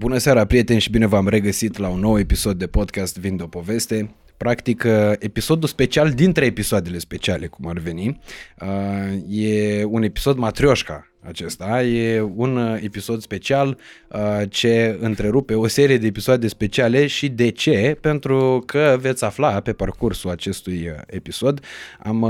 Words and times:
Bună 0.00 0.18
seara, 0.18 0.44
prieteni, 0.44 0.80
și 0.80 0.90
bine 0.90 1.06
v-am 1.06 1.28
regăsit 1.28 1.76
la 1.76 1.88
un 1.88 1.98
nou 1.98 2.18
episod 2.18 2.58
de 2.58 2.66
podcast 2.66 3.18
Vin 3.18 3.36
de 3.36 3.42
o 3.42 3.46
poveste. 3.46 4.14
Practic, 4.36 4.82
uh, 4.86 5.12
episodul 5.18 5.68
special 5.68 6.10
dintre 6.10 6.44
episoadele 6.44 6.98
speciale, 6.98 7.46
cum 7.46 7.66
ar 7.66 7.78
veni, 7.78 8.20
uh, 8.60 9.36
e 9.38 9.84
un 9.84 10.02
episod 10.02 10.36
matrioșca 10.36 11.06
acesta. 11.22 11.82
E 11.82 12.20
un 12.20 12.56
uh, 12.56 12.82
episod 12.82 13.20
special 13.20 13.78
ce 14.48 14.98
întrerupe 15.00 15.54
o 15.54 15.66
serie 15.66 15.98
de 15.98 16.06
episoade 16.06 16.48
speciale 16.48 17.06
și 17.06 17.28
de 17.28 17.50
ce? 17.50 17.98
Pentru 18.00 18.62
că 18.66 18.96
veți 19.00 19.24
afla 19.24 19.60
pe 19.60 19.72
parcursul 19.72 20.30
acestui 20.30 20.90
episod. 21.06 21.64
Am 21.98 22.22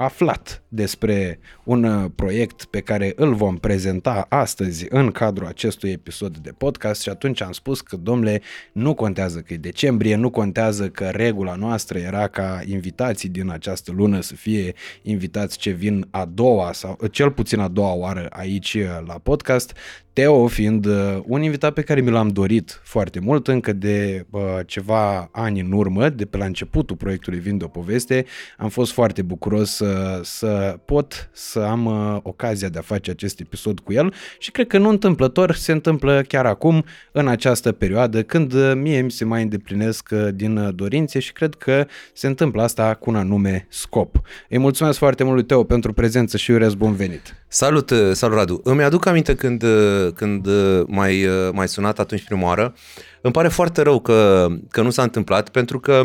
aflat 0.00 0.62
despre 0.68 1.38
un 1.64 1.84
uh, 1.84 2.10
proiect 2.14 2.64
pe 2.64 2.80
care 2.80 3.12
îl 3.16 3.34
vom 3.34 3.56
prezenta 3.56 4.26
astăzi 4.28 4.86
în 4.88 5.10
cadrul 5.10 5.46
acestui 5.46 5.90
episod 5.90 6.36
de 6.36 6.52
podcast 6.58 7.02
și 7.02 7.08
atunci 7.08 7.42
am 7.42 7.52
spus 7.52 7.80
că, 7.80 7.96
domnule, 7.96 8.40
nu 8.72 8.94
contează 8.94 9.38
că 9.38 9.52
e 9.52 9.56
decembrie, 9.56 10.14
nu 10.14 10.30
contează 10.30 10.88
că 10.88 11.08
regula 11.08 11.54
noastră 11.54 11.98
era 11.98 12.28
ca 12.28 12.60
invitații 12.66 13.28
din 13.28 13.50
această 13.50 13.92
lună 13.92 14.20
să 14.20 14.34
fie 14.34 14.74
invitați 15.02 15.58
ce 15.58 15.70
vin 15.70 16.06
a 16.10 16.24
doua 16.24 16.72
sau 16.72 16.98
cel 17.10 17.30
puțin 17.30 17.58
a 17.58 17.68
doua 17.68 17.92
oară 17.92 18.26
aici 18.30 18.74
uh, 18.74 19.06
la 19.06 19.14
podcast, 19.14 19.72
Teo 20.12 20.46
fiind 20.46 20.86
uh, 20.86 21.18
un 21.26 21.42
invitat 21.42 21.72
pe 21.72 21.82
care 21.82 22.00
mi 22.00 22.10
l-am 22.10 22.28
dorit 22.28 22.80
foarte 22.84 23.20
mult 23.20 23.48
încă 23.48 23.72
de 23.72 24.26
uh, 24.30 24.40
ceva 24.66 25.28
ani 25.32 25.60
în 25.60 25.72
urmă, 25.72 26.08
de 26.08 26.24
pe 26.24 26.36
la 26.36 26.44
începutul 26.44 26.96
proiectului 26.96 27.38
Vin 27.38 27.58
de 27.58 27.64
o 27.64 27.68
poveste, 27.68 28.24
am 28.56 28.68
fost 28.68 28.92
foarte 28.92 29.22
bucuros 29.22 29.70
să, 29.70 30.20
să 30.22 30.78
pot 30.84 31.30
să 31.32 31.58
am 31.60 31.86
uh, 31.86 32.18
ocazia 32.22 32.68
de 32.68 32.78
a 32.78 32.82
face 32.82 33.10
acest 33.10 33.40
episod 33.40 33.80
cu 33.80 33.92
el 33.92 34.14
și 34.38 34.50
cred 34.50 34.66
că 34.66 34.78
nu 34.78 34.88
întâmplător 34.88 35.54
se 35.54 35.72
întâmplă 35.72 36.22
chiar 36.28 36.46
acum, 36.46 36.84
în 37.12 37.28
această 37.28 37.72
perioadă, 37.72 38.22
când 38.22 38.52
uh, 38.52 38.72
mie 38.74 39.00
mi 39.00 39.10
se 39.10 39.24
mai 39.24 39.42
îndeplinesc 39.42 40.08
uh, 40.12 40.28
din 40.34 40.56
uh, 40.56 40.74
dorințe 40.74 41.18
și 41.18 41.32
cred 41.32 41.54
că 41.54 41.86
se 42.12 42.26
întâmplă 42.26 42.62
asta 42.62 42.94
cu 42.94 43.10
un 43.10 43.16
anume 43.16 43.66
scop. 43.68 44.20
Îi 44.48 44.58
mulțumesc 44.58 44.98
foarte 44.98 45.22
mult 45.22 45.34
lui 45.34 45.44
Teo 45.44 45.64
pentru 45.64 45.92
prezență 45.92 46.36
și 46.36 46.50
urez 46.50 46.74
bun 46.74 46.94
venit! 46.94 47.34
Salut, 47.52 47.90
uh, 47.90 47.98
salut 48.12 48.36
Radu! 48.36 48.60
Îmi 48.64 48.82
aduc 48.82 49.06
aminte 49.06 49.34
când, 49.34 49.62
uh, 49.62 49.99
când 50.14 50.48
mai, 50.86 51.28
mai 51.52 51.68
sunat 51.68 51.98
atunci 51.98 52.24
prima 52.24 52.46
oară. 52.46 52.74
Îmi 53.22 53.32
pare 53.32 53.48
foarte 53.48 53.82
rău 53.82 54.00
că, 54.00 54.48
că 54.70 54.82
nu 54.82 54.90
s-a 54.90 55.02
întâmplat 55.02 55.48
pentru 55.48 55.80
că 55.80 56.02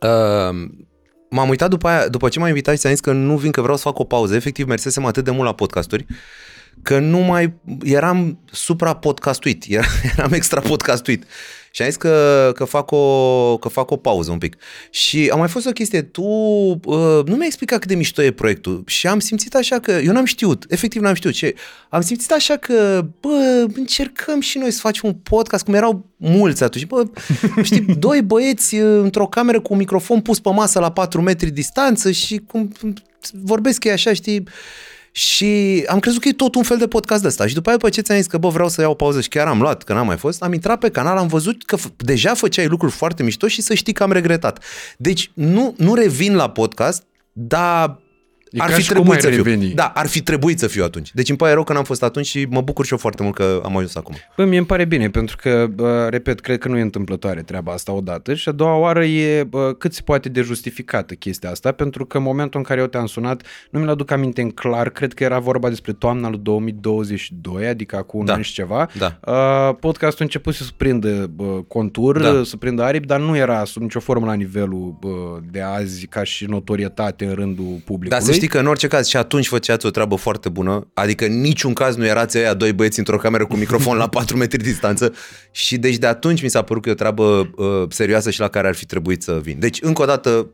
uh, 0.00 0.68
m-am 1.30 1.48
uitat 1.48 1.70
după 1.70 1.88
aia, 1.88 2.08
după 2.08 2.28
ce 2.28 2.38
m-a 2.38 2.48
invitat 2.48 2.74
și 2.74 2.80
ți-am 2.80 2.92
zis 2.92 3.02
că 3.02 3.12
nu 3.12 3.36
vin, 3.36 3.50
că 3.50 3.60
vreau 3.60 3.76
să 3.76 3.82
fac 3.82 3.98
o 3.98 4.04
pauză. 4.04 4.34
Efectiv, 4.34 4.66
mersesem 4.66 5.04
atât 5.04 5.24
de 5.24 5.30
mult 5.30 5.44
la 5.44 5.54
podcasturi 5.54 6.06
că 6.82 6.98
nu 6.98 7.18
mai 7.18 7.54
eram 7.82 8.38
supra-podcastuit, 8.50 9.64
eram 10.16 10.32
extra-podcastuit. 10.32 11.24
Și 11.74 11.82
am 11.82 11.88
zis 11.88 11.96
că, 11.96 12.52
că, 12.54 12.64
fac 12.64 12.90
o, 12.90 13.58
că 13.58 13.68
fac 13.68 13.90
o 13.90 13.96
pauză 13.96 14.30
un 14.30 14.38
pic. 14.38 14.56
Și 14.90 15.30
a 15.32 15.36
mai 15.36 15.48
fost 15.48 15.66
o 15.66 15.70
chestie, 15.70 16.02
tu 16.02 16.22
uh, 16.22 17.24
nu 17.24 17.34
mi-ai 17.34 17.46
explicat 17.46 17.78
cât 17.78 17.88
de 17.88 17.94
mișto 17.94 18.22
e 18.22 18.30
proiectul. 18.30 18.82
Și 18.86 19.06
am 19.06 19.18
simțit 19.18 19.54
așa 19.54 19.78
că, 19.78 19.90
eu 19.90 20.12
n-am 20.12 20.24
știut, 20.24 20.64
efectiv 20.68 21.02
n-am 21.02 21.14
știut 21.14 21.34
ce, 21.34 21.54
am 21.88 22.00
simțit 22.00 22.32
așa 22.32 22.56
că, 22.56 23.06
bă, 23.20 23.66
încercăm 23.74 24.40
și 24.40 24.58
noi 24.58 24.70
să 24.70 24.80
facem 24.80 25.08
un 25.08 25.14
podcast, 25.14 25.64
cum 25.64 25.74
erau 25.74 26.06
mulți 26.16 26.62
atunci, 26.62 26.86
bă, 26.86 27.04
știi, 27.62 27.80
doi 27.80 28.22
băieți 28.22 28.74
uh, 28.74 29.00
într-o 29.02 29.26
cameră 29.26 29.60
cu 29.60 29.72
un 29.72 29.78
microfon 29.78 30.20
pus 30.20 30.40
pe 30.40 30.50
masă 30.50 30.78
la 30.78 30.92
4 30.92 31.20
metri 31.20 31.50
distanță 31.50 32.10
și 32.10 32.40
cum 32.46 32.72
vorbesc 33.32 33.84
ei 33.84 33.92
așa, 33.92 34.12
știi, 34.12 34.44
și 35.16 35.84
am 35.88 35.98
crezut 35.98 36.20
că 36.20 36.28
e 36.28 36.32
tot 36.32 36.54
un 36.54 36.62
fel 36.62 36.76
de 36.76 36.86
podcast 36.86 37.22
de 37.22 37.28
ăsta. 37.28 37.46
Și 37.46 37.54
după 37.54 37.68
aia, 37.68 37.76
după 37.76 37.90
ce 37.90 38.00
ți-am 38.00 38.18
zis 38.18 38.26
că, 38.26 38.38
bă, 38.38 38.48
vreau 38.48 38.68
să 38.68 38.80
iau 38.80 38.90
o 38.90 38.94
pauză 38.94 39.20
și 39.20 39.28
chiar 39.28 39.46
am 39.46 39.60
luat, 39.60 39.82
că 39.82 39.92
n-am 39.92 40.06
mai 40.06 40.16
fost, 40.16 40.42
am 40.42 40.52
intrat 40.52 40.78
pe 40.78 40.90
canal, 40.90 41.16
am 41.16 41.26
văzut 41.26 41.64
că 41.64 41.76
deja 41.96 42.34
făceai 42.34 42.66
lucruri 42.66 42.92
foarte 42.92 43.22
mișto 43.22 43.46
și 43.46 43.62
să 43.62 43.74
știi 43.74 43.92
că 43.92 44.02
am 44.02 44.12
regretat. 44.12 44.64
Deci, 44.96 45.30
nu, 45.34 45.74
nu 45.76 45.94
revin 45.94 46.34
la 46.34 46.50
podcast, 46.50 47.02
dar 47.32 47.98
E 48.54 48.62
ar 48.62 48.70
fi 48.70 48.86
trebuit 48.86 49.20
să 49.20 49.30
fiu. 49.30 49.72
Da, 49.74 49.92
ar 49.94 50.06
fi 50.06 50.22
trebuit 50.22 50.58
să 50.58 50.66
fiu 50.66 50.84
atunci. 50.84 51.10
Deci 51.14 51.28
îmi 51.28 51.38
pare 51.38 51.52
rău 51.52 51.64
că 51.64 51.72
n-am 51.72 51.84
fost 51.84 52.02
atunci 52.02 52.26
și 52.26 52.46
mă 52.50 52.60
bucur 52.60 52.84
și 52.84 52.92
eu 52.92 52.98
foarte 52.98 53.22
mult 53.22 53.34
că 53.34 53.60
am 53.64 53.76
ajuns 53.76 53.94
acum. 53.94 54.14
Bă, 54.36 54.44
mie 54.44 54.58
îmi 54.58 54.66
pare 54.66 54.84
bine, 54.84 55.10
pentru 55.10 55.36
că, 55.36 55.66
bă, 55.74 56.06
repet, 56.10 56.40
cred 56.40 56.58
că 56.58 56.68
nu 56.68 56.78
e 56.78 56.80
întâmplătoare 56.80 57.42
treaba 57.42 57.72
asta 57.72 57.92
odată 57.92 58.34
și 58.34 58.48
a 58.48 58.52
doua 58.52 58.76
oară 58.76 59.04
e 59.04 59.44
bă, 59.44 59.72
cât 59.78 59.94
se 59.94 60.00
poate 60.04 60.28
de 60.28 60.40
justificată 60.40 61.14
chestia 61.14 61.50
asta, 61.50 61.72
pentru 61.72 62.06
că 62.06 62.16
în 62.16 62.22
momentul 62.22 62.60
în 62.60 62.66
care 62.66 62.80
eu 62.80 62.86
te-am 62.86 63.06
sunat, 63.06 63.42
nu 63.70 63.80
mi-l 63.80 63.88
aduc 63.88 64.10
aminte 64.10 64.42
în 64.42 64.50
clar, 64.50 64.90
cred 64.90 65.12
că 65.12 65.24
era 65.24 65.38
vorba 65.38 65.68
despre 65.68 65.92
toamna 65.92 66.28
lui 66.28 66.40
2022, 66.42 67.66
adică 67.66 67.96
acum 67.96 68.20
un 68.20 68.26
da. 68.26 68.32
an 68.32 68.40
și 68.40 68.52
ceva. 68.52 68.88
Da. 68.98 69.18
Uh, 69.26 69.76
podcastul 69.80 70.20
a 70.20 70.24
început 70.24 70.54
să 70.54 70.64
prindă 70.76 71.30
bă, 71.34 71.44
contur, 71.68 72.20
da. 72.20 72.42
să 72.44 72.56
prindă 72.56 72.82
aripi, 72.82 73.06
dar 73.06 73.20
nu 73.20 73.36
era 73.36 73.64
sub 73.64 73.82
nicio 73.82 74.00
formă 74.00 74.26
la 74.26 74.34
nivelul 74.34 74.96
bă, 75.00 75.38
de 75.50 75.60
azi 75.60 76.06
ca 76.06 76.24
și 76.24 76.44
notorietate 76.44 77.24
în 77.24 77.34
rândul 77.34 77.64
publicului. 77.84 78.08
Dar 78.08 78.20
să 78.20 78.32
știi 78.44 78.56
că 78.56 78.62
în 78.64 78.70
orice 78.70 78.88
caz 78.88 79.06
și 79.06 79.16
atunci 79.16 79.46
făceați 79.46 79.86
o 79.86 79.90
treabă 79.90 80.14
foarte 80.14 80.48
bună, 80.48 80.86
adică 80.94 81.24
în 81.24 81.40
niciun 81.40 81.72
caz 81.72 81.96
nu 81.96 82.06
erați 82.06 82.36
aia 82.36 82.54
doi 82.54 82.72
băieți 82.72 82.98
într-o 82.98 83.16
cameră 83.16 83.46
cu 83.46 83.56
microfon 83.56 83.96
la 83.96 84.08
4 84.08 84.36
metri 84.36 84.62
distanță 84.62 85.12
și 85.50 85.78
deci 85.78 85.96
de 85.96 86.06
atunci 86.06 86.42
mi 86.42 86.48
s-a 86.48 86.62
părut 86.62 86.82
că 86.82 86.88
e 86.88 86.92
o 86.92 86.94
treabă 86.94 87.50
uh, 87.56 87.82
serioasă 87.88 88.30
și 88.30 88.40
la 88.40 88.48
care 88.48 88.68
ar 88.68 88.74
fi 88.74 88.86
trebuit 88.86 89.22
să 89.22 89.40
vin. 89.42 89.58
Deci, 89.58 89.78
încă 89.82 90.02
o 90.02 90.04
dată, 90.04 90.50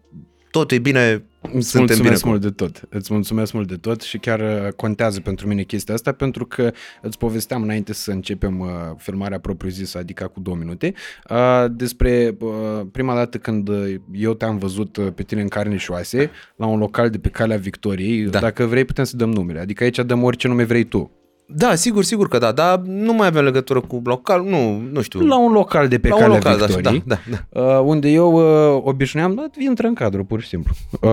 tot 0.51 0.71
e 0.73 0.79
bine, 0.79 1.25
Îți 1.43 1.69
suntem 1.69 1.97
mulțumesc 1.97 2.23
bine 2.23 2.31
mult 2.31 2.41
de 2.41 2.51
tot. 2.51 2.83
Îți 2.89 3.13
mulțumesc 3.13 3.53
mult 3.53 3.69
de 3.69 3.77
tot 3.77 4.01
și 4.01 4.19
chiar 4.19 4.41
uh, 4.41 4.73
contează 4.77 5.21
pentru 5.21 5.47
mine 5.47 5.63
chestia 5.63 5.95
asta 5.95 6.13
pentru 6.13 6.47
că 6.47 6.73
îți 7.03 7.19
povesteam 7.19 7.63
înainte 7.63 7.93
să 7.93 8.11
începem 8.11 8.59
uh, 8.59 8.69
filmarea 8.97 9.39
propriu-zisă, 9.39 9.99
adică 9.99 10.27
cu 10.27 10.41
două 10.41 10.57
minute, 10.57 10.95
uh, 11.31 11.65
despre 11.71 12.37
uh, 12.41 12.81
prima 12.93 13.15
dată 13.15 13.39
când 13.39 13.69
uh, 13.69 13.95
eu 14.13 14.35
te-am 14.35 14.59
văzut 14.59 14.97
uh, 14.97 15.07
pe 15.15 15.23
tine 15.23 15.41
în 15.41 15.49
carne 15.49 15.77
și 15.77 15.91
oase 15.91 16.31
la 16.57 16.67
un 16.67 16.79
local 16.79 17.11
de 17.11 17.19
pe 17.19 17.29
Calea 17.29 17.57
Victoriei. 17.57 18.23
Da. 18.23 18.39
Dacă 18.39 18.65
vrei 18.65 18.85
putem 18.85 19.05
să 19.05 19.17
dăm 19.17 19.31
numele, 19.31 19.59
adică 19.59 19.85
aici 19.85 19.99
dăm 19.99 20.23
orice 20.23 20.49
nume 20.49 20.65
vrei 20.65 20.85
tu. 20.85 21.20
Da, 21.55 21.75
sigur, 21.75 22.05
sigur 22.05 22.29
că 22.29 22.39
da, 22.39 22.53
dar 22.53 22.79
nu 22.87 23.13
mai 23.13 23.27
avem 23.27 23.45
legătură 23.45 23.81
cu 23.81 24.01
local, 24.05 24.43
nu, 24.45 24.83
nu 24.93 25.01
știu. 25.03 25.21
La 25.21 25.39
un 25.39 25.53
local 25.53 25.89
de 25.89 25.99
pe 25.99 26.09
La 26.09 26.15
un 26.15 26.21
Calea 26.21 26.37
local, 26.37 26.59
da, 26.59 26.65
Victoriei. 26.67 27.03
da, 27.07 27.19
da, 27.31 27.61
Uh, 27.61 27.81
unde 27.85 28.09
eu 28.09 28.33
uh, 28.77 28.83
obișnuiam, 28.85 29.35
da, 29.35 29.47
intră 29.59 29.87
în 29.87 29.95
cadru, 29.95 30.25
pur 30.25 30.41
și 30.41 30.49
simplu. 30.49 30.73
Uh, 30.91 31.11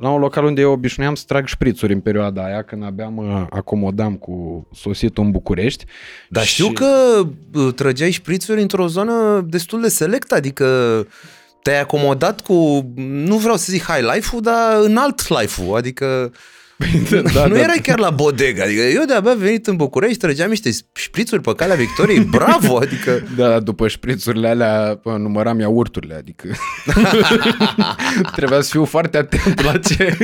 la 0.00 0.08
un 0.10 0.20
local 0.20 0.44
unde 0.44 0.60
eu 0.60 0.72
obișnuiam 0.72 1.14
să 1.14 1.24
trag 1.26 1.46
șprițuri 1.46 1.92
în 1.92 2.00
perioada 2.00 2.44
aia, 2.44 2.62
când 2.62 2.84
abia 2.84 3.08
mă 3.08 3.46
acomodam 3.50 4.14
cu 4.14 4.66
sositul 4.74 5.24
în 5.24 5.30
București. 5.30 5.84
Dar 6.28 6.44
Și- 6.44 6.52
știu 6.52 6.72
că 6.72 6.86
uh, 7.54 7.74
trăgeai 7.74 8.10
șprițuri 8.10 8.60
într-o 8.60 8.86
zonă 8.86 9.44
destul 9.48 9.80
de 9.80 9.88
selectă, 9.88 10.34
adică 10.34 10.66
te-ai 11.62 11.80
acomodat 11.80 12.40
cu, 12.40 12.86
nu 12.96 13.36
vreau 13.36 13.56
să 13.56 13.66
zic 13.72 13.82
high 13.82 14.08
life-ul, 14.14 14.40
dar 14.42 14.80
înalt 14.84 15.28
life-ul, 15.40 15.76
adică 15.76 16.32
da, 17.32 17.46
nu 17.46 17.54
da. 17.54 17.60
erai 17.60 17.78
chiar 17.82 17.98
la 17.98 18.10
bodega, 18.10 18.62
adică 18.62 18.80
eu 18.80 19.04
de-abia 19.04 19.34
venit 19.34 19.66
în 19.66 19.76
București, 19.76 20.18
trăgeam 20.18 20.48
niște 20.48 20.70
șprițuri 20.92 21.42
pe 21.42 21.54
calea 21.54 21.76
Victoriei, 21.76 22.20
bravo, 22.20 22.76
adică 22.76 23.22
Da, 23.36 23.60
după 23.60 23.88
șprițurile 23.88 24.48
alea 24.48 25.00
bă, 25.02 25.16
număram 25.16 25.58
iaurturile, 25.58 26.14
adică 26.14 26.48
trebuia 28.36 28.60
să 28.60 28.68
fiu 28.70 28.84
foarte 28.84 29.16
atent 29.16 29.62
la 29.62 29.78
ce... 29.78 30.16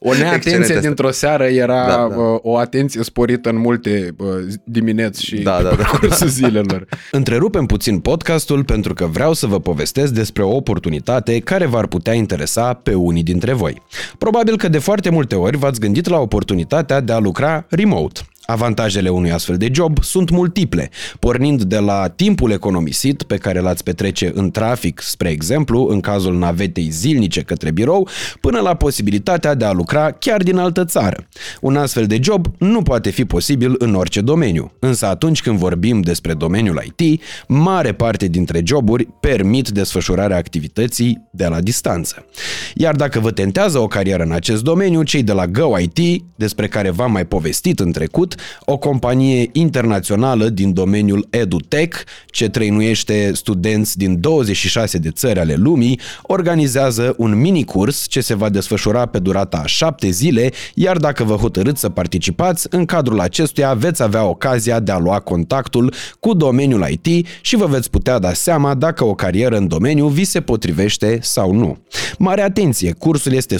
o 0.00 0.08
Excelent 0.08 0.30
neatenție 0.44 0.74
asta. 0.74 0.86
dintr-o 0.86 1.10
seară 1.10 1.44
era 1.44 1.86
Da, 1.86 1.96
da. 1.96 2.06
bă, 2.14 2.38
o 2.42 2.56
atenție 2.56 3.02
sporită 3.02 3.48
în 3.48 3.56
multe 3.56 4.10
bă, 4.16 4.40
dimineți 4.64 5.24
și 5.24 5.36
Da, 5.36 5.52
pe 5.52 5.62
da, 5.62 5.68
da. 5.68 5.74
parcursul 5.74 6.26
zilelor. 6.28 6.86
Întrerupem 7.10 7.66
puțin 7.66 7.98
podcastul 7.98 8.64
pentru 8.64 8.94
că 8.94 9.04
vreau 9.06 9.32
să 9.32 9.46
vă 9.46 9.60
povestesc 9.60 10.12
despre 10.12 10.42
o 10.42 10.54
oportunitate 10.56 11.38
care 11.38 11.66
v-ar 11.66 11.86
putea 11.86 12.12
interesa 12.12 12.72
pe 12.72 12.94
unii 12.94 13.22
dintre 13.22 13.52
voi. 13.52 13.82
Probabil 14.18 14.56
că 14.56 14.68
de 14.68 14.78
foarte 14.78 15.10
multe 15.10 15.34
ori 15.34 15.56
v-ați 15.56 15.80
gândit 15.80 16.08
la 16.08 16.18
oportunitatea 16.18 17.00
de 17.00 17.12
a 17.12 17.18
lucra 17.18 17.66
remote. 17.68 18.20
Avantajele 18.50 19.08
unui 19.08 19.32
astfel 19.32 19.56
de 19.56 19.68
job 19.72 20.02
sunt 20.02 20.30
multiple, 20.30 20.90
pornind 21.18 21.62
de 21.62 21.78
la 21.78 22.08
timpul 22.08 22.50
economisit 22.50 23.22
pe 23.22 23.36
care 23.36 23.60
l-ați 23.60 23.82
petrece 23.82 24.30
în 24.34 24.50
trafic, 24.50 25.00
spre 25.00 25.28
exemplu, 25.28 25.86
în 25.86 26.00
cazul 26.00 26.38
navetei 26.38 26.88
zilnice 26.90 27.40
către 27.40 27.70
birou, 27.70 28.08
până 28.40 28.60
la 28.60 28.74
posibilitatea 28.74 29.54
de 29.54 29.64
a 29.64 29.72
lucra 29.72 30.10
chiar 30.10 30.42
din 30.42 30.56
altă 30.56 30.84
țară. 30.84 31.28
Un 31.60 31.76
astfel 31.76 32.06
de 32.06 32.18
job 32.22 32.46
nu 32.58 32.82
poate 32.82 33.10
fi 33.10 33.24
posibil 33.24 33.74
în 33.78 33.94
orice 33.94 34.20
domeniu, 34.20 34.72
însă 34.78 35.06
atunci 35.06 35.42
când 35.42 35.58
vorbim 35.58 36.00
despre 36.00 36.34
domeniul 36.34 36.82
IT, 36.96 37.22
mare 37.48 37.92
parte 37.92 38.26
dintre 38.26 38.62
joburi 38.64 39.08
permit 39.20 39.68
desfășurarea 39.68 40.36
activității 40.36 41.28
de 41.32 41.46
la 41.46 41.60
distanță. 41.60 42.26
Iar 42.74 42.94
dacă 42.94 43.20
vă 43.20 43.30
tentează 43.30 43.78
o 43.78 43.86
carieră 43.86 44.22
în 44.22 44.32
acest 44.32 44.62
domeniu, 44.62 45.02
cei 45.02 45.22
de 45.22 45.32
la 45.32 45.46
Go 45.46 45.78
IT, 45.78 46.22
despre 46.36 46.68
care 46.68 46.90
v-am 46.90 47.12
mai 47.12 47.24
povestit 47.24 47.80
în 47.80 47.92
trecut, 47.92 48.36
o 48.64 48.76
companie 48.76 49.48
internațională 49.52 50.48
din 50.48 50.72
domeniul 50.72 51.26
EduTech, 51.30 51.98
ce 52.26 52.48
trăinuiește 52.48 53.30
studenți 53.34 53.98
din 53.98 54.20
26 54.20 54.98
de 54.98 55.10
țări 55.10 55.38
ale 55.38 55.54
lumii, 55.54 56.00
organizează 56.22 57.14
un 57.16 57.40
mini-curs 57.40 58.06
ce 58.08 58.20
se 58.20 58.34
va 58.34 58.48
desfășura 58.48 59.06
pe 59.06 59.18
durata 59.18 59.60
a 59.62 59.66
șapte 59.66 60.10
zile, 60.10 60.50
iar 60.74 60.96
dacă 60.96 61.24
vă 61.24 61.34
hotărâți 61.34 61.80
să 61.80 61.88
participați, 61.88 62.66
în 62.70 62.84
cadrul 62.84 63.20
acestuia 63.20 63.74
veți 63.74 64.02
avea 64.02 64.24
ocazia 64.24 64.80
de 64.80 64.92
a 64.92 64.98
lua 64.98 65.18
contactul 65.18 65.94
cu 66.20 66.34
domeniul 66.34 66.86
IT 66.90 67.26
și 67.40 67.56
vă 67.56 67.66
veți 67.66 67.90
putea 67.90 68.18
da 68.18 68.32
seama 68.32 68.74
dacă 68.74 69.04
o 69.04 69.14
carieră 69.14 69.56
în 69.56 69.68
domeniu 69.68 70.06
vi 70.06 70.24
se 70.24 70.40
potrivește 70.40 71.18
sau 71.22 71.52
nu. 71.52 71.78
Mare 72.18 72.42
atenție, 72.42 72.92
cursul 72.92 73.32
este 73.32 73.56
100% 73.56 73.58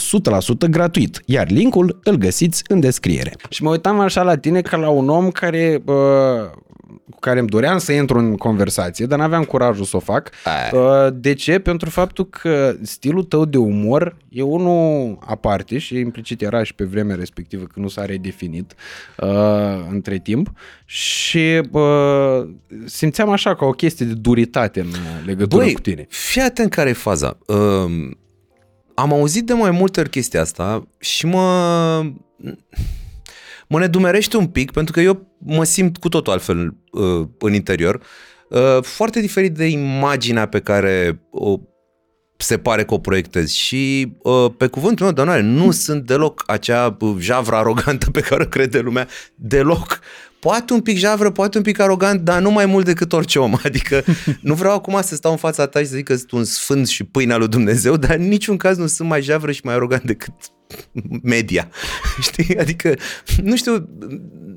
gratuit, 0.70 1.22
iar 1.24 1.50
linkul 1.50 2.00
îl 2.04 2.16
găsiți 2.16 2.62
în 2.68 2.80
descriere. 2.80 3.32
Și 3.50 3.62
mă 3.62 3.70
uitam 3.70 4.00
așa 4.00 4.22
la 4.22 4.36
tine 4.36 4.60
ca 4.68 4.76
la 4.76 4.88
un 4.88 5.08
om 5.08 5.30
care 5.30 5.82
uh, 5.84 6.50
cu 7.10 7.18
care 7.20 7.38
îmi 7.38 7.48
doream 7.48 7.78
să 7.78 7.92
intru 7.92 8.18
în 8.18 8.36
conversație, 8.36 9.06
dar 9.06 9.18
n-aveam 9.18 9.44
curajul 9.44 9.84
să 9.84 9.96
o 9.96 10.00
fac. 10.00 10.30
Aia. 10.44 11.10
De 11.10 11.32
ce? 11.32 11.58
Pentru 11.58 11.90
faptul 11.90 12.28
că 12.28 12.76
stilul 12.82 13.22
tău 13.22 13.44
de 13.44 13.58
umor 13.58 14.16
e 14.28 14.42
unul 14.42 15.18
aparte 15.26 15.78
și 15.78 15.98
implicit 15.98 16.42
era 16.42 16.62
și 16.62 16.74
pe 16.74 16.84
vremea 16.84 17.16
respectivă 17.16 17.64
când 17.64 17.84
nu 17.84 17.90
s-a 17.90 18.04
redefinit 18.04 18.74
uh, 19.16 19.28
între 19.90 20.18
timp 20.18 20.50
și 20.84 21.60
uh, 21.70 22.48
simțeam 22.84 23.30
așa 23.30 23.54
ca 23.54 23.64
o 23.64 23.70
chestie 23.70 24.06
de 24.06 24.14
duritate 24.14 24.80
în 24.80 24.90
legătură 25.26 25.62
Băi, 25.62 25.72
cu 25.72 25.80
tine. 25.80 26.06
fii 26.08 26.42
atent 26.42 26.70
care 26.70 26.88
e 26.88 26.92
faza. 26.92 27.38
Uh, 27.46 28.10
am 28.94 29.12
auzit 29.12 29.46
de 29.46 29.52
mai 29.52 29.70
multe 29.70 30.00
ori 30.00 30.10
chestia 30.10 30.40
asta 30.40 30.88
și 30.98 31.26
mă 31.26 32.02
mă 33.68 33.78
nedumerește 33.78 34.36
un 34.36 34.46
pic 34.46 34.70
pentru 34.70 34.92
că 34.92 35.00
eu 35.00 35.36
mă 35.38 35.64
simt 35.64 35.96
cu 35.96 36.08
totul 36.08 36.32
altfel 36.32 36.76
uh, 36.92 37.28
în 37.38 37.54
interior. 37.54 38.00
Uh, 38.48 38.82
foarte 38.82 39.20
diferit 39.20 39.54
de 39.54 39.66
imaginea 39.66 40.46
pe 40.46 40.60
care 40.60 41.22
o 41.30 41.58
se 42.36 42.58
pare 42.58 42.84
că 42.84 42.94
o 42.94 42.98
proiectez 42.98 43.50
și 43.50 44.12
uh, 44.22 44.50
pe 44.56 44.66
cuvântul 44.66 45.04
meu 45.04 45.14
de 45.14 45.20
onoare 45.20 45.40
nu 45.40 45.70
sunt 45.70 46.06
deloc 46.06 46.42
acea 46.46 46.96
uh, 47.00 47.16
javră 47.18 47.56
arogantă 47.56 48.10
pe 48.10 48.20
care 48.20 48.42
o 48.42 48.46
crede 48.46 48.78
lumea, 48.78 49.08
deloc. 49.34 50.00
Poate 50.40 50.72
un 50.72 50.80
pic 50.80 50.96
javră, 50.96 51.30
poate 51.30 51.56
un 51.56 51.62
pic 51.62 51.80
arogant, 51.80 52.20
dar 52.20 52.40
nu 52.40 52.50
mai 52.50 52.66
mult 52.66 52.84
decât 52.84 53.12
orice 53.12 53.38
om. 53.38 53.54
Adică 53.64 54.04
nu 54.40 54.54
vreau 54.54 54.74
acum 54.74 55.00
să 55.02 55.14
stau 55.14 55.30
în 55.30 55.36
fața 55.36 55.66
ta 55.66 55.78
și 55.78 55.86
să 55.86 55.94
zic 55.94 56.04
că 56.04 56.16
sunt 56.16 56.30
un 56.30 56.44
sfânt 56.44 56.88
și 56.88 57.04
pâinea 57.04 57.36
lui 57.36 57.48
Dumnezeu, 57.48 57.96
dar 57.96 58.16
în 58.16 58.28
niciun 58.28 58.56
caz 58.56 58.76
nu 58.76 58.86
sunt 58.86 59.08
mai 59.08 59.22
javră 59.22 59.52
și 59.52 59.60
mai 59.64 59.74
arogant 59.74 60.02
decât 60.02 60.32
media. 61.22 61.70
Știi? 62.20 62.58
Adică, 62.58 62.94
nu 63.42 63.56
știu, 63.56 63.88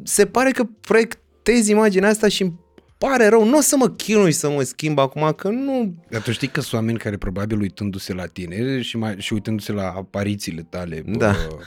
se 0.04 0.26
pare 0.26 0.52
că 0.52 0.64
proiectez 0.82 1.68
imaginea 1.68 2.10
asta 2.10 2.28
și 2.28 2.42
îmi 2.42 2.60
pare 2.98 3.28
rău, 3.28 3.46
nu 3.46 3.58
o 3.58 3.62
să 3.62 3.76
mă 3.78 3.90
chinui 3.90 4.32
să 4.32 4.50
mă 4.50 4.62
schimb 4.62 5.00
acum, 5.00 5.34
că 5.38 5.50
nu... 5.50 5.96
Dar 6.10 6.22
tu 6.22 6.32
știi 6.32 6.48
că 6.48 6.62
sunt 6.62 6.74
oameni 6.74 6.98
care 6.98 7.18
probabil 7.18 7.60
uitându-se 7.60 8.14
la 8.14 8.26
tine 8.26 8.82
și, 8.82 8.98
mai, 8.98 9.16
și 9.18 9.34
uitându-se 9.34 9.72
la 9.72 9.84
aparițiile 9.84 10.68
tale, 10.70 11.04
Da. 11.06 11.32
bă, 11.32 11.38
Uh, 11.50 11.60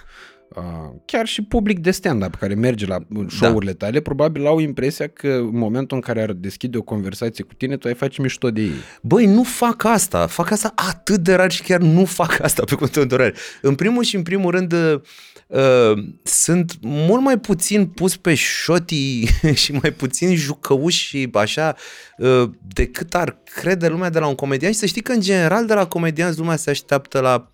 chiar 1.04 1.26
și 1.26 1.42
public 1.42 1.78
de 1.78 1.90
stand-up 1.90 2.34
care 2.34 2.54
merge 2.54 2.86
la 2.86 2.98
show-urile 3.28 3.72
tale, 3.72 4.00
probabil 4.00 4.46
au 4.46 4.58
impresia 4.58 5.08
că 5.08 5.28
în 5.28 5.58
momentul 5.58 5.96
în 5.96 6.02
care 6.02 6.22
ar 6.22 6.32
deschide 6.32 6.78
o 6.78 6.82
conversație 6.82 7.44
cu 7.44 7.54
tine, 7.54 7.76
tu 7.76 7.88
ai 7.88 7.94
face 7.94 8.22
mișto 8.22 8.50
de 8.50 8.60
ei. 8.60 8.74
Băi, 9.02 9.26
nu 9.26 9.42
fac 9.42 9.84
asta. 9.84 10.26
Fac 10.26 10.50
asta 10.50 10.72
atât 10.74 11.20
de 11.20 11.34
rar 11.34 11.50
și 11.50 11.62
chiar 11.62 11.80
nu 11.80 12.04
fac 12.04 12.40
asta 12.42 12.62
pe 12.64 12.74
contul 12.74 13.06
de 13.06 13.14
orare. 13.14 13.34
În 13.62 13.74
primul 13.74 14.02
și 14.02 14.16
în 14.16 14.22
primul 14.22 14.50
rând 14.50 14.72
uh, 14.72 15.92
sunt 16.22 16.78
mult 16.80 17.22
mai 17.22 17.38
puțin 17.38 17.86
pus 17.86 18.16
pe 18.16 18.34
șotii 18.34 19.28
și 19.62 19.72
mai 19.72 19.90
puțin 19.90 20.36
jucăuși 20.36 21.06
și 21.06 21.28
așa 21.32 21.76
uh, 22.18 22.50
decât 22.74 23.14
ar 23.14 23.38
crede 23.44 23.88
lumea 23.88 24.10
de 24.10 24.18
la 24.18 24.26
un 24.26 24.34
comedian 24.34 24.72
și 24.72 24.78
să 24.78 24.86
știi 24.86 25.02
că 25.02 25.12
în 25.12 25.20
general 25.20 25.66
de 25.66 25.74
la 25.74 25.86
comedianți 25.86 26.38
lumea 26.38 26.56
se 26.56 26.70
așteaptă 26.70 27.20
la 27.20 27.52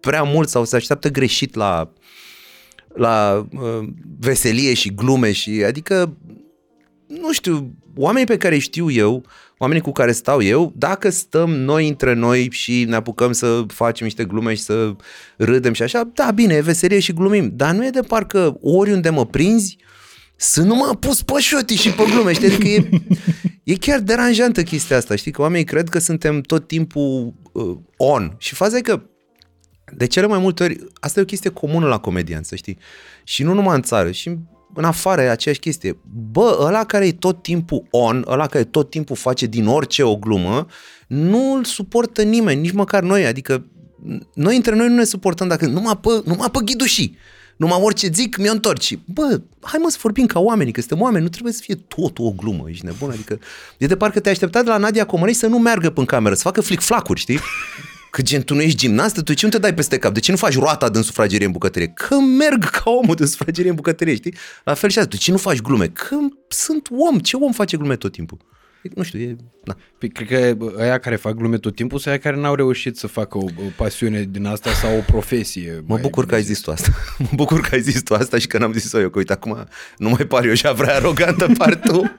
prea 0.00 0.22
mult 0.22 0.48
sau 0.48 0.64
se 0.64 0.76
așteaptă 0.76 1.08
greșit 1.08 1.54
la 1.54 1.92
la 2.96 3.46
uh, 3.52 3.88
veselie 4.18 4.74
și 4.74 4.94
glume 4.94 5.32
și 5.32 5.64
adică 5.66 6.16
nu 7.06 7.32
știu, 7.32 7.74
oamenii 7.96 8.26
pe 8.26 8.36
care 8.36 8.54
îi 8.54 8.60
știu 8.60 8.90
eu, 8.90 9.24
oamenii 9.58 9.82
cu 9.82 9.92
care 9.92 10.12
stau 10.12 10.42
eu, 10.42 10.72
dacă 10.76 11.10
stăm 11.10 11.50
noi 11.50 11.88
între 11.88 12.14
noi 12.14 12.48
și 12.50 12.84
ne 12.84 12.94
apucăm 12.94 13.32
să 13.32 13.64
facem 13.66 14.06
niște 14.06 14.24
glume 14.24 14.54
și 14.54 14.62
să 14.62 14.96
râdem 15.36 15.72
și 15.72 15.82
așa, 15.82 16.10
da, 16.14 16.30
bine, 16.30 16.54
e 16.54 16.60
veselie 16.60 16.98
și 16.98 17.12
glumim, 17.12 17.52
dar 17.54 17.74
nu 17.74 17.86
e 17.86 17.90
de 17.90 18.00
parcă 18.00 18.58
oriunde 18.60 19.10
mă 19.10 19.26
prinzi, 19.26 19.76
să 20.36 20.62
nu 20.62 20.74
mă 20.74 20.96
pus 21.00 21.22
pe 21.22 21.32
șoti 21.38 21.74
și 21.74 21.90
pe 21.90 22.04
glume, 22.10 22.32
știi? 22.32 22.46
Adică 22.46 22.68
e, 22.68 22.88
e 23.64 23.74
chiar 23.74 24.00
deranjantă 24.00 24.62
chestia 24.62 24.96
asta, 24.96 25.16
știi? 25.16 25.30
Că 25.30 25.40
oamenii 25.40 25.64
cred 25.64 25.88
că 25.88 25.98
suntem 25.98 26.40
tot 26.40 26.66
timpul 26.66 27.34
uh, 27.52 27.76
on. 27.96 28.34
Și 28.38 28.54
faza 28.54 28.76
e 28.76 28.80
că 28.80 29.02
de 29.92 30.06
cele 30.06 30.26
mai 30.26 30.38
multe 30.38 30.62
ori, 30.62 30.78
asta 31.00 31.18
e 31.18 31.22
o 31.22 31.26
chestie 31.26 31.50
comună 31.50 31.86
la 31.86 31.98
comedian, 31.98 32.42
să 32.42 32.54
știi. 32.54 32.78
Și 33.24 33.42
nu 33.42 33.54
numai 33.54 33.76
în 33.76 33.82
țară, 33.82 34.10
și 34.10 34.36
în 34.74 34.84
afară 34.84 35.22
e 35.22 35.30
aceeași 35.30 35.60
chestie. 35.60 35.98
Bă, 36.30 36.58
ăla 36.60 36.84
care 36.84 37.06
e 37.06 37.12
tot 37.12 37.42
timpul 37.42 37.86
on, 37.90 38.24
ăla 38.26 38.46
care 38.46 38.64
tot 38.64 38.90
timpul 38.90 39.16
face 39.16 39.46
din 39.46 39.66
orice 39.66 40.02
o 40.02 40.16
glumă, 40.16 40.66
nu 41.06 41.52
îl 41.52 41.64
suportă 41.64 42.22
nimeni, 42.22 42.60
nici 42.60 42.72
măcar 42.72 43.02
noi. 43.02 43.26
Adică 43.26 43.66
noi 44.34 44.56
între 44.56 44.74
noi 44.74 44.88
nu 44.88 44.94
ne 44.94 45.04
suportăm 45.04 45.48
dacă 45.48 45.66
numai 45.66 45.96
pe, 45.96 46.22
numai 46.24 46.50
pe 46.50 46.58
ghidușii. 46.64 47.16
Numai 47.56 47.78
orice 47.82 48.08
zic, 48.12 48.36
mi-o 48.36 48.52
întorci. 48.52 48.98
Bă, 49.04 49.40
hai 49.60 49.80
mă 49.82 49.88
să 49.90 49.98
vorbim 50.00 50.26
ca 50.26 50.40
oameni, 50.40 50.72
că 50.72 50.80
suntem 50.80 51.00
oameni, 51.00 51.22
nu 51.22 51.28
trebuie 51.28 51.52
să 51.52 51.60
fie 51.62 51.74
tot 51.74 52.18
o 52.18 52.30
glumă, 52.30 52.64
ești 52.68 52.84
nebun. 52.84 53.10
Adică 53.10 53.38
e 53.78 53.86
de 53.86 53.96
parcă 53.96 54.20
te-ai 54.20 54.34
așteptat 54.34 54.64
de 54.64 54.70
la 54.70 54.76
Nadia 54.76 55.06
Comănei 55.06 55.34
să 55.34 55.46
nu 55.46 55.58
meargă 55.58 55.90
până 55.90 56.06
cameră, 56.06 56.34
să 56.34 56.42
facă 56.42 56.60
flic-flacuri, 56.60 57.20
știi? 57.20 57.40
Că 58.16 58.22
gen, 58.22 58.42
tu 58.42 58.54
nu 58.54 58.60
ești 58.60 58.78
gimnastă, 58.78 59.22
tu 59.22 59.34
ce 59.34 59.44
nu 59.44 59.50
te 59.50 59.58
dai 59.58 59.74
peste 59.74 59.98
cap? 59.98 60.12
De 60.12 60.20
ce 60.20 60.30
nu 60.30 60.36
faci 60.36 60.58
roata 60.58 60.88
din 60.88 61.02
sufragerie 61.02 61.46
în 61.46 61.52
bucătărie? 61.52 61.88
Că 61.88 62.14
merg 62.20 62.64
ca 62.78 62.90
omul 62.90 63.14
din 63.14 63.26
sufragerie 63.26 63.70
în 63.70 63.76
bucătărie, 63.76 64.14
știi? 64.14 64.34
La 64.64 64.74
fel 64.74 64.90
și 64.90 64.98
asta, 64.98 65.10
de 65.10 65.16
ce 65.16 65.30
nu 65.30 65.36
faci 65.36 65.60
glume? 65.60 65.88
Că 65.88 66.16
sunt 66.48 66.88
om, 66.90 67.18
ce 67.18 67.36
om 67.36 67.52
face 67.52 67.76
glume 67.76 67.96
tot 67.96 68.12
timpul? 68.12 68.38
Nu 68.94 69.02
știu, 69.02 69.18
e... 69.18 69.36
Na. 69.64 69.76
Păi, 69.98 70.08
cred 70.08 70.28
că 70.28 70.56
aia 70.80 70.98
care 70.98 71.16
fac 71.16 71.34
glume 71.34 71.58
tot 71.58 71.74
timpul 71.74 71.98
sunt 71.98 72.12
aia 72.12 72.22
care 72.22 72.36
n-au 72.36 72.54
reușit 72.54 72.96
să 72.96 73.06
facă 73.06 73.38
o, 73.38 73.44
o 73.44 73.70
pasiune 73.76 74.28
din 74.30 74.46
asta 74.46 74.70
sau 74.70 74.96
o 74.96 75.00
profesie. 75.00 75.82
Mă 75.86 75.98
bucur 76.00 76.26
că 76.26 76.34
ai 76.34 76.42
zis 76.42 76.60
tu 76.60 76.70
asta. 76.70 76.90
mă 77.18 77.28
bucur 77.32 77.60
că 77.60 77.68
ai 77.72 77.80
zis 77.80 78.02
tu 78.02 78.14
asta 78.14 78.38
și 78.38 78.46
că 78.46 78.58
n-am 78.58 78.72
zis-o 78.72 79.00
eu, 79.00 79.08
că 79.08 79.18
uite, 79.18 79.32
acum 79.32 79.66
nu 79.96 80.08
mai 80.08 80.26
par 80.26 80.44
eu 80.44 80.54
și 80.54 80.72
vrea 80.74 80.94
arogantă 80.94 81.46
par 81.58 81.74
tu. 81.74 82.16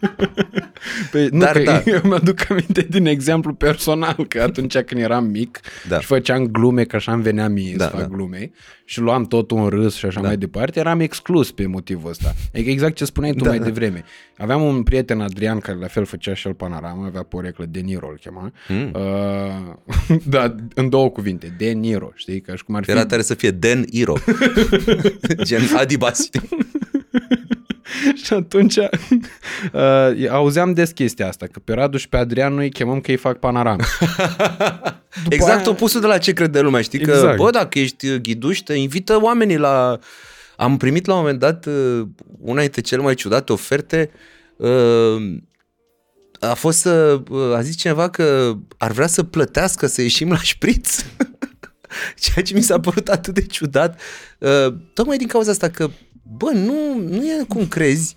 Păi, 1.11 1.27
nu, 1.31 1.39
Dar, 1.39 1.57
că 1.57 1.63
da. 1.63 1.81
eu 1.91 2.01
mi-aduc 2.03 2.49
aminte 2.49 2.81
din 2.89 3.05
exemplu 3.05 3.53
personal, 3.53 4.25
că 4.27 4.41
atunci 4.41 4.77
când 4.77 5.01
eram 5.01 5.25
mic 5.25 5.59
da. 5.87 5.99
și 5.99 6.05
făceam 6.05 6.45
glume, 6.45 6.83
că 6.83 6.95
așa 6.95 7.13
îmi 7.13 7.21
venea 7.21 7.47
mie 7.47 7.73
da, 7.75 7.83
să 7.83 7.89
fac 7.89 7.99
da. 7.99 8.07
glume 8.07 8.51
și 8.89 8.99
luam 8.99 9.25
totul 9.25 9.57
în 9.57 9.67
râs 9.67 9.95
și 9.95 10.05
așa 10.05 10.21
da. 10.21 10.27
mai 10.27 10.37
departe, 10.37 10.79
eram 10.79 10.99
exclus 10.99 11.51
pe 11.51 11.65
motivul 11.65 12.09
ăsta. 12.09 12.33
Adică 12.53 12.69
exact 12.69 12.95
ce 12.95 13.05
spuneai 13.05 13.33
tu 13.33 13.43
da, 13.43 13.49
mai 13.49 13.59
devreme. 13.59 14.03
Aveam 14.37 14.61
un 14.61 14.83
prieten, 14.83 15.19
Adrian, 15.19 15.59
care 15.59 15.77
la 15.77 15.87
fel 15.87 16.05
făcea 16.05 16.33
și 16.33 16.47
el 16.47 16.53
panorama, 16.57 17.05
avea 17.05 17.23
poreclă 17.23 17.65
De 17.65 17.79
Niro 17.79 18.07
îl 18.07 18.17
chema. 18.17 18.51
Mm. 18.67 18.91
Uh, 18.93 20.17
da, 20.35 20.55
în 20.73 20.89
două 20.89 21.09
cuvinte, 21.09 21.53
De 21.57 21.71
Niro, 21.71 22.11
știi? 22.15 22.41
Ca 22.41 22.55
și 22.55 22.63
cum 22.63 22.75
ar 22.75 22.83
fi... 22.83 22.91
Era 22.91 23.05
tare 23.05 23.21
să 23.21 23.33
fie 23.33 23.51
Den 23.51 23.85
Iro. 23.89 24.13
Gen 25.43 25.61
Adibas, 25.75 26.23
știi? 26.23 26.49
și 28.23 28.33
atunci 28.33 28.75
uh, 28.77 30.29
auzeam 30.29 30.73
des 30.73 30.91
chestia 30.91 31.27
asta, 31.27 31.45
că 31.51 31.59
pe 31.59 31.73
Radu 31.73 31.97
și 31.97 32.09
pe 32.09 32.17
Adrian 32.17 32.53
noi 32.53 32.63
îi 32.63 32.71
chemăm 32.71 32.99
că 32.99 33.11
îi 33.11 33.17
fac 33.17 33.39
panorama. 33.39 33.83
exact 35.29 35.59
aia... 35.59 35.69
opusul 35.69 36.01
de 36.01 36.07
la 36.07 36.17
ce 36.17 36.33
crede 36.33 36.59
lumea, 36.59 36.81
știi? 36.81 36.99
Exact. 36.99 37.35
Că, 37.35 37.43
bă, 37.43 37.49
dacă 37.49 37.79
ești 37.79 38.19
ghiduș, 38.21 38.59
te 38.59 38.73
invită 38.73 39.19
oamenii 39.21 39.57
la... 39.57 39.99
Am 40.55 40.77
primit 40.77 41.05
la 41.05 41.13
un 41.13 41.19
moment 41.19 41.39
dat 41.39 41.65
uh, 41.65 42.07
una 42.39 42.61
dintre 42.61 42.81
cele 42.81 43.01
mai 43.01 43.13
ciudate 43.13 43.51
oferte 43.51 44.09
uh, 44.55 45.37
a 46.39 46.53
fost 46.53 46.79
să, 46.79 47.21
a 47.55 47.61
zis 47.61 47.75
cineva 47.75 48.09
că 48.09 48.57
ar 48.77 48.91
vrea 48.91 49.07
să 49.07 49.23
plătească 49.23 49.87
să 49.87 50.01
ieșim 50.01 50.29
la 50.29 50.41
șpriț. 50.41 51.03
Ceea 52.21 52.45
ce 52.45 52.53
mi 52.53 52.61
s-a 52.61 52.79
părut 52.79 53.07
atât 53.07 53.33
de 53.33 53.45
ciudat. 53.45 53.99
Uh, 54.37 54.73
tocmai 54.93 55.17
din 55.17 55.27
cauza 55.27 55.51
asta 55.51 55.69
că, 55.69 55.89
bă, 56.37 56.51
nu, 56.53 56.99
nu 56.99 57.25
e 57.25 57.45
cum 57.47 57.67
crezi. 57.67 58.15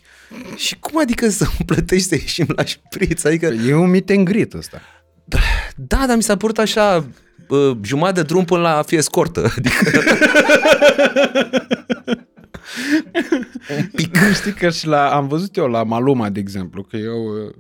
Și 0.56 0.78
cum 0.78 0.98
adică 0.98 1.28
să 1.28 1.46
plătești 1.66 2.08
să 2.08 2.14
ieșim 2.14 2.46
la 2.56 2.64
șpriț? 2.64 3.24
Adică... 3.24 3.46
E 3.46 3.74
un 3.74 3.90
mit 3.90 4.10
and 4.10 4.24
greet 4.24 4.54
ăsta. 4.54 4.80
Da, 5.76 6.04
dar 6.06 6.16
mi 6.16 6.22
s-a 6.22 6.36
părut 6.36 6.58
așa 6.58 7.06
uh, 7.48 7.76
jumătate 7.82 8.20
de 8.20 8.26
drum 8.26 8.44
până 8.44 8.60
la 8.60 8.82
fie 8.86 9.00
scortă. 9.00 9.40
Adică... 9.56 10.00
un 13.78 13.84
pic. 13.94 14.16
Știi 14.34 14.52
că 14.52 14.70
și 14.70 14.86
la, 14.86 15.14
am 15.14 15.28
văzut 15.28 15.56
eu 15.56 15.66
la 15.66 15.82
Maluma, 15.82 16.28
de 16.28 16.40
exemplu, 16.40 16.82
că 16.82 16.96
eu 16.96 17.52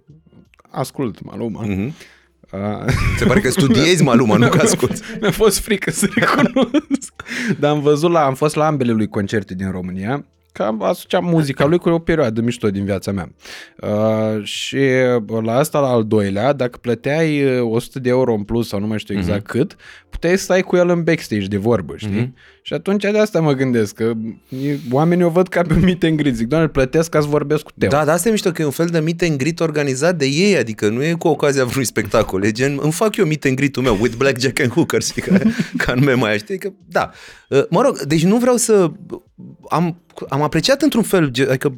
ascult 0.70 1.24
Maluma. 1.24 1.66
Mm-hmm. 1.66 1.92
Uh, 2.52 2.92
Se 3.18 3.24
pare 3.24 3.40
că 3.40 3.50
studiezi 3.50 4.02
Maluma, 4.02 4.36
nu 4.36 4.48
că 4.48 4.58
asculti. 4.58 5.00
Mi-a 5.20 5.30
fost 5.30 5.58
frică 5.58 5.90
să 5.90 6.08
recunosc. 6.14 7.12
Dar 7.60 7.70
am 7.70 7.80
văzut 7.80 8.10
la, 8.10 8.24
am 8.24 8.34
fost 8.34 8.54
la 8.54 8.66
ambele 8.66 8.92
lui 8.92 9.08
concerte 9.08 9.54
din 9.54 9.70
România 9.70 10.24
că 10.52 10.74
asociam 10.80 11.24
muzica 11.24 11.64
lui 11.64 11.78
cu 11.78 11.88
o 11.88 11.98
perioadă 11.98 12.40
mișto 12.40 12.70
din 12.70 12.84
viața 12.84 13.12
mea. 13.12 13.32
Uh, 13.76 14.44
și 14.44 14.78
la 15.42 15.56
asta, 15.56 15.80
la 15.80 15.88
al 15.88 16.04
doilea, 16.04 16.52
dacă 16.52 16.78
plăteai 16.80 17.60
100 17.60 17.98
de 17.98 18.08
euro 18.08 18.34
în 18.34 18.42
plus 18.42 18.68
sau 18.68 18.80
nu 18.80 18.86
mai 18.86 18.98
știu 18.98 19.16
exact 19.16 19.42
uh-huh. 19.42 19.50
cât, 19.50 19.76
puteai 20.10 20.36
să 20.36 20.42
stai 20.42 20.62
cu 20.62 20.76
el 20.76 20.88
în 20.88 21.02
backstage 21.02 21.46
de 21.46 21.56
vorbă, 21.56 21.94
știi? 21.96 22.32
Uh-huh. 22.32 22.60
Și 22.62 22.72
atunci 22.72 23.02
de 23.02 23.18
asta 23.18 23.40
mă 23.40 23.52
gândesc, 23.52 23.94
că 23.94 24.12
oamenii 24.90 25.24
o 25.24 25.28
văd 25.28 25.48
ca 25.48 25.62
pe 25.62 25.74
meet 25.74 26.02
and 26.02 26.16
greet. 26.16 26.34
Zic, 26.34 26.46
doamne, 26.46 26.68
plătesc 26.68 27.10
ca 27.10 27.20
să 27.20 27.26
vorbesc 27.26 27.62
cu 27.62 27.70
Teo. 27.78 27.88
Da, 27.88 28.04
dar 28.04 28.14
asta 28.14 28.28
e 28.28 28.32
mișto, 28.32 28.50
că 28.50 28.62
e 28.62 28.64
un 28.64 28.70
fel 28.70 28.86
de 28.86 28.98
meet 28.98 29.22
and 29.22 29.38
greet 29.38 29.60
organizat 29.60 30.16
de 30.16 30.26
ei, 30.26 30.56
adică 30.56 30.88
nu 30.88 31.04
e 31.04 31.12
cu 31.12 31.28
ocazia 31.28 31.64
vreunui 31.64 31.86
spectacol, 31.86 32.44
e 32.44 32.50
gen, 32.50 32.78
îmi 32.82 32.92
fac 32.92 33.16
eu 33.16 33.26
meet 33.26 33.44
and 33.44 33.56
greet-ul 33.56 33.82
meu 33.82 33.98
with 34.00 34.16
blackjack 34.16 34.60
and 34.60 34.70
hookers, 34.70 35.10
ca, 35.10 35.38
ca 35.84 35.94
nume 35.94 36.12
mai 36.12 36.38
știi? 36.38 36.58
Că, 36.58 36.72
da. 36.86 37.10
Uh, 37.48 37.62
mă 37.70 37.82
rog, 37.82 38.00
deci 38.00 38.24
nu 38.24 38.36
vreau 38.36 38.56
să... 38.56 38.90
Am, 39.68 40.02
am 40.28 40.42
apreciat 40.42 40.82
într-un 40.82 41.02
fel, 41.02 41.24
adică 41.48 41.74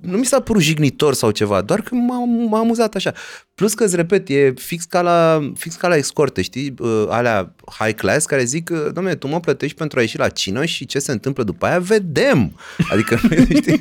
nu 0.00 0.16
mi 0.16 0.24
s-a 0.24 0.40
părut 0.40 0.62
jignitor 0.62 1.14
sau 1.14 1.30
ceva, 1.30 1.60
doar 1.60 1.80
că 1.80 1.94
m-a, 1.94 2.24
m-a 2.24 2.58
amuzat 2.58 2.94
așa. 2.94 3.12
Plus 3.54 3.74
că, 3.74 3.84
îți 3.84 3.96
repet, 3.96 4.28
e 4.28 4.52
fix 4.56 4.84
ca 4.84 5.00
la, 5.00 5.50
fix 5.56 5.74
ca 5.74 5.88
la 5.88 5.96
escorte, 5.96 6.42
știi? 6.42 6.74
Uh, 6.78 7.06
alea 7.08 7.54
high 7.78 7.94
class 7.94 8.26
care 8.26 8.44
zic, 8.44 8.70
domnule, 8.70 9.14
tu 9.14 9.28
mă 9.28 9.40
plătești 9.40 9.76
pentru 9.76 9.98
a 9.98 10.02
ieși 10.02 10.18
la 10.18 10.28
cină 10.28 10.64
și 10.64 10.86
ce 10.86 10.98
se 10.98 11.12
întâmplă 11.12 11.42
după 11.42 11.66
aia, 11.66 11.78
vedem. 11.78 12.58
Adică, 12.92 13.20
știi? 13.56 13.78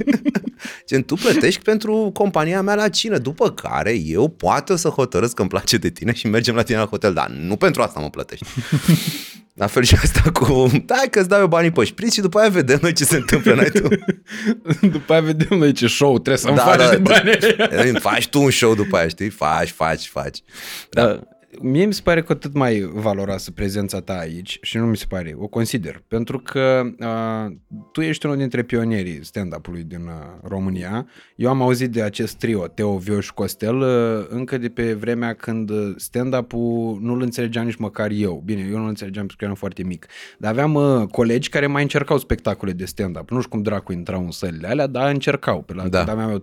Gen, 0.87 1.03
tu 1.03 1.15
plătești 1.15 1.61
pentru 1.61 2.09
compania 2.13 2.61
mea 2.61 2.75
la 2.75 2.89
cină, 2.89 3.17
după 3.17 3.51
care 3.51 3.93
eu 3.93 4.27
poate 4.27 4.73
o 4.73 4.75
să 4.75 4.87
hotărăsc 4.87 5.33
că 5.33 5.41
îmi 5.41 5.49
place 5.49 5.77
de 5.77 5.89
tine 5.89 6.13
și 6.13 6.27
mergem 6.27 6.55
la 6.55 6.63
tine 6.63 6.77
la 6.77 6.85
hotel, 6.85 7.13
dar 7.13 7.29
nu 7.29 7.55
pentru 7.55 7.81
asta 7.81 7.99
mă 7.99 8.09
plătești. 8.09 8.45
La 9.53 9.67
fel 9.67 9.83
și 9.83 9.95
asta 9.95 10.31
cu, 10.31 10.71
da, 10.85 11.01
că 11.09 11.19
îți 11.19 11.29
dau 11.29 11.39
eu 11.39 11.47
banii 11.47 11.71
pe 11.71 11.83
șpriț 11.83 12.13
și 12.13 12.21
după 12.21 12.39
aia 12.39 12.49
vedem 12.49 12.79
noi 12.81 12.93
ce 12.93 13.03
se 13.03 13.15
întâmplă, 13.15 13.53
n 13.53 13.71
tu. 13.71 13.87
după 14.87 15.13
aia 15.13 15.21
vedem 15.21 15.57
noi 15.57 15.71
ce 15.71 15.87
show 15.87 16.19
trebuie 16.19 16.37
să-mi 16.37 16.55
da, 16.55 16.61
faci 16.61 16.77
da, 16.77 16.89
de 16.89 16.97
bani. 16.97 17.99
faci 17.99 18.27
tu 18.27 18.41
un 18.41 18.51
show 18.51 18.75
după 18.75 18.97
aia, 18.97 19.07
știi? 19.07 19.29
Faci, 19.29 19.62
faci, 19.71 20.09
faci. 20.09 20.43
Da. 20.91 21.13
da 21.13 21.32
mie 21.61 21.85
mi 21.85 21.93
se 21.93 22.01
pare 22.03 22.21
cu 22.21 22.31
atât 22.31 22.53
mai 22.53 22.89
valoroasă 22.93 23.51
prezența 23.51 24.01
ta 24.01 24.17
aici 24.17 24.57
și 24.61 24.77
nu 24.77 24.85
mi 24.85 24.97
se 24.97 25.05
pare, 25.09 25.35
o 25.37 25.47
consider, 25.47 26.03
pentru 26.07 26.39
că 26.39 26.83
uh, 26.99 27.55
tu 27.91 28.01
ești 28.01 28.25
unul 28.25 28.37
dintre 28.37 28.63
pionierii 28.63 29.19
stand-up-ului 29.25 29.83
din 29.83 30.01
uh, 30.05 30.13
România. 30.43 31.07
Eu 31.35 31.49
am 31.49 31.61
auzit 31.61 31.91
de 31.91 32.01
acest 32.01 32.37
trio, 32.37 32.67
Teo, 32.67 32.97
Vioș 32.97 33.25
și 33.25 33.33
Costel, 33.33 33.79
uh, 33.79 34.25
încă 34.29 34.57
de 34.57 34.69
pe 34.69 34.93
vremea 34.93 35.33
când 35.33 35.71
stand-up-ul 35.95 36.97
nu-l 37.01 37.21
înțelegeam 37.21 37.65
nici 37.65 37.75
măcar 37.75 38.11
eu. 38.11 38.41
Bine, 38.45 38.67
eu 38.71 38.77
nu-l 38.77 38.87
înțelegeam 38.87 39.25
pentru 39.25 39.37
că 39.37 39.43
eram 39.43 39.55
foarte 39.55 39.83
mic. 39.83 40.07
Dar 40.37 40.51
aveam 40.51 40.73
uh, 40.73 41.07
colegi 41.11 41.49
care 41.49 41.67
mai 41.67 41.81
încercau 41.81 42.17
spectacole 42.17 42.71
de 42.71 42.85
stand-up. 42.85 43.29
Nu 43.29 43.37
știu 43.37 43.49
cum 43.49 43.61
dracu 43.61 43.91
intrau 43.91 44.23
în 44.23 44.31
sălile 44.31 44.67
alea, 44.67 44.87
dar 44.87 45.09
încercau. 45.09 45.61
Pe 45.61 45.73
la, 45.73 45.87
da. 45.87 45.97
când 45.97 46.09
aveam 46.09 46.29
eu 46.29 46.39
13-14 46.39 46.41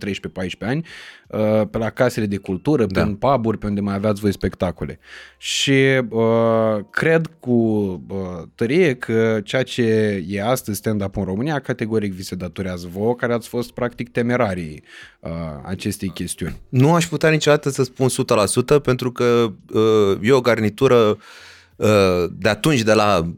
ani, 0.59 0.87
uh, 1.29 1.63
pe 1.71 1.79
la 1.79 1.91
casele 1.91 2.27
de 2.27 2.37
cultură, 2.37 2.87
da. 2.87 3.03
pe 3.03 3.09
în 3.09 3.15
pub 3.15 3.57
pe 3.57 3.67
unde 3.67 3.81
mai 3.81 3.95
aveați 3.95 4.21
voi 4.21 4.33
spectacole. 4.33 4.99
Și 5.39 6.01
uh, 6.09 6.79
cred 6.91 7.31
cu 7.41 7.51
uh, 7.51 8.19
tărie 8.55 8.95
că 8.95 9.41
ceea 9.45 9.63
ce 9.63 9.83
e 10.29 10.43
astăzi 10.43 10.79
stand-up 10.79 11.17
în 11.17 11.25
România 11.25 11.59
categoric 11.59 12.13
vi 12.13 12.23
se 12.23 12.35
datorează 12.35 12.89
vouă, 12.93 13.15
care 13.15 13.33
ați 13.33 13.49
fost 13.49 13.71
practic 13.71 14.09
temerarii 14.09 14.83
uh, 15.21 15.31
acestei 15.65 16.09
chestiuni. 16.09 16.61
Nu 16.69 16.95
aș 16.95 17.07
putea 17.07 17.31
niciodată 17.31 17.71
să 17.71 17.83
spun 17.83 18.09
100% 18.79 18.83
pentru 18.83 19.13
că 19.13 19.53
uh, 19.73 20.19
e 20.23 20.33
o 20.33 20.41
garnitură 20.41 21.19
uh, 21.77 22.25
de 22.39 22.49
atunci, 22.49 22.81
de 22.83 22.93
la 22.93 23.33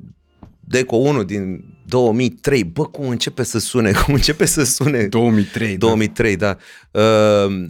Deco 0.61 0.97
1 0.97 1.23
din 1.23 1.65
2003, 1.87 2.65
bă, 2.65 2.85
cum 2.85 3.09
începe 3.09 3.43
să 3.43 3.59
sune, 3.59 3.93
cum 4.05 4.15
începe 4.15 4.45
să 4.45 4.65
sune. 4.65 5.07
2003, 5.07 5.77
2003, 5.77 6.37
da. 6.37 6.57
da. 6.91 7.01
Uh, 7.01 7.65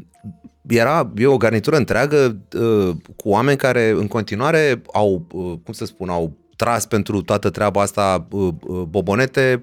era 0.69 1.13
e 1.17 1.27
o 1.27 1.37
garnitură 1.37 1.77
întreagă 1.77 2.37
uh, 2.59 2.95
cu 3.17 3.29
oameni 3.29 3.57
care 3.57 3.89
în 3.89 4.07
continuare 4.07 4.83
au, 4.93 5.27
uh, 5.33 5.53
cum 5.65 5.73
să 5.73 5.85
spun, 5.85 6.09
au 6.09 6.33
tras 6.57 6.87
pentru 6.87 7.23
toată 7.23 7.51
treaba 7.51 7.81
asta 7.81 8.27
uh, 8.31 8.49
uh, 8.67 8.83
bobonete, 8.83 9.59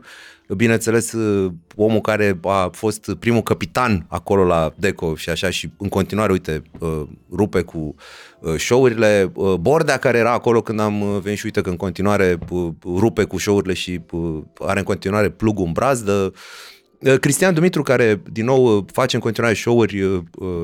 bineînțeles 0.56 1.12
uh, 1.12 1.52
omul 1.76 2.02
care 2.02 2.40
a 2.44 2.70
fost 2.72 3.14
primul 3.20 3.42
capitan 3.42 4.06
acolo 4.10 4.44
la 4.44 4.74
Deco 4.76 5.16
și 5.16 5.30
așa 5.30 5.50
și 5.50 5.70
în 5.78 5.88
continuare, 5.88 6.32
uite, 6.32 6.62
uh, 6.80 7.02
rupe 7.32 7.62
cu 7.62 7.96
uh, 8.40 8.56
show-urile, 8.58 9.32
uh, 9.36 9.54
Bordea 9.54 9.98
care 9.98 10.18
era 10.18 10.32
acolo 10.32 10.62
când 10.62 10.80
am 10.80 11.02
uh, 11.02 11.22
venit 11.22 11.38
și 11.38 11.46
uite 11.46 11.62
că 11.62 11.70
în 11.70 11.78
continuare 11.78 12.40
uh, 12.50 12.70
rupe 12.84 13.24
cu 13.24 13.38
show-urile 13.38 13.74
și 13.74 14.02
uh, 14.12 14.42
are 14.60 14.80
în 14.80 14.86
continuare 14.86 15.30
plugul 15.30 15.66
în 15.66 15.72
brazdă, 15.72 16.12
uh, 16.12 16.32
Uh, 16.32 16.79
Cristian 17.20 17.54
Dumitru, 17.54 17.84
care 17.84 18.22
din 18.32 18.46
nou 18.46 18.78
uh, 18.78 18.84
face 18.92 19.16
în 19.16 19.22
continuare 19.22 19.56
show-uri 19.56 20.02
uh, 20.02 20.22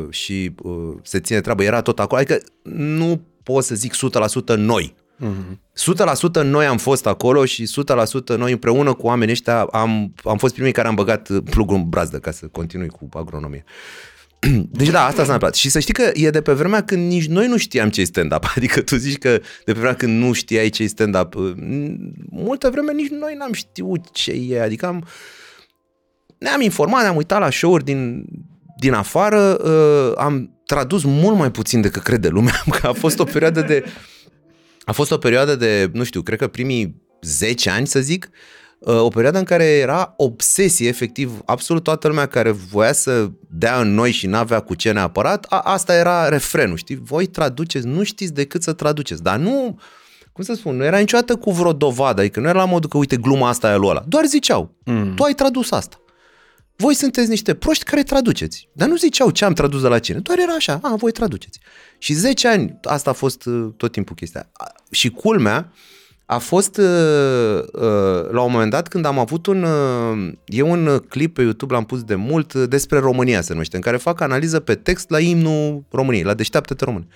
și 0.09 0.51
se 1.03 1.19
ține 1.19 1.41
treabă, 1.41 1.63
era 1.63 1.81
tot 1.81 1.99
acolo. 1.99 2.21
Adică 2.21 2.41
nu 2.73 3.21
pot 3.43 3.63
să 3.63 3.75
zic 3.75 3.93
100% 4.53 4.55
noi. 4.55 4.95
Uh-huh. 5.23 5.57
100% 6.39 6.43
noi 6.43 6.65
am 6.65 6.77
fost 6.77 7.05
acolo 7.05 7.45
și 7.45 7.69
100% 8.33 8.37
noi 8.37 8.51
împreună 8.51 8.93
cu 8.93 9.05
oamenii 9.05 9.33
ăștia 9.33 9.61
am, 9.61 10.13
am 10.23 10.37
fost 10.37 10.53
primii 10.53 10.71
care 10.71 10.87
am 10.87 10.95
băgat 10.95 11.29
plugul 11.49 11.75
în 11.75 11.89
brazdă 11.89 12.17
ca 12.17 12.31
să 12.31 12.45
continui 12.45 12.87
cu 12.87 13.09
agronomie. 13.13 13.63
Deci 14.79 14.89
da, 14.89 15.05
asta 15.05 15.15
s-a 15.15 15.21
întâmplat. 15.21 15.55
Și 15.55 15.69
să 15.69 15.79
știi 15.79 15.93
că 15.93 16.11
e 16.13 16.29
de 16.29 16.41
pe 16.41 16.53
vremea 16.53 16.83
când 16.83 17.11
nici 17.11 17.27
noi 17.27 17.47
nu 17.47 17.57
știam 17.57 17.89
ce 17.89 18.01
e 18.01 18.03
stand-up. 18.03 18.51
Adică 18.55 18.81
tu 18.81 18.95
zici 18.95 19.17
că 19.17 19.29
de 19.29 19.41
pe 19.65 19.71
vremea 19.71 19.95
când 19.95 20.21
nu 20.21 20.33
știai 20.33 20.69
ce 20.69 20.83
e 20.83 20.87
stand-up. 20.87 21.33
Multă 22.29 22.69
vreme 22.69 22.93
nici 22.93 23.09
noi 23.09 23.35
n-am 23.37 23.53
știut 23.53 24.11
ce 24.11 24.31
e. 24.31 24.61
Adică 24.61 24.85
am, 24.85 25.05
ne-am 26.37 26.61
informat, 26.61 27.01
ne-am 27.01 27.15
uitat 27.15 27.39
la 27.39 27.49
show-uri 27.49 27.83
din, 27.83 28.25
din 28.79 28.93
afară, 28.93 29.57
uh, 29.63 30.13
am 30.17 30.49
tradus 30.65 31.03
mult 31.03 31.37
mai 31.37 31.51
puțin 31.51 31.81
decât 31.81 32.01
crede 32.01 32.27
lumea, 32.27 32.63
că 32.79 32.87
a 32.87 32.93
fost 32.93 33.19
o 33.19 33.23
perioadă 33.23 33.61
de 33.61 33.83
a 34.85 34.91
fost 34.91 35.11
o 35.11 35.17
perioadă 35.17 35.55
de, 35.55 35.89
nu 35.93 36.03
știu, 36.03 36.21
cred 36.21 36.39
că 36.39 36.47
primii 36.47 37.01
10 37.21 37.69
ani, 37.69 37.87
să 37.87 37.99
zic, 37.99 38.29
uh, 38.79 39.01
o 39.01 39.07
perioadă 39.07 39.37
în 39.37 39.43
care 39.43 39.63
era 39.63 40.13
obsesie, 40.17 40.87
efectiv, 40.87 41.41
absolut 41.45 41.83
toată 41.83 42.07
lumea 42.07 42.25
care 42.25 42.51
voia 42.51 42.93
să 42.93 43.29
dea 43.49 43.79
în 43.79 43.93
noi 43.93 44.11
și 44.11 44.27
n-avea 44.27 44.59
cu 44.59 44.75
ce 44.75 44.91
neapărat, 44.91 45.45
a, 45.49 45.59
asta 45.59 45.95
era 45.95 46.29
refrenul, 46.29 46.77
știi? 46.77 46.99
Voi 47.03 47.25
traduceți, 47.25 47.87
nu 47.87 48.03
știți 48.03 48.33
decât 48.33 48.63
să 48.63 48.73
traduceți, 48.73 49.23
dar 49.23 49.37
nu, 49.37 49.79
cum 50.31 50.43
să 50.43 50.53
spun, 50.53 50.75
nu 50.75 50.83
era 50.83 50.97
niciodată 50.97 51.35
cu 51.35 51.51
vreo 51.51 51.73
dovadă, 51.73 52.21
adică 52.21 52.39
nu 52.39 52.47
era 52.47 52.57
la 52.57 52.65
modul 52.65 52.89
că, 52.89 52.97
uite, 52.97 53.17
gluma 53.17 53.49
asta 53.49 53.71
e 53.71 53.77
lui 53.77 53.89
ăla. 53.89 54.03
Doar 54.07 54.25
ziceau, 54.25 54.75
mm. 54.83 55.13
tu 55.15 55.23
ai 55.23 55.33
tradus 55.33 55.71
asta. 55.71 55.99
Voi 56.77 56.93
sunteți 56.93 57.29
niște 57.29 57.53
proști 57.53 57.83
care 57.83 58.03
traduceți. 58.03 58.69
Dar 58.71 58.87
nu 58.87 58.95
ziceau 58.95 59.29
ce 59.29 59.45
am 59.45 59.53
tradus 59.53 59.81
de 59.81 59.87
la 59.87 59.99
cine. 59.99 60.19
Doar 60.19 60.39
era 60.39 60.53
așa, 60.53 60.79
a, 60.81 60.95
voi 60.95 61.11
traduceți. 61.11 61.59
Și 61.97 62.13
10 62.13 62.47
ani, 62.47 62.79
asta 62.83 63.09
a 63.09 63.13
fost 63.13 63.45
uh, 63.45 63.67
tot 63.77 63.91
timpul 63.91 64.15
chestia. 64.15 64.51
Și 64.91 65.09
culmea 65.09 65.71
a 66.25 66.37
fost 66.37 66.77
uh, 66.77 66.83
uh, 67.73 68.29
la 68.31 68.41
un 68.41 68.51
moment 68.51 68.71
dat 68.71 68.87
când 68.87 69.05
am 69.05 69.19
avut 69.19 69.45
un... 69.45 69.65
E 70.45 70.61
un 70.61 71.03
clip 71.09 71.33
pe 71.33 71.41
YouTube, 71.41 71.73
l-am 71.73 71.85
pus 71.85 72.03
de 72.03 72.15
mult, 72.15 72.53
despre 72.53 72.99
România 72.99 73.41
se 73.41 73.51
numește, 73.51 73.75
în 73.75 73.81
care 73.81 73.97
fac 73.97 74.21
analiză 74.21 74.59
pe 74.59 74.75
text 74.75 75.09
la 75.09 75.19
imnul 75.19 75.83
României, 75.91 76.23
la 76.23 76.33
Deșteaptă-te 76.33 76.85
Român. 76.85 77.07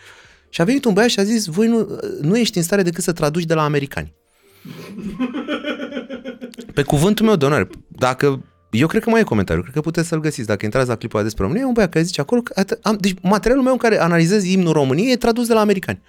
Și 0.50 0.62
a 0.62 0.64
venit 0.64 0.86
un 0.86 0.94
băiat 0.94 1.10
și 1.10 1.20
a 1.20 1.24
zis, 1.24 1.46
voi 1.46 1.68
nu, 1.68 2.00
nu 2.22 2.38
ești 2.38 2.58
în 2.58 2.64
stare 2.64 2.82
decât 2.82 3.04
să 3.04 3.12
traduci 3.12 3.46
de 3.46 3.54
la 3.54 3.64
americani. 3.64 4.14
Pe 6.74 6.84
cuvântul 6.84 7.26
meu 7.26 7.36
de 7.36 7.46
onoare, 7.46 7.70
dacă 7.88 8.44
eu 8.70 8.88
cred 8.88 9.04
că 9.04 9.10
mai 9.10 9.20
e 9.20 9.24
comentariu, 9.24 9.62
cred 9.62 9.74
că 9.74 9.82
puteți 9.82 10.08
să-l 10.08 10.20
găsiți. 10.20 10.48
Dacă 10.48 10.66
intrați 10.66 10.88
la 10.88 10.96
clipul 10.96 11.24
despre 11.24 11.44
România, 11.44 11.64
e 11.64 11.68
un 11.68 11.74
băiat 11.74 11.92
care 11.92 12.06
zice 12.06 12.22
acolo 12.22 12.42
că 12.42 12.64
am, 12.82 12.98
deci 13.00 13.14
materialul 13.22 13.64
meu 13.64 13.74
în 13.74 13.80
care 13.80 14.00
analizez 14.00 14.44
imnul 14.44 14.74
României 14.74 15.12
e 15.12 15.16
tradus 15.16 15.48
de 15.48 15.54
la 15.54 15.60
americani. 15.60 16.02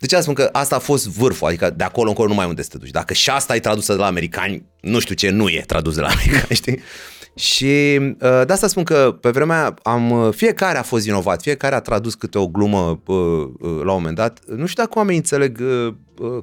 Deci 0.00 0.12
asta 0.12 0.22
spun 0.22 0.34
că 0.34 0.48
asta 0.52 0.76
a 0.76 0.78
fost 0.78 1.08
vârful, 1.08 1.46
adică 1.46 1.74
de 1.76 1.84
acolo 1.84 2.08
încolo 2.08 2.28
nu 2.28 2.34
mai 2.34 2.46
unde 2.46 2.62
să 2.62 2.68
te 2.68 2.78
duci. 2.78 2.90
Dacă 2.90 3.12
și 3.12 3.30
asta 3.30 3.54
e 3.54 3.60
tradusă 3.60 3.92
de 3.92 3.98
la 3.98 4.06
americani, 4.06 4.64
nu 4.80 4.98
știu 4.98 5.14
ce 5.14 5.30
nu 5.30 5.48
e 5.48 5.64
tradus 5.66 5.94
de 5.94 6.00
la 6.00 6.08
americani, 6.08 6.54
știi? 6.60 6.80
Și 7.34 7.98
uh, 8.00 8.42
de 8.46 8.52
asta 8.52 8.66
spun 8.66 8.82
că 8.82 9.18
pe 9.20 9.30
vremea 9.30 9.74
am, 9.82 10.10
uh, 10.10 10.32
fiecare 10.34 10.78
a 10.78 10.82
fost 10.82 11.06
inovat, 11.06 11.42
fiecare 11.42 11.74
a 11.74 11.80
tradus 11.80 12.14
câte 12.14 12.38
o 12.38 12.46
glumă 12.46 13.02
uh, 13.06 13.48
la 13.58 13.92
un 13.92 13.98
moment 13.98 14.16
dat. 14.16 14.38
Nu 14.46 14.66
știu 14.66 14.82
dacă 14.82 14.98
oamenii 14.98 15.18
înțeleg 15.18 15.62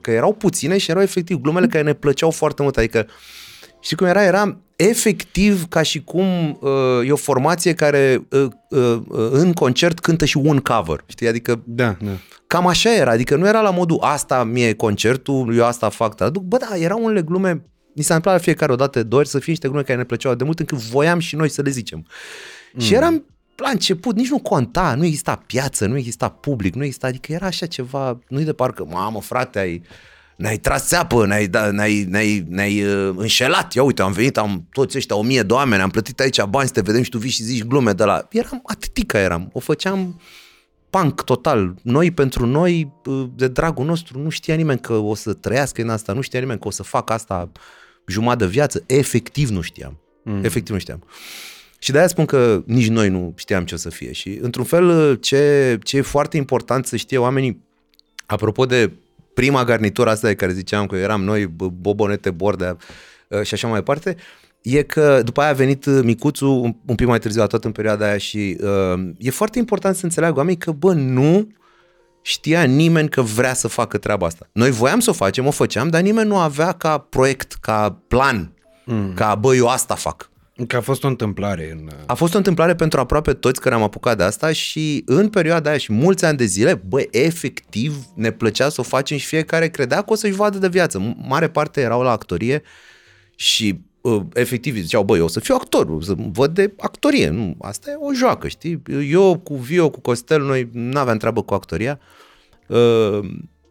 că 0.02 0.12
erau 0.12 0.34
puține 0.34 0.78
și 0.78 0.90
erau 0.90 1.02
efectiv 1.02 1.38
glumele 1.38 1.68
care 1.68 1.84
ne 1.84 1.94
plăceau 1.94 2.32
foarte 2.32 2.62
mult, 2.62 2.78
adică 2.78 3.08
Știi 3.80 3.96
cum 3.96 4.08
era? 4.08 4.24
Era 4.24 4.58
efectiv 4.78 5.68
ca 5.68 5.82
și 5.82 6.04
cum 6.04 6.58
uh, 6.62 7.08
e 7.08 7.12
o 7.12 7.16
formație 7.16 7.74
care 7.74 8.28
uh, 8.30 8.48
uh, 8.70 9.02
în 9.32 9.54
concert 9.54 10.00
cântă 10.00 10.26
și 10.26 10.38
un 10.38 10.60
cover. 10.60 11.04
Știi? 11.06 11.28
Adică 11.28 11.62
da, 11.66 11.98
da. 12.02 12.12
cam 12.48 12.68
așa 12.68 12.96
era. 12.96 13.12
Adică 13.12 13.36
nu 13.36 13.48
era 13.48 13.62
la 13.62 13.70
modul 13.70 14.00
asta 14.02 14.44
mie 14.44 14.74
concertul, 14.74 15.56
eu 15.56 15.66
asta 15.66 15.90
fac. 15.90 16.16
Traduc. 16.16 16.44
Bă, 16.44 16.58
da, 16.58 16.78
erau 16.78 17.04
unele 17.04 17.22
glume 17.22 17.64
Ni 17.94 18.04
s-a 18.04 18.16
întâmplat 18.16 18.42
fiecare 18.42 18.72
o 18.72 18.76
dată 18.76 19.04
de 19.04 19.16
ori 19.16 19.28
să 19.28 19.40
fie 19.40 19.52
niște 19.52 19.68
glume 19.68 19.84
care 19.84 19.98
ne 19.98 20.04
plăceau 20.04 20.36
de 20.36 20.44
mult 20.44 20.60
încât 20.60 20.78
voiam 20.78 21.20
și 21.20 21.36
noi 21.36 21.50
să 21.50 21.62
le 21.62 21.70
zicem. 21.70 22.06
Mm. 22.74 22.80
Și 22.80 22.94
eram 22.94 23.26
la 23.56 23.70
început, 23.70 24.16
nici 24.16 24.30
nu 24.30 24.40
conta, 24.40 24.96
nu 24.96 25.06
exista 25.06 25.44
piață, 25.46 25.86
nu 25.86 25.98
exista 25.98 26.30
public, 26.30 26.76
nu 26.76 26.84
exista, 26.84 27.08
adică 27.08 27.32
era 27.32 27.46
așa 27.46 27.66
ceva, 27.66 28.20
nu-i 28.28 28.44
de 28.44 28.54
parcă, 28.54 28.86
mamă, 28.86 29.22
frate, 29.22 29.60
ai 29.60 29.82
ne-ai 30.38 30.58
tras 30.58 30.88
țeapă, 30.88 31.26
ne-ai, 31.26 31.48
da, 31.48 31.72
ne-ai, 31.72 32.06
ne-ai, 32.10 32.46
ne-ai 32.50 32.84
uh, 32.84 33.14
înșelat. 33.16 33.74
Ia 33.74 33.84
uite, 33.84 34.02
am 34.02 34.12
venit, 34.12 34.38
am 34.38 34.68
toți 34.72 34.98
ăștia, 34.98 35.16
o 35.16 35.22
mie 35.22 35.42
de 35.42 35.54
oameni, 35.54 35.82
am 35.82 35.90
plătit 35.90 36.20
aici 36.20 36.44
bani 36.44 36.68
să 36.68 36.74
te 36.74 36.82
vedem 36.82 37.04
și 37.04 37.10
tu 37.10 37.18
vii 37.18 37.30
și 37.30 37.44
zici 37.44 37.64
glume 37.64 37.92
de 37.92 38.04
la... 38.04 38.28
Eram 38.32 38.62
atâtica 38.64 39.20
eram, 39.20 39.50
o 39.54 39.60
făceam 39.60 40.22
punk 40.90 41.22
total. 41.22 41.76
Noi 41.82 42.12
pentru 42.12 42.46
noi, 42.46 42.92
uh, 43.06 43.28
de 43.36 43.48
dragul 43.48 43.86
nostru, 43.86 44.20
nu 44.20 44.30
știa 44.30 44.56
nimeni 44.56 44.80
că 44.80 44.94
o 44.94 45.16
să 45.16 45.34
trăiască 45.34 45.82
în 45.82 45.90
asta, 45.90 46.14
nu 46.14 46.22
știa 46.22 46.40
nimeni 46.40 46.60
că 46.60 46.68
o 46.68 46.72
să 46.72 46.84
fac 46.84 47.10
asta 47.10 47.52
jumătate 48.08 48.44
de 48.44 48.50
viață. 48.50 48.84
Efectiv 48.86 49.50
nu 49.50 49.62
știam. 49.62 50.00
Mm. 50.24 50.44
Efectiv 50.44 50.74
nu 50.74 50.80
știam. 50.80 51.04
Și 51.80 51.92
de-aia 51.92 52.08
spun 52.08 52.26
că 52.26 52.64
nici 52.66 52.88
noi 52.88 53.10
nu 53.10 53.34
știam 53.36 53.66
ce 53.66 53.74
o 53.74 53.78
să 53.78 53.90
fie. 53.90 54.12
Și, 54.12 54.38
într-un 54.42 54.66
fel, 54.66 55.16
ce, 55.16 55.78
ce 55.84 55.98
e 55.98 56.02
foarte 56.02 56.38
important 56.38 56.86
să 56.86 56.96
știe 56.96 57.18
oamenii, 57.18 57.66
apropo 58.26 58.66
de 58.66 58.92
prima 59.38 59.64
garnitură 59.64 60.10
asta 60.10 60.28
de 60.28 60.36
care 60.36 60.52
ziceam 60.52 60.86
că 60.86 60.96
eram 60.96 61.24
noi, 61.24 61.46
Bobonete, 61.56 62.32
Bordea 62.32 62.78
uh, 63.28 63.42
și 63.42 63.54
așa 63.54 63.68
mai 63.68 63.78
departe, 63.78 64.16
e 64.62 64.82
că 64.82 65.22
după 65.24 65.42
aia 65.42 65.50
a 65.50 65.54
venit 65.54 65.86
Micuțu 65.86 66.52
un, 66.52 66.76
un 66.86 66.96
pic 66.96 67.08
mai 67.08 67.20
târziu, 67.20 67.48
tot 67.48 67.64
în 67.64 67.72
perioada 67.72 68.06
aia 68.06 68.18
și 68.18 68.58
uh, 68.62 69.10
e 69.18 69.30
foarte 69.30 69.60
important 69.60 69.96
să 69.96 70.06
înțeleagă 70.06 70.38
oamenii 70.38 70.60
că, 70.60 70.72
bă, 70.72 70.94
nu 70.94 71.48
știa 72.22 72.64
nimeni 72.64 73.10
că 73.10 73.22
vrea 73.22 73.54
să 73.54 73.68
facă 73.68 73.98
treaba 73.98 74.26
asta. 74.26 74.50
Noi 74.52 74.72
voiam 74.72 75.00
să 75.00 75.10
o 75.10 75.14
facem, 75.14 75.46
o 75.46 75.52
făceam, 75.52 75.88
dar 75.88 76.02
nimeni 76.02 76.28
nu 76.28 76.38
avea 76.38 76.72
ca 76.72 76.98
proiect, 76.98 77.54
ca 77.54 78.02
plan, 78.08 78.52
mm. 78.86 79.14
ca, 79.14 79.36
bă, 79.36 79.56
eu 79.56 79.68
asta 79.68 79.96
fac. 79.96 80.30
Că 80.68 80.76
a 80.76 80.82
fost 80.82 81.04
o 81.04 81.08
întâmplare. 81.08 81.72
În... 81.72 81.90
A 82.06 82.14
fost 82.14 82.34
o 82.34 82.38
întâmplare 82.38 82.76
pentru 82.76 83.00
aproape 83.00 83.34
toți 83.34 83.62
care 83.62 83.76
am 83.76 83.84
apucat 83.84 84.18
de 84.18 84.24
asta 84.24 84.52
și 84.52 85.04
în 85.06 85.30
perioada 85.30 85.70
aia 85.70 85.78
și 85.78 85.94
mulți 85.94 86.26
ani 86.26 86.38
de 86.38 86.46
zile, 86.46 86.82
băi, 86.88 87.08
efectiv 87.12 87.96
ne 88.16 88.32
plăcea 88.32 88.70
să 88.70 88.82
o 88.82 88.84
facem 88.84 89.18
și 89.18 89.26
fiecare 89.26 89.70
credea 89.70 90.02
că 90.02 90.14
o 90.14 90.16
să-și 90.16 90.36
vadă 90.36 90.58
de 90.58 90.68
viață. 90.68 91.16
Mare 91.28 91.50
parte 91.50 91.82
erau 91.82 92.02
la 92.02 92.12
actorie 92.12 92.62
și 93.36 93.80
uh, 94.02 94.22
efectiv 94.34 94.76
ziceau, 94.76 95.04
băi, 95.04 95.18
eu 95.18 95.26
o 95.26 95.28
să 95.28 95.40
fiu 95.40 95.56
actor, 95.56 95.90
o 95.90 96.02
să 96.02 96.14
văd 96.32 96.54
de 96.54 96.74
actorie. 96.78 97.30
Nu, 97.30 97.56
asta 97.62 97.92
e 97.92 97.96
o 98.00 98.14
joacă, 98.14 98.48
știi? 98.48 98.82
Eu 99.10 99.40
cu 99.40 99.56
Vio, 99.56 99.90
cu 99.90 100.00
Costel, 100.00 100.42
noi 100.42 100.70
nu 100.72 101.00
aveam 101.00 101.18
treabă 101.18 101.44
cu 101.44 101.54
actoria. 101.54 102.00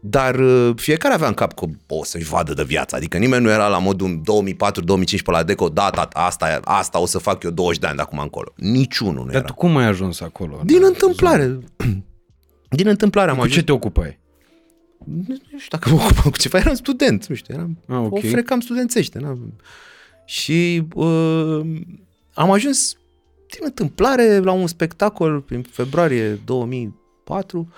Uh, 0.01 0.09
dar 0.09 0.35
uh, 0.39 0.71
fiecare 0.75 1.13
avea 1.13 1.27
în 1.27 1.33
cap 1.33 1.53
că 1.53 1.65
o 1.87 2.03
să-și 2.03 2.29
vadă 2.29 2.53
de 2.53 2.63
viață. 2.63 2.95
Adică 2.95 3.17
nimeni 3.17 3.43
nu 3.43 3.49
era 3.49 3.67
la 3.67 3.77
modul 3.79 4.21
2004-2015 4.21 5.23
la 5.25 5.43
Deco, 5.43 5.69
da, 5.69 5.89
tata, 5.89 6.19
asta, 6.19 6.59
asta 6.63 6.99
o 6.99 7.05
să 7.05 7.17
fac 7.17 7.43
eu 7.43 7.51
20 7.51 7.79
de 7.81 7.87
ani 7.87 7.95
de 7.95 8.01
acum 8.01 8.19
încolo. 8.19 8.53
Niciunul 8.55 9.13
nu 9.13 9.25
Dar 9.25 9.35
era. 9.35 9.43
tu 9.45 9.53
cum 9.53 9.77
ai 9.77 9.85
ajuns 9.85 10.21
acolo? 10.21 10.61
Din 10.65 10.83
întâmplare. 10.83 11.57
Din 12.69 12.87
întâmplare 12.87 13.29
am 13.29 13.35
Cu 13.35 13.41
ajuns. 13.41 13.57
ce 13.57 13.63
te 13.65 13.71
ocupai? 13.71 14.19
Nu 15.05 15.23
știu 15.57 15.77
dacă 15.77 15.89
mă 15.89 15.95
ocupam 15.95 16.31
cu 16.31 16.37
ceva, 16.37 16.57
eram 16.57 16.73
student, 16.73 17.27
nu 17.27 17.35
știu, 17.35 17.53
eram, 17.53 17.77
Ah, 17.87 17.97
ok. 17.97 18.13
o 18.13 18.19
frecam 18.19 18.59
studențește. 18.59 19.19
n-am- 19.19 19.53
Și 20.25 20.87
uh, 20.95 21.59
am 22.33 22.51
ajuns 22.51 22.93
din 23.47 23.59
întâmplare 23.63 24.37
la 24.37 24.51
un 24.51 24.67
spectacol 24.67 25.45
în 25.49 25.61
februarie 25.61 26.33
2004 26.33 27.71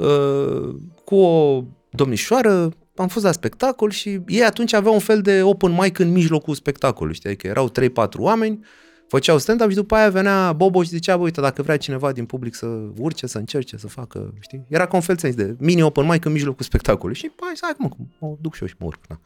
uh, 0.00 0.74
cu 1.04 1.16
o 1.16 1.64
domnișoară, 1.90 2.70
am 2.96 3.08
fost 3.08 3.24
la 3.24 3.32
spectacol 3.32 3.90
și 3.90 4.20
ei 4.26 4.44
atunci 4.44 4.72
aveau 4.72 4.94
un 4.94 5.00
fel 5.00 5.20
de 5.20 5.42
open 5.42 5.76
mic 5.80 5.98
în 5.98 6.12
mijlocul 6.12 6.54
spectacolului, 6.54 7.16
știi, 7.16 7.36
că 7.36 7.46
erau 7.46 7.70
3-4 7.70 7.72
oameni, 8.16 8.64
făceau 9.06 9.38
stand-up 9.38 9.68
și 9.68 9.74
după 9.74 9.94
aia 9.94 10.10
venea 10.10 10.52
Bobo 10.52 10.82
și 10.82 10.88
zicea, 10.88 11.16
bă, 11.16 11.22
uite, 11.22 11.40
dacă 11.40 11.62
vrea 11.62 11.76
cineva 11.76 12.12
din 12.12 12.24
public 12.24 12.54
să 12.54 12.66
urce, 12.98 13.26
să 13.26 13.38
încerce, 13.38 13.76
să 13.76 13.86
facă, 13.86 14.34
știi? 14.40 14.64
Era 14.68 14.86
ca 14.86 14.94
un 14.96 15.02
fel 15.02 15.16
sens 15.16 15.34
de 15.34 15.56
mini 15.58 15.82
open 15.82 16.06
mic 16.06 16.24
în 16.24 16.32
mijlocul 16.32 16.64
spectacolului 16.64 17.16
și, 17.16 17.30
hai, 17.40 17.52
hai, 17.60 17.72
mă, 17.78 17.88
mă 18.18 18.36
duc 18.40 18.54
și 18.54 18.62
eu 18.62 18.68
și 18.68 18.74
mă 18.78 18.86
urc, 18.86 19.00
na. 19.08 19.20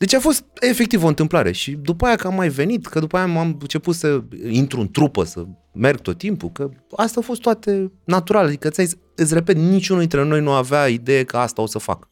Deci 0.00 0.14
a 0.14 0.20
fost 0.20 0.44
efectiv 0.60 1.04
o 1.04 1.06
întâmplare 1.06 1.52
și 1.52 1.70
după 1.70 2.06
aia 2.06 2.16
că 2.16 2.26
am 2.26 2.34
mai 2.34 2.48
venit, 2.48 2.86
că 2.86 2.98
după 2.98 3.16
aia 3.16 3.24
am 3.24 3.56
început 3.60 3.94
să 3.94 4.22
intru 4.50 4.80
în 4.80 4.90
trupă, 4.90 5.24
să 5.24 5.44
merg 5.72 6.00
tot 6.00 6.18
timpul, 6.18 6.50
că 6.52 6.70
asta 6.96 7.20
a 7.20 7.22
fost 7.22 7.40
toate 7.40 7.92
natural, 8.04 8.46
adică 8.46 8.68
ți 8.68 8.96
îți 9.14 9.34
repet, 9.34 9.56
niciunul 9.56 10.00
dintre 10.00 10.24
noi 10.24 10.40
nu 10.40 10.50
avea 10.50 10.88
idee 10.88 11.24
că 11.24 11.36
asta 11.36 11.62
o 11.62 11.66
să 11.66 11.78
fac. 11.78 12.08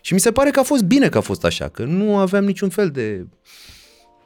Și 0.00 0.12
mi 0.14 0.20
se 0.20 0.32
pare 0.32 0.50
că 0.50 0.60
a 0.60 0.62
fost 0.62 0.82
bine 0.82 1.08
că 1.08 1.18
a 1.18 1.20
fost 1.20 1.44
așa, 1.44 1.68
că 1.68 1.84
nu 1.84 2.16
aveam 2.16 2.44
niciun 2.44 2.68
fel 2.68 2.88
de 2.90 3.26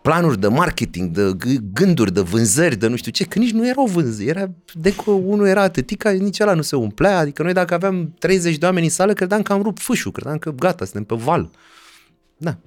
planuri 0.02 0.40
de 0.40 0.48
marketing, 0.48 1.10
de 1.10 1.36
g- 1.36 1.72
gânduri, 1.72 2.12
de 2.12 2.20
vânzări, 2.20 2.76
de 2.76 2.86
nu 2.86 2.96
știu 2.96 3.10
ce, 3.10 3.24
că 3.24 3.38
nici 3.38 3.52
nu 3.52 3.68
erau 3.68 3.86
vânzări, 3.86 4.28
era, 4.28 4.50
de 4.72 4.94
că 4.94 5.10
unul 5.10 5.46
era 5.46 5.62
atâtica, 5.62 6.10
nici 6.10 6.40
ăla 6.40 6.54
nu 6.54 6.62
se 6.62 6.76
umplea, 6.76 7.18
adică 7.18 7.42
noi 7.42 7.52
dacă 7.52 7.74
aveam 7.74 8.14
30 8.18 8.56
de 8.58 8.66
oameni 8.66 8.84
în 8.84 8.90
sală, 8.90 9.12
credeam 9.12 9.42
că 9.42 9.52
am 9.52 9.62
rupt 9.62 9.80
fâșul, 9.80 10.12
credeam 10.12 10.38
că 10.38 10.50
gata, 10.50 10.84
suntem 10.84 11.04
pe 11.04 11.24
val. 11.24 11.50
Da. 12.36 12.58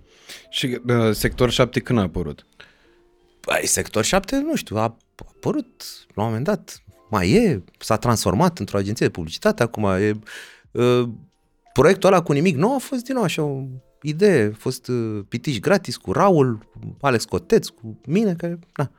Și 0.49 0.81
uh, 0.87 1.11
sector 1.11 1.49
7 1.49 1.79
când 1.79 1.99
a 1.99 2.01
apărut? 2.01 2.45
Băi, 3.45 3.67
sector 3.67 4.03
7, 4.03 4.37
nu 4.37 4.55
știu, 4.55 4.77
a 4.77 4.97
apărut 5.15 5.83
la 6.13 6.21
un 6.21 6.27
moment 6.27 6.45
dat, 6.45 6.83
mai 7.09 7.31
e, 7.31 7.63
s-a 7.79 7.97
transformat 7.97 8.59
într-o 8.59 8.77
agenție 8.77 9.05
de 9.05 9.11
publicitate, 9.11 9.63
acum 9.63 9.83
e, 9.83 10.19
uh, 10.71 11.09
proiectul 11.73 12.11
ăla 12.11 12.21
cu 12.21 12.31
nimic 12.31 12.55
nou 12.55 12.75
a 12.75 12.77
fost 12.77 13.03
din 13.03 13.15
nou 13.15 13.23
așa 13.23 13.43
o 13.43 13.63
idee, 14.01 14.51
a 14.53 14.57
fost 14.57 14.87
uh, 14.87 15.23
pitiș 15.27 15.59
gratis 15.59 15.97
cu 15.97 16.11
Raul, 16.11 16.69
cu 16.71 16.97
Alex 17.01 17.25
Coteț, 17.25 17.67
cu 17.67 17.99
mine, 18.05 18.33
care, 18.35 18.59
na. 18.75 18.85
Pf, 18.85 18.91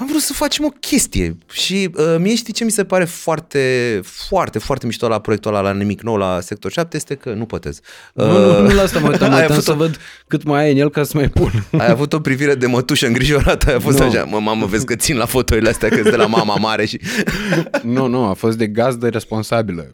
Am 0.00 0.06
vrut 0.06 0.20
să 0.20 0.32
facem 0.32 0.64
o 0.64 0.68
chestie 0.68 1.38
și 1.52 1.90
uh, 1.94 2.16
mie 2.18 2.34
știi 2.34 2.52
ce 2.52 2.64
mi 2.64 2.70
se 2.70 2.84
pare 2.84 3.04
foarte, 3.04 4.00
foarte, 4.04 4.58
foarte 4.58 4.86
mișto 4.86 5.08
la 5.08 5.20
proiectul 5.20 5.54
ăla, 5.54 5.60
la 5.70 5.72
nimic 5.78 6.00
nou, 6.02 6.16
la 6.16 6.40
sector 6.40 6.70
7, 6.70 6.96
este 6.96 7.14
că 7.14 7.32
nu 7.32 7.44
pătez. 7.46 7.80
Nu, 8.14 8.24
nu, 8.26 8.60
nu 8.68 8.74
la 8.74 8.82
asta 8.82 8.98
mă 8.98 9.08
uitam, 9.08 9.28
mă 9.30 9.34
ai 9.34 9.40
uitam 9.40 9.52
avut 9.52 9.64
să 9.64 9.72
o- 9.72 9.74
văd 9.76 9.98
cât 10.26 10.42
mai 10.42 10.62
ai 10.64 10.72
în 10.72 10.78
el 10.78 10.90
ca 10.90 11.02
să 11.02 11.12
mai 11.14 11.28
pun. 11.28 11.50
ai 11.80 11.90
avut 11.90 12.12
o 12.12 12.20
privire 12.20 12.54
de 12.54 12.66
mătușă 12.66 13.06
îngrijorată, 13.06 13.72
ai 13.72 13.80
fost 13.80 13.98
Nu. 13.98 14.04
așa, 14.04 14.24
mă, 14.24 14.40
mamă, 14.40 14.66
vezi 14.66 14.84
că 14.84 14.94
țin 14.94 15.16
la 15.16 15.26
fotoile 15.26 15.68
astea 15.68 15.88
că 15.88 16.00
de 16.10 16.16
la 16.16 16.26
mama 16.26 16.54
mare 16.56 16.84
și... 16.84 17.00
nu, 17.82 18.06
nu, 18.06 18.24
a 18.24 18.32
fost 18.32 18.58
de 18.58 18.66
gazdă 18.66 19.08
responsabilă. 19.08 19.92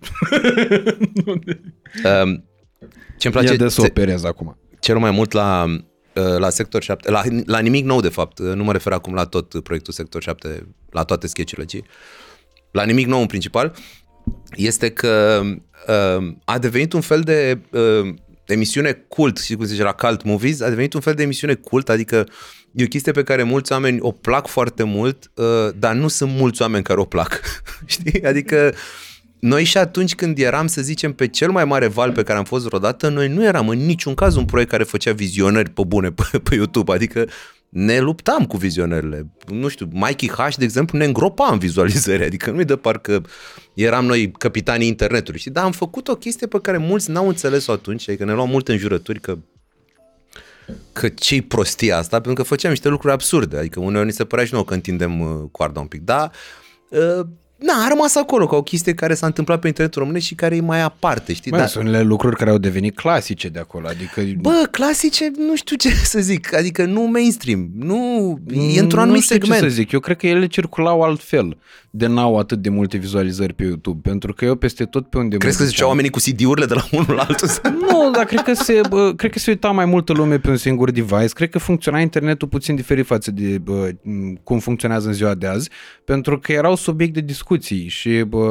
Um, 2.05 2.45
ce-mi 3.19 3.35
Ia 3.35 3.41
place 3.41 3.57
de 3.57 3.69
să 3.69 3.81
ce- 3.81 3.87
operez 3.87 4.25
acum. 4.25 4.59
cel 4.81 4.99
mai 4.99 5.11
mult 5.11 5.33
la, 5.33 5.65
uh, 5.69 5.81
la 6.21 6.51
Sector 6.51 6.83
7, 6.83 7.11
la, 7.11 7.23
la 7.47 7.59
nimic 7.59 7.85
nou 7.85 8.01
de 8.01 8.09
fapt, 8.09 8.39
uh, 8.39 8.55
nu 8.55 8.65
mă 8.65 8.73
refer 8.73 8.93
acum 8.93 9.15
la 9.15 9.25
tot 9.25 9.63
proiectul 9.63 9.93
Sector 9.93 10.23
7, 10.23 10.67
la 10.91 11.05
toate 11.05 11.27
sketchurile, 11.27 11.67
ci 11.67 11.81
la 12.71 12.85
nimic 12.85 13.07
nou 13.07 13.21
în 13.21 13.27
principal, 13.27 13.75
este 14.55 14.91
că 14.91 15.43
uh, 15.89 16.35
a 16.45 16.59
devenit 16.59 16.93
un 16.93 17.01
fel 17.01 17.21
de 17.21 17.61
uh, 17.71 18.15
emisiune 18.47 18.93
cult, 18.93 19.39
știi 19.39 19.57
cum 19.57 19.65
se 19.65 19.71
zice 19.71 19.83
la 19.83 19.93
cult 19.93 20.23
movies, 20.23 20.61
a 20.61 20.69
devenit 20.69 20.93
un 20.93 21.01
fel 21.01 21.15
de 21.15 21.23
emisiune 21.23 21.55
cult, 21.55 21.89
adică 21.89 22.29
e 22.73 22.85
o 22.85 22.87
chestie 22.87 23.13
pe 23.13 23.23
care 23.23 23.43
mulți 23.43 23.73
oameni 23.73 23.99
o 24.01 24.11
plac 24.11 24.47
foarte 24.47 24.83
mult, 24.83 25.31
uh, 25.35 25.69
dar 25.79 25.95
nu 25.95 26.09
sunt 26.09 26.31
mulți 26.31 26.63
oameni 26.63 26.85
care 26.85 27.01
o 27.01 27.05
plac, 27.05 27.41
știi? 27.85 28.25
Adică 28.25 28.75
noi 29.47 29.65
și 29.65 29.79
atunci 29.79 30.15
când 30.15 30.39
eram, 30.39 30.67
să 30.67 30.83
zicem, 30.83 31.13
pe 31.13 31.29
cel 31.29 31.51
mai 31.51 31.65
mare 31.65 31.87
val 31.87 32.13
pe 32.13 32.23
care 32.23 32.39
am 32.39 32.45
fost 32.45 32.65
vreodată, 32.65 33.09
noi 33.09 33.29
nu 33.29 33.45
eram 33.45 33.69
în 33.69 33.79
niciun 33.79 34.15
caz 34.15 34.37
un 34.37 34.45
proiect 34.45 34.71
care 34.71 34.83
făcea 34.83 35.13
vizionări 35.13 35.71
pe 35.71 35.83
bune 35.87 36.13
pe, 36.13 36.39
pe 36.39 36.55
YouTube, 36.55 36.93
adică 36.93 37.27
ne 37.69 37.99
luptam 37.99 38.47
cu 38.47 38.57
vizionările. 38.57 39.27
Nu 39.47 39.69
știu, 39.69 39.89
Mikey 39.93 40.29
H, 40.29 40.57
de 40.57 40.65
exemplu, 40.65 40.99
ne 40.99 41.05
îngropa 41.05 41.49
în 41.53 41.59
vizualizări, 41.59 42.25
adică 42.31 42.51
nu-i 42.51 42.65
de 42.65 42.77
parcă 42.77 43.25
eram 43.75 44.07
noi 44.07 44.31
capitanii 44.31 44.89
internetului, 44.89 45.41
știi? 45.41 45.51
Dar 45.51 45.65
am 45.65 45.73
făcut 45.73 46.09
o 46.09 46.15
chestie 46.15 46.47
pe 46.47 46.61
care 46.61 46.77
mulți 46.77 47.11
n-au 47.11 47.29
înțeles-o 47.29 47.73
atunci, 47.73 48.09
adică 48.09 48.25
ne 48.25 48.33
luam 48.33 48.49
multe 48.49 48.73
înjurături 48.73 49.21
că 49.21 49.39
că 50.93 51.09
ce-i 51.09 51.43
prostia 51.43 51.97
asta, 51.97 52.21
pentru 52.21 52.43
că 52.43 52.49
făceam 52.49 52.71
niște 52.71 52.89
lucruri 52.89 53.13
absurde, 53.13 53.57
adică 53.57 53.81
uneori 53.81 54.07
ni 54.07 54.13
se 54.13 54.25
părea 54.25 54.45
și 54.45 54.53
nouă 54.53 54.65
că 54.65 54.75
întindem 54.75 55.21
uh, 55.21 55.49
coarda 55.51 55.81
un 55.81 55.87
pic, 55.87 56.01
dar 56.01 56.31
uh, 56.89 57.27
na, 57.59 57.85
a 57.85 57.89
rămas 57.89 58.17
acolo 58.17 58.47
ca 58.47 58.57
o 58.57 58.63
chestie 58.63 58.95
care 58.95 59.15
s-a 59.15 59.27
întâmplat 59.27 59.61
pe 59.61 59.67
internetul 59.67 60.03
românesc 60.03 60.27
și 60.27 60.35
care 60.35 60.57
e 60.57 60.61
mai 60.61 60.83
aparte, 60.83 61.33
știi? 61.33 61.51
Mai 61.51 61.61
Dar- 61.61 61.69
sunt 61.69 61.85
unele 61.85 62.03
lucruri 62.03 62.37
care 62.37 62.51
au 62.51 62.59
devenit 62.59 62.97
clasice 62.97 63.49
de 63.49 63.59
acolo, 63.59 63.89
adică... 63.89 64.23
Bă, 64.41 64.69
clasice, 64.71 65.31
nu 65.37 65.57
știu 65.57 65.77
ce 65.77 65.89
să 66.05 66.21
zic, 66.21 66.55
adică 66.55 66.85
nu 66.85 67.01
mainstream, 67.03 67.69
nu, 67.79 67.97
e 68.49 68.81
într-un 68.81 68.99
nu 68.99 69.05
anumit 69.05 69.23
știu 69.23 69.35
segment. 69.35 69.61
ce 69.63 69.69
să 69.69 69.75
zic, 69.75 69.93
eu 69.93 70.01
cred 70.01 70.17
că 70.17 70.27
ele 70.27 70.47
circulau 70.47 71.03
altfel, 71.03 71.57
de 71.91 72.07
n-au 72.07 72.39
atât 72.39 72.59
de 72.63 72.69
multe 72.69 72.97
vizualizări 72.97 73.53
pe 73.53 73.63
YouTube, 73.63 74.09
pentru 74.09 74.33
că 74.33 74.45
eu 74.45 74.55
peste 74.55 74.85
tot 74.85 75.07
pe 75.11 75.19
unde 75.19 75.37
Crezi 75.37 75.57
mă 75.57 75.63
că 75.63 75.69
ziceau 75.69 75.89
duceam- 75.89 75.89
oamenii 75.89 76.11
cu 76.11 76.19
CD-urile 76.19 76.67
de 76.67 76.75
la 76.75 76.85
unul 76.93 77.15
la 77.15 77.23
altul? 77.23 77.49
Nu, 77.91 78.11
dar 78.11 78.25
cred 78.25 78.43
că, 78.43 78.55
se, 78.55 78.81
bă, 78.89 79.13
cred 79.17 79.31
că 79.31 79.39
se 79.39 79.51
uita 79.51 79.71
mai 79.71 79.85
multă 79.85 80.13
lume 80.13 80.39
pe 80.39 80.51
un 80.51 80.57
singur 80.57 80.91
device. 80.91 81.27
Cred 81.35 81.49
că 81.51 81.59
funcționa 81.59 82.01
internetul 82.01 82.49
puțin 82.49 82.75
diferit 82.75 83.07
față 83.07 83.31
de 83.31 83.59
bă, 83.59 83.91
m, 84.03 84.35
cum 84.45 84.59
funcționează 84.59 85.07
în 85.07 85.13
ziua 85.13 85.35
de 85.35 85.47
azi, 85.47 85.71
pentru 86.05 86.39
că 86.39 86.53
erau 86.53 86.75
subiect 86.77 87.15
de 87.15 87.21
discuții 87.21 87.89
și 87.89 88.11
bă, 88.29 88.45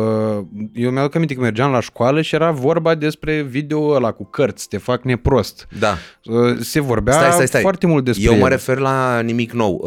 eu 0.74 0.92
mi-aduc 0.92 1.16
aminte 1.16 1.34
că 1.34 1.42
mergeam 1.42 1.72
la 1.72 1.80
școală 1.80 2.22
și 2.22 2.36
era 2.36 2.52
vorba 2.52 2.96
despre 2.96 3.42
video 3.42 3.90
ăla 3.90 4.12
cu 4.12 4.26
cărți, 4.26 4.68
te 4.68 4.78
fac 4.78 5.04
neprost. 5.04 5.68
da. 5.80 5.98
Uh, 6.24 6.58
Se 6.60 6.80
vorbea 6.80 7.14
Stai, 7.14 7.32
stai, 7.32 7.48
stai. 7.48 7.62
foarte 7.62 7.88
mult 7.88 8.06
despre 8.06 8.26
Eu 8.26 8.34
mă 8.34 8.44
el. 8.44 8.50
refer 8.50 8.78
la 8.78 9.20
nimic 9.20 9.52
nou. 9.52 9.82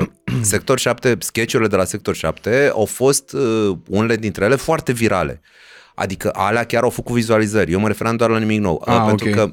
Uh, 0.00 0.06
sector 0.40 0.78
7, 0.78 1.16
sketchurile 1.18 1.68
de 1.68 1.76
la 1.76 1.84
Sector 1.84 2.14
7 2.14 2.70
au 2.72 2.84
fost 2.84 3.00
uh, 3.32 3.76
unele 3.88 4.16
dintre 4.16 4.44
ele 4.44 4.54
foarte 4.54 4.92
virale. 4.92 5.40
Adică 5.94 6.30
alea 6.34 6.64
chiar 6.64 6.82
au 6.82 6.90
făcut 6.90 7.14
vizualizări. 7.14 7.72
Eu 7.72 7.80
mă 7.80 7.86
referam 7.86 8.16
doar 8.16 8.30
la 8.30 8.38
nimic 8.38 8.60
nou. 8.60 8.82
Ah, 8.86 9.04
pentru 9.06 9.28
ok. 9.28 9.34
că 9.34 9.52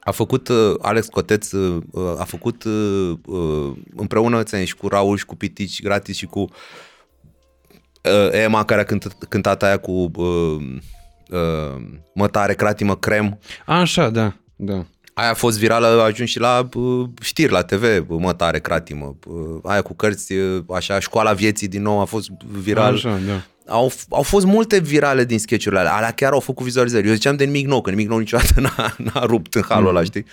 a 0.00 0.10
făcut 0.10 0.48
uh, 0.48 0.74
Alex 0.82 1.06
Coteț, 1.06 1.52
uh, 1.52 1.82
uh, 1.90 2.14
a 2.18 2.24
făcut 2.24 2.64
uh, 2.64 3.12
uh, 3.26 3.72
împreună 3.96 4.42
ți 4.42 4.64
și 4.64 4.76
cu 4.76 4.88
Raul 4.88 5.16
și 5.16 5.24
cu 5.24 5.36
Pitici 5.36 5.82
gratis 5.82 6.16
și 6.16 6.26
cu 6.26 6.40
uh, 6.40 8.28
Emma 8.30 8.64
care 8.64 8.80
a 8.80 8.84
cântat, 8.84 9.12
cântat 9.28 9.62
aia 9.62 9.76
cu 9.76 10.10
uh, 10.14 10.56
uh, 11.30 11.82
mătare, 12.14 12.54
cratimă, 12.54 12.96
crem. 12.96 13.38
Așa, 13.66 14.10
da, 14.10 14.36
da. 14.56 14.84
Aia 15.18 15.30
a 15.30 15.34
fost 15.34 15.58
virală, 15.58 15.86
a 15.86 16.02
ajuns 16.02 16.28
și 16.28 16.38
la 16.38 16.68
uh, 16.74 17.08
știri 17.20 17.52
la 17.52 17.62
TV, 17.62 18.04
mătare, 18.08 18.60
cratimă. 18.60 19.16
Uh, 19.26 19.60
aia 19.62 19.82
cu 19.82 19.94
cărți, 19.94 20.32
uh, 20.32 20.64
așa, 20.74 20.98
școala 20.98 21.32
vieții 21.32 21.68
din 21.68 21.82
nou 21.82 22.00
a 22.00 22.04
fost 22.04 22.28
viral. 22.60 22.94
Așa, 22.94 23.18
da. 23.26 23.42
Au, 23.72 23.92
au 24.08 24.22
fost 24.22 24.46
multe 24.46 24.78
virale 24.78 25.24
din 25.24 25.38
sketchurile 25.38 25.80
alea. 25.80 25.94
Alea 25.94 26.10
chiar 26.10 26.32
au 26.32 26.40
făcut 26.40 26.64
vizualizări. 26.64 27.06
Eu 27.06 27.14
ziceam 27.14 27.36
de 27.36 27.44
nimic 27.44 27.66
nou, 27.66 27.80
că 27.80 27.90
nimic 27.90 28.08
nou 28.08 28.18
niciodată 28.18 28.60
n-a, 28.60 28.94
n-a 28.96 29.24
rupt 29.24 29.54
în 29.54 29.62
halul 29.68 29.88
ăla, 29.88 30.02
știi? 30.02 30.24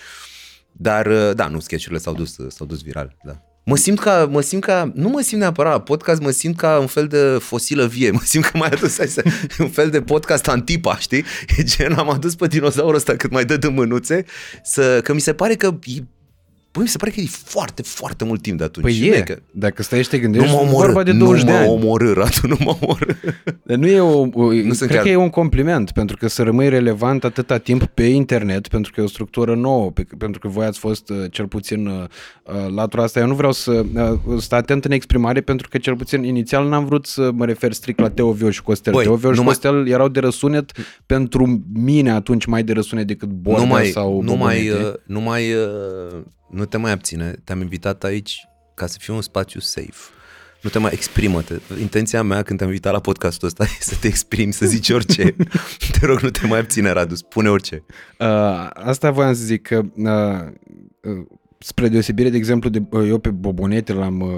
Dar, 0.72 1.06
uh, 1.06 1.30
da, 1.34 1.46
nu, 1.48 1.60
sketchurile 1.60 2.00
s-au 2.00 2.14
dus, 2.14 2.36
s-au 2.48 2.66
dus 2.66 2.82
virale, 2.82 3.16
da. 3.24 3.42
Mă 3.68 3.76
simt 3.76 3.98
ca, 3.98 4.26
mă 4.30 4.40
simt 4.40 4.64
ca, 4.64 4.92
nu 4.94 5.08
mă 5.08 5.20
simt 5.20 5.40
neapărat 5.40 5.72
la 5.72 5.80
podcast, 5.80 6.20
mă 6.20 6.30
simt 6.30 6.56
ca 6.56 6.78
un 6.78 6.86
fel 6.86 7.06
de 7.06 7.38
fosilă 7.40 7.86
vie, 7.86 8.10
mă 8.18 8.20
simt 8.24 8.44
că 8.44 8.56
mai 8.58 8.68
adus 8.68 8.96
hai 8.96 9.06
să, 9.06 9.22
un 9.58 9.68
fel 9.68 9.90
de 9.90 10.02
podcast 10.02 10.48
antipa, 10.48 10.96
știi? 10.98 11.24
E 11.56 11.62
gen, 11.62 11.92
am 11.92 12.10
adus 12.10 12.34
pe 12.34 12.46
dinozaurul 12.46 12.94
ăsta 12.94 13.16
cât 13.16 13.30
mai 13.30 13.44
dă 13.44 13.56
de 13.56 13.68
mânuțe, 13.68 14.24
să, 14.62 15.00
că 15.02 15.12
mi 15.12 15.20
se 15.20 15.34
pare 15.34 15.54
că 15.54 15.78
e, 15.84 16.02
Băi, 16.76 16.84
mi 16.84 16.88
se 16.90 16.98
pare 16.98 17.10
că 17.10 17.20
e 17.20 17.26
foarte, 17.28 17.82
foarte 17.82 18.24
mult 18.24 18.42
timp 18.42 18.58
de 18.58 18.64
atunci. 18.64 18.84
Păi 18.84 18.94
Și 18.94 19.08
nu 19.08 19.14
e, 19.14 19.20
că, 19.20 19.36
dacă 19.50 19.82
stai 19.82 20.02
și 20.02 20.08
te 20.08 20.16
nu 20.16 20.22
gândești, 20.22 20.54
mă 20.54 20.60
e 20.60 20.64
omorâ, 20.64 20.86
vorba 20.86 21.02
de 21.02 21.12
nu 21.12 21.18
20 21.24 21.44
de 21.44 21.50
mă 21.50 21.56
ani. 21.56 21.68
omorâ, 21.68 22.12
Radu, 22.12 22.46
nu 22.48 22.56
mă 22.64 22.76
omorâ. 22.80 23.12
Dar 23.62 23.76
nu 23.76 23.86
e 23.86 24.00
o, 24.00 24.18
o 24.20 24.28
Nu 24.34 24.62
nu 24.62 24.72
sunt 24.72 24.76
cred 24.76 24.90
chiar- 24.90 25.02
că 25.02 25.08
e 25.08 25.16
un 25.16 25.30
compliment, 25.30 25.90
pentru 25.90 26.16
că 26.16 26.28
să 26.28 26.42
rămâi 26.42 26.68
relevant 26.68 27.24
atâta 27.24 27.58
timp 27.58 27.84
pe 27.84 28.02
internet, 28.02 28.68
pentru 28.68 28.92
că 28.94 29.00
e 29.00 29.04
o 29.04 29.08
structură 29.08 29.54
nouă, 29.54 29.90
pe, 29.90 30.06
pentru 30.18 30.40
că 30.40 30.48
voi 30.48 30.66
ați 30.66 30.78
fost 30.78 31.08
uh, 31.10 31.16
cel 31.30 31.46
puțin 31.46 31.86
uh, 31.86 32.04
uh, 32.42 32.72
latura 32.74 33.02
asta. 33.02 33.20
Eu 33.20 33.26
nu 33.26 33.34
vreau 33.34 33.52
să 33.52 33.84
uh, 33.94 34.40
stau 34.40 34.58
atent 34.58 34.84
în 34.84 34.90
exprimare, 34.90 35.40
pentru 35.40 35.68
că 35.70 35.78
cel 35.78 35.96
puțin 35.96 36.22
inițial 36.22 36.68
n-am 36.68 36.84
vrut 36.84 37.06
să 37.06 37.30
mă 37.34 37.44
refer 37.44 37.72
strict 37.72 38.00
la 38.00 38.10
Teo 38.10 38.32
Vio 38.32 38.50
și 38.50 38.62
Costel. 38.62 38.92
Băi, 38.92 39.04
Teo 39.04 39.14
Vio 39.14 39.30
și 39.32 39.36
numai- 39.38 39.52
Costel 39.52 39.88
erau 39.88 40.08
de 40.08 40.20
răsunet 40.20 40.72
pentru 41.06 41.62
mine 41.74 42.10
atunci 42.10 42.44
mai 42.44 42.62
de 42.62 42.72
răsunet 42.72 43.06
decât 43.06 43.28
Bordea 43.28 43.62
nu 43.64 43.68
mai, 43.70 43.84
sau 43.86 44.20
nu 44.22 44.36
mai, 44.36 44.62
Bobonete. 44.66 44.86
uh, 44.88 44.94
nu 45.06 45.20
mai, 45.20 45.52
uh, 45.52 46.20
nu 46.50 46.64
te 46.64 46.76
mai 46.76 46.90
abține. 46.90 47.34
Te-am 47.44 47.60
invitat 47.60 48.04
aici 48.04 48.48
ca 48.74 48.86
să 48.86 48.96
fie 49.00 49.14
un 49.14 49.22
spațiu 49.22 49.60
safe. 49.60 50.10
Nu 50.60 50.70
te 50.70 50.78
mai 50.78 50.90
exprimă-te. 50.92 51.54
Intenția 51.80 52.22
mea 52.22 52.42
când 52.42 52.58
te-am 52.58 52.70
invitat 52.70 52.92
la 52.92 53.00
podcastul 53.00 53.48
ăsta 53.48 53.64
e 53.78 53.82
să 53.82 53.96
te 54.00 54.06
exprimi, 54.06 54.52
să 54.52 54.66
zici 54.66 54.90
orice. 54.90 55.36
te 55.98 56.06
rog, 56.06 56.20
nu 56.20 56.30
te 56.30 56.46
mai 56.46 56.58
abține, 56.58 56.90
Radu, 56.90 57.14
spune 57.14 57.48
orice. 57.48 57.84
Uh, 58.18 58.68
asta 58.74 59.10
voiam 59.10 59.34
să 59.34 59.42
zic 59.42 59.62
că 59.62 59.82
uh, 59.96 60.52
uh, 61.12 61.26
spre 61.58 61.88
deosebire, 61.88 62.28
de 62.28 62.36
exemplu, 62.36 62.68
de 62.68 62.82
uh, 62.90 63.06
eu 63.08 63.18
pe 63.18 63.28
Bobonete 63.30 63.92
l-am 63.92 64.20
uh, 64.20 64.28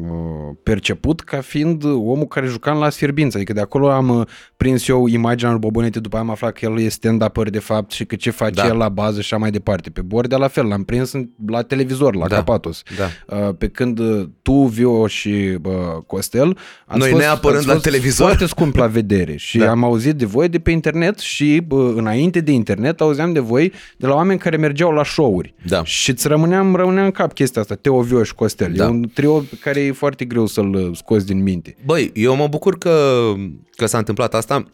uh, 0.00 0.56
perceput 0.62 1.20
ca 1.20 1.40
fiind 1.40 1.84
omul 1.84 2.26
care 2.26 2.46
juca 2.46 2.70
în 2.70 2.78
las 2.78 2.96
fierbință. 2.96 3.36
Adică 3.36 3.52
de 3.52 3.60
acolo 3.60 3.90
am 3.90 4.08
uh, 4.08 4.26
prins 4.56 4.88
eu 4.88 5.06
imaginea 5.06 5.50
lui 5.50 5.60
Bobonete, 5.60 6.00
după 6.00 6.16
aia 6.16 6.24
am 6.24 6.30
aflat 6.30 6.52
că 6.52 6.64
el 6.64 6.80
e 6.80 6.88
stand-upper 6.88 7.50
de 7.50 7.58
fapt 7.58 7.90
și 7.92 8.04
că 8.04 8.16
ce 8.16 8.30
face 8.30 8.52
Da. 8.54 8.66
el 8.66 8.76
la 8.76 8.88
bază 8.88 9.20
și 9.20 9.34
așa 9.34 9.36
mai 9.42 9.50
departe. 9.50 9.90
Pe 9.90 10.00
Bordea 10.00 10.38
la 10.38 10.48
fel, 10.48 10.66
l-am 10.66 10.82
prins 10.84 11.12
în, 11.12 11.28
la 11.46 11.62
televizor, 11.62 12.14
la 12.14 12.26
Da. 12.28 12.34
Capatos. 12.34 12.82
Da. 12.98 13.36
Uh, 13.48 13.54
pe 13.58 13.68
când 13.68 13.98
uh, 13.98 14.28
tu, 14.42 14.52
Vio 14.52 15.06
și 15.06 15.58
uh, 15.64 15.72
Costel 16.06 16.58
ați 16.86 16.98
Noi 16.98 17.08
fost, 17.10 17.22
neapărând 17.22 17.58
ați 17.58 17.66
la 17.66 17.72
fost 17.72 17.84
televizor. 17.84 18.26
foarte 18.26 18.46
scump 18.46 18.74
la 18.76 18.86
vedere 18.86 19.36
și 19.46 19.58
Da. 19.58 19.70
am 19.70 19.84
auzit 19.84 20.14
de 20.16 20.24
voi 20.24 20.48
de 20.48 20.58
pe 20.58 20.70
internet 20.70 21.18
și 21.18 21.62
bă, 21.66 21.92
înainte 21.96 22.40
de 22.40 22.52
internet 22.52 23.00
auzeam 23.00 23.32
de 23.32 23.40
voi 23.40 23.72
de 23.96 24.06
la 24.06 24.14
oameni 24.14 24.38
care 24.38 24.56
mergeau 24.56 24.90
la 24.90 25.04
show-uri. 25.04 25.54
Da. 25.66 25.84
Și 25.84 26.10
îți 26.10 26.26
rămâneam, 26.38 26.74
rămânea 26.74 27.04
în 27.04 27.10
cap 27.10 27.32
chestia 27.32 27.60
asta, 27.60 27.74
Teo 27.74 28.00
Vio 28.00 28.22
și 28.22 28.34
Costel. 28.34 28.72
Da. 28.72 28.84
E 28.84 28.88
un 28.88 29.08
trio 29.14 29.38
pe 29.38 29.56
care 29.60 29.80
e 29.80 29.92
foarte 29.92 30.24
greu 30.24 30.46
să-l 30.46 30.74
uh, 30.74 30.96
scoți 30.96 31.26
din 31.26 31.42
minte. 31.42 31.76
Băi, 31.84 32.10
eu 32.14 32.36
mă 32.36 32.46
bucur 32.46 32.78
că, 32.78 33.32
că 33.76 33.86
s-a 33.86 33.98
întâmplat 33.98 34.34
asta. 34.34 34.64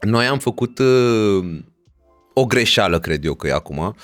Noi 0.00 0.26
am 0.26 0.38
făcut 0.38 0.78
uh, 0.78 1.44
o 2.34 2.46
greșeală, 2.46 2.98
cred 3.00 3.24
eu 3.24 3.34
că 3.34 3.46
e 3.46 3.52
acum, 3.52 3.94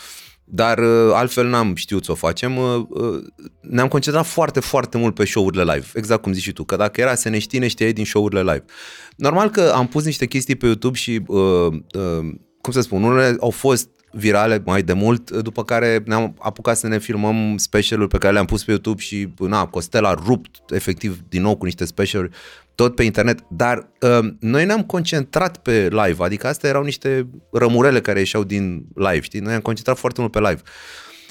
dar 0.44 0.78
uh, 0.78 1.10
altfel 1.12 1.48
n-am 1.48 1.74
știut 1.74 2.04
să 2.04 2.12
o 2.12 2.14
facem. 2.14 2.56
Uh, 2.56 2.86
uh, 2.88 3.24
ne-am 3.60 3.88
concentrat 3.88 4.26
foarte, 4.26 4.60
foarte 4.60 4.98
mult 4.98 5.14
pe 5.14 5.24
show-urile 5.24 5.62
live, 5.62 5.86
exact 5.94 6.22
cum 6.22 6.32
zici 6.32 6.42
și 6.42 6.52
tu, 6.52 6.64
că 6.64 6.76
dacă 6.76 7.00
era 7.00 7.14
să 7.14 7.28
ne 7.28 7.38
știi, 7.38 7.58
ne 7.58 7.68
știai 7.68 7.92
din 7.92 8.04
show-urile 8.04 8.40
live. 8.40 8.64
Normal 9.16 9.50
că 9.50 9.72
am 9.74 9.86
pus 9.86 10.04
niște 10.04 10.26
chestii 10.26 10.56
pe 10.56 10.66
YouTube 10.66 10.96
și, 10.96 11.22
uh, 11.26 11.72
uh, 11.72 12.32
cum 12.60 12.72
să 12.72 12.80
spun, 12.80 13.02
unele 13.02 13.36
au 13.40 13.50
fost 13.50 13.88
virale 14.12 14.62
mai 14.64 14.82
de 14.82 14.92
mult, 14.92 15.30
după 15.30 15.64
care 15.64 16.02
ne-am 16.04 16.34
apucat 16.38 16.76
să 16.76 16.86
ne 16.86 16.98
filmăm 16.98 17.56
specialuri 17.56 18.08
pe 18.08 18.18
care 18.18 18.32
le-am 18.32 18.44
pus 18.44 18.64
pe 18.64 18.70
YouTube 18.70 19.00
și, 19.00 19.28
na, 19.38 19.66
Costel 19.66 20.04
a 20.04 20.14
rupt 20.26 20.56
efectiv 20.68 21.20
din 21.28 21.42
nou 21.42 21.56
cu 21.56 21.64
niște 21.64 21.84
specialuri 21.84 22.30
tot 22.74 22.94
pe 22.94 23.02
internet, 23.02 23.40
dar 23.48 23.88
uh, 24.00 24.32
noi 24.38 24.64
ne-am 24.64 24.82
concentrat 24.82 25.56
pe 25.56 25.88
live, 25.88 26.24
adică 26.24 26.46
astea 26.46 26.68
erau 26.68 26.82
niște 26.82 27.26
rămurele 27.52 28.00
care 28.00 28.18
ieșeau 28.18 28.44
din 28.44 28.86
live, 28.94 29.20
știi? 29.20 29.40
Noi 29.40 29.48
ne-am 29.48 29.60
concentrat 29.60 29.98
foarte 29.98 30.20
mult 30.20 30.32
pe 30.32 30.38
live. 30.38 30.60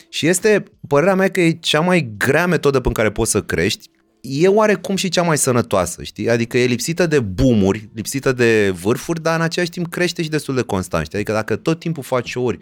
Și 0.09 0.27
este, 0.27 0.63
părerea 0.87 1.15
mea 1.15 1.29
că 1.29 1.41
e 1.41 1.51
cea 1.51 1.79
mai 1.79 2.13
grea 2.17 2.47
metodă 2.47 2.79
prin 2.79 2.93
care 2.93 3.11
poți 3.11 3.31
să 3.31 3.41
crești, 3.41 3.89
e 4.21 4.47
oarecum 4.47 4.95
și 4.95 5.09
cea 5.09 5.21
mai 5.21 5.37
sănătoasă, 5.37 6.03
știi? 6.03 6.29
Adică 6.29 6.57
e 6.57 6.65
lipsită 6.65 7.07
de 7.07 7.19
boomuri, 7.19 7.89
lipsită 7.93 8.31
de 8.31 8.69
vârfuri, 8.81 9.21
dar 9.21 9.35
în 9.35 9.41
același 9.41 9.71
timp 9.71 9.87
crește 9.87 10.21
și 10.21 10.29
destul 10.29 10.55
de 10.55 10.61
constant, 10.61 11.05
știi? 11.05 11.17
Adică 11.17 11.33
dacă 11.33 11.55
tot 11.55 11.79
timpul 11.79 12.03
faci 12.03 12.29
show-uri 12.29 12.57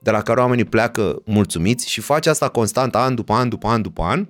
de 0.00 0.10
la 0.10 0.22
care 0.22 0.40
oamenii 0.40 0.64
pleacă 0.64 1.22
mulțumiți 1.24 1.90
și 1.90 2.00
faci 2.00 2.26
asta 2.26 2.48
constant, 2.48 2.94
an 2.94 3.14
după 3.14 3.32
an, 3.32 3.48
după 3.48 3.66
an, 3.66 3.82
după 3.82 4.02
an, 4.02 4.26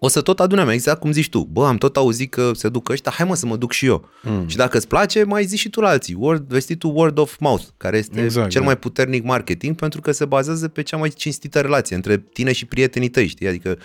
o 0.00 0.08
să 0.08 0.20
tot 0.20 0.40
adunăm, 0.40 0.68
exact 0.68 1.00
cum 1.00 1.12
zici 1.12 1.28
tu. 1.28 1.40
Bă, 1.40 1.66
am 1.66 1.76
tot 1.76 1.96
auzit 1.96 2.30
că 2.30 2.50
se 2.54 2.68
duc 2.68 2.88
ăștia, 2.88 3.12
hai 3.12 3.26
mă 3.26 3.34
să 3.34 3.46
mă 3.46 3.56
duc 3.56 3.72
și 3.72 3.86
eu. 3.86 4.08
Mm. 4.22 4.48
Și 4.48 4.56
dacă 4.56 4.76
îți 4.76 4.88
place, 4.88 5.24
mai 5.24 5.44
zici 5.44 5.58
și 5.58 5.68
tu 5.68 5.80
la 5.80 5.88
alții. 5.88 6.16
Word, 6.18 6.48
vestitul 6.48 6.92
word 6.94 7.18
of 7.18 7.36
mouth, 7.38 7.64
care 7.76 7.96
este 7.98 8.22
Exact, 8.22 8.50
cel 8.50 8.60
da. 8.60 8.66
mai 8.66 8.76
puternic 8.76 9.24
marketing 9.24 9.76
pentru 9.76 10.00
că 10.00 10.12
se 10.12 10.24
bazează 10.24 10.68
pe 10.68 10.82
cea 10.82 10.96
mai 10.96 11.08
cinstită 11.08 11.60
relație 11.60 11.96
între 11.96 12.16
tine 12.16 12.52
și 12.52 12.64
prietenii 12.64 13.08
tăi, 13.08 13.26
știi? 13.26 13.48
Adică 13.48 13.78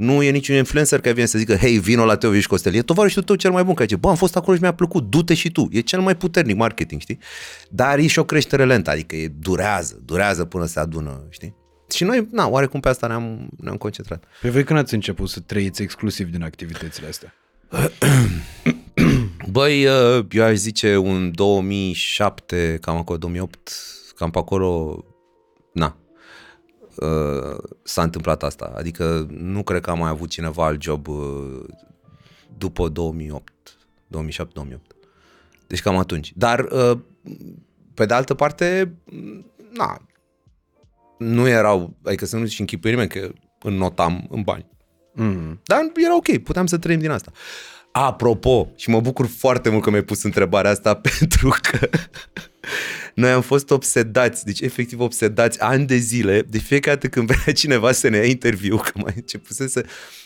nu 0.00 0.22
e 0.22 0.30
niciun 0.30 0.54
influencer 0.56 1.00
care 1.00 1.14
vine 1.14 1.26
să 1.26 1.38
zică, 1.38 1.54
hei, 1.54 1.78
vino 1.78 2.04
la 2.04 2.16
Teo 2.16 2.30
Viș 2.30 2.46
Costel. 2.46 2.74
E 2.74 2.82
tovarășul 2.82 3.22
tău 3.22 3.36
cel 3.36 3.50
mai 3.50 3.64
bun 3.64 3.74
care 3.74 3.86
zice, 3.88 4.00
bă, 4.00 4.08
am 4.08 4.14
fost 4.16 4.36
acolo 4.36 4.56
și 4.56 4.62
mi-a 4.62 4.74
plăcut, 4.74 5.10
du-te 5.10 5.34
și 5.34 5.50
tu. 5.50 5.68
E 5.70 5.80
cel 5.80 6.00
mai 6.00 6.16
puternic 6.16 6.56
marketing, 6.56 7.00
știi? 7.00 7.18
Dar 7.70 7.98
e 7.98 8.06
și 8.06 8.18
o 8.18 8.24
creștere 8.24 8.64
lentă, 8.64 8.90
adică 8.90 9.16
e, 9.16 9.28
durează, 9.28 10.00
durează 10.04 10.44
până 10.44 10.66
se 10.66 10.80
adună, 10.80 11.26
știi? 11.28 11.54
Și 11.92 12.04
noi, 12.04 12.28
na, 12.30 12.48
oarecum 12.48 12.80
pe 12.80 12.88
asta 12.88 13.06
ne-am, 13.06 13.48
ne-am 13.60 13.76
concentrat. 13.76 14.24
Pe 14.40 14.50
voi 14.50 14.64
când 14.64 14.78
ați 14.78 14.94
început 14.94 15.28
să 15.28 15.40
trăiți 15.40 15.82
exclusiv 15.82 16.28
din 16.28 16.42
activitățile 16.42 17.06
astea? 17.06 17.34
Băi, 19.50 19.86
uh, 19.86 20.26
eu 20.30 20.44
aș 20.44 20.54
zice 20.54 20.96
un 20.96 21.30
2007, 21.34 22.78
cam 22.80 22.96
acolo, 22.96 23.18
2008, 23.18 23.72
cam 24.16 24.30
pe 24.30 24.38
acolo, 24.38 25.04
na, 25.72 25.99
uh, 27.00 27.58
s-a 27.82 28.02
întâmplat 28.02 28.42
asta. 28.42 28.72
Adică 28.76 29.26
nu 29.30 29.62
cred 29.62 29.80
că 29.80 29.90
am 29.90 29.98
mai 29.98 30.10
avut 30.10 30.28
cineva 30.28 30.64
alt 30.64 30.82
job 30.82 31.08
uh, 31.08 31.64
după 32.58 32.88
2008, 32.88 33.52
2007-2008. 34.16 34.78
Deci 35.66 35.82
cam 35.82 35.96
atunci. 35.96 36.32
Dar, 36.36 36.58
uh, 36.60 36.98
pe 37.94 38.06
de 38.06 38.14
altă 38.14 38.34
parte, 38.34 38.94
na, 39.72 40.00
nu 41.18 41.48
erau, 41.48 41.96
adică 42.04 42.26
să 42.26 42.36
nu 42.36 42.44
zici 42.44 42.58
închipui 42.58 42.90
nimeni 42.90 43.08
că 43.08 43.32
înnotam 43.62 44.26
în 44.30 44.42
bani. 44.42 44.66
Mm. 45.12 45.60
Dar 45.64 45.78
era 45.94 46.16
ok, 46.16 46.38
puteam 46.38 46.66
să 46.66 46.78
trăim 46.78 46.98
din 46.98 47.10
asta. 47.10 47.32
Apropo, 47.92 48.68
și 48.76 48.90
mă 48.90 49.00
bucur 49.00 49.26
foarte 49.26 49.68
mult 49.68 49.82
că 49.82 49.90
mi-ai 49.90 50.02
pus 50.02 50.22
întrebarea 50.22 50.70
asta 50.70 50.94
pentru 51.08 51.54
că 51.62 51.88
noi 53.14 53.30
am 53.30 53.40
fost 53.40 53.70
obsedați, 53.70 54.44
deci 54.44 54.60
efectiv 54.60 55.00
obsedați 55.00 55.60
ani 55.60 55.86
de 55.86 55.96
zile, 55.96 56.42
de 56.42 56.58
fiecare 56.58 56.96
dată 56.96 57.08
când 57.08 57.26
venea 57.26 57.52
cineva 57.52 57.92
să 57.92 58.08
ne 58.08 58.16
ia 58.16 58.24
interviu, 58.24 58.76
că 58.76 58.90
mai 58.94 59.12
începuse 59.16 59.68
să... 59.68 59.84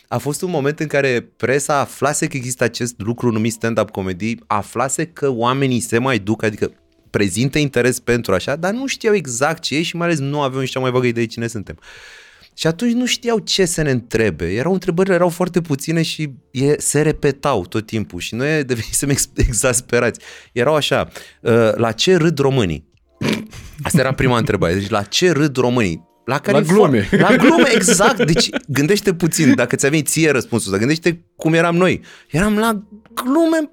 A 0.08 0.18
fost 0.18 0.42
un 0.42 0.50
moment 0.50 0.80
în 0.80 0.86
care 0.86 1.28
presa 1.36 1.78
aflase 1.78 2.26
că 2.26 2.36
există 2.36 2.64
acest 2.64 2.94
lucru 2.96 3.30
numit 3.30 3.52
stand-up 3.52 3.90
comedy, 3.90 4.36
aflase 4.46 5.06
că 5.06 5.28
oamenii 5.28 5.80
se 5.80 5.98
mai 5.98 6.18
duc, 6.18 6.42
adică 6.42 6.72
prezintă 7.10 7.58
interes 7.58 8.00
pentru 8.00 8.34
așa, 8.34 8.56
dar 8.56 8.72
nu 8.72 8.86
știau 8.86 9.14
exact 9.14 9.62
ce 9.62 9.76
e 9.76 9.82
și 9.82 9.96
mai 9.96 10.06
ales 10.06 10.18
nu 10.18 10.42
aveau 10.42 10.60
nici 10.60 10.70
cea 10.70 10.80
mai 10.80 10.90
vagă 10.90 11.06
idee 11.06 11.26
cine 11.26 11.46
suntem. 11.46 11.78
Și 12.54 12.66
atunci 12.66 12.92
nu 12.92 13.06
știau 13.06 13.38
ce 13.38 13.64
să 13.64 13.82
ne 13.82 13.90
întrebe. 13.90 14.52
Erau 14.52 14.72
întrebările, 14.72 15.14
erau 15.14 15.28
foarte 15.28 15.60
puține 15.60 16.02
și 16.02 16.30
e, 16.50 16.74
se 16.78 17.00
repetau 17.00 17.66
tot 17.66 17.86
timpul 17.86 18.20
și 18.20 18.34
noi 18.34 18.64
devenisem 18.64 19.08
ex- 19.08 19.30
exasperați. 19.48 20.20
Erau 20.52 20.74
așa, 20.74 21.08
uh, 21.40 21.74
la 21.74 21.92
ce 21.92 22.16
râd 22.16 22.38
românii? 22.38 22.92
Asta 23.82 24.00
era 24.00 24.12
prima 24.14 24.38
întrebare. 24.38 24.74
Deci 24.74 24.88
la 24.88 25.02
ce 25.02 25.30
râd 25.32 25.56
românii? 25.56 26.12
La, 26.24 26.38
care 26.38 26.56
La 26.58 26.62
e 26.62 26.66
glume. 26.66 27.02
fo- 27.08 27.18
La 27.20 27.36
glume, 27.36 27.68
exact. 27.74 28.24
Deci 28.26 28.48
gândește 28.68 29.14
puțin, 29.14 29.54
dacă 29.54 29.76
ți-a 29.76 29.88
venit 29.88 30.08
ție 30.08 30.30
răspunsul 30.30 30.66
ăsta, 30.72 30.84
gândește 30.84 31.24
cum 31.36 31.54
eram 31.54 31.76
noi. 31.76 32.00
Eram 32.30 32.58
la 32.58 32.82
glume 33.14 33.70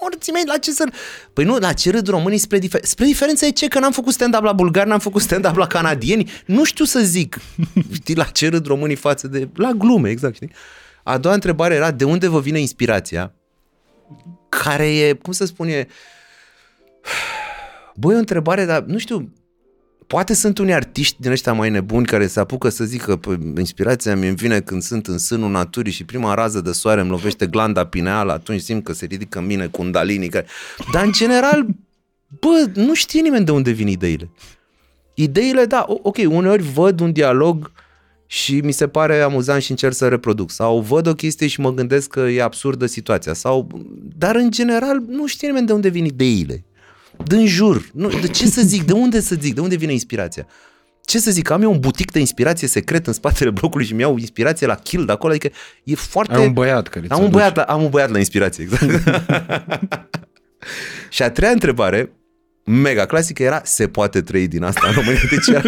morții 0.00 0.32
mei, 0.32 0.42
la 0.46 0.58
ce 0.58 0.70
să... 0.70 0.84
Păi 1.32 1.44
nu, 1.44 1.56
la 1.56 1.72
ce 1.72 1.90
râd 1.90 2.08
românii 2.08 2.38
spre, 2.38 2.58
difer... 2.58 2.84
spre 2.84 3.04
diferență 3.04 3.46
e 3.46 3.50
ce? 3.50 3.68
Că 3.68 3.78
n-am 3.78 3.92
făcut 3.92 4.12
stand-up 4.12 4.42
la 4.42 4.52
bulgari, 4.52 4.88
n-am 4.88 4.98
făcut 4.98 5.22
stand-up 5.22 5.56
la 5.56 5.66
canadieni, 5.66 6.30
nu 6.46 6.64
știu 6.64 6.84
să 6.84 7.00
zic. 7.00 7.38
Știi, 7.94 8.16
la 8.16 8.24
ce 8.24 8.48
râd 8.48 8.66
românii 8.66 8.96
față 8.96 9.28
de... 9.28 9.48
La 9.54 9.70
glume, 9.70 10.10
exact, 10.10 10.34
știi? 10.34 10.50
A 11.02 11.18
doua 11.18 11.34
întrebare 11.34 11.74
era 11.74 11.90
de 11.90 12.04
unde 12.04 12.28
vă 12.28 12.40
vine 12.40 12.60
inspirația? 12.60 13.32
Care 14.48 14.96
e, 14.96 15.12
cum 15.12 15.32
să 15.32 15.44
spun, 15.44 15.68
e... 15.68 15.86
Băi, 17.94 18.14
o 18.14 18.18
întrebare, 18.18 18.64
dar 18.64 18.82
nu 18.82 18.98
știu, 18.98 19.32
poate 20.06 20.34
sunt 20.34 20.58
unii 20.58 20.72
artiști 20.72 21.16
din 21.20 21.30
ăștia 21.30 21.52
mai 21.52 21.70
nebuni 21.70 22.06
care 22.06 22.26
se 22.26 22.40
apucă 22.40 22.68
să 22.68 22.84
zică 22.84 23.16
păi, 23.16 23.38
inspirația 23.56 24.16
mi 24.16 24.34
vine 24.34 24.60
când 24.60 24.82
sunt 24.82 25.06
în 25.06 25.18
sânul 25.18 25.50
naturii 25.50 25.92
și 25.92 26.04
prima 26.04 26.34
rază 26.34 26.60
de 26.60 26.72
soare 26.72 27.00
îmi 27.00 27.10
lovește 27.10 27.46
glanda 27.46 27.86
pineală, 27.86 28.32
atunci 28.32 28.60
simt 28.60 28.84
că 28.84 28.92
se 28.92 29.06
ridică 29.06 29.38
în 29.38 29.46
mine 29.46 29.66
kundalini. 29.66 30.28
Care... 30.28 30.46
Dar 30.92 31.04
în 31.04 31.12
general, 31.12 31.66
bă, 32.40 32.70
nu 32.74 32.94
știe 32.94 33.20
nimeni 33.20 33.44
de 33.44 33.50
unde 33.50 33.70
vin 33.70 33.88
ideile. 33.88 34.30
Ideile, 35.14 35.64
da, 35.64 35.84
ok, 35.88 36.16
uneori 36.28 36.62
văd 36.62 37.00
un 37.00 37.12
dialog 37.12 37.72
și 38.26 38.60
mi 38.60 38.72
se 38.72 38.88
pare 38.88 39.20
amuzant 39.20 39.62
și 39.62 39.70
încerc 39.70 39.94
să 39.94 40.08
reproduc. 40.08 40.50
Sau 40.50 40.80
văd 40.80 41.06
o 41.06 41.14
chestie 41.14 41.46
și 41.46 41.60
mă 41.60 41.72
gândesc 41.72 42.10
că 42.10 42.20
e 42.20 42.42
absurdă 42.42 42.86
situația. 42.86 43.32
Sau, 43.32 43.68
dar 44.16 44.34
în 44.34 44.50
general 44.50 45.02
nu 45.08 45.26
știe 45.26 45.48
nimeni 45.48 45.66
de 45.66 45.72
unde 45.72 45.88
vin 45.88 46.04
ideile 46.04 46.64
din 47.24 47.46
jur. 47.46 47.90
Nu, 47.92 48.08
de 48.08 48.26
ce 48.26 48.46
să 48.46 48.62
zic? 48.62 48.82
De 48.82 48.92
unde 48.92 49.20
să 49.20 49.36
zic? 49.40 49.54
De 49.54 49.60
unde 49.60 49.76
vine 49.76 49.92
inspirația? 49.92 50.46
Ce 51.04 51.18
să 51.18 51.30
zic? 51.30 51.50
Am 51.50 51.62
eu 51.62 51.70
un 51.70 51.80
butic 51.80 52.10
de 52.10 52.18
inspirație 52.18 52.68
secret 52.68 53.06
în 53.06 53.12
spatele 53.12 53.50
blocului 53.50 53.86
și 53.86 53.94
mi-au 53.94 54.16
inspirație 54.16 54.66
la 54.66 54.74
kill 54.74 55.04
de 55.04 55.12
acolo, 55.12 55.32
adică 55.32 55.56
e 55.84 55.94
foarte... 55.94 56.34
Ai 56.34 56.46
un 56.46 56.52
băiat 56.52 56.88
care 56.88 57.06
am 57.08 57.22
un 57.22 57.30
băiat, 57.30 57.56
la, 57.56 57.62
am 57.62 57.82
un 57.82 57.90
băiat 57.90 58.10
la 58.10 58.18
inspirație, 58.18 58.64
exact. 58.64 59.02
și 61.14 61.22
a 61.22 61.30
treia 61.30 61.52
întrebare, 61.52 62.12
mega 62.64 63.06
clasică, 63.06 63.42
era 63.42 63.60
se 63.64 63.88
poate 63.88 64.20
trăi 64.20 64.48
din 64.48 64.62
asta 64.62 64.86
în 64.86 64.92
România? 64.92 65.20
Deci 65.30 65.46
era, 65.46 65.62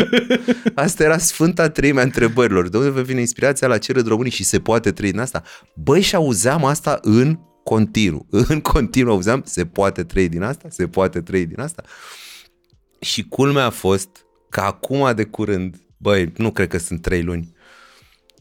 asta 0.75 1.05
era 1.05 1.19
sfânta 1.19 1.69
treimea 1.69 2.03
întrebărilor. 2.03 2.69
De 2.69 2.77
unde 2.77 2.91
vă 2.91 3.01
vine 3.01 3.21
inspirația 3.21 3.67
la 3.67 3.79
cele 3.79 4.03
românii 4.07 4.33
și 4.33 4.45
se 4.45 4.59
poate 4.59 4.93
trăi 4.93 5.11
din 5.11 5.21
asta? 5.21 5.43
Băi, 5.75 6.01
și 6.01 6.15
auzeam 6.15 6.65
asta 6.65 6.99
în 7.03 7.39
continuu. 7.69 8.27
În 8.53 8.61
continuu 8.61 9.13
auzeam, 9.13 9.43
se 9.47 9.67
poate 9.67 10.05
trăi 10.05 10.29
din 10.29 10.43
asta? 10.43 10.69
Se 10.71 10.87
poate 10.87 11.21
trăi 11.21 11.47
din 11.47 11.61
asta? 11.61 11.83
Și 13.01 13.23
culmea 13.29 13.65
a 13.65 13.71
fost 13.71 14.09
că 14.49 14.61
acum 14.61 15.15
de 15.15 15.25
curând, 15.25 15.77
băi, 15.97 16.33
nu 16.37 16.51
cred 16.51 16.69
că 16.69 16.79
sunt 16.79 17.03
trei 17.03 17.23
luni, 17.23 17.55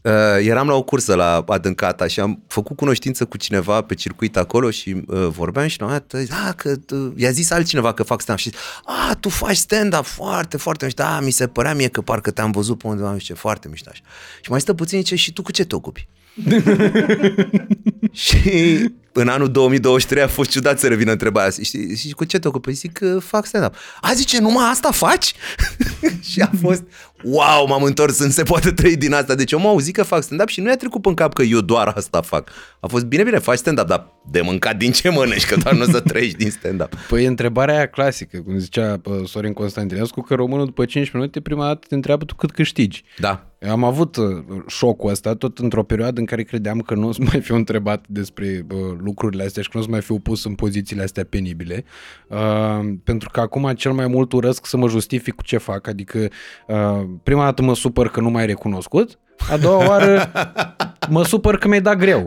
uh, 0.02 0.12
eram 0.40 0.68
la 0.68 0.74
o 0.74 0.82
cursă 0.82 1.14
la 1.14 1.44
Adâncata 1.46 2.06
și 2.06 2.20
am 2.20 2.42
făcut 2.46 2.76
cunoștință 2.76 3.24
cu 3.24 3.36
cineva 3.36 3.82
pe 3.82 3.94
circuit 3.94 4.36
acolo 4.36 4.70
și 4.70 5.02
uh, 5.06 5.26
vorbeam 5.26 5.66
și 5.66 5.80
la 5.80 5.86
un 5.86 5.92
moment 5.92 6.30
dat, 6.30 6.54
că 6.54 6.96
uh, 6.96 7.12
i-a 7.16 7.30
zis 7.30 7.50
altcineva 7.50 7.92
că 7.92 8.02
fac 8.02 8.20
stand-up 8.20 8.44
și 8.44 8.54
a, 8.84 9.14
tu 9.20 9.28
faci 9.28 9.56
stand-up 9.56 10.04
foarte, 10.04 10.56
foarte 10.56 10.84
mișto. 10.84 11.02
Da, 11.02 11.20
mi 11.20 11.30
se 11.30 11.46
părea 11.46 11.74
mie 11.74 11.88
că 11.88 12.00
parcă 12.00 12.30
te-am 12.30 12.50
văzut 12.50 12.78
pe 12.78 12.86
undeva, 12.86 13.12
nu 13.12 13.18
știu 13.18 13.34
ce, 13.34 13.40
foarte 13.40 13.68
mișto 13.68 13.90
așa. 13.92 14.02
Și 14.42 14.50
mai 14.50 14.60
stă 14.60 14.74
puțin 14.74 15.02
ce 15.02 15.14
și 15.14 15.32
tu 15.32 15.42
cu 15.42 15.52
ce 15.52 15.64
te 15.64 15.74
ocupi? 15.74 16.08
și 18.12 18.78
în 19.12 19.28
anul 19.28 19.50
2023 19.50 20.22
a 20.22 20.28
fost 20.28 20.50
ciudat 20.50 20.78
să 20.78 20.88
revină 20.88 21.10
întrebarea 21.10 21.48
asta. 21.48 21.62
Și, 21.62 21.96
și 21.96 22.10
cu 22.10 22.24
ce 22.24 22.38
te 22.38 22.48
ocupi? 22.48 22.72
Zic 22.72 22.92
că 22.92 23.18
fac 23.18 23.46
stand-up. 23.46 23.74
A, 24.00 24.12
zice, 24.12 24.40
numai 24.40 24.70
asta 24.70 24.90
faci? 24.90 25.34
și 26.30 26.40
a 26.40 26.50
fost, 26.60 26.82
wow, 27.22 27.66
m-am 27.66 27.82
întors 27.82 28.18
în 28.18 28.30
se 28.30 28.42
poate 28.42 28.70
trăi 28.70 28.96
din 28.96 29.12
asta. 29.12 29.34
Deci 29.34 29.52
eu 29.52 29.58
m-am 29.58 29.68
auzit 29.68 29.94
că 29.94 30.02
fac 30.02 30.22
stand-up 30.22 30.48
și 30.48 30.60
nu 30.60 30.68
i-a 30.68 30.76
trecut 30.76 31.06
în 31.06 31.14
cap 31.14 31.34
că 31.34 31.42
eu 31.42 31.60
doar 31.60 31.92
asta 31.96 32.20
fac. 32.20 32.50
A 32.80 32.86
fost, 32.86 33.04
bine, 33.04 33.22
bine, 33.22 33.38
faci 33.38 33.58
stand-up, 33.58 33.86
dar 33.86 34.06
de 34.30 34.40
mâncat 34.40 34.76
din 34.76 34.92
ce 34.92 35.08
mănânci, 35.08 35.46
că 35.46 35.56
doar 35.56 35.74
nu 35.74 35.82
o 35.82 35.84
să 35.84 36.00
trăiești 36.00 36.36
din 36.36 36.50
stand-up. 36.50 36.94
Păi 37.08 37.24
întrebarea 37.24 37.74
aia 37.74 37.86
clasică, 37.86 38.38
cum 38.38 38.58
zicea 38.58 39.00
Sorin 39.24 39.52
Constantinescu, 39.52 40.20
că 40.20 40.34
românul 40.34 40.64
după 40.64 40.84
5 40.84 41.10
minute 41.10 41.40
prima 41.40 41.66
dată 41.66 41.86
te 41.88 41.94
întreabă 41.94 42.24
tu 42.24 42.34
cât 42.34 42.50
câștigi. 42.50 43.04
Da. 43.18 43.47
Am 43.70 43.84
avut 43.84 44.16
uh, 44.16 44.44
șocul 44.66 45.10
ăsta 45.10 45.34
tot 45.34 45.58
într-o 45.58 45.82
perioadă 45.82 46.20
în 46.20 46.26
care 46.26 46.42
credeam 46.42 46.80
că 46.80 46.94
nu 46.94 47.08
o 47.08 47.12
să 47.12 47.20
mai 47.22 47.40
fiu 47.40 47.54
întrebat 47.54 48.04
despre 48.08 48.66
uh, 48.70 48.96
lucrurile 48.98 49.44
astea 49.44 49.62
și 49.62 49.68
că 49.68 49.76
nu 49.76 49.82
o 49.82 49.86
să 49.86 49.90
mai 49.90 50.00
fiu 50.00 50.18
pus 50.18 50.44
în 50.44 50.54
pozițiile 50.54 51.02
astea 51.02 51.24
penibile. 51.24 51.84
Uh, 52.28 52.94
pentru 53.04 53.30
că 53.30 53.40
acum 53.40 53.72
cel 53.72 53.92
mai 53.92 54.06
mult 54.06 54.32
urăsc 54.32 54.66
să 54.66 54.76
mă 54.76 54.88
justific 54.88 55.34
cu 55.34 55.42
ce 55.42 55.56
fac. 55.56 55.86
Adică 55.86 56.28
uh, 56.66 57.04
prima 57.22 57.44
dată 57.44 57.62
mă 57.62 57.74
supăr 57.74 58.08
că 58.08 58.20
nu 58.20 58.30
mai 58.30 58.46
recunoscut, 58.46 59.18
a 59.50 59.56
doua 59.56 59.88
oară 59.88 60.32
mă 61.10 61.24
supăr 61.24 61.58
că 61.58 61.68
mi-ai 61.68 61.80
dat 61.80 61.96
greu. 61.96 62.24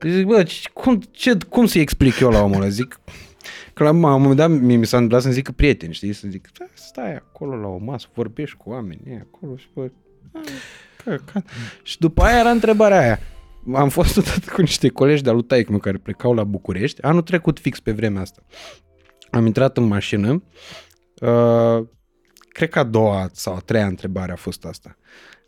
Zic, 0.00 0.26
bă, 0.26 0.46
cum, 0.72 1.00
ce, 1.10 1.36
cum 1.48 1.66
să-i 1.66 1.80
explic 1.80 2.20
eu 2.20 2.30
la 2.30 2.42
omul 2.42 2.60
ăla? 2.60 2.68
Zic, 2.68 3.00
că 3.74 3.82
la 3.82 3.90
un 3.90 3.98
moment 3.98 4.36
dat 4.36 4.50
mi, 4.50 4.76
mi 4.76 4.86
s-a 4.86 4.96
întâmplat 4.96 5.22
să-mi 5.22 5.34
zic 5.34 5.50
prieteni, 5.50 5.92
știi? 5.92 6.12
Să 6.12 6.26
zic, 6.28 6.48
stai 6.74 7.14
acolo 7.14 7.56
la 7.56 7.66
o 7.66 7.78
masă, 7.78 8.06
vorbești 8.14 8.56
cu 8.56 8.70
oameni, 8.70 9.00
e 9.06 9.26
acolo 9.32 9.56
și 9.56 9.66
bă, 9.74 9.90
Că, 11.04 11.18
că... 11.32 11.42
Și 11.82 11.98
după 11.98 12.22
aia 12.22 12.38
era 12.38 12.50
întrebarea 12.50 13.00
aia. 13.00 13.18
Am 13.74 13.88
fost 13.88 14.16
odată 14.16 14.50
cu 14.52 14.60
niște 14.60 14.88
colegi 14.88 15.22
de-a 15.22 15.32
lui 15.32 15.42
taică 15.42 15.76
care 15.76 15.98
plecau 15.98 16.34
la 16.34 16.44
București, 16.44 17.02
anul 17.02 17.22
trecut 17.22 17.58
fix 17.58 17.80
pe 17.80 17.92
vremea 17.92 18.20
asta. 18.20 18.42
Am 19.30 19.46
intrat 19.46 19.76
în 19.76 19.84
mașină, 19.84 20.42
uh, 21.20 21.86
cred 22.48 22.68
că 22.68 22.78
a 22.78 22.84
doua 22.84 23.28
sau 23.32 23.54
a 23.54 23.58
treia 23.58 23.86
întrebare 23.86 24.32
a 24.32 24.36
fost 24.36 24.64
asta. 24.64 24.96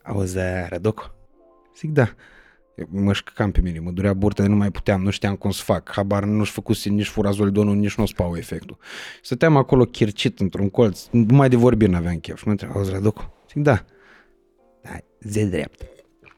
Auzi, 0.03 0.39
Rădoc? 0.69 1.15
Zic, 1.77 1.91
da. 1.91 2.15
Mă 2.89 3.13
șcăcam 3.13 3.51
pe 3.51 3.61
mine, 3.61 3.79
mă 3.79 3.91
durea 3.91 4.15
burta 4.15 4.43
de 4.43 4.49
nu 4.49 4.57
mai 4.57 4.71
puteam, 4.71 5.03
nu 5.03 5.11
știam 5.11 5.37
cum 5.37 5.51
să 5.51 5.63
fac, 5.63 5.91
habar 5.93 6.25
nu-și 6.25 6.53
făcuse 6.53 6.89
nici 6.89 7.07
furazolidonul, 7.07 7.77
nici 7.77 7.95
nu 7.95 8.07
spau 8.07 8.37
efectul. 8.37 8.79
Stăteam 9.23 9.57
acolo 9.57 9.85
chircit 9.85 10.41
într-un 10.41 10.71
colț, 10.71 11.07
numai 11.11 11.49
de 11.49 11.57
vorbire 11.57 11.91
n-aveam 11.91 12.19
chef. 12.19 12.39
Și 12.39 12.45
mă 12.45 12.51
întreb, 12.51 12.71
auzi, 12.75 12.91
Rădoc? 12.91 13.31
Zic, 13.49 13.63
da 13.63 13.85
zi 15.21 15.45
drept. 15.45 15.83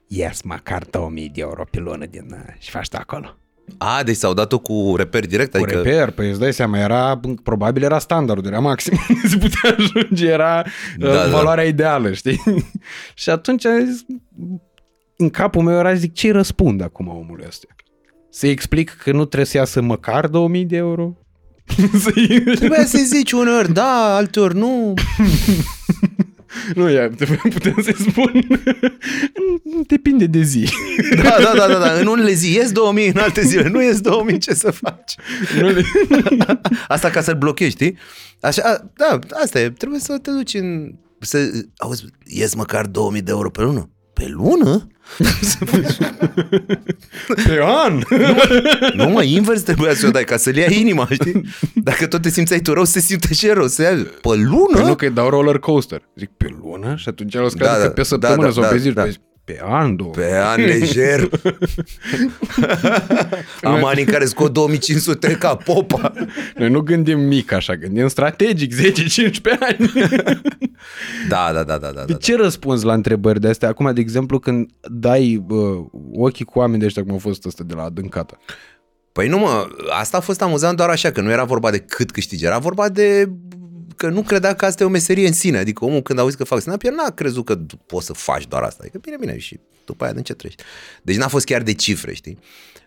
Ies 0.06 0.42
măcar 0.42 0.84
2000 0.90 1.30
de 1.34 1.40
euro 1.40 1.64
pe 1.70 1.78
lună 1.78 2.06
din, 2.06 2.26
uh, 2.30 2.54
și 2.58 2.70
faci 2.70 2.86
acolo. 2.94 3.34
A, 3.78 4.02
deci 4.02 4.16
s-au 4.16 4.34
dat-o 4.34 4.58
cu 4.58 4.94
reper 4.96 5.26
direct? 5.26 5.50
Cu 5.56 5.62
adică... 5.62 5.80
reper, 5.80 6.10
păi 6.10 6.30
îți 6.30 6.38
dai 6.38 6.52
seama, 6.52 6.78
era, 6.78 7.20
probabil 7.42 7.82
era 7.82 7.98
standardul, 7.98 8.50
era 8.50 8.60
maxim, 8.60 8.98
se 9.30 9.36
putea 9.36 9.76
ajunge, 9.78 10.26
era 10.26 10.64
da, 10.98 11.08
uh, 11.08 11.14
da. 11.14 11.26
valoarea 11.26 11.64
da. 11.64 11.70
ideală, 11.70 12.12
știi? 12.12 12.42
și 13.14 13.30
atunci 13.30 13.66
am 13.66 13.84
zis, 13.84 14.04
în 15.16 15.30
capul 15.30 15.62
meu 15.62 15.78
era, 15.78 15.94
zic, 15.94 16.12
ce 16.12 16.32
răspund 16.32 16.82
acum 16.82 17.08
omului 17.08 17.44
ăsta? 17.48 17.66
Să-i 18.30 18.50
explic 18.50 18.90
că 18.90 19.12
nu 19.12 19.24
trebuie 19.24 19.46
să 19.46 19.56
iasă 19.56 19.80
măcar 19.80 20.26
2000 20.26 20.64
de 20.64 20.76
euro? 20.76 21.16
Trebuia 22.54 22.84
să-i 22.84 23.04
zici 23.04 23.32
uneori 23.32 23.72
da, 23.72 24.14
alteori 24.16 24.56
nu. 24.56 24.94
Nu, 26.74 26.90
ia, 26.90 27.10
putem 27.52 27.76
să-i 27.82 28.10
spun. 28.10 28.60
Depinde 29.86 30.26
de 30.26 30.42
zi. 30.42 30.68
Da, 31.22 31.36
da, 31.42 31.52
da, 31.56 31.66
da, 31.66 31.78
da. 31.78 31.92
În 31.92 32.06
unele 32.06 32.32
zi 32.32 32.52
ies 32.52 32.72
2000, 32.72 33.08
în 33.08 33.16
alte 33.16 33.42
zile 33.42 33.68
nu 33.68 33.82
ies 33.82 34.00
2000, 34.00 34.38
ce 34.38 34.54
să 34.54 34.70
faci? 34.70 35.14
Asta 36.88 37.10
ca 37.10 37.20
să-l 37.20 37.36
blochezi, 37.36 37.70
știi? 37.70 37.98
Așa, 38.40 38.90
da, 38.96 39.18
asta 39.42 39.60
e. 39.60 39.70
Trebuie 39.70 40.00
să 40.00 40.18
te 40.18 40.30
duci 40.30 40.54
în... 40.54 40.94
Să, 41.20 41.50
auzi, 41.76 42.04
ies 42.24 42.54
măcar 42.54 42.86
2000 42.86 43.22
de 43.22 43.30
euro 43.30 43.50
pe 43.50 43.62
lună. 43.62 43.90
Pe 44.20 44.28
lună? 44.28 44.86
Pe 47.46 47.60
an? 47.62 48.02
Nu, 48.96 49.08
mă, 49.08 49.22
invers 49.22 49.62
trebuia 49.62 49.94
să 49.94 50.06
o 50.06 50.10
dai, 50.10 50.24
ca 50.24 50.36
să-l 50.36 50.56
ia 50.56 50.70
inima, 50.70 51.08
știi? 51.10 51.44
Dacă 51.74 52.06
tot 52.06 52.22
te 52.22 52.28
simțeai 52.28 52.60
tu 52.60 52.72
rău, 52.72 52.84
se 52.84 53.00
simte 53.00 53.34
și 53.34 53.46
rău. 53.46 53.66
Să 53.66 53.82
ia, 53.82 54.06
pe 54.20 54.34
lună? 54.34 54.68
Păi 54.72 54.82
nu, 54.82 54.94
că 54.94 55.08
dau 55.08 55.28
roller 55.28 55.58
coaster. 55.58 56.08
Zic, 56.16 56.30
pe 56.36 56.56
lună? 56.62 56.94
Și 56.96 57.08
atunci 57.08 57.34
el 57.34 57.42
o 57.42 57.48
da, 57.48 57.78
da, 57.78 57.90
pe 57.90 58.02
săptămână 58.02 58.40
da, 58.40 58.46
da, 58.46 58.60
sau 58.60 58.70
pe 58.70 58.78
zi. 58.78 58.90
Da, 58.90 59.04
da. 59.04 59.10
Pe 59.50 59.60
an, 59.62 59.96
două. 59.96 60.10
Pe 60.10 60.34
an 60.34 60.60
lejer. 60.60 61.20
Am 63.62 63.84
ani 63.84 64.00
în 64.00 64.06
care 64.06 64.24
scot 64.24 64.52
2500 64.52 65.28
ca 65.28 65.56
popa. 65.56 66.12
Noi 66.56 66.70
nu 66.70 66.80
gândim 66.80 67.20
mic 67.20 67.52
așa, 67.52 67.76
gândim 67.76 68.08
strategic, 68.08 68.74
10-15 68.74 68.78
ani. 69.60 69.76
da, 71.28 71.50
da, 71.52 71.62
da, 71.62 71.78
da, 71.78 71.90
da. 71.90 72.04
De 72.04 72.14
ce 72.14 72.36
da. 72.36 72.42
răspunzi 72.42 72.84
la 72.84 72.92
întrebări 72.92 73.40
de 73.40 73.48
astea? 73.48 73.68
Acum, 73.68 73.94
de 73.94 74.00
exemplu, 74.00 74.38
când 74.38 74.70
dai 74.90 75.44
uh, 75.48 75.84
ochii 76.12 76.44
cu 76.44 76.58
oameni 76.58 76.80
de 76.80 76.86
ăștia, 76.86 77.04
cum 77.04 77.14
a 77.14 77.18
fost 77.18 77.44
ăsta 77.44 77.64
de 77.66 77.74
la 77.74 77.82
adâncată. 77.82 78.38
Păi 79.12 79.28
nu 79.28 79.38
mă, 79.38 79.66
asta 80.00 80.16
a 80.16 80.20
fost 80.20 80.42
amuzant 80.42 80.76
doar 80.76 80.88
așa, 80.88 81.10
că 81.10 81.20
nu 81.20 81.30
era 81.30 81.44
vorba 81.44 81.70
de 81.70 81.78
cât 81.78 82.10
câștigi, 82.10 82.44
era 82.44 82.58
vorba 82.58 82.88
de 82.88 83.30
că 84.00 84.08
nu 84.08 84.22
credea 84.22 84.54
că 84.54 84.64
asta 84.64 84.82
e 84.82 84.86
o 84.86 84.90
meserie 84.90 85.26
în 85.26 85.32
sine. 85.32 85.58
Adică 85.58 85.84
omul 85.84 86.02
când 86.02 86.18
auzi 86.18 86.36
că 86.36 86.44
fac 86.44 86.60
stand 86.60 86.76
up 86.84 86.92
n-a 86.92 87.10
crezut 87.10 87.44
că 87.44 87.58
poți 87.86 88.06
să 88.06 88.12
faci 88.12 88.46
doar 88.46 88.62
asta. 88.62 88.78
Adică 88.80 88.98
bine, 89.02 89.16
bine, 89.20 89.38
și 89.38 89.58
după 89.84 90.04
aia 90.04 90.12
de 90.12 90.22
ce 90.22 90.34
treci. 90.34 90.54
Deci 91.02 91.16
n-a 91.16 91.28
fost 91.28 91.44
chiar 91.44 91.62
de 91.62 91.74
cifre, 91.74 92.14
știi? 92.14 92.38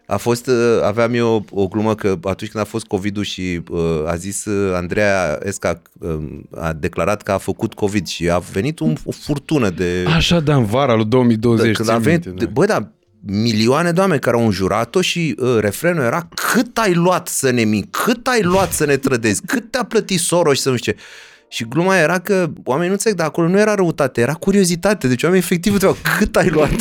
A 0.07 0.17
fost, 0.17 0.47
uh, 0.47 0.81
aveam 0.83 1.13
eu 1.13 1.45
o 1.51 1.67
glumă 1.67 1.95
că 1.95 2.07
atunci 2.21 2.51
când 2.51 2.63
a 2.63 2.67
fost 2.67 2.85
COVID-ul 2.85 3.23
și 3.23 3.61
uh, 3.69 3.79
a 4.07 4.15
zis 4.15 4.45
uh, 4.45 4.75
Andreea 4.75 5.39
Esca, 5.43 5.81
uh, 5.99 6.17
a 6.51 6.73
declarat 6.73 7.21
că 7.21 7.31
a 7.31 7.37
făcut 7.37 7.73
COVID 7.73 8.07
și 8.07 8.29
a 8.29 8.37
venit 8.37 8.79
un, 8.79 8.95
o 9.05 9.11
furtună 9.11 9.69
de... 9.69 10.05
Așa, 10.15 10.39
da, 10.39 10.55
în 10.55 10.65
vara 10.65 10.95
lui 10.95 11.05
2020. 11.05 11.75
când 11.75 11.89
a 11.89 11.97
venit, 11.97 12.25
da. 12.25 12.45
băi, 12.45 12.67
da, 12.67 12.91
milioane 13.25 13.91
de 13.91 13.99
oameni 13.99 14.19
care 14.19 14.37
au 14.37 14.45
înjurat-o 14.45 15.01
și 15.01 15.35
uh, 15.37 15.57
refrenul 15.59 16.03
era 16.03 16.27
cât 16.53 16.77
ai 16.77 16.93
luat 16.93 17.27
să 17.27 17.49
ne 17.49 17.63
minți, 17.63 17.87
cât 17.91 18.27
ai 18.27 18.41
luat 18.41 18.71
să 18.71 18.85
ne 18.85 18.97
trădezi, 18.97 19.41
cât 19.45 19.71
te-a 19.71 19.83
plătit 19.83 20.19
Soros 20.19 20.55
și 20.55 20.61
să 20.61 20.69
nu 20.69 20.75
știu 20.75 20.91
ce. 20.91 20.99
Și 21.47 21.65
gluma 21.67 21.97
era 21.97 22.19
că 22.19 22.49
oamenii 22.63 22.87
nu 22.87 22.93
înțeleg, 22.93 23.17
dar 23.17 23.27
acolo 23.27 23.47
nu 23.47 23.59
era 23.59 23.75
răutate, 23.75 24.21
era 24.21 24.33
curiozitate. 24.33 25.07
Deci 25.07 25.23
oamenii 25.23 25.45
efectiv 25.45 25.73
întrebau, 25.73 25.97
cât 26.17 26.35
ai 26.35 26.49
luat 26.49 26.73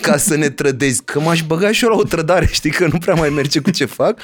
ca 0.00 0.16
să 0.16 0.36
ne 0.36 0.48
trădezi? 0.48 1.02
Că 1.04 1.20
m-aș 1.20 1.42
băga 1.42 1.72
și 1.72 1.84
eu 1.84 1.90
la 1.90 1.96
o 1.96 2.02
trădare, 2.02 2.46
știi, 2.52 2.70
că 2.70 2.86
nu 2.92 2.98
prea 2.98 3.14
mai 3.14 3.28
merge 3.28 3.60
cu 3.60 3.70
ce 3.70 3.84
fac. 3.84 4.20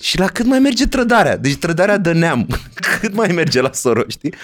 Și 0.00 0.18
la 0.18 0.26
cât 0.26 0.46
mai 0.46 0.58
merge 0.58 0.86
trădarea? 0.86 1.36
Deci 1.36 1.56
trădarea 1.56 1.98
de 1.98 2.12
neam. 2.12 2.46
cât 3.00 3.14
mai 3.14 3.28
merge 3.34 3.60
la 3.60 3.72
Soros, 3.72 4.04
știi? 4.08 4.34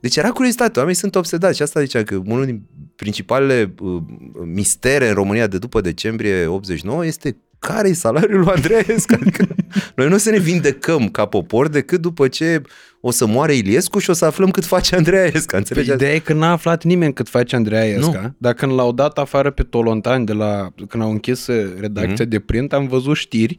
Deci 0.00 0.16
era 0.16 0.30
curiozitate. 0.30 0.78
Oamenii 0.78 1.00
sunt 1.00 1.14
obsedați 1.14 1.56
și 1.56 1.62
asta 1.62 1.80
zicea 1.80 2.02
că 2.02 2.20
unul 2.26 2.44
din 2.44 2.62
principalele 2.96 3.74
uh, 3.80 4.02
mistere 4.44 5.08
în 5.08 5.14
România 5.14 5.46
de 5.46 5.58
după 5.58 5.80
decembrie 5.80 6.46
89 6.46 7.06
este 7.06 7.36
care 7.58 7.88
e 7.88 7.92
salariul 7.92 8.38
lui 8.40 8.52
Andreescu? 8.54 9.14
Adică 9.20 9.46
noi 9.96 10.08
nu 10.08 10.14
o 10.14 10.18
să 10.18 10.30
ne 10.30 10.38
vindecăm 10.38 11.08
ca 11.08 11.26
popor 11.26 11.68
decât 11.68 12.00
după 12.00 12.28
ce 12.28 12.62
o 13.00 13.10
să 13.10 13.26
moare 13.26 13.54
Iliescu 13.54 13.98
și 13.98 14.10
o 14.10 14.12
să 14.12 14.24
aflăm 14.24 14.50
cât 14.50 14.64
face 14.64 14.96
Andreescu. 14.96 15.56
Înțelegeți? 15.56 15.94
Ideea 15.94 16.14
e 16.14 16.18
că 16.18 16.32
n-a 16.32 16.50
aflat 16.52 16.84
nimeni 16.84 17.12
cât 17.12 17.28
face 17.28 17.56
Andreea 17.56 17.84
Iesca, 17.84 18.20
Nu. 18.22 18.34
dar 18.38 18.52
când 18.52 18.72
l-au 18.72 18.92
dat 18.92 19.18
afară 19.18 19.50
pe 19.50 19.62
Tolontan 19.62 20.24
de 20.24 20.32
la, 20.32 20.68
când 20.88 21.02
au 21.02 21.10
închis 21.10 21.46
uh, 21.46 21.72
redacția 21.80 22.14
Mhm. 22.24 22.28
de 22.28 22.38
print, 22.38 22.72
am 22.72 22.86
văzut 22.86 23.16
știri 23.16 23.58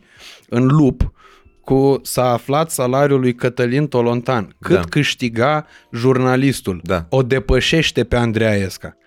în 0.50 0.66
lup 0.66 1.14
cu 1.70 2.00
s-a 2.04 2.32
aflat 2.32 2.72
salariul 2.72 3.20
lui 3.20 3.36
Cătălin 3.36 3.88
Tolontan. 3.88 4.56
Cât 4.60 4.76
Da. 4.76 4.82
câștiga 4.82 5.66
jurnalistul. 5.94 6.82
Da. 6.84 7.06
O 7.10 7.24
depășește 7.24 8.04
pe 8.04 8.16
Andreea 8.16 8.56
Iesca. 8.56 8.98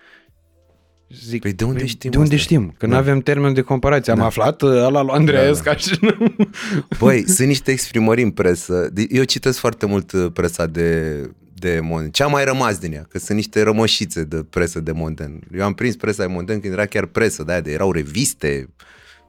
Zic, 1.25 1.41
Păi 1.41 1.53
de 1.53 1.63
unde 1.63 1.85
știm 1.85 2.11
De 2.11 2.17
unde 2.17 2.35
asta? 2.35 2.45
știm? 2.45 2.75
Că 2.77 2.85
Da. 2.85 2.91
nu 2.91 2.97
avem 2.97 3.19
termen 3.19 3.53
de 3.53 3.61
comparație. 3.61 4.11
Am 4.13 4.21
aflat 4.21 4.61
uh, 4.61 4.69
ăla 4.71 5.01
lui 5.01 5.11
Andreea 5.13 5.39
Da, 5.39 5.45
da. 5.45 5.49
Iesca 5.51 5.75
și 5.75 5.97
nu... 6.01 6.35
Băi, 6.99 7.29
sunt 7.29 7.47
niște 7.47 7.71
exprimări 7.71 8.21
în 8.21 8.31
presă. 8.31 8.89
De- 8.93 9.05
Eu 9.09 9.23
citesc 9.23 9.57
foarte 9.59 9.85
mult 9.85 10.11
uh, 10.11 10.25
presa 10.33 10.65
de, 10.65 11.19
de 11.53 11.79
Monden. 11.83 12.09
Ce 12.11 12.23
a 12.23 12.27
mai 12.27 12.43
rămas 12.43 12.77
din 12.77 12.93
ea? 12.93 13.05
Că 13.09 13.17
sunt 13.19 13.37
niște 13.37 13.61
rămășițe 13.63 14.23
de 14.23 14.43
presă 14.49 14.79
de 14.79 14.91
Monden. 14.91 15.39
Eu 15.55 15.63
am 15.65 15.73
prins 15.73 15.95
presa 15.95 16.25
de 16.25 16.33
Monden 16.33 16.59
când 16.59 16.73
era 16.73 16.85
chiar 16.85 17.05
presă, 17.05 17.43
de, 17.43 17.59
de 17.63 17.71
erau 17.71 17.91
reviste, 17.91 18.69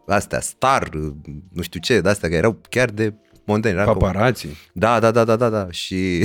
astea, 0.07 0.41
Star, 0.41 0.89
uh, 0.95 1.13
nu 1.53 1.63
știu 1.63 1.81
ce, 1.81 2.01
de 2.01 2.09
astea, 2.09 2.29
care 2.29 2.41
erau 2.41 2.61
chiar 2.69 2.89
de 2.91 3.15
Monden. 3.45 3.73
Era 3.73 3.85
cum- 3.85 3.93
Paparații. 3.93 4.57
Da, 4.73 5.01
da, 5.01 5.11
da, 5.11 5.25
da, 5.25 5.37
da, 5.37 5.49
da. 5.49 5.67
Și 5.71 5.95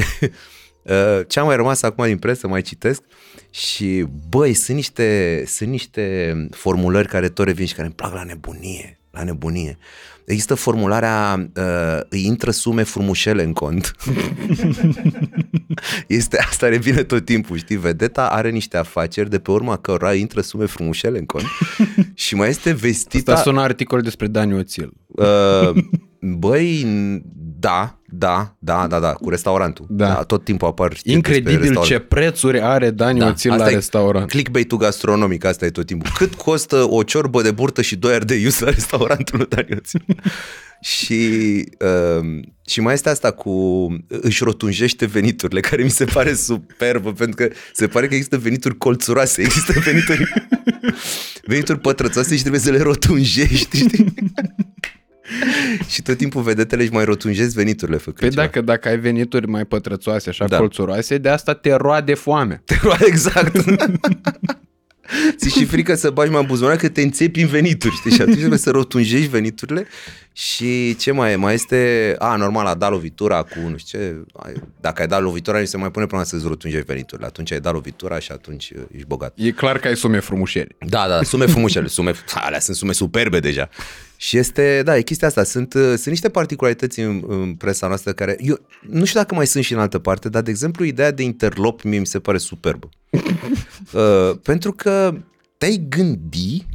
uh, 0.84 1.20
ce 1.28 1.40
a 1.40 1.44
mai 1.44 1.56
rămas 1.56 1.82
acum 1.82 2.06
din 2.06 2.18
presă, 2.18 2.48
mai 2.48 2.62
citesc 2.62 3.02
și 3.50 4.06
băi, 4.30 4.54
sunt 4.54 4.76
niște, 4.78 5.44
sunt 5.48 5.70
niște 5.70 6.34
formulări 6.52 7.08
care 7.08 7.30
tot 7.30 7.46
revin 7.46 7.66
și 7.66 7.74
care 7.74 7.86
îmi 7.86 7.96
plac 7.96 8.14
la 8.14 8.24
nebunie, 8.24 9.00
la 9.12 9.24
nebunie. 9.24 9.78
Există 10.26 10.56
formularea 10.56 11.50
uh, 11.56 12.00
îi 12.10 12.26
intră 12.26 12.52
sume 12.52 12.84
frumușele 12.84 13.44
în 13.44 13.54
cont. 13.54 13.96
este 16.08 16.38
asta 16.38 16.68
revine 16.68 17.04
tot 17.04 17.26
timpul, 17.26 17.58
știi? 17.58 17.76
Vedeta 17.78 18.28
are 18.30 18.50
niște 18.50 18.78
afaceri 18.78 19.30
de 19.30 19.40
pe 19.40 19.52
urma 19.52 19.78
cărora 19.78 20.10
îi 20.10 20.20
intră 20.20 20.42
sume 20.42 20.66
frumușele 20.66 21.18
în 21.20 21.26
cont. 21.26 21.46
și 22.14 22.36
mai 22.36 22.50
este 22.50 22.72
vestita 22.72 23.32
Asta 23.32 23.44
sună 23.44 23.62
articol 23.62 24.02
despre 24.02 24.28
Dani 24.28 24.54
Oțil. 24.54 24.92
Uh, 25.08 25.72
băi, 26.22 26.84
n- 26.86 27.22
da, 27.60 28.00
da, 28.06 28.56
da, 28.60 28.88
da, 28.88 29.00
da, 29.00 29.12
cu 29.14 29.30
restaurantul. 29.30 29.86
Da. 29.90 30.08
Da. 30.08 30.24
tot 30.24 30.44
timpul 30.44 30.68
apar 30.68 30.94
știri 30.96 31.14
despre 31.16 31.36
Incredibil 31.36 31.66
restaurant. 31.74 31.92
ce 31.92 32.00
prețuri 32.00 32.62
are 32.62 32.90
Dani 32.90 33.20
Da, 33.20 33.28
Oțil 33.28 33.50
la 33.50 33.56
asta 33.56 33.72
e 33.72 33.74
restaurant. 33.74 34.30
Clickbait-ul 34.30 34.78
gastronomic, 34.78 35.46
asta 35.46 35.66
e 35.66 35.70
tot 35.70 35.86
timpul. 35.86 36.10
Cât 36.18 36.34
costă 36.34 36.88
o 36.90 37.04
ciorbă 37.04 37.42
de 37.42 37.52
burtă 37.52 37.82
și 37.82 37.96
doi 37.96 38.14
ardei 38.14 38.42
ius 38.42 38.60
la 38.60 38.70
restaurantul 38.70 39.38
lui 39.38 39.48
Dani 39.50 39.68
Oțil? 39.78 40.06
și, 40.82 41.30
uh, 41.80 42.40
și 42.68 42.82
mai 42.82 42.94
este 42.94 43.10
asta 43.10 43.32
cu 43.32 43.52
își 44.08 44.44
rotunjește 44.44 45.06
veniturile, 45.06 45.60
care 45.60 45.84
mi 45.84 45.90
se 45.90 46.06
pare 46.06 46.34
superbă, 46.34 47.14
pentru 47.14 47.36
că 47.36 47.54
se 47.74 47.88
pare 47.88 48.08
că 48.08 48.14
există 48.14 48.38
venituri 48.38 48.78
colțuroase, 48.78 49.42
există 49.42 49.74
venituri, 49.84 50.34
venituri 51.52 51.80
pătrățoase 51.80 52.34
și 52.36 52.40
trebuie 52.40 52.62
să 52.62 52.72
le 52.72 52.82
rotunjești, 52.82 53.78
știi? 53.78 54.14
și 55.92 56.02
tot 56.02 56.18
timpul 56.18 56.42
vedetele 56.42 56.82
își 56.82 56.92
mai 56.92 57.04
rotunjezi 57.06 57.56
veniturile 57.56 57.98
făcând 57.98 58.18
Păi 58.20 58.30
ceva. 58.30 58.42
dacă, 58.42 58.62
dacă 58.62 58.88
ai 58.88 58.98
venituri 59.00 59.48
mai 59.48 59.66
pătrățoase, 59.66 60.30
așa 60.30 60.46
Da. 60.48 60.58
colțuroase, 60.58 61.18
de 61.18 61.30
asta 61.30 61.54
te 61.54 61.74
roade 61.74 62.14
foame. 62.14 62.64
exact. 63.06 63.56
Ți 65.36 65.50
și 65.58 65.66
frică 65.66 65.96
să 65.96 66.10
bagi 66.10 66.32
mai 66.32 66.42
în 66.42 66.46
buzunar 66.48 66.76
că 66.76 66.90
te 66.90 67.02
înțepi 67.02 67.42
în 67.42 67.48
venituri, 67.48 67.96
știi? 67.96 68.12
Și 68.12 68.22
atunci 68.22 68.38
trebuie 68.38 68.60
să 68.60 68.70
rotunjești 68.72 69.28
veniturile 69.28 69.88
și 70.34 70.96
ce 70.96 71.12
mai 71.12 71.32
e? 71.32 71.36
Mai 71.36 71.54
este, 71.54 72.16
a, 72.20 72.36
normal, 72.36 72.66
a 72.66 72.76
dat 72.76 72.92
lovitura 72.92 73.42
cu, 73.44 73.60
nu 73.70 73.78
știu 73.78 74.00
ce, 74.00 74.16
ai- 74.34 74.62
dacă 74.82 75.02
ai 75.02 75.08
dat 75.08 75.22
lovitura, 75.22 75.60
nu 75.60 75.66
se 75.66 75.78
mai 75.78 75.92
pune 75.92 76.06
problema 76.06 76.30
să-ți 76.30 76.48
rotunjești 76.48 76.86
veniturile. 76.86 77.28
Atunci 77.28 77.52
ai 77.52 77.60
dat 77.60 77.74
lovitura 77.74 78.20
și 78.20 78.32
atunci 78.32 78.72
uh, 78.76 78.82
ești 78.92 79.08
bogat. 79.08 79.34
E 79.36 79.52
clar 79.52 79.80
că 79.80 79.88
ai 79.88 79.96
sume 79.96 80.20
frumușeri. 80.20 80.76
Da, 80.80 81.08
da, 81.08 81.24
sume 81.24 81.46
frumușele, 81.46 81.88
sume, 81.88 82.12
alea 82.34 82.60
sunt 82.60 82.76
sume 82.76 82.92
superbe 82.92 83.40
deja. 83.40 83.70
Și 84.22 84.38
este, 84.38 84.82
da, 84.84 84.98
e 84.98 85.02
chestia 85.02 85.28
asta. 85.28 85.44
Sunt, 85.44 85.74
uh, 85.74 85.82
sunt 85.82 86.06
niște 86.06 86.30
particularități 86.30 87.00
în, 87.00 87.24
în 87.28 87.56
presa 87.56 87.88
noastră 87.88 88.14
care, 88.14 88.38
eu 88.40 88.60
nu 88.90 89.06
știu 89.06 89.20
dacă 89.20 89.36
mai 89.36 89.48
sunt 89.48 89.64
și 89.64 89.74
în 89.74 89.80
altă 89.80 90.00
parte, 90.00 90.30
dar, 90.30 90.42
de 90.42 90.50
exemplu, 90.50 90.86
ideea 90.86 91.12
de 91.12 91.24
interlop 91.24 91.82
mie 91.82 92.00
mi 92.00 92.06
se 92.06 92.20
pare 92.20 92.38
superbă. 92.38 92.90
uh, 93.94 94.38
pentru 94.44 94.72
că 94.72 95.18
te-ai 95.58 95.86
gândi 95.90 96.66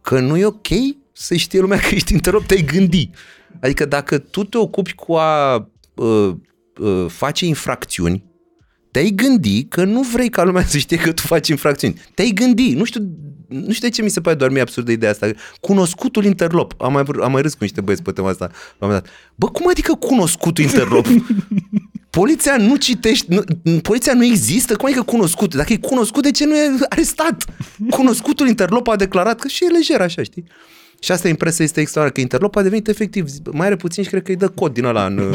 că 0.00 0.20
nu 0.20 0.36
e 0.36 0.44
ok 0.44 0.68
să 1.12 1.34
știe 1.34 1.60
lumea 1.60 1.78
că 1.78 1.94
ești 1.94 2.12
interlop, 2.12 2.44
te-ai 2.46 2.64
gândi. 2.64 3.10
Adică 3.60 3.84
dacă 3.84 4.18
tu 4.18 4.44
te 4.44 4.58
ocupi 4.58 4.94
cu 4.94 5.14
a 5.14 5.54
uh, 5.94 6.34
uh, 6.78 7.06
face 7.08 7.46
infracțiuni, 7.46 8.24
te-ai 8.98 9.10
gândi 9.10 9.64
că 9.64 9.84
nu 9.84 10.00
vrei 10.00 10.28
ca 10.28 10.44
lumea 10.44 10.64
să 10.72 10.78
știe 10.78 10.96
că 10.96 11.12
tu 11.12 11.22
faci 11.22 11.48
infracțiuni. 11.48 12.00
Te-ai 12.14 12.30
gândi, 12.30 12.74
nu 12.74 12.84
știu, 12.84 13.00
nu 13.48 13.72
știu 13.72 13.88
de 13.88 13.94
ce 13.94 14.02
mi 14.02 14.08
se 14.08 14.20
pare 14.20 14.36
doar 14.36 14.50
mie 14.50 14.60
absurdă 14.60 14.90
ideea 14.90 15.10
asta. 15.10 15.30
Cunoscutul 15.60 16.24
interlop. 16.24 16.74
Am 16.78 16.92
mai, 16.92 17.02
am 17.22 17.32
mai 17.32 17.42
râs 17.42 17.52
cu 17.52 17.58
niște 17.60 17.80
băieți 17.80 18.02
pe 18.02 18.12
tema 18.12 18.28
asta. 18.28 18.44
la 18.50 18.86
un 18.86 18.88
moment 18.88 19.02
dat. 19.02 19.12
Bă, 19.34 19.48
cum 19.48 19.68
adică 19.68 19.94
cunoscutul 19.94 20.64
interlop? 20.64 21.06
Poliția 22.10 22.56
nu 22.56 22.76
citește, 22.76 23.34
nu, 23.62 23.78
poliția 23.80 24.14
nu 24.14 24.24
există, 24.24 24.76
cum 24.76 24.86
adică 24.86 25.02
cunoscut? 25.02 25.54
Dacă 25.54 25.72
e 25.72 25.76
cunoscut, 25.76 26.22
de 26.22 26.30
ce 26.30 26.44
nu 26.44 26.56
e 26.56 26.78
arestat? 26.88 27.44
Cunoscutul 27.90 28.48
interlop 28.48 28.88
a 28.88 28.96
declarat 28.96 29.40
că 29.40 29.48
și 29.48 29.64
e 29.64 29.68
lejer 29.68 30.00
așa, 30.00 30.22
știi? 30.22 30.44
Și 31.00 31.12
asta 31.12 31.28
impresia 31.28 31.64
este 31.64 31.80
extraordinar, 31.80 32.12
că 32.14 32.20
Interlop 32.20 32.56
a 32.56 32.62
devenit 32.62 32.88
efectiv, 32.88 33.26
mai 33.52 33.66
are 33.66 33.76
puțin 33.76 34.02
și 34.02 34.08
cred 34.08 34.22
că 34.22 34.30
îi 34.30 34.36
dă 34.36 34.48
cod 34.48 34.72
din 34.72 34.84
ăla 34.84 35.06
în, 35.06 35.18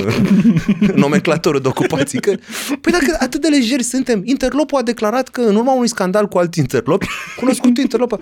în 0.80 0.96
nomenclatorul 0.96 1.62
de 1.62 1.68
ocupații. 1.68 2.20
Că, 2.20 2.36
păi 2.82 2.92
dacă 2.92 3.18
atât 3.20 3.42
de 3.42 3.48
lejeri 3.48 3.84
suntem, 3.84 4.22
Interlopul 4.26 4.78
a 4.78 4.82
declarat 4.82 5.28
că 5.30 5.42
în 5.42 5.56
urma 5.56 5.74
unui 5.74 5.88
scandal 5.88 6.28
cu 6.28 6.38
alt 6.38 6.56
interlop, 6.56 7.04
cunoscut 7.38 7.78
Interlop, 7.78 8.12
a- 8.14 8.20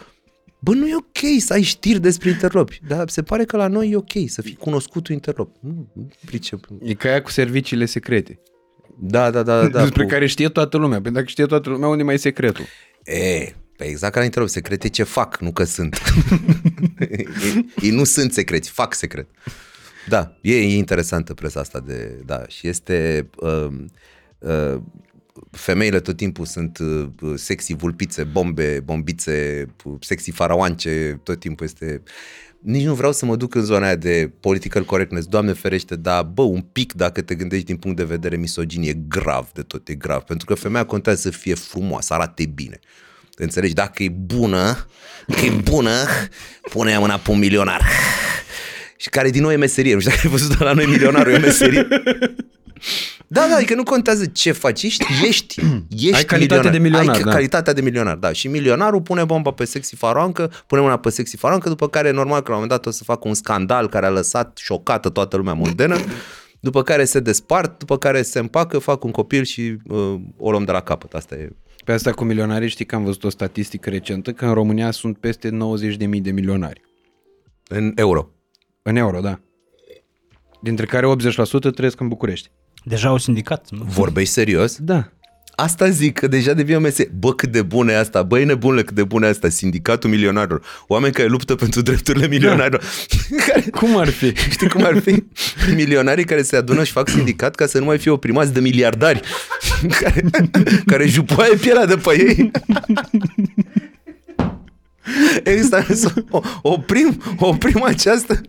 bă, 0.60 0.74
nu 0.74 0.88
e 0.88 0.96
ok 0.96 1.40
să 1.40 1.54
ai 1.54 1.62
știri 1.62 2.00
despre 2.00 2.30
interlopi, 2.30 2.82
dar 2.88 3.10
se 3.10 3.22
pare 3.22 3.44
că 3.44 3.58
la 3.58 3.68
noi 3.68 3.90
e 3.90 3.96
ok 3.96 4.12
să 4.28 4.42
fii 4.42 4.56
cunoscutul 4.56 5.14
interlop. 5.14 5.56
Nu, 5.60 5.88
nu 5.94 6.10
pricep. 6.26 6.68
E 6.84 6.94
ca 6.94 7.10
aia 7.10 7.22
cu 7.22 7.30
serviciile 7.32 7.86
secrete. 7.86 8.40
Da, 9.00 9.32
da, 9.32 9.44
da. 9.44 9.68
da 9.68 9.82
despre 9.82 10.04
cu... 10.04 10.10
care 10.10 10.28
știe 10.28 10.48
toată 10.48 10.78
lumea. 10.78 11.02
Pentru 11.02 11.12
dacă 11.12 11.26
știe 11.28 11.46
toată 11.46 11.70
lumea, 11.70 11.88
unde 11.88 12.04
mai 12.04 12.14
e 12.14 12.18
secretul? 12.18 12.66
E, 13.04 13.54
pe 13.82 13.88
exact 13.88 14.14
ca 14.14 14.20
la 14.20 14.26
interlop, 14.26 14.50
secrete 14.50 14.90
ce 14.90 15.04
fac, 15.04 15.38
nu 15.40 15.52
că 15.52 15.64
sunt. 15.64 16.02
ei, 17.00 17.28
ei 17.82 17.90
nu 17.90 18.04
sunt 18.04 18.34
secreți, 18.34 18.70
fac 18.70 18.94
secret. 18.94 19.28
Da, 20.08 20.38
e, 20.42 20.56
e 20.56 20.76
interesantă 20.76 21.34
presa 21.34 21.60
asta 21.60 21.80
de, 21.80 22.22
da, 22.26 22.44
și 22.48 22.68
este, 22.68 23.30
uh, 23.38 23.68
uh, 24.40 24.82
femeile 25.52 26.00
tot 26.00 26.18
timpul 26.18 26.46
sunt 26.46 26.78
uh, 26.78 27.34
sexy 27.36 27.74
vulpițe, 27.74 28.24
bombe, 28.24 28.80
bombițe, 28.80 29.66
uh, 29.84 29.94
sexy 30.00 30.32
faraoance, 30.32 31.20
tot 31.24 31.40
timpul 31.40 31.66
este... 31.66 32.04
Nici 32.60 32.86
nu 32.86 32.94
vreau 32.94 33.12
să 33.12 33.26
mă 33.26 33.36
duc 33.36 33.56
în 33.56 33.64
zona 33.64 33.86
aia 33.86 33.96
de 33.96 34.32
political 34.40 34.84
correctness, 34.84 35.28
doamne 35.28 35.54
ferește, 35.54 35.96
dar 35.96 36.24
bă, 36.24 36.42
un 36.42 36.62
pic 36.62 36.94
dacă 36.94 37.22
te 37.22 37.36
gândești 37.36 37.66
din 37.66 37.78
punct 37.78 37.98
de 37.98 38.04
vedere 38.04 38.36
misogin, 38.36 38.82
e 38.84 38.94
grav 39.08 39.52
de 39.54 39.62
tot, 39.62 39.88
e 39.88 39.94
grav, 39.96 40.22
pentru 40.22 40.46
că 40.46 40.54
femeia 40.54 40.86
contează 40.86 41.22
să 41.22 41.38
fie 41.38 41.54
frumoasă, 41.54 42.06
să 42.08 42.14
arate 42.14 42.46
bine. 42.46 42.80
Înțelegi? 43.36 43.74
Dacă 43.74 44.04
e 44.04 44.10
bună, 44.10 44.88
că 45.28 45.46
e 45.46 45.50
bună, 45.50 45.92
pune 46.70 46.98
mâna 46.98 47.18
pe 47.18 47.32
un 47.32 47.40
milionar. 47.40 47.82
Și 48.98 49.10
care 49.10 49.30
din 49.30 49.42
nou 49.42 49.52
e 49.52 49.56
meserie. 49.56 49.94
Nu 49.94 50.00
știu 50.00 50.12
dacă 50.12 50.24
ai 50.28 50.32
văzut, 50.32 50.50
dar 50.58 50.68
la 50.68 50.74
noi 50.74 50.86
milionarul 50.86 51.34
e 51.34 51.38
meserie. 51.38 51.88
Da, 53.28 53.48
da, 53.50 53.56
adică 53.56 53.76
nu 53.76 53.84
contează 53.84 54.26
ce 54.26 54.52
faci, 54.52 54.84
ești, 54.84 55.06
ești, 55.28 55.62
ești 55.90 56.16
Ai 56.16 56.24
calitate 56.24 56.38
milionar. 56.38 56.72
de 56.72 56.78
milionar, 56.78 57.16
Ai 57.16 57.24
da. 57.24 57.32
calitatea 57.32 57.74
de 57.74 57.82
milionar, 57.82 58.16
da. 58.16 58.32
Și 58.32 58.48
milionarul 58.48 59.02
pune 59.02 59.24
bomba 59.24 59.52
pe 59.52 59.66
sexy 59.66 59.96
faraoncă, 59.96 60.52
pune 60.68 60.82
mâna 60.82 60.98
pe 60.98 61.10
sexy 61.10 61.38
faraoncă, 61.38 61.70
după 61.70 61.90
care 61.90 62.12
normal 62.12 62.42
că 62.42 62.52
la 62.52 62.56
un 62.58 62.62
moment 62.62 62.70
dat 62.82 62.86
o 62.86 62.96
să 62.98 63.04
facă 63.04 63.28
un 63.28 63.34
scandal 63.34 63.90
care 63.90 64.06
a 64.06 64.10
lăsat 64.10 64.58
șocată 64.62 65.10
toată 65.10 65.38
lumea 65.38 65.54
mondenă, 65.54 65.98
după 66.60 66.84
care 66.84 67.06
se 67.06 67.20
despart, 67.20 67.80
după 67.80 67.98
care 67.98 68.22
se 68.22 68.40
împacă, 68.40 68.80
fac 68.80 69.04
un 69.04 69.12
copil 69.12 69.44
și 69.44 69.76
uh, 69.88 70.14
o 70.38 70.52
luăm 70.52 70.64
de 70.64 70.72
la 70.72 70.82
capăt. 70.82 71.14
Asta 71.14 71.36
e. 71.36 71.50
Păi 71.92 72.00
Pe 72.00 72.06
asta 72.06 72.20
cu 72.20 72.24
milionarii 72.24 72.70
știi 72.70 72.86
că 72.86 72.96
am 72.96 73.04
văzut 73.04 73.24
o 73.24 73.30
statistică 73.30 73.90
recentă 73.90 74.34
că 74.34 74.46
în 74.46 74.54
România 74.54 74.92
sunt 74.92 75.18
peste 75.18 75.50
90.000 75.50 76.22
de 76.22 76.32
milionari. 76.32 76.82
În 77.68 77.92
euro. 77.96 78.30
În 78.82 78.96
euro, 78.96 79.20
da. 79.20 79.40
Dintre 80.62 80.86
care 80.86 81.08
80% 81.70 81.74
trăiesc 81.76 82.00
în 82.00 82.08
București. 82.08 82.52
Deja 82.84 83.10
au 83.10 83.18
sindicat, 83.18 83.70
nu? 83.70 83.84
Vorbești 83.84 84.34
serios? 84.34 84.78
Da. 84.78 85.12
Asta 85.56 85.90
zic, 85.90 86.20
că 86.20 86.28
deja 86.28 86.54
devine 86.54 86.78
o 86.78 86.80
meserie. 86.80 87.12
Bă, 87.20 87.34
cât 87.34 87.52
de 87.52 87.62
bună 87.62 87.92
e 87.92 87.98
asta. 87.98 88.24
Băi, 88.24 88.46
nebunule, 88.46 88.84
cât 88.84 88.96
de 88.96 89.04
bună 89.04 89.26
e 89.26 89.30
asta. 89.30 89.50
Sindicatul 89.50 90.10
milionarilor. 90.10 90.62
Oameni 90.88 91.14
care 91.14 91.28
luptă 91.28 91.56
pentru 91.56 91.82
drepturile 91.82 92.28
milionarilor. 92.28 92.84
care, 93.48 93.62
Cum 93.62 93.98
ar 93.98 94.08
fi? 94.08 94.34
știi 94.52 94.70
cum 94.70 94.84
ar 94.84 95.00
fi? 95.00 95.24
Milionarii 95.76 96.24
care 96.26 96.42
se 96.42 96.56
adună 96.56 96.84
și 96.84 96.92
fac 96.92 97.10
sindicat 97.10 97.56
ca 97.56 97.66
să 97.66 97.80
nu 97.80 97.86
mai 97.86 97.98
fie 97.98 98.12
oprimați 98.12 98.54
de 98.54 98.60
miliardari. 98.60 99.22
care, 100.02 100.24
care 100.86 101.08
jupoaie 101.08 101.56
pielea 101.56 101.86
de 101.86 101.96
pe 101.96 102.12
ei. 102.18 102.52
Exact, 105.44 105.96
să 105.96 106.14
o- 106.30 106.42
oprim, 106.62 107.22
oprim 107.38 107.84
această 107.84 108.42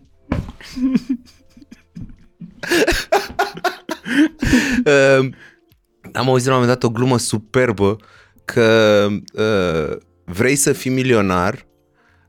uh, 4.84 5.28
am 6.12 6.28
auzit 6.28 6.46
la 6.46 6.54
un 6.54 6.60
moment 6.60 6.80
dat 6.80 6.90
o 6.90 6.92
glumă 6.92 7.18
superbă 7.18 7.96
că 8.44 9.08
uh, 9.32 9.96
vrei 10.24 10.56
să 10.56 10.72
fii 10.72 10.90
milionar 10.90 11.66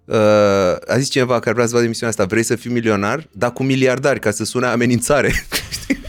Uh, 0.06 0.16
a 0.88 0.98
zis 0.98 1.10
cineva 1.10 1.40
care 1.40 1.54
vrea 1.54 1.66
să 1.66 1.72
vadă 1.72 1.86
emisiunea 1.86 2.10
asta, 2.10 2.26
vrei 2.26 2.44
să 2.44 2.56
fii 2.56 2.72
milionar, 2.72 3.28
dar 3.32 3.54
cu 3.54 3.64
miliardari, 3.64 4.20
ca 4.20 4.32
să 4.32 4.44
sune 4.44 4.66
amenințare. 4.66 5.32
Știi? 5.72 6.02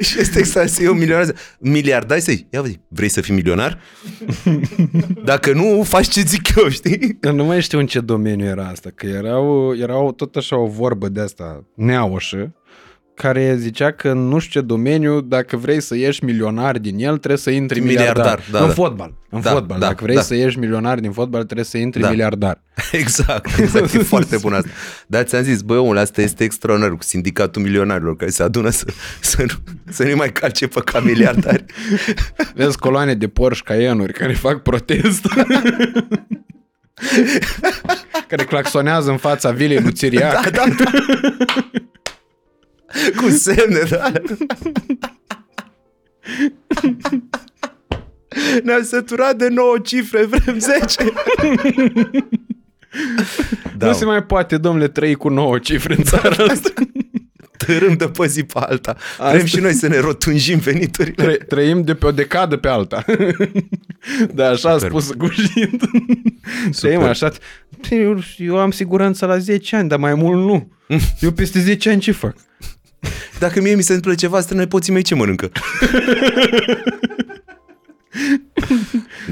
și 0.06 0.20
este 0.20 0.38
exact 0.38 0.68
să 0.68 0.82
eu 0.82 0.92
milionar. 0.92 1.34
Miliardari 1.58 2.20
să 2.20 2.30
ia 2.50 2.62
vă 2.62 2.68
vrei 2.88 3.08
să 3.08 3.20
fii 3.20 3.34
milionar? 3.34 3.78
Dacă 5.24 5.52
nu, 5.52 5.82
faci 5.82 6.08
ce 6.08 6.20
zic 6.20 6.56
eu, 6.56 6.68
știi? 6.68 7.16
Dar 7.20 7.32
nu 7.32 7.44
mai 7.44 7.62
știu 7.62 7.78
în 7.78 7.86
ce 7.86 8.00
domeniu 8.00 8.46
era 8.46 8.66
asta, 8.66 8.90
că 8.94 9.06
era, 9.06 9.38
o, 9.38 9.74
era 9.74 9.98
o, 9.98 10.12
tot 10.12 10.36
așa 10.36 10.56
o 10.56 10.66
vorbă 10.66 11.08
de 11.08 11.20
asta 11.20 11.66
neaușă, 11.74 12.55
care 13.16 13.56
zicea 13.58 13.90
că 13.92 14.08
în 14.08 14.18
nu 14.28 14.38
știu 14.38 14.60
ce 14.60 14.66
domeniu, 14.66 15.20
dacă 15.20 15.56
vrei 15.56 15.80
să 15.80 15.96
ieși 15.96 16.24
milionar 16.24 16.78
din 16.78 16.98
el, 16.98 17.16
trebuie 17.16 17.38
să 17.38 17.50
intri 17.50 17.80
Miliardar, 17.80 18.14
miliardar. 18.14 18.42
da, 18.50 18.58
în 18.60 18.66
da. 18.66 18.72
fotbal. 18.72 19.14
În 19.30 19.40
Da, 19.40 19.50
fotbal. 19.50 19.78
da, 19.78 19.86
dacă 19.86 20.04
vrei 20.04 20.14
da. 20.14 20.22
să 20.22 20.34
ieși 20.34 20.58
milionar 20.58 20.98
din 20.98 21.12
fotbal, 21.12 21.42
trebuie 21.44 21.64
să 21.64 21.78
intri 21.78 22.00
Da. 22.00 22.08
miliardar. 22.10 22.62
Exact, 22.92 23.58
exact, 23.58 23.94
e 23.94 23.98
foarte 23.98 24.36
bun 24.36 24.52
asta. 24.52 24.68
Dar 25.06 25.22
ți-am 25.22 25.42
zis, 25.42 25.60
băi, 25.62 25.76
omul, 25.76 25.98
asta 25.98 26.20
este 26.22 26.44
extraordinar 26.44 26.96
cu 26.96 27.02
sindicatul 27.02 27.62
milionarilor 27.62 28.16
care 28.16 28.30
se 28.30 28.42
adună 28.42 28.70
să, 28.70 28.84
să, 29.20 29.42
nu, 29.42 29.54
să 29.92 30.02
nu 30.04 30.16
mai 30.16 30.32
calce 30.32 30.66
pe 30.66 30.80
ca 30.84 31.00
miliardari. 31.00 31.64
Vezi 32.54 32.78
coloane 32.78 33.14
de 33.14 33.28
Porsche 33.28 33.62
Cayenne-uri 33.64 34.12
care 34.12 34.32
fac 34.32 34.62
protest. 34.62 35.26
care 38.28 38.44
claxonează 38.44 39.10
în 39.10 39.16
fața 39.16 39.50
vilei 39.50 39.80
lui 39.80 39.92
Țiriac. 39.92 40.50
Da, 40.50 40.50
da, 40.50 40.64
da. 40.84 40.90
Cu 43.22 43.28
semne, 43.28 43.80
da. 43.90 44.12
Ne-am 48.62 48.82
săturat 48.82 49.36
de 49.36 49.48
9 49.48 49.78
cifre, 49.78 50.24
vrem 50.24 50.58
10. 50.58 50.78
Da. 53.76 53.86
Nu 53.86 53.92
se 53.92 54.04
mai 54.04 54.22
poate, 54.22 54.56
domnule, 54.56 54.88
trăi 54.88 55.14
cu 55.14 55.28
nouă 55.28 55.58
cifre 55.58 55.94
în 55.98 56.02
țara 56.02 56.44
asta. 56.44 56.70
Târâm 57.66 57.96
de 57.96 58.06
pe 58.06 58.26
zi 58.26 58.42
pe 58.42 58.58
alta. 58.58 58.96
Vrem 59.30 59.44
și 59.44 59.60
noi 59.60 59.72
să 59.72 59.88
ne 59.88 59.98
rotunjim 59.98 60.58
veniturile. 60.58 61.14
Tră, 61.24 61.32
trăim 61.32 61.82
de 61.82 61.94
pe 61.94 62.06
o 62.06 62.10
decadă 62.10 62.56
pe 62.56 62.68
alta. 62.68 63.04
da, 64.34 64.48
așa 64.48 64.70
a 64.70 64.78
spus 64.78 65.12
Gușit. 65.12 65.82
Trăim 66.80 67.00
așa. 67.00 67.32
Eu, 67.90 68.18
eu 68.36 68.58
am 68.58 68.70
siguranță 68.70 69.26
la 69.26 69.38
10 69.38 69.76
ani, 69.76 69.88
dar 69.88 69.98
mai 69.98 70.14
mult 70.14 70.44
nu. 70.44 70.72
Eu 71.20 71.30
peste 71.30 71.60
10 71.60 71.90
ani 71.90 72.00
ce 72.00 72.12
fac? 72.12 72.36
Dacă 73.38 73.60
mie 73.60 73.74
mi 73.74 73.82
se 73.82 73.92
întâmplă 73.92 74.20
ceva, 74.20 74.40
strână 74.40 74.60
nepoții 74.60 74.92
mei 74.92 75.02
ce 75.02 75.14
mănâncă. 75.14 75.50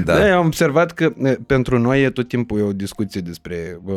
Da. 0.03 0.17
da, 0.17 0.27
eu 0.27 0.37
am 0.37 0.45
observat 0.45 0.91
că 0.91 1.13
e, 1.23 1.37
pentru 1.47 1.79
noi 1.79 2.03
e 2.03 2.09
tot 2.09 2.27
timpul 2.27 2.59
e 2.59 2.61
o 2.61 2.73
discuție 2.73 3.21
despre 3.21 3.79
uh, 3.83 3.95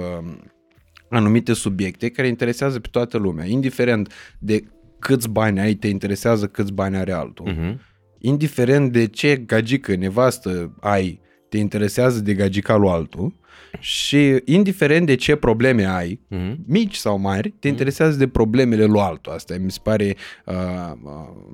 anumite 1.08 1.52
subiecte 1.52 2.08
care 2.08 2.28
interesează 2.28 2.80
pe 2.80 2.88
toată 2.90 3.18
lumea, 3.18 3.44
indiferent 3.44 4.12
de 4.38 4.64
câți 4.98 5.28
bani 5.28 5.60
ai, 5.60 5.74
te 5.74 5.88
interesează 5.88 6.46
câți 6.46 6.72
bani 6.72 6.96
are 6.96 7.12
altul. 7.12 7.46
Mhm. 7.46 7.80
Indiferent 8.18 8.92
de 8.92 9.06
ce 9.06 9.36
gagică, 9.36 9.94
nevastă 9.94 10.74
ai, 10.80 11.20
te 11.48 11.58
interesează 11.58 12.20
de 12.20 12.34
gagica 12.34 12.76
lui 12.76 12.88
altul 12.88 13.37
și 13.80 14.42
indiferent 14.44 15.06
de 15.06 15.14
ce 15.14 15.36
probleme 15.36 15.86
ai, 15.86 16.20
Mhm. 16.28 16.56
mici 16.66 16.94
sau 16.94 17.18
mari, 17.18 17.50
te 17.50 17.68
interesează 17.68 18.18
de 18.18 18.28
problemele 18.28 18.84
lui 18.84 19.00
altul. 19.00 19.32
Asta 19.32 19.54
mi 19.60 19.70
se 19.70 19.78
pare, 19.82 20.16
uh, 20.44 20.54
uh, 21.02 21.10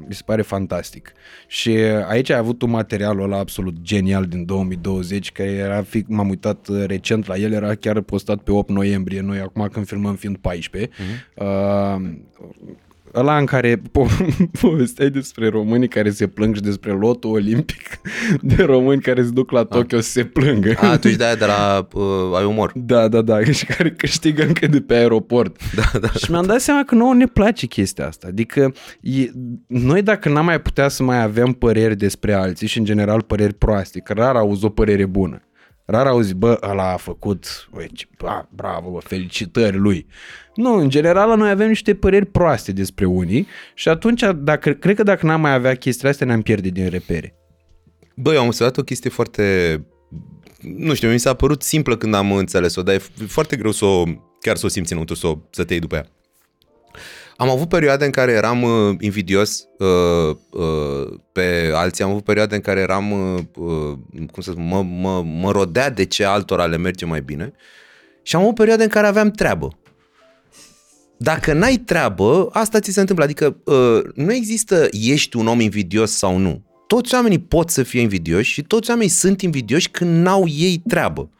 mi 0.09 0.14
se 0.14 0.22
pare 0.24 0.42
fantastic. 0.42 1.12
Și 1.46 1.68
uh, 1.68 2.07
aici 2.09 2.30
ai 2.30 2.38
avut 2.38 2.62
un 2.62 2.70
materialul 2.70 3.22
ăla 3.22 3.38
absolut 3.38 3.74
genial 3.82 4.24
din 4.24 4.44
2020, 4.44 5.32
care 5.32 5.50
era, 5.50 5.82
fi, 5.82 6.05
m-am 6.09 6.28
uitat 6.28 6.68
uh, 6.68 6.84
recent 6.86 7.26
la 7.26 7.36
el, 7.36 7.52
era 7.52 7.74
chiar 7.74 8.00
postat 8.00 8.38
pe 8.42 8.50
8 8.52 8.68
noiembrie, 8.70 9.20
noi 9.20 9.38
acum 9.38 9.68
când 9.72 9.86
filmăm 9.86 10.14
fiind 10.14 10.36
14. 10.36 10.90
Uh, 11.34 11.46
ăla 13.14 13.36
în 13.36 13.44
care 13.44 13.76
po- 13.76 14.36
povesteai 14.60 15.10
despre 15.10 15.48
românii 15.48 15.88
care 15.88 16.10
se 16.10 16.26
plâng 16.26 16.54
și 16.54 16.60
despre 16.60 16.92
lotul 16.92 17.30
olimpic 17.30 18.00
de 18.54 18.62
români 18.62 19.00
care 19.00 19.22
se 19.22 19.30
duc 19.30 19.50
la 19.50 19.64
Tokyo 19.64 20.00
să 20.00 20.10
se 20.10 20.24
plângă. 20.24 20.74
A, 20.80 20.96
tu 20.96 21.06
ești 21.06 21.18
de 21.18 21.24
aia 21.24 21.34
de 21.34 21.44
la 21.44 21.88
uh, 21.92 22.36
ai 22.36 22.44
umor. 22.44 22.72
Da, 22.74 23.08
da, 23.08 23.22
da, 23.22 23.44
și 23.52 23.66
care 23.66 23.90
câștigă 23.90 24.42
încă 24.42 24.66
de 24.66 24.80
pe 24.80 24.94
aeroport. 24.94 25.56
Da, 25.74 25.98
da. 25.98 26.08
Și 26.08 26.30
mi-am 26.30 26.46
dat 26.46 26.60
seama 26.60 26.84
că 26.84 26.94
nouă 26.94 27.14
ne 27.14 27.26
place 27.26 27.66
chestia 27.66 28.06
asta. 28.06 28.26
Adică 28.26 28.74
e, 29.00 29.30
noi 29.66 30.02
dacă 30.02 30.28
n-am 30.28 30.44
mai 30.44 30.60
putea 30.60 30.88
să 30.88 31.02
mai 31.02 31.22
avem 31.22 31.52
păreri 31.52 31.96
despre 31.96 32.32
alții 32.32 32.66
și 32.66 32.78
în 32.78 32.84
general 32.84 33.22
păreri 33.22 33.54
proaste, 33.54 34.00
că 34.00 34.12
rar 34.12 34.36
auzi 34.36 34.64
o 34.64 34.68
părere 34.68 35.06
bună. 35.06 35.42
Rar 35.85 36.07
auzi, 36.07 36.35
bă, 36.35 36.59
ăla 36.62 36.93
a 36.93 36.97
făcut, 36.97 37.68
bă, 37.72 37.85
ce, 37.93 38.07
bă, 38.18 38.45
bravo, 38.51 38.91
bă, 38.91 38.99
felicitări 38.99 39.76
lui. 39.76 40.07
Nu, 40.55 40.74
în 40.74 40.89
general 40.89 41.37
noi 41.37 41.51
avem 41.51 41.68
niște 41.68 41.95
păreri 41.95 42.26
proaste 42.26 42.72
despre 42.72 43.05
unii 43.05 43.47
și 43.74 43.89
atunci, 43.89 44.22
dacă, 44.37 44.70
cred 44.72 44.97
că 44.97 45.03
dacă 45.03 45.26
n-am 45.26 45.41
mai 45.41 45.53
avea 45.53 45.74
chestiile 45.74 46.11
astea, 46.11 46.26
ne-am 46.26 46.43
pierde 46.43 46.68
din 46.68 46.89
repere. 46.89 47.35
Băi, 48.16 48.37
am 48.37 48.47
observat 48.47 48.76
o 48.76 48.82
chestie 48.82 49.11
foarte... 49.11 49.87
Nu 50.61 50.95
știu, 50.95 51.11
mi 51.11 51.18
s-a 51.18 51.35
părut 51.35 51.62
simplă 51.62 51.97
când 51.97 52.14
am 52.14 52.32
înțeles-o, 52.32 52.82
dar 52.82 52.95
e 52.95 52.99
f- 52.99 53.26
foarte 53.26 53.57
greu 53.57 53.70
să 53.70 53.85
o, 53.85 54.05
chiar 54.41 54.57
să 54.57 54.66
o 54.66 54.68
simți 54.68 54.91
înăuntru, 54.93 55.14
să, 55.14 55.26
o, 55.26 55.39
să 55.51 55.64
te 55.64 55.72
iei 55.72 55.80
după 55.80 55.95
ea. 55.95 56.07
Am 57.37 57.49
avut 57.49 57.68
perioade 57.68 58.05
în 58.05 58.11
care 58.11 58.32
eram 58.32 58.62
uh, 58.62 58.97
invidios 59.01 59.66
uh, 59.78 60.37
uh, 60.51 61.18
pe 61.32 61.70
alții, 61.74 62.05
am 62.05 62.11
avut 62.11 62.24
perioade 62.24 62.55
în 62.55 62.61
care 62.61 62.80
eram, 62.80 63.11
uh, 63.11 63.41
uh, 63.57 63.99
cum 64.32 64.43
să 64.43 64.51
spun, 64.51 64.66
mă, 64.68 64.82
mă, 64.82 65.22
mă 65.22 65.51
rodea 65.51 65.91
de 65.91 66.05
ce 66.05 66.24
altora 66.24 66.66
le 66.66 66.76
merge 66.76 67.05
mai 67.05 67.20
bine 67.20 67.53
și 68.22 68.37
am 68.37 68.43
avut 68.43 68.55
perioade 68.55 68.82
în 68.82 68.89
care 68.89 69.07
aveam 69.07 69.30
treabă. 69.30 69.78
Dacă 71.16 71.53
n-ai 71.53 71.76
treabă, 71.76 72.49
asta 72.53 72.80
ți 72.80 72.93
se 72.93 73.01
întâmplă. 73.01 73.24
Adică 73.24 73.57
uh, 73.64 74.01
nu 74.14 74.32
există 74.32 74.89
ești 74.91 75.37
un 75.37 75.47
om 75.47 75.61
invidios 75.61 76.11
sau 76.11 76.37
nu. 76.37 76.62
Toți 76.87 77.14
oamenii 77.14 77.39
pot 77.39 77.70
să 77.70 77.82
fie 77.82 78.01
invidioși 78.01 78.53
și 78.53 78.62
toți 78.62 78.91
oamenii 78.91 79.11
sunt 79.11 79.43
invidioși 79.43 79.91
când 79.91 80.22
n-au 80.22 80.49
ei 80.49 80.82
treabă. 80.89 81.30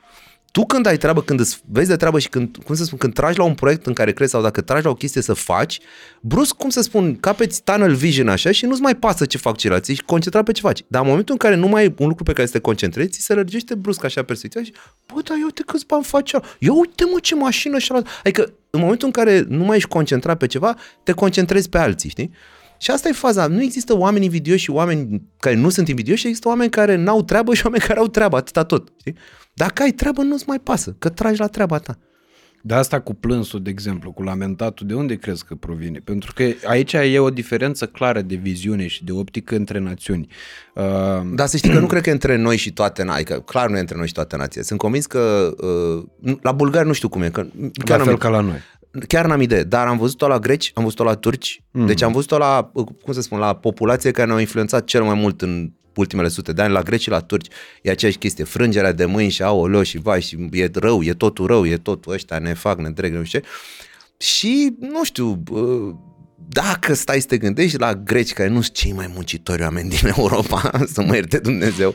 Tu 0.55 0.67
când 0.67 0.87
ai 0.87 0.97
treabă, 0.97 1.23
când 1.23 1.41
îți 1.41 1.61
vezi 1.71 1.89
de 1.89 1.97
treabă 1.97 2.19
și 2.19 2.29
când, 2.29 2.57
cum 2.65 2.75
să 2.75 2.85
spun, 2.85 2.99
când 2.99 3.15
tragi 3.15 3.39
la 3.39 3.45
un 3.45 3.55
proiect 3.55 3.87
în 3.87 3.93
care 3.93 4.13
crezi 4.13 4.31
sau 4.31 4.43
dacă 4.43 4.61
tragi 4.61 4.85
la 4.85 4.91
o 4.91 4.95
chestie 4.95 5.23
să 5.23 5.33
faci, 5.33 5.81
brusc, 6.21 6.55
cum 6.55 6.71
să 6.71 6.81
spun, 6.81 7.17
capeți 7.21 7.63
tunnel 7.63 7.95
vision 7.95 8.29
așa 8.29 8.51
și 8.51 8.67
nu-ți 8.67 8.81
mai 8.81 8.97
pasă 8.97 9.25
ce 9.25 9.39
fac 9.39 9.57
ceilalți, 9.57 9.91
ești 9.91 10.05
concentrat 10.05 10.45
pe 10.45 10.53
ce 10.53 10.61
faci. 10.61 10.81
Dar 10.87 11.03
în 11.03 11.09
momentul 11.09 11.35
în 11.35 11.39
care 11.39 11.55
nu 11.55 11.69
mai 11.69 11.83
ai 11.83 11.95
un 11.99 12.09
lucru 12.09 12.25
pe 12.25 12.33
care 12.33 12.47
să 12.47 12.53
te 12.53 12.59
concentrezi, 12.59 13.11
ți 13.11 13.21
se 13.21 13.35
lărgește 13.35 13.75
brusc 13.75 14.05
așa 14.05 14.23
perspectiva 14.23 14.65
și, 14.65 14.73
bă, 15.15 15.21
dar 15.25 15.37
eu 15.39 15.45
uite 15.45 15.63
câți 15.67 15.87
bani 15.87 16.05
faci 16.05 16.33
ăla. 16.33 16.45
ia 16.59 16.73
uite 16.73 17.05
mă 17.05 17.19
ce 17.21 17.35
mașină 17.35 17.79
și 17.79 17.93
ala. 17.93 18.03
Adică 18.19 18.53
în 18.71 18.81
momentul 18.81 19.07
în 19.07 19.13
care 19.13 19.45
nu 19.49 19.65
mai 19.65 19.77
ești 19.77 19.89
concentrat 19.89 20.37
pe 20.39 20.47
ceva, 20.47 20.77
te 21.03 21.13
concentrezi 21.13 21.69
pe 21.69 21.79
alții, 21.79 22.11
știi? 22.11 22.31
Și 22.85 22.91
asta 22.91 23.09
e 23.09 23.13
faza. 23.13 23.47
Nu 23.47 23.63
există 23.63 23.97
oameni 23.97 24.25
invidioși 24.25 24.63
și 24.63 24.71
oameni 24.71 25.23
care 25.39 25.55
nu 25.55 25.69
sunt 25.69 25.89
invidioși, 25.89 26.27
există 26.27 26.49
oameni 26.49 26.71
care 26.71 26.95
n-au 26.97 27.23
treabă 27.23 27.55
și 27.55 27.65
oameni 27.65 27.83
care 27.83 27.99
au 27.99 28.07
treabă, 28.07 28.37
atâta 28.37 28.65
tot. 28.65 28.93
Știi? 29.01 29.15
Dacă 29.55 29.83
ai 29.83 29.91
treabă, 29.91 30.23
nu-ți 30.23 30.45
mai 30.47 30.59
pasă, 30.59 30.97
că 30.99 31.09
tragi 31.09 31.41
la 31.41 31.47
treaba 31.47 31.79
ta. 31.79 31.99
De 32.63 32.75
asta 32.75 33.01
cu 33.01 33.15
plânsul, 33.15 33.63
de 33.63 33.71
exemplu, 33.71 34.13
cu 34.13 34.23
lamentatul, 34.23 34.87
de 34.87 34.95
unde 34.95 35.15
crezi 35.17 35.45
că 35.45 35.55
provine? 35.55 35.99
Pentru 36.05 36.33
că 36.35 36.45
aici 36.65 36.93
e 36.93 37.19
o 37.19 37.31
diferență 37.31 37.87
clară 37.87 38.21
de 38.21 38.35
viziune 38.35 38.87
și 38.87 39.05
de 39.05 39.13
optică 39.13 39.57
între 39.57 39.79
națiuni. 39.79 40.27
Uh, 40.75 40.83
Dar 41.35 41.47
să 41.47 41.57
știi 41.57 41.71
că 41.71 41.79
nu 41.79 41.87
cred 41.87 42.03
că 42.03 42.09
e 42.09 42.13
între 42.13 42.37
noi 42.37 42.57
și 42.57 42.73
toate 42.73 43.03
nații, 43.03 43.25
adică 43.25 43.41
clar 43.41 43.69
nu 43.71 43.77
e 43.77 43.81
între 43.81 43.97
noi 43.97 44.07
și 44.07 44.13
toate 44.13 44.37
națiile. 44.37 44.65
Sunt 44.65 44.79
convins 44.79 45.07
că 45.07 45.55
uh, 46.21 46.37
la 46.43 46.53
bulgari 46.53 46.87
nu 46.87 46.93
știu 46.93 47.09
cum 47.09 47.23
e, 47.23 47.31
că 47.31 47.47
la 47.61 47.69
chiar 47.85 47.99
nu 47.99 48.05
fel 48.05 48.13
mi- 48.13 48.19
ca 48.19 48.29
la 48.29 48.41
noi. 48.41 48.59
Chiar 49.09 49.27
n-am 49.27 49.41
idee, 49.41 49.63
dar 49.63 49.87
am 49.87 49.99
văzut-o 49.99 50.29
la 50.29 50.39
greci, 50.39 50.71
am 50.75 50.83
văzut-o 50.83 51.05
la 51.05 51.15
turci, 51.15 51.63
mm. 51.71 51.87
deci 51.87 52.03
am 52.03 52.13
văzut-o 52.13 52.39
la, 52.39 52.71
cum 53.03 53.13
să 53.13 53.21
spun, 53.21 53.39
la 53.39 53.55
populație 53.55 54.11
care 54.11 54.27
ne-au 54.27 54.39
influențat 54.39 54.85
cel 54.85 55.03
mai 55.03 55.15
mult 55.15 55.43
în 55.43 55.73
ultimele 55.97 56.29
sute 56.29 56.53
de 56.53 56.63
ani, 56.63 56.73
la 56.73 56.83
greci 56.83 57.01
și 57.01 57.09
la 57.09 57.21
turci, 57.21 57.53
e 57.83 57.91
aceeași 57.91 58.19
chestie, 58.19 58.45
frângerea 58.45 58.93
de 58.93 59.05
mâini 59.05 59.31
și 59.31 59.43
aoleo 59.43 59.83
și 59.83 59.99
vai 59.99 60.21
și 60.23 60.49
e 60.53 60.71
rău, 60.73 61.03
e 61.03 61.13
totul 61.13 61.47
rău, 61.47 61.67
e 61.67 61.77
totul 61.77 62.13
ăștia, 62.13 62.39
ne 62.39 62.55
fac, 62.55 62.79
ne 62.79 62.87
întreg, 62.87 63.15
nu 63.15 63.25
știu 63.25 63.39
ce. 63.39 63.47
Și, 64.17 64.75
nu 64.79 65.05
știu, 65.05 65.43
dacă 66.49 66.95
stai 66.95 67.21
să 67.21 67.27
te 67.27 67.39
gândești 67.39 67.79
la 67.79 67.95
greci, 67.95 68.33
care 68.33 68.49
nu 68.49 68.61
sunt 68.61 68.77
cei 68.77 68.93
mai 68.93 69.11
muncitori 69.15 69.63
oameni 69.63 69.89
din 69.89 70.13
Europa, 70.17 70.71
să 70.87 71.03
mă 71.03 71.15
ierte 71.15 71.39
Dumnezeu, 71.39 71.95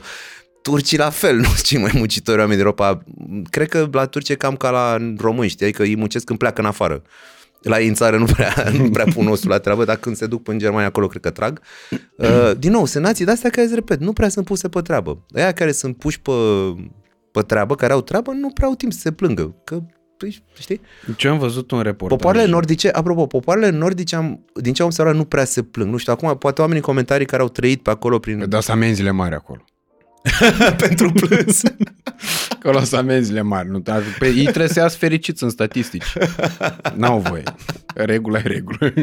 turcii 0.61 0.97
la 0.97 1.09
fel, 1.09 1.35
nu 1.35 1.43
sunt 1.43 1.61
cei 1.69 1.79
mai 1.79 1.91
muncitori 1.93 2.37
oameni 2.37 2.55
din 2.57 2.65
Europa. 2.65 3.03
Cred 3.49 3.69
că 3.69 3.89
la 3.91 4.05
turci 4.05 4.29
e 4.29 4.35
cam 4.35 4.55
ca 4.55 4.69
la 4.69 4.97
români, 5.17 5.49
știi, 5.49 5.71
că 5.71 5.83
ei 5.83 5.95
muncesc 5.95 6.25
când 6.25 6.39
pleacă 6.39 6.61
în 6.61 6.67
afară. 6.67 7.01
La 7.61 7.79
ei 7.79 7.87
în 7.87 7.93
țară 7.93 8.17
nu 8.17 8.25
prea, 8.25 8.53
nu 8.77 8.89
prea 8.89 9.05
pun 9.13 9.27
osul 9.27 9.49
la 9.49 9.57
treabă, 9.57 9.85
dar 9.85 9.95
când 9.95 10.15
se 10.15 10.25
duc 10.25 10.43
până 10.43 10.55
în 10.55 10.61
Germania 10.63 10.87
acolo, 10.87 11.07
cred 11.07 11.21
că 11.21 11.29
trag. 11.29 11.61
Uh, 12.19 12.51
din 12.57 12.71
nou, 12.71 12.85
sunt 12.85 13.03
nații 13.03 13.25
de-astea 13.25 13.49
care, 13.49 13.65
îți 13.65 13.75
repet, 13.75 13.99
nu 13.99 14.13
prea 14.13 14.29
sunt 14.29 14.45
puse 14.45 14.69
pe 14.69 14.81
treabă. 14.81 15.25
Aia 15.33 15.51
care 15.51 15.71
sunt 15.71 15.97
puși 15.97 16.21
pe, 16.21 16.31
pe 17.31 17.41
treabă, 17.41 17.75
care 17.75 17.93
au 17.93 18.01
treabă, 18.01 18.31
nu 18.31 18.49
prea 18.49 18.67
au 18.67 18.75
timp 18.75 18.93
să 18.93 18.99
se 18.99 19.11
plângă. 19.11 19.55
Că 19.63 19.81
păi, 20.17 20.43
știi? 20.59 20.81
Ce 21.15 21.27
am 21.27 21.37
văzut 21.37 21.71
un 21.71 21.81
reportaj. 21.81 22.17
Popoarele 22.17 22.45
nordice, 22.45 22.89
apropo, 22.89 23.25
popoarele 23.25 23.69
nordice, 23.69 24.15
am, 24.15 24.45
din 24.53 24.73
ce 24.73 24.81
am 24.81 24.87
observat, 24.87 25.15
nu 25.15 25.25
prea 25.25 25.45
se 25.45 25.63
plâng. 25.63 25.91
Nu 25.91 25.97
știu, 25.97 26.13
acum 26.13 26.37
poate 26.37 26.61
oamenii 26.61 26.81
comentarii 26.81 27.25
care 27.25 27.41
au 27.41 27.49
trăit 27.49 27.83
pe 27.83 27.89
acolo 27.89 28.19
prin... 28.19 28.49
Da, 28.49 28.59
să 28.59 28.71
amenziile 28.71 29.11
mari 29.11 29.35
acolo. 29.35 29.65
pentru 30.87 31.11
plâns. 31.11 31.61
Acolo 32.49 32.83
sunt 32.83 32.99
amenziile 32.99 33.41
mari. 33.41 33.69
Nu, 33.69 33.79
dar 33.79 34.01
pe 34.19 34.27
ei 34.27 34.43
trebuie 34.43 34.67
să 34.67 34.79
iasă 34.79 34.97
fericiți 34.97 35.43
în 35.43 35.49
statistici. 35.49 36.13
N-au 36.95 37.19
voie. 37.19 37.43
Regula 37.95 38.37
e 38.37 38.41
regulă. 38.41 38.93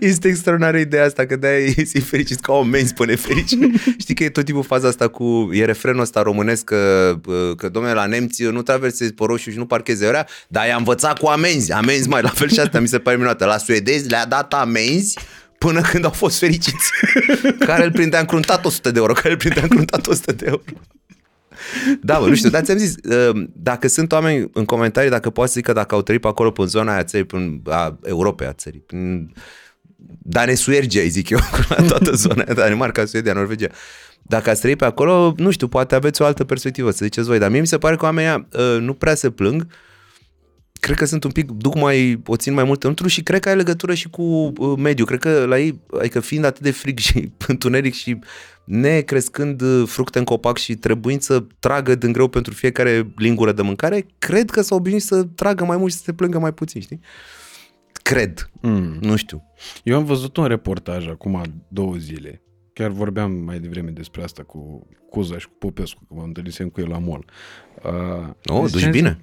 Este 0.00 0.28
extraordinară 0.28 0.78
ideea 0.78 1.04
asta, 1.04 1.26
că 1.26 1.36
de-aia 1.36 1.72
e 1.92 2.00
fericit 2.00 2.40
ca 2.40 2.52
o 2.52 2.62
menzi 2.62 2.94
pe 2.94 3.04
nefericit. 3.04 3.58
Știi 3.98 4.14
că 4.14 4.24
e 4.24 4.28
tot 4.28 4.44
timpul 4.44 4.64
faza 4.64 4.88
asta 4.88 5.08
cu, 5.08 5.50
e 5.52 5.64
refrenul 5.64 6.00
ăsta 6.00 6.22
românesc 6.22 6.64
că, 6.64 7.14
că 7.56 7.68
domnule, 7.68 7.94
la 7.94 8.06
nemți 8.06 8.42
nu 8.42 8.62
traversezi 8.62 9.12
pe 9.12 9.24
roșu 9.26 9.50
și 9.50 9.58
nu 9.58 9.66
parchezi 9.66 10.06
ărea, 10.06 10.26
dar 10.48 10.66
i-a 10.66 10.76
învățat 10.76 11.18
cu 11.18 11.26
amenzi, 11.26 11.72
amenzi 11.72 12.08
mai 12.08 12.22
la 12.22 12.28
fel 12.28 12.48
și 12.48 12.60
asta 12.60 12.80
mi 12.80 12.88
se 12.88 12.98
pare 12.98 13.16
minunată. 13.16 13.44
La 13.44 13.58
suedezi 13.58 14.08
le-a 14.08 14.26
dat 14.26 14.54
amenzi 14.54 15.18
până 15.62 15.80
când 15.80 16.04
au 16.04 16.10
fost 16.10 16.38
fericiți. 16.38 16.90
care 17.68 17.84
îl 17.84 17.92
prindea 17.92 18.20
încruntat 18.20 18.64
100 18.64 18.90
de 18.90 18.98
euro, 18.98 19.12
care 19.12 19.30
îl 19.30 19.36
prindea 19.36 19.62
încruntat 19.62 20.06
100 20.06 20.32
de 20.32 20.44
euro. 20.46 20.62
Da, 22.00 22.18
bă, 22.18 22.28
nu 22.28 22.34
știu, 22.34 22.50
dar 22.50 22.62
ți-am 22.62 22.76
zis, 22.78 22.94
uh, 23.02 23.46
dacă 23.52 23.88
sunt 23.88 24.12
oameni 24.12 24.50
în 24.52 24.64
comentarii, 24.64 25.10
dacă 25.10 25.30
poți 25.30 25.52
să 25.52 25.54
zic 25.54 25.64
că 25.64 25.72
dacă 25.72 25.94
au 25.94 26.02
trăit 26.02 26.20
pe 26.20 26.28
acolo 26.28 26.50
până 26.50 26.68
zona 26.68 26.92
aia 26.92 27.04
țării, 27.04 27.26
până 27.26 27.60
a 27.64 27.98
Europei 28.04 28.46
a 28.46 28.52
țării, 28.52 28.80
prin 28.80 29.32
Dane 30.22 30.54
Suergia, 30.54 31.00
îi 31.00 31.08
zic 31.08 31.30
eu, 31.30 31.38
la 31.68 31.82
toată 31.82 32.12
zona 32.12 32.42
aia, 32.42 32.54
Danemarca, 32.54 33.04
Suedia, 33.04 33.32
Norvegia. 33.32 33.68
Dacă 34.22 34.50
ați 34.50 34.60
trăit 34.60 34.78
pe 34.78 34.84
acolo, 34.84 35.34
nu 35.36 35.50
știu, 35.50 35.68
poate 35.68 35.94
aveți 35.94 36.22
o 36.22 36.24
altă 36.24 36.44
perspectivă, 36.44 36.90
să 36.90 37.04
ziceți 37.04 37.26
voi, 37.26 37.38
dar 37.38 37.50
mie 37.50 37.60
mi 37.60 37.66
se 37.66 37.78
pare 37.78 37.96
că 37.96 38.04
oamenii 38.04 38.46
uh, 38.52 38.80
nu 38.80 38.94
prea 38.94 39.14
se 39.14 39.30
plâng, 39.30 39.66
cred 40.82 40.96
că 40.96 41.04
sunt 41.04 41.24
un 41.24 41.30
pic, 41.30 41.50
duc 41.50 41.74
mai, 41.74 42.22
o 42.26 42.36
țin 42.36 42.52
mai 42.52 42.64
mult 42.64 42.80
înăuntru 42.82 43.08
și 43.08 43.22
cred 43.22 43.40
că 43.40 43.48
ai 43.48 43.56
legătură 43.56 43.94
și 43.94 44.08
cu 44.08 44.22
uh, 44.22 44.78
mediul. 44.78 45.06
Cred 45.06 45.18
că 45.18 45.44
la 45.44 45.58
ei, 45.58 45.80
adică 45.98 46.20
fiind 46.20 46.44
atât 46.44 46.62
de 46.62 46.70
frig 46.70 46.98
și 47.06 47.32
întuneric 47.46 47.94
și 47.94 48.18
necrescând 48.64 49.60
uh, 49.60 49.82
fructe 49.86 50.18
în 50.18 50.24
copac 50.24 50.58
și 50.58 50.74
trebuind 50.74 51.20
să 51.20 51.44
tragă 51.58 51.94
din 51.94 52.12
greu 52.12 52.28
pentru 52.28 52.54
fiecare 52.54 53.12
lingură 53.16 53.52
de 53.52 53.62
mâncare, 53.62 54.06
cred 54.18 54.50
că 54.50 54.62
s-au 54.62 54.78
obișnuit 54.78 55.02
să 55.02 55.22
tragă 55.22 55.64
mai 55.64 55.76
mult 55.76 55.90
și 55.90 55.96
să 55.96 56.02
se 56.04 56.12
plângă 56.12 56.38
mai 56.38 56.52
puțin, 56.52 56.80
știi? 56.80 57.00
Cred. 57.92 58.50
Mm. 58.60 58.96
Nu 59.00 59.16
știu. 59.16 59.42
Eu 59.82 59.96
am 59.96 60.04
văzut 60.04 60.36
un 60.36 60.44
reportaj 60.44 61.08
acum 61.08 61.42
două 61.68 61.94
zile 61.96 62.42
Chiar 62.72 62.90
vorbeam 62.90 63.32
mai 63.32 63.58
devreme 63.58 63.90
despre 63.90 64.22
asta 64.22 64.42
cu 64.42 64.86
Cuza 65.10 65.38
și 65.38 65.46
cu 65.46 65.52
Popescu, 65.58 66.04
că 66.08 66.14
mă 66.14 66.22
întâlnisem 66.22 66.68
cu 66.68 66.80
el 66.80 66.88
la 66.88 66.98
mall. 66.98 67.24
Uh, 67.84 68.28
oh, 68.44 68.70
duci 68.70 68.90
bine. 68.90 69.20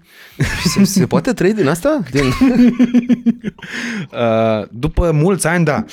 se, 0.63 0.83
se 0.83 1.05
poate 1.05 1.33
trăi 1.33 1.53
din 1.53 1.67
asta? 1.67 2.03
Din... 2.11 2.23
uh, 4.11 4.67
după 4.71 5.11
mulți 5.11 5.47
ani, 5.47 5.65
da. 5.65 5.85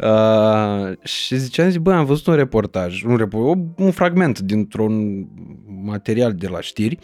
uh, 0.10 1.06
și 1.06 1.36
ziceam, 1.36 1.70
zic, 1.70 1.80
bă, 1.80 1.92
am 1.92 2.04
văzut 2.04 2.26
un 2.26 2.34
reportaj, 2.34 3.02
un, 3.02 3.18
repo- 3.18 3.74
un 3.76 3.90
fragment 3.90 4.38
dintr-un 4.38 5.26
material 5.84 6.34
de 6.34 6.48
la 6.48 6.60
știri 6.60 6.98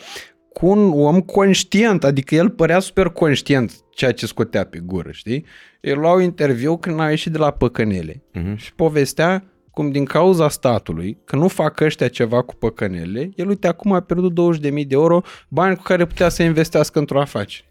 cu 0.52 0.66
un 0.66 0.90
om 0.94 1.20
conștient, 1.20 2.04
adică 2.04 2.34
el 2.34 2.50
părea 2.50 2.78
super 2.78 3.06
conștient 3.06 3.72
ceea 3.90 4.12
ce 4.12 4.26
scotea 4.26 4.64
pe 4.64 4.78
gură, 4.78 5.10
știi? 5.10 5.44
El 5.80 5.98
lua 5.98 6.14
un 6.14 6.22
interviu 6.22 6.76
când 6.76 7.00
a 7.00 7.10
ieșit 7.10 7.32
de 7.32 7.38
la 7.38 7.50
păcănele 7.50 8.22
uh-huh. 8.34 8.56
și 8.56 8.74
povestea 8.74 9.44
cum 9.70 9.90
din 9.90 10.04
cauza 10.04 10.48
statului, 10.48 11.18
că 11.24 11.36
nu 11.36 11.48
fac 11.48 11.80
ăștia 11.80 12.08
ceva 12.08 12.42
cu 12.42 12.54
păcănele, 12.54 13.30
el 13.36 13.48
uite 13.48 13.66
acum 13.66 13.92
a 13.92 14.00
pierdut 14.00 14.58
20.000 14.58 14.60
de 14.60 14.86
euro, 14.88 15.22
bani 15.48 15.76
cu 15.76 15.82
care 15.82 16.06
putea 16.06 16.28
să 16.28 16.42
investească 16.42 16.98
într-o 16.98 17.20
afacere. 17.20 17.64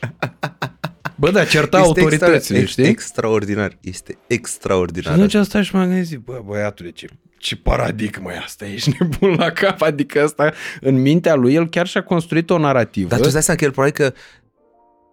Bă, 1.20 1.30
da, 1.30 1.44
certa 1.44 1.78
este 1.78 1.88
autoritățile, 1.88 2.58
extra, 2.58 2.82
știi? 2.82 2.84
Extraordinar, 2.84 3.78
este 3.80 4.18
extraordinar. 4.26 5.12
Și 5.12 5.18
atunci 5.18 5.34
asta 5.34 5.62
și 5.62 5.74
m-am 5.74 5.88
gândit, 5.88 6.18
bă, 6.18 6.42
băiatule, 6.46 6.90
ce, 6.90 7.06
ce 7.38 7.56
paradigmă 7.56 8.32
e 8.32 8.40
asta, 8.44 8.66
ești 8.66 8.96
nebun 8.98 9.34
la 9.38 9.50
cap, 9.50 9.82
adică 9.82 10.22
asta, 10.22 10.52
în 10.80 11.00
mintea 11.00 11.34
lui, 11.34 11.54
el 11.54 11.68
chiar 11.68 11.86
și-a 11.86 12.02
construit 12.02 12.50
o 12.50 12.58
narrativă. 12.58 13.08
Dar 13.08 13.18
tu 13.18 13.24
îți 13.24 13.32
dai 13.32 13.42
seama 13.42 13.58
că 13.58 13.64
el 13.64 13.72
probabil 13.72 13.94
că 13.94 14.12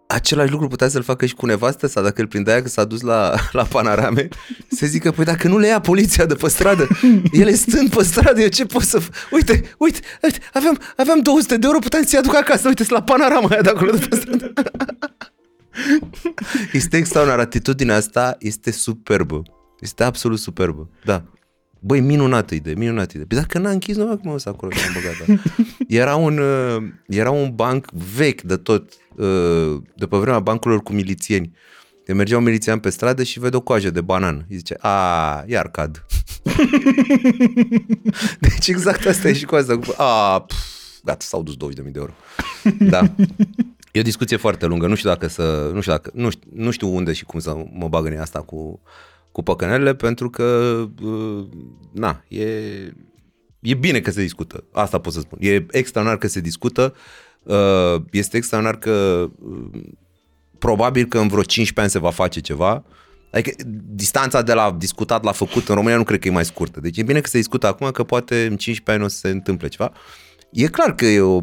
același 0.07 0.51
lucru 0.51 0.67
putea 0.67 0.87
să-l 0.87 1.03
facă 1.03 1.25
și 1.25 1.33
cu 1.33 1.45
nevastă 1.45 1.87
sau 1.87 2.03
dacă 2.03 2.21
îl 2.21 2.27
prindea 2.27 2.61
că 2.61 2.67
s-a 2.67 2.83
dus 2.83 3.01
la, 3.01 3.35
la 3.51 3.63
panorame, 3.63 4.27
să 4.67 4.85
zică, 4.85 5.11
păi 5.11 5.25
dacă 5.25 5.47
nu 5.47 5.57
le 5.57 5.67
ia 5.67 5.79
poliția 5.79 6.25
de 6.25 6.33
pe 6.33 6.49
stradă, 6.49 6.87
ele 7.31 7.53
stând 7.53 7.95
pe 7.95 8.03
stradă, 8.03 8.41
eu 8.41 8.47
ce 8.47 8.65
pot 8.65 8.81
să... 8.81 9.01
F- 9.01 9.31
uite, 9.31 9.75
uite, 9.77 9.99
uite, 10.21 10.39
aveam, 10.53 10.79
aveam 10.95 11.19
200 11.19 11.57
de 11.57 11.65
euro, 11.65 11.79
puteam 11.79 12.03
să-i 12.03 12.19
aduc 12.19 12.35
acasă, 12.35 12.67
uite, 12.67 12.85
la 12.87 13.03
panorama 13.03 13.49
aia 13.49 13.61
de 13.61 13.69
acolo 13.69 13.91
de 13.91 14.05
pe 14.09 14.15
stradă. 14.15 14.53
este 16.71 16.97
extraordinar, 16.97 17.39
atitudinea 17.39 17.95
asta 17.95 18.35
este 18.39 18.71
superbă. 18.71 19.41
Este 19.79 20.03
absolut 20.03 20.39
superbă, 20.39 20.89
da. 21.03 21.23
Băi, 21.87 21.99
minunată 21.99 22.55
idee, 22.55 22.73
minunată 22.73 23.11
idee. 23.13 23.25
Păi 23.25 23.37
dacă 23.37 23.59
n-a 23.59 23.69
închis, 23.69 23.95
nu 23.95 24.11
acum 24.11 24.37
să 24.37 24.49
acolo 24.49 24.71
am 24.87 24.93
băgat. 24.93 25.25
Da. 25.25 25.51
Era 26.01 26.15
un, 26.15 26.37
uh, 26.37 26.83
era 27.07 27.31
un 27.31 27.51
banc 27.55 27.91
vechi 28.15 28.41
de 28.41 28.55
tot, 28.55 28.91
uh, 29.15 29.81
de 29.95 30.05
pe 30.05 30.17
vremea 30.17 30.39
bancurilor 30.39 30.83
cu 30.83 30.93
milițieni. 30.93 31.55
Că 32.05 32.13
mergea 32.13 32.37
un 32.37 32.43
milițian 32.43 32.79
pe 32.79 32.89
stradă 32.89 33.23
și 33.23 33.39
vede 33.39 33.55
o 33.55 33.61
coajă 33.61 33.89
de 33.89 34.01
banan. 34.01 34.45
Îi 34.49 34.55
zice, 34.55 34.75
a, 34.79 35.43
iar 35.47 35.71
cad. 35.71 36.05
deci 38.39 38.67
exact 38.67 39.05
asta 39.05 39.27
e 39.27 39.33
și 39.33 39.45
cu 39.45 39.55
asta. 39.55 39.79
A, 39.97 40.39
pf, 40.41 40.55
gata, 41.03 41.25
s-au 41.25 41.43
dus 41.43 41.53
20.000 41.53 41.57
de 41.75 41.91
euro. 41.93 42.13
Da. 42.79 43.15
E 43.91 43.99
o 43.99 44.03
discuție 44.03 44.37
foarte 44.37 44.65
lungă. 44.65 44.87
Nu 44.87 44.95
știu 44.95 45.09
dacă 45.09 45.27
să, 45.27 45.69
nu 45.73 45.79
știu, 45.79 45.91
dacă, 45.91 46.11
nu 46.13 46.29
știu, 46.29 46.49
nu 46.53 46.71
știu 46.71 46.95
unde 46.95 47.13
și 47.13 47.25
cum 47.25 47.39
să 47.39 47.65
mă 47.71 47.87
bag 47.87 48.05
în 48.05 48.19
asta 48.19 48.41
cu, 48.41 48.81
cu 49.35 49.43
păcănelele 49.43 49.95
pentru 49.95 50.29
că, 50.29 50.43
uh, 51.03 51.45
na, 51.91 52.23
e, 52.27 52.47
e 53.59 53.73
bine 53.79 53.99
că 53.99 54.11
se 54.11 54.21
discută. 54.21 54.63
Asta 54.71 54.99
pot 54.99 55.13
să 55.13 55.19
spun. 55.19 55.37
E 55.41 55.65
extraordinar 55.71 56.17
că 56.17 56.27
se 56.27 56.39
discută. 56.39 56.95
Uh, 57.43 58.01
este 58.11 58.37
extraordinar 58.37 58.79
că 58.79 59.29
uh, 59.39 59.81
probabil 60.59 61.05
că 61.05 61.19
în 61.19 61.27
vreo 61.27 61.43
15 61.43 61.79
ani 61.81 61.89
se 61.89 61.99
va 61.99 62.23
face 62.23 62.39
ceva. 62.39 62.83
Adică 63.31 63.63
distanța 63.85 64.41
de 64.41 64.53
la 64.53 64.75
discutat 64.77 65.23
la 65.23 65.31
făcut 65.31 65.67
în 65.67 65.75
România 65.75 65.97
nu 65.97 66.03
cred 66.03 66.19
că 66.19 66.27
e 66.27 66.31
mai 66.31 66.45
scurtă. 66.45 66.79
Deci 66.79 66.97
e 66.97 67.03
bine 67.03 67.21
că 67.21 67.29
se 67.29 67.37
discută 67.37 67.67
acum 67.67 67.91
că 67.91 68.03
poate 68.03 68.45
în 68.45 68.57
15 68.57 68.91
ani 68.91 69.03
o 69.03 69.07
să 69.07 69.17
se 69.17 69.29
întâmple 69.29 69.67
ceva. 69.67 69.91
E 70.51 70.67
clar 70.67 70.95
că 70.95 71.05
e 71.05 71.19
o, 71.19 71.39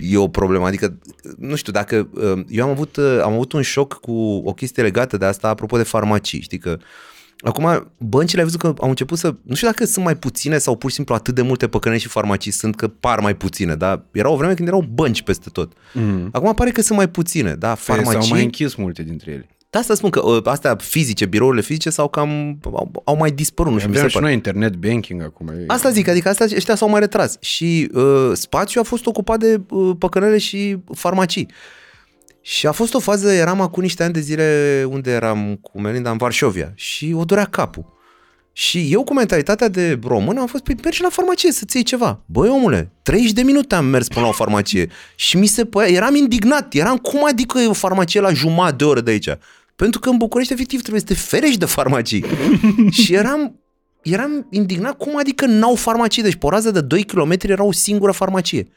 e 0.00 0.16
o 0.16 0.28
problemă. 0.28 0.66
Adică, 0.66 0.98
nu 1.38 1.54
știu, 1.54 1.72
dacă... 1.72 2.08
Eu 2.48 2.64
am 2.64 2.70
avut, 2.70 2.98
am 3.22 3.32
avut 3.32 3.52
un 3.52 3.62
șoc 3.62 3.94
cu 3.94 4.42
o 4.44 4.52
chestie 4.52 4.82
legată 4.82 5.16
de 5.16 5.24
asta 5.24 5.48
apropo 5.48 5.76
de 5.76 5.82
farmacii. 5.82 6.40
Știi 6.40 6.58
că 6.58 6.76
uh, 6.78 6.84
Acum, 7.42 7.92
băncile 7.98 8.40
ai 8.40 8.46
văzut 8.46 8.60
că 8.60 8.74
au 8.78 8.88
început 8.88 9.18
să... 9.18 9.34
Nu 9.42 9.54
știu 9.54 9.66
dacă 9.66 9.84
sunt 9.84 10.04
mai 10.04 10.16
puține 10.16 10.58
sau 10.58 10.76
pur 10.76 10.90
și 10.90 10.96
simplu 10.96 11.14
atât 11.14 11.34
de 11.34 11.42
multe 11.42 11.68
păcăneni 11.68 12.00
și 12.00 12.08
farmacii 12.08 12.50
sunt 12.50 12.76
că 12.76 12.88
par 12.88 13.20
mai 13.20 13.36
puține, 13.36 13.74
dar 13.74 14.04
era 14.12 14.28
o 14.28 14.36
vreme 14.36 14.54
când 14.54 14.68
erau 14.68 14.84
bănci 14.92 15.22
peste 15.22 15.48
tot. 15.52 15.72
Mm. 15.92 16.28
Acum 16.32 16.54
pare 16.54 16.70
că 16.70 16.82
sunt 16.82 16.98
mai 16.98 17.08
puține, 17.08 17.54
da? 17.54 17.74
Farmacii... 17.74 18.20
S-au 18.20 18.28
mai 18.28 18.42
închis 18.42 18.74
multe 18.74 19.02
dintre 19.02 19.30
ele. 19.30 19.48
Da, 19.70 19.78
asta 19.78 19.94
spun 19.94 20.10
că 20.10 20.22
ă, 20.24 20.40
astea 20.44 20.76
fizice, 20.76 21.26
birourile 21.26 21.62
fizice 21.62 21.90
sau 21.90 22.08
cam 22.08 22.58
au, 22.64 23.02
au 23.04 23.16
mai 23.16 23.30
dispărut. 23.30 23.72
Nu 23.72 23.78
știu, 23.78 23.92
Avem 23.92 24.08
și 24.08 24.18
noi 24.18 24.32
internet 24.32 24.74
banking 24.74 25.22
acum. 25.22 25.50
Asta 25.66 25.90
zic, 25.90 26.08
adică 26.08 26.28
astea, 26.28 26.46
ăștia 26.56 26.74
s-au 26.74 26.88
mai 26.88 27.00
retras. 27.00 27.36
Și 27.40 27.88
uh, 27.92 28.30
spațiul 28.32 28.82
a 28.82 28.86
fost 28.86 29.06
ocupat 29.06 29.38
de 29.38 29.60
uh, 29.70 29.96
păcănele 29.98 30.38
și 30.38 30.78
farmacii. 30.94 31.48
Și 32.42 32.66
a 32.66 32.72
fost 32.72 32.94
o 32.94 32.98
fază, 32.98 33.32
eram 33.32 33.60
acum 33.60 33.82
niște 33.82 34.02
ani 34.02 34.12
de 34.12 34.20
zile 34.20 34.86
unde 34.88 35.10
eram 35.10 35.58
cu 35.62 35.80
Melinda 35.80 36.10
în 36.10 36.16
Varșovia 36.16 36.72
și 36.74 37.14
o 37.16 37.24
dorea 37.24 37.44
capul. 37.44 38.00
Și 38.52 38.88
eu 38.90 39.04
cu 39.04 39.14
mentalitatea 39.14 39.68
de 39.68 39.98
român 40.06 40.36
am 40.36 40.46
fost, 40.46 40.62
păi 40.62 40.76
mergi 40.82 41.02
la 41.02 41.08
farmacie 41.08 41.52
să-ți 41.52 41.76
iei 41.76 41.84
ceva. 41.84 42.20
Băi 42.26 42.48
omule, 42.48 42.90
30 43.02 43.32
de 43.32 43.42
minute 43.42 43.74
am 43.74 43.84
mers 43.84 44.08
până 44.08 44.20
la 44.20 44.28
o 44.28 44.32
farmacie 44.32 44.90
și 45.14 45.36
mi 45.36 45.46
se 45.46 45.64
părea, 45.64 45.88
eram 45.88 46.14
indignat, 46.14 46.74
eram 46.74 46.96
cum 46.96 47.26
adică 47.26 47.58
e 47.58 47.66
o 47.66 47.72
farmacie 47.72 48.20
la 48.20 48.32
jumătate 48.32 48.76
de 48.76 48.84
oră 48.84 49.00
de 49.00 49.10
aici? 49.10 49.28
Pentru 49.76 50.00
că 50.00 50.08
în 50.08 50.16
București 50.16 50.52
efectiv 50.52 50.80
trebuie 50.80 51.00
să 51.00 51.06
te 51.06 51.14
ferești 51.14 51.58
de 51.58 51.64
farmacii. 51.64 52.24
și 53.02 53.14
eram, 53.14 53.60
eram 54.02 54.46
indignat 54.50 54.96
cum 54.96 55.18
adică 55.18 55.46
n-au 55.46 55.74
farmacie. 55.74 56.22
Deci 56.22 56.34
pe 56.34 56.46
o 56.46 56.48
rază 56.48 56.70
de 56.70 56.80
2 56.80 57.04
km 57.04 57.32
era 57.40 57.64
o 57.64 57.72
singură 57.72 58.12
farmacie. 58.12 58.68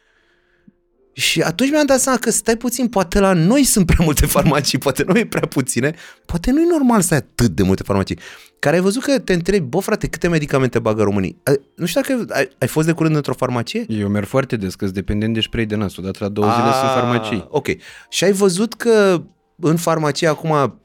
Și 1.18 1.42
atunci 1.42 1.70
mi-am 1.70 1.86
dat 1.86 2.00
seama 2.00 2.18
că 2.18 2.32
stai 2.32 2.56
puțin, 2.56 2.88
poate 2.88 3.20
la 3.20 3.34
noi 3.34 3.64
sunt 3.64 3.86
prea 3.86 4.06
multe 4.06 4.26
farmacii, 4.26 4.78
poate 4.78 5.04
noi 5.08 5.20
e 5.20 5.26
prea 5.26 5.48
puține, 5.48 5.96
poate 6.26 6.52
nu 6.52 6.62
e 6.62 6.66
normal 6.70 7.02
să 7.02 7.14
ai 7.14 7.20
atât 7.20 7.56
de 7.56 7.64
multe 7.64 7.84
farmacii. 7.84 8.20
Care 8.60 8.76
ai 8.76 8.82
văzut 8.82 9.04
că 9.04 9.20
te 9.20 9.34
întrebi, 9.34 9.66
bă 9.66 9.80
frate, 9.80 10.08
câte 10.08 10.28
medicamente 10.28 10.80
bagă 10.80 11.04
românii? 11.04 11.42
Nu 11.76 11.86
știu 11.86 12.02
dacă 12.02 12.26
ai, 12.30 12.50
ai 12.60 12.68
fost 12.68 12.88
de 12.88 12.94
curând 12.94 13.16
într-o 13.16 13.34
farmacie? 13.34 13.86
Eu 13.88 14.08
merg 14.08 14.28
foarte 14.28 14.56
des, 14.56 14.76
că 14.76 14.86
dependent 14.86 15.34
de 15.34 15.40
spray 15.40 15.66
de 15.66 15.76
nas, 15.76 15.98
odată 15.98 16.18
la 16.22 16.30
două 16.30 16.48
zile 16.48 16.72
sunt 16.72 16.92
farmacii. 16.92 17.46
Ok. 17.50 17.68
Și 18.10 18.24
ai 18.24 18.32
văzut 18.32 18.74
că 18.74 19.24
în 19.60 19.76
farmacie 19.78 20.28
acum 20.28 20.82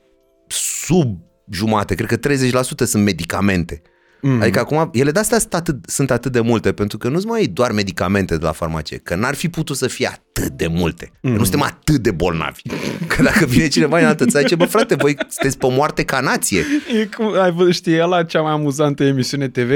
sub 0.87 1.19
jumate, 1.51 1.95
cred 1.95 2.09
că 2.09 2.29
30% 2.29 2.51
sunt 2.85 3.05
medicamente. 3.05 3.83
Mm. 4.23 4.41
Adică 4.41 4.59
acum, 4.59 4.91
ele 4.93 5.11
de 5.11 5.19
astea 5.19 5.39
sunt 5.39 5.55
atât, 5.55 5.77
sunt 5.87 6.11
atât 6.11 6.33
de 6.33 6.41
multe, 6.41 6.73
pentru 6.73 6.99
că 6.99 7.09
nu-ți 7.09 7.27
mai 7.27 7.45
doar 7.45 7.73
medicamente 7.73 8.37
de 8.37 8.45
la 8.45 8.53
farmacie, 8.53 8.97
că 8.97 9.15
n-ar 9.15 9.35
fi 9.35 9.49
putut 9.49 9.77
să 9.77 9.87
fie 9.87 10.07
atât 10.07 10.53
de 10.53 10.67
multe. 10.67 11.11
Mm. 11.23 11.33
Nu 11.33 11.43
suntem 11.43 11.63
atât 11.63 11.97
de 11.97 12.11
bolnavi. 12.11 12.63
Că 13.07 13.23
dacă 13.23 13.45
vine 13.45 13.69
cineva 13.69 13.99
în 13.99 14.05
altă 14.05 14.27
țară, 14.27 14.47
ce 14.47 14.55
bă 14.55 14.65
frate, 14.65 14.95
voi 14.95 15.17
sunteți 15.29 15.59
pe 15.59 15.67
moarte 15.71 16.05
ca 16.05 16.21
nație. 16.21 16.65
E 17.01 17.05
cum, 17.17 17.39
ai 17.39 17.53
văzut, 17.53 17.73
știi, 17.75 18.01
ăla 18.01 18.23
cea 18.23 18.41
mai 18.41 18.53
amuzantă 18.53 19.05
emisiune 19.05 19.49
TV? 19.49 19.71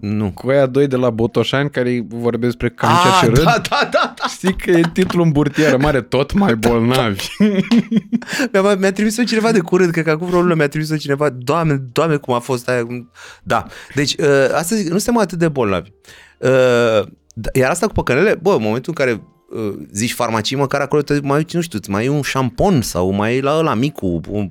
Nu. 0.00 0.30
Cu 0.30 0.48
aia 0.48 0.66
doi 0.66 0.86
de 0.86 0.96
la 0.96 1.10
Botoșani 1.10 1.70
care 1.70 2.04
vorbesc 2.08 2.56
despre 2.56 2.70
cancer 2.70 3.10
Ah, 3.12 3.18
și 3.20 3.26
râd. 3.26 3.42
da, 3.44 3.60
da, 3.70 3.88
da, 3.90 4.14
da. 4.18 4.26
Știi 4.28 4.56
că 4.56 4.70
e 4.70 4.80
titlul 4.92 5.24
în 5.24 5.32
burtieră 5.32 5.76
mare, 5.76 6.00
tot 6.00 6.32
mai 6.32 6.54
bolnavi. 6.56 7.26
Mi-a, 8.52 8.74
mi-a 8.74 8.92
trimis-o 8.92 9.22
cineva 9.22 9.52
de 9.52 9.58
curând, 9.60 9.90
cred 9.90 10.04
că 10.04 10.10
acum 10.10 10.26
vreo 10.26 10.40
lună 10.40 10.54
mi-a 10.54 10.68
trimis-o 10.68 10.96
cineva, 10.96 11.28
doamne, 11.30 11.74
doamne, 11.92 12.16
cum 12.16 12.34
a 12.34 12.38
fost 12.38 12.68
aia. 12.68 12.84
cum- 12.84 13.10
Da, 13.42 13.66
deci 13.94 14.14
uh, 14.18 14.26
asta 14.54 14.76
zic, 14.76 14.88
nu 14.90 14.98
suntem 14.98 15.22
atât 15.22 15.38
de 15.38 15.48
bolnavi. 15.48 15.90
Uh, 16.38 16.48
da, 17.34 17.50
iar 17.52 17.70
asta 17.70 17.86
cu 17.86 17.92
păcănele, 17.92 18.38
bă, 18.42 18.50
în 18.50 18.62
momentul 18.62 18.94
în 18.96 19.04
care 19.04 19.22
uh, 19.50 19.74
zici 19.92 20.12
farmacii, 20.12 20.56
măcar 20.56 20.80
acolo 20.80 21.02
te 21.02 21.18
mai 21.22 21.36
uiți, 21.36 21.56
nu 21.56 21.62
știu, 21.62 21.78
îți 21.78 21.90
mai 21.90 22.04
e 22.04 22.08
un 22.08 22.22
șampon 22.22 22.82
sau 22.82 23.10
mai 23.10 23.36
e 23.36 23.40
la 23.40 23.58
ăla 23.58 23.74
micu, 23.74 24.20
un 24.28 24.50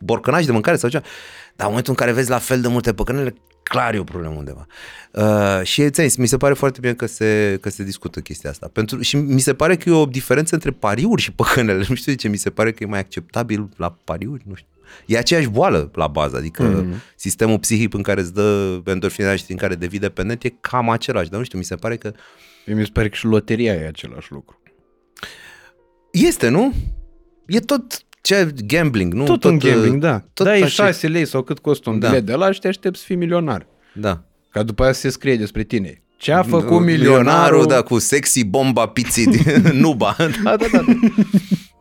borcănaș 0.00 0.44
de 0.44 0.52
mâncare 0.52 0.76
sau 0.76 0.88
ceva. 0.90 1.04
Dar 1.56 1.66
în 1.66 1.72
momentul 1.72 1.92
în 1.98 2.04
care 2.04 2.12
vezi 2.16 2.30
la 2.30 2.38
fel 2.38 2.60
de 2.60 2.68
multe 2.68 2.92
păcănele, 2.92 3.34
clar 3.68 3.94
e 3.94 3.98
o 3.98 4.04
problemă 4.04 4.34
undeva. 4.34 4.66
Uh, 5.12 5.60
și 5.62 5.90
ți 5.90 6.20
mi 6.20 6.26
se 6.26 6.36
pare 6.36 6.54
foarte 6.54 6.80
bine 6.80 6.94
că 6.94 7.06
se, 7.06 7.58
că 7.60 7.70
se 7.70 7.82
discută 7.82 8.20
chestia 8.20 8.50
asta. 8.50 8.70
Pentru, 8.72 9.00
și 9.00 9.16
mi 9.16 9.40
se 9.40 9.54
pare 9.54 9.76
că 9.76 9.88
e 9.88 9.92
o 9.92 10.06
diferență 10.06 10.54
între 10.54 10.70
pariuri 10.70 11.22
și 11.22 11.32
păcănele. 11.32 11.84
Nu 11.88 11.94
știu 11.94 12.12
de 12.12 12.18
ce, 12.18 12.28
mi 12.28 12.36
se 12.36 12.50
pare 12.50 12.72
că 12.72 12.82
e 12.82 12.86
mai 12.86 12.98
acceptabil 12.98 13.68
la 13.76 13.96
pariuri, 14.04 14.42
nu 14.46 14.54
știu. 14.54 14.68
E 15.06 15.18
aceeași 15.18 15.48
boală 15.48 15.90
la 15.94 16.06
bază, 16.06 16.36
adică 16.36 16.62
mm. 16.62 16.94
sistemul 17.16 17.58
psihic 17.58 17.94
în 17.94 18.02
care 18.02 18.20
îți 18.20 18.34
dă 18.34 18.80
endorfina 18.84 19.36
și 19.36 19.46
din 19.46 19.56
care 19.56 19.74
devii 19.74 19.98
dependent 19.98 20.44
e 20.44 20.48
cam 20.60 20.90
același, 20.90 21.30
dar 21.30 21.38
nu 21.38 21.44
știu, 21.44 21.58
mi 21.58 21.64
se 21.64 21.74
pare 21.74 21.96
că 21.96 22.12
Mi 22.66 22.84
se 22.84 22.90
pare 22.92 23.08
că 23.08 23.14
și 23.14 23.24
loteria 23.24 23.72
e 23.74 23.86
același 23.86 24.32
lucru. 24.32 24.60
este, 26.12 26.48
nu? 26.48 26.74
E 27.46 27.60
tot 27.60 28.02
ce 28.20 28.52
gambling, 28.66 29.12
nu? 29.14 29.24
Tot, 29.24 29.44
un 29.44 29.58
gambling, 29.58 30.00
da. 30.02 30.22
tot 30.32 30.46
Dai 30.46 30.60
așa- 30.60 30.84
6 30.84 31.06
lei 31.08 31.26
sau 31.26 31.42
cât 31.42 31.58
costă 31.58 31.90
un 31.90 31.98
Da. 31.98 32.08
bilet 32.08 32.26
de 32.26 32.32
ăla 32.32 32.52
și 32.52 32.60
te 32.60 32.68
aștept 32.68 32.96
să 32.96 33.02
fii 33.06 33.16
milionar. 33.16 33.66
Da. 33.94 34.22
Ca 34.50 34.62
după 34.62 34.82
aia 34.82 34.92
să 34.92 35.00
se 35.00 35.08
scrie 35.08 35.36
despre 35.36 35.62
tine. 35.62 36.02
Ce 36.16 36.32
a 36.32 36.42
făcut 36.42 36.80
milionarul? 36.80 37.66
da, 37.66 37.82
cu 37.82 37.98
sexy 37.98 38.44
bomba 38.44 38.86
pizzi 38.86 39.28
din 39.30 39.62
Nuba. 39.82 40.16
Da, 40.44 40.56
da, 40.56 40.66
da. 40.72 40.84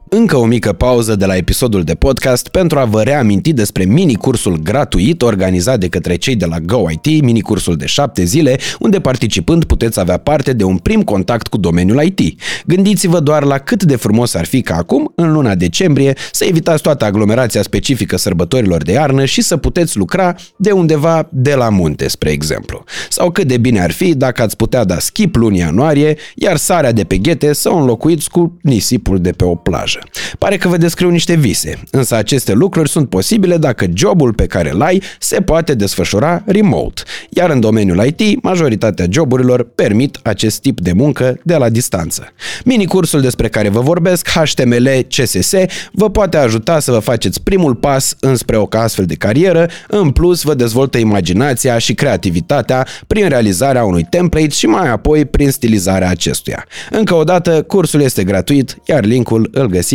Încă 0.09 0.37
o 0.37 0.45
mică 0.45 0.73
pauză 0.73 1.15
de 1.15 1.25
la 1.25 1.35
episodul 1.35 1.83
de 1.83 1.95
podcast 1.95 2.47
pentru 2.47 2.79
a 2.79 2.85
vă 2.85 3.01
reaminti 3.01 3.53
despre 3.53 3.83
mini-cursul 3.83 4.59
gratuit 4.63 5.21
organizat 5.21 5.79
de 5.79 5.87
către 5.87 6.15
cei 6.15 6.35
de 6.35 6.45
la 6.45 6.59
GoIT, 6.59 7.21
mini-cursul 7.21 7.75
de 7.75 7.85
7 7.85 8.23
zile, 8.23 8.57
unde 8.79 8.99
participând 8.99 9.63
puteți 9.63 9.99
avea 9.99 10.17
parte 10.17 10.53
de 10.53 10.63
un 10.63 10.77
prim 10.77 11.01
contact 11.01 11.47
cu 11.47 11.57
domeniul 11.57 12.03
IT. 12.03 12.41
Gândiți-vă 12.65 13.19
doar 13.19 13.43
la 13.43 13.57
cât 13.57 13.83
de 13.83 13.95
frumos 13.95 14.33
ar 14.33 14.45
fi 14.45 14.61
ca 14.61 14.75
acum, 14.75 15.11
în 15.15 15.31
luna 15.31 15.55
decembrie, 15.55 16.13
să 16.31 16.45
evitați 16.45 16.81
toată 16.81 17.05
aglomerația 17.05 17.61
specifică 17.61 18.17
sărbătorilor 18.17 18.83
de 18.83 18.91
iarnă 18.91 19.25
și 19.25 19.41
să 19.41 19.57
puteți 19.57 19.97
lucra 19.97 20.35
de 20.57 20.71
undeva 20.71 21.27
de 21.31 21.53
la 21.53 21.69
munte, 21.69 22.07
spre 22.07 22.29
exemplu. 22.29 22.83
Sau 23.09 23.31
cât 23.31 23.47
de 23.47 23.57
bine 23.57 23.81
ar 23.81 23.91
fi 23.91 24.15
dacă 24.15 24.41
ați 24.41 24.55
putea 24.55 24.83
da 24.83 24.99
skip 24.99 25.35
luni 25.35 25.57
ianuarie, 25.57 26.17
iar 26.35 26.57
sarea 26.57 26.91
de 26.91 27.03
pe 27.03 27.17
ghete 27.17 27.53
să 27.53 27.69
o 27.69 27.75
înlocuiți 27.75 28.29
cu 28.29 28.57
nisipul 28.61 29.19
de 29.19 29.31
pe 29.31 29.43
o 29.43 29.55
plajă. 29.55 29.96
Pare 30.37 30.57
că 30.57 30.67
vă 30.67 30.77
descriu 30.77 31.09
niște 31.09 31.35
vise, 31.35 31.79
însă 31.91 32.15
aceste 32.15 32.53
lucruri 32.53 32.89
sunt 32.89 33.09
posibile 33.09 33.57
dacă 33.57 33.85
jobul 33.93 34.33
pe 34.33 34.45
care 34.45 34.71
îl 34.71 34.81
ai 34.81 35.01
se 35.19 35.41
poate 35.41 35.73
desfășura 35.73 36.43
remote, 36.45 37.01
iar 37.29 37.49
în 37.49 37.59
domeniul 37.59 38.05
IT, 38.05 38.43
majoritatea 38.43 39.05
joburilor 39.09 39.63
permit 39.75 40.19
acest 40.23 40.61
tip 40.61 40.79
de 40.79 40.91
muncă 40.91 41.39
de 41.43 41.55
la 41.55 41.69
distanță. 41.69 42.33
Minicursul 42.65 43.21
despre 43.21 43.47
care 43.47 43.69
vă 43.69 43.79
vorbesc, 43.79 44.29
HTML 44.29 45.07
CSS, 45.07 45.53
vă 45.91 46.09
poate 46.09 46.37
ajuta 46.37 46.79
să 46.79 46.91
vă 46.91 46.99
faceți 46.99 47.41
primul 47.41 47.75
pas 47.75 48.15
înspre 48.19 48.57
o 48.57 48.67
astfel 48.69 49.05
de 49.05 49.15
carieră, 49.15 49.69
în 49.87 50.11
plus 50.11 50.41
vă 50.41 50.53
dezvoltă 50.53 50.97
imaginația 50.97 51.77
și 51.77 51.93
creativitatea 51.93 52.87
prin 53.07 53.27
realizarea 53.27 53.83
unui 53.83 54.07
template 54.09 54.49
și 54.49 54.65
mai 54.65 54.89
apoi 54.89 55.25
prin 55.25 55.51
stilizarea 55.51 56.09
acestuia. 56.09 56.65
Încă 56.89 57.15
o 57.15 57.23
dată, 57.23 57.61
cursul 57.61 58.01
este 58.01 58.23
gratuit, 58.23 58.77
iar 58.85 59.05
linkul 59.05 59.49
îl 59.51 59.65
găsiți 59.67 59.86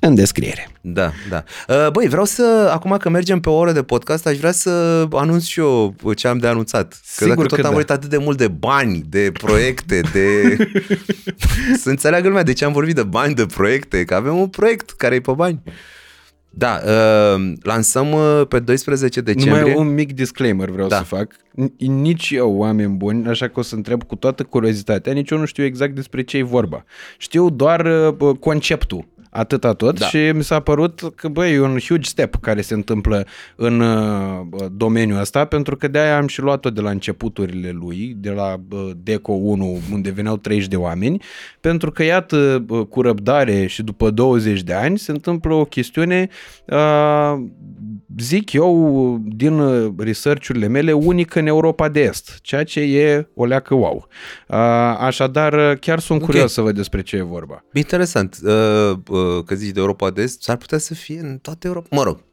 în 0.00 0.14
descriere. 0.14 0.68
Da, 0.80 1.12
da. 1.28 1.44
Uh, 1.68 1.90
Băi, 1.90 2.08
vreau 2.08 2.24
să, 2.24 2.70
acum 2.72 2.96
că 2.96 3.08
mergem 3.08 3.40
pe 3.40 3.48
o 3.48 3.54
oră 3.54 3.72
de 3.72 3.82
podcast, 3.82 4.26
aș 4.26 4.36
vrea 4.36 4.52
să 4.52 5.06
anunț 5.12 5.44
și 5.44 5.60
eu 5.60 5.94
ce 6.16 6.28
am 6.28 6.38
de 6.38 6.46
anunțat. 6.46 6.88
Că 6.88 7.24
Sigur 7.24 7.34
dacă 7.34 7.42
că 7.42 7.54
tot 7.54 7.58
am 7.58 7.62
da. 7.64 7.70
vorbit 7.70 7.90
atât 7.90 8.10
de 8.10 8.16
mult 8.16 8.38
de 8.38 8.48
bani, 8.48 9.04
de 9.08 9.30
proiecte, 9.32 10.00
de... 10.12 10.56
să 11.82 11.88
înțeleagă 11.88 12.26
lumea 12.28 12.42
de 12.42 12.52
ce 12.52 12.64
am 12.64 12.72
vorbit 12.72 12.94
de 12.94 13.02
bani, 13.02 13.34
de 13.34 13.46
proiecte, 13.46 14.04
că 14.04 14.14
avem 14.14 14.36
un 14.38 14.48
proiect 14.48 14.90
care 14.90 15.14
e 15.14 15.20
pe 15.20 15.32
bani. 15.32 15.62
Da, 16.56 16.80
uh, 16.86 17.52
lansăm 17.62 18.12
uh, 18.12 18.42
pe 18.48 18.58
12 18.58 19.20
decembrie. 19.20 19.60
Numai 19.60 19.74
un 19.76 19.94
mic 19.94 20.12
disclaimer 20.12 20.68
vreau 20.70 20.88
Da. 20.88 20.96
să 20.96 21.02
fac. 21.02 21.32
N- 21.34 21.76
Nici 21.86 22.30
eu, 22.30 22.52
oameni 22.56 22.94
buni, 22.94 23.28
așa 23.28 23.48
că 23.48 23.58
o 23.60 23.62
să 23.62 23.74
întreb 23.74 24.02
cu 24.02 24.14
toată 24.14 24.42
curiozitatea, 24.42 25.12
nici 25.12 25.30
eu 25.30 25.38
nu 25.38 25.44
știu 25.44 25.64
exact 25.64 25.94
despre 25.94 26.22
ce 26.22 26.36
e 26.36 26.42
vorba. 26.42 26.84
Știu 27.18 27.50
doar 27.50 27.86
uh, 27.86 28.12
bă, 28.12 28.34
conceptul. 28.34 29.06
Atâta 29.36 29.72
tot 29.72 29.98
Da. 29.98 30.06
și 30.06 30.16
mi 30.34 30.42
s-a 30.44 30.60
părut 30.60 31.00
că, 31.14 31.28
băi, 31.28 31.52
e 31.52 31.60
un 31.60 31.78
huge 31.78 32.08
step 32.08 32.34
care 32.40 32.60
se 32.60 32.74
întâmplă 32.74 33.26
în 33.56 33.80
uh, 33.80 34.40
bă, 34.46 34.68
domeniul 34.72 35.20
ăsta, 35.20 35.44
pentru 35.44 35.76
că 35.76 35.88
de-aia 35.88 36.16
am 36.16 36.26
și 36.26 36.40
luat-o 36.40 36.70
de 36.70 36.80
la 36.80 36.90
începuturile 36.90 37.70
lui, 37.70 38.16
de 38.18 38.30
la 38.30 38.56
bă, 38.68 38.92
Deco 39.02 39.32
1, 39.32 39.78
unde 39.92 40.10
veneau 40.10 40.36
30 40.36 40.68
de 40.68 40.76
oameni, 40.76 41.22
pentru 41.60 41.90
că, 41.90 42.02
iată, 42.02 42.62
bă, 42.66 42.84
cu 42.84 43.00
răbdare 43.00 43.66
și 43.66 43.82
după 43.82 44.10
20 44.10 44.62
de 44.62 44.72
ani 44.74 44.98
se 44.98 45.10
întâmplă 45.10 45.54
o 45.54 45.64
chestiune, 45.64 46.28
uh, 46.66 47.44
zic 48.18 48.52
eu, 48.52 49.18
din 49.24 49.58
uh, 49.58 49.92
research-urile 49.98 50.66
mele, 50.66 50.92
unică 50.92 51.38
în 51.38 51.46
Europa 51.46 51.88
de 51.88 52.00
Est, 52.00 52.38
ceea 52.42 52.64
ce 52.64 52.80
e 52.80 53.28
o 53.34 53.44
leacă 53.44 53.74
wow. 53.74 54.06
Uh, 54.48 54.56
așadar, 54.98 55.52
uh, 55.52 55.78
chiar 55.78 55.98
sunt 55.98 56.20
Ok. 56.20 56.26
curios 56.26 56.52
să 56.52 56.60
văd 56.60 56.74
despre 56.74 57.02
ce 57.02 57.16
e 57.16 57.22
vorba. 57.22 57.64
Interesant 57.72 58.38
uh, 58.42 58.50
uh, 59.08 59.44
că 59.46 59.54
zici 59.54 59.72
de 59.72 59.80
Europa 59.80 60.10
de 60.10 60.22
Est, 60.22 60.42
s-ar 60.42 60.56
putea 60.56 60.78
să 60.78 60.94
fie 60.94 61.18
în 61.18 61.38
toată 61.38 61.66
Europa. 61.66 61.86
Mă 61.90 62.02
rog. 62.02 62.24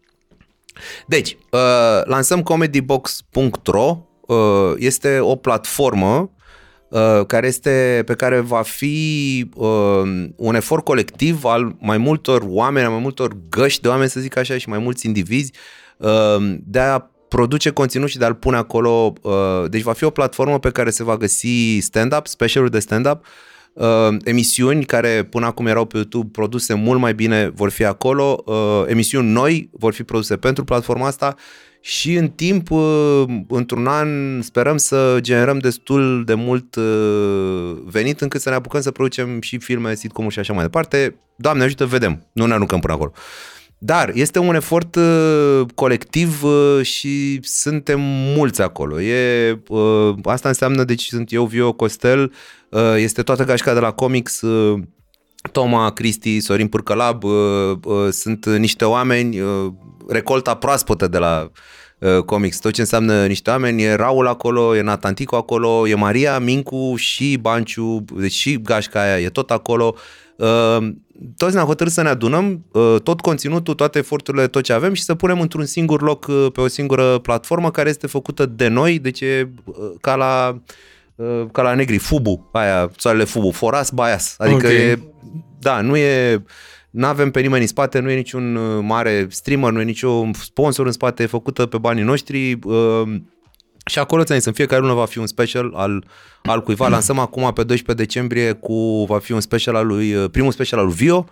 Deci, 1.08 1.38
uh, 1.52 1.60
lansăm 2.04 2.44
comedybox.ro, 2.44 4.08
uh, 4.28 4.38
este 4.78 5.20
o 5.20 5.36
platformă 5.36 6.18
uh, 6.20 6.41
care 7.28 7.48
este, 7.48 8.04
pe 8.06 8.14
care 8.14 8.40
va 8.40 8.62
fi 8.62 9.50
uh, 9.56 10.28
un 10.36 10.56
efort 10.56 10.84
colectiv 10.84 11.44
al 11.44 11.76
mai 11.80 11.98
multor 11.98 12.44
oameni, 12.46 12.86
al 12.86 12.92
mai 12.92 13.02
multor 13.02 13.38
găști 13.50 13.82
de 13.82 13.88
oameni, 13.88 14.10
să 14.10 14.20
zic 14.20 14.38
așa, 14.38 14.58
și 14.58 14.70
mai 14.70 14.80
mulți 14.80 15.06
indivizi, 15.06 15.54
uh, 15.98 16.56
de 16.64 16.80
a 16.80 17.12
produce 17.28 17.70
conținut 17.70 18.10
și 18.10 18.18
de 18.18 18.26
a-l 18.26 18.34
pune 18.34 18.58
acolo. 18.58 19.14
Uh, 19.22 19.34
deci 19.70 19.82
va 19.82 19.94
fi 19.94 20.04
o 20.04 20.10
platformă 20.10 20.60
pe 20.60 20.70
care 20.70 20.90
se 20.90 21.04
va 21.04 21.18
găsi 21.18 21.78
stand-up, 21.80 22.28
specialuri 22.28 22.72
de 22.72 22.80
stand-up, 22.80 23.26
uh, 23.74 24.18
emisiuni 24.24 24.86
care 24.86 25.24
până 25.24 25.46
acum 25.46 25.68
erau 25.68 25.86
pe 25.86 25.98
YouTube 25.98 26.30
produse 26.32 26.74
mult 26.74 27.00
mai 27.00 27.14
bine 27.14 27.52
vor 27.56 27.70
fi 27.70 27.86
acolo, 27.86 28.44
uh, 28.46 28.84
emisiuni 28.88 29.30
noi 29.30 29.70
vor 29.72 29.94
fi 29.94 30.04
produse 30.04 30.38
pentru 30.38 30.64
platforma 30.64 31.08
asta 31.08 31.36
și 31.82 32.14
în 32.14 32.30
timp, 32.30 32.72
uh, 32.72 33.24
într-un 33.48 33.88
an, 33.88 34.42
sperăm 34.42 34.78
să 34.78 35.18
generăm 35.22 35.58
destul 35.58 36.24
de 36.26 36.34
mult 36.34 36.76
uh, 36.76 37.78
venit 37.86 38.22
încât 38.22 38.42
să 38.42 38.50
ne 38.50 38.56
apucăm 38.56 38.82
să 38.82 38.92
producem 38.92 39.42
și 39.42 39.58
filme, 39.58 39.96
sitcom 39.96 40.30
și 40.30 40.40
așa 40.40 40.54
mai 40.54 40.64
departe. 40.64 41.16
Doamne 41.36 41.64
ajută, 41.64 41.86
vedem. 41.86 42.28
Nu 42.32 42.46
ne 42.46 42.54
aruncăm 42.54 42.80
până 42.80 42.94
acolo. 42.94 43.12
dar 43.78 44.12
este 44.14 44.40
un 44.40 44.56
efort 44.56 44.96
uh, 44.96 45.62
colectiv 45.76 46.44
uh, 46.44 46.80
și 46.82 47.40
suntem 47.42 48.00
mulți 48.36 48.62
acolo. 48.62 49.02
E, 49.02 49.60
uh, 49.68 50.16
asta 50.24 50.48
înseamnă, 50.48 50.84
deci 50.84 51.08
sunt 51.08 51.34
eu, 51.34 51.46
Vio 51.46 51.74
Costel, 51.74 52.34
uh, 52.70 52.94
este 52.98 53.22
toată 53.22 53.46
gașca 53.46 53.74
de 53.74 53.80
la 53.80 53.92
comics, 53.92 54.42
uh, 54.42 54.82
Toma, 55.52 55.92
Cristi, 55.92 56.40
Sorin 56.40 56.68
Pârcălab, 56.68 57.24
uh, 57.24 57.32
uh, 57.84 58.10
sunt 58.12 58.46
niște 58.46 58.86
oameni, 58.86 59.40
uh, 59.40 59.72
recolta 60.08 60.56
proaspătă 60.56 61.08
de 61.08 61.18
la 61.18 61.52
uh, 62.00 62.24
comics, 62.26 62.60
tot 62.60 62.72
ce 62.72 62.82
înseamnă 62.82 63.26
niște 63.26 63.50
oameni, 63.50 63.84
e 63.84 63.94
Raul 63.94 64.28
acolo, 64.28 64.76
e 64.76 64.82
Natantico 64.82 65.36
acolo, 65.36 65.88
e 65.88 65.96
Maria, 65.96 66.40
Mincu 66.40 66.94
și 66.96 67.38
Banciu, 67.42 68.06
deci 68.16 68.32
și 68.32 68.62
gașca 68.62 69.02
aia 69.02 69.20
e 69.20 69.30
tot 69.30 69.52
acolo. 69.52 69.96
Uh, 70.36 70.88
toți 71.38 71.54
ne-am 71.54 71.66
hotărât 71.66 71.94
să 71.94 72.02
ne 72.02 72.10
adunăm 72.10 72.66
uh, 72.72 72.96
tot 73.04 73.22
conținutul, 73.22 73.74
toate 73.74 73.98
eforturile, 73.98 74.48
tot 74.48 74.64
ce 74.64 74.74
avem 74.74 74.94
și 74.94 75.04
să 75.04 75.16
punem 75.16 75.42
într-un 75.42 75.66
singur 75.66 76.02
loc 76.02 76.26
uh, 76.28 76.48
pe 76.54 76.62
o 76.62 76.68
singură 76.68 77.20
platformă 77.20 77.72
care 77.72 77.90
este 77.90 78.08
făcută 78.08 78.46
de 78.46 78.68
noi, 78.68 79.00
deci 79.00 79.22
e 79.22 79.50
uh, 79.64 79.76
ca 80.02 80.16
la 80.16 80.50
uh, 80.56 80.62
ca 81.52 81.62
la 81.62 81.74
negri, 81.74 81.98
Fubu, 81.98 82.50
aia, 82.52 82.92
soarele 82.98 83.24
Fubu, 83.24 83.52
Foras 83.52 83.90
Bias, 83.90 84.36
adică 84.38 84.68
Ok. 84.68 84.74
e, 84.74 85.00
da, 85.60 85.82
nu 85.82 85.96
e, 85.96 86.44
nu 86.90 87.06
avem 87.06 87.32
pe 87.32 87.40
nimeni 87.42 87.62
în 87.62 87.68
spate, 87.68 88.00
nu 88.00 88.10
e 88.10 88.16
niciun 88.16 88.56
uh, 88.56 88.80
mare 88.82 89.28
streamer, 89.30 89.72
nu 89.72 89.80
e 89.80 89.84
niciun 89.84 90.34
sponsor 90.34 90.86
în 90.86 90.92
spate, 90.92 91.24
e 91.24 91.26
făcută 91.26 91.66
pe 91.66 91.78
banii 91.78 92.04
noștri 92.04 92.60
uh, 92.64 93.02
și 93.86 94.00
acolo 94.00 94.24
ți-am 94.24 94.38
zis, 94.38 94.48
în 94.48 94.54
fiecare 94.54 94.82
lună 94.82 94.94
va 94.94 95.06
fi 95.06 95.18
un 95.18 95.28
special 95.28 95.72
al, 95.76 96.06
al 96.44 96.64
cuiva. 96.64 96.88
Lansăm 96.88 97.20
acum 97.28 97.54
pe 97.54 97.64
12 97.64 98.06
decembrie 98.06 98.52
cu, 98.52 99.06
va 99.08 99.20
fi 99.20 99.32
un 99.32 99.42
special 99.42 99.76
al 99.76 99.88
lui, 99.88 100.14
uh, 100.14 100.30
primul 100.30 100.52
special 100.52 100.80
al 100.80 100.86
lui 100.86 100.96
Vio, 100.96 101.26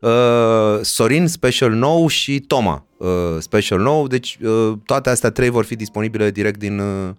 uh, 0.00 0.78
Sorin 0.80 1.26
special 1.26 1.70
nou 1.70 2.08
și 2.08 2.40
Toma 2.40 2.86
uh, 2.96 3.08
special 3.38 3.78
nou. 3.80 4.06
Deci 4.06 4.38
uh, 4.42 4.72
toate 4.84 5.10
astea 5.10 5.30
trei 5.30 5.48
vor 5.48 5.64
fi 5.64 5.76
disponibile 5.76 6.30
direct 6.30 6.58
din, 6.58 6.78
uh, 6.78 7.08
uh, 7.08 7.14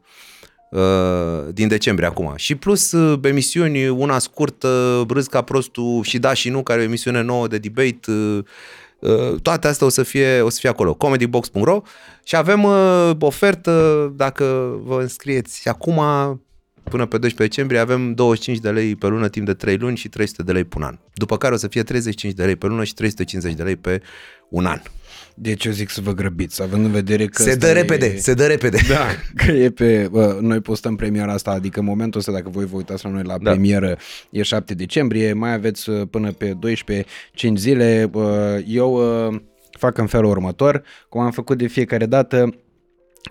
din 1.52 1.68
decembrie 1.68 2.08
acum. 2.08 2.34
Și 2.36 2.56
plus 2.56 2.92
uh, 2.92 3.20
emisiuni, 3.24 3.88
una 3.88 4.20
scurtă, 4.20 5.06
Râs 5.10 5.28
ca 5.28 5.42
prostul 5.42 6.04
și 6.04 6.20
da 6.20 6.34
și 6.34 6.50
nu, 6.50 6.64
care 6.64 6.80
e 6.80 6.84
o 6.84 6.88
emisiune 6.88 7.22
nouă 7.22 7.48
de 7.48 7.58
debate, 7.58 8.12
uh, 8.12 8.44
Uh, 9.04 9.42
toate 9.42 9.68
astea 9.68 9.88
o 9.88 9.90
să 9.90 10.04
fie, 10.04 10.42
o 10.42 10.50
să 10.50 10.60
fie 10.60 10.70
acolo, 10.70 10.94
comedybox.ro 10.94 11.82
și 12.24 12.36
avem 12.36 12.64
uh, 12.64 13.12
ofertă, 13.20 14.14
dacă 14.16 14.44
vă 14.84 15.02
înscrieți 15.02 15.62
și 15.62 15.68
acum, 15.68 15.96
până 16.84 17.06
pe 17.06 17.18
12 17.18 17.36
decembrie, 17.36 17.80
avem 17.80 18.14
25 18.14 18.64
de 18.64 18.70
lei 18.70 18.96
pe 18.96 19.08
lună 19.08 19.30
timp 19.30 19.46
de 19.46 19.54
3 19.54 19.78
luni 19.78 19.98
și 19.98 20.10
300 20.10 20.44
de 20.44 20.52
lei 20.52 20.64
pe 20.64 20.78
un 20.78 20.84
an. 20.84 20.98
După 21.14 21.38
care 21.38 21.54
o 21.54 21.58
să 21.58 21.68
fie 21.68 21.84
35 21.84 22.34
de 22.34 22.46
lei 22.46 22.56
pe 22.56 22.68
lună 22.68 22.84
și 22.84 22.94
350 22.94 23.58
de 23.58 23.64
lei 23.64 23.76
pe 23.76 24.02
un 24.50 24.66
an. 24.66 24.82
Deci 25.36 25.66
eu 25.66 25.72
zic 25.72 25.90
să 25.90 26.02
vă 26.02 26.14
grăbiți, 26.14 26.62
având 26.62 26.86
în 26.86 26.92
vedere 26.92 27.26
că... 27.26 27.42
se 27.44 27.50
ăsta 27.50 27.66
dă 27.66 27.72
e- 27.72 27.82
repede, 27.82 28.18
se 28.18 28.34
dă 28.34 28.46
repede. 28.46 28.78
Da, 28.90 29.06
că 29.46 29.52
e 29.52 29.70
pe... 29.70 30.08
Bă, 30.12 30.38
noi 30.42 30.60
postăm 30.60 30.96
premiera 30.96 31.34
asta, 31.34 31.52
adică 31.52 31.80
în 31.80 31.86
momentul 31.86 32.20
ăsta, 32.20 32.32
dacă 32.32 32.50
voi 32.50 32.66
vă 32.66 32.76
uitați 32.76 33.06
la 33.06 33.12
noi 33.12 33.24
la 33.24 33.38
Da. 33.38 33.50
premieră, 33.50 33.98
e 34.30 34.42
7 34.42 34.74
decembrie, 34.74 35.34
mai 35.34 35.54
aveți 35.54 35.90
uh, 35.90 36.02
până 36.10 36.32
pe 36.32 36.54
12, 36.60 37.08
5 37.34 37.58
zile. 37.58 38.08
Bă, 38.12 38.62
Eu 38.68 38.94
uh, 39.30 39.40
fac 39.80 39.98
în 39.98 40.08
felul 40.08 40.30
următor, 40.30 40.84
cum 41.10 41.22
am 41.22 41.32
făcut 41.32 41.58
de 41.58 41.68
fiecare 41.68 42.06
dată, 42.06 42.50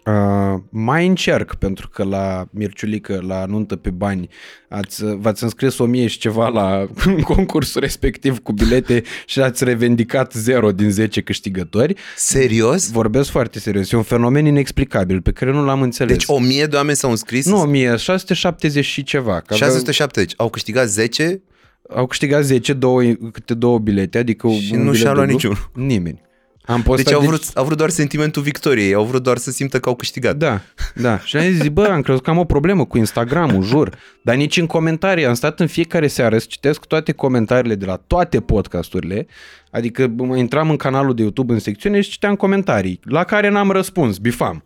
Uh, 0.07 0.61
mai 0.71 1.07
încerc, 1.07 1.55
pentru 1.55 1.89
că 1.89 2.03
la 2.05 2.47
Mirciulică, 2.51 3.23
la 3.27 3.45
nuntă 3.45 3.77
pe 3.77 3.91
bani, 3.91 4.29
ați, 4.69 5.05
v-ați 5.17 5.43
înscris 5.43 5.79
o 5.79 5.85
mie 5.85 6.07
și 6.07 6.19
ceva 6.19 6.49
la 6.49 6.87
concursul 7.35 7.81
respectiv 7.81 8.39
cu 8.39 8.53
bilete 8.53 9.03
și 9.27 9.41
ați 9.41 9.65
revendicat 9.65 10.33
0 10.33 10.73
din 10.73 10.91
10 10.91 11.21
câștigători. 11.21 11.95
Serios? 12.17 12.91
Vorbesc 12.91 13.31
foarte 13.31 13.59
serios, 13.59 13.93
e 13.93 13.97
un 13.97 14.03
fenomen 14.03 14.47
inexplicabil 14.47 15.21
pe 15.21 15.33
care 15.33 15.53
nu 15.53 15.65
l-am 15.65 15.83
înțeles. 15.83 16.17
Deci 16.17 16.25
1000 16.27 16.67
de 16.67 16.77
oameni 16.77 16.97
s-au 16.97 17.11
înscris? 17.11 17.47
Nu 17.47 17.61
1000, 17.61 17.97
670 17.97 18.85
și 18.85 19.03
ceva. 19.03 19.41
Că 19.41 19.55
aveau- 19.55 19.71
670. 19.71 20.33
Au 20.37 20.49
câștigat 20.51 20.89
10 20.89 21.43
Au 21.89 22.07
câștigat 22.07 22.43
10, 22.45 22.73
două, 22.73 23.03
câte 23.33 23.55
două 23.55 23.79
bilete, 23.79 24.19
adică 24.19 24.49
Și 24.49 24.73
un 24.73 24.79
nu 24.79 24.85
bilet 24.91 25.01
și-a 25.01 25.13
luat 25.13 25.29
dublu. 25.29 25.33
niciunul. 25.49 25.71
Nimeni. 25.75 26.21
Am 26.65 26.83
postat 26.83 27.05
Deci 27.05 27.15
au 27.15 27.21
vrut, 27.21 27.51
au 27.55 27.65
vrut 27.65 27.77
doar 27.77 27.91
sentimentul 27.91 28.43
victoriei, 28.43 28.95
au 28.95 29.05
vrut 29.05 29.23
doar 29.23 29.37
să 29.37 29.51
simtă 29.51 29.81
că 29.81 29.89
au 29.89 29.95
câștigat. 29.95 30.37
Da, 30.37 30.61
da. 30.95 31.19
Și 31.19 31.37
am 31.37 31.51
zis, 31.51 31.69
bă, 31.69 31.85
am 31.85 32.01
crezut 32.01 32.23
că 32.23 32.31
am 32.31 32.39
o 32.39 32.45
problemă 32.45 32.85
cu 32.85 32.99
Instagram-ul, 32.99 33.63
jur. 33.63 33.99
Dar 34.23 34.35
nici 34.35 34.57
în 34.57 34.67
comentarii. 34.67 35.27
Am 35.27 35.35
stat 35.35 35.61
în 35.61 35.67
fiecare 35.67 36.07
seară 36.07 36.39
să 36.39 36.47
citesc 36.49 36.85
toate 36.85 37.13
comentariile 37.13 37.75
de 37.75 37.85
la 37.85 37.97
toate 37.97 38.41
podcasturile. 38.41 39.27
Adică 39.71 40.13
mă 40.17 40.37
intram 40.37 40.71
în 40.71 40.77
canalul 40.77 41.15
de 41.15 41.23
YouTube 41.23 41.53
în 41.53 41.59
secțiune 41.59 42.01
și 42.01 42.11
citeam 42.11 42.35
comentarii, 42.35 43.01
la 43.03 43.25
care 43.25 43.49
n-am 43.49 43.71
răspuns, 43.71 44.19
bifam. 44.19 44.63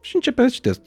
Și 0.00 0.14
începeam 0.14 0.48
să 0.48 0.54
citesc. 0.54 0.80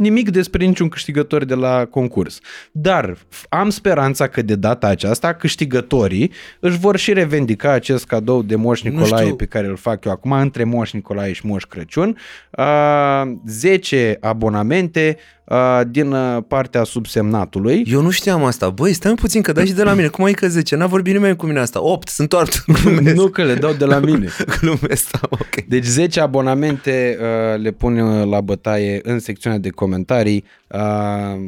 Nimic 0.00 0.30
despre 0.30 0.64
niciun 0.64 0.88
câștigător 0.88 1.44
de 1.44 1.54
la 1.54 1.84
concurs. 1.84 2.40
Dar 2.72 3.14
f- 3.16 3.48
am 3.48 3.70
speranța 3.70 4.26
că 4.28 4.42
de 4.42 4.54
data 4.54 4.86
aceasta 4.86 5.32
câștigătorii 5.34 6.32
își 6.60 6.78
vor 6.78 6.96
și 6.96 7.12
revendica 7.12 7.70
acest 7.70 8.06
cadou 8.06 8.42
de 8.42 8.56
Moș 8.56 8.82
Nicolae 8.82 9.22
știu. 9.22 9.36
pe 9.36 9.44
care 9.46 9.66
îl 9.66 9.76
fac 9.76 10.04
eu 10.04 10.12
acum 10.12 10.32
între 10.32 10.64
Moș 10.64 10.92
Nicolae 10.92 11.32
și 11.32 11.46
Moș 11.46 11.64
Crăciun. 11.64 12.16
Uh, 12.50 13.22
10 13.46 14.16
abonamente 14.20 15.16
uh, 15.16 15.39
din 15.88 16.12
uh, 16.12 16.42
partea 16.48 16.84
subsemnatului. 16.84 17.84
Eu 17.86 18.02
nu 18.02 18.10
știam 18.10 18.44
asta. 18.44 18.70
Băi, 18.70 18.92
stai 18.92 19.14
puțin 19.14 19.42
că 19.42 19.52
dai 19.52 19.66
și 19.66 19.72
de 19.72 19.82
la 19.82 19.94
mine. 19.94 20.06
Cum 20.06 20.24
ai 20.24 20.32
că 20.32 20.48
10? 20.48 20.76
N-a 20.76 20.86
vorbit 20.86 21.12
nimeni 21.12 21.36
cu 21.36 21.46
mine 21.46 21.58
asta. 21.58 21.82
8, 21.82 22.08
sunt 22.08 22.28
doar 22.28 22.48
glumesc. 22.82 23.16
nu 23.16 23.28
că 23.28 23.42
le 23.42 23.54
dau 23.54 23.72
de 23.72 23.84
la 23.84 23.98
mine. 23.98 24.28
glumesc, 24.60 25.10
da, 25.10 25.18
ok. 25.30 25.64
Deci 25.68 25.84
10 25.84 26.20
abonamente 26.20 27.18
uh, 27.20 27.60
le 27.62 27.70
pun 27.70 27.98
uh, 27.98 28.26
la 28.30 28.40
bătaie 28.40 29.00
în 29.02 29.18
secțiunea 29.18 29.58
de 29.58 29.68
comentarii. 29.68 30.44
Uh, 30.68 31.40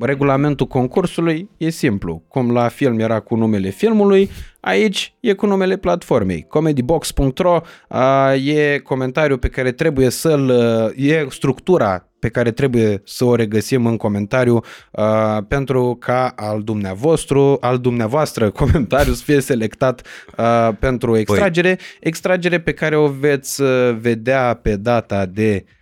regulamentul 0.00 0.66
concursului 0.66 1.48
e 1.56 1.70
simplu. 1.70 2.22
Cum 2.28 2.52
la 2.52 2.68
film 2.68 2.98
era 2.98 3.20
cu 3.20 3.34
numele 3.36 3.68
filmului, 3.68 4.30
aici 4.60 5.14
e 5.20 5.32
cu 5.32 5.46
numele 5.46 5.76
platformei. 5.76 6.46
comedybox.ro 6.48 7.60
uh, 7.88 8.46
e 8.46 8.78
comentariul 8.78 9.38
pe 9.38 9.48
care 9.48 9.72
trebuie 9.72 10.08
să-l... 10.08 10.48
Uh, 10.96 11.08
e 11.08 11.26
structura 11.30 12.06
pe 12.18 12.28
care 12.28 12.50
trebuie 12.50 13.02
să 13.04 13.24
o 13.24 13.34
regăsim 13.34 13.86
în 13.86 13.96
comentariu 13.96 14.60
uh, 14.90 15.38
pentru 15.48 15.96
ca 16.00 16.32
al 16.36 16.62
dumneavoastră, 16.62 17.56
al 17.60 17.78
dumneavoastră 17.78 18.50
comentariu 18.60 19.12
să 19.12 19.22
fie 19.24 19.40
selectat 19.40 20.06
uh, 20.36 20.68
pentru 20.78 21.16
extragere, 21.16 21.78
extragere 22.00 22.60
pe 22.60 22.72
care 22.72 22.96
o 22.96 23.08
veți 23.08 23.62
uh, 23.62 23.68
vedea 24.00 24.58
pe 24.62 24.76
data 24.76 25.26
de 25.26 25.64
uh, 25.66 25.80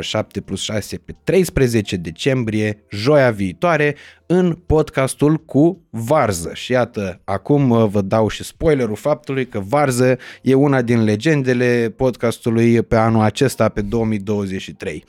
7 0.00 0.40
plus 0.40 0.60
6 0.60 0.96
pe 0.96 1.14
13 1.24 1.96
decembrie, 1.96 2.84
joia 2.90 3.30
viitoare, 3.30 3.96
în 4.26 4.52
podcastul 4.66 5.36
cu 5.36 5.82
Varză. 5.90 6.50
Și 6.54 6.72
iată, 6.72 7.20
acum 7.24 7.70
uh, 7.70 7.86
vă 7.90 8.00
dau 8.00 8.28
și 8.28 8.44
spoilerul 8.44 8.96
faptului 8.96 9.46
că 9.46 9.60
Varză 9.68 10.18
e 10.42 10.54
una 10.54 10.82
din 10.82 11.04
legendele 11.04 11.94
podcastului 11.96 12.82
pe 12.82 12.96
anul 12.96 13.22
acesta, 13.22 13.68
pe 13.68 13.80
2023. 13.80 15.04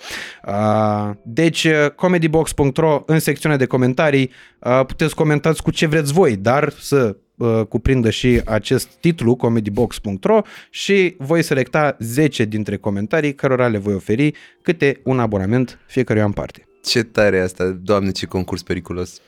Uh, 0.48 1.10
Deci, 1.24 1.64
uh, 1.64 1.90
comedybox.ro, 1.96 3.04
în 3.06 3.20
secțiunea 3.20 3.58
de 3.58 3.66
comentarii, 3.66 4.32
uh, 4.60 4.86
puteți 4.86 5.16
comentați 5.16 5.62
cu 5.62 5.72
ce 5.72 5.88
vreți 5.88 6.14
voi, 6.14 6.36
dar 6.36 6.74
să 6.80 7.16
uh, 7.40 7.62
cuprindă 7.70 8.10
și 8.10 8.42
acest 8.46 8.88
titlu, 9.00 9.36
comedybox.ro 9.36 10.42
și 10.70 11.16
voi 11.18 11.44
selecta 11.44 11.96
10 12.00 12.46
dintre 12.46 12.78
comentarii 12.78 13.36
cărora 13.36 13.68
le 13.68 13.78
voi 13.78 13.94
oferi 13.94 14.34
câte 14.62 15.00
un 15.04 15.20
abonament 15.20 15.80
fiecăruia 15.88 16.26
în 16.26 16.32
parte. 16.32 16.64
Ce 16.84 17.04
tare 17.04 17.38
e 17.38 17.42
asta, 17.42 17.78
doamne, 17.82 18.12
ce 18.12 18.26
concurs 18.26 18.62
periculos. 18.62 19.22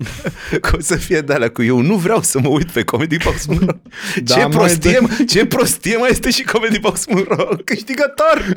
Cum 0.70 0.80
să 0.80 0.96
fie 0.96 1.20
de 1.20 1.32
alea 1.32 1.50
cu 1.50 1.62
eu 1.62 1.80
nu 1.80 1.96
vreau 1.96 2.22
să 2.22 2.40
mă 2.40 2.48
uit 2.48 2.70
pe 2.70 2.84
comedybox.ro 2.84 3.54
Da, 4.24 4.34
ce, 4.34 4.40
mai 4.40 4.48
prostie, 4.48 4.98
dă- 5.00 5.24
ce 5.26 5.46
prostie 5.46 5.96
mai 5.96 6.10
este 6.10 6.30
și 6.30 6.44
comedybox.ro 6.44 7.56
Câștigător! 7.64 8.52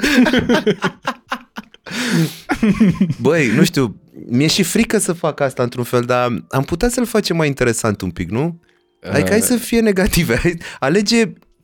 Băi, 3.22 3.48
nu 3.56 3.64
știu, 3.64 3.96
mi-e 4.28 4.48
și 4.48 4.64
frică 4.64 4.98
să 4.98 5.14
fac 5.14 5.40
asta 5.40 5.64
într-un 5.64 5.84
fel, 5.84 6.02
dar 6.02 6.44
am 6.50 6.64
putea 6.64 6.90
să-l 6.90 7.06
facem 7.06 7.36
mai 7.36 7.48
interesant 7.48 8.02
un 8.02 8.12
pic, 8.12 8.30
nu? 8.30 8.60
Adică 9.02 9.30
hai 9.30 9.42
să 9.42 9.56
fie 9.56 9.80
negative. 9.80 10.36
Hai- 10.36 10.58
Alege 10.80 11.24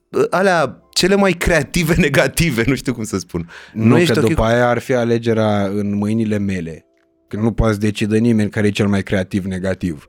uh, 0.09 0.23
alea 0.29 0.77
cele 0.93 1.15
mai 1.15 1.31
creative 1.31 1.95
negative, 1.95 2.63
nu 2.67 2.75
știu 2.75 2.93
cum 2.93 3.03
să 3.03 3.17
spun. 3.17 3.49
Nu, 3.73 3.97
ești 3.97 4.13
că 4.13 4.19
ok 4.19 4.27
după 4.27 4.43
aia 4.43 4.69
ar 4.69 4.79
fi 4.79 4.93
alegerea 4.93 5.63
în 5.65 5.95
mâinile 5.95 6.37
mele. 6.37 6.85
Că 7.27 7.37
nu 7.37 7.51
poate 7.51 7.77
decide 7.77 8.17
nimeni 8.17 8.49
care 8.49 8.67
e 8.67 8.71
cel 8.71 8.87
mai 8.87 9.03
creativ 9.03 9.45
negativ. 9.45 10.07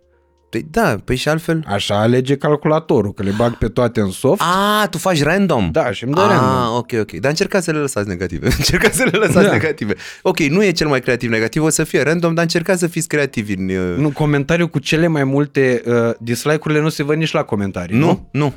Păi 0.55 0.67
da, 0.71 0.97
păi 1.05 1.17
și 1.17 1.29
altfel... 1.29 1.65
Așa 1.67 2.01
alege 2.01 2.37
calculatorul, 2.37 3.13
că 3.13 3.23
le 3.23 3.31
bag 3.37 3.55
pe 3.59 3.69
toate 3.69 4.01
în 4.01 4.11
soft. 4.11 4.41
A, 4.43 4.87
tu 4.91 4.99
faci 4.99 5.23
random. 5.23 5.69
Da, 5.73 5.91
și 5.91 6.05
îmi 6.05 6.13
dă 6.15 6.21
Ah, 6.21 6.27
random. 6.29 6.77
ok, 6.77 6.91
ok. 7.01 7.13
Dar 7.13 7.31
încercați 7.31 7.65
să 7.65 7.71
le 7.73 7.79
lăsați 7.79 8.09
negative. 8.09 8.47
încercați 8.59 8.97
să 8.97 9.05
le 9.13 9.19
lăsați 9.19 9.47
Da. 9.47 9.53
negative. 9.53 9.95
Ok, 10.23 10.39
nu 10.39 10.65
e 10.65 10.71
cel 10.71 10.87
mai 10.89 11.01
creativ 11.01 11.31
negativ, 11.31 11.63
o 11.63 11.69
să 11.69 11.85
fie 11.85 12.03
random, 12.03 12.35
dar 12.35 12.43
încercați 12.43 12.79
să 12.81 12.87
fiți 12.87 13.09
creativi 13.09 13.55
în... 13.55 13.69
uh, 13.69 13.97
Nu, 13.97 14.11
comentariu 14.11 14.69
cu 14.69 14.79
cele 14.79 15.07
mai 15.07 15.25
multe 15.25 15.83
uh, 15.87 15.95
dislike-urile 16.21 16.81
nu 16.81 16.89
se 16.89 17.03
văd 17.03 17.17
nici 17.17 17.33
la 17.33 17.43
comentarii, 17.43 17.99
nu? 17.99 18.07
nu, 18.07 18.29
nu. 18.33 18.53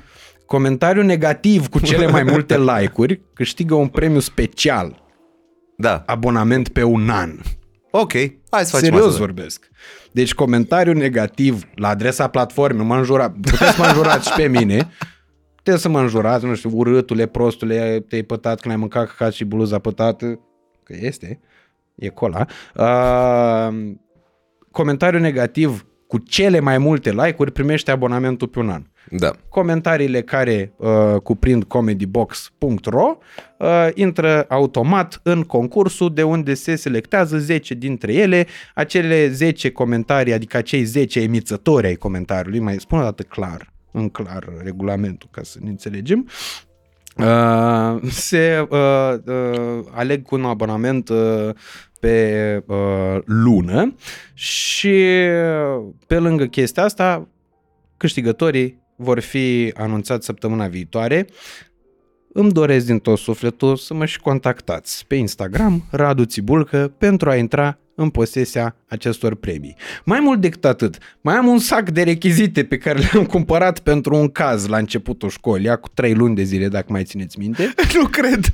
Comentariu 0.45 1.01
negativ 1.03 1.67
cu 1.67 1.79
cele 1.79 2.07
mai 2.07 2.23
multe 2.23 2.57
like-uri 2.75 3.21
câștigă 3.33 3.75
un 3.75 3.87
premiu 3.87 4.19
special. 4.19 5.03
Da. 5.77 6.03
Abonament 6.05 6.69
pe 6.69 6.83
un 6.83 7.09
an. 7.09 7.31
Ok, 7.99 8.11
hai 8.49 8.65
să 8.65 8.69
facem 8.75 8.89
Serios 8.89 9.05
asta. 9.05 9.19
vorbesc. 9.19 9.69
Deci 10.11 10.33
comentariu 10.33 10.93
negativ 10.93 11.67
la 11.75 11.87
adresa 11.87 12.27
platformei, 12.27 12.85
mă 12.85 12.95
înjura, 12.95 13.31
puteți 13.31 13.71
să 13.71 13.75
mă 13.77 13.85
înjurați 13.85 14.27
și 14.27 14.33
pe 14.35 14.47
mine, 14.47 14.89
puteți 15.55 15.81
să 15.81 15.89
mă 15.89 15.99
înjurați, 15.99 16.45
nu 16.45 16.55
știu, 16.55 16.71
urâtule, 16.73 17.25
prostule, 17.25 18.05
te-ai 18.07 18.21
pătat 18.21 18.59
când 18.59 18.73
ai 18.73 18.79
mâncat 18.79 19.07
căcat 19.07 19.33
și 19.33 19.43
bluza 19.43 19.79
pătată, 19.79 20.39
că 20.83 20.95
este, 20.99 21.39
e 21.95 22.07
cola. 22.07 22.45
Uh, 22.75 23.93
comentariu 24.71 25.19
negativ 25.19 25.85
cu 26.07 26.17
cele 26.17 26.59
mai 26.59 26.77
multe 26.77 27.11
like-uri 27.11 27.51
primește 27.51 27.91
abonamentul 27.91 28.47
pe 28.47 28.59
un 28.59 28.69
an. 28.69 28.83
Da. 29.09 29.31
Comentariile 29.49 30.21
care 30.21 30.73
uh, 30.77 31.15
cuprind 31.23 31.63
comedybox.ro 31.63 33.17
uh, 33.57 33.87
intră 33.93 34.45
automat 34.49 35.19
în 35.23 35.43
concursul 35.43 36.13
de 36.13 36.23
unde 36.23 36.53
se 36.53 36.75
selectează 36.75 37.37
10 37.37 37.73
dintre 37.73 38.13
ele, 38.13 38.47
acele 38.73 39.29
10 39.29 39.71
comentarii, 39.71 40.33
adică 40.33 40.57
acei 40.57 40.83
10 40.83 41.19
emițători 41.19 41.87
ai 41.87 41.95
comentariului, 41.95 42.59
mai 42.59 42.79
spun 42.79 42.99
o 42.99 43.01
dată 43.01 43.23
clar, 43.23 43.73
în 43.91 44.09
clar 44.09 44.47
regulamentul 44.63 45.29
ca 45.31 45.41
să 45.43 45.57
ne 45.61 45.69
înțelegem, 45.69 46.27
uh, 47.17 48.01
se 48.09 48.67
uh, 48.69 49.13
uh, 49.25 49.85
aleg 49.91 50.25
cu 50.25 50.35
un 50.35 50.45
abonament 50.45 51.09
uh, 51.09 51.49
pe 51.99 52.63
uh, 52.67 52.77
lună 53.25 53.95
și 54.33 54.87
uh, 54.87 55.85
pe 56.07 56.17
lângă 56.17 56.45
chestia 56.45 56.83
asta 56.83 57.27
câștigătorii 57.97 58.85
vor 58.95 59.19
fi 59.19 59.73
anunțați 59.77 60.25
săptămâna 60.25 60.67
viitoare. 60.67 61.27
Îmi 62.33 62.51
doresc 62.51 62.85
din 62.85 62.99
tot 62.99 63.17
sufletul 63.17 63.75
să 63.75 63.93
mă 63.93 64.05
și 64.05 64.19
contactați 64.19 65.05
pe 65.07 65.15
Instagram, 65.15 65.83
Radu 65.91 66.25
Țibulcă, 66.25 66.93
pentru 66.97 67.29
a 67.29 67.35
intra 67.35 67.77
în 67.95 68.09
posesia 68.09 68.75
acestor 68.87 69.35
premii. 69.35 69.75
Mai 70.05 70.19
mult 70.19 70.41
decât 70.41 70.65
atât, 70.65 70.97
mai 71.21 71.35
am 71.35 71.47
un 71.47 71.59
sac 71.59 71.89
de 71.89 72.03
rechizite 72.03 72.63
pe 72.63 72.77
care 72.77 72.99
le-am 72.99 73.25
cumpărat 73.25 73.79
pentru 73.79 74.15
un 74.15 74.29
caz 74.29 74.67
la 74.67 74.77
începutul 74.77 75.29
școlii, 75.29 75.79
cu 75.79 75.89
trei 75.93 76.13
luni 76.13 76.35
de 76.35 76.43
zile, 76.43 76.67
dacă 76.67 76.85
mai 76.89 77.03
țineți 77.03 77.39
minte. 77.39 77.73
Nu 77.95 78.07
cred. 78.07 78.45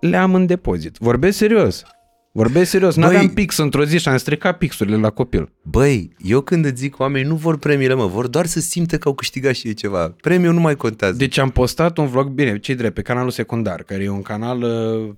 Le 0.00 0.16
am 0.16 0.34
în 0.34 0.46
depozit. 0.46 0.96
Vorbesc 0.96 1.36
serios. 1.36 1.82
Vorbesc 2.34 2.70
serios. 2.70 2.94
Băi- 2.94 2.98
N-aveam 2.98 3.28
pix 3.28 3.56
într-o 3.56 3.84
zi 3.84 3.98
și 3.98 4.08
am 4.08 4.16
stricat 4.16 4.58
pixurile 4.58 4.96
la 4.96 5.10
copil. 5.10 5.52
Băi, 5.62 6.10
eu 6.18 6.40
când 6.40 6.64
îți 6.64 6.80
zic 6.80 6.98
oamenii 6.98 7.28
nu 7.28 7.34
vor 7.34 7.58
premiile, 7.58 7.94
mă, 7.94 8.06
vor 8.06 8.26
doar 8.26 8.46
să 8.46 8.60
simte 8.60 8.96
că 8.98 9.08
au 9.08 9.14
câștigat 9.14 9.54
și 9.54 9.66
ei 9.66 9.74
ceva. 9.74 10.14
Premiul 10.20 10.54
nu 10.54 10.60
mai 10.60 10.76
contează. 10.76 11.16
Deci 11.16 11.38
am 11.38 11.50
postat 11.50 11.98
un 11.98 12.06
vlog, 12.06 12.28
bine, 12.28 12.58
ce 12.58 12.74
drept, 12.74 12.94
pe 12.94 13.02
canalul 13.02 13.30
secundar, 13.30 13.82
care 13.82 14.02
e 14.02 14.08
un 14.08 14.22
canal 14.22 14.62
uh, 14.62 15.14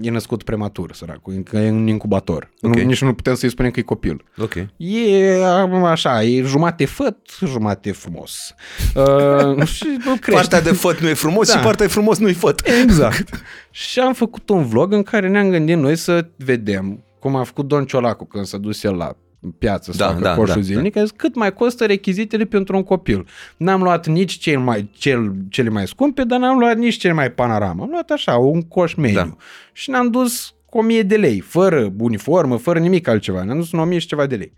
e 0.00 0.10
născut 0.10 0.42
prematur, 0.42 0.92
săracul, 0.92 1.34
că 1.50 1.56
e 1.56 1.70
un 1.70 1.86
incubator. 1.86 2.50
Ok. 2.62 2.74
Nu, 2.74 2.82
nici 2.82 3.02
nu 3.02 3.14
putem 3.14 3.34
să-i 3.34 3.48
spunem 3.50 3.70
că 3.70 3.80
e 3.80 3.82
copil. 3.82 4.24
Ok. 4.36 4.54
E 4.76 5.44
am, 5.44 5.84
așa, 5.84 6.22
e 6.22 6.42
jumate 6.42 6.84
făt, 6.84 7.16
jumate 7.46 7.92
frumos. 7.92 8.38
Uh, 8.94 9.66
și 9.66 9.84
nu 10.04 10.14
crește. 10.20 10.30
Partea 10.30 10.60
de 10.60 10.72
făt 10.72 11.00
nu 11.00 11.08
e 11.08 11.14
frumos 11.14 11.46
Da. 11.52 11.58
și 11.58 11.64
partea 11.64 11.86
de 11.86 11.92
frumos 11.92 12.18
nu 12.18 12.28
e 12.28 12.32
făt. 12.32 12.62
Exact. 12.82 13.42
și 13.70 14.00
am 14.00 14.12
făcut 14.14 14.48
un 14.48 14.66
vlog 14.66 14.92
în 14.92 15.02
care 15.02 15.28
ne-am 15.28 15.50
gândit 15.50 15.76
noi 15.76 15.96
să 15.96 16.26
vedem 16.36 17.04
cum 17.18 17.36
a 17.36 17.42
făcut 17.42 17.68
Don 17.68 17.84
Ciolacu 17.84 18.24
când 18.24 18.44
s-a 18.46 18.58
dus 18.58 18.82
el 18.82 18.94
la 18.94 19.16
piață 19.58 19.92
să 19.92 19.98
Da, 19.98 20.06
facă 20.06 20.20
da, 20.20 20.34
coșul 20.34 20.54
da, 20.54 20.60
zilnic, 20.60 20.96
a 20.96 21.00
zis, 21.00 21.10
cât 21.10 21.34
mai 21.34 21.52
costă 21.52 21.86
rechizitele 21.86 22.44
pentru 22.44 22.76
un 22.76 22.82
copil. 22.82 23.26
N-am 23.56 23.82
luat 23.82 24.06
nici 24.06 24.32
cel 24.32 24.58
mai, 24.58 24.90
cel, 24.92 25.34
cele 25.48 25.68
mai 25.68 25.86
scumpe, 25.86 26.24
dar 26.24 26.38
n-am 26.38 26.58
luat 26.58 26.76
nici 26.76 26.96
cele 26.96 27.12
mai 27.12 27.30
panorama. 27.32 27.82
Am 27.82 27.90
luat 27.90 28.10
așa, 28.10 28.36
un 28.36 28.62
coș 28.62 28.94
mediu. 28.94 29.14
Da. 29.14 29.36
Și 29.72 29.90
ne-am 29.90 30.10
dus 30.10 30.54
cu 30.66 30.78
1000 30.78 31.02
de 31.02 31.16
lei, 31.16 31.40
fără 31.40 31.92
uniformă, 31.98 32.56
fără 32.56 32.78
nimic 32.78 33.08
altceva. 33.08 33.42
Ne-am 33.42 33.58
dus 33.58 33.72
în 33.72 33.78
1000 33.78 33.98
și 33.98 34.06
ceva 34.06 34.26
de 34.26 34.36
lei. 34.36 34.52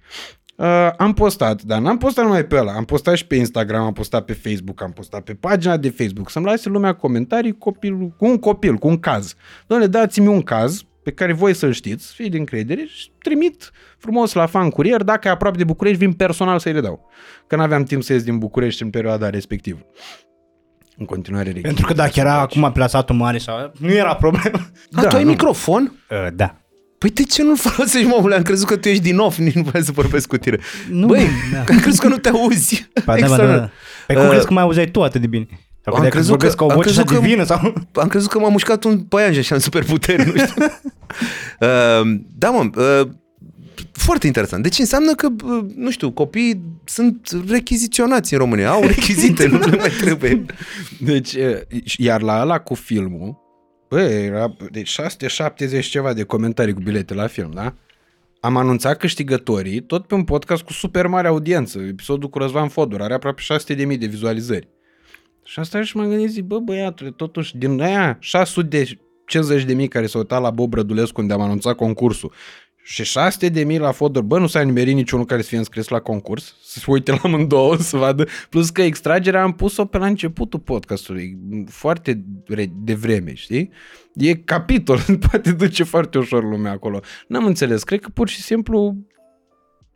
Uh, 0.56 0.90
am 0.96 1.12
postat, 1.12 1.62
dar 1.62 1.80
n-am 1.80 1.98
postat 1.98 2.24
numai 2.24 2.44
pe 2.44 2.56
ăla, 2.56 2.72
am 2.72 2.84
postat 2.84 3.16
și 3.16 3.26
pe 3.26 3.34
Instagram, 3.34 3.84
am 3.84 3.92
postat 3.92 4.24
pe 4.24 4.32
Facebook, 4.32 4.82
am 4.82 4.92
postat 4.92 5.22
pe 5.22 5.34
pagina 5.34 5.76
de 5.76 5.90
Facebook, 5.90 6.30
să-mi 6.30 6.44
lase 6.44 6.68
lumea 6.68 6.92
comentarii 6.92 7.58
copil, 7.58 8.14
cu 8.16 8.24
un 8.24 8.38
copil, 8.38 8.74
cu 8.74 8.88
un 8.88 8.98
caz. 8.98 9.34
Doamne, 9.66 9.86
dați-mi 9.86 10.26
un 10.26 10.42
caz 10.42 10.82
pe 11.06 11.12
care 11.12 11.32
voi 11.32 11.54
să-l 11.54 11.72
știți, 11.72 12.12
fii 12.14 12.28
de 12.30 12.36
încredere 12.38 12.84
și 12.94 13.10
trimit 13.22 13.70
frumos 13.98 14.32
la 14.32 14.46
fan 14.46 14.70
curier, 14.70 15.02
dacă 15.02 15.28
e 15.28 15.30
aproape 15.30 15.56
de 15.56 15.64
București, 15.64 15.98
vin 15.98 16.12
personal 16.12 16.58
să-i 16.58 16.72
le 16.72 16.80
dau. 16.80 17.08
Că 17.46 17.56
n-aveam 17.56 17.82
timp 17.84 18.02
să 18.02 18.12
ies 18.12 18.22
din 18.22 18.38
București 18.38 18.82
în 18.82 18.90
perioada 18.90 19.30
respectivă. 19.30 19.78
În 20.96 21.04
continuare 21.06 21.44
reghid. 21.44 21.62
Pentru 21.62 21.86
că 21.86 21.92
dacă 21.92 22.12
era 22.20 22.40
acum 22.40 22.70
plasatul 22.72 23.14
mare 23.16 23.38
sau... 23.38 23.72
Nu 23.78 23.92
era 23.92 24.14
problemă. 24.14 24.58
Da, 24.90 25.02
Da, 25.02 25.08
tu 25.08 25.16
ai 25.16 25.22
nu. 25.24 25.30
microfon? 25.30 26.04
Uh, 26.10 26.26
da. 26.34 26.56
Păi 26.98 27.10
de 27.10 27.22
ce 27.22 27.42
nu-l 27.42 27.56
folosești, 27.56 28.06
mă? 28.08 28.34
Am 28.34 28.42
crezut 28.42 28.66
că 28.68 28.76
tu 28.76 28.88
ești 28.88 29.02
din 29.02 29.18
off, 29.18 29.38
nici 29.38 29.54
nu 29.60 29.62
vreau 29.62 29.82
să 29.84 29.92
vorbesc 29.92 30.28
cu 30.28 30.36
tine. 30.36 30.58
Nu, 30.90 31.06
Băi, 31.06 31.26
da. 31.52 31.58
am 31.74 31.78
crezut 31.80 32.00
că 32.00 32.08
nu 32.08 32.16
te 32.18 32.28
auzi. 32.28 32.88
Ba, 32.94 33.00
da, 33.04 33.04
ba, 33.04 33.16
da, 33.18 33.24
Extraordinar. 33.24 33.58
da. 33.58 33.70
Păi 34.06 34.16
cum 34.16 34.24
Uh, 34.24 34.30
crezi 34.30 34.46
că 34.46 34.52
mai 34.52 34.62
auzeai 34.62 34.86
tu 34.90 35.02
atât 35.02 35.20
de 35.20 35.26
bine? 35.26 35.46
Sau 35.86 35.94
am 35.94 36.00
credeai 36.00 36.10
că 36.10 36.16
crezut 36.16 36.28
vorbesc 36.30 36.56
că- 36.56 36.62
ca 36.62 36.64
o 36.66 36.70
am 36.70 36.76
voce 36.76 36.88
așa 36.88 37.02
crezut 37.02 37.20
că- 37.20 37.26
divină 37.26 37.44
sau... 37.44 37.72
Am 38.02 38.08
crezut 38.08 38.30
că 38.30 38.38
m-a 38.38 38.48
mușcat 38.48 38.84
un 38.84 38.98
păianjen 39.00 39.42
și 39.42 39.52
am 39.52 39.58
super 39.58 39.84
puteri, 39.84 40.24
nu 40.32 40.36
știu. 40.46 40.64
uh, 41.60 42.18
da, 42.38 42.50
mă, 42.50 42.70
uh, 43.02 43.08
foarte 43.92 44.26
interesant. 44.26 44.62
Deci 44.62 44.78
înseamnă 44.78 45.12
că, 45.14 45.28
uh, 45.44 45.64
nu 45.76 45.90
știu, 45.90 46.10
copiii 46.10 46.62
sunt 46.84 47.28
rechiziționați 47.48 48.32
în 48.32 48.38
România, 48.38 48.70
au 48.70 48.80
rechizite, 48.82 49.46
nu 49.48 49.58
le 49.58 49.76
mai 49.76 49.90
trebuie. 50.00 50.44
Deci, 51.00 51.32
e, 51.34 51.66
iar 51.96 52.22
la 52.22 52.40
ăla 52.40 52.58
cu 52.58 52.74
filmul, 52.74 53.36
bă, 53.88 54.00
era 54.00 54.56
de 54.70 54.82
670 54.82 55.86
ceva 55.86 56.12
de 56.12 56.22
comentarii 56.22 56.74
cu 56.74 56.80
bilete 56.80 57.14
la 57.14 57.26
film, 57.26 57.50
da? 57.54 57.74
Am 58.40 58.56
anunțat 58.56 58.98
câștigătorii 58.98 59.80
tot 59.82 60.06
pe 60.06 60.14
un 60.14 60.24
podcast 60.24 60.62
cu 60.62 60.72
super 60.72 61.06
mare 61.06 61.28
audiență. 61.28 61.78
Episodul 61.78 62.28
cu 62.28 62.38
Răzvan 62.38 62.68
Fodor 62.68 63.00
are 63.02 63.14
aproape 63.14 63.42
600.000 63.74 63.98
de 63.98 64.06
vizualizări. 64.06 64.68
Și 65.46 65.58
asta 65.58 65.82
și 65.82 65.96
m-am 65.96 66.08
gândit, 66.08 66.30
zic, 66.30 66.44
bă, 66.44 66.58
băiatule, 66.58 67.10
totuși, 67.10 67.56
din 67.56 67.80
aia 67.80 68.16
600 68.20 68.66
de 68.66 68.98
50 69.26 69.64
de 69.64 69.74
mii 69.74 69.88
care 69.88 70.06
s-au 70.06 70.20
uitat 70.20 70.40
la 70.40 70.50
Bob 70.50 70.74
Rădulescu 70.74 71.20
unde 71.20 71.32
am 71.32 71.40
anunțat 71.40 71.76
concursul 71.76 72.32
și 72.88 73.04
600 73.04 73.48
de 73.48 73.64
mii 73.64 73.78
la 73.78 73.92
Fodor, 73.92 74.22
bă, 74.22 74.38
nu 74.38 74.46
s-a 74.46 74.60
nimerit 74.60 74.94
niciunul 74.94 75.24
care 75.24 75.42
să 75.42 75.48
fie 75.48 75.58
înscris 75.58 75.88
la 75.88 76.00
concurs, 76.00 76.56
să 76.62 76.78
se 76.78 76.84
uite 76.90 77.10
la 77.10 77.18
amândouă, 77.22 77.76
să 77.90 77.96
vadă, 77.96 78.26
plus 78.50 78.70
că 78.70 78.82
extragerea 78.82 79.42
am 79.42 79.52
pus-o 79.52 79.84
pe 79.84 79.98
la 79.98 80.06
începutul 80.06 80.60
podcastului, 80.60 81.38
foarte 81.66 82.24
re- 82.46 82.72
devreme, 82.74 83.34
știi? 83.34 83.70
E 84.14 84.34
capitol, 84.34 84.98
poate 85.30 85.52
duce 85.52 85.82
foarte 85.82 86.18
ușor 86.18 86.42
lumea 86.42 86.72
acolo. 86.72 87.00
N-am 87.28 87.44
înțeles, 87.44 87.82
cred 87.82 88.00
că 88.00 88.08
pur 88.14 88.28
și 88.28 88.42
simplu 88.42 88.96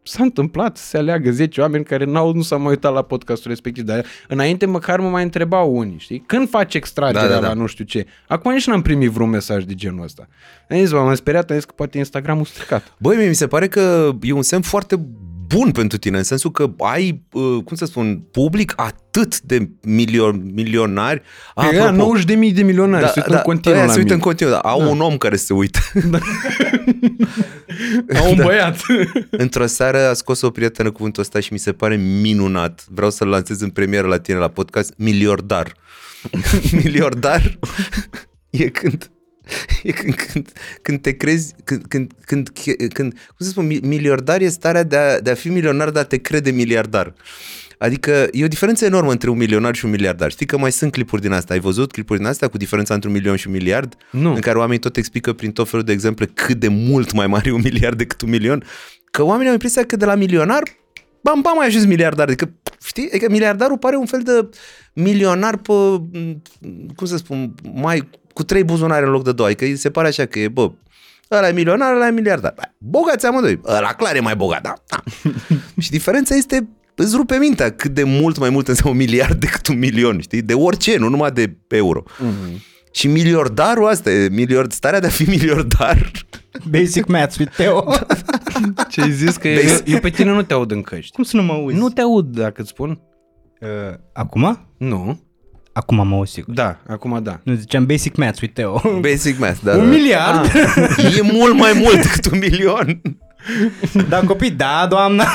s-a 0.02 0.22
întâmplat 0.22 0.76
să 0.76 0.84
se 0.84 0.96
aleagă 0.96 1.30
10 1.30 1.60
oameni 1.60 1.84
care 1.84 2.04
n-au, 2.04 2.32
nu 2.32 2.42
s-au 2.42 2.58
mai 2.58 2.68
uitat 2.68 2.92
la 2.92 3.02
podcastul 3.02 3.50
respectiv, 3.50 3.84
dar 3.84 4.04
înainte 4.28 4.66
măcar 4.66 5.00
mă 5.00 5.08
mai 5.08 5.22
întrebau 5.22 5.76
unii, 5.76 5.98
știi? 5.98 6.22
Când 6.26 6.48
faci 6.48 6.74
extragerea 6.74 7.28
Da, 7.28 7.34
da, 7.34 7.40
da. 7.40 7.46
la 7.48 7.52
nu 7.54 7.66
știu 7.66 7.84
ce? 7.84 8.06
Acum 8.28 8.52
nici 8.52 8.66
n-am 8.66 8.82
primit 8.82 9.10
vreun 9.10 9.28
mesaj 9.30 9.64
de 9.64 9.74
genul 9.74 10.02
ăsta. 10.04 10.28
Am 10.70 10.76
zis, 10.78 10.92
m-am 10.92 11.14
speriat, 11.14 11.50
am 11.50 11.56
zis 11.56 11.64
că 11.64 11.72
poate 11.76 11.98
Instagramul 11.98 12.44
stricat. 12.44 12.94
Băi, 12.98 13.16
mie 13.16 13.28
mi 13.28 13.34
se 13.34 13.46
pare 13.46 13.68
că 13.68 14.12
e 14.22 14.32
un 14.32 14.42
semn 14.42 14.62
foarte 14.62 15.00
bun 15.54 15.70
pentru 15.70 15.98
tine, 15.98 16.16
în 16.16 16.22
sensul 16.22 16.50
că 16.50 16.70
ai, 16.78 17.22
uh, 17.32 17.62
cum 17.64 17.76
să 17.76 17.84
spun, 17.84 18.18
public 18.30 18.72
atât 18.76 19.40
de 19.40 19.68
milion, 19.82 20.50
milionari. 20.54 21.22
Ah, 21.54 21.66
Apropo, 21.66 21.90
90 21.90 22.24
de 22.24 22.34
mii 22.34 22.52
de 22.52 22.62
milionari, 22.62 23.06
se 23.06 23.12
uită 23.16 23.32
în 23.32 23.40
continuu 23.42 23.78
ăia 23.78 23.86
la 23.86 23.92
se 23.92 23.98
uită 23.98 24.14
mine. 24.14 24.24
în 24.24 24.30
continuu, 24.30 24.52
da. 24.52 24.58
au 24.58 24.90
un 24.90 25.00
om 25.00 25.16
care 25.16 25.36
se 25.36 25.52
uită. 25.52 25.78
Au 28.20 28.30
un 28.30 28.40
băiat. 28.42 28.80
Într-o 29.30 29.66
seară 29.66 30.08
a 30.08 30.12
scos 30.12 30.40
o 30.40 30.50
prietenă 30.50 30.90
cuvântul 30.90 31.22
ăsta 31.22 31.40
și 31.40 31.52
mi 31.52 31.58
se 31.58 31.72
pare 31.72 31.96
minunat. 31.96 32.84
Vreau 32.88 33.10
să-l 33.10 33.28
lansez 33.28 33.60
în 33.60 33.70
premieră 33.70 34.06
la 34.06 34.18
tine 34.18 34.38
la 34.38 34.48
podcast. 34.48 34.92
Miliardar. 34.96 35.76
Miliardar 36.82 37.58
e 38.50 38.68
când 38.68 39.10
E 39.82 39.92
când, 40.00 40.14
când, 40.14 40.52
când 40.82 41.00
te 41.00 41.12
crezi, 41.12 41.54
când, 41.64 41.84
când, 41.88 42.12
când, 42.24 42.48
când, 42.92 43.12
cum 43.12 43.36
să 43.38 43.48
spun, 43.48 43.66
mi- 43.66 43.80
miliardar 43.82 44.40
e 44.40 44.48
starea 44.48 44.82
de 44.82 44.96
a, 44.96 45.20
de 45.20 45.30
a 45.30 45.34
fi 45.34 45.48
milionar, 45.48 45.90
dar 45.90 46.04
te 46.04 46.16
crede 46.16 46.50
miliardar. 46.50 47.14
Adică 47.78 48.28
e 48.32 48.44
o 48.44 48.48
diferență 48.48 48.84
enormă 48.84 49.10
între 49.10 49.30
un 49.30 49.36
milionar 49.36 49.74
și 49.74 49.84
un 49.84 49.90
miliardar. 49.90 50.30
Știi 50.30 50.46
că 50.46 50.58
mai 50.58 50.72
sunt 50.72 50.92
clipuri 50.92 51.20
din 51.20 51.32
asta. 51.32 51.54
Ai 51.54 51.60
văzut 51.60 51.92
clipuri 51.92 52.18
din 52.18 52.28
astea 52.28 52.48
cu 52.48 52.56
diferența 52.56 52.94
între 52.94 53.08
un 53.08 53.14
milion 53.14 53.36
și 53.36 53.46
un 53.46 53.52
miliard? 53.52 53.94
Nu. 54.10 54.34
În 54.34 54.40
care 54.40 54.58
oamenii 54.58 54.78
tot 54.78 54.96
explică 54.96 55.32
prin 55.32 55.52
tot 55.52 55.68
felul 55.68 55.84
de 55.84 55.92
exemple 55.92 56.26
cât 56.34 56.56
de 56.56 56.68
mult 56.68 57.12
mai 57.12 57.26
mare 57.26 57.48
e 57.48 57.52
un 57.52 57.60
miliard 57.64 57.98
decât 57.98 58.20
un 58.20 58.28
milion. 58.30 58.64
Că 59.10 59.22
oamenii 59.22 59.46
au 59.46 59.52
impresia 59.52 59.84
că 59.84 59.96
de 59.96 60.04
la 60.04 60.14
milionar, 60.14 60.62
bam, 61.22 61.40
bam, 61.40 61.60
ai 61.60 61.66
ajuns 61.66 61.84
miliardar. 61.84 62.26
Adică, 62.26 62.52
știi? 62.84 63.08
Adică 63.08 63.30
miliardarul 63.30 63.78
pare 63.78 63.96
un 63.96 64.06
fel 64.06 64.20
de 64.22 64.48
milionar 64.92 65.56
pe, 65.56 65.72
cum 66.96 67.06
să 67.06 67.16
spun, 67.16 67.54
mai 67.74 68.08
cu 68.32 68.42
trei 68.42 68.64
buzunare 68.64 69.04
în 69.04 69.10
loc 69.10 69.24
de 69.24 69.32
două. 69.32 69.48
Adică 69.48 69.64
îi 69.64 69.76
se 69.76 69.90
pare 69.90 70.08
așa 70.08 70.26
că 70.26 70.38
e, 70.38 70.48
bă, 70.48 70.70
ăla 71.30 71.48
e 71.48 71.52
milionar, 71.52 71.94
ăla 71.94 72.06
e 72.06 72.10
miliardar. 72.10 72.54
Bă, 72.56 72.62
Bogați 72.78 73.26
amândoi. 73.26 73.60
Ăla 73.64 73.92
clar 73.92 74.16
e 74.16 74.20
mai 74.20 74.36
bogat, 74.36 74.62
da. 74.62 74.74
da. 74.88 75.02
și 75.82 75.90
diferența 75.90 76.34
este 76.34 76.68
îți 76.94 77.16
rupe 77.16 77.36
mintea 77.36 77.72
cât 77.72 77.90
de 77.90 78.02
mult 78.02 78.38
mai 78.38 78.50
mult 78.50 78.68
înseamnă 78.68 78.98
un 78.98 79.04
miliard 79.06 79.40
decât 79.40 79.66
un 79.66 79.78
milion, 79.78 80.20
știi? 80.20 80.42
De 80.42 80.54
orice, 80.54 80.96
nu 80.96 81.08
numai 81.08 81.30
de 81.30 81.56
euro. 81.68 82.02
Mhm. 82.18 82.62
Și 82.92 83.08
miliardarul 83.08 83.88
asta, 83.88 84.10
e 84.10 84.28
miliard, 84.28 84.72
starea 84.72 85.00
de 85.00 85.06
a 85.06 85.10
fi 85.10 85.28
miliardar. 85.28 86.10
Basic 86.70 87.06
Maths 87.06 87.38
with 87.38 87.56
Teo. 87.56 87.94
Ce 88.88 89.00
ai 89.00 89.10
zis 89.10 89.36
că 89.36 89.48
eu, 89.48 89.78
eu 89.84 89.98
pe 89.98 90.10
tine 90.10 90.30
nu 90.30 90.42
te 90.42 90.52
aud 90.52 90.70
în 90.70 90.82
căști. 90.82 91.14
Cum 91.14 91.24
să 91.24 91.36
nu 91.36 91.42
mă 91.42 91.52
auzi? 91.52 91.76
Nu 91.76 91.88
te 91.88 92.00
aud 92.00 92.26
dacă 92.26 92.60
îți 92.60 92.70
spun. 92.70 93.00
Uh, 93.60 93.68
acum? 94.12 94.68
Nu. 94.78 95.20
Acum 95.72 96.08
mă 96.08 96.14
auzi 96.14 96.32
sigur. 96.32 96.54
Da, 96.54 96.78
acum 96.88 97.22
da. 97.22 97.40
Nu 97.42 97.54
ziceam 97.54 97.86
Basic 97.86 98.16
Maths 98.16 98.40
with 98.40 98.54
Teo. 98.54 98.82
Basic 99.00 99.38
math, 99.38 99.60
da. 99.62 99.72
Un 99.72 99.78
da. 99.78 99.84
miliard? 99.84 100.52
E 101.18 101.22
mult 101.32 101.54
mai 101.54 101.72
mult 101.74 102.02
decât 102.02 102.32
un 102.32 102.38
milion. 102.38 103.00
Da, 104.08 104.20
copii, 104.20 104.50
da, 104.50 104.86
doamna. 104.88 105.24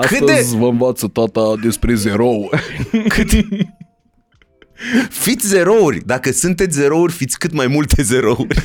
Cât 0.00 0.26
de- 0.26 0.46
vă 0.56 0.66
învață 0.66 1.06
tata 1.06 1.54
despre 1.62 1.94
zerou. 1.94 2.50
Cât... 3.14 3.28
Fiți 5.08 5.46
zerouri. 5.46 6.00
Dacă 6.06 6.32
sunteți 6.32 6.76
zerouri, 6.78 7.12
fiți 7.12 7.38
cât 7.38 7.52
mai 7.52 7.66
multe 7.66 8.02
zerouri. 8.02 8.62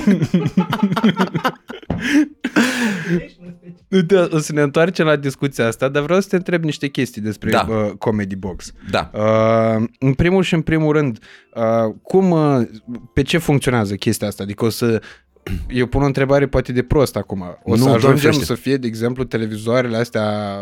Uite, 3.90 4.16
o 4.18 4.38
să 4.40 4.54
ne 4.54 4.62
întoarcem 4.62 5.06
la 5.06 5.16
discuția 5.16 5.68
asta, 5.68 5.88
dar 5.88 6.04
vreau 6.04 6.20
să 6.22 6.28
te 6.30 6.36
întreb 6.36 6.64
niște 6.64 6.88
chestii 6.88 7.22
despre 7.22 7.50
Da. 7.50 7.66
uh, 7.70 7.92
Comedy 7.98 8.36
Box. 8.36 8.72
Da. 8.90 9.12
Uh, 9.14 9.84
în 10.00 10.14
primul 10.14 10.44
și 10.44 10.54
în 10.54 10.62
primul 10.62 10.94
rând, 10.94 11.20
uh, 11.56 11.94
cum, 12.04 12.32
uh, 12.32 12.62
pe 13.14 13.22
ce 13.22 13.38
funcționează 13.38 13.96
chestia 13.96 14.28
asta? 14.28 14.44
Adică 14.44 14.66
o 14.66 14.70
să, 14.70 15.02
eu 15.68 15.86
pun 15.86 16.02
o 16.02 16.06
întrebare 16.06 16.48
poate 16.48 16.72
de 16.72 16.84
prost 16.84 17.16
acum. 17.16 17.42
O 17.64 17.70
Nu, 17.70 17.76
să 17.76 17.84
Doamne 17.84 17.96
ajungem 17.98 18.18
ferește. 18.18 18.44
să 18.46 18.54
fie, 18.54 18.78
de 18.78 18.88
exemplu, 18.88 19.24
televizoarele 19.24 19.98
astea 19.98 20.56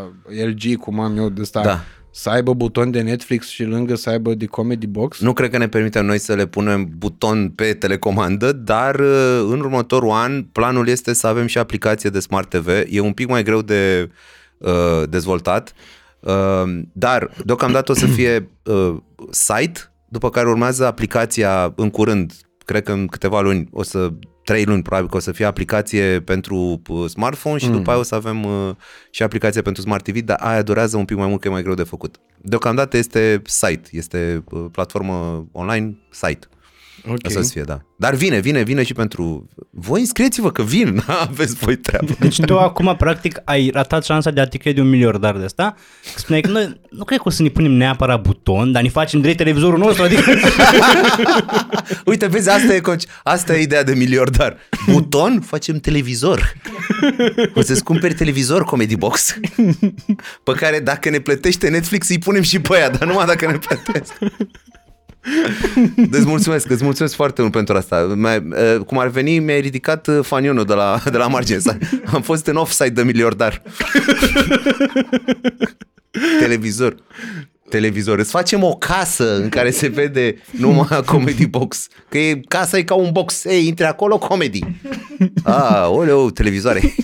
LG, 0.45 0.77
cum 0.79 0.99
am 0.99 1.17
eu 1.17 1.29
de 1.29 1.41
ăsta, 1.41 1.61
Da. 1.61 1.79
să 2.11 2.29
aibă 2.29 2.53
buton 2.53 2.91
de 2.91 3.01
Netflix 3.01 3.47
și 3.47 3.63
lângă 3.63 3.95
să 3.95 4.09
aibă 4.09 4.33
de 4.33 4.45
Comedy 4.45 4.87
Box? 4.87 5.19
Nu 5.19 5.33
cred 5.33 5.49
că 5.49 5.57
ne 5.57 5.67
permitem 5.67 6.05
noi 6.05 6.17
să 6.17 6.33
le 6.33 6.45
punem 6.45 6.89
buton 6.97 7.49
pe 7.49 7.73
telecomandă, 7.73 8.51
dar 8.51 8.99
uh, 8.99 9.47
în 9.51 9.59
următorul 9.59 10.11
an 10.11 10.43
planul 10.43 10.87
este 10.87 11.13
să 11.13 11.27
avem 11.27 11.45
și 11.45 11.57
aplicație 11.57 12.09
de 12.09 12.19
Smart 12.19 12.49
TV. 12.49 12.67
E 12.89 12.99
un 12.99 13.13
pic 13.13 13.27
mai 13.27 13.43
greu 13.43 13.61
de 13.61 14.09
uh, 14.57 15.03
dezvoltat, 15.09 15.73
uh, 16.19 16.63
dar 16.93 17.31
deocamdată 17.45 17.91
o 17.91 17.95
să 17.95 18.05
fie 18.05 18.49
uh, 18.63 18.95
site, 19.29 19.79
după 20.09 20.29
care 20.29 20.49
urmează 20.49 20.85
aplicația 20.85 21.73
în 21.75 21.89
curând, 21.89 22.33
cred 22.65 22.83
că 22.83 22.91
în 22.91 23.07
câteva 23.07 23.41
luni, 23.41 23.67
o 23.71 23.83
să 23.83 24.09
trei 24.43 24.63
luni 24.63 24.81
probabil 24.81 25.09
că 25.09 25.15
o 25.15 25.19
să 25.19 25.31
fie 25.31 25.45
aplicație 25.45 26.21
pentru 26.21 26.81
uh, 26.87 27.09
smartphone 27.09 27.57
și 27.57 27.67
mm. 27.67 27.71
după 27.71 27.89
aia 27.89 27.99
o 27.99 28.03
să 28.03 28.15
avem 28.15 28.43
uh, 28.43 28.69
și 29.09 29.23
aplicație 29.23 29.61
pentru 29.61 29.81
Smart 29.81 30.03
TV, 30.03 30.19
dar 30.19 30.37
aia 30.41 30.61
durează 30.61 30.97
un 30.97 31.05
pic 31.05 31.17
mai 31.17 31.27
mult 31.27 31.41
că 31.41 31.47
e 31.47 31.51
mai 31.51 31.61
greu 31.61 31.73
de 31.73 31.83
făcut. 31.83 32.15
Deocamdată 32.41 32.97
este 32.97 33.41
site, 33.45 33.89
este 33.91 34.43
uh, 34.51 34.65
platformă 34.71 35.47
online, 35.51 35.97
site. 36.09 36.47
Ok. 37.05 37.11
Okay. 37.11 37.19
Asta 37.23 37.41
să 37.41 37.51
fie, 37.51 37.61
da. 37.61 37.81
Dar 37.95 38.15
vine, 38.15 38.39
vine, 38.39 38.61
vine 38.61 38.83
și 38.83 38.93
pentru... 38.93 39.47
Voi 39.71 39.99
înscrieți-vă 39.99 40.51
că 40.51 40.61
vin, 40.61 41.03
aveți 41.29 41.55
voi 41.55 41.75
treabă. 41.75 42.15
Deci 42.19 42.39
tu 42.39 42.57
acum, 42.57 42.95
practic, 42.97 43.41
ai 43.45 43.69
ratat 43.73 44.05
șansa 44.05 44.31
de 44.31 44.41
a 44.41 44.47
te 44.47 44.57
crede 44.57 44.81
un 44.81 44.89
miliardar 44.89 45.37
de 45.37 45.43
asta. 45.43 45.75
Spuneai 46.15 46.41
că 46.41 46.49
noi 46.49 46.79
nu 46.89 47.03
cred 47.03 47.17
că 47.17 47.23
o 47.27 47.29
să 47.29 47.41
ne 47.41 47.49
punem 47.49 47.71
neapărat 47.71 48.21
buton, 48.21 48.71
dar 48.71 48.81
ne 48.81 48.89
facem 48.89 49.19
direct 49.19 49.37
televizorul 49.37 49.79
nostru, 49.79 50.03
adică... 50.03 50.31
Uite, 52.05 52.27
vezi, 52.27 52.49
asta 52.49 52.73
e, 52.73 52.79
conce- 52.79 53.07
asta 53.23 53.55
e 53.55 53.61
ideea 53.61 53.83
de 53.83 53.93
miliardar. 53.93 54.57
Buton, 54.91 55.41
facem 55.41 55.79
televizor. 55.79 56.53
O 57.53 57.61
să-ți 57.61 57.83
cumperi 57.83 58.13
televizor 58.13 58.63
Comedy 58.63 58.95
Box, 58.95 59.35
pe 60.43 60.51
care 60.51 60.79
dacă 60.79 61.09
ne 61.09 61.19
plătește 61.19 61.69
Netflix 61.69 62.09
îi 62.09 62.19
punem 62.19 62.41
și 62.41 62.59
pe 62.59 62.75
aia, 62.75 62.89
dar 62.89 63.07
numai 63.07 63.25
dacă 63.25 63.45
ne 63.45 63.57
plătesc. 63.57 64.13
Deci 66.11 66.23
mulțumesc, 66.23 66.69
îți 66.69 66.83
mulțumesc 66.83 67.15
foarte 67.15 67.41
mult 67.41 67.53
pentru 67.53 67.75
asta. 67.75 68.13
Mai, 68.15 68.37
uh, 68.37 68.79
cum 68.85 68.97
ar 68.99 69.07
veni, 69.07 69.39
mi-ai 69.39 69.61
ridicat 69.61 70.07
uh, 70.07 70.19
fanionul 70.21 70.65
de 70.65 70.73
la, 70.73 70.99
de 71.11 71.17
la 71.17 71.27
margine. 71.27 71.59
Am 72.13 72.21
fost 72.21 72.47
în 72.47 72.55
offside 72.55 72.89
de 72.89 73.03
miliardar. 73.03 73.61
Televizor. 76.39 76.95
Televizor. 77.73 78.19
Îți 78.19 78.31
facem 78.31 78.63
o 78.63 78.75
casă 78.75 79.35
în 79.35 79.49
care 79.49 79.71
se 79.71 79.87
vede 79.87 80.35
numai 80.51 80.87
Comedy 81.05 81.47
Box. 81.47 81.87
Că 82.09 82.17
e, 82.17 82.39
casa 82.47 82.77
e 82.77 82.83
ca 82.83 82.93
un 82.93 83.11
box. 83.11 83.43
Ei, 83.43 83.67
intri 83.67 83.85
acolo, 83.85 84.17
comedy. 84.17 84.59
Ah, 85.43 85.87
oleu, 85.87 86.29
televizoare. 86.29 86.81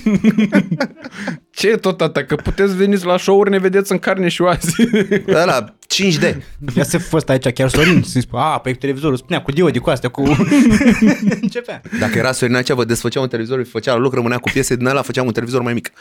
Ce 1.60 1.68
tot 1.68 2.02
atâta? 2.02 2.24
Că 2.24 2.36
puteți 2.36 2.76
veniți 2.76 3.06
la 3.06 3.18
show-uri, 3.18 3.50
ne 3.50 3.58
vedeți 3.58 3.92
în 3.92 3.98
carne 3.98 4.28
și 4.28 4.42
oazi. 4.42 4.76
Ăla, 5.42 5.76
5D. 5.96 6.36
Ia 6.76 6.84
să 6.84 6.98
fost 6.98 7.30
aici 7.30 7.50
chiar 7.50 7.70
Sorin 7.70 8.04
să 8.04 8.20
spune, 8.20 8.42
a, 8.42 8.58
pe 8.58 8.72
televizorul 8.72 9.18
spunea 9.18 9.42
cu 9.42 9.52
diode, 9.52 9.80
cu 9.80 9.90
astea, 9.90 10.10
cu... 10.10 10.24
Începea. 11.42 11.82
Dacă 12.00 12.18
era 12.18 12.32
Sorin 12.32 12.56
Acea, 12.56 12.76
vă 12.76 12.86
desfăceam 12.86 13.24
un 13.24 13.30
televizor, 13.30 13.66
făcea 13.66 13.94
la 13.94 14.00
loc, 14.00 14.14
rămânea 14.14 14.38
cu 14.38 14.50
piese 14.54 14.76
din 14.76 14.86
ăla, 14.86 15.02
făceam 15.02 15.26
un 15.26 15.32
televizor 15.32 15.62
mai 15.62 15.74
mic. 15.74 15.92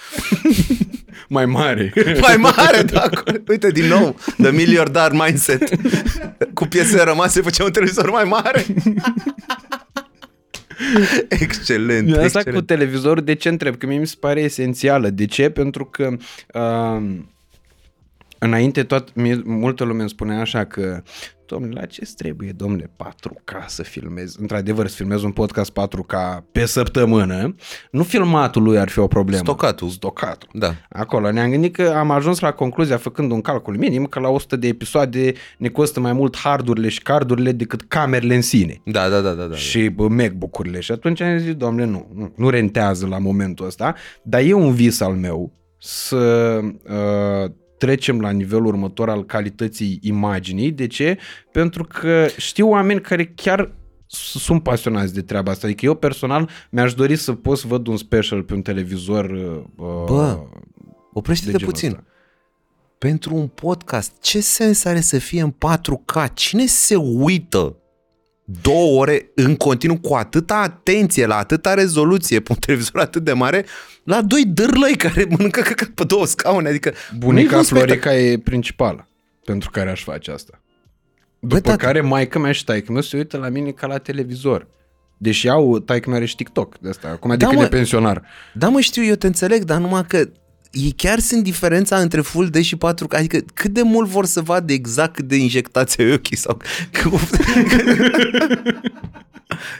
Mai 1.29 1.47
mare. 1.47 1.93
Mai 2.27 2.37
mare, 2.37 2.83
da. 2.83 3.09
Uite, 3.49 3.71
din 3.71 3.85
nou, 3.87 4.17
the 4.37 4.51
miliardar 4.51 5.13
mindset. 5.13 5.63
Cu 6.55 6.65
piese 6.67 7.03
rămase, 7.03 7.41
făceam 7.41 7.67
un 7.67 7.73
televizor 7.73 8.11
mai 8.11 8.25
mare. 8.25 8.67
Excelent, 11.29 12.09
Asta 12.13 12.25
excelent. 12.25 12.55
cu 12.57 12.63
televizorul, 12.63 13.25
de 13.25 13.35
ce 13.35 13.49
întreb? 13.49 13.77
Că 13.77 13.87
mie 13.87 13.99
mi 13.99 14.07
se 14.07 14.17
pare 14.21 14.41
esențială. 14.41 15.11
De 15.11 15.27
ce? 15.27 15.49
Pentru 15.51 15.85
că 15.85 16.17
uh, 16.55 17.03
înainte 18.39 18.83
tot, 18.83 19.15
mie, 19.15 19.43
multă 19.45 19.85
lume 19.85 20.01
îmi 20.01 20.09
spunea 20.09 20.41
așa 20.41 20.65
că 20.65 21.03
domnule, 21.49 21.81
la 21.81 21.87
ce 21.87 22.03
trebuie, 22.17 22.53
domnule, 22.57 22.91
4K 22.97 23.67
să 23.67 23.83
filmezi? 23.83 24.41
Într-adevăr, 24.41 24.87
să 24.87 24.95
filmezi 24.95 25.25
un 25.25 25.31
podcast 25.31 25.73
4K 25.73 26.43
pe 26.53 26.65
săptămână, 26.65 27.55
nu 27.91 28.03
filmatul 28.03 28.63
lui 28.63 28.79
ar 28.79 28.89
fi 28.89 28.99
o 28.99 29.07
problemă. 29.07 29.43
Stocatul. 29.45 29.89
Stocatul. 29.89 30.49
Da. 30.53 30.75
Acolo 30.89 31.31
ne-am 31.31 31.51
gândit 31.51 31.75
că 31.75 31.95
am 31.97 32.11
ajuns 32.11 32.41
la 32.41 32.53
concluzia, 32.53 32.97
făcând 32.97 33.31
un 33.31 33.41
calcul 33.41 33.77
minim, 33.77 34.05
că 34.05 34.21
la 34.21 34.29
100 34.29 34.57
de 34.57 34.67
episoade 34.67 35.33
ne 35.59 35.69
costă 35.69 36.01
mai 36.01 36.13
mult 36.13 36.37
hardurile 36.37 36.89
și 36.89 37.03
cardurile 37.03 37.53
decât 37.53 37.83
camerele 37.83 38.35
în 38.35 38.43
sine 38.43 38.81
Da, 38.85 39.09
da, 39.09 39.21
da, 39.21 39.33
da. 39.33 39.45
da. 39.45 39.55
și 39.55 39.89
bă, 39.89 40.09
MacBook-urile. 40.09 40.81
Și 40.81 40.93
atunci 40.93 41.21
am 41.21 41.39
zis, 41.39 41.55
domnule, 41.55 41.85
nu, 41.85 42.09
nu, 42.15 42.33
nu 42.37 42.49
rentează 42.49 43.07
la 43.07 43.19
momentul 43.19 43.67
ăsta, 43.67 43.95
dar 44.23 44.41
e 44.41 44.53
un 44.53 44.73
vis 44.73 45.01
al 45.01 45.13
meu 45.13 45.53
să 45.79 46.61
uh, 46.85 47.51
trecem 47.79 48.21
la 48.21 48.31
nivelul 48.31 48.67
următor 48.67 49.09
al 49.11 49.25
calității 49.25 49.99
imaginii. 50.03 50.71
De 50.73 50.87
ce? 50.87 51.19
Pentru 51.53 51.85
că 51.85 52.27
știu 52.37 52.69
oameni 52.69 53.01
care 53.01 53.27
chiar 53.35 53.73
s- 54.07 54.39
sunt 54.39 54.63
pasionați 54.63 55.15
de 55.15 55.23
treaba 55.23 55.51
asta. 55.51 55.67
Adică 55.67 55.85
eu 55.85 55.95
personal 55.95 56.49
mi-aș 56.71 56.95
dori 56.95 57.17
să 57.17 57.33
pot 57.33 57.59
să 57.59 57.67
văd 57.67 57.87
un 57.87 57.97
special 57.97 58.43
pe 58.43 58.55
un 58.55 58.63
televizor 58.63 59.25
uh, 59.31 60.05
Bă, 60.07 60.39
de 60.53 60.59
Oprește-te 61.13 61.51
genul 61.57 61.73
puțin. 61.73 61.89
ăsta. 61.89 62.03
Pentru 62.99 63.35
un 63.35 63.47
podcast, 63.47 64.13
ce 64.21 64.41
sens 64.41 64.85
are 64.85 65.01
să 65.01 65.19
fie 65.19 65.41
în 65.43 65.51
4K? 65.53 66.35
Cine 66.35 66.67
se 66.67 66.97
uită 66.97 67.77
două 68.63 69.01
ore 69.01 69.31
în 69.35 69.57
continuu 69.57 69.99
cu 69.99 70.15
atâta 70.15 70.55
atenție, 70.55 71.27
la 71.27 71.37
atâta 71.37 71.75
rezoluție, 71.75 72.41
pe 72.41 72.53
un 72.53 72.57
televizor 72.59 73.01
atât 73.01 73.25
de 73.25 73.33
mare, 73.33 73.65
la 74.05 74.23
doi 74.23 74.45
dârlăi 74.47 74.97
care 74.97 75.27
mănâncă 75.31 75.61
căcat 75.61 75.89
pe 75.89 76.05
două 76.05 76.27
scaune? 76.27 76.69
Adică 76.69 76.93
Bunica 77.19 77.49
nu-i 77.51 77.59
un 77.59 77.65
spectac- 77.65 77.67
Florica 77.87 78.15
e 78.17 78.39
principală 78.39 79.09
pentru 79.45 79.71
care 79.71 79.91
aș 79.91 80.03
face 80.03 80.31
asta. 80.31 80.61
După 81.39 81.61
tată. 81.61 81.77
care 81.85 82.01
maica 82.01 82.39
mea 82.39 82.53
și 82.53 82.65
taică 82.65 82.93
meu 82.93 83.01
se 83.03 83.17
uită 83.17 83.37
la 83.37 83.49
mine 83.49 83.71
ca 83.71 83.87
la 83.87 83.99
televizor. 83.99 84.67
Deși 85.19 85.49
au, 85.49 85.79
taică 85.79 86.09
mea 86.09 86.19
are 86.19 86.27
și 86.27 86.37
TikTok 86.37 86.79
de 86.79 86.89
asta, 86.89 87.09
acum 87.09 87.31
adică 87.31 87.51
Da, 87.51 87.57
mă. 87.57 87.63
de 87.63 87.69
pensionar. 87.69 88.23
Da, 88.55 88.69
mă 88.69 88.81
știu, 88.81 89.05
eu 89.05 89.15
te 89.15 89.27
înțeleg, 89.27 89.63
dar 89.63 89.79
numai 89.79 90.05
că 90.09 90.29
ei 90.71 90.93
chiar 90.97 91.19
sunt 91.19 91.43
diferența 91.43 91.99
între 91.99 92.21
Full 92.21 92.49
D 92.49 92.61
și 92.61 92.77
4K, 92.77 93.09
adică 93.09 93.39
cât 93.55 93.71
de 93.71 93.83
mult 93.83 94.09
vor 94.09 94.25
să 94.25 94.41
vadă 94.41 94.73
exact 94.73 95.15
cât 95.15 95.29
de 95.29 95.37
injectați 95.37 96.01
ai 96.01 96.13
ochii 96.13 96.37
sau... 96.37 96.61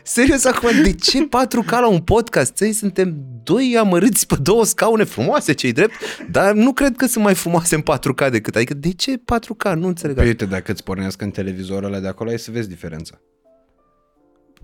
Serios, 0.03 0.45
acum, 0.45 0.83
de 0.83 0.93
ce 0.93 1.29
4K 1.29 1.71
la 1.71 1.89
un 1.89 2.01
podcast? 2.01 2.55
Țăi, 2.55 2.73
suntem 2.73 3.17
doi 3.43 3.77
amărâți 3.79 4.27
pe 4.27 4.37
două 4.43 4.65
scaune 4.65 5.05
frumoase, 5.05 5.53
cei 5.53 5.73
drept, 5.73 5.93
dar 6.31 6.55
nu 6.55 6.73
cred 6.73 6.97
că 6.97 7.07
sunt 7.07 7.25
mai 7.25 7.35
frumoase 7.35 7.75
în 7.75 7.83
4K 7.83 8.31
decât. 8.31 8.57
Adică, 8.57 8.75
de 8.75 8.93
ce 8.93 9.17
4K? 9.17 9.75
Nu 9.75 9.87
înțeleg. 9.87 10.17
Păi 10.17 10.27
uite, 10.27 10.45
dacă 10.45 10.73
îți 10.73 10.83
pornesc 10.83 11.23
în 11.23 11.31
televizorul 11.31 11.85
ăla 11.85 12.01
de 12.01 12.09
acolo, 12.09 12.31
ai 12.31 12.39
să 12.39 12.51
vezi 12.51 12.69
diferența. 12.69 13.21